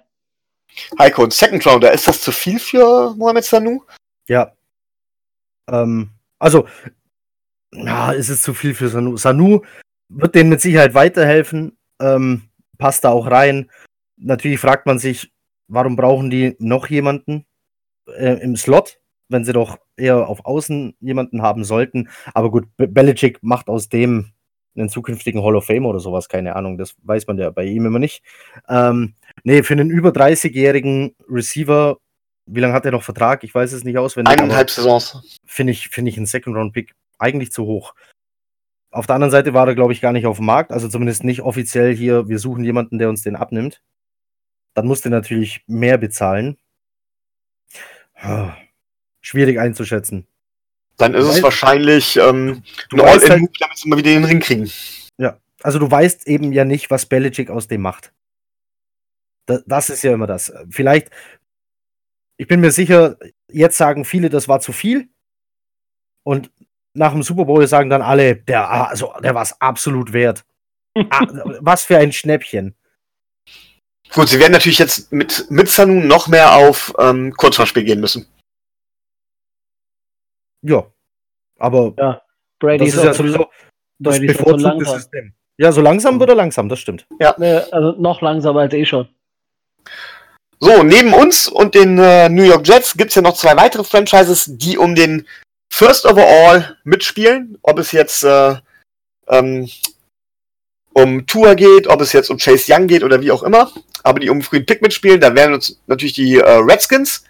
Heiko, 0.99 1.23
ein 1.23 1.31
Second 1.31 1.65
Rounder, 1.65 1.91
ist 1.91 2.07
das 2.07 2.21
zu 2.21 2.31
viel 2.31 2.59
für 2.59 3.13
Mohamed 3.17 3.43
Sanu? 3.43 3.81
Ja. 4.27 4.51
Ähm, 5.69 6.09
also, 6.39 6.67
ja, 7.73 8.11
ist 8.11 8.29
es 8.29 8.41
zu 8.41 8.53
viel 8.53 8.73
für 8.73 8.89
Sanu. 8.89 9.17
Sanu 9.17 9.61
wird 10.09 10.35
denen 10.35 10.49
mit 10.49 10.61
Sicherheit 10.61 10.93
weiterhelfen, 10.93 11.77
ähm, 11.99 12.43
passt 12.77 13.03
da 13.03 13.09
auch 13.09 13.29
rein. 13.29 13.69
Natürlich 14.17 14.59
fragt 14.59 14.85
man 14.85 14.99
sich, 14.99 15.33
warum 15.67 15.95
brauchen 15.95 16.29
die 16.29 16.55
noch 16.59 16.87
jemanden 16.87 17.45
äh, 18.07 18.41
im 18.41 18.55
Slot, 18.55 18.99
wenn 19.29 19.43
sie 19.43 19.53
doch 19.53 19.79
eher 19.97 20.27
auf 20.27 20.45
Außen 20.45 20.95
jemanden 21.01 21.41
haben 21.41 21.63
sollten. 21.65 22.09
Aber 22.33 22.51
gut, 22.51 22.65
Be- 22.77 22.87
Belichick 22.87 23.39
macht 23.41 23.67
aus 23.67 23.89
dem 23.89 24.31
einen 24.75 24.89
zukünftigen 24.89 25.43
Hall 25.43 25.55
of 25.55 25.65
Fame 25.65 25.87
oder 25.87 25.99
sowas, 25.99 26.29
keine 26.29 26.55
Ahnung, 26.55 26.77
das 26.77 26.95
weiß 27.01 27.25
man 27.25 27.39
ja 27.39 27.49
bei 27.49 27.65
ihm 27.65 27.87
immer 27.87 27.97
nicht. 27.99 28.23
Ähm, 28.69 29.15
nee, 29.43 29.63
für 29.63 29.73
einen 29.73 29.89
über 29.89 30.09
30-jährigen 30.11 31.15
Receiver, 31.27 31.97
wie 32.47 32.59
lange 32.59 32.73
hat 32.73 32.85
er 32.85 32.91
noch 32.91 33.03
Vertrag? 33.03 33.43
Ich 33.43 33.53
weiß 33.53 33.73
es 33.73 33.83
nicht 33.83 33.97
auswendig. 33.97 34.33
Eineinhalb 34.33 34.69
Saisons. 34.69 35.39
Finde 35.45 35.71
ich, 35.71 35.89
finde 35.89 36.09
ich 36.09 36.17
einen 36.17 36.25
Second-Round-Pick 36.25 36.93
eigentlich 37.19 37.51
zu 37.51 37.65
hoch. 37.65 37.93
Auf 38.91 39.05
der 39.05 39.15
anderen 39.15 39.31
Seite 39.31 39.53
war 39.53 39.67
er, 39.67 39.75
glaube 39.75 39.93
ich, 39.93 40.01
gar 40.01 40.13
nicht 40.13 40.25
auf 40.25 40.37
dem 40.37 40.45
Markt, 40.45 40.71
also 40.71 40.87
zumindest 40.87 41.23
nicht 41.23 41.41
offiziell 41.41 41.93
hier, 41.95 42.29
wir 42.29 42.39
suchen 42.39 42.63
jemanden, 42.63 42.97
der 42.99 43.09
uns 43.09 43.21
den 43.21 43.35
abnimmt. 43.35 43.81
Dann 44.73 44.87
musste 44.87 45.09
natürlich 45.09 45.63
mehr 45.67 45.97
bezahlen. 45.97 46.57
Schwierig 49.21 49.59
einzuschätzen. 49.59 50.25
Dann 50.97 51.13
ist 51.13 51.25
es 51.25 51.35
Weil- 51.35 51.43
wahrscheinlich 51.43 52.17
ähm, 52.17 52.63
Du 52.89 52.97
ein 52.97 53.01
weißt 53.03 53.21
halt- 53.21 53.31
All-In-Move, 53.31 53.51
damit 53.59 53.77
sie 53.77 53.89
mal 53.89 53.97
wieder 53.97 54.11
den 54.11 54.23
Ring 54.23 54.39
kriegen. 54.39 54.71
Ja, 55.17 55.37
also 55.61 55.77
du 55.79 55.89
weißt 55.91 56.27
eben 56.27 56.51
ja 56.53 56.65
nicht, 56.65 56.89
was 56.89 57.05
Belichick 57.05 57.49
aus 57.49 57.67
dem 57.67 57.81
macht. 57.81 58.13
Das, 59.45 59.63
das 59.67 59.89
ist 59.89 60.03
ja 60.03 60.13
immer 60.13 60.27
das. 60.27 60.51
Vielleicht, 60.69 61.11
ich 62.37 62.47
bin 62.47 62.59
mir 62.61 62.71
sicher, 62.71 63.17
jetzt 63.51 63.77
sagen 63.77 64.05
viele, 64.05 64.29
das 64.29 64.47
war 64.47 64.59
zu 64.59 64.71
viel. 64.71 65.09
Und 66.23 66.51
nach 66.93 67.11
dem 67.11 67.23
Super 67.23 67.45
Bowl 67.45 67.65
sagen 67.67 67.89
dann 67.89 68.01
alle, 68.01 68.35
der, 68.35 68.69
also, 68.69 69.13
der 69.23 69.35
war 69.35 69.43
es 69.43 69.59
absolut 69.61 70.13
wert. 70.13 70.45
ah, 71.09 71.25
was 71.59 71.83
für 71.83 71.97
ein 71.97 72.11
Schnäppchen. 72.11 72.75
Gut, 74.13 74.29
sie 74.29 74.39
werden 74.39 74.53
natürlich 74.53 74.79
jetzt 74.79 75.11
mit, 75.11 75.45
mit 75.49 75.67
Sanu 75.67 76.01
noch 76.01 76.27
mehr 76.27 76.53
auf 76.53 76.93
ähm, 76.97 77.33
Kurzverspiel 77.33 77.83
gehen 77.83 77.99
müssen. 77.99 78.25
Ja. 80.61 80.89
Aber 81.59 81.91
Brady 82.59 82.85
das 82.85 82.95
ist 82.95 83.03
ja 83.03 83.11
auch- 83.11 83.15
sowieso 83.15 83.51
das 83.99 84.19
ist 84.19 84.21
so 84.21 84.27
bevorzugte 84.27 84.63
langsam. 84.63 84.95
System. 84.99 85.33
Ja, 85.57 85.71
so 85.71 85.81
langsam 85.81 86.19
wird 86.19 86.29
er 86.29 86.35
langsam, 86.35 86.69
das 86.69 86.79
stimmt. 86.79 87.07
Ne, 87.37 87.67
also 87.71 87.93
noch 87.99 88.21
langsamer 88.21 88.61
als 88.61 88.73
eh 88.73 88.85
schon. 88.85 89.09
So, 90.59 90.83
neben 90.83 91.13
uns 91.13 91.47
und 91.47 91.75
den 91.75 91.99
äh, 91.99 92.29
New 92.29 92.43
York 92.43 92.67
Jets 92.67 92.97
gibt's 92.97 93.15
ja 93.15 93.21
noch 93.21 93.35
zwei 93.35 93.55
weitere 93.55 93.83
Franchises, 93.83 94.45
die 94.47 94.77
um 94.77 94.95
den 94.95 95.27
First 95.71 96.05
Overall 96.05 96.77
mitspielen. 96.83 97.59
Ob 97.61 97.77
es 97.77 97.91
jetzt 97.91 98.23
äh, 98.23 98.55
ähm, 99.27 99.69
um 100.93 101.27
Tour 101.27 101.53
geht, 101.53 101.85
ob 101.87 102.01
es 102.01 102.11
jetzt 102.11 102.31
um 102.31 102.37
Chase 102.37 102.73
Young 102.73 102.87
geht 102.87 103.03
oder 103.03 103.21
wie 103.21 103.31
auch 103.31 103.43
immer. 103.43 103.71
Aber 104.01 104.19
die 104.19 104.29
um 104.29 104.41
frühen 104.41 104.65
Pick 104.65 104.81
mitspielen, 104.81 105.21
da 105.21 105.35
wären 105.35 105.53
uns 105.53 105.79
natürlich 105.85 106.13
die 106.13 106.37
äh, 106.37 106.49
Redskins 106.49 107.23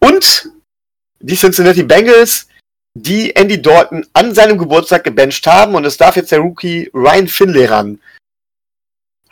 und 0.00 0.50
die 1.20 1.36
Cincinnati 1.36 1.84
Bengals, 1.84 2.48
die 2.94 3.36
Andy 3.36 3.62
Dalton 3.62 4.06
an 4.12 4.34
seinem 4.34 4.58
Geburtstag 4.58 5.04
gebencht 5.04 5.46
haben. 5.46 5.76
Und 5.76 5.84
es 5.84 5.96
darf 5.96 6.16
jetzt 6.16 6.32
der 6.32 6.40
Rookie 6.40 6.90
Ryan 6.92 7.28
Finley 7.28 7.66
ran. 7.66 8.00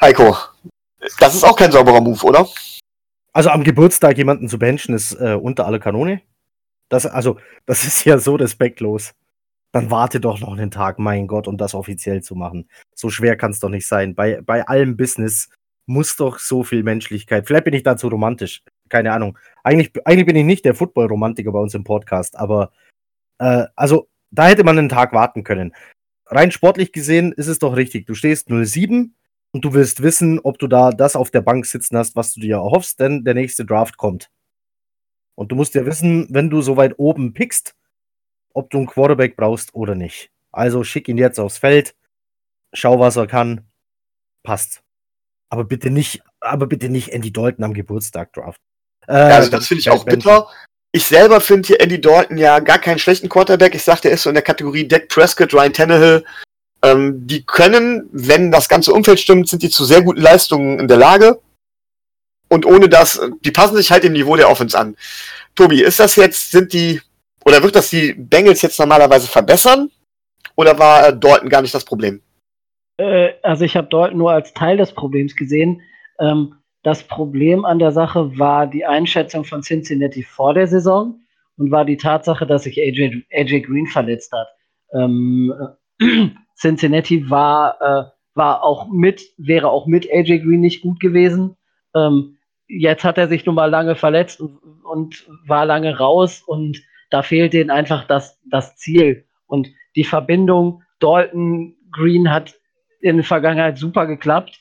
Heiko, 0.01 0.37
das 1.19 1.35
ist 1.35 1.45
auch 1.45 1.57
kein 1.57 1.73
sauberer 1.73 2.01
Move, 2.01 2.25
oder? 2.25 2.49
Also 3.35 3.51
am 3.51 3.65
Geburtstag 3.65 4.17
jemanden 4.17 4.49
zu 4.49 4.59
benchen 4.59 4.95
ist 4.95 5.13
äh, 5.21 5.35
unter 5.35 5.67
aller 5.67 5.81
Kanone. 5.81 6.23
Das, 6.89 7.05
also, 7.05 7.39
das 7.67 7.85
ist 7.85 8.05
ja 8.05 8.19
so 8.19 8.37
respektlos. 8.37 9.15
Dann 9.73 9.91
warte 9.91 10.21
doch 10.21 10.39
noch 10.41 10.53
einen 10.53 10.71
Tag, 10.71 11.01
mein 11.01 11.27
Gott, 11.27 11.49
um 11.49 11.57
das 11.57 11.75
offiziell 11.75 12.23
zu 12.23 12.37
machen. 12.37 12.69
So 12.95 13.11
schwer 13.11 13.37
kann 13.37 13.51
es 13.51 13.59
doch 13.59 13.71
nicht 13.71 13.89
sein. 13.89 14.15
Bei, 14.15 14.41
bei 14.41 14.67
allem 14.69 14.97
Business 14.97 15.49
muss 15.87 16.15
doch 16.15 16.39
so 16.39 16.63
viel 16.63 16.85
Menschlichkeit. 16.85 17.49
Vielleicht 17.49 17.65
bin 17.65 17.75
ich 17.75 17.83
dazu 17.83 18.07
romantisch. 18.07 18.63
Keine 18.89 19.13
Ahnung. 19.13 19.37
Eigentlich, 19.65 19.91
eigentlich 20.07 20.27
bin 20.27 20.37
ich 20.37 20.45
nicht 20.45 20.65
der 20.65 20.75
Football-Romantiker 20.75 21.51
bei 21.51 21.59
uns 21.59 21.75
im 21.75 21.83
Podcast, 21.83 22.37
aber 22.39 22.71
äh, 23.39 23.65
also 23.75 24.09
da 24.31 24.47
hätte 24.47 24.63
man 24.63 24.79
einen 24.79 24.89
Tag 24.89 25.13
warten 25.13 25.43
können. 25.43 25.75
Rein 26.27 26.53
sportlich 26.53 26.93
gesehen 26.93 27.33
ist 27.33 27.49
es 27.49 27.59
doch 27.59 27.75
richtig. 27.75 28.07
Du 28.07 28.15
stehst 28.15 28.49
07 28.49 29.15
und 29.55 29.65
du 29.65 29.73
willst 29.73 30.03
wissen, 30.03 30.41
ob 30.41 30.59
du 30.59 30.67
da 30.67 30.91
das 30.91 31.15
auf 31.15 31.31
der 31.31 31.41
Bank 31.41 31.65
sitzen 31.65 31.97
hast, 31.97 32.17
was 32.17 32.35
du 32.35 32.41
dir 32.41 32.57
erhoffst, 32.57 32.99
denn 32.99 33.23
der 33.23 33.35
nächste 33.35 33.65
Draft 33.65 33.97
kommt. 33.97 34.29
Und 35.37 35.53
du 35.53 35.55
musst 35.55 35.77
ja 35.77 35.87
wissen, 35.87 36.27
wenn 36.31 36.51
du 36.51 36.61
so 36.61 36.77
weit 36.77 36.95
oben 36.99 37.35
pickst, 37.35 37.77
ob 38.53 38.69
du 38.71 38.79
einen 38.79 38.89
Quarterback 38.89 39.37
brauchst 39.37 39.73
oder 39.73 39.95
nicht. 39.95 40.33
Also 40.51 40.83
schick 40.83 41.07
ihn 41.09 41.19
jetzt 41.19 41.39
aufs 41.39 41.59
Feld, 41.59 41.95
schau, 42.73 42.99
was 42.99 43.15
er 43.15 43.29
kann, 43.29 43.61
passt. 44.43 44.83
Aber 45.51 45.63
bitte 45.63 45.89
nicht, 45.89 46.25
aber 46.41 46.67
bitte 46.67 46.89
nicht 46.89 47.11
Andy 47.11 47.33
Dalton 47.33 47.65
am 47.65 47.75
Geburtstag 47.75 48.33
Draft. 48.33 48.61
Äh, 49.07 49.13
Ja, 49.13 49.37
also 49.37 49.53
das 49.53 49.69
finde 49.69 49.83
ich 49.83 49.91
auch 49.91 50.05
bitter. 50.05 50.49
Ich 50.91 51.05
selber 51.05 51.41
finde 51.41 51.69
hier 51.69 51.81
Andy 51.81 52.01
Dalton 52.01 52.39
ja 52.39 52.59
gar 52.59 52.81
keinen 52.81 52.99
schlechten 52.99 53.29
Quarterback. 53.29 53.77
Ich 53.77 53.85
sagte, 53.85 54.09
er 54.09 54.15
ist 54.15 54.23
so 54.25 54.31
in 54.31 54.35
der 54.35 54.43
Kategorie 54.43 54.89
Dak 54.89 55.07
Prescott, 55.09 55.55
Ryan 55.55 55.73
Tannehill. 55.73 56.25
Ähm, 56.85 57.27
die 57.27 57.43
können, 57.45 58.11
wenn 58.13 58.51
das 58.51 58.69
ganze 58.69 58.93
Umfeld 58.93 59.19
stimmt, 59.19 59.49
sind 59.49 59.63
die 59.63 59.71
zu 59.71 59.87
sehr 59.87 60.03
guten 60.03 60.21
Leistungen 60.21 60.79
in 60.79 60.87
der 60.87 60.99
Lage. 60.99 61.41
Und 62.51 62.67
ohne 62.67 62.91
das, 62.91 63.19
die 63.43 63.51
passen 63.51 63.77
sich 63.77 63.91
halt 63.91 64.05
dem 64.05 64.13
Niveau 64.13 64.37
der 64.37 64.51
Offense 64.51 64.79
an. 64.79 64.95
Tobi, 65.55 65.83
ist 65.83 65.99
das 65.99 66.17
jetzt, 66.17 66.51
sind 66.51 66.75
die, 66.75 67.01
oder 67.47 67.63
wird 67.63 67.75
das 67.75 67.89
die 67.89 68.13
Bengals 68.13 68.61
jetzt 68.61 68.79
normalerweise 68.79 69.29
verbessern? 69.29 69.91
Oder 70.57 70.79
war 70.79 71.09
äh, 71.09 71.19
Dalton 71.19 71.49
gar 71.49 71.63
nicht 71.63 71.75
das 71.75 71.87
Problem? 71.87 72.21
Äh, 72.99 73.31
also 73.43 73.65
ich 73.65 73.77
habe 73.77 73.89
Dalton 73.89 74.19
nur 74.19 74.33
als 74.33 74.53
Teil 74.53 74.77
des 74.77 74.93
Problems 74.93 75.35
gesehen. 75.35 75.81
Ähm, 76.21 76.57
das 76.83 77.03
Problem 77.03 77.65
an 77.65 77.79
der 77.79 77.93
Sache 77.93 78.39
war 78.39 78.67
die 78.67 78.85
Einschätzung 78.85 79.45
von 79.45 79.63
Cincinnati 79.63 80.23
vor 80.23 80.53
der 80.53 80.67
Saison 80.67 81.19
und 81.57 81.71
war 81.71 81.87
die 81.87 81.97
Tatsache, 81.97 82.47
dass 82.47 82.65
sich 82.65 82.79
AJ, 82.79 83.25
AJ 83.33 83.63
Green 83.63 83.87
verletzt 83.87 84.33
hat. 84.33 84.49
Ähm, 84.93 85.55
äh, 85.99 86.29
Cincinnati 86.57 87.29
war, 87.31 87.81
äh, 87.81 88.11
war 88.35 88.63
auch 88.63 88.89
mit, 88.89 89.23
wäre 89.37 89.71
auch 89.71 89.87
mit 89.87 90.11
AJ 90.11 90.41
Green 90.41 90.61
nicht 90.61 90.83
gut 90.83 91.01
gewesen. 91.01 91.57
Ähm, 91.95 92.37
jetzt 92.69 93.05
hat 93.05 93.19
er 93.19 93.29
sich 93.29 93.45
nun 93.47 93.55
mal 93.55 93.71
lange 93.71 93.97
verletzt 93.97 94.41
und, 94.41 94.59
und 94.85 95.27
war 95.47 95.67
lange 95.67 95.97
raus 95.99 96.43
und 96.47 96.83
da 97.11 97.23
fehlt 97.23 97.55
ihnen 97.55 97.71
einfach 97.71 98.07
das, 98.07 98.41
das 98.51 98.77
Ziel. 98.77 99.25
Und 99.47 99.69
die 99.97 100.05
Verbindung 100.05 100.83
Dalton 100.99 101.77
Green 101.93 102.31
hat 102.31 102.55
in 103.01 103.17
der 103.17 103.25
Vergangenheit 103.25 103.79
super 103.79 104.07
geklappt. 104.07 104.59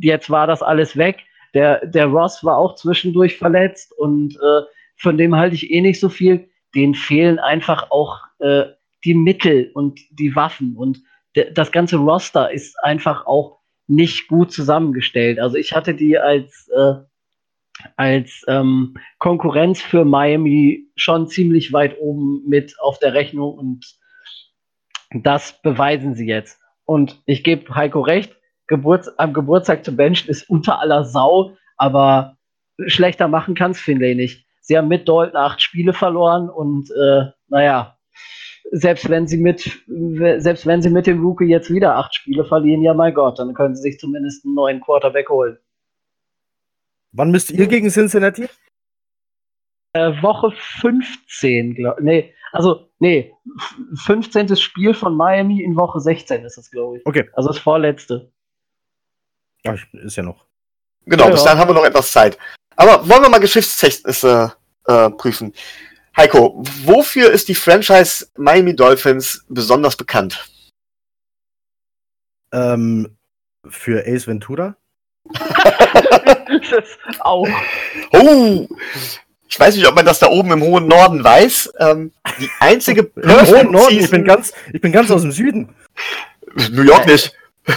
Jetzt 0.00 0.30
war 0.30 0.46
das 0.46 0.62
alles 0.62 0.96
weg. 0.96 1.24
Der, 1.54 1.84
der 1.86 2.06
Ross 2.06 2.44
war 2.44 2.58
auch 2.58 2.74
zwischendurch 2.74 3.38
verletzt 3.38 3.92
und 3.98 4.36
äh, 4.36 4.62
von 4.96 5.16
dem 5.16 5.34
halte 5.34 5.54
ich 5.54 5.70
eh 5.70 5.80
nicht 5.80 5.98
so 5.98 6.08
viel. 6.08 6.48
Den 6.74 6.94
fehlen 6.94 7.38
einfach 7.38 7.90
auch 7.90 8.18
äh, 8.40 8.64
die 9.04 9.14
Mittel 9.14 9.70
und 9.74 9.98
die 10.10 10.36
Waffen 10.36 10.76
und 10.76 11.00
das 11.44 11.72
ganze 11.72 11.96
Roster 11.96 12.50
ist 12.50 12.76
einfach 12.82 13.26
auch 13.26 13.58
nicht 13.86 14.28
gut 14.28 14.52
zusammengestellt. 14.52 15.38
Also 15.38 15.56
ich 15.56 15.72
hatte 15.72 15.94
die 15.94 16.18
als, 16.18 16.68
äh, 16.68 16.94
als 17.96 18.44
ähm, 18.46 18.96
Konkurrenz 19.18 19.80
für 19.80 20.04
Miami 20.04 20.86
schon 20.96 21.28
ziemlich 21.28 21.72
weit 21.72 21.98
oben 21.98 22.42
mit 22.46 22.74
auf 22.80 22.98
der 22.98 23.14
Rechnung 23.14 23.54
und 23.54 23.98
das 25.12 25.60
beweisen 25.62 26.14
sie 26.14 26.26
jetzt. 26.26 26.60
Und 26.84 27.22
ich 27.26 27.44
gebe 27.44 27.74
Heiko 27.74 28.00
recht, 28.00 28.36
Geburts 28.66 29.08
am 29.18 29.32
Geburtstag 29.32 29.84
zu 29.84 29.96
benchen 29.96 30.28
ist 30.28 30.48
unter 30.48 30.80
aller 30.80 31.04
Sau, 31.04 31.56
aber 31.78 32.36
schlechter 32.86 33.28
machen 33.28 33.54
kann 33.54 33.72
es 33.72 33.80
Finlay 33.80 34.14
nicht. 34.14 34.46
Sie 34.60 34.76
haben 34.76 34.88
mit 34.88 35.08
Dalton 35.08 35.36
acht 35.36 35.62
Spiele 35.62 35.94
verloren 35.94 36.50
und 36.50 36.90
äh, 36.90 37.26
naja, 37.48 37.97
selbst 38.72 39.08
wenn 39.08 39.26
sie 39.26 39.38
mit 39.38 39.60
selbst 40.42 40.66
wenn 40.66 40.82
sie 40.82 40.90
mit 40.90 41.06
dem 41.06 41.24
Rookie 41.24 41.44
jetzt 41.46 41.70
wieder 41.72 41.96
acht 41.96 42.14
Spiele 42.14 42.44
verlieren, 42.44 42.82
ja 42.82 42.94
mein 42.94 43.14
Gott, 43.14 43.38
dann 43.38 43.54
können 43.54 43.74
sie 43.76 43.82
sich 43.82 43.98
zumindest 43.98 44.44
einen 44.44 44.54
neuen 44.54 44.80
Quarterback 44.80 45.28
holen. 45.28 45.58
Wann 47.12 47.30
müsst 47.30 47.50
ihr 47.50 47.66
gegen 47.66 47.88
Cincinnati? 47.90 48.48
Äh, 49.94 50.22
Woche 50.22 50.52
15, 50.80 51.74
glaube 51.74 52.02
Nee, 52.04 52.34
also, 52.52 52.88
nee, 52.98 53.32
f- 53.58 53.76
15. 54.04 54.54
Spiel 54.56 54.92
von 54.94 55.16
Miami 55.16 55.62
in 55.62 55.76
Woche 55.76 56.00
16 56.00 56.44
ist 56.44 56.58
es, 56.58 56.70
glaube 56.70 56.98
ich. 56.98 57.06
Okay. 57.06 57.28
Also 57.32 57.48
das 57.48 57.58
vorletzte. 57.58 58.30
Ja, 59.64 59.74
ich- 59.74 59.92
ist 59.94 60.16
ja 60.16 60.22
noch. 60.22 60.46
Genau, 61.06 61.24
Ja, 61.24 61.30
bis 61.30 61.40
ja. 61.40 61.46
dahin 61.46 61.60
haben 61.60 61.68
wir 61.70 61.74
noch 61.74 61.84
etwas 61.86 62.12
Zeit. 62.12 62.38
Aber 62.76 63.08
wollen 63.08 63.22
wir 63.22 63.28
mal 63.30 63.40
Geschichtstechnische 63.40 64.52
äh, 64.86 65.10
prüfen. 65.10 65.52
Heiko, 66.18 66.64
wofür 66.82 67.30
ist 67.30 67.46
die 67.46 67.54
Franchise 67.54 68.26
Miami 68.36 68.74
Dolphins 68.74 69.44
besonders 69.48 69.94
bekannt? 69.94 70.50
Ähm, 72.52 73.16
für 73.68 74.04
Ace 74.04 74.26
Ventura? 74.26 74.76
das 75.28 76.88
auch. 77.20 77.46
Oh, 78.12 78.66
ich 79.48 79.60
weiß 79.60 79.76
nicht, 79.76 79.86
ob 79.86 79.94
man 79.94 80.04
das 80.04 80.18
da 80.18 80.28
oben 80.28 80.50
im 80.50 80.62
hohen 80.62 80.88
Norden 80.88 81.22
weiß. 81.22 81.72
Ähm, 81.78 82.10
die 82.40 82.50
einzige 82.58 83.02
Im 83.14 83.46
hohen 83.46 83.70
Norden, 83.70 83.96
ich 83.96 84.10
bin 84.10 84.24
ganz, 84.24 84.52
ich 84.72 84.80
bin 84.80 84.90
ganz 84.90 85.12
aus 85.12 85.22
dem 85.22 85.30
Süden. 85.30 85.72
New 86.72 86.82
York 86.82 87.06
nicht. 87.06 87.32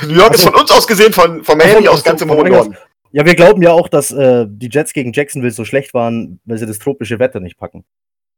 New 0.07 0.15
York 0.15 0.33
ist 0.33 0.39
Ach 0.39 0.45
so. 0.45 0.51
von 0.51 0.61
uns 0.61 0.71
aus 0.71 0.87
gesehen, 0.87 1.13
von, 1.13 1.43
von 1.43 1.59
Miami 1.59 1.87
aus 1.87 2.03
ganz 2.03 2.19
im 2.23 2.31
hohen. 2.31 2.51
Norden. 2.51 2.75
Ja, 3.11 3.23
wir 3.23 3.35
glauben 3.35 3.61
ja 3.61 3.71
auch, 3.71 3.87
dass 3.87 4.11
äh, 4.11 4.47
die 4.49 4.69
Jets 4.71 4.93
gegen 4.93 5.13
Jacksonville 5.13 5.53
so 5.53 5.63
schlecht 5.63 5.93
waren, 5.93 6.39
weil 6.45 6.57
sie 6.57 6.65
das 6.65 6.79
tropische 6.79 7.19
Wetter 7.19 7.39
nicht 7.39 7.57
packen. 7.57 7.83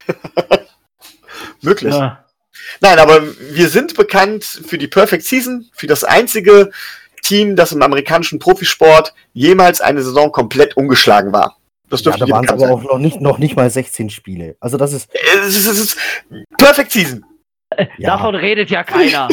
Möglich. 1.62 1.94
Ja. 1.94 2.26
Nein, 2.82 3.00
aber 3.00 3.24
wir 3.40 3.70
sind 3.70 3.96
bekannt 3.96 4.44
für 4.44 4.78
die 4.78 4.88
Perfect 4.88 5.24
Season, 5.24 5.70
für 5.74 5.88
das 5.88 6.04
einzige 6.04 6.72
Team, 7.22 7.56
das 7.56 7.72
im 7.72 7.82
amerikanischen 7.82 8.40
Profisport 8.40 9.14
jemals 9.34 9.82
eine 9.82 10.04
Saison 10.04 10.32
komplett 10.32 10.76
ungeschlagen 10.78 11.32
war. 11.34 11.58
Das 11.90 12.02
dürfte 12.04 12.22
ja, 12.22 12.26
da 12.26 12.32
waren 12.32 12.46
es 12.46 12.52
aber 12.52 12.60
sein. 12.62 12.72
auch 12.72 12.84
noch 12.84 12.98
nicht, 12.98 13.22
noch 13.22 13.38
nicht 13.38 13.56
mal 13.56 13.70
16 13.70 14.10
Spiele. 14.10 14.56
Also 14.60 14.78
das 14.78 14.94
ist. 14.94 15.10
Es 15.14 15.56
ist, 15.56 15.68
es 15.68 15.80
ist 15.80 15.98
Perfect 16.58 16.92
Season. 16.92 17.26
Ja. 17.98 18.18
Davon 18.18 18.36
redet 18.36 18.70
ja 18.70 18.84
keiner. 18.84 19.28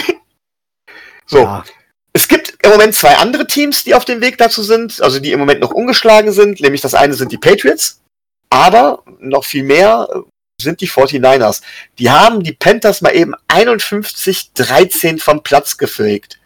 so. 1.26 1.38
Ja. 1.38 1.64
Es 2.12 2.26
gibt 2.26 2.58
im 2.62 2.70
Moment 2.70 2.94
zwei 2.94 3.16
andere 3.16 3.46
Teams, 3.46 3.84
die 3.84 3.94
auf 3.94 4.04
dem 4.04 4.20
Weg 4.20 4.36
dazu 4.38 4.62
sind, 4.62 5.00
also 5.00 5.20
die 5.20 5.32
im 5.32 5.38
Moment 5.38 5.60
noch 5.60 5.70
ungeschlagen 5.70 6.32
sind, 6.32 6.60
nämlich 6.60 6.80
das 6.80 6.94
eine 6.94 7.14
sind 7.14 7.30
die 7.30 7.38
Patriots, 7.38 8.02
aber 8.50 9.04
noch 9.20 9.44
viel 9.44 9.62
mehr 9.62 10.08
sind 10.60 10.80
die 10.80 10.88
49ers. 10.88 11.62
Die 11.98 12.10
haben 12.10 12.42
die 12.42 12.52
Panthers 12.52 13.00
mal 13.00 13.14
eben 13.14 13.34
51-13 13.48 15.20
vom 15.20 15.42
Platz 15.42 15.76
gefegt. 15.76 16.40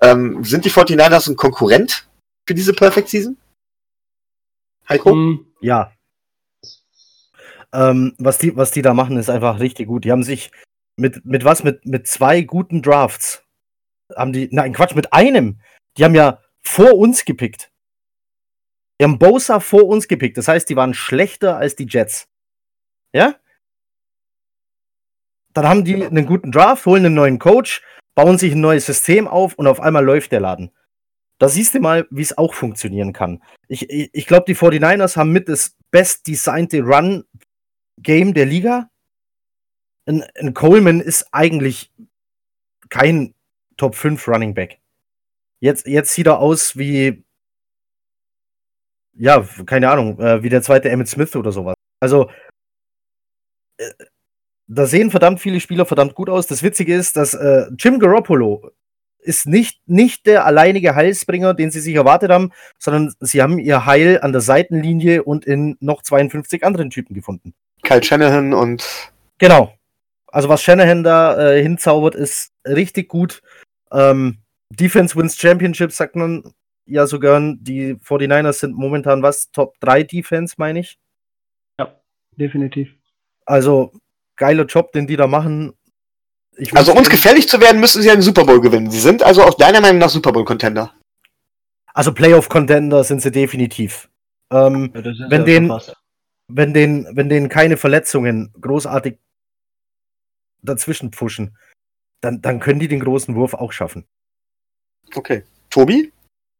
Ähm, 0.00 0.44
sind 0.44 0.64
die 0.64 0.70
49ers 0.70 1.28
ein 1.28 1.36
Konkurrent 1.36 2.08
für 2.46 2.54
diese 2.54 2.72
Perfect 2.72 3.08
Season? 3.08 3.36
Heiko? 4.88 5.14
Mm, 5.14 5.46
ja. 5.60 5.92
Ähm, 7.72 8.14
was, 8.18 8.38
die, 8.38 8.56
was 8.56 8.70
die 8.70 8.82
da 8.82 8.94
machen, 8.94 9.18
ist 9.18 9.28
einfach 9.28 9.60
richtig 9.60 9.88
gut. 9.88 10.04
Die 10.04 10.12
haben 10.12 10.22
sich 10.22 10.50
mit, 10.96 11.24
mit 11.24 11.44
was? 11.44 11.64
Mit, 11.64 11.84
mit 11.84 12.06
zwei 12.06 12.40
guten 12.42 12.82
Drafts. 12.82 13.44
Haben 14.16 14.32
die, 14.32 14.48
nein, 14.50 14.72
Quatsch, 14.72 14.94
mit 14.94 15.12
einem. 15.12 15.60
Die 15.96 16.04
haben 16.04 16.14
ja 16.14 16.40
vor 16.62 16.96
uns 16.96 17.24
gepickt. 17.24 17.70
Die 19.00 19.04
haben 19.04 19.18
Bosa 19.18 19.60
vor 19.60 19.84
uns 19.86 20.08
gepickt. 20.08 20.38
Das 20.38 20.48
heißt, 20.48 20.68
die 20.68 20.76
waren 20.76 20.94
schlechter 20.94 21.56
als 21.56 21.76
die 21.76 21.86
Jets. 21.86 22.28
Ja? 23.12 23.36
Dann 25.54 25.66
haben 25.66 25.84
die 25.84 26.04
einen 26.04 26.26
guten 26.26 26.52
Draft, 26.52 26.86
holen 26.86 27.06
einen 27.06 27.14
neuen 27.14 27.38
Coach, 27.38 27.82
bauen 28.14 28.38
sich 28.38 28.52
ein 28.52 28.60
neues 28.60 28.86
System 28.86 29.28
auf 29.28 29.54
und 29.54 29.66
auf 29.66 29.80
einmal 29.80 30.04
läuft 30.04 30.32
der 30.32 30.40
Laden. 30.40 30.70
Da 31.38 31.48
siehst 31.48 31.74
du 31.74 31.80
mal, 31.80 32.06
wie 32.10 32.22
es 32.22 32.36
auch 32.36 32.52
funktionieren 32.52 33.12
kann. 33.12 33.42
Ich, 33.68 33.88
ich, 33.88 34.10
ich 34.12 34.26
glaube, 34.26 34.44
die 34.46 34.56
49ers 34.56 35.16
haben 35.16 35.32
mit 35.32 35.48
das 35.48 35.76
bestdesignte 35.90 36.82
Run-Game 36.82 38.34
der 38.34 38.46
Liga. 38.46 38.90
Ein, 40.06 40.24
ein 40.36 40.52
Coleman 40.52 41.00
ist 41.00 41.28
eigentlich 41.32 41.92
kein 42.88 43.34
Top 43.76 43.94
5 43.94 44.26
Running 44.26 44.54
Back. 44.54 44.80
Jetzt, 45.60 45.86
jetzt 45.86 46.12
sieht 46.12 46.26
er 46.26 46.40
aus 46.40 46.76
wie, 46.76 47.24
ja, 49.14 49.46
keine 49.66 49.90
Ahnung, 49.90 50.18
äh, 50.20 50.42
wie 50.42 50.48
der 50.48 50.62
zweite 50.62 50.90
Emmett 50.90 51.08
Smith 51.08 51.34
oder 51.36 51.52
sowas. 51.52 51.74
Also, 52.00 52.30
äh, 53.76 53.90
da 54.68 54.86
sehen 54.86 55.10
verdammt 55.10 55.40
viele 55.40 55.60
Spieler 55.60 55.86
verdammt 55.86 56.14
gut 56.14 56.28
aus. 56.28 56.46
Das 56.46 56.62
Witzige 56.62 56.94
ist, 56.94 57.16
dass 57.16 57.34
äh, 57.34 57.66
Jim 57.78 57.98
Garoppolo 57.98 58.70
ist 59.20 59.46
nicht, 59.46 59.80
nicht 59.86 60.26
der 60.26 60.46
alleinige 60.46 60.94
Heilsbringer, 60.94 61.54
den 61.54 61.70
sie 61.70 61.80
sich 61.80 61.94
erwartet 61.94 62.30
haben, 62.30 62.52
sondern 62.78 63.12
sie 63.20 63.42
haben 63.42 63.58
ihr 63.58 63.86
Heil 63.86 64.20
an 64.20 64.32
der 64.32 64.40
Seitenlinie 64.40 65.24
und 65.24 65.44
in 65.44 65.76
noch 65.80 66.02
52 66.02 66.64
anderen 66.64 66.90
Typen 66.90 67.14
gefunden. 67.14 67.54
Kyle 67.82 68.02
Shanahan 68.02 68.54
und. 68.54 69.12
Genau. 69.38 69.74
Also 70.26 70.48
was 70.48 70.62
Shanahan 70.62 71.02
da 71.02 71.52
äh, 71.52 71.62
hinzaubert, 71.62 72.14
ist 72.14 72.52
richtig 72.66 73.08
gut. 73.08 73.42
Ähm, 73.90 74.38
Defense 74.70 75.16
wins 75.16 75.36
Championship, 75.36 75.92
sagt 75.92 76.14
man 76.14 76.52
ja 76.84 77.06
so 77.06 77.18
gern. 77.18 77.58
Die 77.62 77.94
49ers 77.94 78.60
sind 78.60 78.76
momentan 78.76 79.22
was? 79.22 79.50
Top 79.50 79.80
3 79.80 80.02
Defense, 80.02 80.54
meine 80.58 80.80
ich. 80.80 80.98
Ja, 81.78 81.94
definitiv. 82.36 82.90
Also 83.46 83.92
geiler 84.38 84.64
Job, 84.64 84.92
den 84.92 85.06
die 85.06 85.16
da 85.16 85.26
machen. 85.26 85.74
also 86.72 86.94
uns 86.94 87.10
gefährlich 87.10 87.48
zu 87.48 87.60
werden, 87.60 87.80
müssen 87.80 88.02
sie 88.02 88.10
einen 88.10 88.22
Super 88.22 88.44
Bowl 88.44 88.60
gewinnen. 88.60 88.90
Sie 88.90 89.00
sind 89.00 89.22
also 89.22 89.42
auch 89.42 89.54
deiner 89.54 89.80
Meinung 89.80 89.98
nach 89.98 90.08
Super 90.08 90.32
Bowl 90.32 90.44
Contender. 90.44 90.94
Also 91.92 92.14
Playoff 92.14 92.48
Contender 92.48 93.04
sind 93.04 93.20
sie 93.20 93.30
definitiv. 93.30 94.08
Ähm, 94.50 94.92
ja, 94.94 95.30
wenn, 95.30 95.40
ja 95.40 95.46
den, 95.46 95.72
wenn, 96.48 96.72
den, 96.72 97.08
wenn 97.12 97.28
denen 97.28 97.48
keine 97.48 97.76
Verletzungen 97.76 98.52
großartig 98.60 99.18
dazwischen 100.62 101.12
pfuschen, 101.12 101.56
dann, 102.20 102.40
dann 102.40 102.60
können 102.60 102.80
die 102.80 102.88
den 102.88 103.00
großen 103.00 103.34
Wurf 103.34 103.54
auch 103.54 103.72
schaffen. 103.72 104.06
Okay. 105.14 105.44
Tobi? 105.70 106.12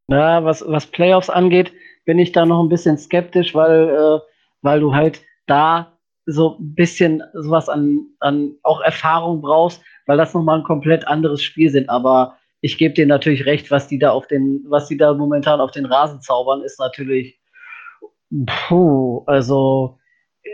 Na, 0.06 0.44
was, 0.44 0.64
was 0.66 0.86
Playoffs 0.86 1.30
angeht, 1.30 1.72
bin 2.05 2.18
ich 2.18 2.32
da 2.32 2.46
noch 2.46 2.62
ein 2.62 2.68
bisschen 2.68 2.98
skeptisch, 2.98 3.55
weil, 3.55 3.88
äh, 3.88 4.20
weil 4.62 4.80
du 4.80 4.94
halt 4.94 5.22
da 5.46 5.97
so 6.30 6.59
ein 6.59 6.74
bisschen 6.74 7.22
sowas 7.32 7.68
an, 7.70 8.06
an 8.20 8.55
auch 8.62 8.82
Erfahrung 8.82 9.40
brauchst, 9.40 9.82
weil 10.06 10.18
das 10.18 10.34
nochmal 10.34 10.59
ein 10.59 10.64
komplett 10.64 11.09
anderes 11.09 11.42
Spiel 11.42 11.70
sind. 11.70 11.88
Aber 11.88 12.36
ich 12.60 12.76
gebe 12.76 12.92
dir 12.92 13.06
natürlich 13.06 13.46
recht, 13.46 13.70
was 13.70 13.88
die 13.88 13.98
da 13.98 14.10
auf 14.10 14.26
den, 14.26 14.62
was 14.68 14.88
die 14.88 14.98
da 14.98 15.14
momentan 15.14 15.60
auf 15.60 15.70
den 15.70 15.86
Rasen 15.86 16.20
zaubern, 16.20 16.60
ist 16.62 16.78
natürlich, 16.78 17.40
puh, 18.46 19.22
also 19.26 19.98
äh, 20.42 20.50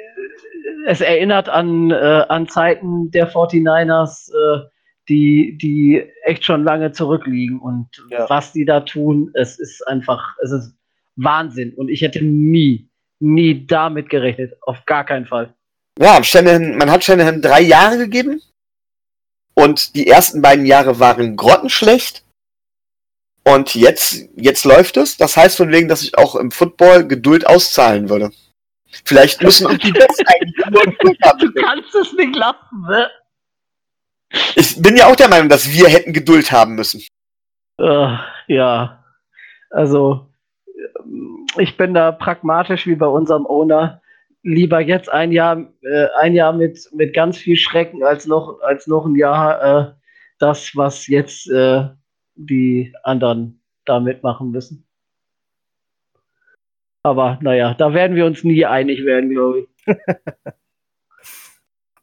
es 0.87 1.01
erinnert 1.01 1.49
an, 1.49 1.91
äh, 1.91 2.25
an 2.29 2.47
Zeiten 2.47 3.11
der 3.11 3.29
49ers, 3.29 4.31
äh, 4.31 4.69
die, 5.09 5.59
die 5.61 6.09
echt 6.23 6.45
schon 6.45 6.63
lange 6.63 6.93
zurückliegen. 6.93 7.59
Und 7.59 7.89
ja. 8.11 8.31
was 8.31 8.53
die 8.53 8.65
da 8.65 8.81
tun, 8.81 9.33
es 9.35 9.59
ist 9.59 9.87
einfach, 9.89 10.37
es 10.41 10.53
ist 10.53 10.77
Wahnsinn. 11.17 11.75
Und 11.75 11.89
ich 11.89 12.03
hätte 12.03 12.25
nie, 12.25 12.89
nie 13.19 13.67
damit 13.67 14.09
gerechnet. 14.09 14.57
Auf 14.63 14.85
gar 14.87 15.05
keinen 15.05 15.27
Fall. 15.27 15.53
Ja, 15.99 16.23
Shanahan, 16.23 16.77
man 16.77 16.91
hat 16.91 17.05
Shanahan 17.05 17.41
drei 17.41 17.61
Jahre 17.61 17.99
gegeben. 17.99 18.43
Und 19.55 19.95
die 19.95 20.09
ersten 20.09 20.43
beiden 20.43 20.67
Jahre 20.67 20.99
waren 20.99 21.37
grottenschlecht. 21.37 22.25
Und 23.45 23.75
jetzt, 23.75 24.29
jetzt 24.37 24.65
läuft 24.65 24.97
es. 24.97 25.17
Das 25.17 25.37
heißt 25.37 25.57
von 25.57 25.71
wegen, 25.71 25.89
dass 25.89 26.03
ich 26.03 26.19
auch 26.19 26.35
im 26.35 26.51
Football 26.51 27.07
Geduld 27.07 27.47
auszahlen 27.47 28.09
würde. 28.09 28.33
Vielleicht 29.05 29.43
müssen 29.43 29.67
auch 29.67 29.77
die 29.77 29.93
Jets 29.93 30.19
eigentlich 30.27 30.67
nur. 30.71 30.83
Du 31.39 31.53
kannst 31.53 31.95
es 31.95 32.13
nicht 32.15 32.35
lassen, 32.37 32.83
ne? 32.89 33.11
Ich 34.57 34.81
bin 34.81 34.97
ja 34.97 35.07
auch 35.07 35.17
der 35.17 35.29
Meinung, 35.29 35.49
dass 35.49 35.71
wir 35.71 35.89
hätten 35.89 36.13
Geduld 36.13 36.51
haben 36.51 36.75
müssen. 36.75 37.03
Uh, 37.81 38.17
ja. 38.49 39.05
Also, 39.71 40.29
ich 41.57 41.77
bin 41.77 41.95
da 41.95 42.13
pragmatisch 42.13 42.87
wie 42.87 42.97
bei 42.97 43.07
unserem 43.07 43.47
Owner 43.47 44.01
lieber 44.45 44.81
jetzt 44.81 45.09
ein 45.09 45.33
Jahr, 45.33 45.73
äh, 45.83 46.07
ein 46.21 46.35
Jahr 46.35 46.53
mit, 46.53 46.89
mit 46.95 47.15
ganz 47.15 47.39
viel 47.39 47.57
Schrecken 47.57 48.05
als 48.05 48.27
noch, 48.27 48.61
als 48.61 48.87
noch 48.87 49.07
ein 49.07 49.17
Jahr 49.17 49.63
äh, 49.89 49.93
das, 50.39 50.77
was 50.77 51.09
jetzt 51.09 51.51
äh, 51.51 51.89
die 52.37 52.95
anderen 53.03 53.61
da 53.85 53.99
mitmachen 53.99 54.51
müssen. 54.51 54.87
Aber 57.03 57.39
naja, 57.43 57.75
da 57.75 57.93
werden 57.93 58.17
wir 58.17 58.27
uns 58.27 58.45
nie 58.45 58.65
einig 58.65 59.05
werden, 59.05 59.31
glaube 59.31 59.61
ich. 59.61 59.67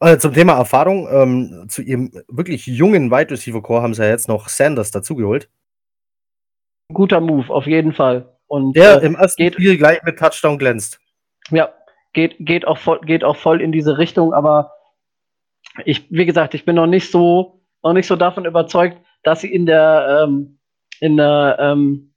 Also 0.04 0.18
zum 0.18 0.34
Thema 0.34 0.54
Erfahrung, 0.54 1.08
ähm, 1.12 1.66
zu 1.70 1.84
ihrem 1.84 2.12
wirklich 2.28 2.66
jungen 2.66 3.12
Wide 3.12 3.30
Receiver 3.30 3.62
Core 3.62 3.84
haben 3.84 3.94
sie 3.94 4.02
ja 4.02 4.10
jetzt 4.10 4.28
noch 4.28 4.50
Sanders 4.50 4.90
dazugeholt. 4.90 5.48
Guter 6.92 7.22
Move, 7.22 7.54
auf 7.54 7.68
jeden 7.68 7.94
Fall. 7.94 8.36
Und 8.48 8.76
der 8.76 9.04
äh, 9.04 9.06
im 9.06 9.14
ersten 9.14 9.44
geht, 9.44 9.54
Spiel 9.54 9.78
gleich 9.78 10.02
mit 10.02 10.18
Touchdown 10.18 10.58
glänzt. 10.58 11.00
Ja, 11.52 11.72
geht, 12.14 12.36
geht, 12.40 12.68
auch 12.68 12.78
voll, 12.78 13.00
geht 13.02 13.24
auch 13.24 13.36
voll 13.36 13.62
in 13.62 13.72
diese 13.72 13.98
Richtung, 13.98 14.34
aber 14.34 14.72
ich, 15.86 16.10
wie 16.12 16.26
gesagt, 16.26 16.54
ich 16.54 16.66
bin 16.66 16.76
noch 16.76 16.88
nicht 16.88 17.12
so, 17.12 17.62
noch 17.84 17.94
nicht 17.94 18.08
so 18.08 18.16
davon 18.16 18.46
überzeugt, 18.46 18.98
dass 19.24 19.42
sie 19.42 19.54
in 19.54 19.66
der, 19.66 20.24
ähm, 20.24 20.60
in 21.00 21.18
der, 21.18 21.58
ähm, 21.60 22.14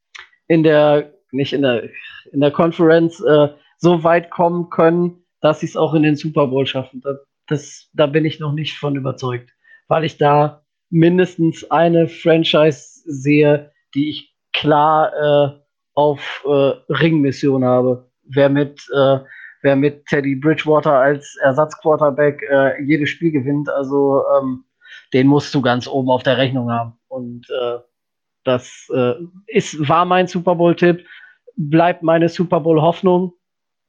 in 0.48 0.62
der, 0.62 1.12
nicht 1.30 1.52
in 1.52 1.62
der, 1.62 1.84
in 2.32 2.40
der 2.40 2.50
Conference 2.50 3.20
äh, 3.20 3.48
so 3.78 4.02
weit 4.04 4.30
kommen 4.30 4.70
können, 4.70 5.24
dass 5.40 5.60
sie 5.60 5.66
es 5.66 5.76
auch 5.76 5.94
in 5.94 6.02
den 6.02 6.16
Super 6.16 6.46
Bowl 6.46 6.66
schaffen. 6.66 7.00
Da, 7.02 7.16
das, 7.46 7.90
da 7.92 8.06
bin 8.06 8.24
ich 8.24 8.40
noch 8.40 8.52
nicht 8.52 8.78
von 8.78 8.96
überzeugt, 8.96 9.50
weil 9.88 10.04
ich 10.04 10.16
da 10.16 10.64
mindestens 10.90 11.70
eine 11.70 12.08
Franchise 12.08 13.02
sehe, 13.04 13.72
die 13.94 14.08
ich 14.10 14.34
klar 14.52 15.12
äh, 15.12 15.60
auf 15.94 16.44
äh, 16.46 16.48
Ringmission 16.92 17.64
habe. 17.64 18.10
Wer 18.22 18.48
mit 18.48 18.86
äh, 18.94 19.18
wer 19.64 19.76
mit 19.76 20.04
Teddy 20.06 20.36
Bridgewater 20.36 20.92
als 20.92 21.36
Ersatzquarterback 21.42 22.42
äh, 22.42 22.82
jedes 22.82 23.08
Spiel 23.08 23.32
gewinnt. 23.32 23.70
Also 23.70 24.22
ähm, 24.38 24.64
den 25.14 25.26
musst 25.26 25.54
du 25.54 25.62
ganz 25.62 25.88
oben 25.88 26.10
auf 26.10 26.22
der 26.22 26.36
Rechnung 26.36 26.70
haben. 26.70 26.98
Und 27.08 27.48
äh, 27.48 27.78
das 28.44 28.88
äh, 28.94 29.14
ist, 29.46 29.88
war 29.88 30.04
mein 30.04 30.26
Super 30.26 30.54
Bowl-Tipp, 30.54 31.06
bleibt 31.56 32.02
meine 32.02 32.28
Super 32.28 32.60
Bowl-Hoffnung. 32.60 33.32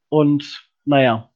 Und 0.07 0.65
naja, 0.85 1.29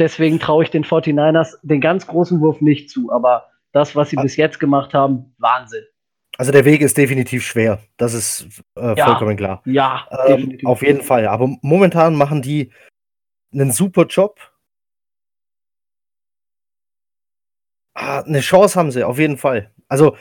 deswegen 0.00 0.40
traue 0.40 0.64
ich 0.64 0.70
den 0.70 0.84
49ers 0.84 1.58
den 1.62 1.80
ganz 1.80 2.08
großen 2.08 2.40
Wurf 2.40 2.60
nicht 2.60 2.90
zu. 2.90 3.12
Aber 3.12 3.46
das, 3.70 3.94
was 3.94 4.10
sie 4.10 4.18
ah. 4.18 4.22
bis 4.22 4.36
jetzt 4.36 4.58
gemacht 4.58 4.92
haben, 4.92 5.36
Wahnsinn. 5.38 5.84
Also 6.38 6.52
der 6.52 6.64
Weg 6.64 6.80
ist 6.82 6.96
definitiv 6.98 7.44
schwer. 7.44 7.80
Das 7.96 8.12
ist 8.14 8.46
äh, 8.76 8.96
ja, 8.96 9.06
vollkommen 9.06 9.36
klar. 9.36 9.62
Ja, 9.64 10.06
ähm, 10.26 10.58
auf 10.64 10.82
jeden 10.82 11.02
Fall. 11.02 11.26
Aber 11.26 11.56
momentan 11.62 12.14
machen 12.14 12.42
die 12.42 12.72
einen 13.52 13.72
super 13.72 14.06
Job. 14.06 14.38
Ah, 17.94 18.20
eine 18.20 18.40
Chance 18.40 18.78
haben 18.78 18.90
sie, 18.90 19.04
auf 19.04 19.18
jeden 19.18 19.38
Fall. 19.38 19.72
Also, 19.88 20.16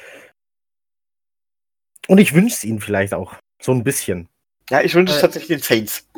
und 2.08 2.20
ich 2.20 2.34
wünsche 2.34 2.56
es 2.56 2.64
ihnen 2.64 2.80
vielleicht 2.80 3.14
auch. 3.14 3.36
So 3.62 3.74
ein 3.74 3.84
bisschen. 3.84 4.30
Ja, 4.70 4.82
ich 4.82 4.96
wünsche 4.96 5.12
es 5.14 5.20
Äh, 5.20 5.22
tatsächlich 5.22 5.60
den 5.60 5.64
Saints. 5.64 6.10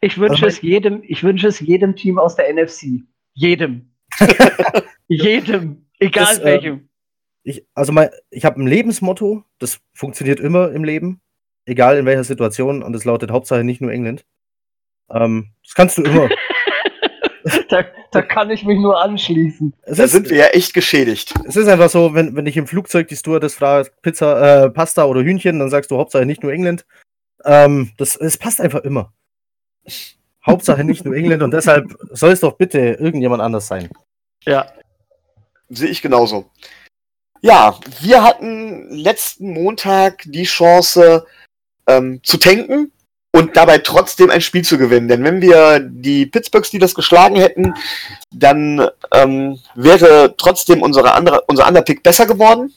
Ich 0.00 0.18
wünsche 0.18 0.44
Also- 0.44 0.58
es 0.58 0.60
jedem, 0.62 1.02
ich 1.04 1.22
wünsche 1.22 1.48
es 1.48 1.60
jedem 1.60 1.96
Team 1.96 2.18
aus 2.18 2.36
der 2.36 2.48
NFC. 2.52 3.02
Jedem. 3.32 3.90
jedem. 5.08 5.86
Egal 5.98 6.24
Das, 6.26 6.38
äh, 6.40 6.44
welchem. 6.44 6.88
Ich, 7.44 7.66
also 7.74 7.92
mein, 7.92 8.10
ich 8.30 8.44
habe 8.44 8.60
ein 8.60 8.66
Lebensmotto, 8.66 9.44
das 9.58 9.80
funktioniert 9.92 10.40
immer 10.40 10.72
im 10.72 10.82
Leben, 10.82 11.20
egal 11.66 11.98
in 11.98 12.06
welcher 12.06 12.24
Situation, 12.24 12.82
und 12.82 12.92
das 12.92 13.04
lautet 13.04 13.30
Hauptsache 13.30 13.62
nicht 13.62 13.80
nur 13.80 13.92
England. 13.92 14.24
Ähm, 15.10 15.50
das 15.62 15.74
kannst 15.74 15.98
du 15.98 16.02
immer. 16.02 16.28
Da, 17.68 17.84
da 18.10 18.22
kann 18.22 18.50
ich 18.50 18.64
mich 18.64 18.78
nur 18.78 19.02
anschließen. 19.02 19.74
Es 19.82 19.98
Da 19.98 20.04
ist, 20.04 20.12
sind 20.12 20.30
wir 20.30 20.38
ja 20.38 20.46
echt 20.46 20.72
geschädigt. 20.72 21.34
es 21.46 21.56
ist 21.56 21.68
einfach 21.68 21.90
so, 21.90 22.14
wenn, 22.14 22.34
wenn 22.34 22.46
ich 22.46 22.56
im 22.56 22.66
Flugzeug 22.66 23.08
die 23.08 23.16
Stewardess 23.16 23.54
fragt, 23.54 24.00
Pizza, 24.00 24.64
äh, 24.64 24.70
Pasta 24.70 25.04
oder 25.04 25.22
Hühnchen, 25.22 25.58
dann 25.58 25.68
sagst 25.68 25.90
du 25.90 25.98
Hauptsache 25.98 26.24
nicht 26.24 26.42
nur 26.42 26.52
England. 26.52 26.86
Ähm, 27.44 27.92
das, 27.98 28.16
es 28.16 28.38
passt 28.38 28.62
einfach 28.62 28.80
immer. 28.80 29.12
Hauptsache 30.46 30.84
nicht 30.84 31.04
nur 31.04 31.14
England 31.14 31.42
und 31.42 31.50
deshalb 31.50 31.94
soll 32.12 32.32
es 32.32 32.40
doch 32.40 32.56
bitte 32.56 32.78
irgendjemand 32.78 33.42
anders 33.42 33.66
sein. 33.66 33.90
Ja. 34.46 34.66
Sehe 35.68 35.88
ich 35.88 36.00
genauso. 36.00 36.50
Ja, 37.44 37.78
wir 38.00 38.22
hatten 38.22 38.88
letzten 38.88 39.52
Montag 39.52 40.22
die 40.24 40.44
Chance 40.44 41.26
ähm, 41.86 42.20
zu 42.22 42.38
tanken 42.38 42.90
und 43.32 43.54
dabei 43.54 43.76
trotzdem 43.76 44.30
ein 44.30 44.40
Spiel 44.40 44.64
zu 44.64 44.78
gewinnen. 44.78 45.08
Denn 45.08 45.24
wenn 45.24 45.42
wir 45.42 45.78
die 45.78 46.24
Pittsburgh 46.24 46.64
Steelers 46.64 46.94
geschlagen 46.94 47.36
hätten, 47.36 47.74
dann 48.30 48.88
ähm, 49.12 49.58
wäre 49.74 50.34
trotzdem 50.38 50.80
unsere 50.80 51.12
andere, 51.12 51.42
unser 51.42 51.68
Underpick 51.68 52.02
besser 52.02 52.24
geworden. 52.24 52.72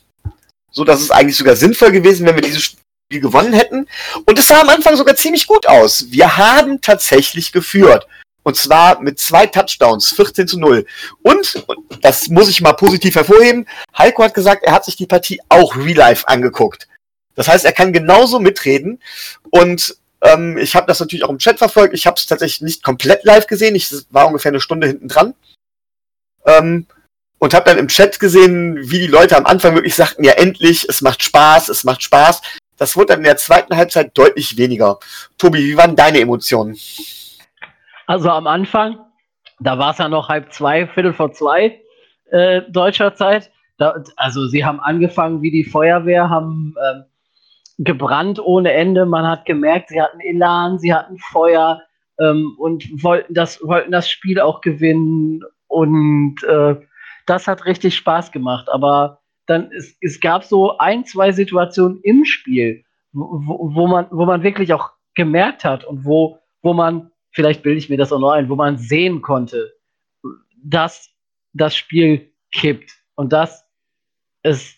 So 0.69 0.83
dass 0.83 0.99
es 0.99 1.11
eigentlich 1.11 1.37
sogar 1.37 1.55
sinnvoll 1.55 1.93
gewesen, 1.93 2.27
wenn 2.27 2.35
wir 2.35 2.41
dieses 2.41 2.63
Spiel 2.63 3.21
gewonnen 3.21 3.53
hätten. 3.53 3.87
Und 4.25 4.37
es 4.37 4.49
sah 4.49 4.59
am 4.59 4.67
Anfang 4.67 4.97
sogar 4.97 5.15
ziemlich 5.15 5.47
gut 5.47 5.65
aus. 5.65 6.07
Wir 6.09 6.35
haben 6.35 6.81
tatsächlich 6.81 7.53
geführt. 7.53 8.05
Und 8.47 8.55
zwar 8.55 9.01
mit 9.01 9.19
zwei 9.19 9.45
Touchdowns, 9.45 10.13
14 10.13 10.47
zu 10.47 10.57
0. 10.57 10.85
Und, 11.21 11.65
das 12.01 12.29
muss 12.29 12.47
ich 12.47 12.61
mal 12.61 12.71
positiv 12.71 13.15
hervorheben, 13.15 13.67
Heiko 13.97 14.23
hat 14.23 14.33
gesagt, 14.33 14.63
er 14.63 14.71
hat 14.71 14.85
sich 14.85 14.95
die 14.95 15.05
Partie 15.05 15.41
auch 15.49 15.75
real 15.75 15.97
life 15.97 16.25
angeguckt. 16.29 16.87
Das 17.35 17.49
heißt, 17.49 17.65
er 17.65 17.73
kann 17.73 17.91
genauso 17.91 18.39
mitreden. 18.39 19.03
Und 19.49 19.97
ähm, 20.21 20.57
ich 20.57 20.77
habe 20.77 20.87
das 20.87 21.01
natürlich 21.01 21.25
auch 21.25 21.29
im 21.29 21.39
Chat 21.39 21.57
verfolgt. 21.57 21.93
Ich 21.93 22.07
habe 22.07 22.15
es 22.15 22.25
tatsächlich 22.25 22.61
nicht 22.61 22.83
komplett 22.83 23.25
live 23.25 23.47
gesehen. 23.47 23.75
Ich 23.75 23.93
war 24.11 24.27
ungefähr 24.27 24.51
eine 24.51 24.61
Stunde 24.61 24.87
hinten 24.87 25.09
dran. 25.09 25.33
Ähm, 26.45 26.87
und 27.39 27.53
habe 27.53 27.65
dann 27.65 27.77
im 27.77 27.89
Chat 27.89 28.17
gesehen, 28.17 28.77
wie 28.89 28.99
die 28.99 29.07
Leute 29.07 29.35
am 29.35 29.45
Anfang 29.45 29.75
wirklich 29.75 29.95
sagten, 29.95 30.23
ja 30.23 30.31
endlich, 30.31 30.87
es 30.87 31.01
macht 31.01 31.21
Spaß, 31.21 31.67
es 31.67 31.83
macht 31.83 32.01
Spaß. 32.01 32.41
Das 32.77 32.95
wurde 32.95 33.07
dann 33.07 33.19
in 33.19 33.25
der 33.25 33.35
zweiten 33.35 33.75
Halbzeit 33.75 34.17
deutlich 34.17 34.55
weniger. 34.55 34.99
Tobi, 35.37 35.65
wie 35.65 35.75
waren 35.75 35.97
deine 35.97 36.21
Emotionen? 36.21 36.77
Also 38.07 38.29
am 38.29 38.47
Anfang, 38.47 38.97
da 39.59 39.77
war 39.77 39.91
es 39.91 39.97
ja 39.97 40.07
noch 40.07 40.29
halb 40.29 40.51
zwei, 40.53 40.87
Viertel 40.87 41.13
vor 41.13 41.33
zwei 41.33 41.81
äh, 42.31 42.61
deutscher 42.69 43.13
Zeit. 43.13 43.51
Da, 43.77 44.01
also 44.15 44.47
sie 44.47 44.65
haben 44.65 44.79
angefangen 44.79 45.41
wie 45.41 45.51
die 45.51 45.65
Feuerwehr, 45.65 46.29
haben 46.29 46.73
ähm, 46.89 47.03
gebrannt 47.77 48.39
ohne 48.39 48.71
Ende. 48.71 49.05
Man 49.05 49.27
hat 49.27 49.45
gemerkt, 49.45 49.89
sie 49.89 50.01
hatten 50.01 50.21
Elan, 50.21 50.79
sie 50.79 50.93
hatten 50.93 51.19
Feuer 51.19 51.81
ähm, 52.19 52.55
und 52.57 53.03
wollten 53.03 53.33
das, 53.33 53.59
wollten 53.61 53.91
das 53.91 54.09
Spiel 54.09 54.39
auch 54.39 54.61
gewinnen. 54.61 55.41
Und 55.67 56.41
äh, 56.43 56.75
das 57.25 57.47
hat 57.47 57.65
richtig 57.65 57.95
Spaß 57.95 58.31
gemacht. 58.31 58.69
Aber 58.71 59.19
dann, 59.47 59.69
es, 59.71 59.95
es 60.01 60.19
gab 60.21 60.45
so 60.45 60.77
ein, 60.77 61.05
zwei 61.05 61.33
Situationen 61.33 61.99
im 62.03 62.23
Spiel, 62.25 62.83
wo, 63.11 63.69
wo, 63.73 63.87
man, 63.87 64.07
wo 64.11 64.25
man 64.25 64.43
wirklich 64.43 64.73
auch 64.73 64.91
gemerkt 65.13 65.65
hat 65.65 65.83
und 65.83 66.05
wo, 66.05 66.39
wo 66.61 66.73
man, 66.73 67.11
vielleicht 67.37 67.61
bilde 67.61 67.77
ich 67.77 67.87
mir 67.87 67.97
das 67.97 68.11
auch 68.11 68.19
noch 68.19 68.31
ein, 68.31 68.49
wo 68.49 68.55
man 68.55 68.79
sehen 68.79 69.21
konnte, 69.21 69.71
dass 70.63 71.11
das 71.53 71.75
Spiel 71.75 72.33
kippt 72.51 72.91
und 73.13 73.31
dass 73.31 73.63
es 74.41 74.73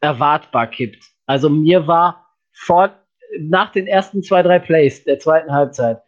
erwartbar 0.00 0.66
kippt. 0.66 1.04
Also 1.26 1.50
mir 1.50 1.86
war 1.86 2.26
vor, 2.52 2.90
nach 3.38 3.70
den 3.70 3.86
ersten 3.86 4.22
zwei, 4.22 4.42
drei 4.42 4.58
Plays 4.58 5.04
der 5.04 5.18
zweiten 5.18 5.52
Halbzeit, 5.52 6.00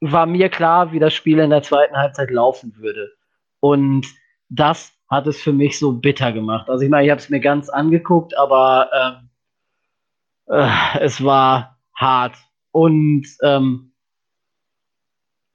war 0.00 0.24
mir 0.24 0.48
klar, 0.48 0.92
wie 0.92 0.98
das 0.98 1.12
Spiel 1.12 1.40
in 1.40 1.50
der 1.50 1.62
zweiten 1.62 1.94
Halbzeit 1.94 2.30
laufen 2.30 2.74
würde. 2.78 3.12
Und 3.60 4.06
das 4.48 4.90
hat 5.10 5.26
es 5.26 5.38
für 5.38 5.52
mich 5.52 5.78
so 5.78 5.92
bitter 5.92 6.32
gemacht. 6.32 6.70
Also 6.70 6.84
ich 6.84 6.90
meine, 6.90 7.04
ich 7.04 7.10
habe 7.10 7.20
es 7.20 7.28
mir 7.28 7.40
ganz 7.40 7.68
angeguckt, 7.68 8.34
aber 8.38 8.88
ähm, 8.98 10.56
äh, 10.56 11.00
es 11.00 11.22
war 11.22 11.76
hart. 11.94 12.36
Und 12.70 13.26
ähm, 13.42 13.92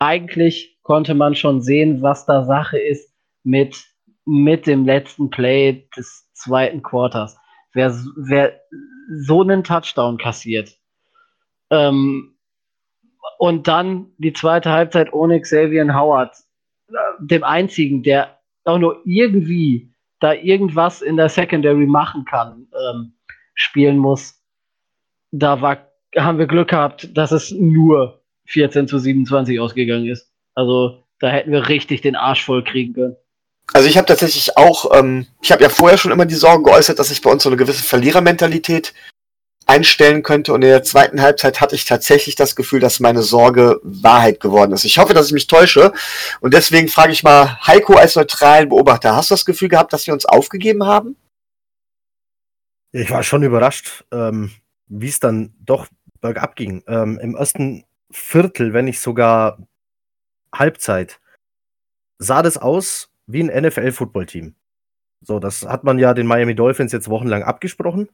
eigentlich 0.04 0.78
konnte 0.84 1.14
man 1.14 1.36
schon 1.36 1.62
sehen, 1.62 2.02
was 2.02 2.26
da 2.26 2.44
Sache 2.44 2.78
ist 2.78 3.14
mit, 3.44 3.84
mit 4.26 4.68
dem 4.68 4.86
letzten 4.86 5.30
Play 5.30 5.88
des 5.96 6.30
zweiten 6.34 6.84
Quarters. 6.84 7.38
Wer, 7.74 7.96
wer 8.18 8.60
so 9.10 9.42
einen 9.42 9.64
Touchdown 9.64 10.18
kassiert 10.18 10.78
ähm, 11.72 12.36
und 13.40 13.68
dann 13.68 14.12
die 14.18 14.34
zweite 14.34 14.72
Halbzeit 14.72 15.12
ohne 15.14 15.42
Xavier 15.42 15.94
Howard, 15.94 16.36
äh, 16.90 16.94
dem 17.20 17.44
einzigen, 17.44 18.04
der 18.04 18.40
auch 18.66 18.78
nur 18.78 19.02
irgendwie 19.06 19.94
da 20.20 20.34
irgendwas 20.34 21.02
in 21.02 21.18
der 21.18 21.30
Secondary 21.30 21.86
machen 21.86 22.26
kann, 22.26 22.68
ähm, 22.90 23.14
spielen 23.56 23.98
muss, 23.98 24.42
da 25.32 25.62
war, 25.62 25.78
haben 26.18 26.38
wir 26.38 26.48
Glück 26.48 26.70
gehabt, 26.70 27.18
dass 27.18 27.32
es 27.32 27.52
nur 27.52 28.23
14 28.46 28.88
zu 28.88 29.00
27 29.00 29.60
ausgegangen 29.60 30.08
ist. 30.08 30.30
Also 30.56 31.04
da 31.20 31.30
hätten 31.30 31.52
wir 31.52 31.70
richtig 31.70 32.02
den 32.02 32.16
Arsch 32.16 32.44
voll 32.44 32.64
kriegen 32.64 32.94
können. 32.94 33.16
Also 33.72 33.88
ich 33.88 33.98
habe 33.98 34.06
tatsächlich 34.06 34.58
auch, 34.58 34.98
ähm, 34.98 35.28
ich 35.42 35.52
habe 35.52 35.64
ja 35.64 35.70
vorher 35.70 35.98
schon 35.98 36.12
immer 36.12 36.26
die 36.26 36.36
Sorge 36.36 36.64
geäußert, 36.64 37.00
dass 37.00 37.10
sich 37.10 37.22
bei 37.22 37.32
uns 37.32 37.44
so 37.44 37.50
eine 37.50 37.58
gewisse 37.58 37.84
Verlierermentalität 37.84 38.94
einstellen 39.66 40.24
könnte. 40.24 40.54
Und 40.54 40.62
in 40.64 40.70
der 40.70 40.84
zweiten 40.84 41.22
Halbzeit 41.22 41.62
hatte 41.62 41.76
ich 41.76 41.86
tatsächlich 41.86 42.36
das 42.36 42.56
Gefühl, 42.56 42.80
dass 42.80 43.00
meine 43.00 43.22
Sorge 43.22 43.80
Wahrheit 43.84 44.40
geworden 44.40 44.74
ist. 44.74 44.84
Ich 44.84 44.98
hoffe, 44.98 45.14
dass 45.14 45.28
ich 45.28 45.34
mich 45.34 45.48
täusche. 45.48 45.94
Und 46.42 46.54
deswegen 46.54 46.90
frage 46.90 47.14
ich 47.14 47.24
mal 47.24 47.58
Heiko 47.66 47.94
als 47.94 48.16
neutralen 48.16 48.70
Beobachter, 48.70 49.16
hast 49.16 49.32
du 49.32 49.34
das 49.34 49.46
Gefühl 49.46 49.70
gehabt, 49.70 49.94
dass 49.94 50.06
wir 50.08 50.14
uns 50.14 50.26
aufgegeben 50.26 50.86
haben? 50.86 51.16
Ich 52.92 53.10
war 53.10 53.24
schon 53.24 53.44
überrascht, 53.44 54.04
ähm, 54.12 54.52
wie 54.88 55.08
es 55.08 55.20
dann 55.20 55.54
doch 55.66 55.88
bergab 56.22 56.56
ging. 56.56 56.84
Ähm, 56.88 57.20
Im 57.22 57.36
ersten 57.36 57.86
Viertel, 58.14 58.74
wenn 58.74 58.86
nicht 58.86 59.02
sogar 59.02 59.58
Halbzeit, 60.54 61.20
sah 62.20 62.42
das 62.42 62.58
aus 62.58 63.12
wie 63.26 63.44
ein 63.44 63.64
NFL-Football-Team. 63.64 64.56
So, 65.22 65.40
das 65.40 65.64
hat 65.64 65.84
man 65.84 66.00
ja 66.00 66.14
den 66.14 66.28
Miami 66.28 66.56
Dolphins 66.56 66.92
jetzt 66.92 67.10
wochenlang 67.10 67.44
abgesprochen. 67.44 68.10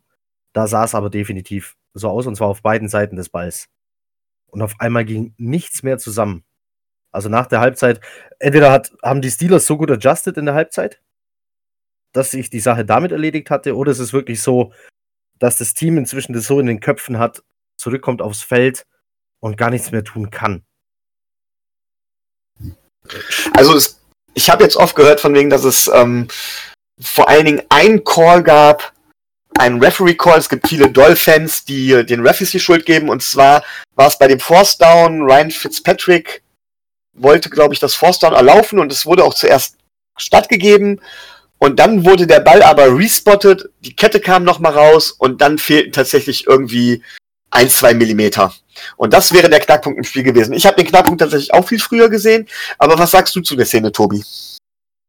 Da 0.54 0.68
sah 0.68 0.84
es 0.84 0.96
aber 0.96 1.10
definitiv 1.10 1.76
so 1.94 2.10
aus, 2.10 2.28
und 2.28 2.36
zwar 2.36 2.48
auf 2.48 2.62
beiden 2.62 2.88
Seiten 2.88 3.16
des 3.16 3.30
Balls. 3.30 3.68
Und 4.48 4.62
auf 4.62 4.80
einmal 4.80 5.06
ging 5.06 5.34
nichts 5.38 5.84
mehr 5.84 5.98
zusammen. 5.98 6.44
Also 7.12 7.30
nach 7.30 7.48
der 7.48 7.60
Halbzeit, 7.60 8.00
entweder 8.40 8.72
hat, 8.72 8.92
haben 9.04 9.22
die 9.22 9.32
Steelers 9.32 9.66
so 9.66 9.78
gut 9.78 9.92
adjusted 9.92 10.38
in 10.38 10.46
der 10.46 10.54
Halbzeit, 10.54 11.02
dass 12.14 12.32
sich 12.32 12.50
die 12.50 12.60
Sache 12.60 12.86
damit 12.86 13.12
erledigt 13.12 13.50
hatte, 13.50 13.76
oder 13.76 13.92
es 13.92 14.00
ist 14.00 14.14
wirklich 14.14 14.42
so, 14.42 14.74
dass 15.40 15.58
das 15.58 15.74
Team 15.74 15.98
inzwischen 15.98 16.34
das 16.34 16.46
so 16.46 16.60
in 16.60 16.68
den 16.68 16.80
Köpfen 16.80 17.18
hat, 17.18 17.44
zurückkommt 17.78 18.22
aufs 18.22 18.44
Feld 18.44 18.86
und 19.40 19.58
gar 19.58 19.70
nichts 19.70 19.92
mehr 19.92 20.04
tun 20.04 20.30
kann. 20.30 20.64
Also 23.54 23.76
es, 23.76 24.00
ich 24.34 24.50
habe 24.50 24.64
jetzt 24.64 24.76
oft 24.76 24.96
gehört 24.96 25.20
von 25.20 25.34
wegen, 25.34 25.50
dass 25.50 25.64
es 25.64 25.88
ähm, 25.88 26.28
vor 27.00 27.30
allen 27.30 27.46
Dingen 27.46 27.62
einen 27.70 28.04
Call 28.04 28.44
gab, 28.44 28.94
einen 29.58 29.82
Referee-Call. 29.82 30.38
Es 30.38 30.50
gibt 30.50 30.68
viele 30.68 30.92
Doll-Fans, 30.92 31.66
die 31.66 32.06
den 32.06 32.26
Refs 32.26 32.52
die 32.52 32.60
Schuld 32.60 32.86
geben. 32.86 33.10
Und 33.10 33.24
zwar 33.24 33.64
war 33.96 34.08
es 34.08 34.18
bei 34.18 34.28
dem 34.28 34.40
Force 34.40 34.78
Down, 34.78 35.22
Ryan 35.22 35.52
Fitzpatrick 35.52 36.44
wollte, 37.22 37.50
glaube 37.50 37.74
ich, 37.74 37.80
das 37.80 37.96
Force 37.96 38.20
Down 38.20 38.34
erlaufen 38.34 38.80
und 38.80 38.92
es 38.92 39.06
wurde 39.06 39.24
auch 39.24 39.34
zuerst 39.34 39.76
stattgegeben. 40.18 41.02
Und 41.58 41.80
dann 41.80 42.06
wurde 42.06 42.26
der 42.26 42.40
Ball 42.40 42.64
aber 42.64 42.98
respottet, 42.98 43.70
die 43.82 43.96
Kette 43.96 44.22
kam 44.22 44.44
nochmal 44.44 44.74
raus 44.74 45.12
und 45.12 45.42
dann 45.42 45.58
fehlten 45.58 45.92
tatsächlich 45.92 46.48
irgendwie 46.48 47.04
ein, 47.52 47.70
zwei 47.70 47.94
Millimeter. 47.94 48.54
Und 48.98 49.14
das 49.14 49.34
wäre 49.34 49.50
der 49.50 49.60
Knackpunkt 49.60 49.98
im 49.98 50.04
Spiel 50.04 50.24
gewesen. 50.24 50.54
Ich 50.54 50.66
habe 50.66 50.76
den 50.76 50.88
Knackpunkt 50.88 51.22
tatsächlich 51.22 51.54
auch 51.54 51.68
viel 51.68 51.80
früher 51.80 52.10
gesehen. 52.10 52.48
Aber 52.78 52.98
was 52.98 53.12
sagst 53.12 53.36
du 53.36 53.42
zu 53.42 53.56
der 53.56 53.66
Szene, 53.66 53.92
Tobi? 53.92 54.24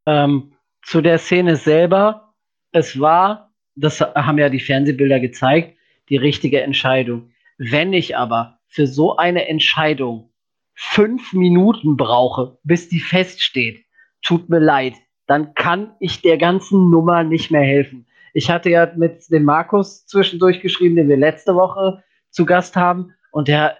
Ähm, 0.06 0.52
zu 0.82 1.00
der 1.00 1.18
Szene 1.18 1.56
selber, 1.56 2.34
es 2.72 2.98
war, 2.98 3.52
das 3.74 4.00
haben 4.00 4.38
ja 4.38 4.48
die 4.48 4.60
Fernsehbilder 4.60 5.20
gezeigt, 5.20 5.76
die 6.08 6.16
richtige 6.16 6.60
Entscheidung. 6.62 7.30
Wenn 7.58 7.92
ich 7.92 8.16
aber 8.16 8.58
für 8.66 8.86
so 8.86 9.16
eine 9.16 9.48
Entscheidung 9.48 10.30
fünf 10.74 11.32
Minuten 11.32 11.96
brauche, 11.96 12.58
bis 12.64 12.88
die 12.88 13.00
feststeht, 13.00 13.84
tut 14.22 14.48
mir 14.48 14.60
leid, 14.60 14.94
dann 15.26 15.54
kann 15.54 15.94
ich 16.00 16.22
der 16.22 16.38
ganzen 16.38 16.90
Nummer 16.90 17.22
nicht 17.22 17.50
mehr 17.50 17.62
helfen. 17.62 18.06
Ich 18.32 18.50
hatte 18.50 18.70
ja 18.70 18.90
mit 18.96 19.30
dem 19.30 19.44
Markus 19.44 20.06
zwischendurch 20.06 20.60
geschrieben, 20.60 20.96
den 20.96 21.08
wir 21.08 21.16
letzte 21.16 21.54
Woche 21.54 22.02
zu 22.30 22.46
Gast 22.46 22.76
haben, 22.76 23.14
und 23.30 23.48
der 23.48 23.76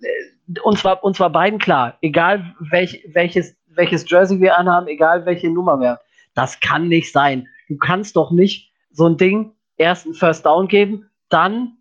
äh, 0.00 0.60
uns 0.62 0.84
war 0.84 1.02
uns 1.04 1.20
war 1.20 1.30
beiden 1.30 1.58
klar, 1.58 1.96
egal 2.02 2.54
welch, 2.58 3.04
welches 3.12 3.56
welches 3.66 4.08
Jersey 4.08 4.40
wir 4.40 4.58
anhaben, 4.58 4.88
egal 4.88 5.24
welche 5.26 5.50
Nummer 5.50 5.78
wir 5.78 5.90
haben, 5.90 6.00
das 6.34 6.60
kann 6.60 6.88
nicht 6.88 7.12
sein. 7.12 7.46
Du 7.68 7.76
kannst 7.76 8.16
doch 8.16 8.30
nicht 8.30 8.72
so 8.90 9.06
ein 9.06 9.16
Ding 9.16 9.52
erst 9.76 10.06
einen 10.06 10.14
First 10.14 10.44
Down 10.44 10.68
geben, 10.68 11.08
dann 11.28 11.76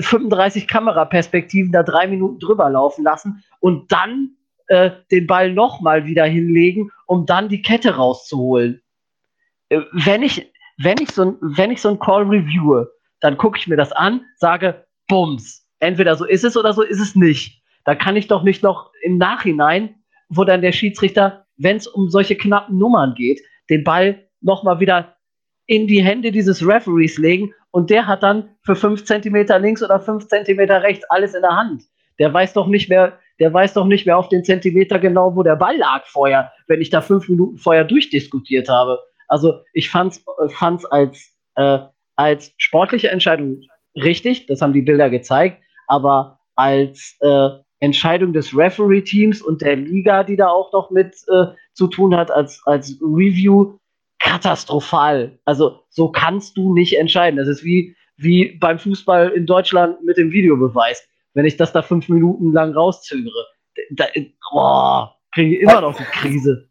35 0.00 0.66
Kameraperspektiven 0.66 1.72
da 1.72 1.82
drei 1.82 2.06
Minuten 2.06 2.40
drüber 2.40 2.68
laufen 2.68 3.04
lassen 3.04 3.44
und 3.60 3.92
dann 3.92 4.36
äh, 4.66 4.90
den 5.10 5.26
Ball 5.26 5.52
nochmal 5.52 6.04
wieder 6.04 6.24
hinlegen, 6.24 6.90
um 7.06 7.26
dann 7.26 7.48
die 7.48 7.62
Kette 7.62 7.96
rauszuholen. 7.96 8.82
Äh, 9.68 9.82
wenn 9.92 10.22
ich, 10.22 10.50
wenn 10.78 10.98
ich 11.00 11.10
so 11.12 11.36
wenn 11.40 11.70
ich 11.70 11.80
so 11.80 11.90
ein 11.90 11.98
Call 11.98 12.24
reviewe, 12.24 12.92
dann 13.20 13.36
gucke 13.36 13.58
ich 13.58 13.68
mir 13.68 13.76
das 13.76 13.92
an, 13.92 14.22
sage, 14.36 14.84
Bums, 15.06 15.61
entweder 15.82 16.14
so 16.16 16.24
ist 16.24 16.44
es 16.44 16.56
oder 16.56 16.72
so 16.72 16.82
ist 16.82 17.00
es 17.00 17.14
nicht. 17.14 17.62
Da 17.84 17.94
kann 17.94 18.16
ich 18.16 18.28
doch 18.28 18.42
nicht 18.42 18.62
noch 18.62 18.92
im 19.02 19.18
Nachhinein, 19.18 19.96
wo 20.28 20.44
dann 20.44 20.62
der 20.62 20.72
Schiedsrichter, 20.72 21.44
wenn 21.56 21.76
es 21.76 21.86
um 21.86 22.08
solche 22.08 22.36
knappen 22.36 22.78
Nummern 22.78 23.14
geht, 23.14 23.40
den 23.68 23.84
Ball 23.84 24.28
nochmal 24.40 24.80
wieder 24.80 25.16
in 25.66 25.86
die 25.86 26.02
Hände 26.02 26.30
dieses 26.30 26.66
Referees 26.66 27.18
legen 27.18 27.52
und 27.70 27.90
der 27.90 28.06
hat 28.06 28.22
dann 28.22 28.50
für 28.62 28.76
fünf 28.76 29.04
Zentimeter 29.04 29.58
links 29.58 29.82
oder 29.82 30.00
fünf 30.00 30.28
Zentimeter 30.28 30.82
rechts 30.82 31.04
alles 31.10 31.34
in 31.34 31.42
der 31.42 31.56
Hand. 31.56 31.82
Der 32.18 32.32
weiß 32.32 32.52
doch 32.52 32.66
nicht 32.66 32.88
mehr, 32.88 33.18
der 33.40 33.52
weiß 33.52 33.74
doch 33.74 33.86
nicht 33.86 34.06
mehr 34.06 34.16
auf 34.16 34.28
den 34.28 34.44
Zentimeter 34.44 34.98
genau, 34.98 35.34
wo 35.34 35.42
der 35.42 35.56
Ball 35.56 35.76
lag 35.76 36.04
vorher, 36.06 36.52
wenn 36.68 36.80
ich 36.80 36.90
da 36.90 37.00
fünf 37.00 37.28
Minuten 37.28 37.58
vorher 37.58 37.84
durchdiskutiert 37.84 38.68
habe. 38.68 39.00
Also 39.28 39.60
ich 39.72 39.90
fand's, 39.90 40.24
fand's 40.50 40.84
als, 40.84 41.34
äh, 41.56 41.78
als 42.16 42.52
sportliche 42.58 43.10
Entscheidung 43.10 43.62
richtig, 43.96 44.46
das 44.46 44.62
haben 44.62 44.72
die 44.72 44.82
Bilder 44.82 45.10
gezeigt, 45.10 45.62
aber 45.92 46.38
als 46.54 47.16
äh, 47.20 47.48
Entscheidung 47.80 48.32
des 48.32 48.56
Referee-Teams 48.56 49.42
und 49.42 49.60
der 49.60 49.76
Liga, 49.76 50.24
die 50.24 50.36
da 50.36 50.48
auch 50.48 50.72
noch 50.72 50.90
mit 50.90 51.14
äh, 51.28 51.46
zu 51.74 51.86
tun 51.86 52.16
hat, 52.16 52.30
als, 52.30 52.62
als 52.64 52.96
Review, 53.02 53.76
katastrophal. 54.18 55.38
Also 55.44 55.80
so 55.90 56.10
kannst 56.10 56.56
du 56.56 56.72
nicht 56.72 56.96
entscheiden. 56.98 57.36
Das 57.36 57.48
ist 57.48 57.62
wie, 57.62 57.94
wie 58.16 58.56
beim 58.58 58.78
Fußball 58.78 59.30
in 59.30 59.44
Deutschland 59.44 60.02
mit 60.02 60.16
dem 60.16 60.32
Videobeweis. 60.32 61.06
Wenn 61.34 61.44
ich 61.44 61.58
das 61.58 61.72
da 61.72 61.82
fünf 61.82 62.08
Minuten 62.08 62.52
lang 62.52 62.72
rauszögere, 62.72 63.46
da, 63.90 64.06
oh, 64.52 65.08
kriege 65.34 65.56
ich 65.56 65.62
immer 65.62 65.82
noch 65.82 65.96
die 65.96 66.04
Krise. 66.04 66.68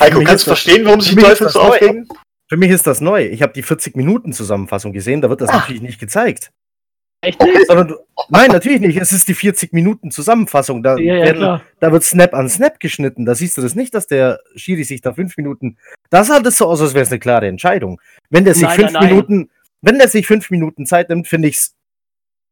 Heiko, 0.00 0.22
kannst 0.24 0.46
du 0.46 0.50
verstehen, 0.50 0.84
warum 0.84 1.00
sich 1.00 1.14
die 1.14 1.22
Teufel 1.22 1.48
so 1.48 1.60
aufregen? 1.60 2.08
Für 2.48 2.56
mich 2.56 2.70
ist 2.70 2.86
das 2.86 3.00
neu. 3.00 3.26
Ich 3.26 3.42
habe 3.42 3.52
die 3.52 3.64
40-Minuten-Zusammenfassung 3.64 4.92
gesehen, 4.92 5.20
da 5.20 5.28
wird 5.30 5.40
das 5.40 5.50
Ach. 5.50 5.60
natürlich 5.60 5.82
nicht 5.82 6.00
gezeigt. 6.00 6.50
Echt 7.26 7.42
nicht? 7.42 7.68
Du, 7.68 7.96
nein, 8.28 8.50
natürlich 8.50 8.80
nicht. 8.80 8.96
Es 8.96 9.10
ist 9.10 9.26
die 9.26 9.34
40-Minuten-Zusammenfassung. 9.34 10.82
Da, 10.82 10.96
ja, 10.96 11.34
ja, 11.34 11.62
da 11.80 11.92
wird 11.92 12.04
Snap 12.04 12.34
an 12.34 12.48
Snap 12.48 12.78
geschnitten. 12.78 13.26
Da 13.26 13.34
siehst 13.34 13.56
du 13.58 13.62
das 13.62 13.74
nicht, 13.74 13.94
dass 13.94 14.06
der 14.06 14.40
Schiri 14.54 14.84
sich 14.84 15.00
da 15.00 15.12
fünf 15.12 15.36
Minuten. 15.36 15.76
Das 16.08 16.28
sah 16.28 16.38
das 16.38 16.56
so 16.56 16.66
aus, 16.66 16.80
als 16.80 16.94
wäre 16.94 17.02
es 17.02 17.10
eine 17.10 17.18
klare 17.18 17.48
Entscheidung. 17.48 18.00
Wenn 18.30 18.44
der 18.44 18.54
sich 18.54 18.62
nein, 18.62 18.76
fünf 18.76 18.92
nein, 18.92 19.08
Minuten, 19.08 19.50
wenn 19.82 19.98
der 19.98 20.08
sich 20.08 20.26
fünf 20.26 20.50
Minuten 20.50 20.86
Zeit 20.86 21.08
nimmt, 21.08 21.26
finde 21.26 21.48
ich 21.48 21.56
es 21.56 21.74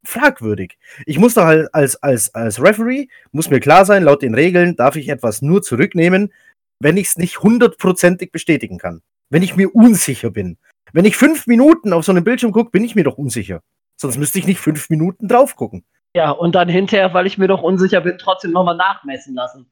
fragwürdig. 0.04 0.76
Ich 1.06 1.18
muss 1.18 1.34
da 1.34 1.46
halt 1.46 1.72
als, 1.72 2.02
als, 2.02 2.34
als 2.34 2.60
Referee, 2.60 3.06
muss 3.30 3.50
mir 3.50 3.60
klar 3.60 3.84
sein, 3.84 4.02
laut 4.02 4.22
den 4.22 4.34
Regeln 4.34 4.74
darf 4.74 4.96
ich 4.96 5.08
etwas 5.08 5.40
nur 5.40 5.62
zurücknehmen, 5.62 6.32
wenn 6.80 6.96
ich 6.96 7.08
es 7.08 7.16
nicht 7.16 7.42
hundertprozentig 7.42 8.32
bestätigen 8.32 8.78
kann. 8.78 9.02
Wenn 9.30 9.42
ich 9.42 9.56
mir 9.56 9.74
unsicher 9.74 10.30
bin. 10.30 10.58
Wenn 10.92 11.04
ich 11.04 11.16
fünf 11.16 11.46
Minuten 11.46 11.92
auf 11.92 12.04
so 12.04 12.12
einem 12.12 12.24
Bildschirm 12.24 12.52
gucke, 12.52 12.70
bin 12.70 12.84
ich 12.84 12.94
mir 12.94 13.04
doch 13.04 13.18
unsicher. 13.18 13.62
Sonst 13.96 14.18
müsste 14.18 14.38
ich 14.38 14.46
nicht 14.46 14.60
fünf 14.60 14.90
Minuten 14.90 15.28
drauf 15.28 15.56
gucken. 15.56 15.84
Ja, 16.16 16.30
und 16.30 16.54
dann 16.54 16.68
hinterher, 16.68 17.12
weil 17.14 17.26
ich 17.26 17.38
mir 17.38 17.48
doch 17.48 17.62
unsicher 17.62 18.00
bin, 18.00 18.18
trotzdem 18.18 18.52
nochmal 18.52 18.76
nachmessen 18.76 19.34
lassen. 19.34 19.66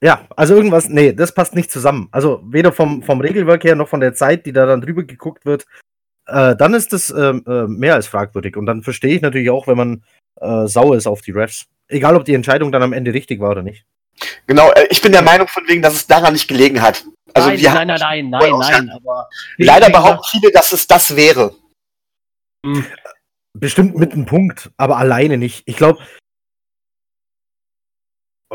Ja, 0.00 0.26
also 0.36 0.54
irgendwas, 0.54 0.88
nee, 0.88 1.12
das 1.12 1.34
passt 1.34 1.54
nicht 1.54 1.72
zusammen. 1.72 2.08
Also 2.12 2.40
weder 2.44 2.72
vom, 2.72 3.02
vom 3.02 3.20
Regelwerk 3.20 3.64
her 3.64 3.74
noch 3.74 3.88
von 3.88 4.00
der 4.00 4.14
Zeit, 4.14 4.46
die 4.46 4.52
da 4.52 4.64
dann 4.64 4.80
drüber 4.80 5.02
geguckt 5.02 5.44
wird. 5.44 5.66
Äh, 6.26 6.54
dann 6.54 6.74
ist 6.74 6.92
das 6.92 7.10
äh, 7.10 7.30
äh, 7.30 7.66
mehr 7.66 7.94
als 7.94 8.06
fragwürdig. 8.06 8.56
Und 8.56 8.66
dann 8.66 8.82
verstehe 8.82 9.16
ich 9.16 9.22
natürlich 9.22 9.50
auch, 9.50 9.66
wenn 9.66 9.76
man 9.76 10.04
äh, 10.40 10.66
sauer 10.66 10.96
ist 10.96 11.08
auf 11.08 11.22
die 11.22 11.32
Refs. 11.32 11.66
Egal, 11.88 12.14
ob 12.14 12.24
die 12.24 12.34
Entscheidung 12.34 12.70
dann 12.70 12.82
am 12.82 12.92
Ende 12.92 13.12
richtig 13.12 13.40
war 13.40 13.50
oder 13.50 13.62
nicht. 13.62 13.84
Genau, 14.46 14.70
äh, 14.72 14.86
ich 14.90 15.02
bin 15.02 15.12
der 15.12 15.22
Meinung 15.22 15.48
von 15.48 15.66
wegen, 15.66 15.82
dass 15.82 15.94
es 15.94 16.06
daran 16.06 16.32
nicht 16.32 16.46
gelegen 16.46 16.80
hat. 16.80 17.04
Also 17.34 17.48
nein, 17.48 17.60
nein, 17.60 17.86
nein, 17.86 17.98
nein, 17.98 18.30
nein, 18.30 18.52
nein, 18.58 18.90
aber. 18.90 19.28
Leider 19.56 19.90
behaupten 19.90 20.24
viele, 20.30 20.52
dass 20.52 20.72
es 20.72 20.86
das 20.86 21.16
wäre. 21.16 21.54
Bestimmt 23.60 23.96
mit 23.96 24.12
einem 24.12 24.26
Punkt, 24.26 24.70
aber 24.76 24.96
alleine 24.96 25.38
nicht. 25.38 25.62
Ich 25.66 25.76
glaube. 25.76 25.98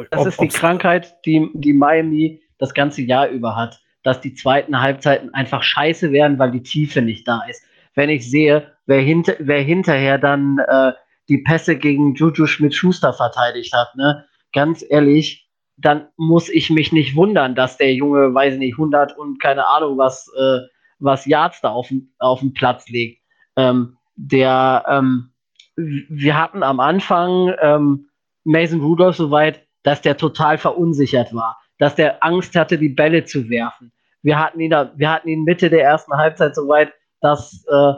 Das 0.10 0.26
ist 0.26 0.42
die 0.42 0.48
Krankheit, 0.48 1.18
die, 1.26 1.50
die 1.54 1.74
Miami 1.74 2.42
das 2.58 2.74
ganze 2.74 3.02
Jahr 3.02 3.28
über 3.28 3.56
hat, 3.56 3.80
dass 4.04 4.22
die 4.22 4.34
zweiten 4.34 4.82
Halbzeiten 4.82 5.34
einfach 5.34 5.62
scheiße 5.62 6.12
werden, 6.12 6.40
weil 6.40 6.52
die 6.52 6.64
Tiefe 6.64 7.02
nicht 7.02 7.28
da 7.28 7.42
ist. 7.50 7.64
Wenn 7.94 8.10
ich 8.10 8.30
sehe, 8.30 8.72
wer, 8.86 9.02
hinter, 9.02 9.36
wer 9.40 9.62
hinterher 9.62 10.18
dann 10.18 10.58
äh, 10.68 10.94
die 11.30 11.40
Pässe 11.40 11.78
gegen 11.78 12.16
Juju 12.16 12.48
Schmidt-Schuster 12.48 13.14
verteidigt 13.14 13.74
hat, 13.74 13.96
ne? 13.96 14.26
ganz 14.52 14.84
ehrlich, 14.88 15.50
dann 15.78 16.08
muss 16.18 16.50
ich 16.50 16.70
mich 16.70 16.92
nicht 16.92 17.16
wundern, 17.16 17.56
dass 17.56 17.78
der 17.78 17.94
Junge, 17.94 18.34
weiß 18.34 18.58
nicht, 18.58 18.74
100 18.74 19.18
und 19.18 19.40
keine 19.40 19.68
Ahnung 19.68 19.98
was, 19.98 20.32
äh, 20.38 20.60
was 21.00 21.26
Yards 21.26 21.62
da 21.62 21.70
auf, 21.70 21.92
auf 22.20 22.40
dem 22.40 22.54
Platz 22.54 22.88
legt. 22.90 23.22
Ähm, 23.56 23.98
der, 24.16 24.84
ähm, 24.88 25.32
wir 25.76 26.38
hatten 26.38 26.64
am 26.64 26.80
Anfang 26.80 27.54
ähm, 27.62 28.10
Mason 28.44 28.82
Rudolph 28.82 29.16
so 29.16 29.32
weit, 29.32 29.66
dass 29.84 30.02
der 30.02 30.18
total 30.18 30.58
verunsichert 30.58 31.34
war, 31.34 31.58
dass 31.78 31.96
der 31.96 32.24
Angst 32.24 32.56
hatte, 32.56 32.78
die 32.78 32.90
Bälle 32.90 33.26
zu 33.26 33.50
werfen. 33.50 33.92
Wir 34.22 34.40
hatten 34.40 34.60
ihn, 34.60 34.72
da, 34.72 34.92
wir 34.96 35.12
hatten 35.12 35.28
ihn 35.28 35.44
Mitte 35.44 35.70
der 35.70 35.84
ersten 35.84 36.14
Halbzeit 36.14 36.56
so 36.56 36.68
weit, 36.68 36.94
dass, 37.22 37.66
äh, 37.70 37.94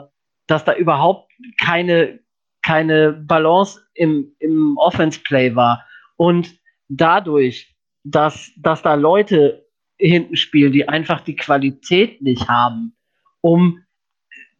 dass 0.46 0.64
da 0.64 0.74
überhaupt 0.74 1.30
keine, 1.60 2.20
keine 2.62 3.12
Balance 3.12 3.80
im, 3.94 4.32
im 4.40 4.76
Offense-Play 4.76 5.54
war. 5.54 5.84
Und 6.16 6.58
dadurch, 6.88 7.76
dass, 8.04 8.50
dass 8.56 8.82
da 8.82 8.94
Leute 8.94 9.66
hinten 9.98 10.36
spielen, 10.36 10.72
die 10.72 10.88
einfach 10.88 11.20
die 11.20 11.36
Qualität 11.36 12.22
nicht 12.22 12.48
haben, 12.48 12.96
um 13.40 13.82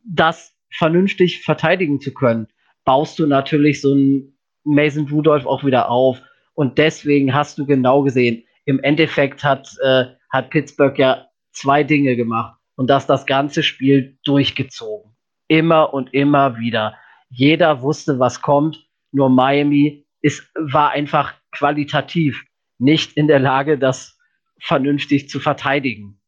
das 0.05 0.56
vernünftig 0.71 1.43
verteidigen 1.43 2.01
zu 2.01 2.13
können, 2.13 2.49
baust 2.85 3.19
du 3.19 3.27
natürlich 3.27 3.81
so 3.81 3.93
einen 3.93 4.39
Mason 4.65 5.09
Rudolph 5.09 5.47
auch 5.47 5.65
wieder 5.65 5.91
auf. 5.91 6.21
Und 6.55 6.79
deswegen 6.79 7.35
hast 7.35 7.59
du 7.59 7.67
genau 7.67 8.03
gesehen, 8.03 8.45
im 8.65 8.81
Endeffekt 8.83 9.45
hat, 9.45 9.69
äh, 9.83 10.07
hat 10.31 10.51
Pittsburgh 10.51 10.99
ja 10.99 11.27
zwei 11.53 11.83
Dinge 11.83 12.17
gemacht 12.17 12.59
und 12.77 12.89
das 12.89 13.07
das 13.07 13.27
ganze 13.27 13.63
Spiel 13.63 14.19
durchgezogen. 14.25 15.13
Immer 15.49 15.95
und 15.95 16.13
immer 16.13 16.59
wieder. 16.59 16.97
Jeder 17.31 17.83
wusste, 17.83 18.19
was 18.19 18.43
kommt, 18.43 18.87
nur 19.13 19.31
Miami 19.31 20.07
ist, 20.21 20.51
war 20.55 20.91
einfach 20.91 21.35
qualitativ 21.53 22.45
nicht 22.79 23.17
in 23.17 23.29
der 23.29 23.39
Lage, 23.39 23.79
das 23.79 24.19
vernünftig 24.61 25.29
zu 25.29 25.41
verteidigen. 25.41 26.21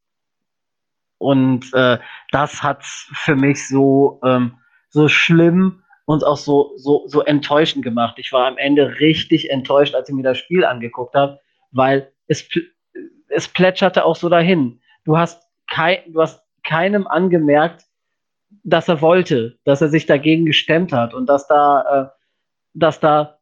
Und 1.19 1.71
äh, 1.73 1.99
das 2.31 2.63
hat 2.63 2.83
für 2.83 3.35
mich 3.35 3.67
so, 3.67 4.19
ähm, 4.23 4.57
so 4.89 5.07
schlimm 5.07 5.83
und 6.05 6.25
auch 6.25 6.37
so, 6.37 6.71
so, 6.77 7.03
so 7.05 7.21
enttäuschend 7.21 7.83
gemacht. 7.83 8.15
Ich 8.17 8.33
war 8.33 8.47
am 8.47 8.57
Ende 8.57 8.99
richtig 8.99 9.51
enttäuscht, 9.51 9.93
als 9.93 10.09
ich 10.09 10.15
mir 10.15 10.23
das 10.23 10.39
Spiel 10.39 10.65
angeguckt 10.65 11.13
habe, 11.13 11.39
weil 11.71 12.11
es, 12.27 12.49
es 13.27 13.47
plätscherte 13.47 14.05
auch 14.05 14.15
so 14.15 14.29
dahin. 14.29 14.81
Du 15.03 15.17
hast, 15.17 15.47
kei 15.67 16.03
du 16.07 16.21
hast 16.21 16.41
keinem 16.63 17.05
angemerkt, 17.05 17.85
dass 18.63 18.87
er 18.87 19.01
wollte, 19.01 19.59
dass 19.65 19.81
er 19.81 19.89
sich 19.89 20.05
dagegen 20.05 20.45
gestemmt 20.45 20.93
hat 20.93 21.13
und 21.13 21.27
dass 21.27 21.47
da, 21.47 21.81
äh, 21.81 22.19
dass 22.73 22.99
da 22.99 23.39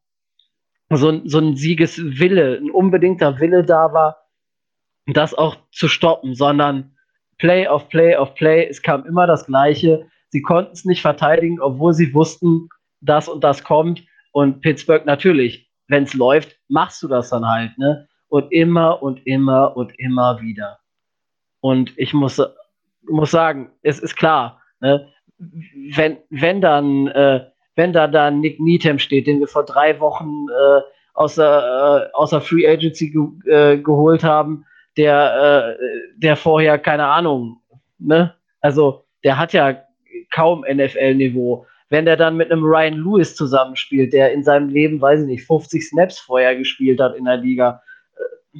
so, 0.90 1.20
so 1.24 1.38
ein 1.38 1.56
Siegeswille, 1.56 2.58
ein 2.58 2.70
unbedingter 2.70 3.40
Wille 3.40 3.64
da 3.64 3.92
war, 3.92 4.26
das 5.06 5.32
auch 5.32 5.56
zu 5.72 5.88
stoppen, 5.88 6.34
sondern 6.34 6.97
Play 7.38 7.66
auf 7.66 7.88
Play 7.88 8.16
auf 8.16 8.34
Play. 8.34 8.66
Es 8.68 8.82
kam 8.82 9.04
immer 9.06 9.26
das 9.26 9.46
Gleiche. 9.46 10.06
Sie 10.30 10.42
konnten 10.42 10.72
es 10.72 10.84
nicht 10.84 11.00
verteidigen, 11.00 11.60
obwohl 11.60 11.94
sie 11.94 12.12
wussten, 12.12 12.68
das 13.00 13.28
und 13.28 13.42
das 13.42 13.64
kommt. 13.64 14.02
Und 14.32 14.60
Pittsburgh 14.60 15.06
natürlich, 15.06 15.70
wenn 15.88 16.04
es 16.04 16.14
läuft, 16.14 16.56
machst 16.68 17.02
du 17.02 17.08
das 17.08 17.30
dann 17.30 17.46
halt, 17.46 17.76
ne? 17.78 18.06
Und 18.28 18.52
immer 18.52 19.02
und 19.02 19.26
immer 19.26 19.74
und 19.76 19.98
immer 19.98 20.40
wieder. 20.42 20.78
Und 21.60 21.92
ich 21.96 22.12
muss, 22.12 22.40
muss 23.08 23.30
sagen, 23.30 23.70
es 23.82 23.98
ist 23.98 24.16
klar, 24.16 24.60
ne? 24.80 25.08
wenn, 25.38 26.18
wenn 26.30 26.60
dann, 26.60 27.08
äh, 27.08 27.46
wenn 27.76 27.92
da 27.92 28.06
dann 28.06 28.40
Nick 28.40 28.60
Needham 28.60 28.98
steht, 28.98 29.26
den 29.26 29.40
wir 29.40 29.48
vor 29.48 29.64
drei 29.64 29.98
Wochen 30.00 30.46
äh, 30.48 30.80
aus, 31.14 31.36
der, 31.36 32.10
äh, 32.12 32.16
aus 32.16 32.30
der 32.30 32.40
Free 32.40 32.68
Agency 32.68 33.10
ge 33.10 33.52
äh, 33.52 33.78
geholt 33.78 34.24
haben, 34.24 34.64
der, 34.98 35.76
äh, 35.78 35.84
der 36.16 36.36
vorher, 36.36 36.78
keine 36.78 37.06
Ahnung, 37.06 37.60
ne? 37.98 38.34
Also, 38.60 39.04
der 39.24 39.38
hat 39.38 39.52
ja 39.52 39.82
kaum 40.30 40.64
NFL-Niveau. 40.68 41.64
Wenn 41.88 42.04
der 42.04 42.16
dann 42.16 42.36
mit 42.36 42.50
einem 42.50 42.64
Ryan 42.64 42.98
Lewis 42.98 43.34
zusammenspielt, 43.34 44.12
der 44.12 44.32
in 44.32 44.44
seinem 44.44 44.68
Leben, 44.68 45.00
weiß 45.00 45.20
ich 45.20 45.26
nicht, 45.26 45.46
50 45.46 45.88
Snaps 45.88 46.18
vorher 46.18 46.54
gespielt 46.56 47.00
hat 47.00 47.16
in 47.16 47.24
der 47.24 47.38
Liga, 47.38 47.80
äh, 48.16 48.58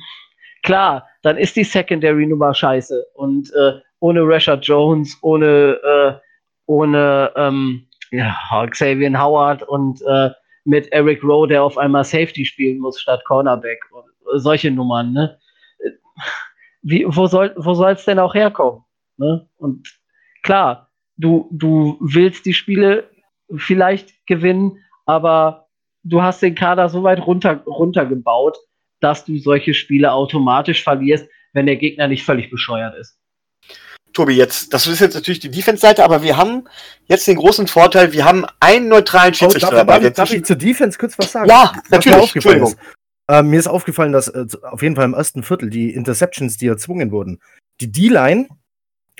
klar, 0.62 1.06
dann 1.22 1.36
ist 1.36 1.56
die 1.56 1.64
Secondary-Nummer 1.64 2.54
scheiße. 2.54 3.04
Und 3.14 3.52
äh, 3.54 3.72
ohne 4.00 4.22
Rashad 4.22 4.64
Jones, 4.64 5.18
ohne, 5.20 5.78
äh, 5.82 6.12
ohne 6.66 7.32
ähm, 7.36 7.86
ja, 8.12 8.66
Xavier 8.70 9.20
Howard 9.20 9.62
und 9.64 10.00
äh, 10.06 10.30
mit 10.64 10.90
Eric 10.92 11.22
Rowe, 11.22 11.48
der 11.48 11.62
auf 11.62 11.76
einmal 11.76 12.04
Safety 12.04 12.44
spielen 12.44 12.78
muss 12.78 13.00
statt 13.00 13.22
Cornerback. 13.26 13.80
Und 13.90 14.04
solche 14.40 14.70
Nummern, 14.70 15.12
ne? 15.12 15.38
Wie, 16.82 17.04
wo 17.06 17.26
soll 17.26 17.54
wo 17.56 17.84
es 17.84 18.04
denn 18.04 18.18
auch 18.18 18.34
herkommen? 18.34 18.82
Ne? 19.16 19.48
Und 19.56 19.98
klar, 20.42 20.90
du, 21.16 21.48
du 21.52 21.98
willst 22.00 22.46
die 22.46 22.54
Spiele 22.54 23.10
vielleicht 23.56 24.26
gewinnen, 24.26 24.84
aber 25.06 25.68
du 26.04 26.22
hast 26.22 26.42
den 26.42 26.54
Kader 26.54 26.88
so 26.88 27.02
weit 27.02 27.26
runter, 27.26 27.62
runtergebaut, 27.66 28.56
dass 29.00 29.24
du 29.24 29.38
solche 29.38 29.74
Spiele 29.74 30.12
automatisch 30.12 30.82
verlierst, 30.82 31.28
wenn 31.52 31.66
der 31.66 31.76
Gegner 31.76 32.08
nicht 32.08 32.24
völlig 32.24 32.50
bescheuert 32.50 32.96
ist. 32.96 33.18
Tobi, 34.12 34.34
jetzt, 34.34 34.72
das 34.72 34.86
ist 34.86 35.00
jetzt 35.00 35.14
natürlich 35.14 35.38
die 35.38 35.50
Defense-Seite, 35.50 36.02
aber 36.02 36.22
wir 36.22 36.36
haben 36.36 36.64
jetzt 37.06 37.26
den 37.28 37.36
großen 37.36 37.66
Vorteil, 37.66 38.12
wir 38.12 38.24
haben 38.24 38.46
einen 38.58 38.88
neutralen 38.88 39.34
Schiedsrichter 39.34 39.68
oh, 39.68 39.70
darf, 39.70 39.86
dabei. 39.86 40.00
Darf, 40.00 40.14
darf 40.14 40.32
ich 40.32 40.44
zur 40.44 40.56
Defense 40.56 40.98
kurz 40.98 41.18
was 41.18 41.32
sagen? 41.32 41.48
Ja, 41.48 41.72
natürlich, 41.90 42.34
Entschuldigung. 42.34 42.74
Äh, 43.28 43.42
mir 43.42 43.58
ist 43.58 43.66
aufgefallen, 43.66 44.12
dass 44.12 44.28
äh, 44.28 44.46
auf 44.62 44.82
jeden 44.82 44.96
Fall 44.96 45.04
im 45.04 45.14
ersten 45.14 45.42
Viertel 45.42 45.70
die 45.70 45.92
Interceptions, 45.92 46.56
die 46.56 46.66
erzwungen 46.66 47.10
wurden, 47.10 47.40
die 47.80 47.92
D-Line 47.92 48.48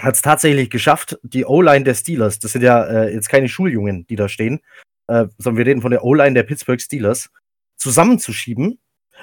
hat 0.01 0.15
es 0.15 0.23
tatsächlich 0.23 0.71
geschafft, 0.71 1.19
die 1.23 1.45
O-Line 1.45 1.85
der 1.85 1.95
Steelers, 1.95 2.39
das 2.39 2.53
sind 2.53 2.63
ja 2.63 2.85
äh, 2.85 3.13
jetzt 3.13 3.29
keine 3.29 3.49
Schuljungen, 3.49 4.07
die 4.07 4.17
da 4.17 4.29
stehen, 4.29 4.61
äh, 5.09 5.27
sondern 5.39 5.59
wir 5.59 5.67
reden 5.67 5.83
von 5.83 5.91
der 5.91 6.05
O-Line 6.05 6.35
der 6.35 6.45
Pittsburgh 6.45 6.81
Steelers, 6.81 7.31
zusammenzuschieben. 7.77 8.79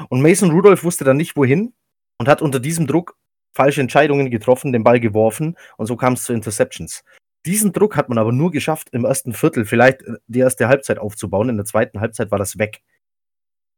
Und 0.10 0.22
Mason 0.22 0.52
Rudolph 0.52 0.84
wusste 0.84 1.06
dann 1.06 1.18
nicht 1.18 1.38
wohin 1.38 1.74
und 2.18 2.28
hat 2.28 2.42
unter 2.42 2.60
diesem 2.60 2.88
Druck 2.88 3.18
falsche 3.54 3.80
Entscheidungen 3.82 4.30
getroffen, 4.30 4.74
den 4.74 4.84
Ball 4.84 5.00
geworfen 5.00 5.56
und 5.78 5.86
so 5.86 5.96
kam 5.96 6.14
es 6.14 6.26
zu 6.26 6.34
Interceptions. 6.34 7.04
Diesen 7.46 7.72
Druck 7.72 7.96
hat 7.96 8.10
man 8.10 8.18
aber 8.18 8.34
nur 8.34 8.52
geschafft, 8.52 8.90
im 8.92 9.06
ersten 9.06 9.34
Viertel 9.34 9.66
vielleicht 9.66 10.02
äh, 10.02 10.16
die 10.28 10.40
erste 10.40 10.68
Halbzeit 10.68 11.00
aufzubauen. 11.00 11.50
In 11.50 11.58
der 11.58 11.66
zweiten 11.66 12.02
Halbzeit 12.02 12.32
war 12.32 12.40
das 12.40 12.58
weg. 12.58 12.82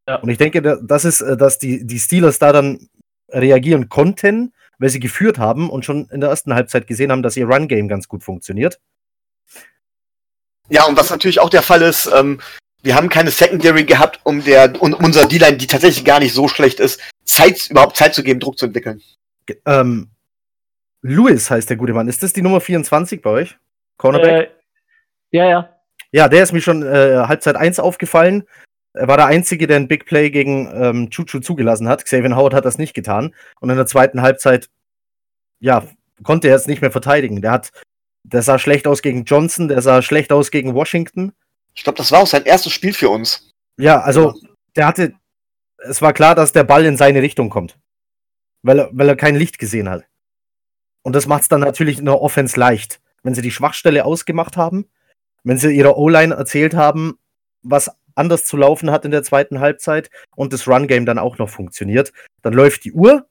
Ja. 0.08 0.16
Und 0.16 0.30
ich 0.30 0.38
denke, 0.38 0.62
das 0.62 1.04
ist, 1.04 1.20
äh, 1.20 1.36
dass 1.36 1.58
die, 1.58 1.86
die 1.86 1.98
Steelers 1.98 2.38
da 2.38 2.50
dann 2.50 2.88
reagieren 3.28 3.90
konnten, 3.90 4.54
weil 4.78 4.88
sie 4.88 5.00
geführt 5.00 5.38
haben 5.38 5.68
und 5.68 5.84
schon 5.84 6.08
in 6.10 6.20
der 6.20 6.30
ersten 6.30 6.54
Halbzeit 6.54 6.86
gesehen 6.86 7.12
haben, 7.12 7.22
dass 7.22 7.36
ihr 7.36 7.46
Run-Game 7.46 7.88
ganz 7.88 8.08
gut 8.08 8.24
funktioniert. 8.24 8.80
Ja, 10.70 10.86
und 10.86 10.96
was 10.96 11.10
natürlich 11.10 11.40
auch 11.40 11.50
der 11.50 11.62
Fall 11.62 11.82
ist, 11.82 12.10
ähm, 12.14 12.40
wir 12.82 12.94
haben 12.94 13.10
keine 13.10 13.30
Secondary 13.30 13.84
gehabt, 13.84 14.20
um 14.24 14.42
der 14.42 14.80
um 14.80 14.94
unser 14.94 15.26
D-Line, 15.26 15.58
die 15.58 15.66
tatsächlich 15.66 16.06
gar 16.06 16.20
nicht 16.20 16.32
so 16.32 16.48
schlecht 16.48 16.80
ist, 16.80 17.00
Zeit, 17.24 17.68
überhaupt 17.68 17.96
Zeit 17.96 18.14
zu 18.14 18.22
geben, 18.22 18.40
Druck 18.40 18.58
zu 18.58 18.66
entwickeln. 18.66 19.02
Ähm, 19.66 20.08
Lewis 21.02 21.50
heißt 21.50 21.68
der 21.68 21.76
gute 21.76 21.92
Mann. 21.92 22.08
Ist 22.08 22.22
das 22.22 22.32
die 22.32 22.42
Nummer 22.42 22.62
24 22.62 23.20
bei 23.20 23.30
euch? 23.30 23.58
Cornerback? 23.98 24.48
Äh, 25.32 25.36
ja, 25.36 25.48
ja. 25.48 25.74
Ja, 26.12 26.28
der 26.28 26.42
ist 26.42 26.52
mir 26.52 26.62
schon 26.62 26.82
äh, 26.82 27.24
Halbzeit 27.26 27.56
1 27.56 27.78
aufgefallen. 27.78 28.44
Er 28.98 29.08
war 29.08 29.16
der 29.16 29.26
Einzige, 29.26 29.66
der 29.66 29.76
ein 29.76 29.88
Big 29.88 30.06
Play 30.06 30.30
gegen 30.30 30.70
ähm, 30.74 31.10
Chuchu 31.10 31.40
zugelassen 31.40 31.88
hat. 31.88 32.04
Xavier 32.04 32.34
Howard 32.36 32.54
hat 32.54 32.64
das 32.64 32.78
nicht 32.78 32.94
getan. 32.94 33.34
Und 33.60 33.70
in 33.70 33.76
der 33.76 33.86
zweiten 33.86 34.22
Halbzeit, 34.22 34.68
ja, 35.60 35.84
konnte 36.22 36.48
er 36.48 36.56
es 36.56 36.66
nicht 36.66 36.82
mehr 36.82 36.90
verteidigen. 36.90 37.40
Der 37.40 37.52
hat, 37.52 37.70
der 38.24 38.42
sah 38.42 38.58
schlecht 38.58 38.86
aus 38.86 39.02
gegen 39.02 39.24
Johnson, 39.24 39.68
der 39.68 39.82
sah 39.82 40.02
schlecht 40.02 40.32
aus 40.32 40.50
gegen 40.50 40.74
Washington. 40.74 41.32
Ich 41.74 41.84
glaube, 41.84 41.98
das 41.98 42.12
war 42.12 42.20
auch 42.20 42.26
sein 42.26 42.44
erstes 42.44 42.72
Spiel 42.72 42.92
für 42.92 43.08
uns. 43.08 43.52
Ja, 43.76 44.00
also 44.00 44.34
der 44.74 44.86
hatte, 44.86 45.14
es 45.78 46.02
war 46.02 46.12
klar, 46.12 46.34
dass 46.34 46.52
der 46.52 46.64
Ball 46.64 46.84
in 46.84 46.96
seine 46.96 47.22
Richtung 47.22 47.50
kommt 47.50 47.78
weil 48.62 48.80
er, 48.80 48.90
weil 48.92 49.08
er 49.08 49.16
kein 49.16 49.36
Licht 49.36 49.58
gesehen 49.58 49.88
hat. 49.88 50.04
Und 51.02 51.14
das 51.14 51.26
macht 51.26 51.42
es 51.42 51.48
dann 51.48 51.60
natürlich 51.60 51.98
in 51.98 52.04
der 52.04 52.20
Offense 52.20 52.58
leicht. 52.58 53.00
Wenn 53.22 53.34
sie 53.34 53.42
die 53.42 53.50
Schwachstelle 53.50 54.04
ausgemacht 54.04 54.56
haben, 54.56 54.86
wenn 55.44 55.58
sie 55.58 55.74
ihrer 55.74 55.96
O-Line 55.96 56.34
erzählt 56.34 56.74
haben, 56.74 57.18
was 57.62 57.90
anders 58.18 58.44
zu 58.44 58.56
laufen 58.56 58.90
hat 58.90 59.04
in 59.04 59.10
der 59.10 59.22
zweiten 59.22 59.60
Halbzeit 59.60 60.10
und 60.36 60.52
das 60.52 60.68
Run-Game 60.68 61.06
dann 61.06 61.18
auch 61.18 61.38
noch 61.38 61.48
funktioniert, 61.48 62.12
dann 62.42 62.52
läuft 62.52 62.84
die 62.84 62.92
Uhr, 62.92 63.26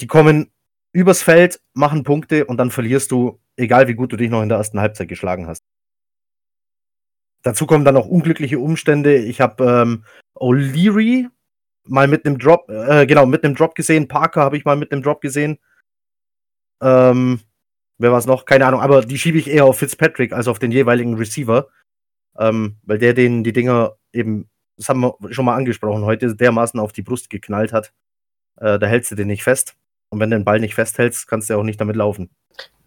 die 0.00 0.06
kommen 0.06 0.50
übers 0.92 1.22
Feld, 1.22 1.60
machen 1.72 2.04
Punkte 2.04 2.46
und 2.46 2.56
dann 2.56 2.70
verlierst 2.70 3.10
du, 3.10 3.40
egal 3.56 3.88
wie 3.88 3.94
gut 3.94 4.12
du 4.12 4.16
dich 4.16 4.30
noch 4.30 4.42
in 4.42 4.48
der 4.48 4.58
ersten 4.58 4.80
Halbzeit 4.80 5.08
geschlagen 5.08 5.46
hast. 5.46 5.62
Dazu 7.42 7.66
kommen 7.66 7.84
dann 7.84 7.96
auch 7.96 8.06
unglückliche 8.06 8.58
Umstände. 8.58 9.16
Ich 9.16 9.40
habe 9.40 9.64
ähm, 9.64 10.04
O'Leary 10.34 11.28
mal 11.86 12.08
mit 12.08 12.24
einem 12.24 12.38
Drop, 12.38 12.70
äh, 12.70 13.06
genau, 13.06 13.26
mit 13.26 13.44
einem 13.44 13.54
Drop 13.54 13.74
gesehen. 13.74 14.08
Parker 14.08 14.40
habe 14.40 14.56
ich 14.56 14.64
mal 14.64 14.76
mit 14.76 14.92
einem 14.92 15.02
Drop 15.02 15.20
gesehen. 15.20 15.58
Ähm, 16.80 17.40
wer 17.98 18.12
war 18.12 18.18
es 18.18 18.26
noch? 18.26 18.46
Keine 18.46 18.66
Ahnung, 18.66 18.80
aber 18.80 19.02
die 19.02 19.18
schiebe 19.18 19.36
ich 19.36 19.48
eher 19.48 19.66
auf 19.66 19.78
Fitzpatrick 19.78 20.32
als 20.32 20.48
auf 20.48 20.58
den 20.58 20.72
jeweiligen 20.72 21.14
Receiver. 21.16 21.68
Ähm, 22.38 22.76
weil 22.82 22.98
der 22.98 23.14
den 23.14 23.44
die 23.44 23.52
Dinger 23.52 23.96
eben, 24.12 24.48
das 24.76 24.88
haben 24.88 25.00
wir 25.00 25.16
schon 25.30 25.44
mal 25.44 25.56
angesprochen, 25.56 26.04
heute 26.04 26.34
dermaßen 26.34 26.80
auf 26.80 26.92
die 26.92 27.02
Brust 27.02 27.30
geknallt 27.30 27.72
hat. 27.72 27.92
Äh, 28.56 28.78
da 28.78 28.86
hältst 28.86 29.10
du 29.10 29.14
den 29.14 29.28
nicht 29.28 29.42
fest. 29.42 29.74
Und 30.10 30.20
wenn 30.20 30.30
du 30.30 30.36
den 30.36 30.44
Ball 30.44 30.60
nicht 30.60 30.74
festhältst, 30.74 31.26
kannst 31.26 31.50
du 31.50 31.58
auch 31.58 31.62
nicht 31.62 31.80
damit 31.80 31.96
laufen. 31.96 32.30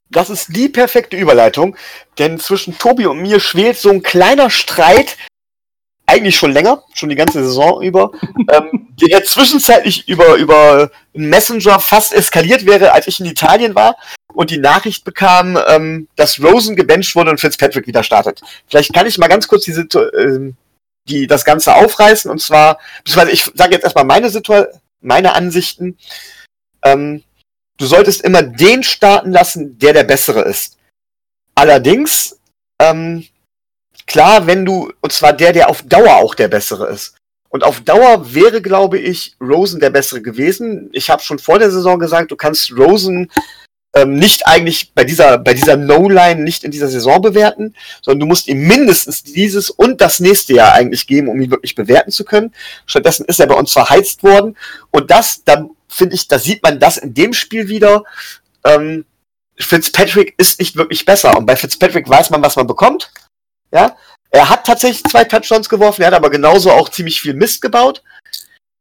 Das 0.10 0.30
ist 0.30 0.56
die 0.56 0.70
perfekte 0.70 1.18
Überleitung, 1.18 1.76
denn 2.18 2.40
zwischen 2.40 2.78
Tobi 2.78 3.08
und 3.08 3.22
mir 3.22 3.42
schwelt 3.42 3.78
so 3.78 3.90
ein 3.90 4.04
kleiner 4.04 4.50
Streit, 4.50 5.18
eigentlich 6.08 6.38
schon 6.38 6.54
länger, 6.54 6.84
schon 6.94 7.10
die 7.10 7.16
ganze 7.16 7.44
Saison 7.44 7.82
über, 7.84 8.12
ähm, 8.52 8.88
der 9.00 9.24
zwischenzeitlich 9.24 10.08
über, 10.08 10.36
über 10.36 10.90
Messenger 11.14 11.80
fast 11.80 12.14
eskaliert 12.14 12.66
wäre, 12.66 12.94
als 12.94 13.08
ich 13.08 13.20
in 13.20 13.26
Italien 13.26 13.76
war 13.76 13.98
und 14.34 14.50
die 14.50 14.58
Nachricht 14.58 15.04
bekam, 15.04 15.60
ähm, 15.68 16.08
dass 16.16 16.42
Rosen 16.42 16.76
gebencht 16.76 17.16
wurde 17.16 17.32
und 17.32 17.40
Fitzpatrick 17.40 17.88
wieder 17.88 18.04
startet. 18.04 18.42
Vielleicht 18.68 18.94
kann 18.94 19.06
ich 19.06 19.18
mal 19.18 19.28
ganz 19.28 19.48
kurz 19.48 19.66
die, 19.66 19.72
äh, 19.72 20.54
die 21.10 21.28
das 21.28 21.44
Ganze 21.44 21.76
aufreißen 21.76 22.32
und 22.32 22.42
zwar, 22.42 22.80
beziehungsweise 23.04 23.32
ich 23.32 23.44
sage 23.54 23.74
jetzt 23.74 23.84
erstmal 23.84 24.06
meine 24.06 24.30
Situation, 24.30 24.80
meine 25.02 25.34
Ansichten. 25.34 25.98
Ähm, 26.84 27.24
du 27.78 27.86
solltest 27.86 28.22
immer 28.22 28.42
den 28.42 28.84
starten 28.84 29.32
lassen, 29.32 29.78
der 29.78 29.94
der 29.94 30.04
bessere 30.04 30.42
ist. 30.42 30.78
Allerdings 31.56 32.40
ähm, 32.80 33.26
Klar, 34.08 34.48
wenn 34.48 34.66
du, 34.66 34.92
und 35.02 35.12
zwar 35.12 35.34
der, 35.34 35.54
der 35.54 35.70
auf 35.70 35.84
Dauer 35.84 36.16
auch 36.16 36.34
der 36.34 36.48
bessere 36.48 36.88
ist. 36.88 37.16
Und 37.50 37.64
auf 37.64 37.82
Dauer 37.82 38.34
wäre, 38.34 38.62
glaube 38.62 38.98
ich, 38.98 39.36
Rosen 39.42 39.80
der 39.80 39.90
bessere 39.90 40.22
gewesen. 40.22 40.90
Ich 40.94 41.10
habe 41.10 41.22
schon 41.22 41.40
vor 41.40 41.60
der 41.60 41.72
Saison 41.72 42.00
gesagt, 42.00 42.32
du 42.32 42.36
kannst 42.36 42.72
Rosen 42.76 43.32
ähm, 43.96 44.16
nicht 44.16 44.46
eigentlich 44.48 44.94
bei 44.94 45.04
dieser, 45.04 45.38
bei 45.38 45.54
dieser 45.54 45.78
No-Line 45.78 46.44
nicht 46.44 46.64
in 46.64 46.72
dieser 46.72 46.88
Saison 46.88 47.22
bewerten, 47.22 47.74
sondern 48.02 48.22
du 48.22 48.26
musst 48.28 48.48
ihm 48.48 48.68
mindestens 48.68 49.24
dieses 49.24 49.70
und 49.70 50.02
das 50.02 50.20
nächste 50.20 50.54
Jahr 50.54 50.74
eigentlich 50.74 51.08
geben, 51.08 51.30
um 51.30 51.42
ihn 51.42 51.52
wirklich 51.52 51.76
bewerten 51.76 52.12
zu 52.12 52.26
können. 52.26 52.54
Stattdessen 52.86 53.26
ist 53.26 53.40
er 53.40 53.48
bei 53.48 53.56
uns 53.56 53.72
verheizt 53.72 54.24
worden. 54.24 54.58
Und 54.92 55.10
das, 55.10 55.44
dann 55.44 55.72
finde 55.88 56.16
ich, 56.16 56.28
da 56.28 56.40
sieht 56.40 56.64
man 56.64 56.80
das 56.80 56.98
in 56.98 57.14
dem 57.14 57.34
Spiel 57.34 57.70
wieder. 57.70 58.04
Ähm, 58.64 59.06
Fitzpatrick 59.58 60.36
ist 60.38 60.60
nicht 60.60 60.76
wirklich 60.76 61.06
besser. 61.06 61.38
Und 61.38 61.46
bei 61.46 61.56
Fitzpatrick 61.56 62.08
weiß 62.08 62.30
man, 62.30 62.44
was 62.44 62.56
man 62.56 62.68
bekommt. 62.68 63.12
Ja, 63.72 63.98
er 64.30 64.50
hat 64.50 64.66
tatsächlich 64.66 65.04
zwei 65.04 65.24
Touchdowns 65.24 65.70
geworfen, 65.70 66.02
er 66.02 66.08
hat 66.08 66.14
aber 66.14 66.30
genauso 66.30 66.72
auch 66.72 66.90
ziemlich 66.90 67.22
viel 67.22 67.34
Mist 67.34 67.62
gebaut. 67.62 68.04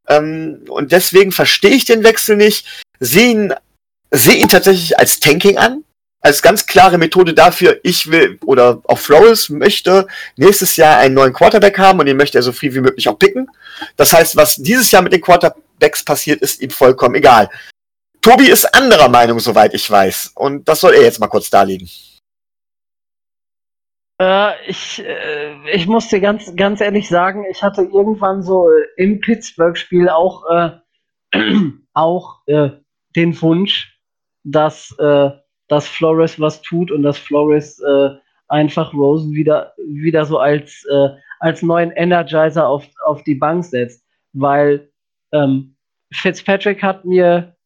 Ähm, 0.08 0.64
und 0.68 0.92
deswegen 0.92 1.32
verstehe 1.32 1.72
ich 1.72 1.84
den 1.84 2.04
Wechsel 2.04 2.36
nicht. 2.36 2.66
Sehe 3.00 3.30
ihn, 3.30 3.54
sehe 4.10 4.36
ihn 4.36 4.48
tatsächlich 4.48 4.98
als 4.98 5.20
Tanking 5.20 5.58
an. 5.58 5.82
Als 6.20 6.42
ganz 6.42 6.66
klare 6.66 6.98
Methode 6.98 7.34
dafür, 7.34 7.78
ich 7.84 8.10
will, 8.10 8.38
oder 8.44 8.80
auch 8.84 8.98
Flores 8.98 9.48
möchte 9.48 10.08
nächstes 10.36 10.74
Jahr 10.74 10.98
einen 10.98 11.14
neuen 11.14 11.32
Quarterback 11.32 11.78
haben 11.78 12.00
und 12.00 12.06
den 12.06 12.16
möchte 12.16 12.38
er 12.38 12.42
so 12.42 12.52
viel 12.52 12.74
wie 12.74 12.80
möglich 12.80 13.08
auch 13.08 13.18
picken. 13.18 13.48
Das 13.96 14.12
heißt, 14.12 14.34
was 14.34 14.56
dieses 14.56 14.90
Jahr 14.90 15.02
mit 15.02 15.12
den 15.12 15.20
Quarterbacks 15.20 16.04
passiert, 16.04 16.40
ist 16.40 16.60
ihm 16.60 16.70
vollkommen 16.70 17.14
egal. 17.14 17.48
Tobi 18.22 18.48
ist 18.48 18.74
anderer 18.74 19.08
Meinung, 19.08 19.38
soweit 19.38 19.72
ich 19.72 19.88
weiß. 19.88 20.32
Und 20.34 20.68
das 20.68 20.80
soll 20.80 20.94
er 20.94 21.02
jetzt 21.02 21.20
mal 21.20 21.28
kurz 21.28 21.48
darlegen. 21.48 21.88
Äh, 24.18 24.52
ich, 24.66 25.04
äh, 25.04 25.70
ich 25.70 25.86
muss 25.86 26.08
dir 26.08 26.20
ganz, 26.20 26.54
ganz 26.56 26.80
ehrlich 26.80 27.08
sagen, 27.08 27.44
ich 27.50 27.62
hatte 27.62 27.82
irgendwann 27.82 28.42
so 28.42 28.68
im 28.96 29.20
Pittsburgh-Spiel 29.20 30.08
auch, 30.08 30.44
äh, 30.50 30.70
auch 31.92 32.40
äh, 32.46 32.70
den 33.14 33.40
Wunsch, 33.42 34.00
dass, 34.42 34.94
äh, 34.98 35.30
dass 35.68 35.88
Flores 35.88 36.40
was 36.40 36.62
tut 36.62 36.90
und 36.90 37.02
dass 37.02 37.18
Flores 37.18 37.78
äh, 37.80 38.10
einfach 38.48 38.94
Rosen 38.94 39.32
wieder, 39.32 39.74
wieder 39.76 40.24
so 40.24 40.38
als, 40.38 40.86
als 41.40 41.62
neuen 41.62 41.90
Energizer 41.90 42.68
auf, 42.68 42.86
auf 43.04 43.24
die 43.24 43.34
Bank 43.34 43.64
setzt. 43.64 44.04
Weil 44.32 44.92
ähm, 45.32 45.74
Fitzpatrick 46.12 46.80
hat 46.80 47.04
mir 47.04 47.56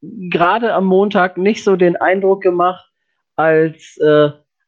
gerade 0.00 0.74
am 0.74 0.84
Montag 0.84 1.38
nicht 1.38 1.64
so 1.64 1.74
den 1.74 1.96
Eindruck 1.96 2.40
gemacht, 2.40 2.88
als, 3.34 3.98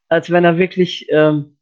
als 0.08 0.30
wenn 0.30 0.44
er 0.44 0.58
wirklich 0.58 1.06
ähm, 1.10 1.56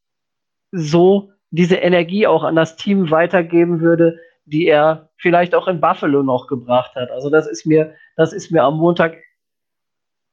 so 0.72 1.30
diese 1.50 1.76
Energie 1.76 2.26
auch 2.26 2.44
an 2.44 2.56
das 2.56 2.76
Team 2.76 3.10
weitergeben 3.10 3.80
würde, 3.80 4.18
die 4.44 4.66
er 4.66 5.10
vielleicht 5.16 5.54
auch 5.54 5.68
in 5.68 5.80
Buffalo 5.80 6.22
noch 6.22 6.46
gebracht 6.46 6.94
hat. 6.94 7.10
Also 7.10 7.30
das 7.30 7.46
ist 7.46 7.66
mir, 7.66 7.94
das 8.16 8.32
ist 8.32 8.50
mir 8.50 8.62
am 8.62 8.78
Montag 8.78 9.16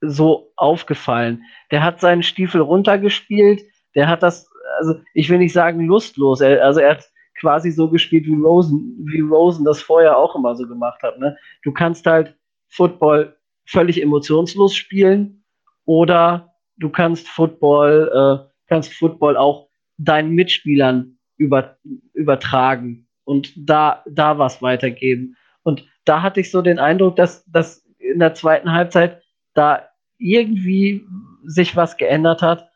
so 0.02 0.52
aufgefallen. 0.56 1.44
Der 1.72 1.84
hat 1.84 2.00
seinen 2.00 2.24
Stiefel 2.24 2.62
runtergespielt, 2.62 3.64
der 3.96 4.08
hat 4.08 4.22
das, 4.22 4.50
also 4.78 4.96
ich 5.14 5.30
will 5.30 5.38
nicht 5.38 5.54
sagen 5.54 5.86
lustlos, 5.86 6.42
er, 6.42 6.64
also 6.64 6.80
er 6.80 6.92
hat 6.92 7.10
quasi 7.40 7.72
so 7.72 7.90
gespielt, 7.90 8.26
wie 8.26 8.36
Rosen, 8.36 9.06
wie 9.06 9.22
Rosen 9.22 9.66
das 9.66 9.82
vorher 9.82 10.18
auch 10.18 10.36
immer 10.36 10.56
so 10.56 10.68
gemacht 10.68 11.02
hat. 11.04 11.20
Ne? 11.20 11.38
Du 11.64 11.72
kannst 11.72 12.06
halt 12.06 12.36
Football 12.70 13.36
völlig 13.66 14.02
emotionslos 14.02 14.76
spielen 14.76 15.44
oder 15.86 16.53
du 16.78 16.90
kannst 16.90 17.28
Football, 17.28 18.12
äh, 18.14 18.52
kannst 18.68 18.94
Football 18.94 19.38
auch 19.38 19.70
deinen 19.98 20.32
Mitspielern 20.32 21.18
über, 21.38 21.78
übertragen 22.14 23.08
und 23.24 23.54
da, 23.56 24.04
da 24.10 24.38
was 24.38 24.62
weitergeben. 24.62 25.36
Und 25.64 25.86
da 26.06 26.22
hatte 26.22 26.40
ich 26.40 26.52
so 26.52 26.62
den 26.62 26.80
Eindruck, 26.80 27.16
dass, 27.16 27.46
dass 27.46 27.86
in 27.98 28.20
der 28.20 28.34
zweiten 28.34 28.72
Halbzeit 28.72 29.22
da 29.54 29.88
irgendwie 30.18 31.06
sich 31.46 31.76
was 31.76 31.98
geändert 31.98 32.42
hat, 32.42 32.70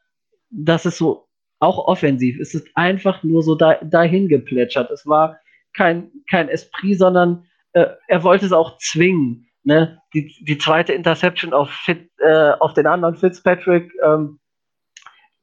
dass 0.49 0.85
es 0.85 0.97
so 0.97 1.27
auch 1.59 1.87
offensiv, 1.87 2.39
es 2.39 2.53
ist 2.53 2.67
einfach 2.75 3.23
nur 3.23 3.41
so 3.41 3.55
da, 3.55 3.75
dahin 3.83 4.27
geplätschert. 4.27 4.91
Es 4.91 5.07
war 5.07 5.39
kein, 5.73 6.11
kein 6.29 6.49
Esprit, 6.49 6.99
sondern 6.99 7.45
äh, 7.73 7.87
er 8.07 8.23
wollte 8.23 8.45
es 8.45 8.51
auch 8.51 8.77
zwingen. 8.77 9.46
Ne? 9.67 10.01
Die, 10.13 10.33
die 10.39 10.57
zweite 10.57 10.93
Interception 10.93 11.51
auf, 11.51 11.69
Fit, 11.69 12.09
äh, 12.19 12.51
auf 12.61 12.73
den 12.73 12.87
anderen 12.87 13.17
Fitzpatrick, 13.17 13.91
ähm, 14.01 14.39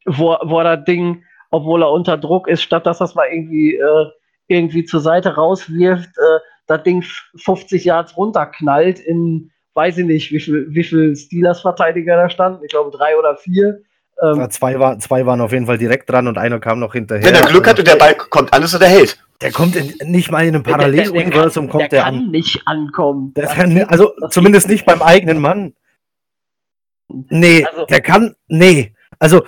wo, 0.06 0.38
wo 0.42 0.60
er 0.60 0.78
das 0.78 0.86
Ding, 0.86 1.24
obwohl 1.51 1.82
er 1.82 1.90
unter 1.90 2.16
Druck 2.16 2.48
ist, 2.48 2.62
statt 2.62 2.86
dass 2.86 2.96
das 2.96 3.14
mal 3.14 3.26
irgendwie, 3.30 3.74
äh, 3.74 4.06
irgendwie 4.46 4.86
zur 4.86 5.01
Seite 5.01 5.34
rauswirft, 5.34 6.09
äh, 6.16 6.38
das 6.66 6.82
Ding 6.84 7.05
50 7.36 7.84
Yards 7.84 8.16
runterknallt 8.16 8.98
in, 8.98 9.51
weiß 9.74 9.98
ich 9.98 10.06
nicht, 10.06 10.32
wie 10.32 10.40
viel, 10.40 10.68
wie 10.70 10.84
viel 10.84 11.14
Steelers-Verteidiger 11.14 12.16
da 12.16 12.30
standen. 12.30 12.64
Ich 12.64 12.70
glaube 12.70 12.96
drei 12.96 13.18
oder 13.18 13.36
vier. 13.36 13.82
Ähm, 14.22 14.48
zwei, 14.48 14.78
war, 14.80 14.98
zwei 15.01 15.26
waren 15.26 15.42
auf 15.42 15.52
jeden 15.52 15.66
Fall 15.66 15.76
direkt 15.76 16.09
dran 16.09 16.28
und 16.28 16.38
einer 16.38 16.60
kam 16.60 16.80
noch 16.80 16.94
hinterher. 16.94 17.26
Wenn 17.26 17.34
er 17.34 17.46
Glück 17.46 17.68
hat 17.68 17.78
und 17.78 17.86
der 17.86 17.96
Ball 17.96 18.14
kommt 18.14 18.55
an, 18.55 18.62
ist 18.62 18.72
er 18.72 18.78
der 18.78 18.88
Held. 18.88 19.22
Der 19.44 19.52
kommt 19.52 19.76
in, 19.76 20.10
nicht 20.10 20.30
mal 20.30 20.40
in 20.46 20.54
einem 20.54 20.62
Paralleluniversum 20.62 21.68
kommt 21.68 21.82
der, 21.82 21.88
der 21.90 22.02
kann 22.04 22.14
an. 22.14 22.30
nicht 22.30 22.66
ankommen. 22.66 23.34
Der 23.34 23.46
kann, 23.46 23.78
also 23.84 24.14
zumindest 24.30 24.68
nicht 24.68 24.86
beim 24.86 25.02
eigenen 25.02 25.38
Mann. 25.38 25.74
Nee, 27.28 27.66
also, 27.66 27.84
der 27.84 28.00
kann, 28.00 28.36
nee. 28.48 28.94
Also 29.18 29.44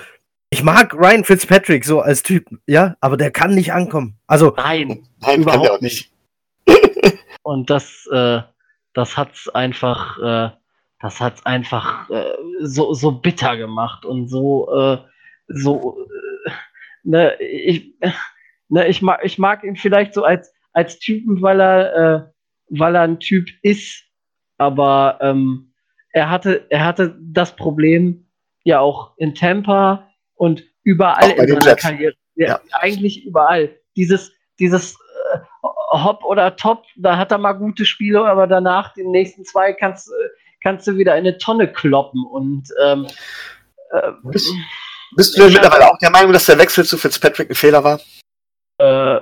ich 0.50 0.62
mag 0.62 0.92
Ryan 0.92 1.24
Fitzpatrick 1.24 1.86
so 1.86 2.00
als 2.00 2.22
Typ, 2.22 2.46
ja, 2.66 2.94
aber 3.00 3.16
der 3.16 3.30
kann 3.30 3.54
nicht 3.54 3.72
ankommen. 3.72 4.18
Also 4.26 4.52
nein, 4.58 5.08
nein 5.20 5.40
überhaupt 5.40 5.80
nicht. 5.80 6.12
Und 7.42 7.70
das, 7.70 8.06
äh, 8.12 8.42
das 8.92 9.16
hat's 9.16 9.48
einfach, 9.48 10.18
äh, 10.18 10.50
das 11.00 11.20
hat's 11.20 11.46
einfach 11.46 12.10
äh, 12.10 12.34
so, 12.60 12.92
so 12.92 13.12
bitter 13.12 13.56
gemacht 13.56 14.04
und 14.04 14.28
so, 14.28 14.68
äh, 14.76 14.98
so, 15.48 16.06
äh, 16.44 16.50
ne, 17.02 17.40
ich, 17.40 17.94
ne, 18.68 18.86
ich 18.88 19.02
mag, 19.02 19.20
ich 19.24 19.38
mag 19.38 19.64
ihn 19.64 19.76
vielleicht 19.76 20.14
so 20.14 20.24
als, 20.24 20.52
als 20.72 20.98
Typen, 20.98 21.42
weil 21.42 21.60
er, 21.60 21.96
äh, 21.96 22.22
weil 22.68 22.94
er 22.94 23.02
ein 23.02 23.20
Typ 23.20 23.48
ist, 23.62 24.04
aber 24.58 25.18
ähm, 25.20 25.72
er 26.12 26.30
hatte, 26.30 26.66
er 26.70 26.84
hatte 26.84 27.16
das 27.20 27.54
Problem 27.56 28.26
ja 28.64 28.80
auch 28.80 29.12
in 29.16 29.34
Tampa 29.34 30.08
und 30.34 30.64
überall 30.82 31.30
in 31.30 31.48
seiner 31.48 31.66
Jets. 31.66 31.82
Karriere, 31.82 32.14
ja, 32.34 32.46
ja. 32.48 32.60
eigentlich 32.72 33.24
überall. 33.24 33.76
Dieses, 33.96 34.32
dieses 34.58 34.94
äh, 35.32 35.38
Hop 35.90 36.24
oder 36.24 36.56
Top, 36.56 36.84
da 36.96 37.16
hat 37.16 37.32
er 37.32 37.38
mal 37.38 37.52
gute 37.52 37.84
Spiele, 37.84 38.24
aber 38.24 38.46
danach, 38.46 38.94
die 38.94 39.04
nächsten 39.04 39.44
zwei, 39.44 39.72
kannst, 39.72 40.08
äh, 40.08 40.28
kannst 40.62 40.86
du 40.86 40.96
wieder 40.96 41.16
in 41.16 41.26
eine 41.26 41.38
Tonne 41.38 41.70
kloppen. 41.70 42.24
Und 42.24 42.68
ähm, 42.82 43.06
äh, 43.90 44.12
bist, 44.24 44.52
bist, 45.16 45.36
du 45.36 45.42
denn 45.42 45.52
mittlerweile 45.52 45.90
auch 45.90 45.98
der 45.98 46.10
Meinung, 46.10 46.32
dass 46.32 46.46
der 46.46 46.58
Wechsel 46.58 46.84
zu 46.84 46.98
Fitzpatrick 46.98 47.50
ein 47.50 47.54
Fehler 47.54 47.84
war? 47.84 48.00
Äh, 48.78 49.20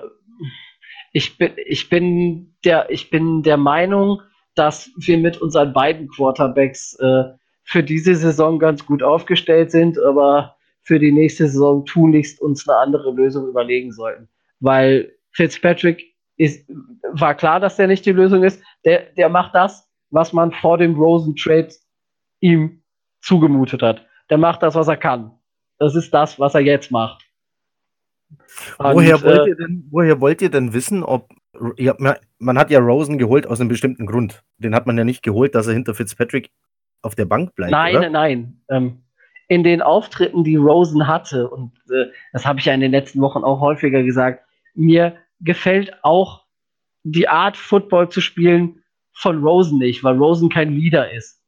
ich 1.13 1.39
bin, 1.39 1.53
ich 1.67 1.89
bin 1.89 2.57
der, 2.65 2.91
ich 2.91 3.11
bin 3.11 3.43
der 3.43 3.57
Meinung, 3.57 4.21
dass 4.55 4.91
wir 4.97 5.19
mit 5.19 5.41
unseren 5.41 5.73
beiden 5.73 6.09
Quarterbacks 6.09 6.99
äh, 7.01 7.25
für 7.63 7.83
diese 7.83 8.15
Saison 8.15 8.59
ganz 8.59 8.85
gut 8.85 9.03
aufgestellt 9.03 9.71
sind, 9.71 9.99
aber 9.99 10.57
für 10.83 10.99
die 10.99 11.13
nächste 11.13 11.47
Saison 11.47 11.85
tunlichst 11.87 12.41
uns 12.41 12.69
eine 12.69 12.79
andere 12.79 13.13
Lösung 13.13 13.49
überlegen 13.49 13.93
sollten. 13.93 14.29
Weil 14.61 15.13
Fitzpatrick 15.33 16.15
ist, 16.37 16.69
war 17.13 17.35
klar, 17.35 17.61
dass 17.61 17.77
der 17.77 17.87
nicht 17.87 18.05
die 18.07 18.13
Lösung 18.13 18.43
ist. 18.45 18.63
Der, 18.85 19.13
der 19.17 19.29
macht 19.29 19.55
das, 19.55 19.89
was 20.11 20.33
man 20.33 20.53
vor 20.53 20.79
dem 20.79 20.95
Rosen-Trade 20.95 21.71
ihm 22.41 22.83
zugemutet 23.21 23.83
hat. 23.83 24.07
Der 24.31 24.39
macht 24.39 24.63
das, 24.63 24.75
was 24.75 24.89
er 24.89 24.97
kann. 24.97 25.33
Das 25.79 25.95
ist 25.95 26.13
das, 26.13 26.39
was 26.39 26.55
er 26.55 26.61
jetzt 26.61 26.91
macht. 26.91 27.24
Und, 28.79 28.95
woher, 28.95 29.23
wollt 29.23 29.47
äh, 29.47 29.49
ihr 29.51 29.57
denn, 29.57 29.89
woher 29.91 30.21
wollt 30.21 30.43
ihr 30.43 30.51
denn 30.51 30.73
wissen, 30.73 31.03
ob 31.03 31.31
ja, 31.77 31.95
man 32.39 32.59
hat 32.59 32.71
ja 32.71 32.81
Rosen 32.81 33.19
geholt 33.19 33.47
aus 33.47 33.61
einem 33.61 33.69
bestimmten 33.69 34.07
Grund. 34.07 34.43
Den 34.59 34.75
hat 34.75 34.87
man 34.87 34.99
ja 34.99 35.05
nicht 35.05 35.23
geholt, 35.23 35.55
dass 35.55 35.67
er 35.67 35.75
hinter 35.75 35.95
Fitzpatrick 35.95 36.51
auf 37.03 37.15
der 37.15 37.27
Bank 37.27 37.55
bleibt. 37.55 37.73
Nein, 37.73 37.97
oder? 37.97 38.11
nein. 38.11 38.61
Ähm, 38.69 39.03
in 39.49 39.63
den 39.63 39.83
Auftritten, 39.83 40.43
die 40.43 40.57
Rosen 40.57 41.07
hatte, 41.07 41.49
und 41.49 41.73
äh, 41.91 42.07
das 42.33 42.47
habe 42.47 42.59
ich 42.59 42.65
ja 42.65 42.75
in 42.75 42.81
den 42.81 42.93
letzten 42.93 43.21
Wochen 43.21 43.45
auch 43.45 43.61
häufiger 43.61 44.03
gesagt, 44.03 44.43
mir 44.75 45.17
gefällt 45.41 45.93
auch 46.03 46.45
die 47.03 47.29
Art, 47.29 47.57
Football 47.57 48.09
zu 48.09 48.21
spielen 48.21 48.83
von 49.13 49.45
Rosen 49.45 49.79
nicht, 49.79 50.03
weil 50.03 50.17
Rosen 50.17 50.49
kein 50.49 50.73
Leader 50.73 51.13
ist. 51.13 51.41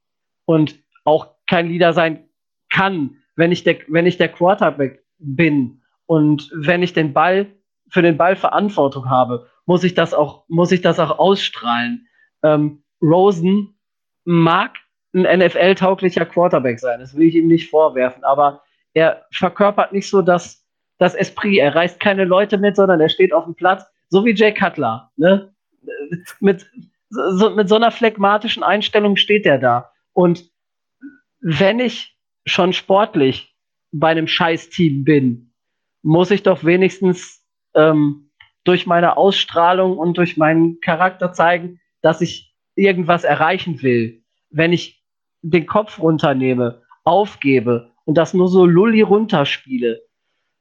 Und 0.44 0.78
auch 1.04 1.28
kein 1.48 1.68
Leader 1.68 1.92
sein 1.92 2.28
kann, 2.70 3.16
wenn 3.34 3.50
ich 3.50 3.64
der, 3.64 3.78
wenn 3.88 4.06
ich 4.06 4.18
der 4.18 4.28
Quarterback 4.28 5.02
bin 5.18 5.82
und 6.06 6.50
wenn 6.54 6.82
ich 6.82 6.92
den 6.92 7.12
Ball 7.12 7.46
für 7.88 8.02
den 8.02 8.16
Ball 8.16 8.36
Verantwortung 8.36 9.08
habe, 9.10 9.46
muss 9.64 9.84
ich 9.84 9.94
das 9.94 10.14
auch, 10.14 10.44
muss 10.48 10.72
ich 10.72 10.80
das 10.80 10.98
auch 10.98 11.18
ausstrahlen. 11.18 12.06
Ähm, 12.42 12.82
Rosen 13.02 13.76
mag 14.24 14.76
ein 15.14 15.22
NFL-tauglicher 15.38 16.26
Quarterback 16.26 16.78
sein, 16.78 17.00
das 17.00 17.16
will 17.16 17.26
ich 17.26 17.34
ihm 17.34 17.46
nicht 17.48 17.70
vorwerfen, 17.70 18.24
aber 18.24 18.62
er 18.92 19.26
verkörpert 19.30 19.92
nicht 19.92 20.08
so 20.08 20.22
das, 20.22 20.64
das 20.98 21.14
Esprit. 21.14 21.58
Er 21.58 21.74
reißt 21.74 22.00
keine 22.00 22.24
Leute 22.24 22.58
mit, 22.58 22.76
sondern 22.76 23.00
er 23.00 23.08
steht 23.08 23.32
auf 23.32 23.44
dem 23.44 23.54
Platz, 23.54 23.84
so 24.08 24.24
wie 24.24 24.34
Jay 24.34 24.52
Cutler. 24.54 25.10
Ne? 25.16 25.54
Mit, 26.40 26.66
so, 27.10 27.50
mit 27.50 27.68
so 27.68 27.76
einer 27.76 27.90
phlegmatischen 27.90 28.62
Einstellung 28.62 29.16
steht 29.16 29.46
er 29.46 29.58
da. 29.58 29.92
Und 30.12 30.50
wenn 31.40 31.78
ich 31.78 32.16
schon 32.46 32.72
sportlich 32.72 33.54
bei 33.92 34.08
einem 34.08 34.26
Scheiß-Team 34.26 35.04
bin, 35.04 35.52
muss 36.06 36.30
ich 36.30 36.44
doch 36.44 36.62
wenigstens 36.62 37.44
ähm, 37.74 38.30
durch 38.62 38.86
meine 38.86 39.16
Ausstrahlung 39.16 39.98
und 39.98 40.16
durch 40.16 40.36
meinen 40.36 40.80
Charakter 40.80 41.32
zeigen, 41.32 41.80
dass 42.00 42.20
ich 42.20 42.54
irgendwas 42.76 43.24
erreichen 43.24 43.82
will. 43.82 44.22
Wenn 44.50 44.72
ich 44.72 45.02
den 45.42 45.66
Kopf 45.66 45.98
runternehme, 45.98 46.80
aufgebe 47.02 47.90
und 48.04 48.16
das 48.16 48.34
nur 48.34 48.46
so 48.46 48.66
lulli 48.66 49.00
runterspiele, 49.00 50.00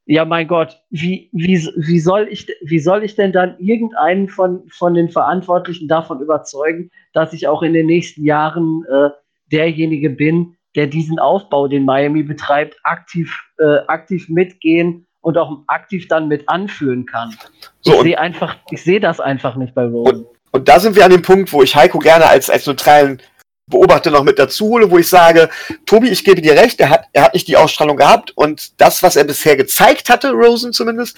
ja 0.05 0.25
mein 0.25 0.47
Gott, 0.47 0.81
wie, 0.89 1.29
wie, 1.31 1.57
wie, 1.77 1.99
soll 1.99 2.27
ich, 2.31 2.47
wie 2.63 2.79
soll 2.79 3.03
ich 3.03 3.15
denn 3.15 3.31
dann 3.31 3.55
irgendeinen 3.59 4.29
von, 4.29 4.63
von 4.69 4.95
den 4.95 5.09
Verantwortlichen 5.09 5.87
davon 5.87 6.21
überzeugen, 6.21 6.89
dass 7.13 7.33
ich 7.33 7.47
auch 7.47 7.61
in 7.61 7.73
den 7.73 7.85
nächsten 7.85 8.25
Jahren 8.25 8.83
äh, 8.91 9.09
derjenige 9.51 10.09
bin, 10.09 10.57
der 10.73 10.87
diesen 10.87 11.19
Aufbau, 11.19 11.67
den 11.67 11.85
Miami 11.85 12.23
betreibt, 12.23 12.77
aktiv, 12.83 13.39
äh, 13.59 13.77
aktiv 13.87 14.27
mitgehen 14.27 15.05
und 15.25 15.39
auch 15.39 15.57
aktiv 15.65 16.07
dann 16.07 16.27
mit 16.27 16.47
anführen 16.47 17.07
kann. 17.07 17.35
So, 17.81 17.95
ich 17.95 18.01
sehe 18.01 18.19
einfach, 18.19 18.57
ich 18.69 18.83
sehe 18.83 18.99
das 18.99 19.19
einfach 19.19 19.55
nicht 19.55 19.73
bei 19.73 19.83
Rowan. 19.83 20.17
Und, 20.17 20.27
und, 20.51 20.67
da 20.67 20.79
sind 20.79 20.95
wir 20.95 21.03
an 21.03 21.09
dem 21.09 21.23
Punkt, 21.23 21.51
wo 21.51 21.63
ich 21.63 21.75
Heiko 21.75 21.97
gerne 21.97 22.27
als, 22.27 22.47
als 22.51 22.67
neutralen 22.67 23.19
Beobachter 23.65 24.11
noch 24.11 24.23
mit 24.23 24.37
dazu 24.37 24.67
hole, 24.67 24.91
wo 24.91 24.99
ich 24.99 25.09
sage, 25.09 25.49
Tobi, 25.87 26.09
ich 26.09 26.23
gebe 26.23 26.43
dir 26.43 26.53
recht, 26.53 26.79
er 26.79 26.91
hat, 26.91 27.05
er 27.11 27.23
hat 27.23 27.33
nicht 27.33 27.47
die 27.47 27.57
Ausstrahlung 27.57 27.97
gehabt 27.97 28.33
und 28.35 28.79
das, 28.79 29.01
was 29.01 29.15
er 29.15 29.23
bisher 29.23 29.57
gezeigt 29.57 30.09
hatte, 30.09 30.29
Rosen 30.29 30.73
zumindest, 30.73 31.17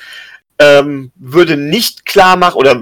ähm, 0.58 1.12
würde 1.16 1.58
nicht 1.58 2.06
klar 2.06 2.38
machen 2.38 2.56
oder 2.56 2.82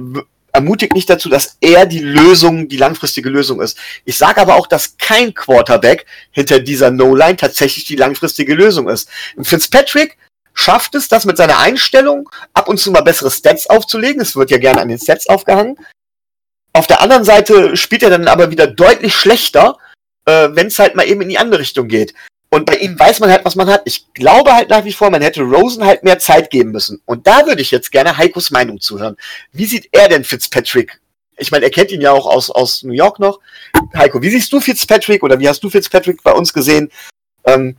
ermutigt 0.53 0.93
nicht 0.93 1.10
dazu, 1.10 1.27
dass 1.27 1.57
er 1.60 1.88
die 1.88 1.99
Lösung, 2.02 2.68
die 2.68 2.77
langfristige 2.77 3.30
Lösung 3.30 3.61
ist. 3.61 3.80
Ich 4.06 4.15
sage 4.15 4.39
aber 4.39 4.56
auch, 4.56 4.68
dass 4.68 4.95
kein 4.97 5.34
Quarterback 5.34 6.06
hinter 6.30 6.60
dieser 6.60 6.91
No-Line 6.91 7.35
tatsächlich 7.35 7.85
die 7.85 7.95
langfristige 7.95 8.53
Lösung 8.53 8.88
ist. 8.88 9.10
Und 9.35 9.47
Fitzpatrick 9.47 10.18
schafft 10.56 10.95
es, 10.95 11.07
das 11.07 11.26
mit 11.26 11.38
seiner 11.38 11.60
Einstellung 11.60 12.30
ab 12.53 12.68
und 12.68 12.80
zu 12.80 12.91
mal 12.91 13.02
bessere 13.02 13.30
Stats 13.30 13.69
aufzulegen. 13.69 14.22
Es 14.22 14.36
wird 14.36 14.49
ja 14.49 14.57
gerne 14.57 14.82
an 14.82 14.88
den 14.88 14.98
Stats 14.98 15.27
aufgehangen. 15.30 15.77
Auf 16.73 16.88
der 16.88 17.02
anderen 17.02 17.23
Seite 17.23 17.77
spielt 17.77 18.03
er 18.03 18.10
dann 18.10 18.27
aber 18.27 18.49
wieder 18.49 18.65
deutlich 18.65 19.14
schlechter, 19.14 19.77
äh, 20.26 20.49
wenn 20.52 20.68
es 20.68 20.80
halt 20.80 20.95
mal 20.95 21.07
eben 21.07 21.22
in 21.22 21.30
die 21.30 21.38
andere 21.38 21.60
Richtung 21.60 21.88
geht. 21.88 22.14
Und 22.49 22.65
bei 22.65 22.77
ihm 22.77 22.98
weiß 22.98 23.19
man 23.19 23.30
halt, 23.30 23.44
was 23.44 23.56
man 23.56 23.69
hat. 23.69 23.82
Ich 23.86 24.14
glaube 24.14 24.53
halt 24.53 24.69
nach 24.69 24.86
wie 24.86 24.94
vor, 24.94 25.10
man 25.10 25.22
hätte 25.22 25.41
Rosen 25.41 25.84
halt 25.84 26.03
mehr 26.03 26.19
Zeit 26.19 26.49
geben 26.49 26.72
müssen. 26.72 27.02
Und 27.06 27.27
da 27.27 27.45
würde 27.45 27.61
ich 27.61 27.72
jetzt 27.72 27.91
gerne 27.91 28.18
Heikos 28.18 28.49
Meinung 28.49 28.80
zuhören. 28.80 29.18
Wie 29.52 29.65
sieht 29.65 29.90
er 29.91 30.07
denn 30.07 30.23
Fitzpatrick? 30.23 31.02
Ich 31.38 31.52
meine, 31.52 31.65
er 31.65 31.72
kennt 31.72 31.91
ihn 31.91 31.99
ja 31.99 32.11
auch 32.11 32.26
aus, 32.26 32.49
aus 32.49 32.84
New 32.84 32.94
York 32.94 33.19
noch. 33.19 33.40
Heiko, 33.94 34.22
wie 34.22 34.30
siehst 34.30 34.53
du 34.53 34.61
Fitzpatrick 34.61 35.22
oder 35.22 35.38
wie 35.40 35.49
hast 35.49 35.61
du 35.64 35.69
Fitzpatrick 35.69 36.23
bei 36.23 36.32
uns 36.32 36.53
gesehen? 36.53 36.91
Ähm, 37.44 37.76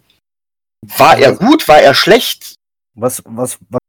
war 0.83 1.17
er 1.19 1.33
gut? 1.33 1.67
War 1.69 1.81
er 1.81 1.95
schlecht? 1.95 2.57
Was, 2.97 3.23
was, 3.27 3.59
was, 3.69 3.81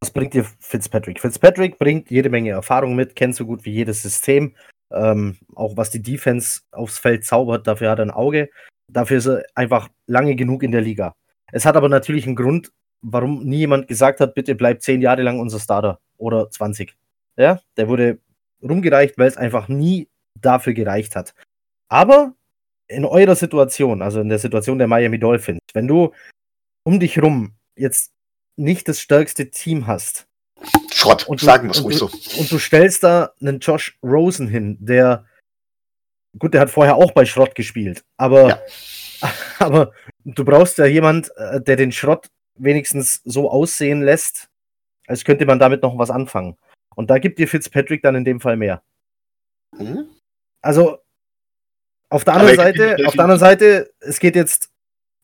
was 0.00 0.10
bringt 0.10 0.34
dir 0.34 0.44
Fitzpatrick? 0.60 1.20
Fitzpatrick 1.20 1.78
bringt 1.78 2.10
jede 2.10 2.30
Menge 2.30 2.50
Erfahrung 2.50 2.94
mit, 2.94 3.16
kennt 3.16 3.34
so 3.34 3.44
gut 3.44 3.64
wie 3.64 3.72
jedes 3.72 4.02
System. 4.02 4.54
Ähm, 4.92 5.36
auch 5.54 5.76
was 5.76 5.90
die 5.90 6.02
Defense 6.02 6.60
aufs 6.72 6.98
Feld 6.98 7.24
zaubert, 7.24 7.66
dafür 7.66 7.90
hat 7.90 7.98
er 7.98 8.06
ein 8.06 8.10
Auge. 8.10 8.50
Dafür 8.88 9.18
ist 9.18 9.26
er 9.26 9.44
einfach 9.54 9.88
lange 10.06 10.36
genug 10.36 10.62
in 10.62 10.72
der 10.72 10.80
Liga. 10.80 11.14
Es 11.52 11.66
hat 11.66 11.76
aber 11.76 11.88
natürlich 11.88 12.26
einen 12.26 12.36
Grund, 12.36 12.72
warum 13.02 13.44
nie 13.44 13.58
jemand 13.58 13.88
gesagt 13.88 14.20
hat, 14.20 14.34
bitte 14.34 14.54
bleib 14.54 14.82
zehn 14.82 15.02
Jahre 15.02 15.22
lang 15.22 15.40
unser 15.40 15.60
Starter 15.60 16.00
oder 16.16 16.50
20. 16.50 16.96
Ja, 17.36 17.60
der 17.76 17.88
wurde 17.88 18.18
rumgereicht, 18.62 19.18
weil 19.18 19.28
es 19.28 19.36
einfach 19.36 19.68
nie 19.68 20.08
dafür 20.40 20.74
gereicht 20.74 21.16
hat. 21.16 21.34
Aber 21.88 22.34
in 22.88 23.04
eurer 23.04 23.36
Situation, 23.36 24.02
also 24.02 24.20
in 24.20 24.28
der 24.28 24.38
Situation 24.38 24.78
der 24.78 24.88
Miami 24.88 25.18
Dolphins, 25.18 25.60
wenn 25.72 25.88
du 25.88 26.12
um 26.84 27.00
dich 27.00 27.20
rum 27.22 27.54
jetzt 27.76 28.12
nicht 28.60 28.88
das 28.88 29.00
stärkste 29.00 29.50
Team 29.50 29.86
hast. 29.86 30.26
Schrott, 30.92 31.26
und 31.26 31.40
du, 31.40 31.46
sagen 31.46 31.68
wir 31.68 31.70
es 31.72 31.82
ruhig 31.82 31.98
du, 31.98 32.08
so. 32.08 32.40
Und 32.40 32.50
du 32.52 32.58
stellst 32.58 33.02
da 33.02 33.32
einen 33.40 33.60
Josh 33.60 33.98
Rosen 34.02 34.46
hin, 34.46 34.76
der, 34.80 35.24
gut, 36.38 36.54
der 36.54 36.60
hat 36.60 36.70
vorher 36.70 36.96
auch 36.96 37.12
bei 37.12 37.24
Schrott 37.24 37.54
gespielt, 37.54 38.04
aber, 38.18 38.48
Ja. 38.48 38.62
aber 39.58 39.92
du 40.24 40.44
brauchst 40.44 40.78
ja 40.78 40.86
jemand, 40.86 41.34
äh, 41.36 41.60
der 41.60 41.76
den 41.76 41.92
Schrott 41.92 42.28
wenigstens 42.54 43.22
so 43.24 43.50
aussehen 43.50 44.02
lässt, 44.02 44.48
als 45.06 45.24
könnte 45.24 45.46
man 45.46 45.58
damit 45.58 45.82
noch 45.82 45.96
was 45.98 46.10
anfangen. 46.10 46.56
Und 46.94 47.08
da 47.08 47.18
gibt 47.18 47.38
dir 47.38 47.48
Fitzpatrick 47.48 48.02
dann 48.02 48.14
in 48.14 48.24
dem 48.24 48.40
Fall 48.40 48.56
mehr. 48.56 48.82
Hm? 49.76 50.08
Also, 50.60 50.98
auf 52.10 52.24
der 52.24 52.34
anderen 52.34 52.58
er 52.58 52.64
Seite, 52.64 52.96
auf 53.06 53.14
der 53.14 53.24
anderen 53.24 53.40
Seite, 53.40 53.94
es 54.00 54.18
geht 54.18 54.36
jetzt, 54.36 54.70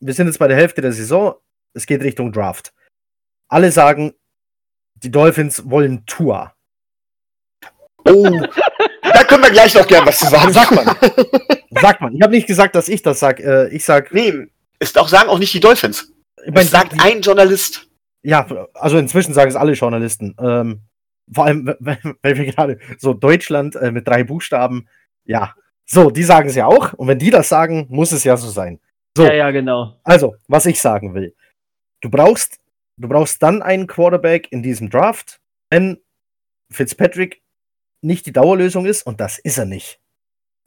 wir 0.00 0.14
sind 0.14 0.28
jetzt 0.28 0.38
bei 0.38 0.48
der 0.48 0.56
Hälfte 0.56 0.80
der 0.80 0.92
Saison, 0.92 1.34
es 1.74 1.84
geht 1.84 2.02
Richtung 2.02 2.32
Draft. 2.32 2.72
Alle 3.48 3.70
sagen, 3.72 4.12
die 4.96 5.10
Dolphins 5.10 5.68
wollen 5.68 6.04
Tour. 6.06 6.52
Oh, 8.08 8.28
da 9.02 9.24
können 9.24 9.42
wir 9.42 9.50
gleich 9.50 9.74
noch 9.74 9.86
gern 9.86 10.06
was 10.06 10.18
zu 10.18 10.26
sagen. 10.26 10.52
Sag 10.52 10.70
mal. 10.70 10.84
Sagt 11.80 12.00
man. 12.00 12.14
Ich 12.14 12.22
habe 12.22 12.32
nicht 12.32 12.46
gesagt, 12.46 12.74
dass 12.74 12.88
ich 12.88 13.02
das 13.02 13.18
sag. 13.20 13.40
Äh, 13.40 13.68
ich 13.68 13.84
sag, 13.84 14.12
Nee, 14.12 14.46
ist 14.78 14.96
auch 14.98 15.08
sagen 15.08 15.28
auch 15.28 15.38
nicht 15.38 15.52
die 15.52 15.60
Dolphins. 15.60 16.12
ich 16.38 16.44
mein, 16.46 16.54
Das 16.54 16.70
sagt 16.70 16.92
die- 16.94 17.00
ein 17.00 17.20
Journalist. 17.20 17.88
ja, 18.22 18.46
also 18.74 18.96
inzwischen 18.98 19.34
sagen 19.34 19.50
es 19.50 19.56
alle 19.56 19.72
Journalisten. 19.72 20.34
Ähm, 20.40 20.80
vor 21.32 21.44
allem, 21.46 21.74
wenn 21.80 21.98
wenn 22.22 22.36
wir 22.38 22.46
gerade 22.46 22.78
so 22.98 23.12
Deutschland 23.12 23.74
äh, 23.76 23.90
mit 23.90 24.06
drei 24.08 24.24
Buchstaben, 24.24 24.88
ja. 25.24 25.54
So, 25.84 26.10
die 26.10 26.22
sagen 26.24 26.48
es 26.48 26.54
ja 26.56 26.66
auch. 26.66 26.92
Und 26.94 27.08
wenn 27.08 27.18
die 27.18 27.30
das 27.30 27.48
sagen, 27.48 27.86
muss 27.90 28.10
es 28.12 28.24
ja 28.24 28.36
so 28.36 28.48
sein. 28.48 28.80
So. 29.16 29.24
Ja, 29.24 29.34
ja, 29.34 29.50
genau. 29.50 29.98
Also, 30.04 30.36
was 30.48 30.66
ich 30.66 30.80
sagen 30.80 31.14
will. 31.14 31.34
Du 32.00 32.08
brauchst, 32.10 32.58
du 32.96 33.08
brauchst 33.08 33.42
dann 33.42 33.62
einen 33.62 33.86
Quarterback 33.86 34.50
in 34.52 34.62
diesem 34.62 34.90
Draft, 34.90 35.40
wenn 35.70 36.00
Fitzpatrick 36.70 37.42
nicht 38.02 38.26
die 38.26 38.32
Dauerlösung 38.32 38.86
ist, 38.86 39.02
und 39.06 39.20
das 39.20 39.38
ist 39.38 39.58
er 39.58 39.66
nicht. 39.66 40.00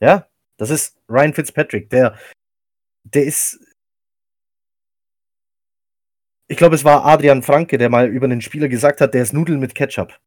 Ja, 0.01 0.27
das 0.57 0.69
ist 0.69 0.97
Ryan 1.09 1.33
Fitzpatrick, 1.33 1.89
der, 1.89 2.17
der 3.03 3.25
ist. 3.25 3.59
Ich 6.47 6.57
glaube, 6.57 6.75
es 6.75 6.83
war 6.83 7.05
Adrian 7.05 7.43
Franke, 7.43 7.77
der 7.77 7.89
mal 7.89 8.07
über 8.07 8.25
einen 8.25 8.41
Spieler 8.41 8.67
gesagt 8.67 9.01
hat, 9.01 9.13
der 9.13 9.21
ist 9.21 9.33
Nudeln 9.33 9.59
mit 9.59 9.75
Ketchup. 9.75 10.19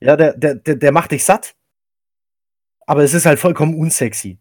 Ja, 0.00 0.16
der, 0.16 0.34
der, 0.34 0.54
der, 0.56 0.76
der 0.76 0.92
macht 0.92 1.10
dich 1.10 1.24
satt. 1.24 1.56
Aber 2.86 3.02
es 3.02 3.14
ist 3.14 3.26
halt 3.26 3.38
vollkommen 3.38 3.74
unsexy. 3.74 4.38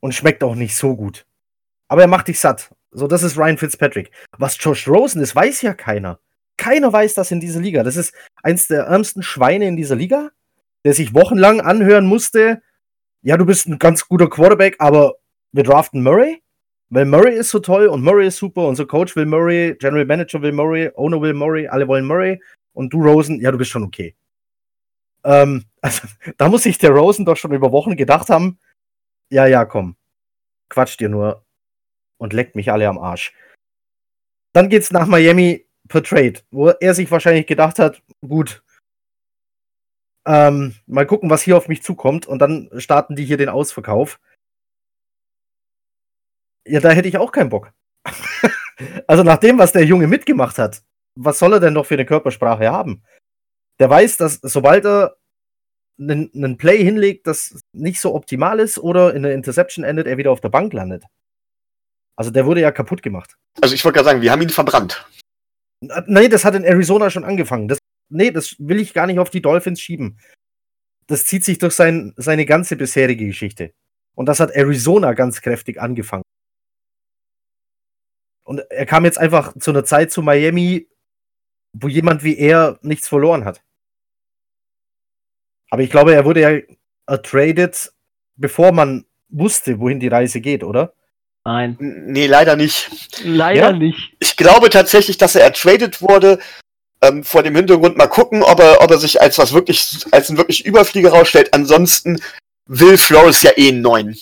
Und 0.00 0.14
schmeckt 0.14 0.42
auch 0.42 0.56
nicht 0.56 0.76
so 0.76 0.96
gut. 0.96 1.26
Aber 1.88 2.02
er 2.02 2.08
macht 2.08 2.28
dich 2.28 2.40
satt. 2.40 2.74
So, 2.92 3.06
das 3.06 3.22
ist 3.22 3.38
Ryan 3.38 3.58
Fitzpatrick. 3.58 4.10
Was 4.38 4.56
Josh 4.60 4.86
Rosen 4.86 5.22
ist, 5.22 5.34
weiß 5.34 5.62
ja 5.62 5.74
keiner. 5.74 6.20
Keiner 6.58 6.92
weiß 6.92 7.14
das 7.14 7.30
in 7.30 7.40
dieser 7.40 7.60
Liga. 7.60 7.82
Das 7.82 7.96
ist 7.96 8.14
eins 8.42 8.68
der 8.68 8.84
ärmsten 8.84 9.22
Schweine 9.22 9.66
in 9.66 9.76
dieser 9.76 9.96
Liga, 9.96 10.30
der 10.84 10.92
sich 10.94 11.14
wochenlang 11.14 11.60
anhören 11.60 12.06
musste, 12.06 12.62
ja, 13.22 13.36
du 13.36 13.46
bist 13.46 13.68
ein 13.68 13.78
ganz 13.78 14.08
guter 14.08 14.28
Quarterback, 14.28 14.76
aber 14.80 15.14
wir 15.52 15.62
draften 15.62 16.02
Murray, 16.02 16.42
weil 16.90 17.04
Murray 17.04 17.36
ist 17.36 17.50
so 17.50 17.60
toll 17.60 17.86
und 17.86 18.02
Murray 18.02 18.26
ist 18.26 18.36
super. 18.36 18.66
Unser 18.66 18.86
Coach 18.86 19.14
will 19.14 19.26
Murray, 19.26 19.76
General 19.78 20.04
Manager 20.04 20.42
will 20.42 20.52
Murray, 20.52 20.90
Owner 20.96 21.20
will 21.20 21.32
Murray, 21.32 21.68
alle 21.68 21.86
wollen 21.86 22.04
Murray 22.04 22.42
und 22.72 22.92
du 22.92 23.00
Rosen, 23.00 23.40
ja, 23.40 23.52
du 23.52 23.58
bist 23.58 23.70
schon 23.70 23.84
okay. 23.84 24.16
Ähm, 25.24 25.64
also, 25.80 26.02
da 26.36 26.48
muss 26.48 26.64
sich 26.64 26.78
der 26.78 26.90
Rosen 26.90 27.24
doch 27.24 27.36
schon 27.36 27.52
über 27.52 27.70
Wochen 27.70 27.96
gedacht 27.96 28.28
haben, 28.28 28.58
ja, 29.30 29.46
ja, 29.46 29.64
komm, 29.64 29.96
quatsch 30.68 30.98
dir 30.98 31.08
nur 31.08 31.41
und 32.22 32.32
leckt 32.32 32.54
mich 32.54 32.70
alle 32.70 32.88
am 32.88 32.98
Arsch. 32.98 33.34
Dann 34.52 34.68
geht's 34.68 34.92
nach 34.92 35.06
Miami 35.06 35.66
per 35.88 36.04
Trade, 36.04 36.34
wo 36.52 36.68
er 36.68 36.94
sich 36.94 37.10
wahrscheinlich 37.10 37.48
gedacht 37.48 37.80
hat, 37.80 38.00
gut, 38.20 38.62
ähm, 40.24 40.76
mal 40.86 41.04
gucken, 41.04 41.30
was 41.30 41.42
hier 41.42 41.56
auf 41.56 41.66
mich 41.66 41.82
zukommt 41.82 42.26
und 42.26 42.38
dann 42.38 42.70
starten 42.76 43.16
die 43.16 43.24
hier 43.24 43.38
den 43.38 43.48
Ausverkauf. 43.48 44.20
Ja, 46.64 46.78
da 46.78 46.90
hätte 46.90 47.08
ich 47.08 47.18
auch 47.18 47.32
keinen 47.32 47.50
Bock. 47.50 47.72
also 49.08 49.24
nach 49.24 49.38
dem, 49.38 49.58
was 49.58 49.72
der 49.72 49.84
Junge 49.84 50.06
mitgemacht 50.06 50.58
hat, 50.58 50.84
was 51.16 51.40
soll 51.40 51.54
er 51.54 51.60
denn 51.60 51.72
noch 51.72 51.86
für 51.86 51.94
eine 51.94 52.06
Körpersprache 52.06 52.70
haben? 52.70 53.02
Der 53.80 53.90
weiß, 53.90 54.16
dass 54.16 54.38
sobald 54.42 54.84
er 54.84 55.16
einen, 55.98 56.56
Play 56.56 56.84
hinlegt, 56.84 57.26
das 57.26 57.60
nicht 57.72 58.00
so 58.00 58.14
optimal 58.14 58.60
ist 58.60 58.78
oder 58.78 59.12
in 59.12 59.24
der 59.24 59.34
Interception 59.34 59.84
endet, 59.84 60.06
er 60.06 60.18
wieder 60.18 60.30
auf 60.30 60.40
der 60.40 60.50
Bank 60.50 60.72
landet. 60.72 61.04
Also 62.16 62.30
der 62.30 62.46
wurde 62.46 62.60
ja 62.60 62.72
kaputt 62.72 63.02
gemacht. 63.02 63.36
Also 63.60 63.74
ich 63.74 63.84
wollte 63.84 63.96
gerade 63.96 64.08
sagen, 64.10 64.22
wir 64.22 64.30
haben 64.30 64.42
ihn 64.42 64.50
verbrannt. 64.50 65.06
Äh, 65.80 66.02
Nee, 66.06 66.28
das 66.28 66.44
hat 66.44 66.54
in 66.54 66.64
Arizona 66.64 67.10
schon 67.10 67.24
angefangen. 67.24 67.68
Das, 67.68 67.78
nee, 68.08 68.30
das 68.30 68.56
will 68.58 68.80
ich 68.80 68.94
gar 68.94 69.06
nicht 69.06 69.18
auf 69.18 69.30
die 69.30 69.42
Dolphins 69.42 69.80
schieben. 69.80 70.18
Das 71.06 71.24
zieht 71.26 71.44
sich 71.44 71.58
durch 71.58 71.74
sein, 71.74 72.14
seine 72.16 72.46
ganze 72.46 72.76
bisherige 72.76 73.26
Geschichte. 73.26 73.72
Und 74.14 74.26
das 74.26 74.40
hat 74.40 74.50
Arizona 74.50 75.14
ganz 75.14 75.40
kräftig 75.40 75.80
angefangen. 75.80 76.22
Und 78.44 78.60
er 78.70 78.86
kam 78.86 79.04
jetzt 79.04 79.18
einfach 79.18 79.56
zu 79.58 79.70
einer 79.70 79.84
Zeit 79.84 80.12
zu 80.12 80.22
Miami, 80.22 80.88
wo 81.72 81.88
jemand 81.88 82.22
wie 82.22 82.36
er 82.36 82.78
nichts 82.82 83.08
verloren 83.08 83.44
hat. 83.44 83.62
Aber 85.70 85.82
ich 85.82 85.90
glaube, 85.90 86.14
er 86.14 86.24
wurde 86.24 86.40
ja 86.40 86.74
ertradet, 87.06 87.94
bevor 88.36 88.72
man 88.72 89.06
wusste, 89.28 89.78
wohin 89.80 90.00
die 90.00 90.08
Reise 90.08 90.40
geht, 90.40 90.64
oder? 90.64 90.92
Nein. 91.44 91.76
Nee, 91.80 92.26
leider 92.26 92.56
nicht. 92.56 92.90
Leider 93.24 93.70
Ja? 93.70 93.72
nicht. 93.72 94.14
Ich 94.20 94.36
glaube 94.36 94.70
tatsächlich, 94.70 95.18
dass 95.18 95.34
er 95.34 95.42
ertradet 95.42 96.00
wurde. 96.00 96.38
Ähm, 97.04 97.24
vor 97.24 97.42
dem 97.42 97.56
Hintergrund 97.56 97.96
mal 97.96 98.06
gucken, 98.06 98.44
ob 98.44 98.60
er, 98.60 98.80
ob 98.80 98.90
er 98.92 98.98
sich 98.98 99.20
als 99.20 99.36
was 99.36 99.52
wirklich, 99.52 100.06
als 100.12 100.28
ein 100.30 100.36
wirklich 100.36 100.64
Überflieger 100.64 101.10
rausstellt. 101.10 101.52
Ansonsten 101.52 102.22
will 102.66 102.96
Flores 102.96 103.42
ja 103.42 103.50
eh 103.56 103.70
einen 103.70 103.80
neuen. 103.80 104.16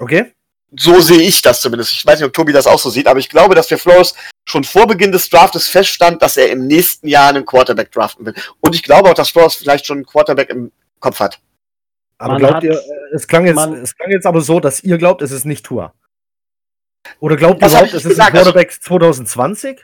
Okay. 0.00 0.32
So 0.76 1.00
sehe 1.00 1.20
ich 1.22 1.40
das 1.42 1.60
zumindest. 1.60 1.92
Ich 1.92 2.04
weiß 2.04 2.18
nicht, 2.18 2.26
ob 2.26 2.32
Tobi 2.32 2.52
das 2.52 2.66
auch 2.66 2.78
so 2.80 2.90
sieht, 2.90 3.06
aber 3.06 3.20
ich 3.20 3.28
glaube, 3.28 3.54
dass 3.54 3.68
für 3.68 3.78
Flores 3.78 4.14
schon 4.48 4.64
vor 4.64 4.88
Beginn 4.88 5.12
des 5.12 5.30
Draftes 5.30 5.68
feststand, 5.68 6.20
dass 6.20 6.36
er 6.36 6.50
im 6.50 6.66
nächsten 6.66 7.06
Jahr 7.06 7.28
einen 7.28 7.46
Quarterback 7.46 7.92
draften 7.92 8.26
will. 8.26 8.34
Und 8.60 8.74
ich 8.74 8.82
glaube 8.82 9.08
auch, 9.08 9.14
dass 9.14 9.30
Flores 9.30 9.54
vielleicht 9.54 9.86
schon 9.86 9.98
einen 9.98 10.06
Quarterback 10.06 10.50
im 10.50 10.72
Kopf 10.98 11.20
hat. 11.20 11.38
Aber 12.18 12.32
Man 12.32 12.40
glaubt 12.40 12.54
hat- 12.56 12.64
ihr, 12.64 12.72
äh, 12.72 13.14
es 13.14 13.28
klang, 13.28 13.46
jetzt, 13.46 13.54
man- 13.54 13.74
es 13.80 13.96
klang 13.96 14.10
jetzt 14.10 14.26
aber 14.26 14.40
so, 14.40 14.58
dass 14.58 14.82
ihr 14.82 14.98
glaubt, 14.98 15.22
es 15.22 15.30
ist 15.30 15.44
nicht 15.46 15.64
Tour. 15.64 15.94
Oder 17.20 17.36
glaubt 17.36 17.62
ihr 17.62 17.68
überhaupt, 17.68 17.94
es 17.94 18.04
ist 18.04 18.20
ein 18.20 18.32
Quarterback 18.32 18.72
2020? 18.72 19.78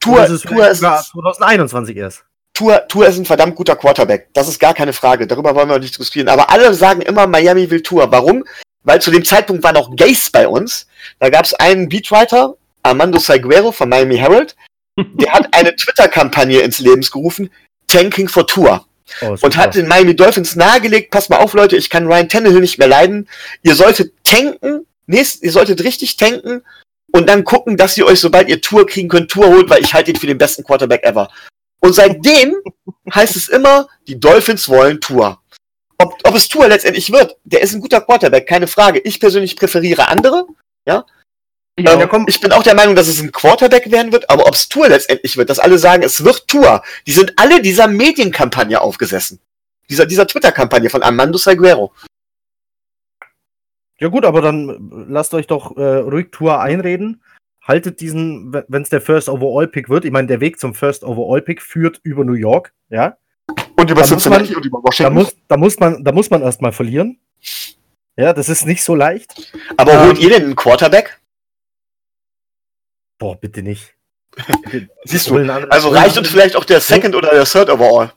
Tour, 0.00 0.24
ist 0.24 0.30
es 0.30 0.42
Tour, 0.42 0.68
ist, 0.68 0.78
sogar 0.78 1.02
2021 1.02 1.96
erst? 1.96 2.24
Tour, 2.52 2.86
Tour 2.88 3.08
ist 3.08 3.18
ein 3.18 3.24
verdammt 3.24 3.56
guter 3.56 3.74
Quarterback. 3.74 4.28
Das 4.32 4.48
ist 4.48 4.60
gar 4.60 4.74
keine 4.74 4.92
Frage. 4.92 5.26
Darüber 5.26 5.54
wollen 5.54 5.68
wir 5.68 5.78
nicht 5.78 5.94
diskutieren. 5.94 6.28
Aber 6.28 6.50
alle 6.50 6.72
sagen 6.74 7.00
immer, 7.00 7.26
Miami 7.26 7.70
will 7.70 7.82
Tour. 7.82 8.10
Warum? 8.12 8.44
Weil 8.84 9.00
zu 9.00 9.10
dem 9.10 9.24
Zeitpunkt 9.24 9.64
war 9.64 9.72
noch 9.72 9.96
Gaze 9.96 10.30
bei 10.30 10.46
uns. 10.46 10.86
Da 11.18 11.30
gab 11.30 11.46
es 11.46 11.54
einen 11.54 11.88
Beatwriter, 11.88 12.54
Armando 12.82 13.18
Saguero 13.18 13.72
von 13.72 13.88
Miami 13.88 14.16
Herald. 14.16 14.54
Der 14.96 15.32
hat 15.32 15.48
eine 15.52 15.74
Twitter-Kampagne 15.74 16.60
ins 16.60 16.78
Leben 16.78 17.00
gerufen, 17.00 17.50
Tanking 17.88 18.28
for 18.28 18.46
Tour. 18.46 18.86
Oh, 19.22 19.36
Und 19.42 19.56
hat 19.56 19.74
den 19.74 19.88
Miami 19.88 20.14
Dolphins 20.14 20.54
nahegelegt, 20.54 21.10
passt 21.10 21.30
mal 21.30 21.38
auf, 21.38 21.52
Leute, 21.54 21.76
ich 21.76 21.90
kann 21.90 22.06
Ryan 22.06 22.28
Tannehill 22.28 22.60
nicht 22.60 22.78
mehr 22.78 22.88
leiden. 22.88 23.28
Ihr 23.62 23.74
solltet 23.74 24.12
tanken, 24.22 24.86
nächst, 25.06 25.42
ihr 25.42 25.52
solltet 25.52 25.82
richtig 25.82 26.16
tanken 26.16 26.62
und 27.12 27.28
dann 27.28 27.44
gucken, 27.44 27.76
dass 27.76 27.96
ihr 27.96 28.06
euch, 28.06 28.20
sobald 28.20 28.48
ihr 28.48 28.60
Tour 28.60 28.86
kriegen 28.86 29.08
könnt, 29.08 29.30
Tour 29.30 29.46
holt, 29.46 29.70
weil 29.70 29.82
ich 29.82 29.94
halte 29.94 30.10
ihn 30.10 30.16
für 30.16 30.26
den 30.26 30.38
besten 30.38 30.64
Quarterback 30.64 31.04
ever. 31.04 31.30
Und 31.80 31.94
seitdem 31.94 32.54
heißt 33.14 33.36
es 33.36 33.48
immer, 33.48 33.88
die 34.08 34.18
Dolphins 34.18 34.68
wollen 34.68 35.00
Tour. 35.00 35.40
ob, 35.98 36.18
ob 36.24 36.34
es 36.34 36.48
Tour 36.48 36.68
letztendlich 36.68 37.12
wird, 37.12 37.36
der 37.44 37.60
ist 37.60 37.74
ein 37.74 37.80
guter 37.80 38.00
Quarterback, 38.00 38.46
keine 38.46 38.66
Frage. 38.66 38.98
Ich 39.00 39.20
persönlich 39.20 39.56
präferiere 39.56 40.08
andere, 40.08 40.46
ja. 40.86 41.04
Ja, 41.78 42.00
Ähm. 42.00 42.24
Ich 42.28 42.40
bin 42.40 42.52
auch 42.52 42.62
der 42.62 42.74
Meinung, 42.74 42.94
dass 42.94 43.08
es 43.08 43.20
ein 43.20 43.32
Quarterback 43.32 43.90
werden 43.90 44.12
wird, 44.12 44.30
aber 44.30 44.46
ob 44.46 44.54
es 44.54 44.68
Tour 44.68 44.88
letztendlich 44.88 45.36
wird, 45.36 45.50
dass 45.50 45.58
alle 45.58 45.78
sagen, 45.78 46.02
es 46.02 46.24
wird 46.24 46.46
Tour, 46.46 46.82
die 47.06 47.12
sind 47.12 47.32
alle 47.36 47.60
dieser 47.60 47.88
Medienkampagne 47.88 48.80
aufgesessen. 48.80 49.40
Dieser, 49.90 50.06
dieser 50.06 50.26
Twitter-Kampagne 50.26 50.88
von 50.88 51.02
Armando 51.02 51.36
Salguero. 51.36 51.92
Ja 54.04 54.10
gut, 54.10 54.26
aber 54.26 54.42
dann 54.42 54.68
äh, 54.68 55.04
lasst 55.08 55.32
euch 55.32 55.46
doch 55.46 55.78
äh, 55.78 55.82
ruhig 55.82 56.26
Tour 56.30 56.60
einreden. 56.60 57.22
Haltet 57.62 58.02
diesen, 58.02 58.52
wenn 58.52 58.82
es 58.82 58.90
der 58.90 59.00
First 59.00 59.30
Overall 59.30 59.66
Pick 59.66 59.88
wird, 59.88 60.04
ich 60.04 60.10
meine, 60.10 60.28
der 60.28 60.40
Weg 60.40 60.60
zum 60.60 60.74
First 60.74 61.04
Overall 61.04 61.40
Pick 61.40 61.62
führt 61.62 62.00
über 62.02 62.22
New 62.22 62.34
York, 62.34 62.74
ja. 62.90 63.16
Und 63.76 63.90
über 63.90 64.02
Da 64.02 64.06
Cincinnati 64.06 64.48
man- 64.48 64.56
und 64.56 64.66
über 64.66 64.78
Da 64.80 64.88
Washington. 64.88 65.14
muss, 65.14 65.36
da 65.48 65.56
muss 65.56 65.80
man, 65.80 66.04
da 66.04 66.12
muss 66.12 66.28
man 66.28 66.42
erstmal 66.42 66.72
verlieren. 66.72 67.18
Ja, 68.16 68.34
das 68.34 68.50
ist 68.50 68.66
nicht 68.66 68.84
so 68.84 68.94
leicht. 68.94 69.50
aber 69.78 69.94
ähm, 69.94 70.06
holt 70.08 70.18
ihr 70.18 70.28
denn 70.28 70.42
einen 70.44 70.56
Quarterback? 70.56 71.18
Boah, 73.18 73.40
bitte 73.40 73.62
nicht. 73.62 73.94
Siehst 75.04 75.30
du, 75.30 75.36
also 75.38 75.88
reicht 75.88 76.18
uns 76.18 76.28
vielleicht 76.28 76.56
auch 76.56 76.64
der 76.66 76.80
Second 76.80 77.14
oder 77.14 77.30
der 77.30 77.44
Third 77.44 77.70
Overall. 77.70 78.12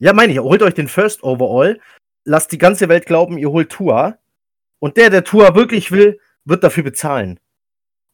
Ja, 0.00 0.12
meine 0.12 0.32
ich, 0.32 0.40
holt 0.40 0.62
euch 0.62 0.74
den 0.74 0.88
First 0.88 1.22
Overall, 1.22 1.78
lasst 2.24 2.50
die 2.50 2.58
ganze 2.58 2.88
Welt 2.88 3.06
glauben, 3.06 3.38
ihr 3.38 3.50
holt 3.52 3.70
Tua. 3.70 4.18
Und 4.78 4.96
der, 4.96 5.10
der 5.10 5.24
Tua 5.24 5.54
wirklich 5.54 5.90
will, 5.92 6.20
wird 6.44 6.62
dafür 6.64 6.84
bezahlen. 6.84 7.40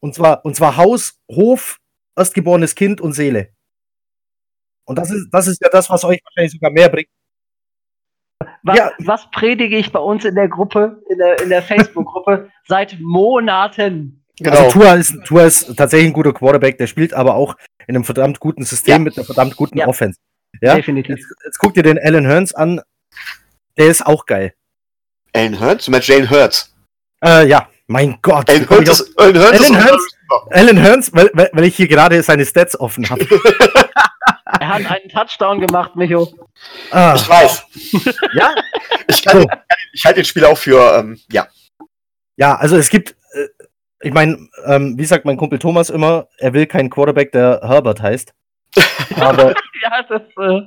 Und 0.00 0.14
zwar, 0.14 0.44
und 0.44 0.56
zwar 0.56 0.76
Haus, 0.76 1.20
Hof, 1.30 1.78
erstgeborenes 2.16 2.74
Kind 2.74 3.00
und 3.00 3.12
Seele. 3.12 3.50
Und 4.84 4.96
das 4.98 5.10
ist, 5.10 5.28
das 5.30 5.46
ist 5.46 5.60
ja 5.62 5.68
das, 5.70 5.88
was 5.90 6.04
euch 6.04 6.20
wahrscheinlich 6.24 6.52
sogar 6.52 6.70
mehr 6.70 6.88
bringt. 6.88 7.08
Was, 8.64 8.76
Ja. 8.78 8.90
was 8.98 9.30
predige 9.30 9.76
ich 9.76 9.92
bei 9.92 10.00
uns 10.00 10.24
in 10.24 10.34
der 10.34 10.48
Gruppe, 10.48 11.02
in 11.08 11.18
der, 11.18 11.40
in 11.42 11.48
der 11.48 11.62
Facebook-Gruppe 11.62 12.50
seit 12.66 12.98
Monaten? 13.00 14.24
Genau. 14.38 14.56
Also 14.56 14.70
Tua 14.80 14.94
ist, 14.94 15.14
Tua 15.24 15.42
ist 15.44 15.76
tatsächlich 15.76 16.10
ein 16.10 16.12
guter 16.14 16.32
Quarterback, 16.32 16.78
der 16.78 16.86
spielt 16.86 17.14
aber 17.14 17.34
auch 17.34 17.56
in 17.86 17.94
einem 17.94 18.04
verdammt 18.04 18.40
guten 18.40 18.64
System 18.64 18.92
Ja. 18.92 18.98
mit 18.98 19.16
einer 19.16 19.24
verdammt 19.26 19.56
guten 19.56 19.78
Ja. 19.78 19.86
Offense. 19.86 20.18
Ja? 20.60 20.74
Definitiv. 20.74 21.16
Jetzt, 21.18 21.34
jetzt 21.44 21.58
guck 21.58 21.74
dir 21.74 21.82
den 21.82 21.98
Alan 21.98 22.24
Hearns 22.26 22.54
an. 22.54 22.80
Der 23.78 23.86
ist 23.88 24.04
auch 24.04 24.26
geil. 24.26 24.54
Alan 25.34 25.58
Hurts? 25.60 25.84
Du 25.86 25.90
meinst 25.90 26.08
Jalen 26.08 26.28
Hurts. 26.30 26.74
Äh, 27.24 27.46
ja, 27.48 27.68
mein 27.86 28.18
Gott. 28.22 28.48
Alan 28.48 28.68
Hurts 28.68 28.90
ist, 29.00 29.18
Alan 29.18 29.38
Hurts 29.38 29.60
Alan 29.60 29.84
Hurts? 29.84 30.16
Alan 30.50 30.76
Hearns, 30.78 31.12
weil, 31.14 31.30
weil, 31.34 31.50
weil 31.52 31.64
ich 31.64 31.76
hier 31.76 31.88
gerade 31.88 32.22
seine 32.22 32.46
Stats 32.46 32.78
offen 32.78 33.08
habe. 33.10 33.26
Er 34.60 34.68
hat 34.68 34.86
einen 34.90 35.08
Touchdown 35.08 35.60
gemacht, 35.60 35.96
Micho. 35.96 36.28
Ah, 36.90 37.14
Ich 37.16 37.26
weiß. 37.28 37.62
ja, 38.34 38.54
Ich, 39.08 39.24
kann, 39.24 39.42
So. 39.42 39.48
ich 39.92 40.04
halte 40.04 40.20
den 40.20 40.24
Spieler 40.26 40.50
auch 40.50 40.58
für, 40.58 40.98
ähm, 40.98 41.18
ja. 41.30 41.48
ja, 42.36 42.54
also 42.56 42.76
es 42.76 42.88
gibt, 42.90 43.16
äh, 43.32 43.48
ich 44.02 44.12
meine, 44.12 44.46
ähm, 44.66 44.96
wie 44.98 45.04
sagt 45.06 45.24
mein 45.24 45.36
Kumpel 45.38 45.58
Thomas 45.58 45.90
immer, 45.90 46.28
er 46.38 46.52
will 46.52 46.66
keinen 46.66 46.90
Quarterback, 46.90 47.32
der 47.32 47.60
Herbert 47.64 48.02
heißt. 48.02 48.32
Aber 49.16 49.54
Ja, 49.82 50.02
das, 50.08 50.22
äh, 50.22 50.60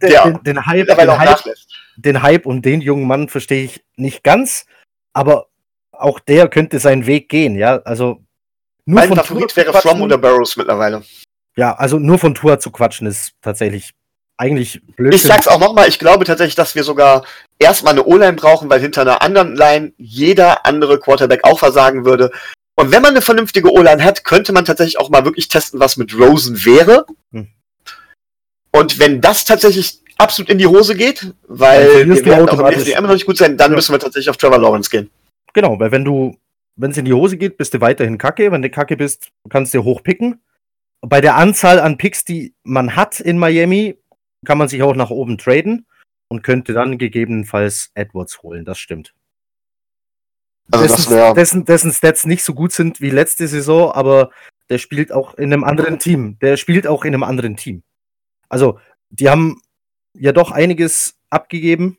den, 0.00 0.10
Ja. 0.10 0.24
den, 0.24 0.42
den, 0.44 0.66
Hype, 0.66 0.86
den, 0.86 0.96
Hype, 0.96 1.06
nachlässt. 1.30 1.68
Den 1.96 2.22
Hype 2.22 2.46
um 2.46 2.62
den 2.62 2.80
jungen 2.80 3.06
Mann 3.06 3.28
verstehe 3.28 3.64
ich 3.64 3.84
nicht 3.96 4.22
ganz, 4.24 4.66
aber 5.12 5.48
auch 5.92 6.18
der 6.20 6.48
könnte 6.48 6.78
seinen 6.78 7.06
Weg 7.06 7.28
gehen, 7.28 7.54
ja. 7.54 7.80
Also 7.82 8.22
nur 8.84 9.00
Mein 9.00 9.08
von 9.08 9.18
Favorit 9.18 9.50
Tour 9.50 9.56
wäre 9.56 9.80
From 9.80 10.02
oder 10.02 10.18
Barrows 10.18 10.56
mittlerweile. 10.56 11.02
Ja, 11.56 11.74
also 11.74 11.98
nur 11.98 12.18
von 12.18 12.34
Tour 12.34 12.58
zu 12.58 12.70
quatschen 12.70 13.06
ist 13.06 13.34
tatsächlich 13.42 13.92
eigentlich 14.36 14.80
blöd. 14.96 15.14
Ich 15.14 15.22
sag's 15.22 15.46
auch 15.46 15.60
nochmal, 15.60 15.88
ich 15.88 15.98
glaube 15.98 16.24
tatsächlich, 16.24 16.54
dass 16.54 16.74
wir 16.74 16.82
sogar 16.82 17.24
erstmal 17.58 17.92
eine 17.92 18.04
O-Line 18.04 18.32
brauchen, 18.32 18.68
weil 18.70 18.80
hinter 18.80 19.02
einer 19.02 19.22
anderen 19.22 19.54
Line 19.54 19.92
jeder 19.98 20.66
andere 20.66 20.98
Quarterback 20.98 21.44
auch 21.44 21.58
versagen 21.58 22.04
würde. 22.04 22.32
Und 22.74 22.90
wenn 22.90 23.02
man 23.02 23.12
eine 23.12 23.20
vernünftige 23.20 23.70
O-Line 23.70 24.02
hat, 24.02 24.24
könnte 24.24 24.52
man 24.52 24.64
tatsächlich 24.64 24.98
auch 24.98 25.10
mal 25.10 25.24
wirklich 25.24 25.48
testen, 25.48 25.78
was 25.78 25.96
mit 25.96 26.18
Rosen 26.18 26.64
wäre. 26.64 27.06
Hm. 27.32 27.48
Und 28.72 28.98
wenn 28.98 29.20
das 29.20 29.44
tatsächlich 29.44 30.01
absolut 30.22 30.50
in 30.50 30.58
die 30.58 30.66
Hose 30.66 30.94
geht, 30.94 31.34
weil 31.48 32.06
wir 32.08 32.24
werden 32.24 32.48
auch 32.48 32.58
im. 32.58 32.78
SDM 32.78 33.02
noch 33.02 33.12
nicht 33.12 33.26
gut 33.26 33.36
sein, 33.36 33.56
dann 33.56 33.70
Ja. 33.72 33.76
müssen 33.76 33.92
wir 33.92 33.98
tatsächlich 33.98 34.30
auf 34.30 34.36
Trevor 34.36 34.58
Lawrence 34.58 34.90
gehen. 34.90 35.10
Genau, 35.52 35.78
weil 35.78 35.92
wenn 35.92 36.04
du, 36.04 36.36
wenn 36.76 36.90
es 36.92 36.96
in 36.96 37.04
die 37.04 37.12
Hose 37.12 37.36
geht, 37.36 37.56
bist 37.56 37.74
du 37.74 37.80
weiterhin 37.80 38.18
kacke. 38.18 38.50
Wenn 38.50 38.62
du 38.62 38.70
kacke 38.70 38.96
bist, 38.96 39.28
kannst 39.50 39.74
du 39.74 39.84
hoch 39.84 40.02
picken. 40.02 40.40
Bei 41.00 41.20
der 41.20 41.36
Anzahl 41.36 41.80
an 41.80 41.98
Picks, 41.98 42.24
die 42.24 42.54
man 42.62 42.96
hat 42.96 43.20
in 43.20 43.38
Miami, 43.38 43.98
kann 44.46 44.58
man 44.58 44.68
sich 44.68 44.82
auch 44.82 44.94
nach 44.94 45.10
oben 45.10 45.36
traden 45.36 45.86
und 46.28 46.42
könnte 46.42 46.72
dann 46.72 46.96
gegebenenfalls 46.96 47.90
Edwards 47.94 48.42
holen. 48.42 48.64
Das 48.64 48.78
stimmt. 48.78 49.12
Also 50.70 50.86
das 50.86 50.96
dessen, 50.96 51.12
wäre 51.12 51.34
dessen, 51.34 51.64
dessen 51.64 51.92
Stats 51.92 52.24
nicht 52.24 52.44
so 52.44 52.54
gut 52.54 52.72
sind 52.72 53.00
wie 53.00 53.10
letzte 53.10 53.46
Saison, 53.48 53.92
aber 53.92 54.30
der 54.70 54.78
spielt 54.78 55.12
auch 55.12 55.34
in 55.34 55.52
einem 55.52 55.64
anderen 55.64 55.98
Team. 55.98 56.38
Der 56.40 56.56
spielt 56.56 56.86
auch 56.86 57.04
in 57.04 57.12
einem 57.12 57.24
anderen 57.24 57.56
Team. 57.56 57.82
Also, 58.48 58.78
die 59.10 59.28
haben 59.28 59.60
ja 60.14 60.32
doch 60.32 60.50
einiges 60.50 61.14
abgegeben 61.30 61.98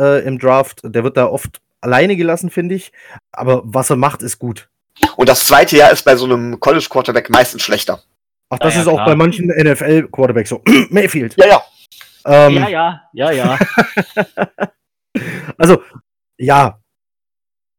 äh, 0.00 0.24
im 0.26 0.38
Draft. 0.38 0.80
Der 0.84 1.04
wird 1.04 1.16
da 1.16 1.26
oft 1.26 1.60
alleine 1.80 2.16
gelassen, 2.16 2.50
finde 2.50 2.74
ich. 2.74 2.92
Aber 3.32 3.62
was 3.64 3.90
er 3.90 3.96
macht, 3.96 4.22
ist 4.22 4.38
gut. 4.38 4.68
Und 5.16 5.28
das 5.28 5.46
zweite 5.46 5.76
Jahr 5.76 5.92
ist 5.92 6.04
bei 6.04 6.16
so 6.16 6.24
einem 6.24 6.58
College 6.58 6.86
Quarterback 6.90 7.30
meistens 7.30 7.62
schlechter. 7.62 8.02
Ach, 8.50 8.58
das 8.58 8.74
Ja, 8.74 8.78
ja, 8.78 8.82
ist 8.82 8.88
auch 8.88 8.94
klar. 8.94 9.06
bei 9.06 9.14
manchen 9.16 9.48
NFL-Quarterbacks 9.48 10.48
so. 10.50 10.62
Mayfield. 10.90 11.36
Ja, 11.38 11.46
ja. 11.46 11.62
Ähm, 12.24 12.54
ja, 12.54 12.68
ja, 12.68 13.02
ja, 13.12 13.30
ja. 13.32 13.58
Also, 15.56 15.82
ja. 16.36 16.80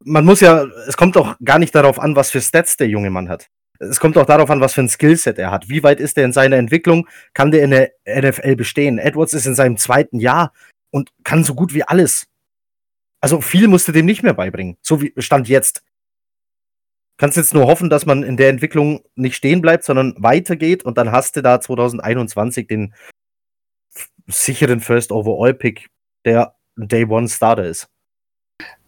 Man 0.02 0.24
muss 0.24 0.40
ja, 0.40 0.64
es 0.88 0.96
kommt 0.96 1.16
doch 1.16 1.36
gar 1.44 1.58
nicht 1.58 1.74
darauf 1.74 1.98
an, 1.98 2.16
was 2.16 2.30
für 2.30 2.40
Stats 2.40 2.76
der 2.76 2.88
junge 2.88 3.10
Mann 3.10 3.28
hat. 3.28 3.48
Es 3.80 3.98
kommt 3.98 4.18
auch 4.18 4.26
darauf 4.26 4.50
an, 4.50 4.60
was 4.60 4.74
für 4.74 4.82
ein 4.82 4.88
Skillset 4.88 5.38
er 5.38 5.50
hat. 5.50 5.68
Wie 5.70 5.82
weit 5.82 6.00
ist 6.00 6.16
er 6.18 6.24
in 6.24 6.34
seiner 6.34 6.56
Entwicklung? 6.56 7.08
Kann 7.32 7.50
der 7.50 7.64
in 7.64 7.70
der 7.70 7.92
NFL 8.06 8.56
bestehen? 8.56 8.98
Edwards 8.98 9.32
ist 9.32 9.46
in 9.46 9.54
seinem 9.54 9.78
zweiten 9.78 10.20
Jahr 10.20 10.52
und 10.90 11.10
kann 11.24 11.44
so 11.44 11.54
gut 11.54 11.72
wie 11.72 11.82
alles. 11.82 12.26
Also 13.20 13.40
viel 13.40 13.68
musst 13.68 13.88
du 13.88 13.92
dem 13.92 14.06
nicht 14.06 14.22
mehr 14.22 14.34
beibringen. 14.34 14.76
So 14.82 15.00
wie 15.00 15.14
Stand 15.16 15.48
jetzt. 15.48 15.82
Kannst 17.16 17.36
jetzt 17.36 17.54
nur 17.54 17.66
hoffen, 17.66 17.90
dass 17.90 18.06
man 18.06 18.22
in 18.22 18.36
der 18.36 18.48
Entwicklung 18.48 19.02
nicht 19.14 19.36
stehen 19.36 19.60
bleibt, 19.60 19.84
sondern 19.84 20.14
weitergeht 20.18 20.84
und 20.84 20.96
dann 20.96 21.12
hast 21.12 21.36
du 21.36 21.42
da 21.42 21.60
2021 21.60 22.66
den 22.66 22.94
sicheren 24.26 24.80
First 24.80 25.12
Overall 25.12 25.54
Pick, 25.54 25.88
der 26.24 26.54
Day 26.76 27.04
One 27.04 27.28
Starter 27.28 27.64
ist. 27.64 27.88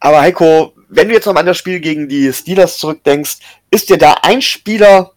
Aber 0.00 0.20
Heiko, 0.20 0.74
wenn 0.88 1.08
du 1.08 1.14
jetzt 1.14 1.26
noch 1.26 1.34
an 1.34 1.46
das 1.46 1.58
Spiel 1.58 1.80
gegen 1.80 2.08
die 2.08 2.32
Steelers 2.32 2.78
zurückdenkst, 2.78 3.38
ist 3.70 3.88
dir 3.88 3.98
da 3.98 4.16
ein 4.22 4.42
Spieler, 4.42 5.12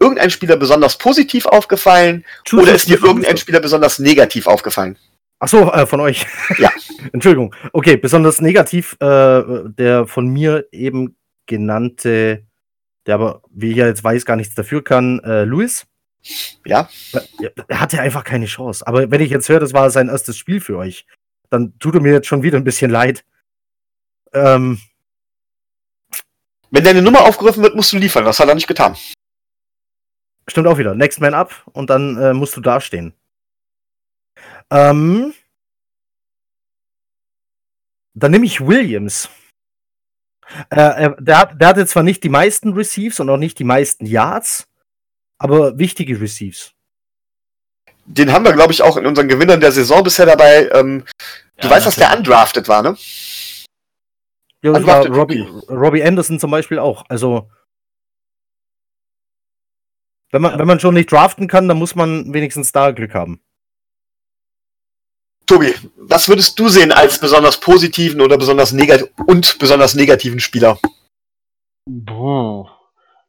irgendein 0.00 0.30
Spieler 0.30 0.56
besonders 0.56 0.98
positiv 0.98 1.46
aufgefallen 1.46 2.24
oder 2.52 2.74
ist 2.74 2.88
dir 2.88 3.02
irgendein 3.02 3.36
Spieler 3.36 3.60
besonders 3.60 3.98
negativ 3.98 4.46
aufgefallen? 4.46 4.98
Ach 5.38 5.48
so, 5.48 5.70
äh, 5.72 5.86
von 5.86 6.00
euch. 6.00 6.26
Ja. 6.58 6.70
Entschuldigung. 7.12 7.54
Okay, 7.72 7.96
besonders 7.96 8.40
negativ 8.40 8.96
äh, 9.00 9.42
der 9.66 10.06
von 10.06 10.28
mir 10.28 10.66
eben 10.72 11.16
genannte, 11.46 12.44
der 13.06 13.14
aber, 13.14 13.42
wie 13.50 13.70
ich 13.70 13.76
ja 13.76 13.86
jetzt 13.86 14.02
weiß, 14.02 14.24
gar 14.24 14.36
nichts 14.36 14.54
dafür 14.54 14.82
kann, 14.82 15.20
äh, 15.20 15.44
Luis. 15.44 15.86
Ja. 16.64 16.88
Ja, 17.38 17.50
Er 17.68 17.80
hatte 17.80 18.00
einfach 18.00 18.24
keine 18.24 18.46
Chance. 18.46 18.86
Aber 18.86 19.10
wenn 19.10 19.20
ich 19.20 19.30
jetzt 19.30 19.48
höre, 19.48 19.60
das 19.60 19.72
war 19.72 19.90
sein 19.90 20.08
erstes 20.08 20.36
Spiel 20.36 20.60
für 20.60 20.76
euch, 20.76 21.06
dann 21.50 21.78
tut 21.78 21.94
er 21.94 22.00
mir 22.00 22.12
jetzt 22.12 22.26
schon 22.26 22.42
wieder 22.42 22.58
ein 22.58 22.64
bisschen 22.64 22.90
leid. 22.90 23.24
Ähm, 24.36 24.80
Wenn 26.70 26.84
deine 26.84 27.00
Nummer 27.02 27.22
aufgerufen 27.24 27.62
wird, 27.62 27.74
musst 27.76 27.92
du 27.92 27.96
liefern. 27.98 28.24
Das 28.24 28.38
hat 28.40 28.48
er 28.48 28.54
nicht 28.54 28.66
getan. 28.68 28.96
Stimmt 30.48 30.66
auch 30.66 30.78
wieder. 30.78 30.94
Next 30.94 31.20
Man 31.20 31.34
Up 31.34 31.52
und 31.72 31.90
dann 31.90 32.16
äh, 32.18 32.32
musst 32.34 32.56
du 32.56 32.60
dastehen. 32.60 33.12
Ähm, 34.70 35.32
dann 38.14 38.30
nehme 38.30 38.46
ich 38.46 38.60
Williams. 38.60 39.28
Äh, 40.70 40.76
er- 40.76 41.16
der, 41.20 41.38
hat, 41.38 41.60
der 41.60 41.68
hatte 41.68 41.86
zwar 41.86 42.02
nicht 42.02 42.22
die 42.22 42.28
meisten 42.28 42.72
Receives 42.72 43.20
und 43.20 43.28
auch 43.30 43.36
nicht 43.36 43.58
die 43.58 43.64
meisten 43.64 44.06
Yards, 44.06 44.66
aber 45.38 45.78
wichtige 45.78 46.20
Receives. 46.20 46.72
Den 48.04 48.30
haben 48.32 48.44
wir, 48.44 48.52
glaube 48.52 48.72
ich, 48.72 48.82
auch 48.82 48.96
in 48.96 49.06
unseren 49.06 49.26
Gewinnern 49.28 49.60
der 49.60 49.72
Saison 49.72 50.04
bisher 50.04 50.26
dabei. 50.26 50.68
Ähm, 50.72 51.04
du 51.56 51.66
Ja, 51.66 51.70
weißt, 51.70 51.86
dass 51.86 51.96
der 51.96 52.16
undrafted 52.16 52.68
war, 52.68 52.82
ne? 52.82 52.96
Ja, 54.66 54.72
Also 54.74 54.86
war 54.86 55.06
Robbie, 55.06 55.46
Robbie 55.68 56.02
Anderson 56.02 56.40
zum 56.40 56.50
Beispiel 56.50 56.78
auch. 56.78 57.04
Also, 57.08 57.48
wenn 60.32 60.42
man, 60.42 60.52
Ja. 60.52 60.58
wenn 60.58 60.66
man 60.66 60.80
schon 60.80 60.94
nicht 60.94 61.10
draften 61.12 61.46
kann, 61.46 61.68
dann 61.68 61.78
muss 61.78 61.94
man 61.94 62.32
wenigstens 62.34 62.72
da 62.72 62.90
Glück 62.90 63.14
haben. 63.14 63.40
Tobi, 65.46 65.72
was 65.96 66.28
würdest 66.28 66.58
du 66.58 66.68
sehen 66.68 66.90
als 66.90 67.20
besonders 67.20 67.60
positiven 67.60 68.20
oder 68.20 68.36
besonders 68.36 68.72
negativ 68.72 69.08
und 69.28 69.58
besonders 69.60 69.94
negativen 69.94 70.40
Spieler? 70.40 70.80
Boah. 71.88 72.76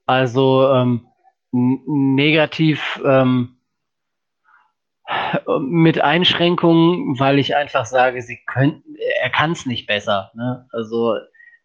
Also 0.08 0.68
ähm, 0.74 1.06
negativ. 1.52 3.00
Ähm, 3.06 3.57
Mit 5.60 6.02
Einschränkungen, 6.02 7.20
weil 7.20 7.40
ich 7.40 7.56
einfach 7.56 7.86
sage, 7.86 8.22
sie 8.22 8.40
könnten, 8.46 8.96
er 9.22 9.30
kann 9.30 9.52
es 9.52 9.66
nicht 9.66 9.88
besser. 9.88 10.32
Ne? 10.36 10.68
Also 10.72 11.18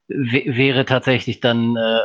wäre 0.09 0.85
tatsächlich 0.85 1.41
dann 1.41 1.77
äh, 1.77 2.01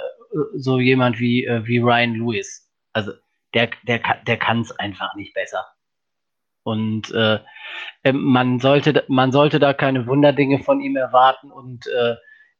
so 0.55 0.79
jemand 0.79 1.19
wie, 1.19 1.45
äh, 1.45 1.65
wie 1.65 1.79
Ryan 1.79 2.15
Lewis. 2.15 2.71
Also 2.93 3.11
der, 3.53 3.69
der, 3.87 4.01
der 4.25 4.37
kann 4.37 4.61
es 4.61 4.77
einfach 4.79 5.15
nicht 5.15 5.33
besser. 5.33 5.65
Und 6.63 7.11
äh, 7.11 7.39
ähm, 8.03 8.23
man, 8.23 8.59
sollte, 8.59 9.03
man 9.07 9.31
sollte 9.31 9.59
da 9.59 9.73
keine 9.73 10.05
Wunderdinge 10.07 10.59
von 10.59 10.81
ihm 10.81 10.95
erwarten. 10.95 11.51
Und 11.51 11.87
äh, 11.87 12.15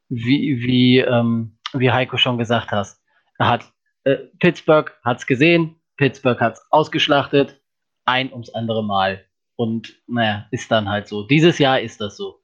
wie, 0.09 0.61
wie, 0.61 0.99
ähm, 0.99 1.57
wie 1.73 1.91
Heiko 1.91 2.17
schon 2.17 2.37
gesagt 2.37 2.71
er 2.71 3.47
hat 3.47 3.65
äh, 4.05 4.15
Pittsburgh 4.39 4.93
hat 5.03 5.17
es 5.17 5.27
gesehen, 5.27 5.75
Pittsburgh 5.97 6.39
hat 6.39 6.53
es 6.53 6.65
ausgeschlachtet, 6.71 7.61
ein 8.07 8.31
ums 8.31 8.49
andere 8.49 8.83
Mal. 8.83 9.25
Und 9.55 10.01
naja, 10.07 10.47
ist 10.51 10.71
dann 10.71 10.89
halt 10.89 11.07
so. 11.07 11.23
Dieses 11.23 11.59
Jahr 11.59 11.79
ist 11.79 11.99
das 12.01 12.17
so. 12.17 12.41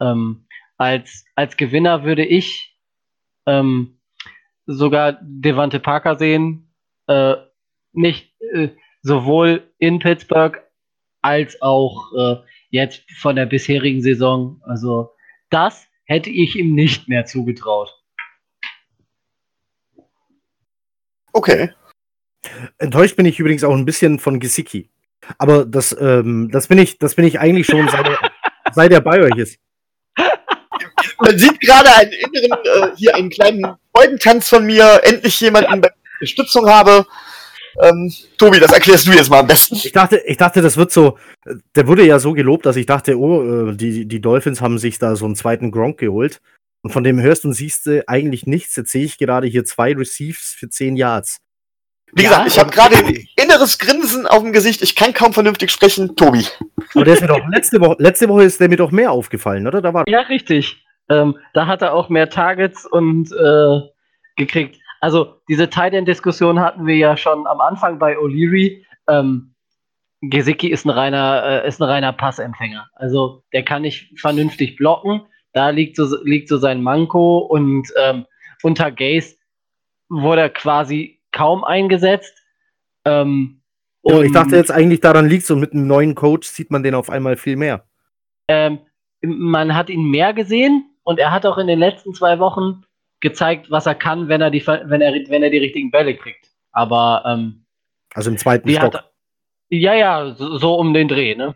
Ähm, 0.00 0.46
als, 0.76 1.24
als 1.36 1.56
Gewinner 1.56 2.04
würde 2.04 2.24
ich 2.24 2.78
ähm, 3.46 4.00
sogar 4.66 5.18
Devante 5.22 5.78
Parker 5.80 6.16
sehen. 6.16 6.74
Äh, 7.06 7.36
nicht 7.92 8.32
äh, 8.40 8.70
sowohl 9.02 9.70
in 9.78 9.98
Pittsburgh 9.98 10.62
als 11.20 11.60
auch 11.60 12.12
äh, 12.16 12.36
jetzt 12.70 13.10
von 13.12 13.36
der 13.36 13.46
bisherigen 13.46 14.02
Saison. 14.02 14.60
Also 14.64 15.10
das 15.50 15.86
hätte 16.04 16.30
ich 16.30 16.56
ihm 16.56 16.74
nicht 16.74 17.08
mehr 17.08 17.26
zugetraut. 17.26 17.94
Okay. 21.32 21.70
Enttäuscht 22.78 23.16
bin 23.16 23.26
ich 23.26 23.38
übrigens 23.38 23.64
auch 23.64 23.74
ein 23.74 23.84
bisschen 23.84 24.18
von 24.18 24.40
Gesicki. 24.40 24.90
Aber 25.38 25.64
das, 25.64 25.96
ähm, 25.98 26.50
das, 26.50 26.66
bin 26.66 26.78
ich, 26.78 26.98
das 26.98 27.14
bin 27.14 27.24
ich 27.24 27.38
eigentlich 27.38 27.66
schon, 27.66 27.88
seit 27.88 28.06
er, 28.06 28.18
seit 28.72 28.92
er 28.92 29.00
bei 29.00 29.22
euch 29.22 29.36
ist. 29.36 29.58
Man 31.20 31.38
sieht 31.38 31.60
gerade 31.60 31.94
einen 31.94 32.12
inneren, 32.12 32.58
äh, 32.64 32.96
hier 32.96 33.14
einen 33.14 33.30
kleinen 33.30 33.76
Freudentanz 33.94 34.48
von 34.48 34.66
mir. 34.66 35.00
Endlich 35.04 35.40
jemanden 35.40 35.80
bei 35.80 35.90
Unterstützung 36.20 36.68
habe. 36.68 37.06
Ähm, 37.80 38.12
Tobi, 38.36 38.60
das 38.60 38.72
erklärst 38.72 39.06
du 39.06 39.12
jetzt 39.12 39.30
mal 39.30 39.40
am 39.40 39.46
besten. 39.46 39.76
Ich 39.76 39.92
dachte, 39.92 40.22
ich 40.26 40.36
dachte, 40.36 40.60
das 40.60 40.76
wird 40.76 40.92
so. 40.92 41.18
Der 41.74 41.86
wurde 41.86 42.04
ja 42.04 42.18
so 42.18 42.32
gelobt, 42.32 42.66
dass 42.66 42.76
ich 42.76 42.86
dachte, 42.86 43.18
oh, 43.18 43.70
äh, 43.70 43.76
die, 43.76 44.06
die 44.06 44.20
Dolphins 44.20 44.60
haben 44.60 44.78
sich 44.78 44.98
da 44.98 45.16
so 45.16 45.24
einen 45.24 45.36
zweiten 45.36 45.70
Gronk 45.70 45.98
geholt. 45.98 46.40
Und 46.82 46.90
von 46.90 47.04
dem 47.04 47.20
hörst 47.20 47.44
und 47.44 47.52
siehst 47.52 47.86
du 47.86 48.06
eigentlich 48.08 48.46
nichts. 48.46 48.74
Jetzt 48.74 48.90
sehe 48.90 49.04
ich 49.04 49.16
gerade 49.16 49.46
hier 49.46 49.64
zwei 49.64 49.94
Receives 49.94 50.54
für 50.58 50.68
10 50.68 50.96
Yards. 50.96 51.40
Wie 52.12 52.24
gesagt, 52.24 52.46
ich 52.46 52.58
habe 52.58 52.70
gerade 52.70 52.96
ein 53.04 53.26
inneres 53.36 53.78
Grinsen 53.78 54.26
auf 54.26 54.42
dem 54.42 54.52
Gesicht. 54.52 54.82
Ich 54.82 54.94
kann 54.94 55.12
kaum 55.12 55.32
vernünftig 55.32 55.70
sprechen. 55.70 56.14
Tobi. 56.16 56.46
Aber 56.94 57.04
der 57.04 57.14
ist 57.14 57.22
mir 57.22 57.28
doch 57.28 57.40
letzte 57.48 57.80
Woche, 57.80 57.96
letzte 57.98 58.28
Woche 58.28 58.44
ist 58.44 58.60
der 58.60 58.68
mir 58.68 58.76
doch 58.76 58.90
mehr 58.90 59.10
aufgefallen, 59.10 59.66
oder? 59.66 59.80
Da 59.80 59.94
war 59.94 60.06
ja, 60.08 60.20
richtig. 60.20 60.84
Ähm, 61.08 61.38
da 61.54 61.66
hat 61.66 61.82
er 61.82 61.94
auch 61.94 62.08
mehr 62.08 62.28
Targets 62.28 62.86
und 62.86 63.32
äh, 63.32 63.80
gekriegt. 64.36 64.78
Also 65.00 65.40
diese 65.48 65.68
Tight 65.68 65.94
End 65.94 66.06
Diskussion 66.06 66.60
hatten 66.60 66.86
wir 66.86 66.96
ja 66.96 67.16
schon 67.16 67.46
am 67.46 67.60
Anfang 67.60 67.98
bei 67.98 68.16
O'Leary. 68.16 68.84
Ähm, 69.08 69.54
Gesicki 70.20 70.68
ist 70.68 70.84
ein 70.84 70.90
reiner, 70.90 71.64
äh, 71.64 71.68
ist 71.68 71.80
ein 71.80 71.88
reiner 71.88 72.12
Passempfänger. 72.12 72.88
Also 72.94 73.42
der 73.52 73.64
kann 73.64 73.82
nicht 73.82 74.18
vernünftig 74.20 74.76
blocken. 74.76 75.22
Da 75.52 75.70
liegt 75.70 75.96
so, 75.96 76.22
liegt 76.22 76.48
so 76.48 76.58
sein 76.58 76.82
Manko 76.82 77.38
und 77.38 77.88
ähm, 78.00 78.26
unter 78.62 78.92
Gaze 78.92 79.36
wurde 80.08 80.42
er 80.42 80.50
quasi 80.50 81.20
kaum 81.32 81.64
eingesetzt. 81.64 82.34
Ähm, 83.04 83.62
ja, 84.04 84.20
ich 84.20 84.32
dachte 84.32 84.56
jetzt 84.56 84.70
eigentlich 84.70 85.00
daran 85.00 85.28
liegt 85.28 85.46
so 85.46 85.56
mit 85.56 85.72
einem 85.72 85.86
neuen 85.86 86.14
Coach 86.14 86.48
sieht 86.48 86.70
man 86.70 86.82
den 86.82 86.94
auf 86.94 87.10
einmal 87.10 87.36
viel 87.36 87.56
mehr. 87.56 87.84
Ähm, 88.48 88.80
man 89.22 89.74
hat 89.74 89.90
ihn 89.90 90.10
mehr 90.10 90.32
gesehen 90.32 90.90
und 91.04 91.18
er 91.18 91.32
hat 91.32 91.46
auch 91.46 91.58
in 91.58 91.66
den 91.66 91.78
letzten 91.78 92.14
zwei 92.14 92.38
Wochen 92.38 92.82
gezeigt, 93.20 93.70
was 93.70 93.86
er 93.86 93.94
kann, 93.94 94.28
wenn 94.28 94.40
er 94.40 94.50
die, 94.50 94.66
wenn 94.66 95.00
er, 95.00 95.12
wenn 95.28 95.42
er 95.42 95.50
die 95.50 95.58
richtigen 95.58 95.90
Bälle 95.90 96.16
kriegt. 96.16 96.48
Aber 96.72 97.22
ähm, 97.26 97.64
also 98.14 98.30
im 98.30 98.36
zweiten 98.36 98.68
Stock. 98.68 98.94
Hat, 98.94 99.12
ja, 99.68 99.94
ja, 99.94 100.34
so, 100.34 100.58
so, 100.58 100.74
um 100.74 100.92
den 100.92 101.08
Dreh. 101.08 101.34
Ne? 101.34 101.54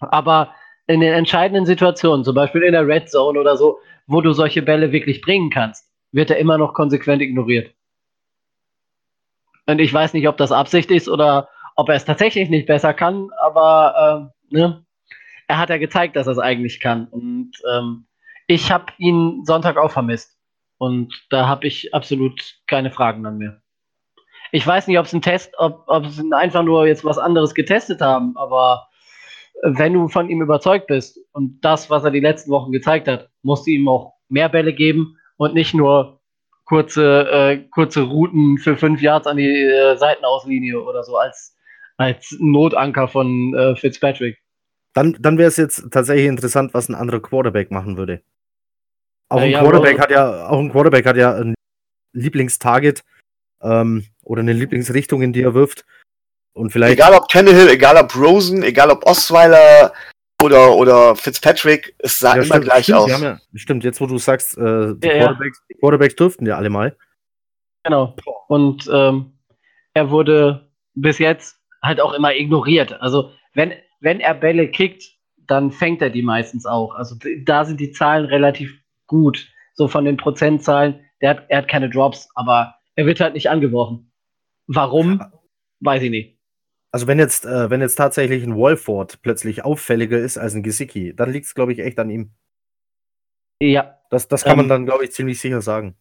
Aber 0.00 0.54
in 0.86 1.00
den 1.00 1.12
entscheidenden 1.12 1.66
Situationen, 1.66 2.24
zum 2.24 2.34
Beispiel 2.34 2.62
in 2.62 2.72
der 2.72 2.86
Red 2.86 3.08
Zone 3.10 3.38
oder 3.38 3.56
so, 3.56 3.78
wo 4.06 4.20
du 4.20 4.32
solche 4.32 4.62
Bälle 4.62 4.92
wirklich 4.92 5.20
bringen 5.20 5.50
kannst, 5.50 5.86
wird 6.12 6.30
er 6.30 6.38
immer 6.38 6.58
noch 6.58 6.74
konsequent 6.74 7.22
ignoriert. 7.22 7.72
Und 9.66 9.78
ich 9.78 9.92
weiß 9.92 10.12
nicht, 10.12 10.28
ob 10.28 10.36
das 10.36 10.52
Absicht 10.52 10.90
ist 10.90 11.08
oder 11.08 11.48
ob 11.76 11.88
er 11.88 11.96
es 11.96 12.04
tatsächlich 12.04 12.50
nicht 12.50 12.66
besser 12.66 12.94
kann, 12.94 13.30
aber 13.40 14.30
äh, 14.50 14.54
ne, 14.56 14.84
er 15.48 15.58
hat 15.58 15.70
ja 15.70 15.78
gezeigt, 15.78 16.16
dass 16.16 16.26
er 16.26 16.32
es 16.32 16.38
eigentlich 16.38 16.80
kann. 16.80 17.06
Und 17.08 17.52
ähm, 17.72 18.06
ich 18.46 18.70
habe 18.70 18.92
ihn 18.98 19.44
Sonntag 19.44 19.76
auch 19.76 19.90
vermisst. 19.90 20.38
Und 20.78 21.14
da 21.30 21.46
habe 21.46 21.66
ich 21.66 21.94
absolut 21.94 22.56
keine 22.66 22.90
Fragen 22.90 23.24
an 23.26 23.38
mir. 23.38 23.60
Ich 24.52 24.66
weiß 24.66 24.86
nicht, 24.86 24.98
ob 24.98 25.06
es 25.06 25.12
ein 25.12 25.22
Test, 25.22 25.54
ob, 25.58 25.84
ob 25.86 26.06
sie 26.06 26.30
einfach 26.32 26.62
nur 26.62 26.86
jetzt 26.86 27.04
was 27.04 27.18
anderes 27.18 27.54
getestet 27.54 28.00
haben, 28.00 28.36
aber 28.36 28.86
wenn 29.62 29.94
du 29.94 30.08
von 30.08 30.28
ihm 30.28 30.42
überzeugt 30.42 30.88
bist 30.88 31.18
und 31.32 31.60
das, 31.64 31.90
was 31.90 32.04
er 32.04 32.10
die 32.10 32.20
letzten 32.20 32.50
Wochen 32.50 32.72
gezeigt 32.72 33.08
hat, 33.08 33.30
musst 33.42 33.66
du 33.66 33.70
ihm 33.70 33.88
auch 33.88 34.14
mehr 34.28 34.48
Bälle 34.48 34.72
geben 34.72 35.16
und 35.36 35.54
nicht 35.54 35.74
nur 35.74 36.20
kurze, 36.64 37.28
äh, 37.30 37.58
kurze 37.70 38.02
Routen 38.02 38.58
für 38.58 38.76
fünf 38.76 39.00
Yards 39.00 39.26
an 39.26 39.36
die 39.36 39.62
äh, 39.62 39.96
Seitenauslinie 39.96 40.80
oder 40.80 41.02
so 41.02 41.16
als, 41.16 41.56
als 41.96 42.36
Notanker 42.40 43.08
von 43.08 43.54
äh, 43.54 43.76
Fitzpatrick. 43.76 44.38
Dann, 44.94 45.16
dann 45.18 45.38
wäre 45.38 45.48
es 45.48 45.56
jetzt 45.56 45.90
tatsächlich 45.90 46.26
interessant, 46.26 46.72
was 46.72 46.88
ein 46.88 46.94
anderer 46.94 47.20
Quarterback 47.20 47.70
machen 47.70 47.96
würde. 47.96 48.22
Auch 49.28 49.40
ein, 49.40 49.50
ja, 49.50 49.60
Quarterback 49.60 49.98
hat 49.98 50.10
ja, 50.10 50.48
auch 50.48 50.58
ein 50.58 50.70
Quarterback 50.70 51.06
hat 51.06 51.16
ja 51.16 51.34
ein 51.34 51.54
Lieblingstarget 52.12 53.02
ähm, 53.62 54.06
oder 54.22 54.40
eine 54.40 54.52
Lieblingsrichtung, 54.52 55.22
in 55.22 55.32
die 55.32 55.42
er 55.42 55.54
wirft. 55.54 55.84
Und 56.52 56.70
vielleicht. 56.70 56.92
Egal 56.92 57.14
ob 57.14 57.28
Tannehill, 57.28 57.68
egal 57.68 57.96
ob 57.96 58.14
Rosen, 58.14 58.62
egal 58.62 58.90
ob 58.90 59.04
Osweiler 59.04 59.92
oder, 60.44 60.76
oder 60.76 61.16
Fitzpatrick, 61.16 61.94
es 61.98 62.18
sah 62.18 62.36
ja, 62.36 62.42
immer 62.42 62.44
stimmt, 62.44 62.64
gleich 62.64 62.84
stimmt, 62.84 62.98
aus. 62.98 63.20
Ja, 63.20 63.38
stimmt, 63.54 63.84
jetzt 63.84 64.00
wo 64.00 64.06
du 64.06 64.18
sagst, 64.18 64.56
äh, 64.58 64.94
die, 64.94 65.08
ja, 65.08 65.18
Quarterbacks, 65.18 65.62
die, 65.68 65.74
Quarterbacks, 65.74 66.16
dürften 66.16 66.46
ja 66.46 66.56
alle 66.56 66.70
mal. 66.70 66.96
Genau. 67.84 68.14
Und 68.48 68.88
ähm, 68.92 69.38
er 69.94 70.10
wurde 70.10 70.70
bis 70.94 71.18
jetzt 71.18 71.56
halt 71.82 72.00
auch 72.00 72.12
immer 72.12 72.34
ignoriert. 72.34 73.00
Also 73.00 73.30
wenn, 73.54 73.72
wenn 74.00 74.20
er 74.20 74.34
Bälle 74.34 74.68
kickt, 74.68 75.04
dann 75.46 75.70
fängt 75.70 76.02
er 76.02 76.10
die 76.10 76.22
meistens 76.22 76.66
auch. 76.66 76.94
Also 76.94 77.16
da 77.44 77.64
sind 77.64 77.80
die 77.80 77.92
Zahlen 77.92 78.26
relativ 78.26 78.72
gut. 79.06 79.48
So 79.74 79.88
von 79.88 80.04
den 80.04 80.16
Prozentzahlen. 80.16 81.00
Der 81.20 81.30
hat, 81.30 81.44
er 81.48 81.58
hat 81.58 81.68
keine 81.68 81.90
Drops, 81.90 82.28
aber 82.34 82.74
er 82.96 83.06
wird 83.06 83.20
halt 83.20 83.34
nicht 83.34 83.50
angebrochen. 83.50 84.12
Warum? 84.66 85.20
Weiß 85.80 86.02
ich 86.02 86.10
nicht. 86.10 86.33
Also 86.94 87.08
wenn 87.08 87.18
jetzt, 87.18 87.44
äh, 87.44 87.70
wenn 87.70 87.80
jetzt 87.80 87.96
tatsächlich 87.96 88.44
ein 88.44 88.54
Wolford 88.54 89.20
plötzlich 89.20 89.64
auffälliger 89.64 90.16
ist 90.16 90.38
als 90.38 90.54
ein 90.54 90.62
Gesicki, 90.62 91.12
dann 91.12 91.32
liegt 91.32 91.46
es, 91.46 91.56
glaube 91.56 91.72
ich, 91.72 91.80
echt 91.80 91.98
an 91.98 92.08
ihm. 92.08 92.30
Ja. 93.60 93.98
Das, 94.10 94.28
das 94.28 94.44
kann 94.44 94.52
ähm, 94.52 94.58
man 94.58 94.68
dann, 94.68 94.86
glaube 94.86 95.02
ich, 95.02 95.10
ziemlich 95.10 95.40
sicher 95.40 95.60
sagen. 95.60 95.96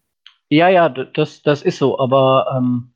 Ja, 0.49 0.70
ja, 0.70 0.90
das, 0.90 1.41
das 1.41 1.64
ist 1.64 1.80
so. 1.80 1.98
Aber 1.98 2.45
ähm, 2.56 2.94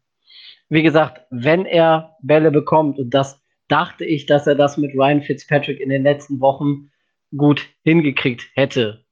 wie 0.69 0.83
gesagt, 0.83 1.25
wenn 1.31 1.65
er 1.65 2.15
Bälle 2.21 2.51
bekommt, 2.51 2.99
und 2.99 3.09
das 3.15 3.41
dachte 3.67 4.05
ich, 4.05 4.27
dass 4.27 4.45
er 4.45 4.53
das 4.53 4.77
mit 4.77 4.93
Ryan 4.93 5.23
Fitzpatrick 5.23 5.79
in 5.79 5.89
den 5.89 6.03
letzten 6.03 6.39
Wochen 6.39 6.91
gut 7.35 7.67
hingekriegt 7.81 8.43
hätte, 8.53 9.05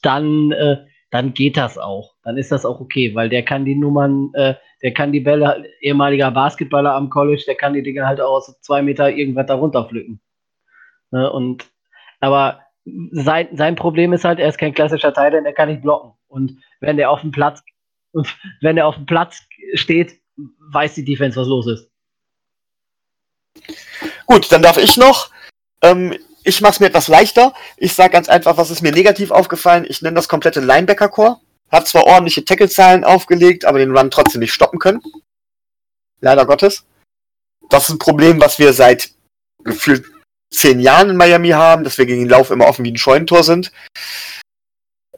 dann, 0.00 0.52
äh, 0.52 0.76
dann 1.10 1.34
geht 1.34 1.56
das 1.56 1.76
auch. 1.78 2.14
Dann 2.22 2.36
ist 2.36 2.52
das 2.52 2.64
auch 2.64 2.80
okay, 2.80 3.14
weil 3.14 3.28
der 3.28 3.44
kann 3.44 3.64
die 3.64 3.74
Nummern, 3.74 4.30
äh, 4.34 4.54
der 4.82 4.94
kann 4.94 5.12
die 5.12 5.20
Bälle, 5.20 5.64
ehemaliger 5.80 6.30
Basketballer 6.30 6.94
am 6.94 7.10
College, 7.10 7.42
der 7.46 7.56
kann 7.56 7.74
die 7.74 7.82
Dinge 7.82 8.06
halt 8.06 8.20
auch 8.20 8.36
aus 8.36 8.60
zwei 8.60 8.82
Meter 8.82 9.10
irgendwas 9.10 9.46
darunter 9.46 9.84
pflücken. 9.84 10.20
Ne? 11.10 11.30
Und, 11.30 11.70
aber 12.20 12.60
sein, 13.12 13.48
sein 13.52 13.76
Problem 13.76 14.12
ist 14.12 14.24
halt, 14.24 14.38
er 14.38 14.48
ist 14.48 14.58
kein 14.58 14.74
klassischer 14.74 15.12
Teil, 15.12 15.32
denn 15.32 15.44
er 15.44 15.52
kann 15.52 15.68
nicht 15.68 15.82
blocken. 15.82 16.12
Und 16.28 16.58
wenn 16.80 16.96
der 16.96 17.10
auf 17.10 17.20
dem 17.20 17.32
Platz, 17.32 17.62
wenn 18.60 18.76
er 18.76 18.86
auf 18.86 18.94
dem 18.94 19.06
Platz 19.06 19.42
steht, 19.74 20.20
weiß 20.72 20.94
die 20.94 21.04
Defense, 21.04 21.38
was 21.38 21.48
los 21.48 21.66
ist. 21.66 21.90
Gut, 24.26 24.50
dann 24.52 24.62
darf 24.62 24.78
ich 24.78 24.96
noch. 24.96 25.30
Ähm, 25.82 26.14
ich 26.44 26.60
mache 26.60 26.72
es 26.72 26.80
mir 26.80 26.86
etwas 26.86 27.08
leichter. 27.08 27.52
Ich 27.76 27.94
sage 27.94 28.12
ganz 28.12 28.28
einfach, 28.28 28.56
was 28.56 28.70
ist 28.70 28.82
mir 28.82 28.92
negativ 28.92 29.30
aufgefallen. 29.30 29.84
Ich 29.88 30.02
nenne 30.02 30.16
das 30.16 30.28
komplette 30.28 30.60
Linebacker-Core. 30.60 31.38
Hat 31.70 31.86
zwar 31.86 32.04
ordentliche 32.04 32.44
Tackle-Zahlen 32.44 33.04
aufgelegt, 33.04 33.64
aber 33.64 33.78
den 33.78 33.96
Run 33.96 34.10
trotzdem 34.10 34.40
nicht 34.40 34.52
stoppen 34.52 34.78
können. 34.78 35.00
Leider 36.20 36.46
Gottes. 36.46 36.84
Das 37.68 37.84
ist 37.84 37.90
ein 37.90 37.98
Problem, 37.98 38.40
was 38.40 38.58
wir 38.58 38.72
seit 38.72 39.10
gefühlt 39.62 40.04
zehn 40.52 40.80
Jahren 40.80 41.10
in 41.10 41.16
Miami 41.16 41.50
haben, 41.50 41.84
dass 41.84 41.98
wir 41.98 42.06
gegen 42.06 42.22
den 42.22 42.28
Lauf 42.28 42.50
immer 42.50 42.66
offen 42.66 42.84
wie 42.84 42.90
ein 42.90 42.96
Scheunentor 42.96 43.44
sind. 43.44 43.70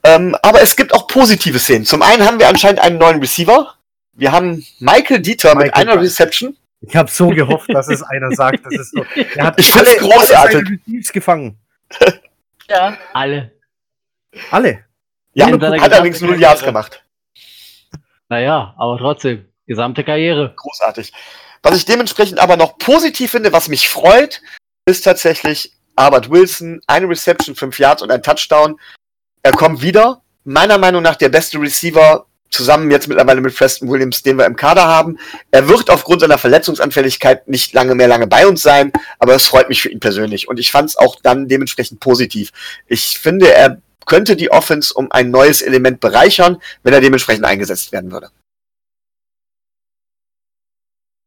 Ähm, 0.04 0.36
aber 0.42 0.60
es 0.60 0.76
gibt 0.76 0.92
auch 0.92 1.06
positive 1.06 1.58
Szenen. 1.58 1.86
Zum 1.86 2.02
einen 2.02 2.24
haben 2.24 2.38
wir 2.38 2.48
anscheinend 2.48 2.80
einen 2.80 2.98
neuen 2.98 3.20
Receiver. 3.20 3.74
Wir 4.12 4.32
haben 4.32 4.66
Michael 4.78 5.20
Dieter 5.20 5.54
Michael 5.54 5.66
mit 5.66 5.74
einer 5.74 6.00
Reception. 6.00 6.56
Ich 6.82 6.96
habe 6.96 7.10
so 7.10 7.28
gehofft, 7.28 7.72
dass 7.72 7.88
es 7.88 8.02
einer 8.02 8.30
sagt. 8.32 8.66
Das 8.66 8.74
ist 8.74 8.90
so. 8.90 9.04
Er 9.36 9.46
hat 9.46 9.58
Ich 9.58 9.70
find's 9.72 9.88
alle, 9.88 9.98
großartig. 9.98 10.36
Alle 10.36 10.52
seine 10.52 10.80
Receives 10.86 11.12
gefangen. 11.12 11.58
Ja, 12.68 12.98
alle. 13.12 13.52
Alle. 14.50 14.84
Ja, 15.34 15.46
hat 15.46 15.62
allerdings 15.62 16.20
null 16.20 16.40
Yards 16.40 16.62
gemacht. 16.62 17.04
Naja, 18.28 18.74
aber 18.78 18.98
trotzdem, 18.98 19.46
gesamte 19.66 20.04
Karriere. 20.04 20.54
Großartig. 20.56 21.12
Was 21.62 21.76
ich 21.76 21.84
dementsprechend 21.84 22.38
aber 22.38 22.56
noch 22.56 22.78
positiv 22.78 23.30
finde, 23.30 23.52
was 23.52 23.68
mich 23.68 23.88
freut, 23.88 24.42
ist 24.84 25.02
tatsächlich 25.02 25.72
Albert 25.96 26.30
Wilson, 26.30 26.80
eine 26.86 27.08
Reception, 27.08 27.54
fünf 27.54 27.78
Yards 27.78 28.02
und 28.02 28.10
ein 28.10 28.22
Touchdown. 28.22 28.80
Er 29.42 29.52
kommt 29.52 29.82
wieder. 29.82 30.22
Meiner 30.44 30.78
Meinung 30.78 31.02
nach 31.02 31.16
der 31.16 31.28
beste 31.28 31.60
Receiver, 31.60 32.26
zusammen 32.52 32.90
jetzt 32.90 33.08
mittlerweile 33.08 33.40
mit 33.40 33.56
Preston 33.56 33.90
Williams, 33.90 34.22
den 34.22 34.38
wir 34.38 34.46
im 34.46 34.56
Kader 34.56 34.86
haben. 34.86 35.18
Er 35.50 35.68
wird 35.68 35.90
aufgrund 35.90 36.20
seiner 36.20 36.38
Verletzungsanfälligkeit 36.38 37.48
nicht 37.48 37.72
lange 37.72 37.94
mehr 37.94 38.08
lange 38.08 38.26
bei 38.26 38.46
uns 38.46 38.62
sein, 38.62 38.92
aber 39.18 39.34
es 39.34 39.46
freut 39.46 39.68
mich 39.68 39.82
für 39.82 39.88
ihn 39.88 40.00
persönlich. 40.00 40.48
Und 40.48 40.60
ich 40.60 40.70
fand 40.70 40.90
es 40.90 40.96
auch 40.96 41.16
dann 41.22 41.48
dementsprechend 41.48 42.00
positiv. 42.00 42.52
Ich 42.86 43.18
finde, 43.18 43.52
er 43.52 43.80
könnte 44.06 44.36
die 44.36 44.50
Offense 44.50 44.92
um 44.94 45.10
ein 45.10 45.30
neues 45.30 45.62
Element 45.62 46.00
bereichern, 46.00 46.58
wenn 46.82 46.92
er 46.92 47.00
dementsprechend 47.00 47.44
eingesetzt 47.44 47.92
werden 47.92 48.12
würde. 48.12 48.28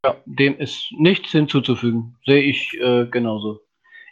Ja, 0.06 0.16
dem 0.26 0.58
ist 0.60 0.92
nichts 1.00 1.32
hinzuzufügen. 1.32 2.16
Sehe 2.26 2.44
ich 2.44 2.74
äh, 2.80 3.06
genauso. 3.08 3.62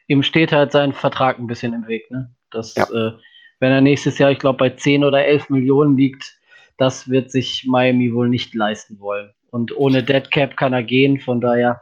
Ihm 0.08 0.24
steht 0.24 0.52
halt 0.52 0.72
sein 0.72 0.94
Vertrag 0.94 1.38
ein 1.38 1.48
bisschen 1.48 1.74
im 1.74 1.88
Weg. 1.88 2.10
Ne? 2.10 2.34
Das, 2.50 2.74
Ja. 2.76 2.86
äh, 2.90 3.14
wenn 3.60 3.72
er 3.72 3.82
nächstes 3.82 4.18
Jahr, 4.18 4.32
ich 4.32 4.40
glaube, 4.40 4.58
bei 4.58 4.72
10 4.72 5.04
oder 5.04 5.24
11 5.26 5.50
Millionen 5.50 5.96
liegt, 5.96 6.36
das 6.84 7.10
wird 7.10 7.32
sich 7.32 7.66
Miami 7.66 8.14
wohl 8.14 8.28
nicht 8.28 8.54
leisten 8.54 9.00
wollen. 9.00 9.34
Und 9.52 9.76
ohne 9.78 10.04
Dead 10.04 10.30
Cap 10.30 10.58
kann 10.58 10.74
er 10.74 10.84
gehen, 10.84 11.18
von 11.20 11.40
daher 11.40 11.82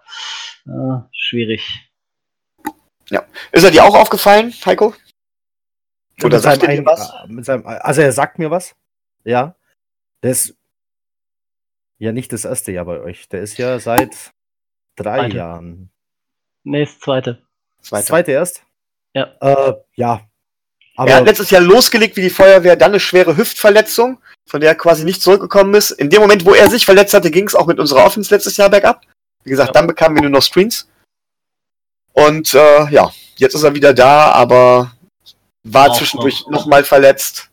äh, 0.68 0.99
schwierig. 1.11 1.90
Ist 3.52 3.64
er 3.64 3.72
dir 3.72 3.84
auch 3.84 3.95
aufgefallen, 3.95 4.53
Heiko? 4.64 4.94
Oder 6.23 6.36
Mit 6.36 6.44
sagt 6.44 6.64
er 6.64 6.76
dir 6.76 6.86
was? 6.86 7.11
Mit 7.28 7.45
seinem, 7.45 7.65
also 7.65 8.02
er 8.02 8.11
sagt 8.11 8.38
mir 8.38 8.52
was. 8.52 8.76
Ja. 9.23 9.56
Der 10.22 10.32
ist 10.32 10.56
ja 11.98 12.11
nicht 12.11 12.32
das 12.32 12.45
erste 12.45 12.72
Jahr 12.72 12.86
bei 12.86 12.99
euch. 12.99 13.28
Der 13.28 13.41
ist 13.41 13.57
ja 13.57 13.80
seit 13.80 14.34
drei 14.95 15.18
Zweite. 15.18 15.38
Jahren. 15.38 15.90
Nächstes 16.64 16.99
zweite. 16.99 17.41
Das 17.80 17.88
Zweiter. 17.88 18.06
zweite 18.06 18.32
erst? 18.32 18.64
Ja. 19.14 19.36
Äh, 19.41 19.73
ja. 19.95 20.30
Aber 20.95 21.10
er 21.10 21.18
hat 21.18 21.26
letztes 21.26 21.49
Jahr 21.49 21.61
losgelegt 21.61 22.15
wie 22.18 22.22
die 22.22 22.30
Feuerwehr, 22.30 22.76
dann 22.76 22.91
eine 22.91 22.99
schwere 22.99 23.36
Hüftverletzung, 23.36 24.22
von 24.52 24.60
der 24.60 24.72
er 24.72 24.76
quasi 24.76 25.06
nicht 25.06 25.22
zurückgekommen 25.22 25.73
ist. 25.76 25.91
In 25.91 26.10
dem 26.10 26.19
Moment, 26.22 26.45
wo 26.45 26.53
er 26.53 26.69
sich 26.69 26.86
verletzt 26.86 27.14
hatte, 27.14 27.32
ging 27.32 27.48
es 27.48 27.56
auch 27.56 27.68
mit 27.68 27.80
unserer 27.80 28.03
Offense 28.06 28.34
letztes 28.36 28.57
Jahr 28.57 28.69
bergab. 28.69 29.02
Wie 29.45 29.49
gesagt, 29.49 29.69
Ja. 29.69 29.73
dann 29.73 29.88
bekamen 29.88 30.18
wir 30.18 30.23
nur 30.23 30.32
noch 30.32 30.41
Screens. 30.44 30.90
Und 32.11 32.53
äh, 32.53 32.90
ja, 32.91 33.10
jetzt 33.38 33.56
ist 33.56 33.64
er 33.64 33.73
wieder 33.73 33.94
da, 33.94 34.34
aber 34.34 34.91
war 35.64 35.90
Auch 35.90 35.98
zwischendurch 35.98 36.41
noch. 36.48 36.60
nochmal 36.60 36.84
verletzt. 36.84 37.49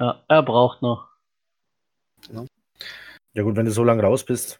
Ja, 0.00 0.22
er 0.26 0.42
braucht 0.42 0.80
noch. 0.80 1.06
ja 3.34 3.42
gut, 3.42 3.54
wenn 3.56 3.66
du 3.66 3.70
so 3.72 3.84
lange 3.84 4.02
raus 4.02 4.24
bist. 4.24 4.58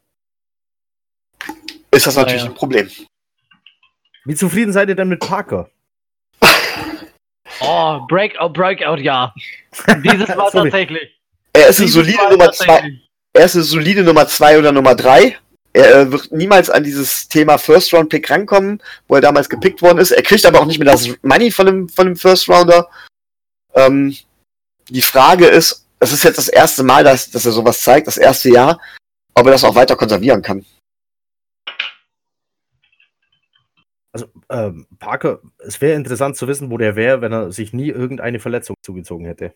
Ist 1.90 2.06
das 2.06 2.14
Ja, 2.16 2.20
natürlich 2.22 2.42
ja. 2.42 2.48
ein 2.50 2.54
Problem. 2.54 2.90
Wie 4.26 4.34
zufrieden 4.34 4.74
seid 4.74 4.90
ihr 4.90 4.94
denn 4.94 5.08
mit 5.08 5.20
Parker? 5.20 5.70
Oh, 7.60 8.00
Breakout, 8.08 8.50
Breakout, 8.54 8.96
ja. 9.00 9.32
Dieses 10.02 10.28
Mal 10.34 10.50
tatsächlich. 10.52 11.20
Er 11.52 11.68
ist 11.68 11.80
eine 11.80 11.88
solide 11.88 12.28
Nummer 12.30 12.52
zwei. 12.52 12.66
tatsächlich. 12.66 13.08
Er 13.34 13.44
ist 13.46 13.54
eine 13.54 13.64
solide 13.64 14.02
Nummer 14.02 14.26
zwei 14.28 14.58
oder 14.58 14.72
Nummer 14.72 14.94
drei. 14.94 15.38
Er 15.72 16.00
äh, 16.00 16.12
wird 16.12 16.32
niemals 16.32 16.68
an 16.68 16.84
dieses 16.84 17.28
Thema 17.28 17.56
First 17.56 17.94
Round 17.94 18.10
Pick 18.10 18.30
rankommen, 18.30 18.82
wo 19.08 19.14
er 19.14 19.22
damals 19.22 19.48
gepickt 19.48 19.80
worden 19.80 19.98
ist. 19.98 20.10
Er 20.10 20.22
kriegt 20.22 20.44
aber 20.44 20.60
auch 20.60 20.66
nicht 20.66 20.78
mehr 20.78 20.92
das 20.92 21.08
Money 21.22 21.50
von 21.50 21.66
dem, 21.66 21.88
von 21.88 22.06
dem 22.06 22.16
First 22.16 22.48
Rounder. 22.48 22.90
Ähm, 23.74 24.14
die 24.90 25.02
Frage 25.02 25.46
ist, 25.46 25.86
es 25.98 26.12
ist 26.12 26.24
jetzt 26.24 26.36
das 26.36 26.48
erste 26.48 26.82
Mal, 26.82 27.04
dass, 27.04 27.30
dass 27.30 27.46
er 27.46 27.52
sowas 27.52 27.80
zeigt, 27.80 28.06
das 28.06 28.18
erste 28.18 28.50
Jahr, 28.50 28.80
ob 29.34 29.46
er 29.46 29.52
das 29.52 29.64
auch 29.64 29.74
weiter 29.74 29.96
konservieren 29.96 30.42
kann. 30.42 30.66
Also, 34.12 34.26
ähm, 34.50 34.86
Parker, 34.98 35.40
es 35.58 35.80
wäre 35.80 35.96
interessant 35.96 36.36
zu 36.36 36.46
wissen, 36.46 36.70
wo 36.70 36.76
der 36.76 36.96
wäre, 36.96 37.22
wenn 37.22 37.32
er 37.32 37.50
sich 37.50 37.72
nie 37.72 37.88
irgendeine 37.88 38.40
Verletzung 38.40 38.76
zugezogen 38.82 39.24
hätte. 39.24 39.54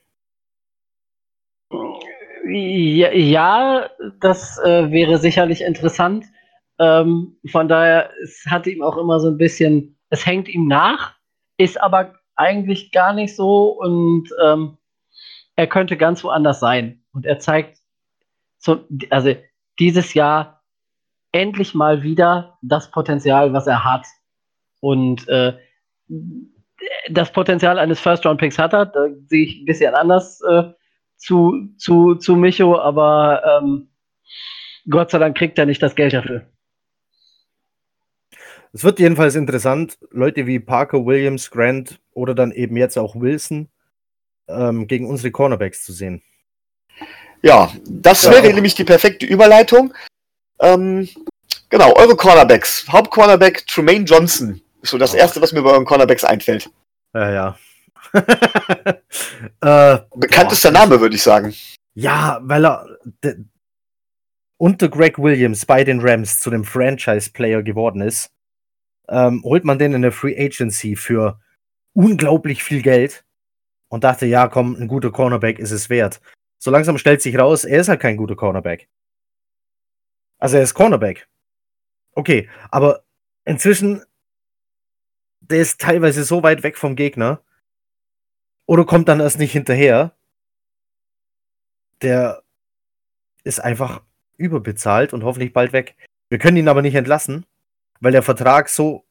Ja, 2.48 3.90
das 4.20 4.58
äh, 4.58 4.90
wäre 4.90 5.18
sicherlich 5.18 5.62
interessant. 5.62 6.26
Ähm, 6.78 7.38
von 7.50 7.68
daher, 7.68 8.10
es 8.22 8.44
hat 8.48 8.66
ihm 8.66 8.82
auch 8.82 8.96
immer 8.96 9.20
so 9.20 9.28
ein 9.28 9.38
bisschen, 9.38 9.98
es 10.10 10.26
hängt 10.26 10.48
ihm 10.48 10.66
nach, 10.66 11.14
ist 11.56 11.80
aber 11.80 12.14
eigentlich 12.36 12.92
gar 12.92 13.14
nicht 13.14 13.34
so 13.34 13.68
und 13.70 14.28
ähm, 14.44 14.76
er 15.56 15.66
könnte 15.66 15.96
ganz 15.96 16.22
woanders 16.22 16.60
sein. 16.60 17.02
Und 17.12 17.24
er 17.24 17.38
zeigt, 17.38 17.78
so, 18.58 18.84
also 19.10 19.34
dieses 19.78 20.14
Jahr 20.14 20.62
endlich 21.32 21.74
mal 21.74 22.02
wieder 22.02 22.58
das 22.62 22.90
Potenzial, 22.90 23.52
was 23.52 23.66
er 23.66 23.84
hat. 23.84 24.06
Und 24.80 25.26
äh, 25.28 25.58
das 27.10 27.32
Potenzial 27.32 27.78
eines 27.78 28.00
First-Round-Picks 28.00 28.58
hat 28.58 28.74
er, 28.74 28.86
da 28.86 29.06
sehe 29.26 29.44
ich 29.44 29.60
ein 29.60 29.64
bisschen 29.64 29.94
anders 29.94 30.40
äh, 30.42 30.64
zu, 31.16 31.68
zu, 31.78 32.14
zu 32.16 32.36
Micho, 32.36 32.78
aber 32.78 33.60
ähm, 33.62 33.88
Gott 34.88 35.10
sei 35.10 35.18
Dank 35.18 35.36
kriegt 35.36 35.58
er 35.58 35.66
nicht 35.66 35.82
das 35.82 35.94
Geld 35.94 36.12
dafür. 36.12 36.46
Es 38.72 38.84
wird 38.84 38.98
jedenfalls 38.98 39.34
interessant, 39.34 39.98
Leute 40.10 40.46
wie 40.46 40.60
Parker, 40.60 41.06
Williams, 41.06 41.50
Grant 41.50 41.98
oder 42.12 42.34
dann 42.34 42.52
eben 42.52 42.76
jetzt 42.76 42.98
auch 42.98 43.16
Wilson 43.16 43.68
ähm, 44.48 44.86
gegen 44.86 45.08
unsere 45.08 45.30
Cornerbacks 45.30 45.82
zu 45.84 45.92
sehen. 45.92 46.22
Ja, 47.42 47.72
das 47.88 48.24
Ja. 48.24 48.32
wäre 48.32 48.52
nämlich 48.52 48.74
die 48.74 48.84
perfekte 48.84 49.24
Überleitung. 49.26 49.94
Ähm, 50.60 51.08
genau, 51.68 51.94
eure 51.96 52.16
Cornerbacks. 52.16 52.86
Hauptcornerback 52.88 53.66
Tremaine 53.66 54.04
Johnson. 54.04 54.60
Ist 54.82 54.90
so 54.90 54.98
das 54.98 55.14
erste, 55.14 55.40
was 55.40 55.52
mir 55.52 55.62
bei 55.62 55.70
euren 55.70 55.84
Cornerbacks 55.84 56.24
einfällt. 56.24 56.70
Ja, 57.14 57.30
ja. 57.32 57.58
äh, 59.60 59.98
Bekanntester 60.14 60.70
boah, 60.70 60.78
Name, 60.78 61.00
würde 61.00 61.16
ich 61.16 61.22
sagen. 61.22 61.54
Ja, 61.94 62.40
weil 62.42 62.66
er 62.66 62.86
de, 63.24 63.36
unter 64.58 64.88
Greg 64.88 65.18
Williams 65.18 65.66
bei 65.66 65.84
den 65.84 66.00
Rams 66.00 66.40
zu 66.40 66.50
dem 66.50 66.64
Franchise-Player 66.64 67.62
geworden 67.62 68.00
ist, 68.00 68.30
ähm, 69.08 69.42
holt 69.44 69.64
man 69.64 69.78
den 69.78 69.94
in 69.94 70.02
der 70.02 70.12
Free 70.12 70.36
Agency 70.36 70.96
für 70.96 71.40
unglaublich 71.92 72.62
viel 72.62 72.82
Geld 72.82 73.24
und 73.88 74.04
dachte, 74.04 74.26
ja, 74.26 74.48
komm, 74.48 74.74
ein 74.76 74.88
guter 74.88 75.10
Cornerback 75.10 75.58
ist 75.58 75.70
es 75.70 75.88
wert. 75.88 76.20
So 76.58 76.70
langsam 76.70 76.98
stellt 76.98 77.22
sich 77.22 77.38
raus, 77.38 77.64
er 77.64 77.80
ist 77.80 77.88
halt 77.88 78.00
kein 78.00 78.16
guter 78.16 78.36
Cornerback. 78.36 78.88
Also 80.38 80.56
er 80.56 80.62
ist 80.62 80.74
Cornerback. 80.74 81.28
Okay, 82.12 82.48
aber 82.70 83.04
inzwischen, 83.44 84.02
der 85.40 85.60
ist 85.60 85.80
teilweise 85.80 86.24
so 86.24 86.42
weit 86.42 86.62
weg 86.62 86.76
vom 86.76 86.96
Gegner 86.96 87.40
oder 88.66 88.84
kommt 88.84 89.08
dann 89.08 89.20
erst 89.20 89.38
nicht 89.38 89.52
hinterher. 89.52 90.12
Der 92.02 92.42
ist 93.44 93.60
einfach 93.60 94.02
überbezahlt 94.36 95.12
und 95.12 95.24
hoffentlich 95.24 95.52
bald 95.52 95.72
weg. 95.72 95.96
Wir 96.28 96.38
können 96.38 96.56
ihn 96.56 96.68
aber 96.68 96.82
nicht 96.82 96.94
entlassen, 96.94 97.46
weil 98.00 98.12
der 98.12 98.22
Vertrag 98.22 98.68
so 98.68 99.04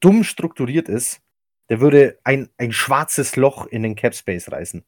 dumm 0.00 0.24
strukturiert 0.24 0.88
ist. 0.88 1.20
Der 1.68 1.80
würde 1.80 2.18
ein, 2.24 2.50
ein 2.58 2.72
schwarzes 2.72 3.36
Loch 3.36 3.66
in 3.66 3.82
den 3.82 3.94
Cap 3.94 4.14
Space 4.14 4.50
reißen. 4.50 4.84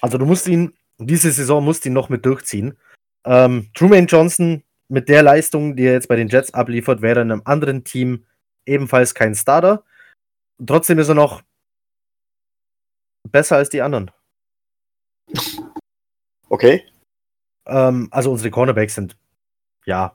Also 0.00 0.18
du 0.18 0.24
musst 0.24 0.46
ihn, 0.46 0.74
diese 0.98 1.30
Saison 1.30 1.64
musst 1.64 1.84
ihn 1.84 1.92
noch 1.92 2.08
mit 2.08 2.24
durchziehen. 2.24 2.78
Ähm, 3.24 3.68
Truman 3.74 4.06
Johnson 4.06 4.62
mit 4.88 5.08
der 5.08 5.22
Leistung, 5.22 5.76
die 5.76 5.84
er 5.84 5.92
jetzt 5.92 6.08
bei 6.08 6.16
den 6.16 6.28
Jets 6.28 6.54
abliefert, 6.54 7.02
wäre 7.02 7.20
in 7.20 7.30
einem 7.30 7.42
anderen 7.44 7.84
Team 7.84 8.24
ebenfalls 8.64 9.14
kein 9.14 9.34
Starter. 9.34 9.84
Trotzdem 10.66 10.98
ist 10.98 11.08
er 11.08 11.14
noch 11.14 11.42
besser 13.30 13.56
als 13.56 13.70
die 13.70 13.82
anderen. 13.82 14.10
Okay. 16.48 16.84
Ähm, 17.66 18.08
also 18.10 18.30
unsere 18.30 18.50
Cornerbacks 18.50 18.94
sind 18.94 19.16
ja 19.86 20.14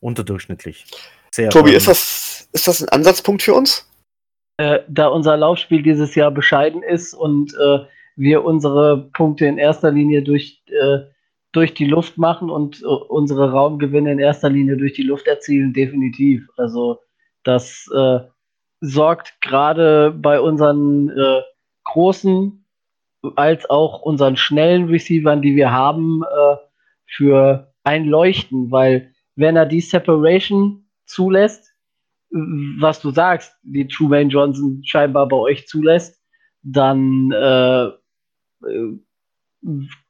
unterdurchschnittlich. 0.00 0.86
Sehr, 1.32 1.50
Tobi, 1.50 1.74
ist 1.74 1.88
das, 1.88 2.48
ist 2.52 2.68
das 2.68 2.82
ein 2.82 2.88
Ansatzpunkt 2.90 3.42
für 3.42 3.54
uns? 3.54 3.90
Äh, 4.56 4.80
da 4.88 5.08
unser 5.08 5.36
Laufspiel 5.36 5.82
dieses 5.82 6.14
Jahr 6.14 6.30
bescheiden 6.30 6.82
ist 6.82 7.12
und 7.12 7.54
äh, 7.54 7.80
wir 8.16 8.44
unsere 8.44 9.10
Punkte 9.12 9.46
in 9.46 9.58
erster 9.58 9.90
Linie 9.90 10.22
durch, 10.22 10.62
äh, 10.66 10.98
durch 11.50 11.74
die 11.74 11.86
Luft 11.86 12.18
machen 12.18 12.50
und 12.50 12.80
äh, 12.82 12.86
unsere 12.86 13.50
Raumgewinne 13.50 14.12
in 14.12 14.20
erster 14.20 14.50
Linie 14.50 14.76
durch 14.76 14.92
die 14.92 15.02
Luft 15.02 15.26
erzielen, 15.26 15.72
definitiv. 15.72 16.48
Also 16.56 17.00
das 17.42 17.90
äh, 17.92 18.20
sorgt 18.84 19.40
gerade 19.40 20.10
bei 20.10 20.40
unseren 20.40 21.08
äh, 21.10 21.40
großen 21.84 22.64
als 23.36 23.68
auch 23.70 24.02
unseren 24.02 24.36
schnellen 24.36 24.88
Receivern, 24.88 25.40
die 25.40 25.56
wir 25.56 25.70
haben, 25.70 26.22
äh, 26.22 26.56
für 27.06 27.72
ein 27.82 28.04
Leuchten, 28.04 28.70
weil 28.70 29.12
wenn 29.36 29.56
er 29.56 29.66
die 29.66 29.80
Separation 29.80 30.86
zulässt, 31.06 31.72
was 32.30 33.00
du 33.00 33.10
sagst, 33.10 33.54
die 33.62 33.86
Truman 33.86 34.28
Johnson 34.28 34.82
scheinbar 34.84 35.28
bei 35.28 35.36
euch 35.36 35.66
zulässt, 35.68 36.20
dann 36.62 37.30
äh, 37.32 37.84
äh, 37.84 38.98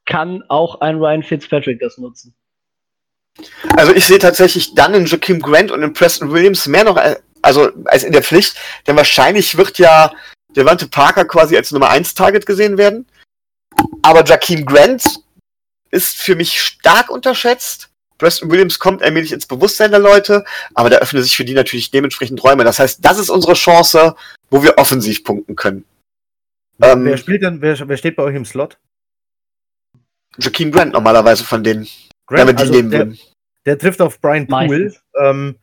kann 0.06 0.42
auch 0.48 0.80
ein 0.80 0.96
Ryan 0.96 1.22
Fitzpatrick 1.22 1.80
das 1.80 1.98
nutzen. 1.98 2.34
Also 3.76 3.92
ich 3.92 4.06
sehe 4.06 4.18
tatsächlich 4.18 4.74
dann 4.74 4.94
in 4.94 5.06
Joaquin 5.06 5.40
Grant 5.40 5.70
und 5.70 5.82
in 5.82 5.92
Preston 5.92 6.30
Williams 6.30 6.66
mehr 6.66 6.84
noch 6.84 6.96
als, 6.96 7.22
also 7.44 7.70
als 7.86 8.02
in 8.02 8.12
der 8.12 8.22
Pflicht, 8.22 8.56
denn 8.86 8.96
wahrscheinlich 8.96 9.56
wird 9.56 9.78
ja 9.78 10.12
Devante 10.56 10.88
Parker 10.88 11.24
quasi 11.24 11.56
als 11.56 11.72
Nummer 11.72 11.90
1 11.90 12.14
Target 12.14 12.46
gesehen 12.46 12.78
werden. 12.78 13.06
Aber 14.02 14.22
Joaquin 14.22 14.64
Grant 14.64 15.04
ist 15.90 16.20
für 16.20 16.36
mich 16.36 16.60
stark 16.60 17.10
unterschätzt. 17.10 17.90
Preston 18.18 18.50
Williams 18.50 18.78
kommt 18.78 19.02
allmählich 19.02 19.32
ins 19.32 19.46
Bewusstsein 19.46 19.90
der 19.90 20.00
Leute, 20.00 20.44
aber 20.74 20.88
da 20.88 20.98
öffnen 20.98 21.22
sich 21.22 21.36
für 21.36 21.44
die 21.44 21.54
natürlich 21.54 21.90
dementsprechend 21.90 22.42
Räume. 22.44 22.62
Das 22.62 22.78
heißt, 22.78 23.04
das 23.04 23.18
ist 23.18 23.28
unsere 23.28 23.54
Chance, 23.54 24.14
wo 24.50 24.62
wir 24.62 24.78
offensiv 24.78 25.24
punkten 25.24 25.56
können. 25.56 25.84
Ähm, 26.80 27.04
wer 27.04 27.16
spielt 27.16 27.42
denn, 27.42 27.60
wer, 27.60 27.88
wer 27.88 27.96
steht 27.96 28.16
bei 28.16 28.22
euch 28.22 28.36
im 28.36 28.44
Slot? 28.44 28.78
Joaquin 30.38 30.70
Grant 30.70 30.92
normalerweise 30.92 31.44
von 31.44 31.64
denen. 31.64 31.88
Grant, 32.26 32.40
wenn 32.40 32.46
wir 32.46 32.54
die 32.54 32.60
also 32.60 32.72
nehmen 32.72 32.90
der, 32.90 33.00
würden. 33.00 33.18
Der 33.66 33.78
trifft 33.78 34.00
auf 34.00 34.20
Brian 34.20 34.46
Poole. 34.46 34.94
Ähm, 35.20 35.56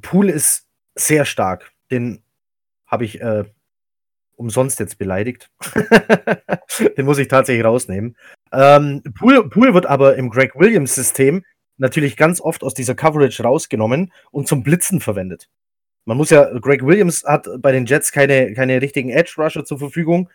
Poole 0.00 0.32
ist 0.32 0.66
sehr 0.94 1.24
stark. 1.24 1.72
Den 1.90 2.22
habe 2.86 3.04
ich 3.04 3.20
äh, 3.20 3.44
umsonst 4.36 4.80
jetzt 4.80 4.98
beleidigt. 4.98 5.50
Den 6.96 7.04
muss 7.04 7.18
ich 7.18 7.28
tatsächlich 7.28 7.64
rausnehmen. 7.64 8.16
Ähm, 8.52 9.02
Poole, 9.18 9.44
Poole 9.44 9.74
wird 9.74 9.86
aber 9.86 10.16
im 10.16 10.30
Greg 10.30 10.54
Williams-System 10.56 11.44
natürlich 11.76 12.16
ganz 12.16 12.40
oft 12.40 12.62
aus 12.62 12.74
dieser 12.74 12.94
Coverage 12.94 13.42
rausgenommen 13.42 14.12
und 14.30 14.48
zum 14.48 14.62
Blitzen 14.62 15.00
verwendet. 15.00 15.48
Man 16.04 16.16
muss 16.16 16.30
ja, 16.30 16.50
Greg 16.58 16.84
Williams 16.84 17.24
hat 17.24 17.48
bei 17.58 17.72
den 17.72 17.86
Jets 17.86 18.12
keine, 18.12 18.52
keine 18.54 18.80
richtigen 18.80 19.10
Edge-Rusher 19.10 19.64
zur 19.64 19.78
Verfügung. 19.78 20.30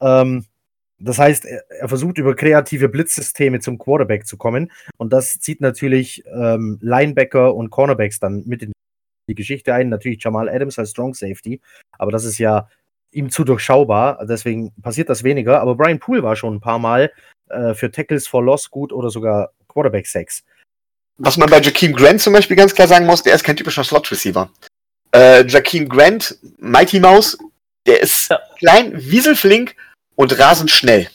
Ähm, 0.00 0.44
das 0.98 1.18
heißt, 1.18 1.44
er, 1.44 1.64
er, 1.70 1.88
versucht 1.88 2.18
über 2.18 2.34
kreative 2.34 2.88
Blitzsysteme 2.88 3.60
zum 3.60 3.78
Quarterback 3.78 4.26
zu 4.26 4.36
kommen. 4.36 4.70
Und 4.96 5.12
das 5.12 5.38
zieht 5.40 5.60
natürlich 5.60 6.24
ähm, 6.26 6.78
Linebacker 6.80 7.54
und 7.54 7.70
Cornerbacks 7.70 8.20
dann 8.20 8.44
mit 8.46 8.62
in 8.62 8.72
die 9.28 9.34
Geschichte 9.34 9.74
ein. 9.74 9.88
Natürlich 9.88 10.22
Jamal 10.22 10.48
Adams 10.48 10.78
als 10.78 10.90
Strong 10.90 11.14
Safety. 11.14 11.60
Aber 11.98 12.12
das 12.12 12.24
ist 12.24 12.38
ja 12.38 12.68
ihm 13.10 13.30
zu 13.30 13.44
durchschaubar. 13.44 14.24
Deswegen 14.26 14.72
passiert 14.82 15.08
das 15.08 15.24
weniger. 15.24 15.60
Aber 15.60 15.74
Brian 15.74 15.98
Poole 15.98 16.22
war 16.22 16.36
schon 16.36 16.54
ein 16.56 16.60
paar 16.60 16.78
Mal 16.78 17.12
äh, 17.48 17.74
für 17.74 17.90
Tackles 17.90 18.26
for 18.26 18.42
Loss 18.42 18.70
gut 18.70 18.92
oder 18.92 19.10
sogar 19.10 19.52
Quarterback 19.68 20.06
Sex. 20.06 20.44
Was 21.16 21.36
man 21.36 21.48
bei 21.48 21.60
Jakeem 21.60 21.94
Grant 21.94 22.20
zum 22.20 22.32
Beispiel 22.32 22.56
ganz 22.56 22.74
klar 22.74 22.88
sagen 22.88 23.06
muss, 23.06 23.22
der 23.22 23.34
ist 23.34 23.44
kein 23.44 23.56
typischer 23.56 23.84
Slot-Receiver. 23.84 24.50
Äh, 25.14 25.46
Jakeem 25.46 25.88
Grant, 25.88 26.36
Mighty 26.58 26.98
Mouse, 26.98 27.38
der 27.86 28.02
ist 28.02 28.30
ja. 28.30 28.40
klein, 28.58 28.92
wieselflink 28.96 29.76
und 30.16 30.36
rasend 30.38 30.70
schnell. 30.70 31.08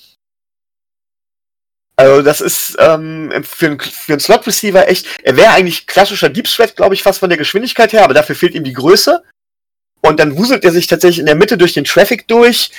Also 1.99 2.21
das 2.21 2.39
ist 2.39 2.77
ähm, 2.79 3.29
für, 3.43 3.65
einen, 3.65 3.79
für 3.81 4.13
einen 4.13 4.21
Slot-Receiver 4.21 4.87
echt, 4.87 5.05
er 5.21 5.35
wäre 5.35 5.51
eigentlich 5.51 5.85
klassischer 5.85 6.29
Deep 6.29 6.45
Threat, 6.45 6.77
glaube 6.77 6.93
ich, 6.93 7.03
fast 7.03 7.19
von 7.19 7.27
der 7.27 7.37
Geschwindigkeit 7.37 7.91
her, 7.91 8.05
aber 8.05 8.13
dafür 8.13 8.37
fehlt 8.37 8.55
ihm 8.55 8.63
die 8.63 8.71
Größe. 8.71 9.21
Und 10.01 10.17
dann 10.17 10.37
wuselt 10.37 10.63
er 10.63 10.71
sich 10.71 10.87
tatsächlich 10.87 11.19
in 11.19 11.25
der 11.25 11.35
Mitte 11.35 11.57
durch 11.57 11.73
den 11.73 11.83
Traffic 11.83 12.25
durch. 12.29 12.71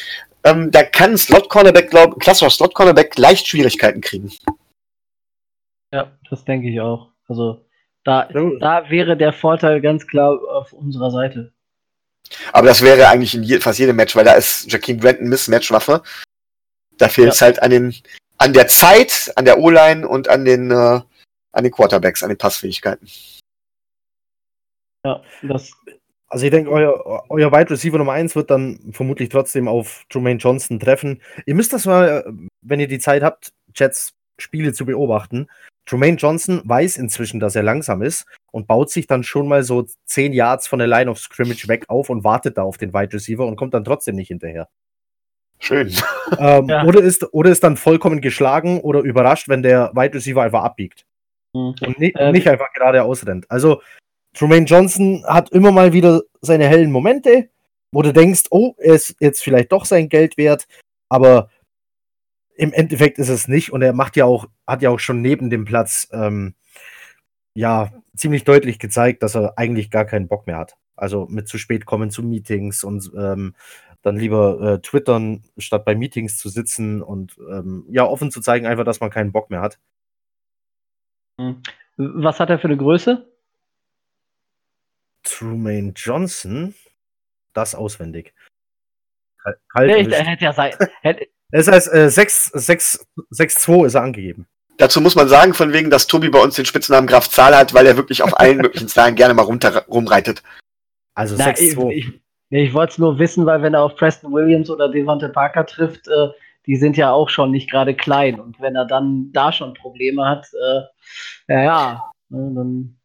Ähm, 0.42 0.70
da 0.70 0.84
kann 0.84 1.10
ein 1.10 1.18
Slot-Cornerback, 1.18 1.90
glaube 1.90 2.16
klassischer 2.16 2.48
Slot-Cornerback 2.48 3.18
leicht 3.18 3.46
Schwierigkeiten 3.46 4.00
kriegen. 4.00 4.32
Ja, 5.92 6.16
das 6.30 6.42
denke 6.46 6.70
ich 6.70 6.80
auch. 6.80 7.10
Also 7.28 7.66
da, 8.04 8.26
da 8.58 8.88
wäre 8.88 9.18
der 9.18 9.34
Vorteil 9.34 9.82
ganz 9.82 10.06
klar 10.06 10.40
auf 10.50 10.72
unserer 10.72 11.10
Seite. 11.10 11.52
Aber 12.54 12.68
das 12.68 12.80
wäre 12.80 13.08
eigentlich 13.08 13.34
in 13.34 13.42
je, 13.42 13.60
fast 13.60 13.80
jedem 13.80 13.96
Match, 13.96 14.16
weil 14.16 14.24
da 14.24 14.32
ist 14.32 14.72
Jakeem 14.72 14.98
Grant 14.98 15.20
eine 15.20 15.28
Mismatch-Waffe. 15.28 16.02
Da 16.96 17.10
fehlt 17.10 17.34
es 17.34 17.40
ja. 17.40 17.48
halt 17.48 17.62
an, 17.62 17.70
den, 17.70 17.94
an 18.40 18.54
der 18.54 18.68
Zeit, 18.68 19.30
an 19.36 19.44
der 19.44 19.58
O-Line 19.58 20.08
und 20.08 20.28
an 20.28 20.44
den, 20.44 20.70
äh, 20.70 21.00
an 21.52 21.62
den 21.62 21.70
Quarterbacks, 21.70 22.22
an 22.22 22.30
den 22.30 22.38
Passfähigkeiten. 22.38 23.06
Ja, 25.04 25.22
das. 25.42 25.72
Also 26.28 26.44
ich 26.46 26.50
denke, 26.50 26.70
euer, 26.70 27.24
euer 27.28 27.52
Wide 27.52 27.70
Receiver 27.70 27.98
Nummer 27.98 28.12
1 28.12 28.36
wird 28.36 28.50
dann 28.50 28.92
vermutlich 28.92 29.28
trotzdem 29.28 29.66
auf 29.68 30.04
Jermaine 30.12 30.38
Johnson 30.38 30.78
treffen. 30.78 31.20
Ihr 31.44 31.54
müsst 31.54 31.72
das 31.72 31.86
mal, 31.86 32.24
äh, 32.26 32.32
wenn 32.62 32.80
ihr 32.80 32.88
die 32.88 32.98
Zeit 32.98 33.22
habt, 33.22 33.52
Jets 33.74 34.14
Spiele 34.38 34.72
zu 34.72 34.86
beobachten. 34.86 35.48
Jermaine 35.88 36.16
Johnson 36.16 36.62
weiß 36.64 36.96
inzwischen, 36.96 37.40
dass 37.40 37.56
er 37.56 37.62
langsam 37.62 38.00
ist 38.00 38.26
und 38.52 38.68
baut 38.68 38.90
sich 38.90 39.06
dann 39.06 39.22
schon 39.22 39.48
mal 39.48 39.64
so 39.64 39.86
10 40.06 40.32
Yards 40.32 40.66
von 40.66 40.78
der 40.78 40.88
Line 40.88 41.10
of 41.10 41.18
Scrimmage 41.18 41.68
weg 41.68 41.84
auf 41.88 42.08
und 42.08 42.24
wartet 42.24 42.56
da 42.56 42.62
auf 42.62 42.78
den 42.78 42.94
Wide 42.94 43.12
Receiver 43.12 43.44
und 43.44 43.56
kommt 43.56 43.74
dann 43.74 43.84
trotzdem 43.84 44.16
nicht 44.16 44.28
hinterher. 44.28 44.68
Schön. 45.60 45.92
Ähm, 46.38 46.68
ja. 46.68 46.84
oder, 46.84 47.00
ist, 47.00 47.32
oder 47.32 47.50
ist 47.50 47.64
dann 47.64 47.76
vollkommen 47.76 48.20
geschlagen 48.20 48.80
oder 48.80 49.00
überrascht, 49.00 49.48
wenn 49.48 49.62
der 49.62 49.90
Wide 49.94 50.14
Receiver 50.14 50.42
einfach 50.42 50.62
abbiegt. 50.62 51.04
Mhm. 51.52 51.74
Und 51.84 51.98
nicht, 51.98 52.16
ähm. 52.18 52.32
nicht 52.32 52.48
einfach 52.48 52.72
gerade 52.72 53.02
ausrennt. 53.02 53.50
Also, 53.50 53.82
Jermaine 54.34 54.66
Johnson 54.66 55.24
hat 55.26 55.50
immer 55.50 55.72
mal 55.72 55.92
wieder 55.92 56.22
seine 56.40 56.68
hellen 56.68 56.92
Momente, 56.92 57.48
wo 57.92 58.02
du 58.02 58.12
denkst, 58.12 58.44
oh, 58.50 58.74
er 58.78 58.94
ist 58.94 59.16
jetzt 59.20 59.42
vielleicht 59.42 59.72
doch 59.72 59.84
sein 59.84 60.08
Geld 60.08 60.36
wert, 60.36 60.66
aber 61.08 61.50
im 62.56 62.72
Endeffekt 62.72 63.18
ist 63.18 63.28
es 63.28 63.48
nicht 63.48 63.72
und 63.72 63.82
er 63.82 63.92
macht 63.92 64.16
ja 64.16 64.26
auch, 64.26 64.46
hat 64.66 64.82
ja 64.82 64.90
auch 64.90 65.00
schon 65.00 65.20
neben 65.20 65.50
dem 65.50 65.64
Platz 65.64 66.08
ähm, 66.12 66.54
ja 67.54 67.90
ziemlich 68.14 68.44
deutlich 68.44 68.78
gezeigt, 68.78 69.22
dass 69.22 69.34
er 69.34 69.58
eigentlich 69.58 69.90
gar 69.90 70.04
keinen 70.04 70.28
Bock 70.28 70.46
mehr 70.46 70.58
hat. 70.58 70.76
Also 70.94 71.26
mit 71.28 71.48
zu 71.48 71.58
spät 71.58 71.86
kommen 71.86 72.10
zu 72.10 72.22
Meetings 72.22 72.84
und 72.84 73.10
ähm, 73.16 73.54
dann 74.02 74.16
lieber 74.16 74.60
äh, 74.60 74.80
twittern, 74.80 75.44
statt 75.58 75.84
bei 75.84 75.94
Meetings 75.94 76.38
zu 76.38 76.48
sitzen 76.48 77.02
und 77.02 77.36
ähm, 77.50 77.84
ja, 77.88 78.04
offen 78.04 78.30
zu 78.30 78.40
zeigen, 78.40 78.66
einfach, 78.66 78.84
dass 78.84 79.00
man 79.00 79.10
keinen 79.10 79.32
Bock 79.32 79.50
mehr 79.50 79.60
hat. 79.60 79.78
Hm. 81.38 81.62
Was 81.96 82.40
hat 82.40 82.50
er 82.50 82.58
für 82.58 82.68
eine 82.68 82.76
Größe? 82.76 83.26
Trumaine 85.22 85.92
Johnson, 85.94 86.74
das 87.52 87.74
auswendig. 87.74 88.32
Kalt 89.68 89.90
ja, 89.90 89.96
ich, 89.96 90.10
hätte 90.10 90.44
ja 90.44 90.52
sein, 90.52 90.72
hätte, 91.02 91.26
es 91.50 91.68
heißt, 91.68 91.92
äh, 91.92 92.06
6-2 92.06 93.86
ist 93.86 93.94
er 93.94 94.02
angegeben. 94.02 94.46
Dazu 94.76 95.02
muss 95.02 95.14
man 95.14 95.28
sagen, 95.28 95.52
von 95.52 95.74
wegen, 95.74 95.90
dass 95.90 96.06
Tobi 96.06 96.30
bei 96.30 96.40
uns 96.40 96.56
den 96.56 96.64
Spitznamen 96.64 97.06
Graf 97.06 97.28
Zahl 97.28 97.54
hat, 97.54 97.74
weil 97.74 97.86
er 97.86 97.96
wirklich 97.96 98.22
auf 98.22 98.38
allen 98.38 98.58
möglichen 98.58 98.88
Zahlen 98.88 99.14
gerne 99.14 99.34
mal 99.34 99.42
runter, 99.42 99.84
rumreitet. 99.88 100.42
Also 101.14 101.36
6-2. 101.36 101.90
Ich, 101.90 102.19
ich, 102.50 102.68
ich 102.68 102.74
wollte 102.74 102.92
es 102.92 102.98
nur 102.98 103.18
wissen, 103.18 103.46
weil 103.46 103.62
wenn 103.62 103.74
er 103.74 103.82
auf 103.82 103.96
Preston 103.96 104.32
Williams 104.32 104.70
oder 104.70 104.88
Devonta 104.88 105.28
Parker 105.28 105.64
trifft, 105.66 106.08
äh, 106.08 106.28
die 106.66 106.76
sind 106.76 106.96
ja 106.96 107.10
auch 107.10 107.30
schon 107.30 107.50
nicht 107.50 107.70
gerade 107.70 107.94
klein. 107.94 108.38
Und 108.38 108.60
wenn 108.60 108.76
er 108.76 108.84
dann 108.84 109.30
da 109.32 109.52
schon 109.52 109.74
Probleme 109.74 110.26
hat, 110.26 110.46
äh, 110.54 111.52
ja, 111.52 111.62
ja, 111.62 112.12
ne, 112.28 112.52
dann. 112.54 112.96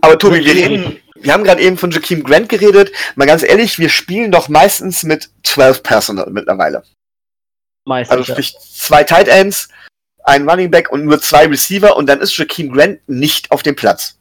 Aber 0.00 0.18
Tobi, 0.18 0.44
wir 0.44 0.54
reden, 0.54 1.00
wir 1.16 1.32
haben 1.32 1.44
gerade 1.44 1.60
eben 1.60 1.76
von 1.76 1.90
Jakeem 1.90 2.22
Grant 2.22 2.48
geredet. 2.48 2.92
Mal 3.16 3.26
ganz 3.26 3.42
ehrlich, 3.42 3.78
wir 3.78 3.88
spielen 3.88 4.30
doch 4.30 4.48
meistens 4.48 5.02
mit 5.02 5.30
12 5.42 5.82
Personal 5.82 6.30
mittlerweile. 6.30 6.82
Meistens, 7.84 8.16
also 8.16 8.32
sprich 8.32 8.56
zwei 8.58 9.02
Tight 9.02 9.26
Ends, 9.26 9.68
ein 10.22 10.48
Running 10.48 10.70
Back 10.70 10.92
und 10.92 11.04
nur 11.04 11.20
zwei 11.20 11.46
Receiver 11.46 11.96
und 11.96 12.08
dann 12.08 12.20
ist 12.20 12.36
Jakeem 12.36 12.72
Grant 12.72 13.00
nicht 13.08 13.50
auf 13.50 13.64
dem 13.64 13.74
Platz. 13.74 14.19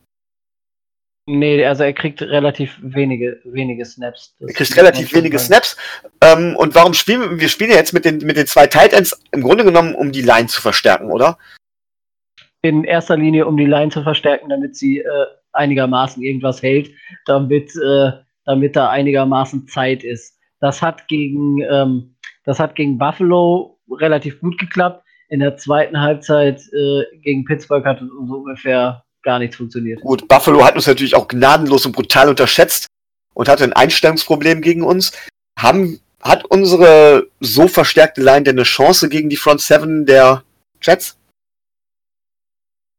Nee, 1.32 1.64
also 1.64 1.84
er 1.84 1.94
kriegt 1.94 2.24
relativ 2.24 2.80
wenige, 2.82 3.40
wenige 3.44 3.86
Snaps. 3.86 4.36
Das 4.40 4.50
er 4.50 4.56
kriegt 4.56 4.78
relativ 4.78 5.14
wenige 5.14 5.38
sein. 5.38 5.62
Snaps. 5.62 5.78
Ähm, 6.22 6.56
und 6.56 6.74
warum 6.74 6.96
spielen 6.96 7.22
wir? 7.22 7.40
Wir 7.40 7.50
spielen 7.50 7.70
ja 7.70 7.76
jetzt 7.76 7.94
mit 7.94 8.04
den, 8.04 8.18
mit 8.18 8.36
den 8.36 8.48
zwei 8.48 8.66
Tight 8.66 8.94
Ends 8.94 9.22
im 9.32 9.44
Grunde 9.44 9.64
genommen, 9.64 9.94
um 9.94 10.12
die 10.12 10.24
Line 10.24 10.48
zu 10.48 10.60
verstärken, 10.60 11.12
oder? 11.12 11.38
In 12.64 12.84
erster 12.84 13.16
Linie, 13.16 13.46
um 13.46 13.58
die 13.58 13.68
Line 13.68 13.92
zu 13.92 14.02
verstärken, 14.02 14.50
damit 14.50 14.76
sie 14.76 15.02
äh, 15.02 15.26
einigermaßen 15.54 16.24
irgendwas 16.24 16.64
hält, 16.64 16.90
damit, 17.28 17.76
äh, 17.76 18.12
damit 18.46 18.76
da 18.76 18.90
einigermaßen 18.90 19.68
Zeit 19.68 20.04
ist. 20.04 20.36
Das 20.60 20.82
hat 20.82 21.08
gegen 21.08 21.62
ähm, 21.62 22.16
das 22.44 22.60
hat 22.60 22.74
gegen 22.74 22.98
Buffalo 22.98 23.78
relativ 23.92 24.40
gut 24.40 24.58
geklappt. 24.58 25.06
In 25.30 25.42
der 25.42 25.58
zweiten 25.58 26.02
Halbzeit 26.02 26.60
äh, 26.74 27.04
gegen 27.22 27.46
Pittsburgh 27.46 27.86
hat 27.86 28.00
so 28.00 28.36
ungefähr 28.36 29.04
gar 29.30 29.38
nichts 29.38 29.58
funktioniert. 29.58 30.02
Gut, 30.02 30.28
Buffalo 30.28 30.66
hat 30.66 30.74
uns 30.74 30.88
natürlich 30.88 31.16
auch 31.16 31.28
gnadenlos 31.28 31.86
und 31.86 31.92
brutal 31.92 32.30
unterschätzt 32.30 32.88
und 33.36 33.48
hatte 33.48 33.64
ein 33.64 33.74
Einstellungsproblem 33.74 34.64
gegen 34.64 34.82
uns. 34.82 35.12
Haben, 35.56 36.00
hat 36.20 36.46
unsere 36.46 37.28
so 37.40 37.68
verstärkte 37.68 38.24
Line 38.24 38.42
denn 38.42 38.56
eine 38.56 38.64
Chance 38.64 39.08
gegen 39.08 39.30
die 39.30 39.38
Front 39.38 39.62
Seven 39.62 40.08
der 40.08 40.44
Jets? 40.82 41.16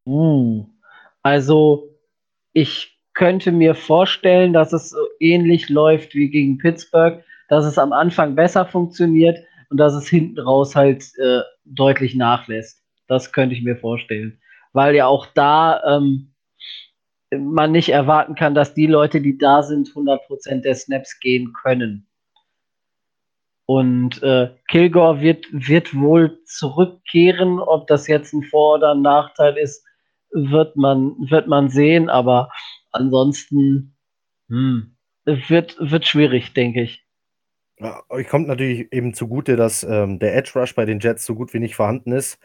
Uh, 0.06 0.66
also, 1.24 1.88
ich 2.52 2.96
könnte 3.14 3.50
mir 3.50 3.74
vorstellen, 3.74 4.52
dass 4.52 4.72
es 4.72 4.90
so 4.90 5.04
ähnlich 5.18 5.68
läuft 5.68 6.14
wie 6.14 6.30
gegen 6.30 6.58
Pittsburgh, 6.58 7.24
dass 7.48 7.64
es 7.64 7.76
am 7.76 7.92
Anfang 7.92 8.36
besser 8.36 8.66
funktioniert 8.66 9.36
und 9.68 9.78
dass 9.78 9.94
es 9.94 10.06
hinten 10.06 10.38
raus 10.38 10.76
halt 10.76 11.02
äh, 11.18 11.40
deutlich 11.64 12.14
nachlässt. 12.14 12.84
Das 13.08 13.32
könnte 13.32 13.56
ich 13.56 13.64
mir 13.64 13.76
vorstellen. 13.76 14.39
Weil 14.72 14.94
ja 14.94 15.06
auch 15.06 15.26
da 15.26 15.82
ähm, 15.84 16.30
man 17.32 17.72
nicht 17.72 17.90
erwarten 17.90 18.34
kann, 18.34 18.54
dass 18.54 18.74
die 18.74 18.86
Leute, 18.86 19.20
die 19.20 19.38
da 19.38 19.62
sind, 19.62 19.88
100% 19.88 20.62
der 20.62 20.74
Snaps 20.74 21.20
gehen 21.20 21.52
können. 21.52 22.06
Und 23.66 24.20
äh, 24.22 24.50
Kilgore 24.68 25.20
wird, 25.20 25.46
wird 25.52 25.94
wohl 25.94 26.40
zurückkehren. 26.44 27.60
Ob 27.60 27.86
das 27.86 28.08
jetzt 28.08 28.32
ein 28.32 28.42
Vor- 28.42 28.78
oder 28.78 28.92
ein 28.92 29.02
Nachteil 29.02 29.56
ist, 29.56 29.84
wird 30.32 30.76
man, 30.76 31.14
wird 31.30 31.46
man 31.46 31.68
sehen. 31.68 32.08
Aber 32.08 32.50
ansonsten 32.90 33.96
hm, 34.48 34.96
wird, 35.24 35.76
wird 35.78 36.06
schwierig, 36.06 36.52
denke 36.52 36.82
ich. 36.82 37.04
Ja, 37.78 38.02
euch 38.08 38.28
kommt 38.28 38.48
natürlich 38.48 38.92
eben 38.92 39.14
zugute, 39.14 39.54
dass 39.54 39.84
ähm, 39.84 40.18
der 40.18 40.36
Edge 40.36 40.50
Rush 40.56 40.74
bei 40.74 40.84
den 40.84 40.98
Jets 40.98 41.24
so 41.24 41.34
gut 41.36 41.54
wie 41.54 41.60
nicht 41.60 41.76
vorhanden 41.76 42.12
ist 42.12 42.38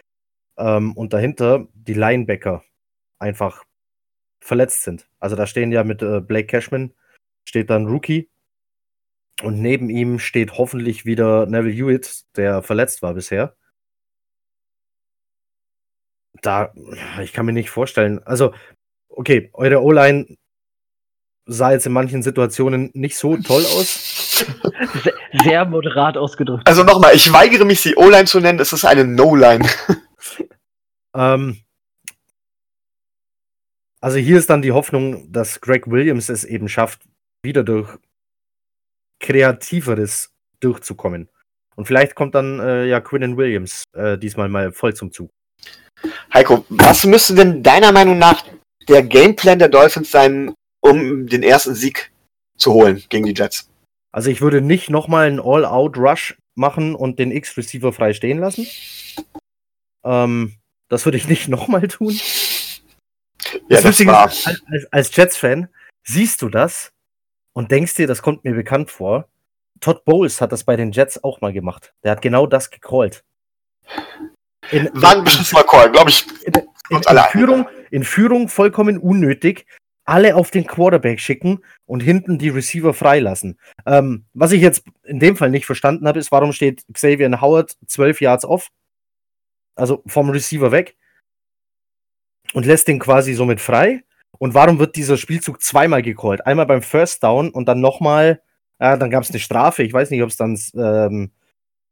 ähm, 0.57 0.93
und 0.93 1.13
dahinter 1.13 1.67
die 1.73 1.93
Linebacker 1.93 2.63
einfach 3.19 3.63
verletzt 4.39 4.83
sind. 4.83 5.07
Also 5.19 5.35
da 5.35 5.47
stehen 5.47 5.71
ja 5.71 5.83
mit 5.83 6.01
äh, 6.01 6.21
Blake 6.21 6.47
Cashman 6.47 6.93
steht 7.45 7.69
dann 7.69 7.87
Rookie 7.87 8.29
und 9.41 9.61
neben 9.61 9.89
ihm 9.89 10.19
steht 10.19 10.57
hoffentlich 10.57 11.05
wieder 11.05 11.45
Neville 11.45 11.73
Hewitt, 11.73 12.23
der 12.35 12.63
verletzt 12.63 13.01
war 13.01 13.13
bisher. 13.13 13.55
Da, 16.41 16.73
ich 17.21 17.33
kann 17.33 17.45
mir 17.45 17.53
nicht 17.53 17.69
vorstellen. 17.69 18.21
Also, 18.23 18.53
okay, 19.07 19.49
eure 19.53 19.81
O-Line 19.81 20.37
sah 21.45 21.71
jetzt 21.71 21.85
in 21.85 21.93
manchen 21.93 22.23
Situationen 22.23 22.91
nicht 22.93 23.17
so 23.17 23.37
toll 23.37 23.63
aus. 23.63 24.11
Sehr, 25.03 25.13
sehr 25.43 25.65
moderat 25.65 26.17
ausgedrückt. 26.17 26.67
Also 26.67 26.83
nochmal, 26.83 27.15
ich 27.15 27.31
weigere 27.31 27.63
mich, 27.63 27.79
sie 27.79 27.95
O-Line 27.95 28.25
zu 28.25 28.39
nennen. 28.41 28.59
Es 28.59 28.73
ist 28.73 28.83
eine 28.83 29.05
No-Line. 29.05 29.65
ähm, 31.15 31.57
also 34.01 34.17
hier 34.17 34.37
ist 34.37 34.49
dann 34.49 34.61
die 34.61 34.71
Hoffnung, 34.71 35.31
dass 35.31 35.61
Greg 35.61 35.87
Williams 35.87 36.29
es 36.29 36.43
eben 36.43 36.69
schafft, 36.69 37.01
wieder 37.43 37.63
durch 37.63 37.97
kreativeres 39.19 40.31
durchzukommen. 40.59 41.29
Und 41.75 41.85
vielleicht 41.85 42.15
kommt 42.15 42.35
dann 42.35 42.59
äh, 42.59 42.85
ja 42.85 43.01
Quinnen 43.01 43.37
Williams 43.37 43.83
äh, 43.93 44.17
diesmal 44.17 44.49
mal 44.49 44.71
voll 44.71 44.93
zum 44.93 45.11
Zug. 45.11 45.29
Heiko, 46.33 46.65
was 46.69 47.05
müsste 47.05 47.35
denn 47.35 47.63
deiner 47.63 47.91
Meinung 47.91 48.17
nach 48.17 48.45
der 48.87 49.03
Gameplan 49.03 49.59
der 49.59 49.69
Dolphins 49.69 50.11
sein, 50.11 50.53
um 50.81 51.27
den 51.27 51.43
ersten 51.43 51.73
Sieg 51.73 52.11
zu 52.57 52.73
holen 52.73 53.03
gegen 53.09 53.25
die 53.25 53.33
Jets? 53.33 53.69
Also 54.11 54.29
ich 54.29 54.41
würde 54.41 54.61
nicht 54.61 54.89
nochmal 54.89 55.27
einen 55.27 55.39
All-Out-Rush 55.39 56.37
machen 56.55 56.95
und 56.95 57.19
den 57.19 57.31
X-Receiver 57.31 57.91
frei 57.91 58.13
stehen 58.13 58.39
lassen. 58.39 58.65
Ähm, 60.05 60.53
das 60.87 61.05
würde 61.05 61.17
ich 61.17 61.27
nicht 61.27 61.47
nochmal 61.49 61.87
tun. 61.87 62.13
Ja, 62.13 63.59
das 63.69 63.81
das 63.81 63.83
Lustige 63.83 64.11
war. 64.11 64.27
ist, 64.27 64.47
als, 64.47 64.93
als 64.93 65.15
Jets-Fan 65.15 65.67
siehst 66.03 66.41
du 66.41 66.49
das 66.49 66.93
und 67.53 67.71
denkst 67.71 67.95
dir, 67.95 68.07
das 68.07 68.21
kommt 68.21 68.43
mir 68.43 68.53
bekannt 68.53 68.91
vor. 68.91 69.27
Todd 69.81 70.05
Bowles 70.05 70.39
hat 70.39 70.51
das 70.51 70.63
bei 70.63 70.75
den 70.75 70.91
Jets 70.91 71.23
auch 71.23 71.41
mal 71.41 71.51
gemacht. 71.51 71.93
Der 72.03 72.11
hat 72.11 72.21
genau 72.21 72.47
das 72.47 72.69
gecallt. 72.69 73.23
In, 74.71 74.89
War 74.93 75.17
ein 75.17 75.23
beschissener 75.23 75.63
Call, 75.63 75.91
glaube 75.91 76.09
ich. 76.09 76.25
in, 76.45 76.53
in, 76.89 76.97
in. 76.97 77.23
Führung, 77.31 77.67
in 77.91 78.03
Führung 78.03 78.47
vollkommen 78.47 78.97
unnötig, 78.97 79.65
alle 80.05 80.35
auf 80.35 80.51
den 80.51 80.65
Quarterback 80.65 81.19
schicken 81.19 81.63
und 81.85 82.01
hinten 82.01 82.37
die 82.37 82.49
Receiver 82.49 82.93
freilassen. 82.93 83.59
Ähm, 83.85 84.25
was 84.33 84.51
ich 84.51 84.61
jetzt 84.61 84.85
in 85.03 85.19
dem 85.19 85.35
Fall 85.35 85.49
nicht 85.49 85.65
verstanden 85.65 86.07
habe, 86.07 86.19
ist, 86.19 86.31
warum 86.31 86.53
steht 86.53 86.83
Xavier 86.93 87.41
Howard 87.41 87.75
12 87.87 88.21
Yards 88.21 88.45
off, 88.45 88.69
also 89.75 90.01
vom 90.05 90.29
Receiver 90.29 90.71
weg 90.71 90.95
und 92.53 92.65
lässt 92.65 92.87
den 92.87 92.99
quasi 92.99 93.33
somit 93.33 93.61
frei. 93.61 94.03
Und 94.37 94.53
warum 94.53 94.79
wird 94.79 94.95
dieser 94.95 95.17
Spielzug 95.17 95.61
zweimal 95.61 96.01
gecallt? 96.01 96.45
Einmal 96.45 96.65
beim 96.65 96.81
First 96.81 97.23
Down 97.23 97.49
und 97.49 97.67
dann 97.67 97.79
nochmal, 97.79 98.41
äh, 98.79 98.97
dann 98.97 99.09
gab 99.09 99.23
es 99.23 99.29
eine 99.29 99.39
Strafe. 99.39 99.83
Ich 99.83 99.93
weiß 99.93 100.09
nicht, 100.09 100.23
ob 100.23 100.29
es 100.29 100.37
dann 100.37 100.59
ähm, 100.75 101.31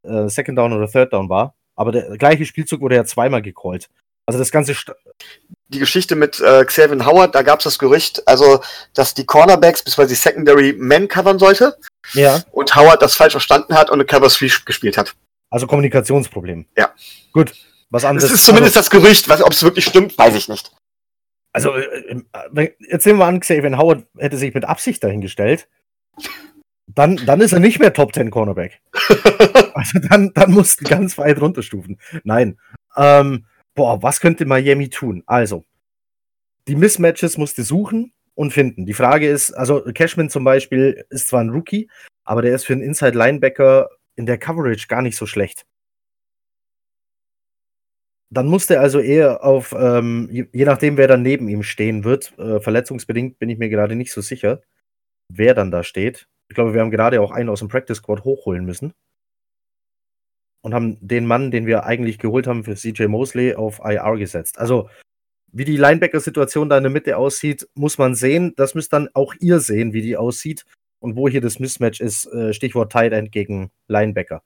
äh, 0.02 0.28
Second 0.28 0.58
Down 0.58 0.72
oder 0.72 0.90
Third 0.90 1.12
Down 1.12 1.28
war. 1.28 1.54
Aber 1.76 1.92
der 1.92 2.16
gleiche 2.18 2.44
Spielzug 2.44 2.80
wurde 2.80 2.96
ja 2.96 3.04
zweimal 3.04 3.42
gecallt. 3.42 3.88
Also 4.26 4.38
das 4.38 4.50
ganze 4.50 4.74
St 4.74 4.92
Die 5.68 5.78
Geschichte 5.78 6.14
mit 6.16 6.40
äh, 6.40 6.64
Xavier 6.64 7.04
Howard, 7.04 7.34
da 7.34 7.42
gab 7.42 7.58
es 7.58 7.64
das 7.64 7.78
Gerücht, 7.78 8.26
also, 8.26 8.60
dass 8.94 9.12
die 9.14 9.26
Cornerbacks 9.26 9.82
bzw. 9.82 10.06
die 10.06 10.14
Secondary 10.14 10.74
Man 10.78 11.08
covern 11.08 11.38
sollte 11.38 11.76
ja. 12.12 12.42
und 12.52 12.74
Howard 12.74 13.02
das 13.02 13.16
falsch 13.16 13.32
verstanden 13.32 13.74
hat 13.74 13.90
und 13.90 13.96
eine 13.96 14.06
Cover 14.06 14.28
3 14.28 14.48
gespielt 14.64 14.96
hat. 14.96 15.14
Also 15.50 15.66
Kommunikationsproblem. 15.66 16.66
Ja. 16.76 16.92
Gut. 17.32 17.52
Was 17.94 18.04
anderes. 18.04 18.28
Das 18.28 18.40
ist 18.40 18.44
zumindest 18.44 18.74
das 18.74 18.90
Gerücht, 18.90 19.30
ob 19.30 19.52
es 19.52 19.62
wirklich 19.62 19.84
stimmt, 19.84 20.18
weiß 20.18 20.34
ich 20.34 20.48
nicht. 20.48 20.72
Also, 21.52 21.76
äh, 21.76 22.22
äh, 22.56 22.72
jetzt 22.80 23.06
nehmen 23.06 23.20
wir 23.20 23.26
an, 23.26 23.38
Xavier 23.38 23.78
Howard 23.78 24.04
hätte 24.18 24.36
sich 24.36 24.52
mit 24.52 24.64
Absicht 24.64 25.04
dahingestellt. 25.04 25.68
Dann, 26.92 27.24
dann 27.24 27.40
ist 27.40 27.52
er 27.52 27.60
nicht 27.60 27.78
mehr 27.78 27.92
Top 27.92 28.12
10 28.12 28.30
Cornerback. 28.30 28.80
Also 29.76 29.98
dann, 29.98 30.32
dann 30.34 30.52
musst 30.52 30.80
du 30.80 30.84
ganz 30.84 31.18
weit 31.18 31.40
runterstufen. 31.40 31.98
Nein. 32.22 32.60
Ähm, 32.96 33.46
boah, 33.74 34.00
was 34.04 34.20
könnte 34.20 34.44
Miami 34.44 34.88
tun? 34.88 35.24
Also, 35.26 35.64
die 36.68 36.76
Mismatches 36.76 37.38
musst 37.38 37.58
du 37.58 37.64
suchen 37.64 38.12
und 38.34 38.52
finden. 38.52 38.86
Die 38.86 38.94
Frage 38.94 39.28
ist, 39.28 39.52
also 39.52 39.82
Cashman 39.82 40.30
zum 40.30 40.44
Beispiel 40.44 41.04
ist 41.10 41.26
zwar 41.26 41.40
ein 41.40 41.50
Rookie, 41.50 41.88
aber 42.24 42.42
der 42.42 42.54
ist 42.54 42.66
für 42.66 42.72
einen 42.72 42.82
Inside 42.82 43.18
Linebacker 43.18 43.88
in 44.14 44.26
der 44.26 44.38
Coverage 44.38 44.86
gar 44.86 45.02
nicht 45.02 45.16
so 45.16 45.26
schlecht. 45.26 45.64
Dann 48.34 48.48
muss 48.48 48.66
der 48.66 48.80
also 48.80 48.98
eher 48.98 49.44
auf, 49.44 49.72
ähm, 49.78 50.28
je, 50.30 50.64
nachdem, 50.64 50.96
wer 50.96 51.06
dann 51.06 51.22
neben 51.22 51.48
ihm 51.48 51.62
stehen 51.62 52.02
wird, 52.02 52.36
äh, 52.36 52.58
verletzungsbedingt 52.58 53.38
bin 53.38 53.48
ich 53.48 53.58
mir 53.58 53.68
gerade 53.68 53.94
nicht 53.94 54.12
so 54.12 54.20
sicher, 54.20 54.60
wer 55.28 55.54
dann 55.54 55.70
da 55.70 55.84
steht. 55.84 56.26
Ich 56.48 56.56
glaube, 56.56 56.74
wir 56.74 56.80
haben 56.80 56.90
gerade 56.90 57.20
auch 57.20 57.30
einen 57.30 57.48
aus 57.48 57.60
dem 57.60 57.68
Practice 57.68 57.98
Squad 57.98 58.24
hochholen 58.24 58.64
müssen. 58.64 58.92
Und 60.62 60.74
haben 60.74 60.98
den 61.00 61.26
Mann, 61.26 61.52
den 61.52 61.66
wir 61.66 61.84
eigentlich 61.84 62.18
geholt 62.18 62.48
haben 62.48 62.64
für 62.64 62.74
CJ 62.74 63.06
Mosley, 63.06 63.54
auf 63.54 63.80
IR 63.84 64.16
gesetzt. 64.16 64.58
Also, 64.58 64.88
wie 65.52 65.64
die 65.64 65.76
Linebacker-Situation 65.76 66.68
da 66.68 66.76
in 66.78 66.82
der 66.82 66.90
Mitte 66.90 67.16
aussieht, 67.16 67.68
muss 67.74 67.98
man 67.98 68.16
sehen. 68.16 68.54
Das 68.56 68.74
müsst 68.74 68.92
dann 68.92 69.08
auch 69.14 69.34
ihr 69.38 69.60
sehen, 69.60 69.92
wie 69.92 70.02
die 70.02 70.16
aussieht. 70.16 70.64
Und 70.98 71.14
wo 71.14 71.28
hier 71.28 71.40
das 71.40 71.60
Mismatch 71.60 72.00
ist, 72.00 72.26
äh, 72.26 72.52
Stichwort 72.52 72.90
Tight 72.90 73.12
End 73.12 73.30
gegen 73.30 73.70
Linebacker. 73.86 74.42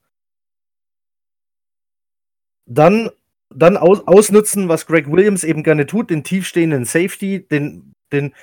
Dann, 2.67 3.09
dann 3.53 3.77
aus, 3.77 4.05
ausnutzen, 4.07 4.69
was 4.69 4.85
Greg 4.85 5.11
Williams 5.11 5.43
eben 5.43 5.63
gerne 5.63 5.85
tut, 5.85 6.09
den 6.09 6.23
tiefstehenden 6.23 6.85
Safety, 6.85 7.47
den, 7.47 7.93
den, 8.11 8.33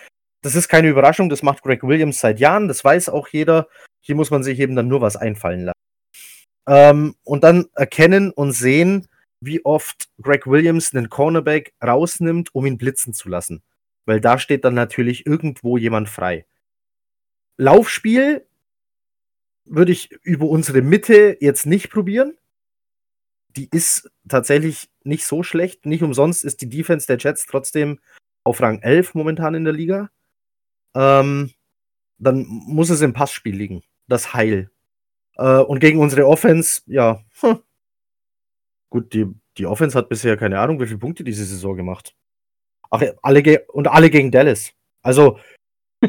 das 0.42 0.54
ist 0.54 0.68
keine 0.68 0.88
Überraschung, 0.88 1.28
das 1.28 1.42
macht 1.42 1.62
Greg 1.62 1.82
Williams 1.82 2.20
seit 2.20 2.40
Jahren, 2.40 2.68
das 2.68 2.84
weiß 2.84 3.08
auch 3.08 3.28
jeder. 3.28 3.68
Hier 4.00 4.14
muss 4.14 4.30
man 4.30 4.42
sich 4.42 4.58
eben 4.60 4.76
dann 4.76 4.88
nur 4.88 5.00
was 5.00 5.16
einfallen 5.16 5.64
lassen. 5.64 5.78
Ähm, 6.68 7.14
und 7.24 7.44
dann 7.44 7.66
erkennen 7.74 8.30
und 8.30 8.52
sehen, 8.52 9.08
wie 9.40 9.64
oft 9.64 10.08
Greg 10.20 10.46
Williams 10.46 10.94
einen 10.94 11.08
Cornerback 11.08 11.74
rausnimmt, 11.84 12.54
um 12.54 12.66
ihn 12.66 12.78
blitzen 12.78 13.12
zu 13.12 13.28
lassen. 13.28 13.62
Weil 14.04 14.20
da 14.20 14.38
steht 14.38 14.64
dann 14.64 14.74
natürlich 14.74 15.26
irgendwo 15.26 15.76
jemand 15.76 16.08
frei. 16.08 16.46
Laufspiel 17.56 18.46
würde 19.64 19.92
ich 19.92 20.10
über 20.22 20.46
unsere 20.46 20.82
Mitte 20.82 21.36
jetzt 21.40 21.66
nicht 21.66 21.90
probieren. 21.90 22.36
Die 23.56 23.68
ist 23.70 24.10
tatsächlich 24.28 24.90
nicht 25.02 25.24
so 25.26 25.42
schlecht. 25.42 25.86
Nicht 25.86 26.02
umsonst 26.02 26.44
ist 26.44 26.60
die 26.60 26.68
Defense 26.68 27.06
der 27.06 27.18
Jets 27.18 27.46
trotzdem 27.46 27.98
auf 28.44 28.60
Rang 28.60 28.80
11 28.82 29.14
momentan 29.14 29.54
in 29.54 29.64
der 29.64 29.72
Liga. 29.72 30.10
Ähm, 30.94 31.52
dann 32.18 32.44
muss 32.46 32.90
es 32.90 33.00
im 33.00 33.12
Passspiel 33.12 33.56
liegen. 33.56 33.82
Das 34.08 34.34
Heil. 34.34 34.70
Äh, 35.36 35.58
und 35.58 35.80
gegen 35.80 36.00
unsere 36.00 36.26
Offense, 36.26 36.82
ja, 36.86 37.22
hm. 37.40 37.58
gut, 38.90 39.12
die, 39.12 39.26
die 39.58 39.66
Offense 39.66 39.96
hat 39.96 40.08
bisher 40.08 40.36
keine 40.36 40.60
Ahnung, 40.60 40.80
wie 40.80 40.86
viele 40.86 40.98
Punkte 40.98 41.24
diese 41.24 41.44
Saison 41.44 41.76
gemacht. 41.76 42.14
Ach, 42.90 43.02
alle 43.22 43.64
und 43.68 43.88
alle 43.88 44.10
gegen 44.10 44.30
Dallas. 44.30 44.72
Also, 45.02 45.38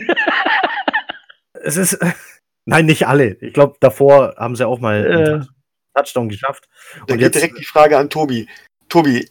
es 1.54 1.78
ist, 1.78 2.00
nein, 2.66 2.86
nicht 2.86 3.08
alle. 3.08 3.34
Ich 3.42 3.54
glaube, 3.54 3.78
davor 3.80 4.36
haben 4.38 4.56
sie 4.56 4.68
auch 4.68 4.80
mal 4.80 5.06
Äh, 5.44 5.57
Touchdown 5.98 6.30
geschafft. 6.30 6.68
Da 6.94 7.02
Und 7.02 7.08
geht 7.08 7.22
jetzt, 7.22 7.36
direkt 7.36 7.60
die 7.60 7.66
Frage 7.66 7.98
an 7.98 8.10
Tobi. 8.10 8.48
Tobi, 8.90 9.30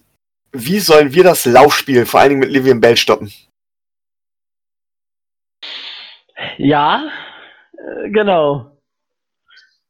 wie 0.53 0.81
sollen 0.81 1.13
wir 1.13 1.25
das 1.25 1.45
Laufspiel 1.45 2.07
vor 2.07 2.21
allen 2.21 2.31
Dingen 2.31 2.41
mit 2.41 2.51
Livian 2.51 2.81
Bell 2.81 2.97
stoppen? 2.97 3.33
ja, 6.59 7.11
äh, 7.73 8.11
genau. 8.11 8.73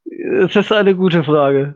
Es 0.05 0.55
ist 0.55 0.73
eine 0.73 0.95
gute 0.95 1.25
Frage. 1.25 1.75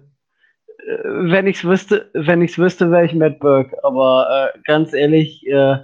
Äh, 0.79 1.05
Wenn 1.05 1.47
ich's 1.47 1.65
wüsste, 1.65 2.11
wenn 2.15 2.43
ich's 2.43 2.59
wüsste, 2.59 2.91
wäre 2.91 3.05
ich 3.05 3.15
Matt 3.15 3.41
Burke. 3.41 3.77
Aber 3.85 4.53
äh, 4.55 4.59
ganz 4.67 4.93
ehrlich, 4.93 5.45
äh, 5.47 5.79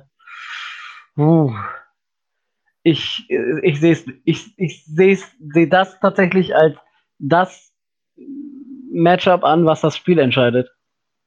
puh, 1.14 1.52
ich, 2.82 3.26
äh, 3.28 3.60
ich 3.62 3.80
sehe 3.80 3.96
ich, 4.24 4.54
ich 4.56 4.84
seh's, 4.84 5.26
seh 5.40 5.66
das 5.66 5.98
tatsächlich 6.00 6.54
als 6.54 6.76
das 7.18 7.72
Matchup 8.90 9.44
an, 9.44 9.64
was 9.66 9.80
das 9.80 9.96
Spiel 9.96 10.18
entscheidet. 10.18 10.70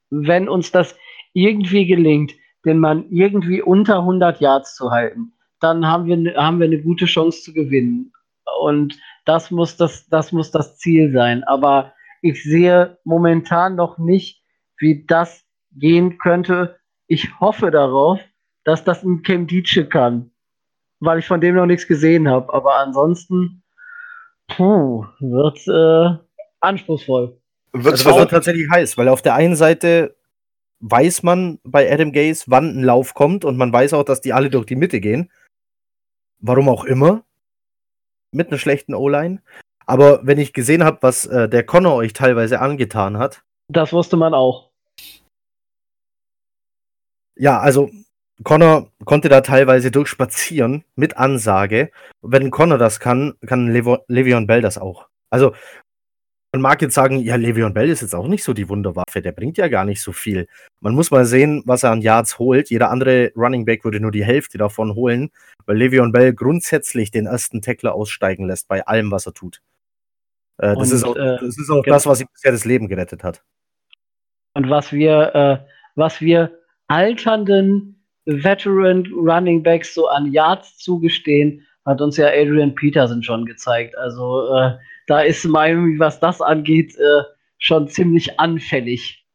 Wenn 0.09 0.49
uns 0.49 0.71
das 0.71 0.95
irgendwie 1.33 1.85
gelingt, 1.85 2.33
den 2.65 2.79
Mann 2.79 3.05
irgendwie 3.09 3.61
unter 3.61 3.99
100 3.99 4.41
Yards 4.41 4.75
zu 4.75 4.91
halten, 4.91 5.33
dann 5.59 5.85
haben 5.85 6.05
wir, 6.05 6.35
haben 6.35 6.59
wir 6.59 6.65
eine 6.65 6.81
gute 6.81 7.05
Chance 7.05 7.41
zu 7.43 7.53
gewinnen. 7.53 8.11
Und 8.59 8.99
das 9.25 9.51
muss 9.51 9.77
das, 9.77 10.07
das 10.07 10.31
muss 10.31 10.51
das 10.51 10.77
Ziel 10.77 11.11
sein. 11.11 11.43
Aber 11.43 11.93
ich 12.21 12.43
sehe 12.43 12.97
momentan 13.03 13.75
noch 13.75 13.97
nicht, 13.97 14.43
wie 14.77 15.05
das 15.05 15.45
gehen 15.71 16.17
könnte. 16.17 16.79
Ich 17.07 17.39
hoffe 17.39 17.71
darauf, 17.71 18.19
dass 18.63 18.83
das 18.83 19.03
ein 19.03 19.23
Cam 19.23 19.47
kann, 19.89 20.31
weil 20.99 21.19
ich 21.19 21.27
von 21.27 21.41
dem 21.41 21.55
noch 21.55 21.65
nichts 21.65 21.87
gesehen 21.87 22.27
habe. 22.27 22.53
Aber 22.53 22.75
ansonsten 22.75 23.63
puh, 24.47 25.05
wird 25.19 25.67
äh, 25.67 26.17
anspruchsvoll. 26.59 27.38
Wird 27.71 28.05
also, 28.05 28.17
wird 28.17 28.31
tatsächlich 28.31 28.69
heiß, 28.69 28.97
weil 28.97 29.07
auf 29.07 29.21
der 29.21 29.35
einen 29.35 29.55
Seite 29.55 30.15
weiß 30.79 31.23
man 31.23 31.59
bei 31.63 31.91
Adam 31.91 32.11
Gaze, 32.11 32.45
wann 32.47 32.79
ein 32.79 32.83
Lauf 32.83 33.13
kommt 33.13 33.45
und 33.45 33.57
man 33.57 33.71
weiß 33.71 33.93
auch, 33.93 34.03
dass 34.03 34.21
die 34.21 34.33
alle 34.33 34.49
durch 34.49 34.65
die 34.65 34.75
Mitte 34.75 34.99
gehen. 34.99 35.31
Warum 36.39 36.69
auch 36.69 36.85
immer. 36.85 37.23
Mit 38.31 38.47
einer 38.47 38.57
schlechten 38.57 38.93
O-Line. 38.93 39.41
Aber 39.85 40.25
wenn 40.25 40.37
ich 40.37 40.53
gesehen 40.53 40.83
habe, 40.83 40.99
was 41.01 41.25
äh, 41.25 41.49
der 41.49 41.65
Connor 41.65 41.95
euch 41.95 42.13
teilweise 42.13 42.59
angetan 42.59 43.17
hat. 43.17 43.43
Das 43.69 43.91
wusste 43.91 44.17
man 44.17 44.33
auch. 44.33 44.69
Ja, 47.35 47.59
also 47.59 47.89
Connor 48.43 48.91
konnte 49.05 49.29
da 49.29 49.41
teilweise 49.41 49.91
durchspazieren 49.91 50.85
mit 50.95 51.17
Ansage. 51.17 51.91
Wenn 52.21 52.51
Connor 52.51 52.77
das 52.77 52.99
kann, 52.99 53.33
kann 53.45 53.67
Lev 53.67 53.87
Le'Veon 54.07 54.45
Bell 54.45 54.61
das 54.61 54.77
auch. 54.77 55.07
Also 55.29 55.53
man 56.51 56.61
mag 56.61 56.81
jetzt 56.81 56.95
sagen, 56.95 57.19
ja, 57.19 57.35
Le'Veon 57.35 57.73
Bell 57.73 57.89
ist 57.89 58.01
jetzt 58.01 58.15
auch 58.15 58.27
nicht 58.27 58.43
so 58.43 58.53
die 58.53 58.69
Wunderwaffe, 58.69 59.21
der 59.21 59.31
bringt 59.31 59.57
ja 59.57 59.67
gar 59.67 59.85
nicht 59.85 60.01
so 60.01 60.11
viel. 60.11 60.47
Man 60.79 60.95
muss 60.95 61.11
mal 61.11 61.25
sehen, 61.25 61.61
was 61.65 61.83
er 61.83 61.91
an 61.91 62.01
Yards 62.01 62.39
holt. 62.39 62.69
Jeder 62.69 62.89
andere 62.89 63.31
Running 63.35 63.65
Back 63.65 63.83
würde 63.83 63.99
nur 63.99 64.11
die 64.11 64.25
Hälfte 64.25 64.57
davon 64.57 64.95
holen, 64.95 65.29
weil 65.65 65.77
Le'Veon 65.77 66.11
Bell 66.11 66.33
grundsätzlich 66.33 67.11
den 67.11 67.27
ersten 67.27 67.61
Tackler 67.61 67.93
aussteigen 67.93 68.47
lässt 68.47 68.67
bei 68.67 68.85
allem, 68.87 69.11
was 69.11 69.27
er 69.27 69.33
tut. 69.33 69.61
Äh, 70.57 70.75
das, 70.75 70.89
und, 70.89 70.95
ist 70.95 71.03
auch, 71.03 71.15
äh, 71.15 71.37
das, 71.39 71.57
ist 71.57 71.69
auch, 71.69 71.83
das 71.83 72.05
was 72.07 72.21
ihm 72.21 72.27
bisher 72.33 72.51
das 72.51 72.65
Leben 72.65 72.87
gerettet 72.87 73.23
hat. 73.23 73.43
Und 74.53 74.69
was 74.69 74.91
wir, 74.91 75.35
äh, 75.35 75.57
was 75.95 76.19
wir 76.19 76.51
alternden 76.87 78.03
Veteran 78.25 79.07
Running 79.13 79.61
Backs 79.61 79.93
so 79.93 80.07
an 80.07 80.31
Yards 80.31 80.77
zugestehen, 80.77 81.65
hat 81.85 82.01
uns 82.01 82.17
ja 82.17 82.27
Adrian 82.27 82.73
Peterson 82.73 83.21
schon 83.21 83.45
gezeigt. 83.45 83.97
Also 83.97 84.55
äh, 84.55 84.77
da 85.09 85.21
ist 85.21 85.43
Miami, 85.45 85.97
was 85.99 86.19
das 86.19 86.39
angeht, 86.39 86.95
äh, 86.97 87.23
schon 87.57 87.89
ziemlich 87.89 88.39
anfällig. 88.39 89.25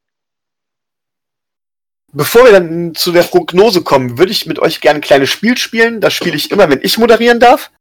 Bevor 2.12 2.44
wir 2.44 2.52
dann 2.52 2.94
zu 2.94 3.10
der 3.10 3.24
Prognose 3.24 3.82
kommen, 3.82 4.16
würde 4.18 4.30
ich 4.30 4.46
mit 4.46 4.60
euch 4.60 4.80
gerne 4.80 5.00
ein 5.00 5.02
kleines 5.02 5.30
Spiel 5.30 5.58
spielen. 5.58 6.00
Das 6.00 6.14
spiele 6.14 6.36
ich 6.36 6.52
immer, 6.52 6.70
wenn 6.70 6.80
ich 6.82 6.96
moderieren 6.96 7.40
darf. 7.40 7.72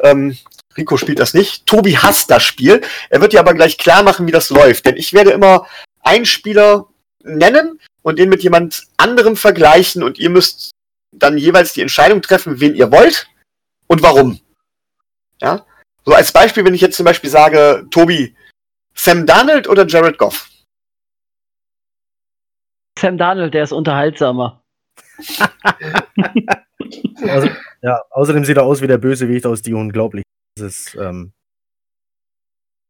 Ähm, 0.00 0.36
Rico 0.76 0.96
spielt 0.96 1.20
das 1.20 1.34
nicht. 1.34 1.66
Tobi 1.66 1.96
hasst 1.96 2.30
das 2.32 2.42
Spiel. 2.42 2.80
Er 3.10 3.20
wird 3.20 3.32
dir 3.32 3.40
aber 3.40 3.54
gleich 3.54 3.78
klar 3.78 4.02
machen, 4.02 4.26
wie 4.26 4.32
das 4.32 4.50
läuft. 4.50 4.84
Denn 4.84 4.96
ich 4.96 5.12
werde 5.12 5.30
immer 5.30 5.68
einen 6.00 6.26
Spieler 6.26 6.88
nennen 7.22 7.80
und 8.02 8.18
den 8.18 8.28
mit 8.28 8.42
jemand 8.42 8.88
anderem 8.96 9.36
vergleichen 9.36 10.02
und 10.02 10.18
ihr 10.18 10.30
müsst 10.30 10.72
dann 11.12 11.38
jeweils 11.38 11.72
die 11.72 11.82
Entscheidung 11.82 12.22
treffen, 12.22 12.60
wen 12.60 12.74
ihr 12.74 12.90
wollt 12.90 13.28
und 13.86 14.02
warum. 14.02 14.40
Ja? 15.40 15.64
So 16.06 16.14
als 16.14 16.32
Beispiel, 16.32 16.64
wenn 16.64 16.74
ich 16.74 16.80
jetzt 16.80 16.96
zum 16.96 17.04
Beispiel 17.04 17.28
sage, 17.28 17.84
Tobi, 17.90 18.36
Sam 18.94 19.26
Darnold 19.26 19.68
oder 19.68 19.84
Jared 19.86 20.18
Goff? 20.18 20.48
Sam 22.96 23.18
Darnold, 23.18 23.52
der 23.52 23.64
ist 23.64 23.72
unterhaltsamer. 23.72 24.62
also, 27.28 27.50
ja, 27.82 28.00
außerdem 28.10 28.44
sieht 28.44 28.56
er 28.56 28.62
aus 28.62 28.80
wie 28.80 28.86
der 28.86 28.98
Bösewicht 28.98 29.46
aus 29.46 29.62
Die 29.62 29.74
Unglaublich. 29.74 30.22
Das 30.54 30.66
ist, 30.66 30.94
ähm 30.94 31.32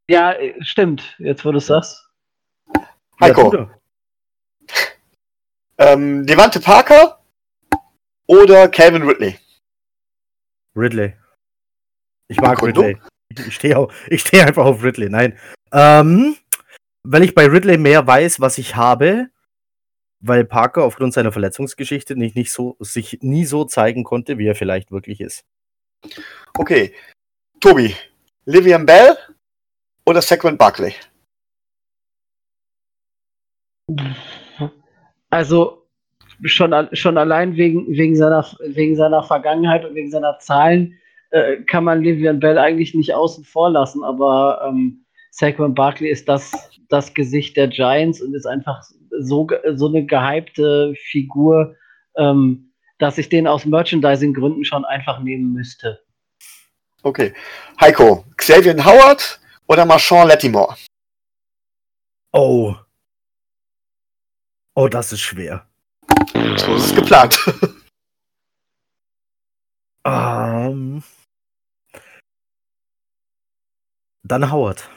ja, 0.08 0.36
stimmt, 0.60 1.16
jetzt 1.18 1.44
wo 1.44 1.52
du 1.52 1.58
es 1.58 1.66
sagst. 1.66 2.08
Heiko. 3.18 3.70
Ähm, 5.78 6.26
Devante 6.26 6.60
Parker 6.60 7.18
oder 8.26 8.68
Calvin 8.68 9.02
Ridley? 9.02 9.38
Ridley. 10.76 11.16
Ich 12.28 12.40
mag 12.40 12.58
Kondo? 12.58 12.80
Ridley. 12.80 13.00
Ich 13.46 13.54
stehe 13.54 13.88
steh 14.12 14.40
einfach 14.40 14.64
auf 14.64 14.82
Ridley. 14.82 15.08
Nein. 15.10 15.38
Ähm, 15.72 16.36
weil 17.02 17.22
ich 17.22 17.34
bei 17.34 17.46
Ridley 17.46 17.78
mehr 17.78 18.06
weiß, 18.06 18.40
was 18.40 18.58
ich 18.58 18.76
habe, 18.76 19.28
weil 20.20 20.44
Parker 20.44 20.84
aufgrund 20.84 21.12
seiner 21.12 21.32
Verletzungsgeschichte 21.32 22.16
nicht, 22.16 22.36
nicht 22.36 22.52
so, 22.52 22.76
sich 22.80 23.18
nie 23.22 23.44
so 23.44 23.64
zeigen 23.64 24.04
konnte, 24.04 24.38
wie 24.38 24.46
er 24.46 24.54
vielleicht 24.54 24.90
wirklich 24.90 25.20
ist. 25.20 25.44
Okay. 26.54 26.94
Tobi, 27.60 27.94
Livian 28.44 28.86
Bell 28.86 29.16
oder 30.04 30.22
Saquon 30.22 30.56
Barkley? 30.56 30.94
Also 35.30 35.86
schon, 36.44 36.88
schon 36.92 37.18
allein 37.18 37.56
wegen, 37.56 37.86
wegen, 37.88 38.16
seiner, 38.16 38.44
wegen 38.60 38.96
seiner 38.96 39.22
Vergangenheit 39.22 39.84
und 39.84 39.94
wegen 39.94 40.10
seiner 40.10 40.38
Zahlen 40.38 40.98
äh, 41.30 41.56
kann 41.62 41.84
man 41.84 42.02
Livian 42.02 42.40
Bell 42.40 42.58
eigentlich 42.58 42.94
nicht 42.94 43.14
außen 43.14 43.44
vor 43.44 43.70
lassen, 43.70 44.04
aber 44.04 44.66
ähm, 44.68 45.04
Saquon 45.30 45.74
Barkley 45.74 46.08
ist 46.08 46.28
das, 46.28 46.52
das 46.88 47.12
Gesicht 47.12 47.56
der 47.56 47.68
Giants 47.68 48.22
und 48.22 48.34
ist 48.34 48.46
einfach 48.46 48.82
so, 49.20 49.46
so 49.74 49.88
eine 49.88 50.06
gehypte 50.06 50.94
Figur, 51.10 51.76
ähm, 52.16 52.72
dass 52.98 53.18
ich 53.18 53.28
den 53.28 53.46
aus 53.46 53.66
Merchandising-Gründen 53.66 54.64
schon 54.64 54.84
einfach 54.84 55.20
nehmen 55.20 55.52
müsste. 55.52 56.00
Okay. 57.02 57.34
Heiko, 57.80 58.24
Xavier 58.36 58.82
Howard 58.84 59.38
oder 59.66 59.84
Marshawn 59.84 60.28
Lattimore? 60.28 60.76
Oh. 62.32 62.74
Oh, 64.74 64.88
das 64.88 65.12
ist 65.12 65.20
schwer. 65.20 65.66
So 66.56 66.74
ist 66.74 66.86
es 66.86 66.94
geplant. 66.94 67.38
ähm, 70.04 70.55
dann 74.28 74.50
Howard. 74.50 74.88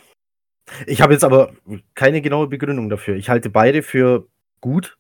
Ich 0.86 1.02
habe 1.02 1.14
jetzt 1.14 1.24
aber 1.24 1.54
keine 1.96 2.22
genaue 2.22 2.48
Begründung 2.48 2.90
dafür. 2.90 3.16
Ich 3.16 3.30
halte 3.30 3.50
beide 3.50 3.84
für 3.84 4.28
gut. 4.62 4.98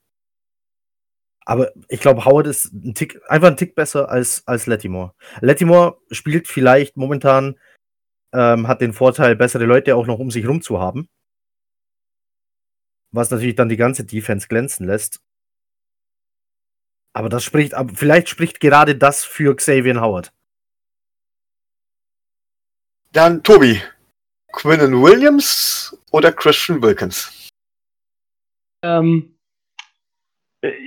Aber 1.46 1.72
ich 1.88 2.00
glaube, 2.00 2.26
Howard 2.26 2.48
ist 2.48 2.72
ein 2.74 2.94
Tick, 2.94 3.20
einfach 3.28 3.48
ein 3.48 3.58
Tick 3.58 3.76
besser 3.76 4.10
als, 4.10 4.46
als 4.48 4.68
Lattimore. 4.68 5.14
Lattimore 5.42 5.98
spielt 6.12 6.48
vielleicht 6.48 6.96
momentan, 6.96 7.58
ähm, 8.34 8.68
hat 8.68 8.82
den 8.82 8.94
Vorteil, 8.94 9.36
bessere 9.36 9.66
Leute 9.66 9.96
auch 9.96 10.06
noch 10.06 10.20
um 10.20 10.30
sich 10.30 10.48
rum 10.48 10.62
zu 10.62 10.80
haben. 10.80 11.10
Was 13.12 13.32
natürlich 13.32 13.56
dann 13.56 13.70
die 13.70 13.78
ganze 13.78 14.06
Defense 14.06 14.48
glänzen 14.48 14.86
lässt. 14.86 15.22
Aber 17.14 17.30
das 17.30 17.44
spricht, 17.44 17.74
vielleicht 17.96 18.30
spricht 18.30 18.60
gerade 18.60 18.96
das 18.96 19.24
für 19.26 19.56
Xavier 19.56 20.00
Howard. 20.00 20.32
Dann 23.12 23.42
Tobi, 23.42 23.82
Quinnen 24.52 25.02
Williams 25.02 25.98
oder 26.12 26.32
Christian 26.32 26.82
Wilkins? 26.82 27.50
Ähm, 28.84 29.36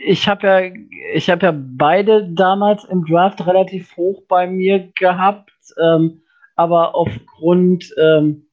ich 0.05 0.29
habe 0.29 0.47
ja, 0.47 0.83
ich 1.15 1.27
ja 1.27 1.37
beide 1.55 2.29
damals 2.33 2.85
im 2.85 3.05
Draft 3.05 3.47
relativ 3.47 3.97
hoch 3.97 4.23
bei 4.29 4.47
mir 4.47 4.91
gehabt, 4.95 5.51
ähm, 5.81 6.23
aber 6.57 6.95
aufgrund 6.95 7.95
ähm, 7.99 8.47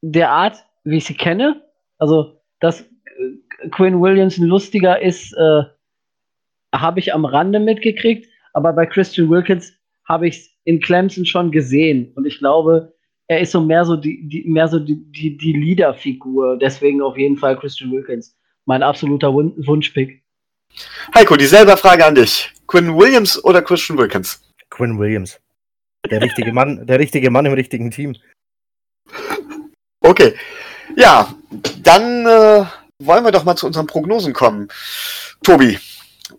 der 0.00 0.30
Art, 0.30 0.64
wie 0.84 0.96
ich 0.96 1.04
sie 1.04 1.16
kenne, 1.16 1.62
also 1.98 2.40
dass 2.60 2.80
äh, 2.80 3.68
Quinn 3.70 4.00
Williams 4.00 4.38
ein 4.38 4.46
lustiger 4.46 5.00
ist, 5.02 5.32
äh, 5.34 5.62
habe 6.74 7.00
ich 7.00 7.12
am 7.12 7.24
Rande 7.24 7.60
mitgekriegt, 7.60 8.28
aber 8.54 8.72
bei 8.72 8.86
Christian 8.86 9.28
Wilkins 9.28 9.74
habe 10.08 10.28
ich 10.28 10.38
es 10.38 10.50
in 10.64 10.80
Clemson 10.80 11.26
schon 11.26 11.50
gesehen 11.50 12.12
und 12.14 12.26
ich 12.26 12.38
glaube, 12.38 12.94
er 13.30 13.38
ist 13.38 13.52
so 13.52 13.60
mehr 13.60 13.84
so 13.84 13.94
die, 13.94 14.28
die 14.28 14.42
mehr 14.44 14.66
so 14.66 14.80
die, 14.80 14.96
die, 14.96 15.36
die 15.36 15.52
Leaderfigur. 15.52 16.58
Deswegen 16.58 17.00
auf 17.00 17.16
jeden 17.16 17.36
Fall 17.36 17.56
Christian 17.56 17.92
Wilkins. 17.92 18.36
Mein 18.66 18.82
absoluter 18.82 19.32
Wun 19.32 19.54
Wunschpick. 19.56 20.20
Heiko, 21.14 21.36
dieselbe 21.36 21.76
Frage 21.76 22.04
an 22.04 22.16
dich. 22.16 22.52
Quinn 22.66 22.96
Williams 22.96 23.42
oder 23.44 23.62
Christian 23.62 23.98
Wilkins? 23.98 24.42
Quinn 24.68 24.98
Williams. 24.98 25.40
Der 26.10 26.20
richtige 26.20 26.52
Mann, 26.52 26.84
der 26.88 26.98
richtige 26.98 27.30
Mann 27.30 27.46
im 27.46 27.52
richtigen 27.52 27.92
Team. 27.92 28.16
Okay. 30.00 30.34
Ja, 30.96 31.32
dann 31.84 32.26
äh, 32.26 32.64
wollen 32.98 33.24
wir 33.24 33.30
doch 33.30 33.44
mal 33.44 33.54
zu 33.54 33.68
unseren 33.68 33.86
Prognosen 33.86 34.32
kommen. 34.32 34.66
Tobi, 35.44 35.78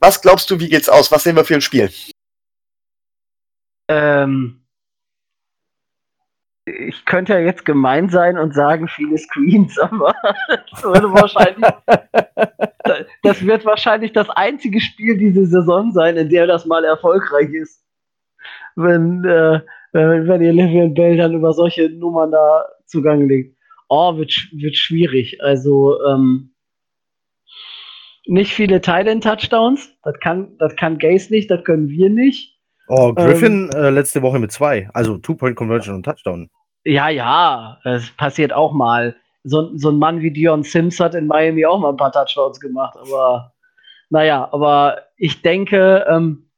was 0.02 0.22
glaubst 0.22 0.52
du, 0.52 0.60
wie 0.60 0.68
geht's 0.68 0.90
aus? 0.90 1.10
Was 1.10 1.24
sehen 1.24 1.38
wir 1.38 1.46
für 1.46 1.56
ein 1.56 1.62
Spiel? 1.62 1.90
Ähm, 3.88 4.61
ich 6.66 7.06
könnte 7.06 7.34
ja 7.34 7.40
jetzt 7.40 7.66
gemein 7.66 8.10
sein 8.10 8.38
und 8.38 8.54
sagen, 8.54 8.88
viele 8.88 9.18
Screens, 9.18 9.78
aber 9.80 10.14
das 10.48 10.84
würde 10.84 11.12
wahrscheinlich, 11.12 11.66
das 13.24 13.46
wird 13.46 13.66
wahrscheinlich 13.66 14.14
das 14.14 14.30
einzige 14.30 14.80
Spiel 14.80 15.18
diese 15.18 15.46
Saison 15.46 15.92
sein, 15.92 16.18
in 16.18 16.30
der 16.30 16.48
das 16.48 16.66
mal 16.66 16.84
erfolgreich 16.84 17.50
ist. 17.54 17.84
Wenn, 18.76 19.24
äh, 19.26 19.62
wenn 19.92 20.42
ihr 20.42 20.54
Livian 20.54 20.94
Bell 20.94 21.18
dann 21.18 21.34
über 21.34 21.54
solche 21.54 21.90
Nummern 21.90 22.32
da 22.32 22.66
zugange 22.86 23.26
legt. 23.26 23.58
Oh, 23.90 24.16
wird, 24.18 24.32
wird 24.54 24.78
schwierig. 24.78 25.44
Also, 25.44 26.02
ähm, 26.06 26.52
nicht 28.26 28.54
viele 28.54 28.80
Thailand-Touchdowns. 28.80 29.98
Das 30.04 30.18
kann, 30.20 30.58
das 30.58 30.76
kann 30.78 30.98
Gaze 30.98 31.34
nicht, 31.34 31.52
das 31.52 31.64
können 31.66 31.90
wir 31.90 32.10
nicht. 32.10 32.61
Oh, 32.94 33.14
Griffin 33.14 33.70
ähm, 33.74 33.84
äh, 33.84 33.90
letzte 33.90 34.22
Woche 34.22 34.38
mit 34.38 34.52
zwei. 34.52 34.90
Also 34.94 35.18
Two-Point-Conversion 35.18 35.96
und 35.96 36.04
Touchdown. 36.04 36.50
Ja, 36.84 37.08
ja, 37.08 37.80
es 37.86 38.12
passiert 38.18 38.52
auch 38.52 38.74
mal. 38.74 39.16
So, 39.46 39.76
so 39.78 39.92
ein 39.92 39.98
Mann 39.98 40.20
wie 40.20 40.30
Dion 40.30 40.64
Sims 40.64 41.00
hat 41.00 41.16
in 41.16 41.28
Miami 41.28 41.66
auch 41.66 41.80
mal 41.80 41.92
ein 41.92 41.98
paar 41.98 42.12
Touchdowns 42.12 42.60
gemacht. 42.60 42.98
Aber 43.00 43.54
naja, 44.10 44.50
aber 44.52 45.04
ich 45.16 45.42
denke, 45.42 46.06
ähm, 46.10 46.50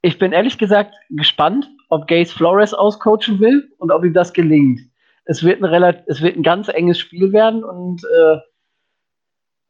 ich 0.00 0.16
bin 0.16 0.30
ehrlich 0.30 0.58
gesagt 0.58 0.94
gespannt, 1.10 1.68
ob 1.88 2.06
Gaze 2.06 2.32
Flores 2.32 2.72
auscoachen 2.72 3.40
will 3.40 3.68
und 3.78 3.90
ob 3.90 4.04
ihm 4.04 4.14
das 4.14 4.32
gelingt. 4.32 4.80
Es 5.24 5.42
wird 5.42 5.60
ein, 5.60 5.64
relativ, 5.64 6.04
es 6.06 6.22
wird 6.22 6.36
ein 6.36 6.44
ganz 6.44 6.68
enges 6.68 7.00
Spiel 7.00 7.32
werden 7.32 7.64
und 7.64 8.04
äh, 8.04 8.36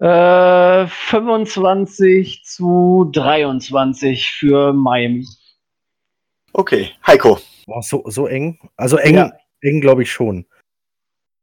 äh, 0.00 0.86
25 0.86 2.42
zu 2.44 3.10
23 3.12 4.30
für 4.30 4.72
Miami. 4.72 5.26
Okay, 6.52 6.90
Heiko. 7.06 7.38
Boah, 7.66 7.82
so, 7.82 8.02
so 8.06 8.26
eng. 8.26 8.58
Also 8.76 8.96
eng, 8.96 9.14
ja. 9.14 9.32
eng 9.60 9.80
glaube 9.80 10.02
ich 10.02 10.10
schon. 10.10 10.46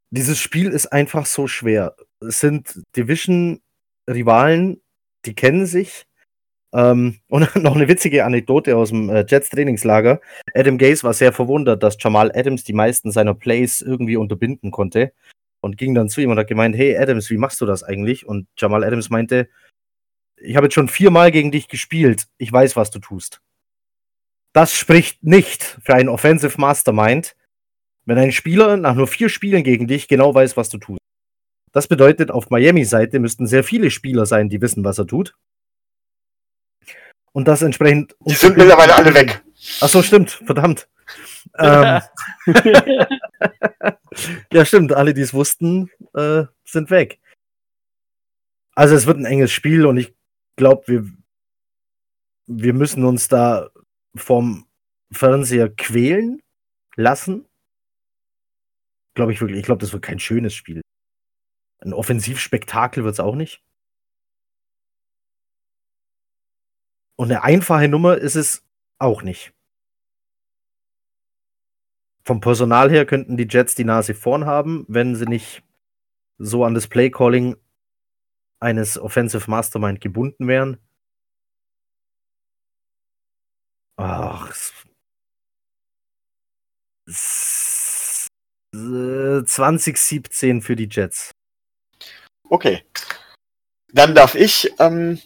Dieses 0.09 0.39
Spiel 0.39 0.71
ist 0.71 0.87
einfach 0.87 1.25
so 1.25 1.47
schwer. 1.47 1.95
Es 2.19 2.39
sind 2.39 2.81
Division-Rivalen, 2.95 4.81
die 5.25 5.35
kennen 5.35 5.65
sich. 5.65 6.05
Ähm, 6.73 7.19
und 7.29 7.55
noch 7.55 7.75
eine 7.75 7.87
witzige 7.87 8.25
Anekdote 8.25 8.75
aus 8.75 8.89
dem 8.89 9.09
äh, 9.09 9.23
Jets 9.27 9.49
Trainingslager. 9.49 10.19
Adam 10.55 10.77
Gaze 10.77 11.03
war 11.03 11.13
sehr 11.13 11.31
verwundert, 11.31 11.83
dass 11.83 11.97
Jamal 11.99 12.31
Adams 12.33 12.63
die 12.63 12.73
meisten 12.73 13.11
seiner 13.11 13.35
Plays 13.35 13.81
irgendwie 13.81 14.17
unterbinden 14.17 14.71
konnte 14.71 15.13
und 15.67 15.77
ging 15.77 15.93
dann 15.93 16.07
zu 16.07 16.21
ihm 16.21 16.31
und 16.31 16.39
hat 16.39 16.47
gemeint, 16.47 16.75
hey 16.77 16.97
Adams, 16.97 17.29
wie 17.29 17.37
machst 17.37 17.59
du 17.59 17.65
das 17.65 17.83
eigentlich? 17.83 18.25
Und 18.25 18.47
Jamal 18.57 18.85
Adams 18.85 19.09
meinte, 19.09 19.49
ich 20.37 20.55
habe 20.55 20.67
jetzt 20.67 20.75
schon 20.75 20.87
viermal 20.87 21.31
gegen 21.31 21.51
dich 21.51 21.67
gespielt, 21.67 22.27
ich 22.37 22.51
weiß, 22.51 22.77
was 22.77 22.89
du 22.89 22.99
tust. 22.99 23.41
Das 24.53 24.73
spricht 24.73 25.23
nicht 25.23 25.77
für 25.83 25.93
einen 25.93 26.07
Offensive 26.07 26.59
Mastermind, 26.59 27.35
wenn 28.05 28.17
ein 28.17 28.31
Spieler 28.31 28.77
nach 28.77 28.95
nur 28.95 29.07
vier 29.07 29.27
Spielen 29.27 29.63
gegen 29.63 29.87
dich 29.87 30.07
genau 30.07 30.33
weiß, 30.33 30.55
was 30.55 30.69
du 30.69 30.77
tust. 30.77 31.01
Das 31.73 31.87
bedeutet, 31.87 32.31
auf 32.31 32.49
Miami-Seite 32.49 33.19
müssten 33.19 33.45
sehr 33.45 33.65
viele 33.65 33.91
Spieler 33.91 34.25
sein, 34.25 34.47
die 34.47 34.61
wissen, 34.61 34.85
was 34.85 34.97
er 34.97 35.05
tut. 35.05 35.35
Und 37.33 37.47
das 37.47 37.61
entsprechend. 37.61 38.15
Die 38.25 38.33
sind 38.33 38.57
mittlerweile 38.57 38.95
alle 38.95 39.13
weg. 39.13 39.43
Ach 39.81 39.89
so, 39.89 40.01
stimmt. 40.01 40.31
Verdammt. 40.31 40.87
ähm, 41.59 42.01
ja, 44.51 44.65
stimmt. 44.65 44.93
Alle, 44.93 45.13
die 45.13 45.21
es 45.21 45.33
wussten, 45.33 45.89
äh, 46.13 46.45
sind 46.63 46.89
weg. 46.89 47.19
Also 48.73 48.95
es 48.95 49.07
wird 49.07 49.17
ein 49.17 49.25
enges 49.25 49.51
Spiel 49.51 49.85
und 49.85 49.97
ich 49.97 50.13
glaube, 50.55 50.83
wir, 50.87 51.05
wir 52.45 52.73
müssen 52.73 53.03
uns 53.03 53.27
da 53.27 53.69
vom 54.15 54.67
Fernseher 55.11 55.69
quälen 55.69 56.41
lassen. 56.95 57.47
Glaube 59.15 59.33
ich 59.33 59.41
wirklich. 59.41 59.59
Ich 59.59 59.65
glaube, 59.65 59.81
das 59.81 59.93
wird 59.93 60.03
kein 60.03 60.19
schönes 60.19 60.53
Spiel. 60.53 60.81
Ein 61.79 61.93
Offensivspektakel 61.93 63.03
wird 63.03 63.13
es 63.13 63.19
auch 63.19 63.35
nicht. 63.35 63.63
Und 67.15 67.31
eine 67.31 67.43
einfache 67.43 67.87
Nummer 67.87 68.17
ist 68.17 68.35
es 68.35 68.63
auch 68.99 69.23
nicht. 69.23 69.56
Vom 72.27 72.41
Personal 72.41 72.91
her 72.91 73.05
könnten 73.05 73.37
die 73.37 73.47
Jets 73.49 73.73
die 73.73 73.85
Nase 73.85 74.13
vorn 74.13 74.45
haben, 74.45 74.83
wenn 74.89 75.15
sie 75.15 75.27
nicht 75.27 75.63
so 76.37 76.65
an 76.65 76.73
das 76.73 76.87
Playcalling 76.87 77.55
eines 78.59 78.99
Offensive 78.99 79.49
Mastermind 79.49 80.01
gebunden 80.01 80.49
wären. 80.49 80.77
Ach. 83.95 84.51
2017 88.75 90.61
für 90.61 90.75
die 90.75 90.89
Jets. 90.91 91.31
Okay. 92.49 92.83
Dann 93.93 94.13
darf 94.13 94.35
ich. 94.35 94.69
Ähm, 94.79 95.21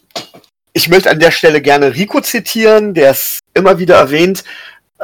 ich 0.74 0.88
möchte 0.88 1.10
an 1.10 1.20
der 1.20 1.32
Stelle 1.32 1.64
gerne 1.64 1.96
Rico 1.96 2.22
zitieren, 2.22 2.94
der 2.94 3.10
es 3.10 3.40
immer 3.56 3.80
wieder 3.80 3.96
erwähnt. 3.96 4.44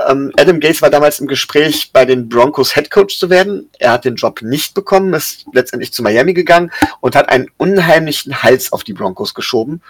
Ähm, 0.06 0.32
Adam 0.38 0.60
Gates 0.60 0.82
war 0.82 0.92
damals 0.92 1.20
im 1.20 1.28
Gespräch, 1.28 1.92
bei 1.92 2.06
den 2.06 2.30
Broncos 2.30 2.76
Head 2.76 2.92
Coach 2.92 3.18
zu 3.18 3.30
werden. 3.30 3.70
Er 3.80 3.94
hat 3.94 4.06
den 4.06 4.16
Job 4.16 4.42
nicht 4.44 4.76
bekommen, 4.76 5.14
ist 5.14 5.46
letztendlich 5.54 5.92
zu 5.92 6.04
Miami 6.04 6.34
gegangen 6.34 6.72
und 7.02 7.16
hat 7.16 7.30
einen 7.30 7.50
unheimlichen 7.58 8.44
Hals 8.44 8.72
auf 8.72 8.84
die 8.84 8.94
Broncos 8.94 9.34
geschoben 9.34 9.82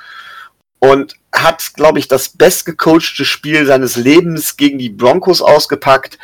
und 0.80 1.16
hat, 1.34 1.74
glaube 1.74 2.00
ich, 2.00 2.08
das 2.08 2.30
bestgecoachte 2.30 3.26
Spiel 3.26 3.66
seines 3.66 3.98
Lebens 3.98 4.56
gegen 4.56 4.78
die 4.78 4.90
Broncos 4.90 5.42
ausgepackt 5.42 6.18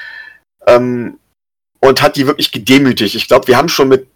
ähm, 0.66 1.20
und 1.80 2.02
hat 2.02 2.16
die 2.16 2.28
wirklich 2.28 2.52
gedemütigt. 2.52 3.16
Ich 3.16 3.28
glaube, 3.28 3.48
wir 3.48 3.58
haben 3.58 3.70
schon 3.70 3.90
mit 3.90 4.08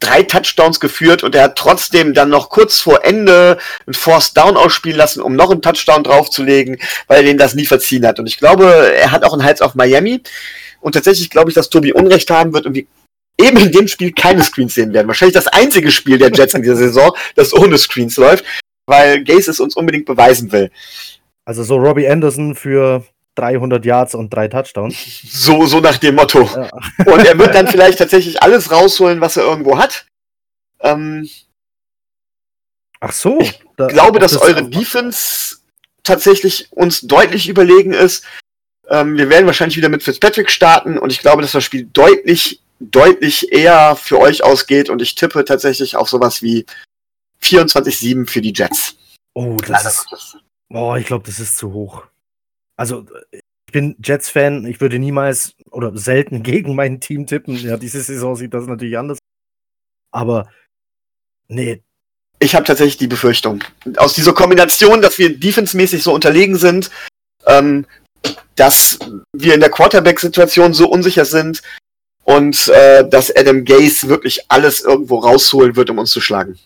drei 0.00 0.22
Touchdowns 0.22 0.80
geführt 0.80 1.22
und 1.22 1.34
er 1.34 1.44
hat 1.44 1.56
trotzdem 1.56 2.14
dann 2.14 2.28
noch 2.28 2.50
kurz 2.50 2.78
vor 2.80 3.04
Ende 3.04 3.58
ein 3.86 3.94
Force 3.94 4.34
Down 4.34 4.56
ausspielen 4.56 4.98
lassen, 4.98 5.20
um 5.20 5.34
noch 5.34 5.50
einen 5.50 5.62
Touchdown 5.62 6.04
draufzulegen, 6.04 6.78
weil 7.06 7.18
er 7.18 7.22
den 7.24 7.38
das 7.38 7.54
nie 7.54 7.66
verziehen 7.66 8.06
hat. 8.06 8.18
Und 8.18 8.26
ich 8.26 8.38
glaube, 8.38 8.92
er 8.94 9.10
hat 9.10 9.24
auch 9.24 9.32
einen 9.32 9.44
Hals 9.44 9.62
auf 9.62 9.74
Miami. 9.74 10.22
Und 10.80 10.92
tatsächlich 10.92 11.30
glaube 11.30 11.50
ich, 11.50 11.54
dass 11.54 11.70
Tobi 11.70 11.92
Unrecht 11.92 12.30
haben 12.30 12.52
wird 12.52 12.66
und 12.66 12.74
wir 12.74 12.84
eben 13.40 13.56
in 13.58 13.72
dem 13.72 13.88
Spiel 13.88 14.12
keine 14.12 14.42
Screens 14.42 14.74
sehen 14.74 14.92
werden. 14.92 15.08
Wahrscheinlich 15.08 15.34
das 15.34 15.48
einzige 15.48 15.90
Spiel 15.90 16.18
der 16.18 16.30
Jets 16.32 16.54
in 16.54 16.62
dieser 16.62 16.76
Saison, 16.76 17.14
das 17.34 17.52
ohne 17.52 17.76
Screens 17.76 18.16
läuft 18.16 18.44
weil 18.86 19.24
Gaze 19.24 19.50
es 19.50 19.60
uns 19.60 19.76
unbedingt 19.76 20.06
beweisen 20.06 20.50
will. 20.52 20.70
Also 21.44 21.62
so 21.62 21.76
Robbie 21.76 22.08
Anderson 22.08 22.54
für 22.54 23.04
300 23.36 23.84
Yards 23.84 24.14
und 24.14 24.30
drei 24.30 24.48
Touchdowns. 24.48 24.96
So, 25.28 25.66
so 25.66 25.80
nach 25.80 25.98
dem 25.98 26.16
Motto. 26.16 26.42
Ja. 26.42 26.70
Und 27.12 27.24
er 27.24 27.38
wird 27.38 27.54
dann 27.54 27.68
vielleicht 27.68 27.98
tatsächlich 27.98 28.42
alles 28.42 28.72
rausholen, 28.72 29.20
was 29.20 29.36
er 29.36 29.44
irgendwo 29.44 29.78
hat. 29.78 30.06
Ähm, 30.80 31.28
Ach 33.00 33.12
so. 33.12 33.38
Ich 33.40 33.60
da, 33.76 33.86
glaube, 33.86 34.18
dass 34.18 34.32
das 34.32 34.42
eure 34.42 34.68
Defense 34.68 35.58
tatsächlich 36.02 36.72
uns 36.72 37.02
deutlich 37.02 37.48
überlegen 37.48 37.92
ist. 37.92 38.24
Ähm, 38.88 39.16
wir 39.18 39.28
werden 39.28 39.46
wahrscheinlich 39.46 39.76
wieder 39.76 39.88
mit 39.88 40.02
Fitzpatrick 40.02 40.50
starten 40.50 40.98
und 40.98 41.12
ich 41.12 41.20
glaube, 41.20 41.42
dass 41.42 41.52
das 41.52 41.64
Spiel 41.64 41.88
deutlich, 41.92 42.60
deutlich 42.80 43.52
eher 43.52 43.96
für 43.96 44.18
euch 44.18 44.42
ausgeht 44.42 44.88
und 44.88 45.02
ich 45.02 45.14
tippe 45.14 45.44
tatsächlich 45.44 45.96
auf 45.96 46.08
sowas 46.08 46.42
wie 46.42 46.64
24-7 47.42 48.28
für 48.28 48.40
die 48.40 48.52
Jets. 48.54 48.96
Oh, 49.34 49.56
das 49.56 49.68
Leider 49.68 49.88
ist. 49.88 50.38
Oh, 50.70 50.94
ich 50.96 51.06
glaube, 51.06 51.26
das 51.26 51.40
ist 51.40 51.58
zu 51.58 51.72
hoch. 51.72 52.04
Also, 52.76 53.06
ich 53.32 53.72
bin 53.72 53.96
Jets-Fan. 54.02 54.66
Ich 54.66 54.80
würde 54.80 54.98
niemals 54.98 55.54
oder 55.70 55.96
selten 55.96 56.42
gegen 56.44 56.74
mein 56.74 57.00
Team 57.00 57.26
tippen. 57.26 57.56
Ja, 57.56 57.76
diese 57.76 58.00
Saison 58.00 58.36
sieht 58.36 58.54
das 58.54 58.66
natürlich 58.66 58.98
anders. 58.98 59.18
Aber, 60.12 60.48
nee. 61.48 61.82
Ich 62.38 62.54
habe 62.54 62.66
tatsächlich 62.66 62.98
die 62.98 63.06
Befürchtung. 63.06 63.64
Aus 63.96 64.12
dieser 64.12 64.34
Kombination, 64.34 65.00
dass 65.00 65.18
wir 65.18 65.38
defensemäßig 65.38 66.02
so 66.02 66.12
unterlegen 66.12 66.56
sind, 66.56 66.90
ähm, 67.46 67.86
dass 68.56 68.98
wir 69.32 69.54
in 69.54 69.60
der 69.60 69.70
Quarterback-Situation 69.70 70.74
so 70.74 70.88
unsicher 70.88 71.24
sind 71.24 71.62
und 72.24 72.68
äh, 72.68 73.08
dass 73.08 73.34
Adam 73.34 73.64
Gase 73.64 74.08
wirklich 74.08 74.44
alles 74.48 74.82
irgendwo 74.82 75.18
rausholen 75.18 75.76
wird, 75.76 75.88
um 75.90 75.98
uns 75.98 76.10
zu 76.10 76.20
schlagen. 76.20 76.58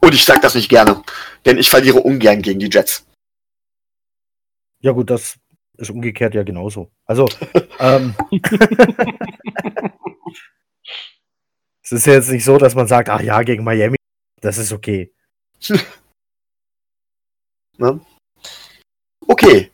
Und 0.00 0.14
ich 0.14 0.24
sage 0.24 0.40
das 0.40 0.54
nicht 0.54 0.68
gerne, 0.68 1.02
denn 1.44 1.58
ich 1.58 1.70
verliere 1.70 2.00
ungern 2.00 2.42
gegen 2.42 2.60
die 2.60 2.70
Jets. 2.70 3.06
Ja 4.80 4.92
gut, 4.92 5.10
das 5.10 5.38
ist 5.76 5.90
umgekehrt 5.90 6.34
ja 6.34 6.42
genauso. 6.42 6.90
Also, 7.04 7.28
ähm, 7.78 8.14
es 11.82 11.92
ist 11.92 12.06
ja 12.06 12.14
jetzt 12.14 12.30
nicht 12.30 12.44
so, 12.44 12.56
dass 12.58 12.74
man 12.74 12.86
sagt, 12.86 13.08
ach 13.08 13.20
ja, 13.20 13.42
gegen 13.42 13.64
Miami, 13.64 13.96
das 14.40 14.58
ist 14.58 14.72
okay. 14.72 15.12
ne? 17.78 18.00
Okay. 19.26 19.70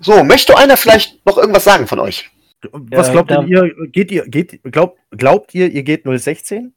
So, 0.00 0.24
möchte 0.24 0.56
einer 0.56 0.76
vielleicht 0.76 1.24
noch 1.24 1.38
irgendwas 1.38 1.64
sagen 1.64 1.86
von 1.86 2.00
euch? 2.00 2.30
Was 2.72 3.10
glaubt 3.10 3.30
äh, 3.30 3.42
ihr? 3.44 3.88
Geht 3.88 4.10
ihr, 4.10 4.26
geht, 4.26 4.62
glaubt, 4.64 4.98
glaubt 5.10 5.54
ihr, 5.54 5.70
ihr 5.70 5.82
geht 5.82 6.04
016? 6.04 6.74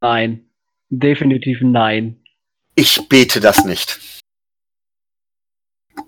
Nein. 0.00 0.48
Definitiv 0.90 1.58
nein. 1.62 2.20
Ich 2.74 3.08
bete 3.08 3.40
das 3.40 3.64
nicht. 3.64 4.22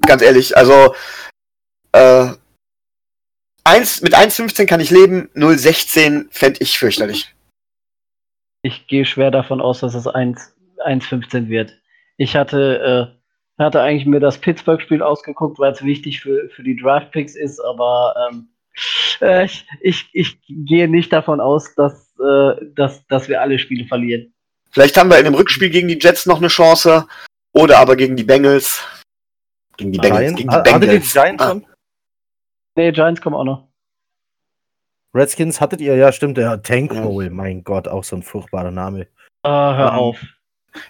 Ganz 0.07 0.23
ehrlich, 0.23 0.57
also 0.57 0.95
äh, 1.93 2.33
1, 3.65 4.03
mit 4.03 4.15
1,15 4.15 4.67
kann 4.67 4.81
ich 4.81 4.91
leben, 4.91 5.29
0,16 5.35 6.27
fände 6.31 6.61
ich 6.61 6.79
fürchterlich. 6.79 7.35
Ich 8.63 8.87
gehe 8.87 9.05
schwer 9.05 9.31
davon 9.31 9.61
aus, 9.61 9.81
dass 9.81 9.95
es 9.95 10.07
1-15 10.07 11.49
wird. 11.49 11.77
Ich 12.17 12.37
hatte, 12.37 13.13
äh, 13.59 13.63
hatte 13.63 13.83
eigentlich 13.83 14.07
mir 14.07 14.21
das 14.21 14.39
Pittsburgh-Spiel 14.39 15.03
ausgeguckt, 15.03 15.59
weil 15.59 15.73
es 15.73 15.85
wichtig 15.85 16.21
für, 16.21 16.49
für 16.51 16.63
die 16.63 16.77
Draft-Picks 16.77 17.35
ist, 17.35 17.61
aber 17.61 18.15
ähm, 18.31 18.49
äh, 19.21 19.45
ich, 19.45 19.67
ich, 19.81 20.09
ich 20.13 20.39
gehe 20.49 20.89
nicht 20.89 21.13
davon 21.13 21.41
aus, 21.41 21.75
dass, 21.75 22.15
äh, 22.21 22.55
dass, 22.75 23.07
dass 23.09 23.29
wir 23.29 23.41
alle 23.41 23.59
Spiele 23.59 23.87
verlieren. 23.87 24.33
Vielleicht 24.77 24.99
haben 24.99 25.09
wir 25.09 25.19
in 25.19 25.25
dem 25.25 25.33
Rückspiel 25.35 25.71
gegen 25.71 25.89
die 25.89 25.99
Jets 25.99 26.27
noch 26.27 26.37
eine 26.37 26.49
Chance 26.49 27.07
oder 27.55 27.79
aber 27.79 27.97
gegen 27.97 28.15
die 28.15 28.25
Bengals. 28.25 28.83
Gegen 29.79 29.91
die 29.91 29.99
Bengals. 29.99 30.35
Gegen 30.35 30.51
die 30.51 30.55
Hattet 30.55 30.71
ihr 30.75 30.79
Bengals. 30.81 31.07
die 31.07 31.13
Giants 31.13 31.43
Ah, 31.43 31.49
schon? 31.49 31.67
Nee, 32.75 32.93
Giants 32.93 33.23
kommen 33.23 33.37
auch 33.37 33.45
noch. 33.45 33.69
Redskins 35.15 35.63
hattet 35.63 35.81
ihr, 35.81 35.97
ja, 35.97 36.13
stimmt, 36.13 36.37
der 36.37 36.63
Tank 36.63 36.93
Ja. 36.93 37.05
Roll, 37.05 37.31
mein 37.31 37.65
Gott, 37.65 37.89
auch 37.89 38.05
so 38.05 38.17
ein 38.17 38.23
furchtbarer 38.23 38.71
Name. 38.71 39.07
Ah, 39.45 39.75
hör 39.75 39.89
Ähm, 39.93 39.95
auf. 39.95 40.19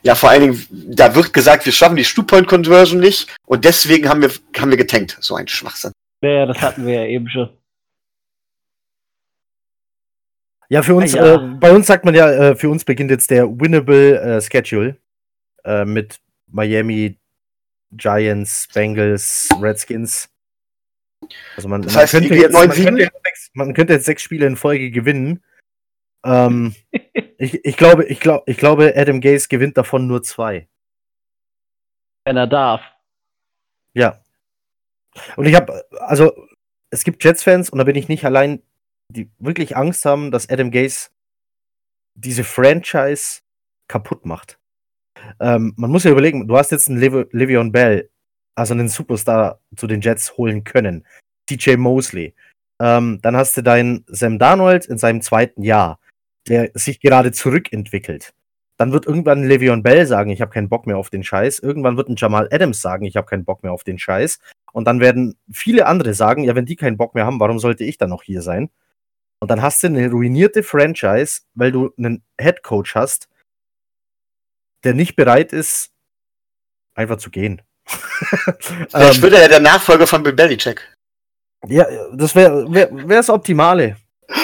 ja, 0.02 0.16
vor 0.16 0.30
allen 0.30 0.40
Dingen, 0.40 0.66
da 0.96 1.14
wird 1.14 1.32
gesagt, 1.32 1.64
wir 1.64 1.72
schaffen 1.72 1.94
die 1.94 2.02
Two-Point-Conversion 2.02 2.98
nicht 2.98 3.36
und 3.46 3.64
deswegen 3.64 4.08
haben 4.08 4.20
wir, 4.20 4.32
haben 4.58 4.70
wir 4.70 4.78
getankt. 4.78 5.16
So 5.20 5.36
ein 5.36 5.46
Schwachsinn. 5.46 5.92
Ja, 6.24 6.30
ja, 6.30 6.46
das 6.46 6.60
hatten 6.60 6.84
wir 6.88 6.94
ja 6.94 7.04
eben 7.06 7.28
schon. 7.28 7.50
Ja, 10.68 10.82
für 10.82 10.94
uns, 10.94 11.14
Ah, 11.14 11.24
ja. 11.24 11.34
Äh, 11.34 11.54
bei 11.60 11.72
uns 11.72 11.86
sagt 11.86 12.04
man 12.04 12.14
ja, 12.14 12.30
äh, 12.30 12.56
für 12.56 12.68
uns 12.68 12.84
beginnt 12.84 13.10
jetzt 13.10 13.30
der 13.30 13.46
Winnable 13.48 14.20
äh, 14.20 14.40
Schedule 14.40 14.96
äh, 15.64 15.84
mit 15.84 16.20
Miami, 16.48 17.18
Giants, 17.92 18.68
Bengals, 18.74 19.48
Redskins. 19.60 20.28
Also 21.56 21.68
man, 21.68 21.82
Das 21.82 21.94
man 21.94 22.02
heißt, 22.02 22.12
könnte 22.12 22.28
irgendwie 22.28 22.42
jetzt, 22.42 22.52
man, 22.52 22.70
9-7? 22.70 22.84
könnte 22.84 23.02
jetzt 23.02 23.22
sechs, 23.24 23.50
man 23.54 23.74
könnte 23.74 23.92
jetzt 23.94 24.04
sechs 24.06 24.22
Spiele 24.22 24.46
in 24.46 24.56
Folge 24.56 24.90
gewinnen. 24.90 25.42
Ähm, 26.24 26.74
ich, 27.38 27.64
ich, 27.64 27.76
glaube, 27.76 28.04
ich, 28.04 28.20
glaub, 28.20 28.48
ich 28.48 28.56
glaube, 28.56 28.92
Adam 28.96 29.20
Gaze 29.20 29.48
gewinnt 29.48 29.76
davon 29.76 30.06
nur 30.06 30.22
zwei. 30.22 30.68
Wenn 32.24 32.36
er 32.36 32.46
darf. 32.48 32.82
Ja. 33.94 34.20
Und 35.36 35.46
ich 35.46 35.54
habe, 35.54 35.84
also, 36.00 36.32
es 36.90 37.04
gibt 37.04 37.22
Jets-Fans, 37.24 37.70
und 37.70 37.78
da 37.78 37.84
bin 37.84 37.96
ich 37.96 38.08
nicht 38.08 38.24
allein, 38.24 38.62
die 39.08 39.30
wirklich 39.38 39.76
Angst 39.76 40.04
haben, 40.04 40.30
dass 40.30 40.48
Adam 40.48 40.70
Gaze 40.70 41.08
diese 42.14 42.44
Franchise 42.44 43.40
kaputt 43.88 44.26
macht. 44.26 44.58
Ähm, 45.40 45.74
man 45.76 45.90
muss 45.90 46.04
ja 46.04 46.10
überlegen, 46.10 46.46
du 46.48 46.56
hast 46.56 46.72
jetzt 46.72 46.88
einen 46.88 46.98
Lev 46.98 47.14
Le'Veon 47.32 47.72
Bell, 47.72 48.10
also 48.54 48.74
einen 48.74 48.88
Superstar 48.88 49.60
zu 49.76 49.86
den 49.86 50.00
Jets 50.00 50.36
holen 50.36 50.64
können. 50.64 51.06
DJ 51.50 51.76
Mosley. 51.76 52.34
Ähm, 52.80 53.20
dann 53.22 53.36
hast 53.36 53.56
du 53.56 53.62
deinen 53.62 54.04
Sam 54.06 54.38
Darnold 54.38 54.86
in 54.86 54.98
seinem 54.98 55.22
zweiten 55.22 55.62
Jahr, 55.62 55.98
der 56.48 56.70
sich 56.74 57.00
gerade 57.00 57.32
zurückentwickelt. 57.32 58.34
Dann 58.78 58.92
wird 58.92 59.06
irgendwann 59.06 59.44
Le'Veon 59.44 59.82
Bell 59.82 60.06
sagen, 60.06 60.30
ich 60.30 60.42
habe 60.42 60.50
keinen 60.50 60.68
Bock 60.68 60.86
mehr 60.86 60.98
auf 60.98 61.08
den 61.08 61.24
Scheiß. 61.24 61.60
Irgendwann 61.60 61.96
wird 61.96 62.08
ein 62.08 62.16
Jamal 62.16 62.48
Adams 62.50 62.82
sagen, 62.82 63.06
ich 63.06 63.16
habe 63.16 63.26
keinen 63.26 63.46
Bock 63.46 63.62
mehr 63.62 63.72
auf 63.72 63.84
den 63.84 63.98
Scheiß. 63.98 64.38
Und 64.72 64.84
dann 64.86 65.00
werden 65.00 65.36
viele 65.50 65.86
andere 65.86 66.12
sagen, 66.12 66.44
ja, 66.44 66.54
wenn 66.54 66.66
die 66.66 66.76
keinen 66.76 66.98
Bock 66.98 67.14
mehr 67.14 67.24
haben, 67.24 67.40
warum 67.40 67.58
sollte 67.58 67.84
ich 67.84 67.96
dann 67.96 68.10
noch 68.10 68.22
hier 68.22 68.42
sein? 68.42 68.68
Und 69.40 69.50
dann 69.50 69.62
hast 69.62 69.82
du 69.82 69.88
eine 69.88 70.10
ruinierte 70.10 70.62
Franchise, 70.62 71.42
weil 71.54 71.72
du 71.72 71.92
einen 71.98 72.24
Head 72.40 72.62
Coach 72.62 72.94
hast, 72.94 73.28
der 74.84 74.94
nicht 74.94 75.16
bereit 75.16 75.52
ist, 75.52 75.90
einfach 76.94 77.18
zu 77.18 77.30
gehen. 77.30 77.62
Vielleicht 77.86 78.94
ähm, 78.94 79.22
wird 79.22 79.34
er 79.34 79.42
ja 79.42 79.48
der 79.48 79.60
Nachfolger 79.60 80.06
von 80.06 80.22
Bill 80.22 80.32
Belichick. 80.32 80.92
ja, 81.66 81.86
das 82.14 82.34
wäre 82.34 82.72
wär, 82.72 82.90
wär 82.92 83.16
das 83.18 83.30
Optimale. 83.30 83.96
Da 84.28 84.36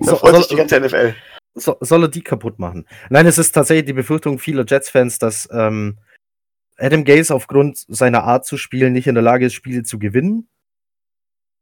So, 0.00 0.16
freut 0.16 0.32
soll, 0.32 0.40
sich 0.40 0.48
die 0.48 0.56
ganze 0.56 0.80
NFL. 0.80 1.14
so, 1.54 1.76
soll 1.80 2.02
er 2.04 2.08
die 2.08 2.22
kaputt 2.22 2.58
machen? 2.58 2.86
Nein, 3.08 3.26
es 3.26 3.38
ist 3.38 3.52
tatsächlich 3.52 3.86
die 3.86 3.92
Befürchtung 3.92 4.38
vieler 4.38 4.64
Jets-Fans, 4.66 5.18
dass 5.18 5.48
ähm, 5.52 5.98
Adam 6.76 7.04
Gaze 7.04 7.34
aufgrund 7.34 7.78
seiner 7.88 8.24
Art 8.24 8.44
zu 8.44 8.56
spielen 8.56 8.92
nicht 8.92 9.06
in 9.06 9.14
der 9.14 9.22
Lage 9.22 9.46
ist, 9.46 9.54
Spiele 9.54 9.84
zu 9.84 9.98
gewinnen 9.98 10.48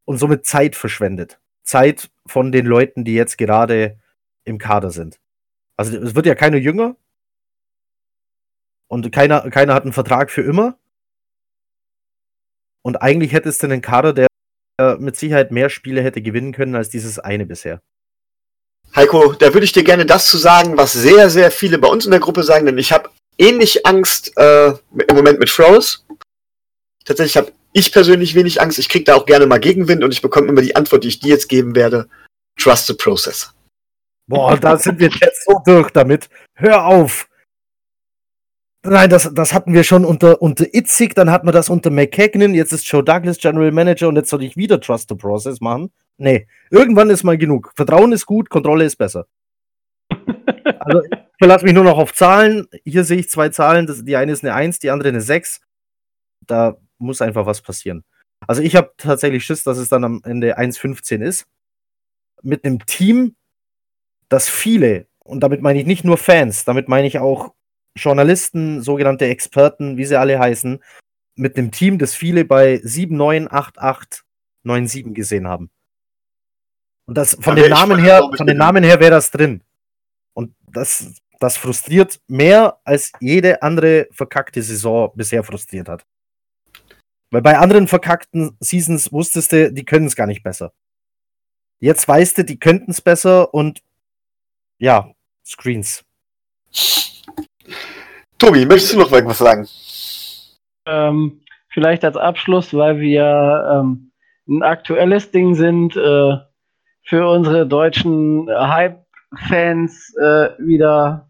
und 0.05 0.19
somit 0.19 0.47
Zeit 0.47 0.75
verschwendet. 0.75 1.39
Zeit 1.65 2.11
von 2.27 2.53
den 2.53 2.67
Leuten, 2.67 3.05
die 3.05 3.15
jetzt 3.15 3.39
gerade 3.39 3.99
im 4.45 4.59
Kader 4.59 4.91
sind. 4.91 5.19
Also 5.77 5.97
es 5.99 6.15
wird 6.15 6.27
ja 6.27 6.35
keiner 6.35 6.59
jünger 6.59 6.97
und 8.89 9.11
keiner, 9.13 9.51
keiner 9.51 9.75
hat 9.75 9.83
einen 9.83 9.93
Vertrag 9.93 10.31
für 10.31 10.43
immer. 10.43 10.79
Und 12.83 12.97
eigentlich 12.97 13.33
hättest 13.33 13.63
du 13.63 13.67
einen 13.67 13.83
Kader, 13.83 14.13
der 14.13 14.27
mit 14.99 15.17
Sicherheit 15.17 15.51
mehr 15.51 15.71
Spiele 15.71 16.03
hätte 16.03 16.21
gewinnen 16.21 16.53
können 16.53 16.75
als 16.75 16.91
dieses 16.91 17.19
eine 17.19 17.47
bisher. 17.47 17.81
Heiko, 18.95 19.33
da 19.33 19.53
würde 19.53 19.65
ich 19.65 19.73
dir 19.73 19.85
gerne 19.85 20.07
das 20.07 20.27
zu 20.27 20.37
sagen, 20.37 20.77
was 20.77 20.93
sehr, 20.93 21.31
sehr 21.31 21.51
viele 21.51 21.79
bei 21.79 21.89
uns 21.89 22.05
in 22.05 22.11
der 22.11 22.21
Gruppe 22.21 22.43
sagen, 22.43 22.67
denn 22.67 22.79
ich 22.79 22.93
habe 22.93 23.11
ähnlich 23.39 23.87
Angst 23.87 24.37
äh, 24.37 24.69
im 24.69 25.17
Moment 25.17 25.41
mit 25.41 25.51
Froze. 25.51 26.01
Tatsächlich 27.05 27.37
habe 27.37 27.53
ich 27.75 27.93
persönlich 27.93 28.35
wenig 28.35 28.63
Angst. 28.63 28.79
Ich 28.79 28.89
kriege 28.89 29.05
da 29.05 29.17
auch 29.17 29.27
gerne 29.27 29.47
mal 29.47 29.59
Gegenwind 29.59 30.03
und 30.03 30.13
ich 30.13 30.23
bekomme 30.23 30.49
immer 30.49 30.63
die 30.63 30.77
Antwort, 30.77 31.05
die 31.05 31.09
ich 31.09 31.19
dir 31.19 31.31
jetzt 31.31 31.49
geben 31.49 31.75
werde. 31.75 32.09
Trust 32.57 32.87
the 32.87 32.95
process. 32.95 33.53
Boah, 34.27 34.57
da 34.57 34.79
sind 34.79 35.01
wir 35.01 35.09
jetzt 35.09 35.45
so 35.45 35.61
durch 35.67 35.91
damit. 35.91 36.31
Hör 36.55 36.87
auf! 36.87 37.29
Nein, 38.87 39.11
das, 39.11 39.31
das 39.35 39.53
hatten 39.53 39.73
wir 39.73 39.83
schon 39.83 40.05
unter, 40.05 40.41
unter 40.41 40.67
Itzig, 40.73 41.15
dann 41.15 41.31
hatten 41.31 41.49
wir 41.49 41.53
das 41.53 41.71
unter 41.71 41.91
McKagan, 41.91 42.55
jetzt 42.55 42.73
ist 42.73 42.87
Joe 42.87 43.03
Douglas 43.03 43.39
General 43.39 43.73
Manager 43.73 44.09
und 44.09 44.17
jetzt 44.17 44.29
soll 44.29 44.43
ich 44.43 44.57
wieder 44.57 44.79
Trust 44.79 45.09
the 45.09 45.15
Process 45.15 45.61
machen. 45.61 45.91
Nee, 46.19 46.47
irgendwann 46.71 47.11
ist 47.11 47.25
mal 47.25 47.39
genug. 47.39 47.73
Vertrauen 47.75 48.13
ist 48.13 48.27
gut, 48.27 48.51
Kontrolle 48.51 48.85
ist 48.85 48.97
besser. 48.97 49.27
Also, 50.87 51.03
ich 51.03 51.19
verlasse 51.39 51.65
mich 51.65 51.73
nur 51.73 51.85
noch 51.85 51.97
auf 51.97 52.13
Zahlen. 52.13 52.67
Hier 52.85 53.05
sehe 53.05 53.19
ich 53.19 53.31
zwei 53.31 53.49
Zahlen. 53.49 53.87
Das, 53.87 54.05
die 54.05 54.17
eine 54.17 54.33
ist 54.33 54.45
eine 54.45 54.53
1, 54.53 54.81
die 54.81 54.91
andere 54.91 55.09
eine 55.09 55.23
6. 55.23 55.61
Da 56.47 56.77
muss 57.05 57.23
einfach 57.23 57.47
was 57.47 57.63
passieren. 57.63 58.05
Also, 58.47 58.63
ich 58.63 58.77
habe 58.77 58.93
tatsächlich 58.97 59.45
Schiss, 59.45 59.63
dass 59.65 59.79
es 59.79 59.89
dann 59.89 60.05
am 60.05 60.21
Ende 60.25 60.59
1,15 60.59 61.23
ist. 61.23 61.47
Mit 62.43 62.65
einem 62.65 62.85
Team, 62.85 63.37
das 64.29 64.49
viele, 64.49 65.07
und 65.21 65.41
damit 65.41 65.63
meine 65.63 65.81
ich 65.81 65.87
nicht 65.87 66.05
nur 66.05 66.19
Fans, 66.19 66.65
damit 66.65 66.89
meine 66.89 67.07
ich 67.07 67.19
auch 67.19 67.55
Journalisten, 67.97 68.83
sogenannte 68.83 69.27
Experten, 69.27 69.97
wie 69.97 70.05
sie 70.05 70.19
alle 70.19 70.39
heißen, 70.39 70.83
mit 71.37 71.57
einem 71.57 71.71
Team, 71.71 71.99
das 71.99 72.15
viele 72.15 72.45
bei 72.45 72.81
7, 72.83 73.17
9, 73.17 73.49
8, 73.51 73.79
8, 73.79 74.25
9, 74.65 74.87
7 74.87 75.15
gesehen 75.15 75.49
haben. 75.49 75.71
Und 77.07 77.17
das 77.19 77.37
von 77.41 77.57
Da 77.57 77.63
den 77.63 77.71
Namen 77.71 77.99
her, 77.99 78.29
von 78.37 78.47
den. 78.47 78.57
Namen 78.57 78.85
her 78.85 79.01
wäre 79.01 79.11
das 79.11 79.31
drin. 79.31 79.63
Und 80.33 80.55
das, 80.67 81.15
das 81.39 81.57
frustriert 81.57 82.21
mehr, 82.29 82.79
als 82.85 83.13
jede 83.21 83.63
andere 83.63 84.09
verkackte 84.11 84.63
Saison 84.63 85.13
bisher 85.15 85.45
frustriert 85.45 85.89
hat. 85.89 86.05
Weil 87.35 87.43
bei 87.43 87.59
anderen 87.59 87.89
verkackten 87.89 88.57
Seasons 88.61 89.13
wusstest 89.13 89.51
du, 89.51 89.73
die 89.73 89.85
können 89.85 90.07
es 90.07 90.15
gar 90.15 90.29
nicht 90.29 90.45
besser. 90.45 90.73
Jetzt 91.81 92.07
weißt 92.07 92.39
du, 92.39 92.45
die 92.45 92.61
könnten 92.61 92.93
es 92.93 93.01
besser 93.01 93.53
und 93.53 93.83
ja, 94.79 95.11
Screens. 95.45 96.05
Tobi, 98.39 98.65
möchtest 98.65 98.95
du 98.95 98.99
noch 99.01 99.11
irgendwas 99.11 99.39
sagen? 99.39 99.67
Ähm, 100.87 101.41
vielleicht 101.71 102.05
als 102.05 102.17
Abschluss, 102.17 102.73
weil 102.73 103.01
wir 103.01 103.83
ähm, 103.83 104.13
ein 104.47 104.63
aktuelles 104.63 105.33
Ding 105.33 105.57
sind, 105.57 105.97
äh, 105.97 106.37
für 107.03 107.29
unsere 107.29 107.67
deutschen 107.67 108.49
Hype-Fans 108.49 110.15
äh, 110.23 110.51
wieder. 110.59 111.29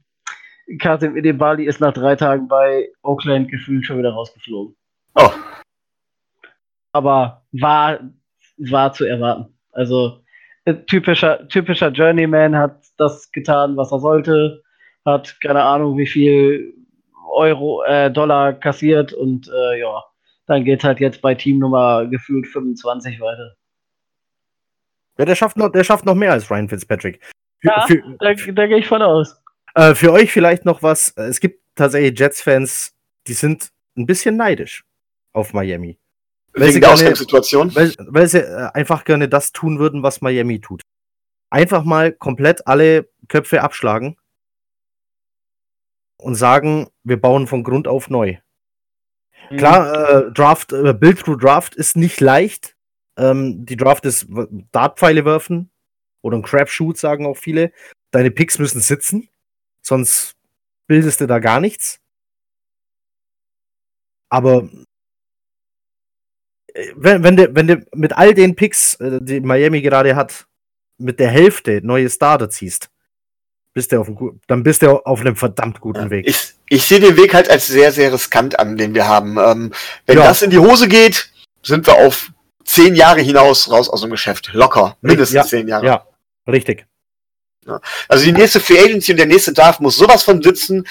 Kasim 0.78 1.16
Edebali 1.16 1.64
ist 1.64 1.80
nach 1.80 1.94
drei 1.94 2.14
Tagen 2.14 2.46
bei 2.46 2.90
Oakland 3.00 3.50
gefühlt 3.50 3.86
schon 3.86 3.96
wieder 3.96 4.12
rausgeflogen. 4.12 4.76
Oh, 5.14 5.30
Aber 6.94 7.42
war, 7.52 7.98
war 8.56 8.92
zu 8.92 9.04
erwarten. 9.04 9.52
Also 9.72 10.20
äh, 10.64 10.74
typischer, 10.86 11.46
typischer 11.48 11.88
Journeyman 11.88 12.56
hat 12.56 12.84
das 12.96 13.30
getan, 13.32 13.76
was 13.76 13.90
er 13.92 13.98
sollte, 13.98 14.62
hat 15.04 15.36
keine 15.40 15.62
Ahnung, 15.62 15.98
wie 15.98 16.06
viel 16.06 16.72
Euro, 17.32 17.82
äh, 17.84 18.10
Dollar 18.12 18.52
kassiert 18.52 19.12
und 19.12 19.48
äh, 19.48 19.80
ja, 19.80 20.04
dann 20.46 20.64
geht 20.64 20.84
halt 20.84 21.00
jetzt 21.00 21.20
bei 21.20 21.34
Teamnummer 21.34 22.06
gefühlt 22.06 22.46
25 22.46 23.20
weiter. 23.20 23.56
Ja, 25.18 25.24
der 25.24 25.34
schafft 25.34 25.56
noch, 25.56 25.70
der 25.70 25.82
schafft 25.84 26.04
noch 26.04 26.14
mehr 26.14 26.32
als 26.32 26.48
Ryan 26.50 26.68
Fitzpatrick. 26.68 27.20
Für, 27.60 27.68
Ja. 27.68 27.86
für, 27.86 28.02
Da, 28.20 28.34
da 28.52 28.66
gehe 28.66 28.78
ich 28.78 28.86
von 28.86 29.02
aus. 29.02 29.40
äh, 29.74 29.94
für 29.96 30.12
euch 30.12 30.30
vielleicht 30.32 30.64
noch 30.64 30.82
was. 30.82 31.12
Es 31.16 31.40
gibt 31.40 31.60
tatsächlich 31.74 32.18
Jets-Fans, 32.18 32.94
die 33.26 33.32
sind 33.32 33.70
ein 33.96 34.06
bisschen 34.06 34.36
neidisch 34.36 34.84
auf 35.32 35.52
Miami. 35.52 35.98
Weil 36.54 36.68
sie 36.68 36.74
wegen 36.74 36.80
der 36.80 36.80
gerne- 36.80 36.92
Ausgangssituation. 36.92 37.74
Weil, 37.74 37.94
weil 37.98 38.26
sie 38.26 38.38
äh, 38.38 38.70
einfach 38.72 39.04
gerne 39.04 39.28
das 39.28 39.52
tun 39.52 39.78
würden, 39.78 40.02
was 40.02 40.20
Miami 40.20 40.60
tut. 40.60 40.82
Einfach 41.50 41.84
mal 41.84 42.12
komplett 42.12 42.66
alle 42.66 43.08
Köpfe 43.28 43.62
abschlagen 43.62 44.16
und 46.18 46.34
sagen, 46.34 46.88
wir 47.02 47.20
bauen 47.20 47.46
von 47.46 47.62
Grund 47.62 47.86
auf 47.88 48.08
neu. 48.08 48.38
Klar, 49.50 50.26
äh, 50.28 50.32
Draft, 50.32 50.72
äh, 50.72 50.94
Build 50.94 51.18
through 51.20 51.36
Draft 51.38 51.74
ist 51.74 51.96
nicht 51.96 52.20
leicht. 52.20 52.76
Ähm, 53.16 53.66
die 53.66 53.76
Draft 53.76 54.04
ist 54.06 54.26
Dartpfeile 54.72 55.24
werfen 55.24 55.70
oder 56.22 56.38
ein 56.38 56.42
Crapshoot, 56.42 56.96
sagen 56.96 57.26
auch 57.26 57.36
viele. 57.36 57.72
Deine 58.10 58.30
Picks 58.30 58.58
müssen 58.58 58.80
sitzen. 58.80 59.28
sonst 59.82 60.34
bildest 60.86 61.20
du 61.20 61.26
da 61.26 61.38
gar 61.40 61.60
nichts. 61.60 62.00
Aber 64.30 64.68
wenn, 66.96 67.22
wenn, 67.22 67.36
du, 67.36 67.54
wenn 67.54 67.66
du 67.66 67.86
mit 67.94 68.12
all 68.16 68.34
den 68.34 68.54
Picks, 68.56 68.94
äh, 68.96 69.18
die 69.22 69.40
Miami 69.40 69.80
gerade 69.82 70.16
hat, 70.16 70.46
mit 70.98 71.18
der 71.20 71.28
Hälfte 71.28 71.80
neue 71.82 72.08
Starter 72.10 72.50
ziehst, 72.50 72.88
bist 73.72 73.90
du 73.92 74.00
auf 74.00 74.06
einem, 74.08 74.40
dann 74.46 74.62
bist 74.62 74.82
du 74.82 75.04
auf 75.04 75.20
einem 75.20 75.36
verdammt 75.36 75.80
guten 75.80 76.10
Weg. 76.10 76.26
Ich, 76.28 76.54
ich 76.68 76.86
sehe 76.86 77.00
den 77.00 77.16
Weg 77.16 77.34
halt 77.34 77.50
als 77.50 77.66
sehr, 77.66 77.90
sehr 77.90 78.12
riskant 78.12 78.58
an, 78.58 78.76
den 78.76 78.94
wir 78.94 79.08
haben. 79.08 79.36
Ähm, 79.38 79.72
wenn 80.06 80.18
Ja. 80.18 80.24
das 80.28 80.42
in 80.42 80.50
die 80.50 80.58
Hose 80.58 80.86
geht, 80.88 81.30
sind 81.62 81.86
wir 81.86 81.94
auf 81.94 82.30
zehn 82.64 82.94
Jahre 82.94 83.20
hinaus 83.20 83.70
raus 83.70 83.88
aus 83.88 84.02
dem 84.02 84.10
Geschäft. 84.10 84.50
Locker. 84.52 84.96
Mindestens 85.00 85.34
Ja, 85.34 85.44
zehn 85.44 85.66
Jahre. 85.68 85.84
Ja, 85.86 86.06
richtig. 86.48 86.86
Also 88.08 88.24
die 88.26 88.32
nächste 88.32 88.60
Free 88.60 88.78
Agency 88.78 89.12
und 89.12 89.18
der 89.18 89.26
nächste 89.26 89.52
Draft 89.52 89.80
muss 89.80 89.96
sowas 89.96 90.22
von 90.22 90.42
sitzen. 90.42 90.86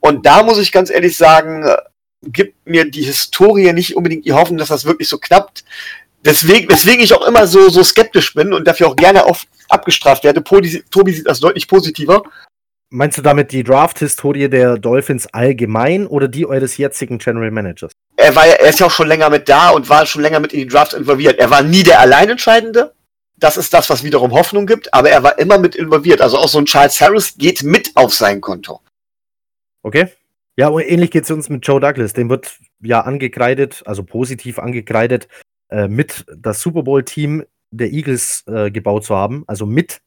Und 0.00 0.24
da 0.24 0.42
muss 0.42 0.58
ich 0.58 0.70
ganz 0.72 0.88
ehrlich 0.88 1.16
sagen, 1.16 1.64
äh, 1.64 1.76
gibt 2.24 2.66
mir 2.66 2.90
die 2.90 3.02
Historie 3.02 3.72
nicht 3.72 3.96
unbedingt 3.96 4.24
die 4.24 4.32
Hoffnung, 4.32 4.58
dass 4.58 4.68
das 4.68 4.84
wirklich 4.84 5.08
so 5.08 5.18
klappt. 5.18 5.64
Deswegen, 6.24 6.68
weswegen 6.68 7.02
ich 7.02 7.12
auch 7.14 7.26
immer 7.26 7.46
so, 7.46 7.68
so 7.68 7.82
skeptisch 7.82 8.34
bin 8.34 8.52
und 8.52 8.66
dafür 8.66 8.88
auch 8.88 8.96
gerne 8.96 9.24
auf, 9.24 9.44
abgestraft 9.68 10.22
werde. 10.22 10.40
Poli- 10.40 10.84
Tobi 10.90 11.12
sieht 11.12 11.26
das 11.26 11.40
deutlich 11.40 11.66
positiver. 11.66 12.22
Meinst 12.90 13.18
du 13.18 13.22
damit 13.22 13.52
die 13.52 13.64
Draft-Historie 13.64 14.48
der 14.48 14.76
Dolphins 14.76 15.26
allgemein 15.32 16.06
oder 16.06 16.28
die 16.28 16.46
eures 16.46 16.76
jetzigen 16.76 17.18
General 17.18 17.50
Managers? 17.50 17.90
Er 18.16 18.36
war 18.36 18.46
ja, 18.46 18.52
er 18.52 18.68
ist 18.68 18.78
ja 18.78 18.86
auch 18.86 18.90
schon 18.90 19.08
länger 19.08 19.30
mit 19.30 19.48
da 19.48 19.70
und 19.70 19.88
war 19.88 20.06
schon 20.06 20.22
länger 20.22 20.38
mit 20.38 20.52
in 20.52 20.60
die 20.60 20.66
Draft 20.66 20.92
involviert. 20.92 21.38
Er 21.38 21.50
war 21.50 21.62
nie 21.62 21.82
der 21.82 22.00
Alleinentscheidende. 22.00 22.92
Das 23.38 23.56
ist 23.56 23.74
das, 23.74 23.90
was 23.90 24.04
wiederum 24.04 24.32
Hoffnung 24.32 24.66
gibt, 24.66 24.94
aber 24.94 25.10
er 25.10 25.24
war 25.24 25.38
immer 25.38 25.58
mit 25.58 25.74
involviert. 25.74 26.20
Also 26.20 26.38
auch 26.38 26.48
so 26.48 26.58
ein 26.58 26.66
Charles 26.66 27.00
Harris 27.00 27.34
geht 27.36 27.64
mit 27.64 27.90
auf 27.96 28.14
sein 28.14 28.40
Konto. 28.40 28.80
Okay. 29.82 30.12
Ja, 30.56 30.68
und 30.68 30.82
ähnlich 30.82 31.10
geht 31.10 31.24
es 31.24 31.30
uns 31.30 31.48
mit 31.48 31.66
Joe 31.66 31.80
Douglas. 31.80 32.12
Dem 32.12 32.28
wird 32.28 32.58
ja 32.80 33.00
angekreidet, 33.00 33.82
also 33.86 34.04
positiv 34.04 34.58
angekreidet, 34.58 35.28
äh, 35.70 35.88
mit 35.88 36.26
das 36.36 36.60
Super 36.60 36.82
Bowl-Team 36.82 37.44
der 37.70 37.90
Eagles 37.90 38.44
äh, 38.46 38.70
gebaut 38.70 39.04
zu 39.04 39.16
haben. 39.16 39.44
Also 39.46 39.64
mit 39.64 40.02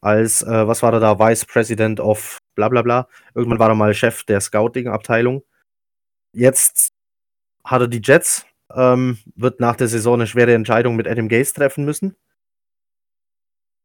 als, 0.00 0.42
äh, 0.42 0.66
was 0.66 0.82
war 0.82 0.92
er 0.92 1.00
da, 1.00 1.18
Vice 1.18 1.44
President 1.44 2.00
of 2.00 2.38
bla 2.54 2.68
bla 2.68 2.82
bla. 2.82 3.08
Irgendwann 3.34 3.58
war 3.58 3.68
er 3.68 3.74
mal 3.74 3.94
Chef 3.94 4.24
der 4.24 4.40
Scouting-Abteilung. 4.40 5.42
Jetzt 6.32 6.92
hat 7.64 7.82
er 7.82 7.88
die 7.88 8.00
Jets, 8.02 8.46
ähm, 8.74 9.18
wird 9.34 9.60
nach 9.60 9.76
der 9.76 9.88
Saison 9.88 10.14
eine 10.14 10.26
schwere 10.26 10.54
Entscheidung 10.54 10.96
mit 10.96 11.08
Adam 11.08 11.28
Gase 11.28 11.52
treffen 11.54 11.84
müssen. 11.84 12.16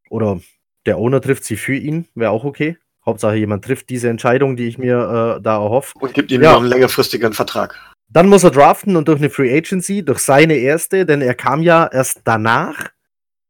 Oder 0.09 0.39
der 0.85 0.97
Owner 0.97 1.21
trifft 1.21 1.43
sie 1.43 1.57
für 1.57 1.75
ihn, 1.75 2.07
wäre 2.15 2.31
auch 2.31 2.43
okay. 2.45 2.77
Hauptsache 3.05 3.35
jemand 3.35 3.65
trifft 3.65 3.89
diese 3.89 4.09
Entscheidung, 4.09 4.55
die 4.55 4.67
ich 4.67 4.77
mir 4.77 5.37
äh, 5.37 5.41
da 5.41 5.55
erhoffe. 5.55 5.93
Und 5.99 6.13
gibt 6.13 6.31
ihm 6.31 6.41
Ja. 6.41 6.53
noch 6.53 6.59
einen 6.59 6.69
längerfristigen 6.69 7.33
Vertrag. 7.33 7.79
Dann 8.09 8.29
muss 8.29 8.43
er 8.43 8.51
draften 8.51 8.95
und 8.95 9.07
durch 9.07 9.19
eine 9.19 9.29
Free 9.29 9.55
Agency, 9.55 10.03
durch 10.05 10.19
seine 10.19 10.53
erste, 10.55 11.05
denn 11.05 11.21
er 11.21 11.33
kam 11.33 11.61
ja 11.63 11.87
erst 11.91 12.21
danach. 12.25 12.91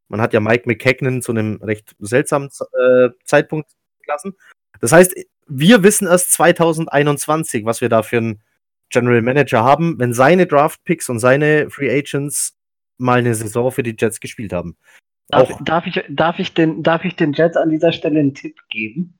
Man 0.08 0.20
hat 0.20 0.32
ja 0.32 0.40
Mike 0.40 0.64
McKagan 0.66 1.22
zu 1.22 1.32
einem 1.32 1.60
recht 1.62 1.94
seltsamen 1.98 2.48
äh, 2.48 3.10
Zeitpunkt 3.24 3.70
gelassen. 4.02 4.34
Das 4.80 4.92
heißt, 4.92 5.14
wir 5.46 5.82
wissen 5.82 6.06
erst 6.06 6.32
2021, 6.32 7.64
was 7.64 7.80
wir 7.80 7.88
da 7.88 8.02
für 8.02 8.18
einen 8.18 8.42
General 8.90 9.22
Manager 9.22 9.64
haben, 9.64 9.98
wenn 9.98 10.12
seine 10.12 10.46
Draft 10.46 10.82
Picks 10.84 11.08
und 11.08 11.18
seine 11.18 11.68
Free 11.70 11.90
Agents 11.90 12.56
mal 12.98 13.18
eine 13.18 13.34
Saison 13.34 13.70
für 13.70 13.82
die 13.82 13.96
Jets 13.98 14.20
gespielt 14.20 14.52
haben. 14.52 14.76
Darf, 15.28 15.50
darf, 15.64 15.86
ich, 15.86 16.02
darf, 16.10 16.38
ich 16.38 16.54
den, 16.54 16.82
darf 16.82 17.04
ich 17.04 17.16
den 17.16 17.32
Jets 17.32 17.56
an 17.56 17.70
dieser 17.70 17.92
Stelle 17.92 18.20
einen 18.20 18.34
Tipp 18.34 18.56
geben? 18.70 19.18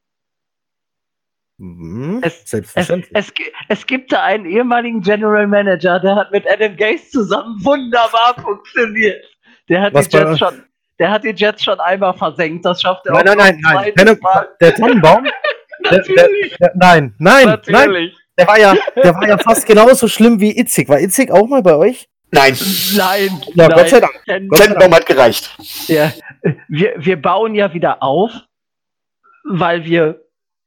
Mhm, 1.59 2.21
Es- 2.23 2.43
Es, 2.45 2.51
selbstverständlich. 2.51 3.11
es, 3.15 3.33
gi- 3.35 3.53
es 3.69 3.87
gibt 3.87 4.13
da 4.13 4.23
einen 4.25 4.45
ehemaligen 4.47 5.01
General 5.01 5.47
Manager, 5.47 6.01
der 6.01 6.17
hat 6.17 6.33
mit 6.33 6.45
Adam 6.51 6.77
Gase 6.77 7.09
zusammen 7.11 7.57
wunderbar 7.65 8.35
funktioniert. 8.43 9.25
Der 9.69 9.81
hat, 9.83 9.95
Was 9.95 10.09
die 10.09 10.17
Jets 10.17 10.39
schon, 10.39 10.65
der 10.99 11.11
hat 11.11 11.23
die 11.25 11.31
Jets 11.31 11.63
schon 11.63 11.79
einmal 11.81 12.13
versenkt. 12.15 12.65
Das 12.65 12.81
schafft 12.83 13.07
er 13.07 13.13
nein, 13.13 13.25
nein, 13.25 13.37
noch 13.37 13.45
nein, 13.45 13.57
ein 13.79 13.93
nein. 13.95 13.95
Tenno- 13.95 14.21
Mal. 14.21 14.49
Der 14.61 14.75
Tannenbaum, 14.75 15.25
der, 15.91 16.03
der, 16.03 16.29
der, 16.59 16.73
nein, 16.75 16.75
nein, 16.75 17.15
nein, 17.19 17.47
natürlich. 17.47 18.17
der 18.37 18.47
war 18.49 18.59
ja, 18.59 18.75
der 18.97 19.15
war 19.15 19.29
ja 19.29 19.39
fast 19.39 19.65
genauso 19.67 20.09
schlimm 20.09 20.41
wie 20.41 20.59
Itzig. 20.59 20.89
War 20.89 21.01
Itzig 21.01 21.31
auch 21.31 21.47
mal 21.47 21.63
bei 21.63 21.77
euch? 21.77 22.09
Nein, 22.33 22.57
Nein, 22.97 23.29
Ja, 23.55 23.69
nein. 23.69 23.79
Gott 23.79 23.89
sei 23.91 24.01
Dank. 24.01 24.23
Tenenbaum 24.27 24.93
hat 24.93 25.07
gereicht. 25.07 25.57
der, 25.89 26.13
wir, 26.67 26.95
wir 26.99 27.23
bauen 27.23 27.55
ja 27.55 27.73
wieder 27.73 28.03
auf, 28.03 28.33
weil 29.45 29.85
wir, 29.85 30.24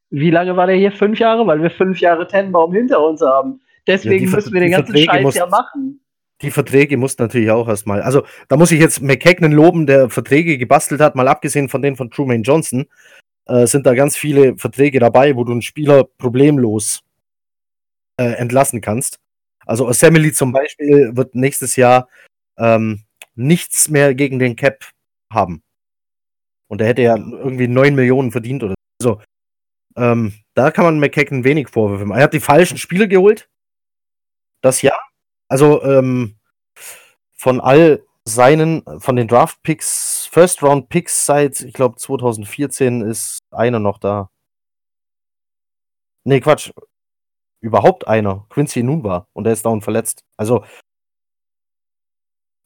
wie 0.10 0.32
lange 0.32 0.56
war 0.56 0.68
der 0.68 0.76
hier? 0.76 0.92
Fünf 0.92 1.20
Jahre? 1.20 1.46
Weil 1.48 1.62
wir 1.62 1.70
fünf 1.70 2.00
Jahre 2.00 2.28
Tenenbaum 2.28 2.74
hinter 2.74 3.04
uns 3.06 3.22
haben. 3.22 3.62
Deswegen 3.86 4.26
Ja, 4.26 4.36
müssen 4.36 4.54
wir 4.54 4.62
den 4.62 4.72
ganzen 4.72 4.88
Verträge 4.88 5.12
Scheiß 5.12 5.24
muss- 5.24 5.36
ja 5.36 5.46
machen. 5.48 6.00
Die 6.42 6.52
Verträge 6.52 6.98
mussten 6.98 7.24
natürlich 7.24 7.50
auch 7.50 7.68
erstmal. 7.68 8.02
Also, 8.02 8.24
da 8.48 8.58
muss 8.58 8.72
ich 8.72 8.80
jetzt 8.80 9.02
McKagan 9.02 9.52
loben, 9.52 9.88
der 9.88 10.10
Verträge 10.10 10.58
gebastelt 10.60 11.02
hat, 11.02 11.16
mal 11.16 11.28
abgesehen 11.28 11.68
von 11.68 11.82
denen 11.82 11.96
von 11.96 12.12
Truman 12.12 12.44
Johnson, 12.44 12.86
äh, 13.48 13.66
sind 13.66 13.88
da 13.88 13.96
ganz 13.96 14.16
viele 14.16 14.56
Verträge 14.56 15.00
dabei, 15.00 15.36
wo 15.36 15.44
du 15.44 15.54
einen 15.54 15.64
Spieler 15.64 16.04
problemlos 16.04 17.02
äh, 18.20 18.34
entlassen 18.34 18.82
kannst. 18.82 19.18
Also, 19.66 19.88
Assembly 19.88 20.32
zum 20.32 20.52
Beispiel 20.52 21.16
wird 21.16 21.34
nächstes 21.34 21.76
Jahr 21.76 22.08
ähm, 22.60 23.02
nichts 23.36 23.90
mehr 23.90 24.14
gegen 24.14 24.38
den 24.38 24.56
Cap 24.56 24.86
haben. 25.34 25.64
Und 26.70 26.82
er 26.82 26.88
hätte 26.88 27.02
ja 27.02 27.16
irgendwie 27.16 27.68
9 27.68 27.96
Millionen 27.96 28.32
verdient 28.32 28.64
oder 28.64 28.76
so. 29.02 29.22
Ähm, 29.98 30.34
da 30.54 30.72
kann 30.72 30.86
man 30.86 31.00
McKagan 31.00 31.44
wenig 31.44 31.70
Vorwürfe 31.70 32.06
machen. 32.06 32.20
Er 32.20 32.26
hat 32.26 32.34
die 32.34 32.40
falschen 32.40 32.78
Spieler 32.78 33.08
geholt. 33.08 33.50
Das 34.62 34.82
ja. 34.82 34.98
Also 35.50 35.84
ähm, 35.84 36.38
von 37.34 37.60
all 37.60 38.04
seinen, 38.26 38.84
von 39.00 39.16
den 39.16 39.28
Draft-Picks, 39.28 40.28
First-Round-Picks 40.32 41.26
seit, 41.26 41.62
ich 41.62 41.74
glaube, 41.74 41.96
2014 41.98 43.02
ist 43.02 43.40
einer 43.52 43.80
noch 43.80 43.98
da. 43.98 44.30
Nee, 46.26 46.42
Quatsch. 46.42 46.72
Überhaupt 47.62 48.08
einer. 48.08 48.46
Quincy 48.50 48.84
nun 48.84 49.04
war. 49.04 49.28
Und 49.34 49.46
der 49.46 49.54
ist 49.54 49.66
down 49.66 49.82
verletzt. 49.82 50.24
Also, 50.38 50.66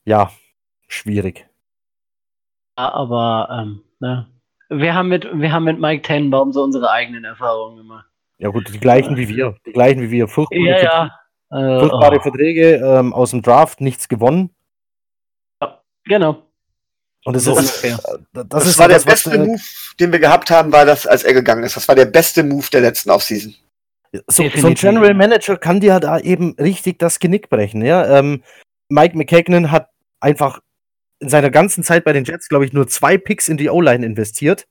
ja, 0.05 0.31
schwierig. 0.87 1.47
Ja, 2.77 2.91
aber 2.93 3.47
ähm, 3.51 3.83
ne? 3.99 4.30
Wir, 4.71 4.93
haben 4.93 5.09
mit, 5.09 5.27
wir 5.33 5.51
haben 5.51 5.65
mit 5.65 5.79
Mike 5.79 6.01
Tenenbaum 6.03 6.51
so 6.53 6.63
unsere 6.63 6.89
eigenen 6.89 7.23
Erfahrungen 7.23 7.77
gemacht. 7.77 8.05
Ja, 8.37 8.49
gut, 8.49 8.73
die 8.73 8.79
gleichen 8.79 9.17
wie 9.17 9.27
wir. 9.27 9.55
Die 9.65 9.71
gleichen 9.71 10.01
wie 10.01 10.11
wir. 10.11 10.27
Furchtbare, 10.27 10.61
Ja, 10.61 10.77
Verträge, 10.79 11.11
ja. 11.51 11.75
Äh, 11.75 11.79
furchtbare 11.79 12.17
oh, 12.17 12.21
Verträge 12.21 12.75
ähm, 12.77 13.13
aus 13.13 13.31
dem 13.31 13.41
Draft, 13.41 13.81
nichts 13.81 14.07
gewonnen. 14.07 14.49
genau. 16.05 16.43
Und 17.23 17.35
das 17.35 17.43
So 17.43 17.57
ist, 17.57 17.83
äh, 17.83 17.95
das, 18.33 18.47
Das, 18.49 18.65
ist 18.65 18.79
war 18.79 18.87
der 18.87 18.97
das, 18.97 19.05
was, 19.05 19.23
beste 19.23 19.35
äh, 19.35 19.45
Move, 19.45 19.61
den 19.99 20.11
wir 20.11 20.19
gehabt 20.19 20.49
haben, 20.49 20.71
war 20.71 20.85
das, 20.85 21.05
als 21.05 21.23
er 21.23 21.33
gegangen 21.33 21.63
ist. 21.63 21.75
Das 21.75 21.87
war 21.87 21.95
der 21.95 22.05
beste 22.05 22.43
Move 22.43 22.65
der 22.71 22.81
letzten 22.81 23.11
Offseason. 23.11 23.53
So, 24.27 24.49
so 24.49 24.67
ein. 24.67 24.73
General 24.73 25.13
Manager 25.13 25.55
kann 25.57 25.79
dir 25.79 25.99
da 25.99 26.19
eben 26.19 26.55
richtig 26.59 26.99
das 26.99 27.19
Genick 27.19 27.49
brechen. 27.49 27.83
Ja? 27.85 28.17
Ähm, 28.19 28.43
Mike 28.89 29.15
McKagan 29.15 29.71
hat 29.71 29.89
einfach 30.19 30.61
in 31.21 31.29
seiner 31.29 31.51
ganzen 31.51 31.83
Zeit 31.83 32.03
bei 32.03 32.13
den 32.13 32.25
Jets, 32.25 32.49
glaube 32.49 32.65
ich, 32.65 32.73
nur 32.73 32.87
zwei 32.87 33.17
Picks 33.17 33.47
in 33.47 33.57
die 33.57 33.69
O-Line 33.69 34.05
investiert. 34.05 34.67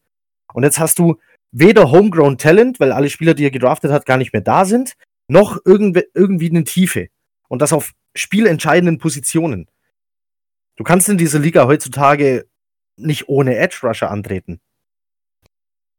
Und 0.52 0.64
jetzt 0.64 0.80
hast 0.80 0.98
du 0.98 1.18
weder 1.52 1.90
Homegrown 1.90 2.38
Talent, 2.38 2.80
weil 2.80 2.92
alle 2.92 3.08
Spieler, 3.08 3.34
die 3.34 3.44
er 3.44 3.50
gedraftet 3.50 3.92
hat, 3.92 4.04
gar 4.04 4.16
nicht 4.16 4.32
mehr 4.32 4.42
da 4.42 4.64
sind, 4.64 4.94
noch 5.28 5.58
irgendwie, 5.64 6.04
irgendwie 6.12 6.50
eine 6.50 6.64
Tiefe. 6.64 7.08
Und 7.48 7.62
das 7.62 7.72
auf 7.72 7.92
spielentscheidenden 8.14 8.98
Positionen. 8.98 9.68
Du 10.76 10.84
kannst 10.84 11.08
in 11.08 11.18
dieser 11.18 11.38
Liga 11.38 11.66
heutzutage 11.66 12.46
nicht 12.96 13.28
ohne 13.28 13.56
Edge 13.56 13.78
Rusher 13.82 14.10
antreten. 14.10 14.60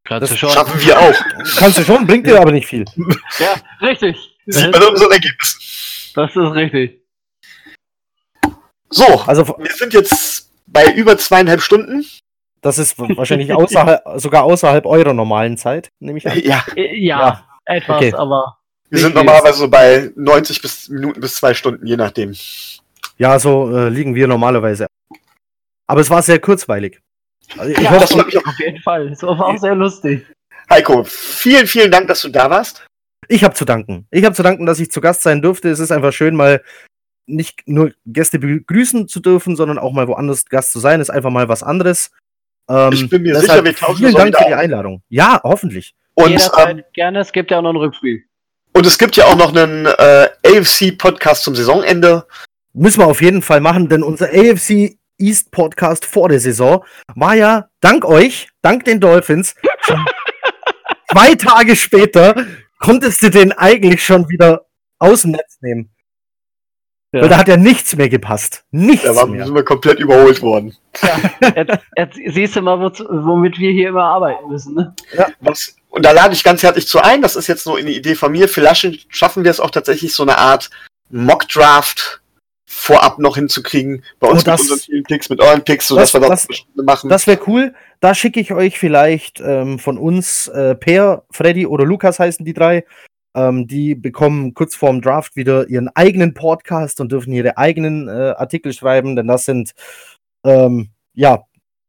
Kannst 0.03 0.23
Das 0.23 0.29
du 0.31 0.37
schon. 0.37 0.49
Schaffen 0.49 0.81
wir 0.81 0.99
auch. 0.99 1.15
Kannst 1.57 1.77
du 1.77 1.83
schon, 1.83 2.05
bringt 2.07 2.27
dir 2.27 2.41
aber 2.41 2.51
nicht 2.51 2.67
viel. 2.67 2.85
Ja, 3.39 3.55
richtig. 3.87 4.17
Sieht 4.47 4.71
man 4.71 4.83
unseren 4.83 5.11
Ergebnissen. 5.11 5.61
Das 6.15 6.31
ist 6.31 6.37
richtig. 6.37 7.00
So, 8.91 9.05
Also 9.25 9.47
wir 9.57 9.71
sind 9.71 9.93
jetzt 9.93 10.49
bei 10.67 10.85
über 10.93 11.17
zweieinhalb 11.17 11.61
Stunden. 11.61 12.05
Das 12.61 12.77
ist 12.77 12.99
wahrscheinlich 12.99 13.51
außerhalb, 13.53 14.01
sogar 14.17 14.43
außerhalb 14.43 14.85
eurer 14.85 15.13
normalen 15.13 15.57
Zeit, 15.57 15.89
nehme 15.99 16.17
ich 16.17 16.27
an. 16.29 16.39
Ja, 16.39 16.63
Äh, 16.75 16.95
Ja, 16.97 17.19
Ja. 17.19 17.47
etwas, 17.65 17.95
Okay. 17.97 18.13
aber. 18.13 18.57
wir 18.89 18.99
sind 18.99 19.15
normalerweise 19.15 19.57
so 19.59 19.67
bei 19.69 20.11
90 20.15 20.61
bis 20.61 20.89
Minuten 20.89 21.19
bis 21.21 21.35
zwei 21.35 21.53
Stunden, 21.53 21.85
je 21.87 21.95
nachdem. 21.97 22.35
Ja, 23.17 23.39
so 23.39 23.75
äh, 23.75 23.89
liegen 23.89 24.13
wir 24.13 24.27
normalerweise. 24.27 24.87
Aber 25.87 26.01
es 26.01 26.09
war 26.09 26.21
sehr 26.21 26.39
kurzweilig. 26.39 26.99
Also 27.57 27.71
ich 27.71 27.79
Ja, 27.79 27.91
hoffe, 27.91 27.99
das 28.01 28.09
glaub 28.11 28.27
ich 28.27 28.37
auf 28.45 28.59
jeden 28.59 28.81
Fall. 28.81 29.09
Das 29.09 29.23
war 29.23 29.39
auch 29.47 29.57
sehr 29.57 29.75
lustig. 29.75 30.25
Heiko, 30.69 31.03
vielen, 31.03 31.67
vielen 31.67 31.91
Dank, 31.91 32.07
dass 32.07 32.21
du 32.21 32.29
da 32.29 32.49
warst. 32.49 32.85
ich 33.27 33.43
habe 33.43 33.53
zu 33.55 33.65
danken. 33.65 34.05
Ich 34.11 34.23
habe 34.25 34.35
zu 34.35 34.43
danken, 34.43 34.65
dass 34.65 34.79
ich 34.79 34.91
zu 34.91 35.01
Gast 35.01 35.21
sein 35.23 35.41
durfte. 35.41 35.69
Es 35.69 35.79
ist 35.79 35.91
einfach 35.91 36.13
schön, 36.13 36.35
mal 36.35 36.61
nicht 37.25 37.67
nur 37.67 37.93
Gäste 38.05 38.39
begrüßen 38.39 39.07
zu 39.07 39.19
dürfen, 39.19 39.55
sondern 39.55 39.77
auch 39.77 39.93
mal 39.93 40.07
woanders 40.07 40.45
Gast 40.45 40.71
zu 40.71 40.79
sein. 40.79 41.01
Ist 41.01 41.09
einfach 41.09 41.29
mal 41.29 41.47
was 41.49 41.63
anderes. 41.63 42.11
Ähm, 42.69 42.91
Ich 42.93 43.09
bin 43.09 43.21
mir 43.23 43.33
deshalb 43.33 43.49
sicher, 43.51 43.65
wir 43.65 43.75
tauschen 43.75 43.97
Vielen 43.97 44.15
Dank 44.15 44.37
für 44.37 44.45
die. 44.45 44.53
Einladung. 44.53 45.01
Ja, 45.09 45.39
hoffentlich. 45.43 45.93
Und, 46.15 46.51
ähm, 46.67 46.83
gerne, 46.93 47.19
es 47.19 47.31
gibt 47.31 47.51
ja 47.51 47.59
auch 47.59 47.61
noch 47.63 47.71
ein 47.71 47.77
Rückspiel. 47.77 48.23
und 48.73 48.85
es 48.85 48.97
gibt 48.97 49.15
ja 49.15 49.25
auch 49.25 49.35
noch 49.37 49.55
einen 49.55 49.85
äh, 49.85 50.29
AFC-Podcast 50.45 51.43
zum 51.43 51.55
Saisonende. 51.55 52.25
Müssen 52.73 52.99
wir 52.99 53.07
auf 53.07 53.21
jeden 53.21 53.41
Fall 53.41 53.61
machen, 53.61 53.89
denn 53.89 54.03
unser 54.03 54.27
AFC 54.27 54.97
East 55.17 55.51
Podcast 55.51 56.05
vor 56.05 56.29
der 56.29 56.39
Saison 56.39 56.83
war 57.15 57.35
ja 57.35 57.69
dank 57.79 58.05
euch, 58.05 58.49
dank 58.61 58.85
den 58.85 58.99
Dolphins, 58.99 59.55
schon 59.81 60.03
zwei 61.11 61.35
Tage 61.35 61.75
später 61.75 62.45
konntest 62.79 63.21
du 63.21 63.29
den 63.29 63.51
eigentlich 63.51 64.03
schon 64.03 64.27
wieder 64.29 64.65
aus 64.99 65.21
dem 65.23 65.31
Netz 65.31 65.57
nehmen. 65.61 65.91
Ja. 67.13 67.21
Weil 67.23 67.29
da 67.29 67.37
hat 67.37 67.47
ja 67.49 67.57
nichts 67.57 67.95
mehr 67.97 68.07
gepasst. 68.07 68.63
Nichts 68.71 69.03
Da 69.05 69.13
waren, 69.15 69.31
mehr. 69.31 69.45
sind 69.45 69.53
wir 69.53 69.63
komplett 69.63 69.99
überholt 69.99 70.41
worden. 70.41 70.75
Jetzt, 71.55 71.79
jetzt 71.97 72.19
siehst 72.33 72.55
du 72.55 72.61
mal, 72.61 72.79
womit 72.79 73.59
wir 73.59 73.71
hier 73.71 73.89
immer 73.89 74.03
arbeiten 74.05 74.47
müssen. 74.49 74.75
Ne? 74.75 74.95
Was, 75.41 75.75
und 75.89 76.05
da 76.05 76.11
lade 76.11 76.33
ich 76.33 76.43
ganz 76.43 76.63
herzlich 76.63 76.87
zu 76.87 77.01
ein. 77.03 77.21
Das 77.21 77.35
ist 77.35 77.47
jetzt 77.47 77.65
nur 77.67 77.77
eine 77.77 77.91
Idee 77.91 78.15
von 78.15 78.31
mir. 78.31 78.47
Vielleicht 78.47 79.05
schaffen 79.13 79.43
wir 79.43 79.51
es 79.51 79.59
auch 79.59 79.71
tatsächlich, 79.71 80.13
so 80.13 80.23
eine 80.23 80.37
Art 80.37 80.69
Mock-Draft 81.09 82.21
vorab 82.65 83.19
noch 83.19 83.35
hinzukriegen. 83.35 84.03
Bei 84.19 84.27
uns 84.29 84.41
Oh, 84.43 84.45
das- 84.45 84.61
mit 84.63 84.71
unseren 84.71 84.85
vielen 84.85 85.03
Picks, 85.03 85.29
mit 85.29 85.41
euren 85.41 85.63
Picks, 85.63 85.87
sodass 85.89 86.11
das- 86.13 86.21
wir 86.21 86.29
das- 86.29 86.47
das 86.47 86.85
machen. 86.85 87.09
Das 87.09 87.27
wäre 87.27 87.39
cool. 87.47 87.73
Da 87.99 88.15
schicke 88.15 88.39
ich 88.39 88.53
euch 88.53 88.79
vielleicht 88.79 89.41
ähm, 89.41 89.77
von 89.79 89.97
uns 89.97 90.47
äh, 90.47 90.75
Per, 90.75 91.23
Freddy 91.31 91.67
oder 91.67 91.85
Lukas 91.85 92.19
heißen 92.19 92.45
die 92.45 92.53
drei. 92.53 92.85
Ähm, 93.33 93.65
die 93.67 93.95
bekommen 93.95 94.53
kurz 94.53 94.75
vorm 94.75 95.01
Draft 95.01 95.35
wieder 95.37 95.69
ihren 95.69 95.87
eigenen 95.95 96.33
Podcast 96.33 96.99
und 96.99 97.11
dürfen 97.13 97.31
ihre 97.31 97.57
eigenen 97.57 98.09
äh, 98.09 98.33
Artikel 98.35 98.73
schreiben, 98.73 99.15
denn 99.15 99.27
das 99.27 99.45
sind 99.45 99.71
ähm, 100.43 100.89
ja 101.13 101.43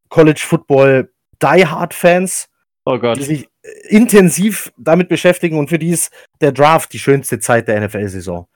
College 0.09 0.41
Football 0.45 1.11
Die 1.43 1.67
Hard 1.67 1.95
Fans, 1.95 2.49
Oh 2.85 2.99
Gott. 2.99 3.19
die 3.19 3.23
sich 3.25 3.49
äh, 3.63 3.69
intensiv 3.89 4.73
damit 4.77 5.09
beschäftigen 5.09 5.59
und 5.59 5.69
für 5.69 5.79
die 5.81 5.91
ist 5.91 6.13
der 6.41 6.53
Draft 6.53 6.93
die 6.93 6.99
schönste 7.01 7.41
Zeit 7.41 7.67
der 7.67 7.81
NFL-Saison. 7.81 8.47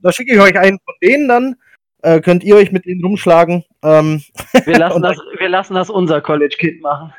Da 0.00 0.10
schicke 0.12 0.34
ich 0.34 0.40
euch 0.40 0.58
einen 0.58 0.78
von 0.84 0.94
denen 1.02 1.28
dann. 1.28 1.56
Äh, 2.02 2.20
könnt 2.20 2.44
ihr 2.44 2.56
euch 2.56 2.72
mit 2.72 2.84
denen 2.86 3.02
rumschlagen. 3.04 3.64
Ähm, 3.82 4.22
Wir 4.64 4.78
lassen, 4.78 5.02
das, 5.02 5.18
wir 5.38 5.48
lassen 5.48 5.74
das 5.74 5.90
unser 5.90 6.20
College-Kind 6.22 6.80
machen. 6.80 7.12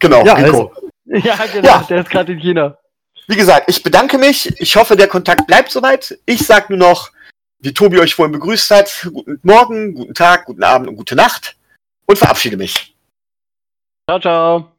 genau, 0.00 0.24
Ja, 0.24 0.34
also. 0.34 0.72
Ja, 1.04 1.36
genau, 1.52 1.66
Ja. 1.66 1.86
der 1.88 2.00
ist 2.00 2.10
gerade 2.10 2.32
in 2.32 2.38
China. 2.38 2.78
Wie 3.26 3.36
gesagt, 3.36 3.68
ich 3.68 3.82
bedanke 3.82 4.18
mich. 4.18 4.60
Ich 4.60 4.76
hoffe, 4.76 4.96
der 4.96 5.08
Kontakt 5.08 5.46
bleibt 5.46 5.70
soweit. 5.70 6.18
Ich 6.26 6.46
sag 6.46 6.68
nur 6.70 6.78
noch, 6.78 7.12
wie 7.60 7.74
Tobi 7.74 7.98
euch 8.00 8.14
vorhin 8.14 8.32
begrüßt 8.32 8.70
hat, 8.70 9.08
guten 9.12 9.38
Morgen, 9.42 9.94
guten 9.94 10.14
Tag, 10.14 10.46
guten 10.46 10.62
Abend 10.62 10.88
und 10.88 10.96
gute 10.96 11.14
Nacht 11.14 11.56
und 12.06 12.18
verabschiede 12.18 12.56
mich. 12.56 12.94
Ciao, 14.08 14.18
ciao. 14.18 14.72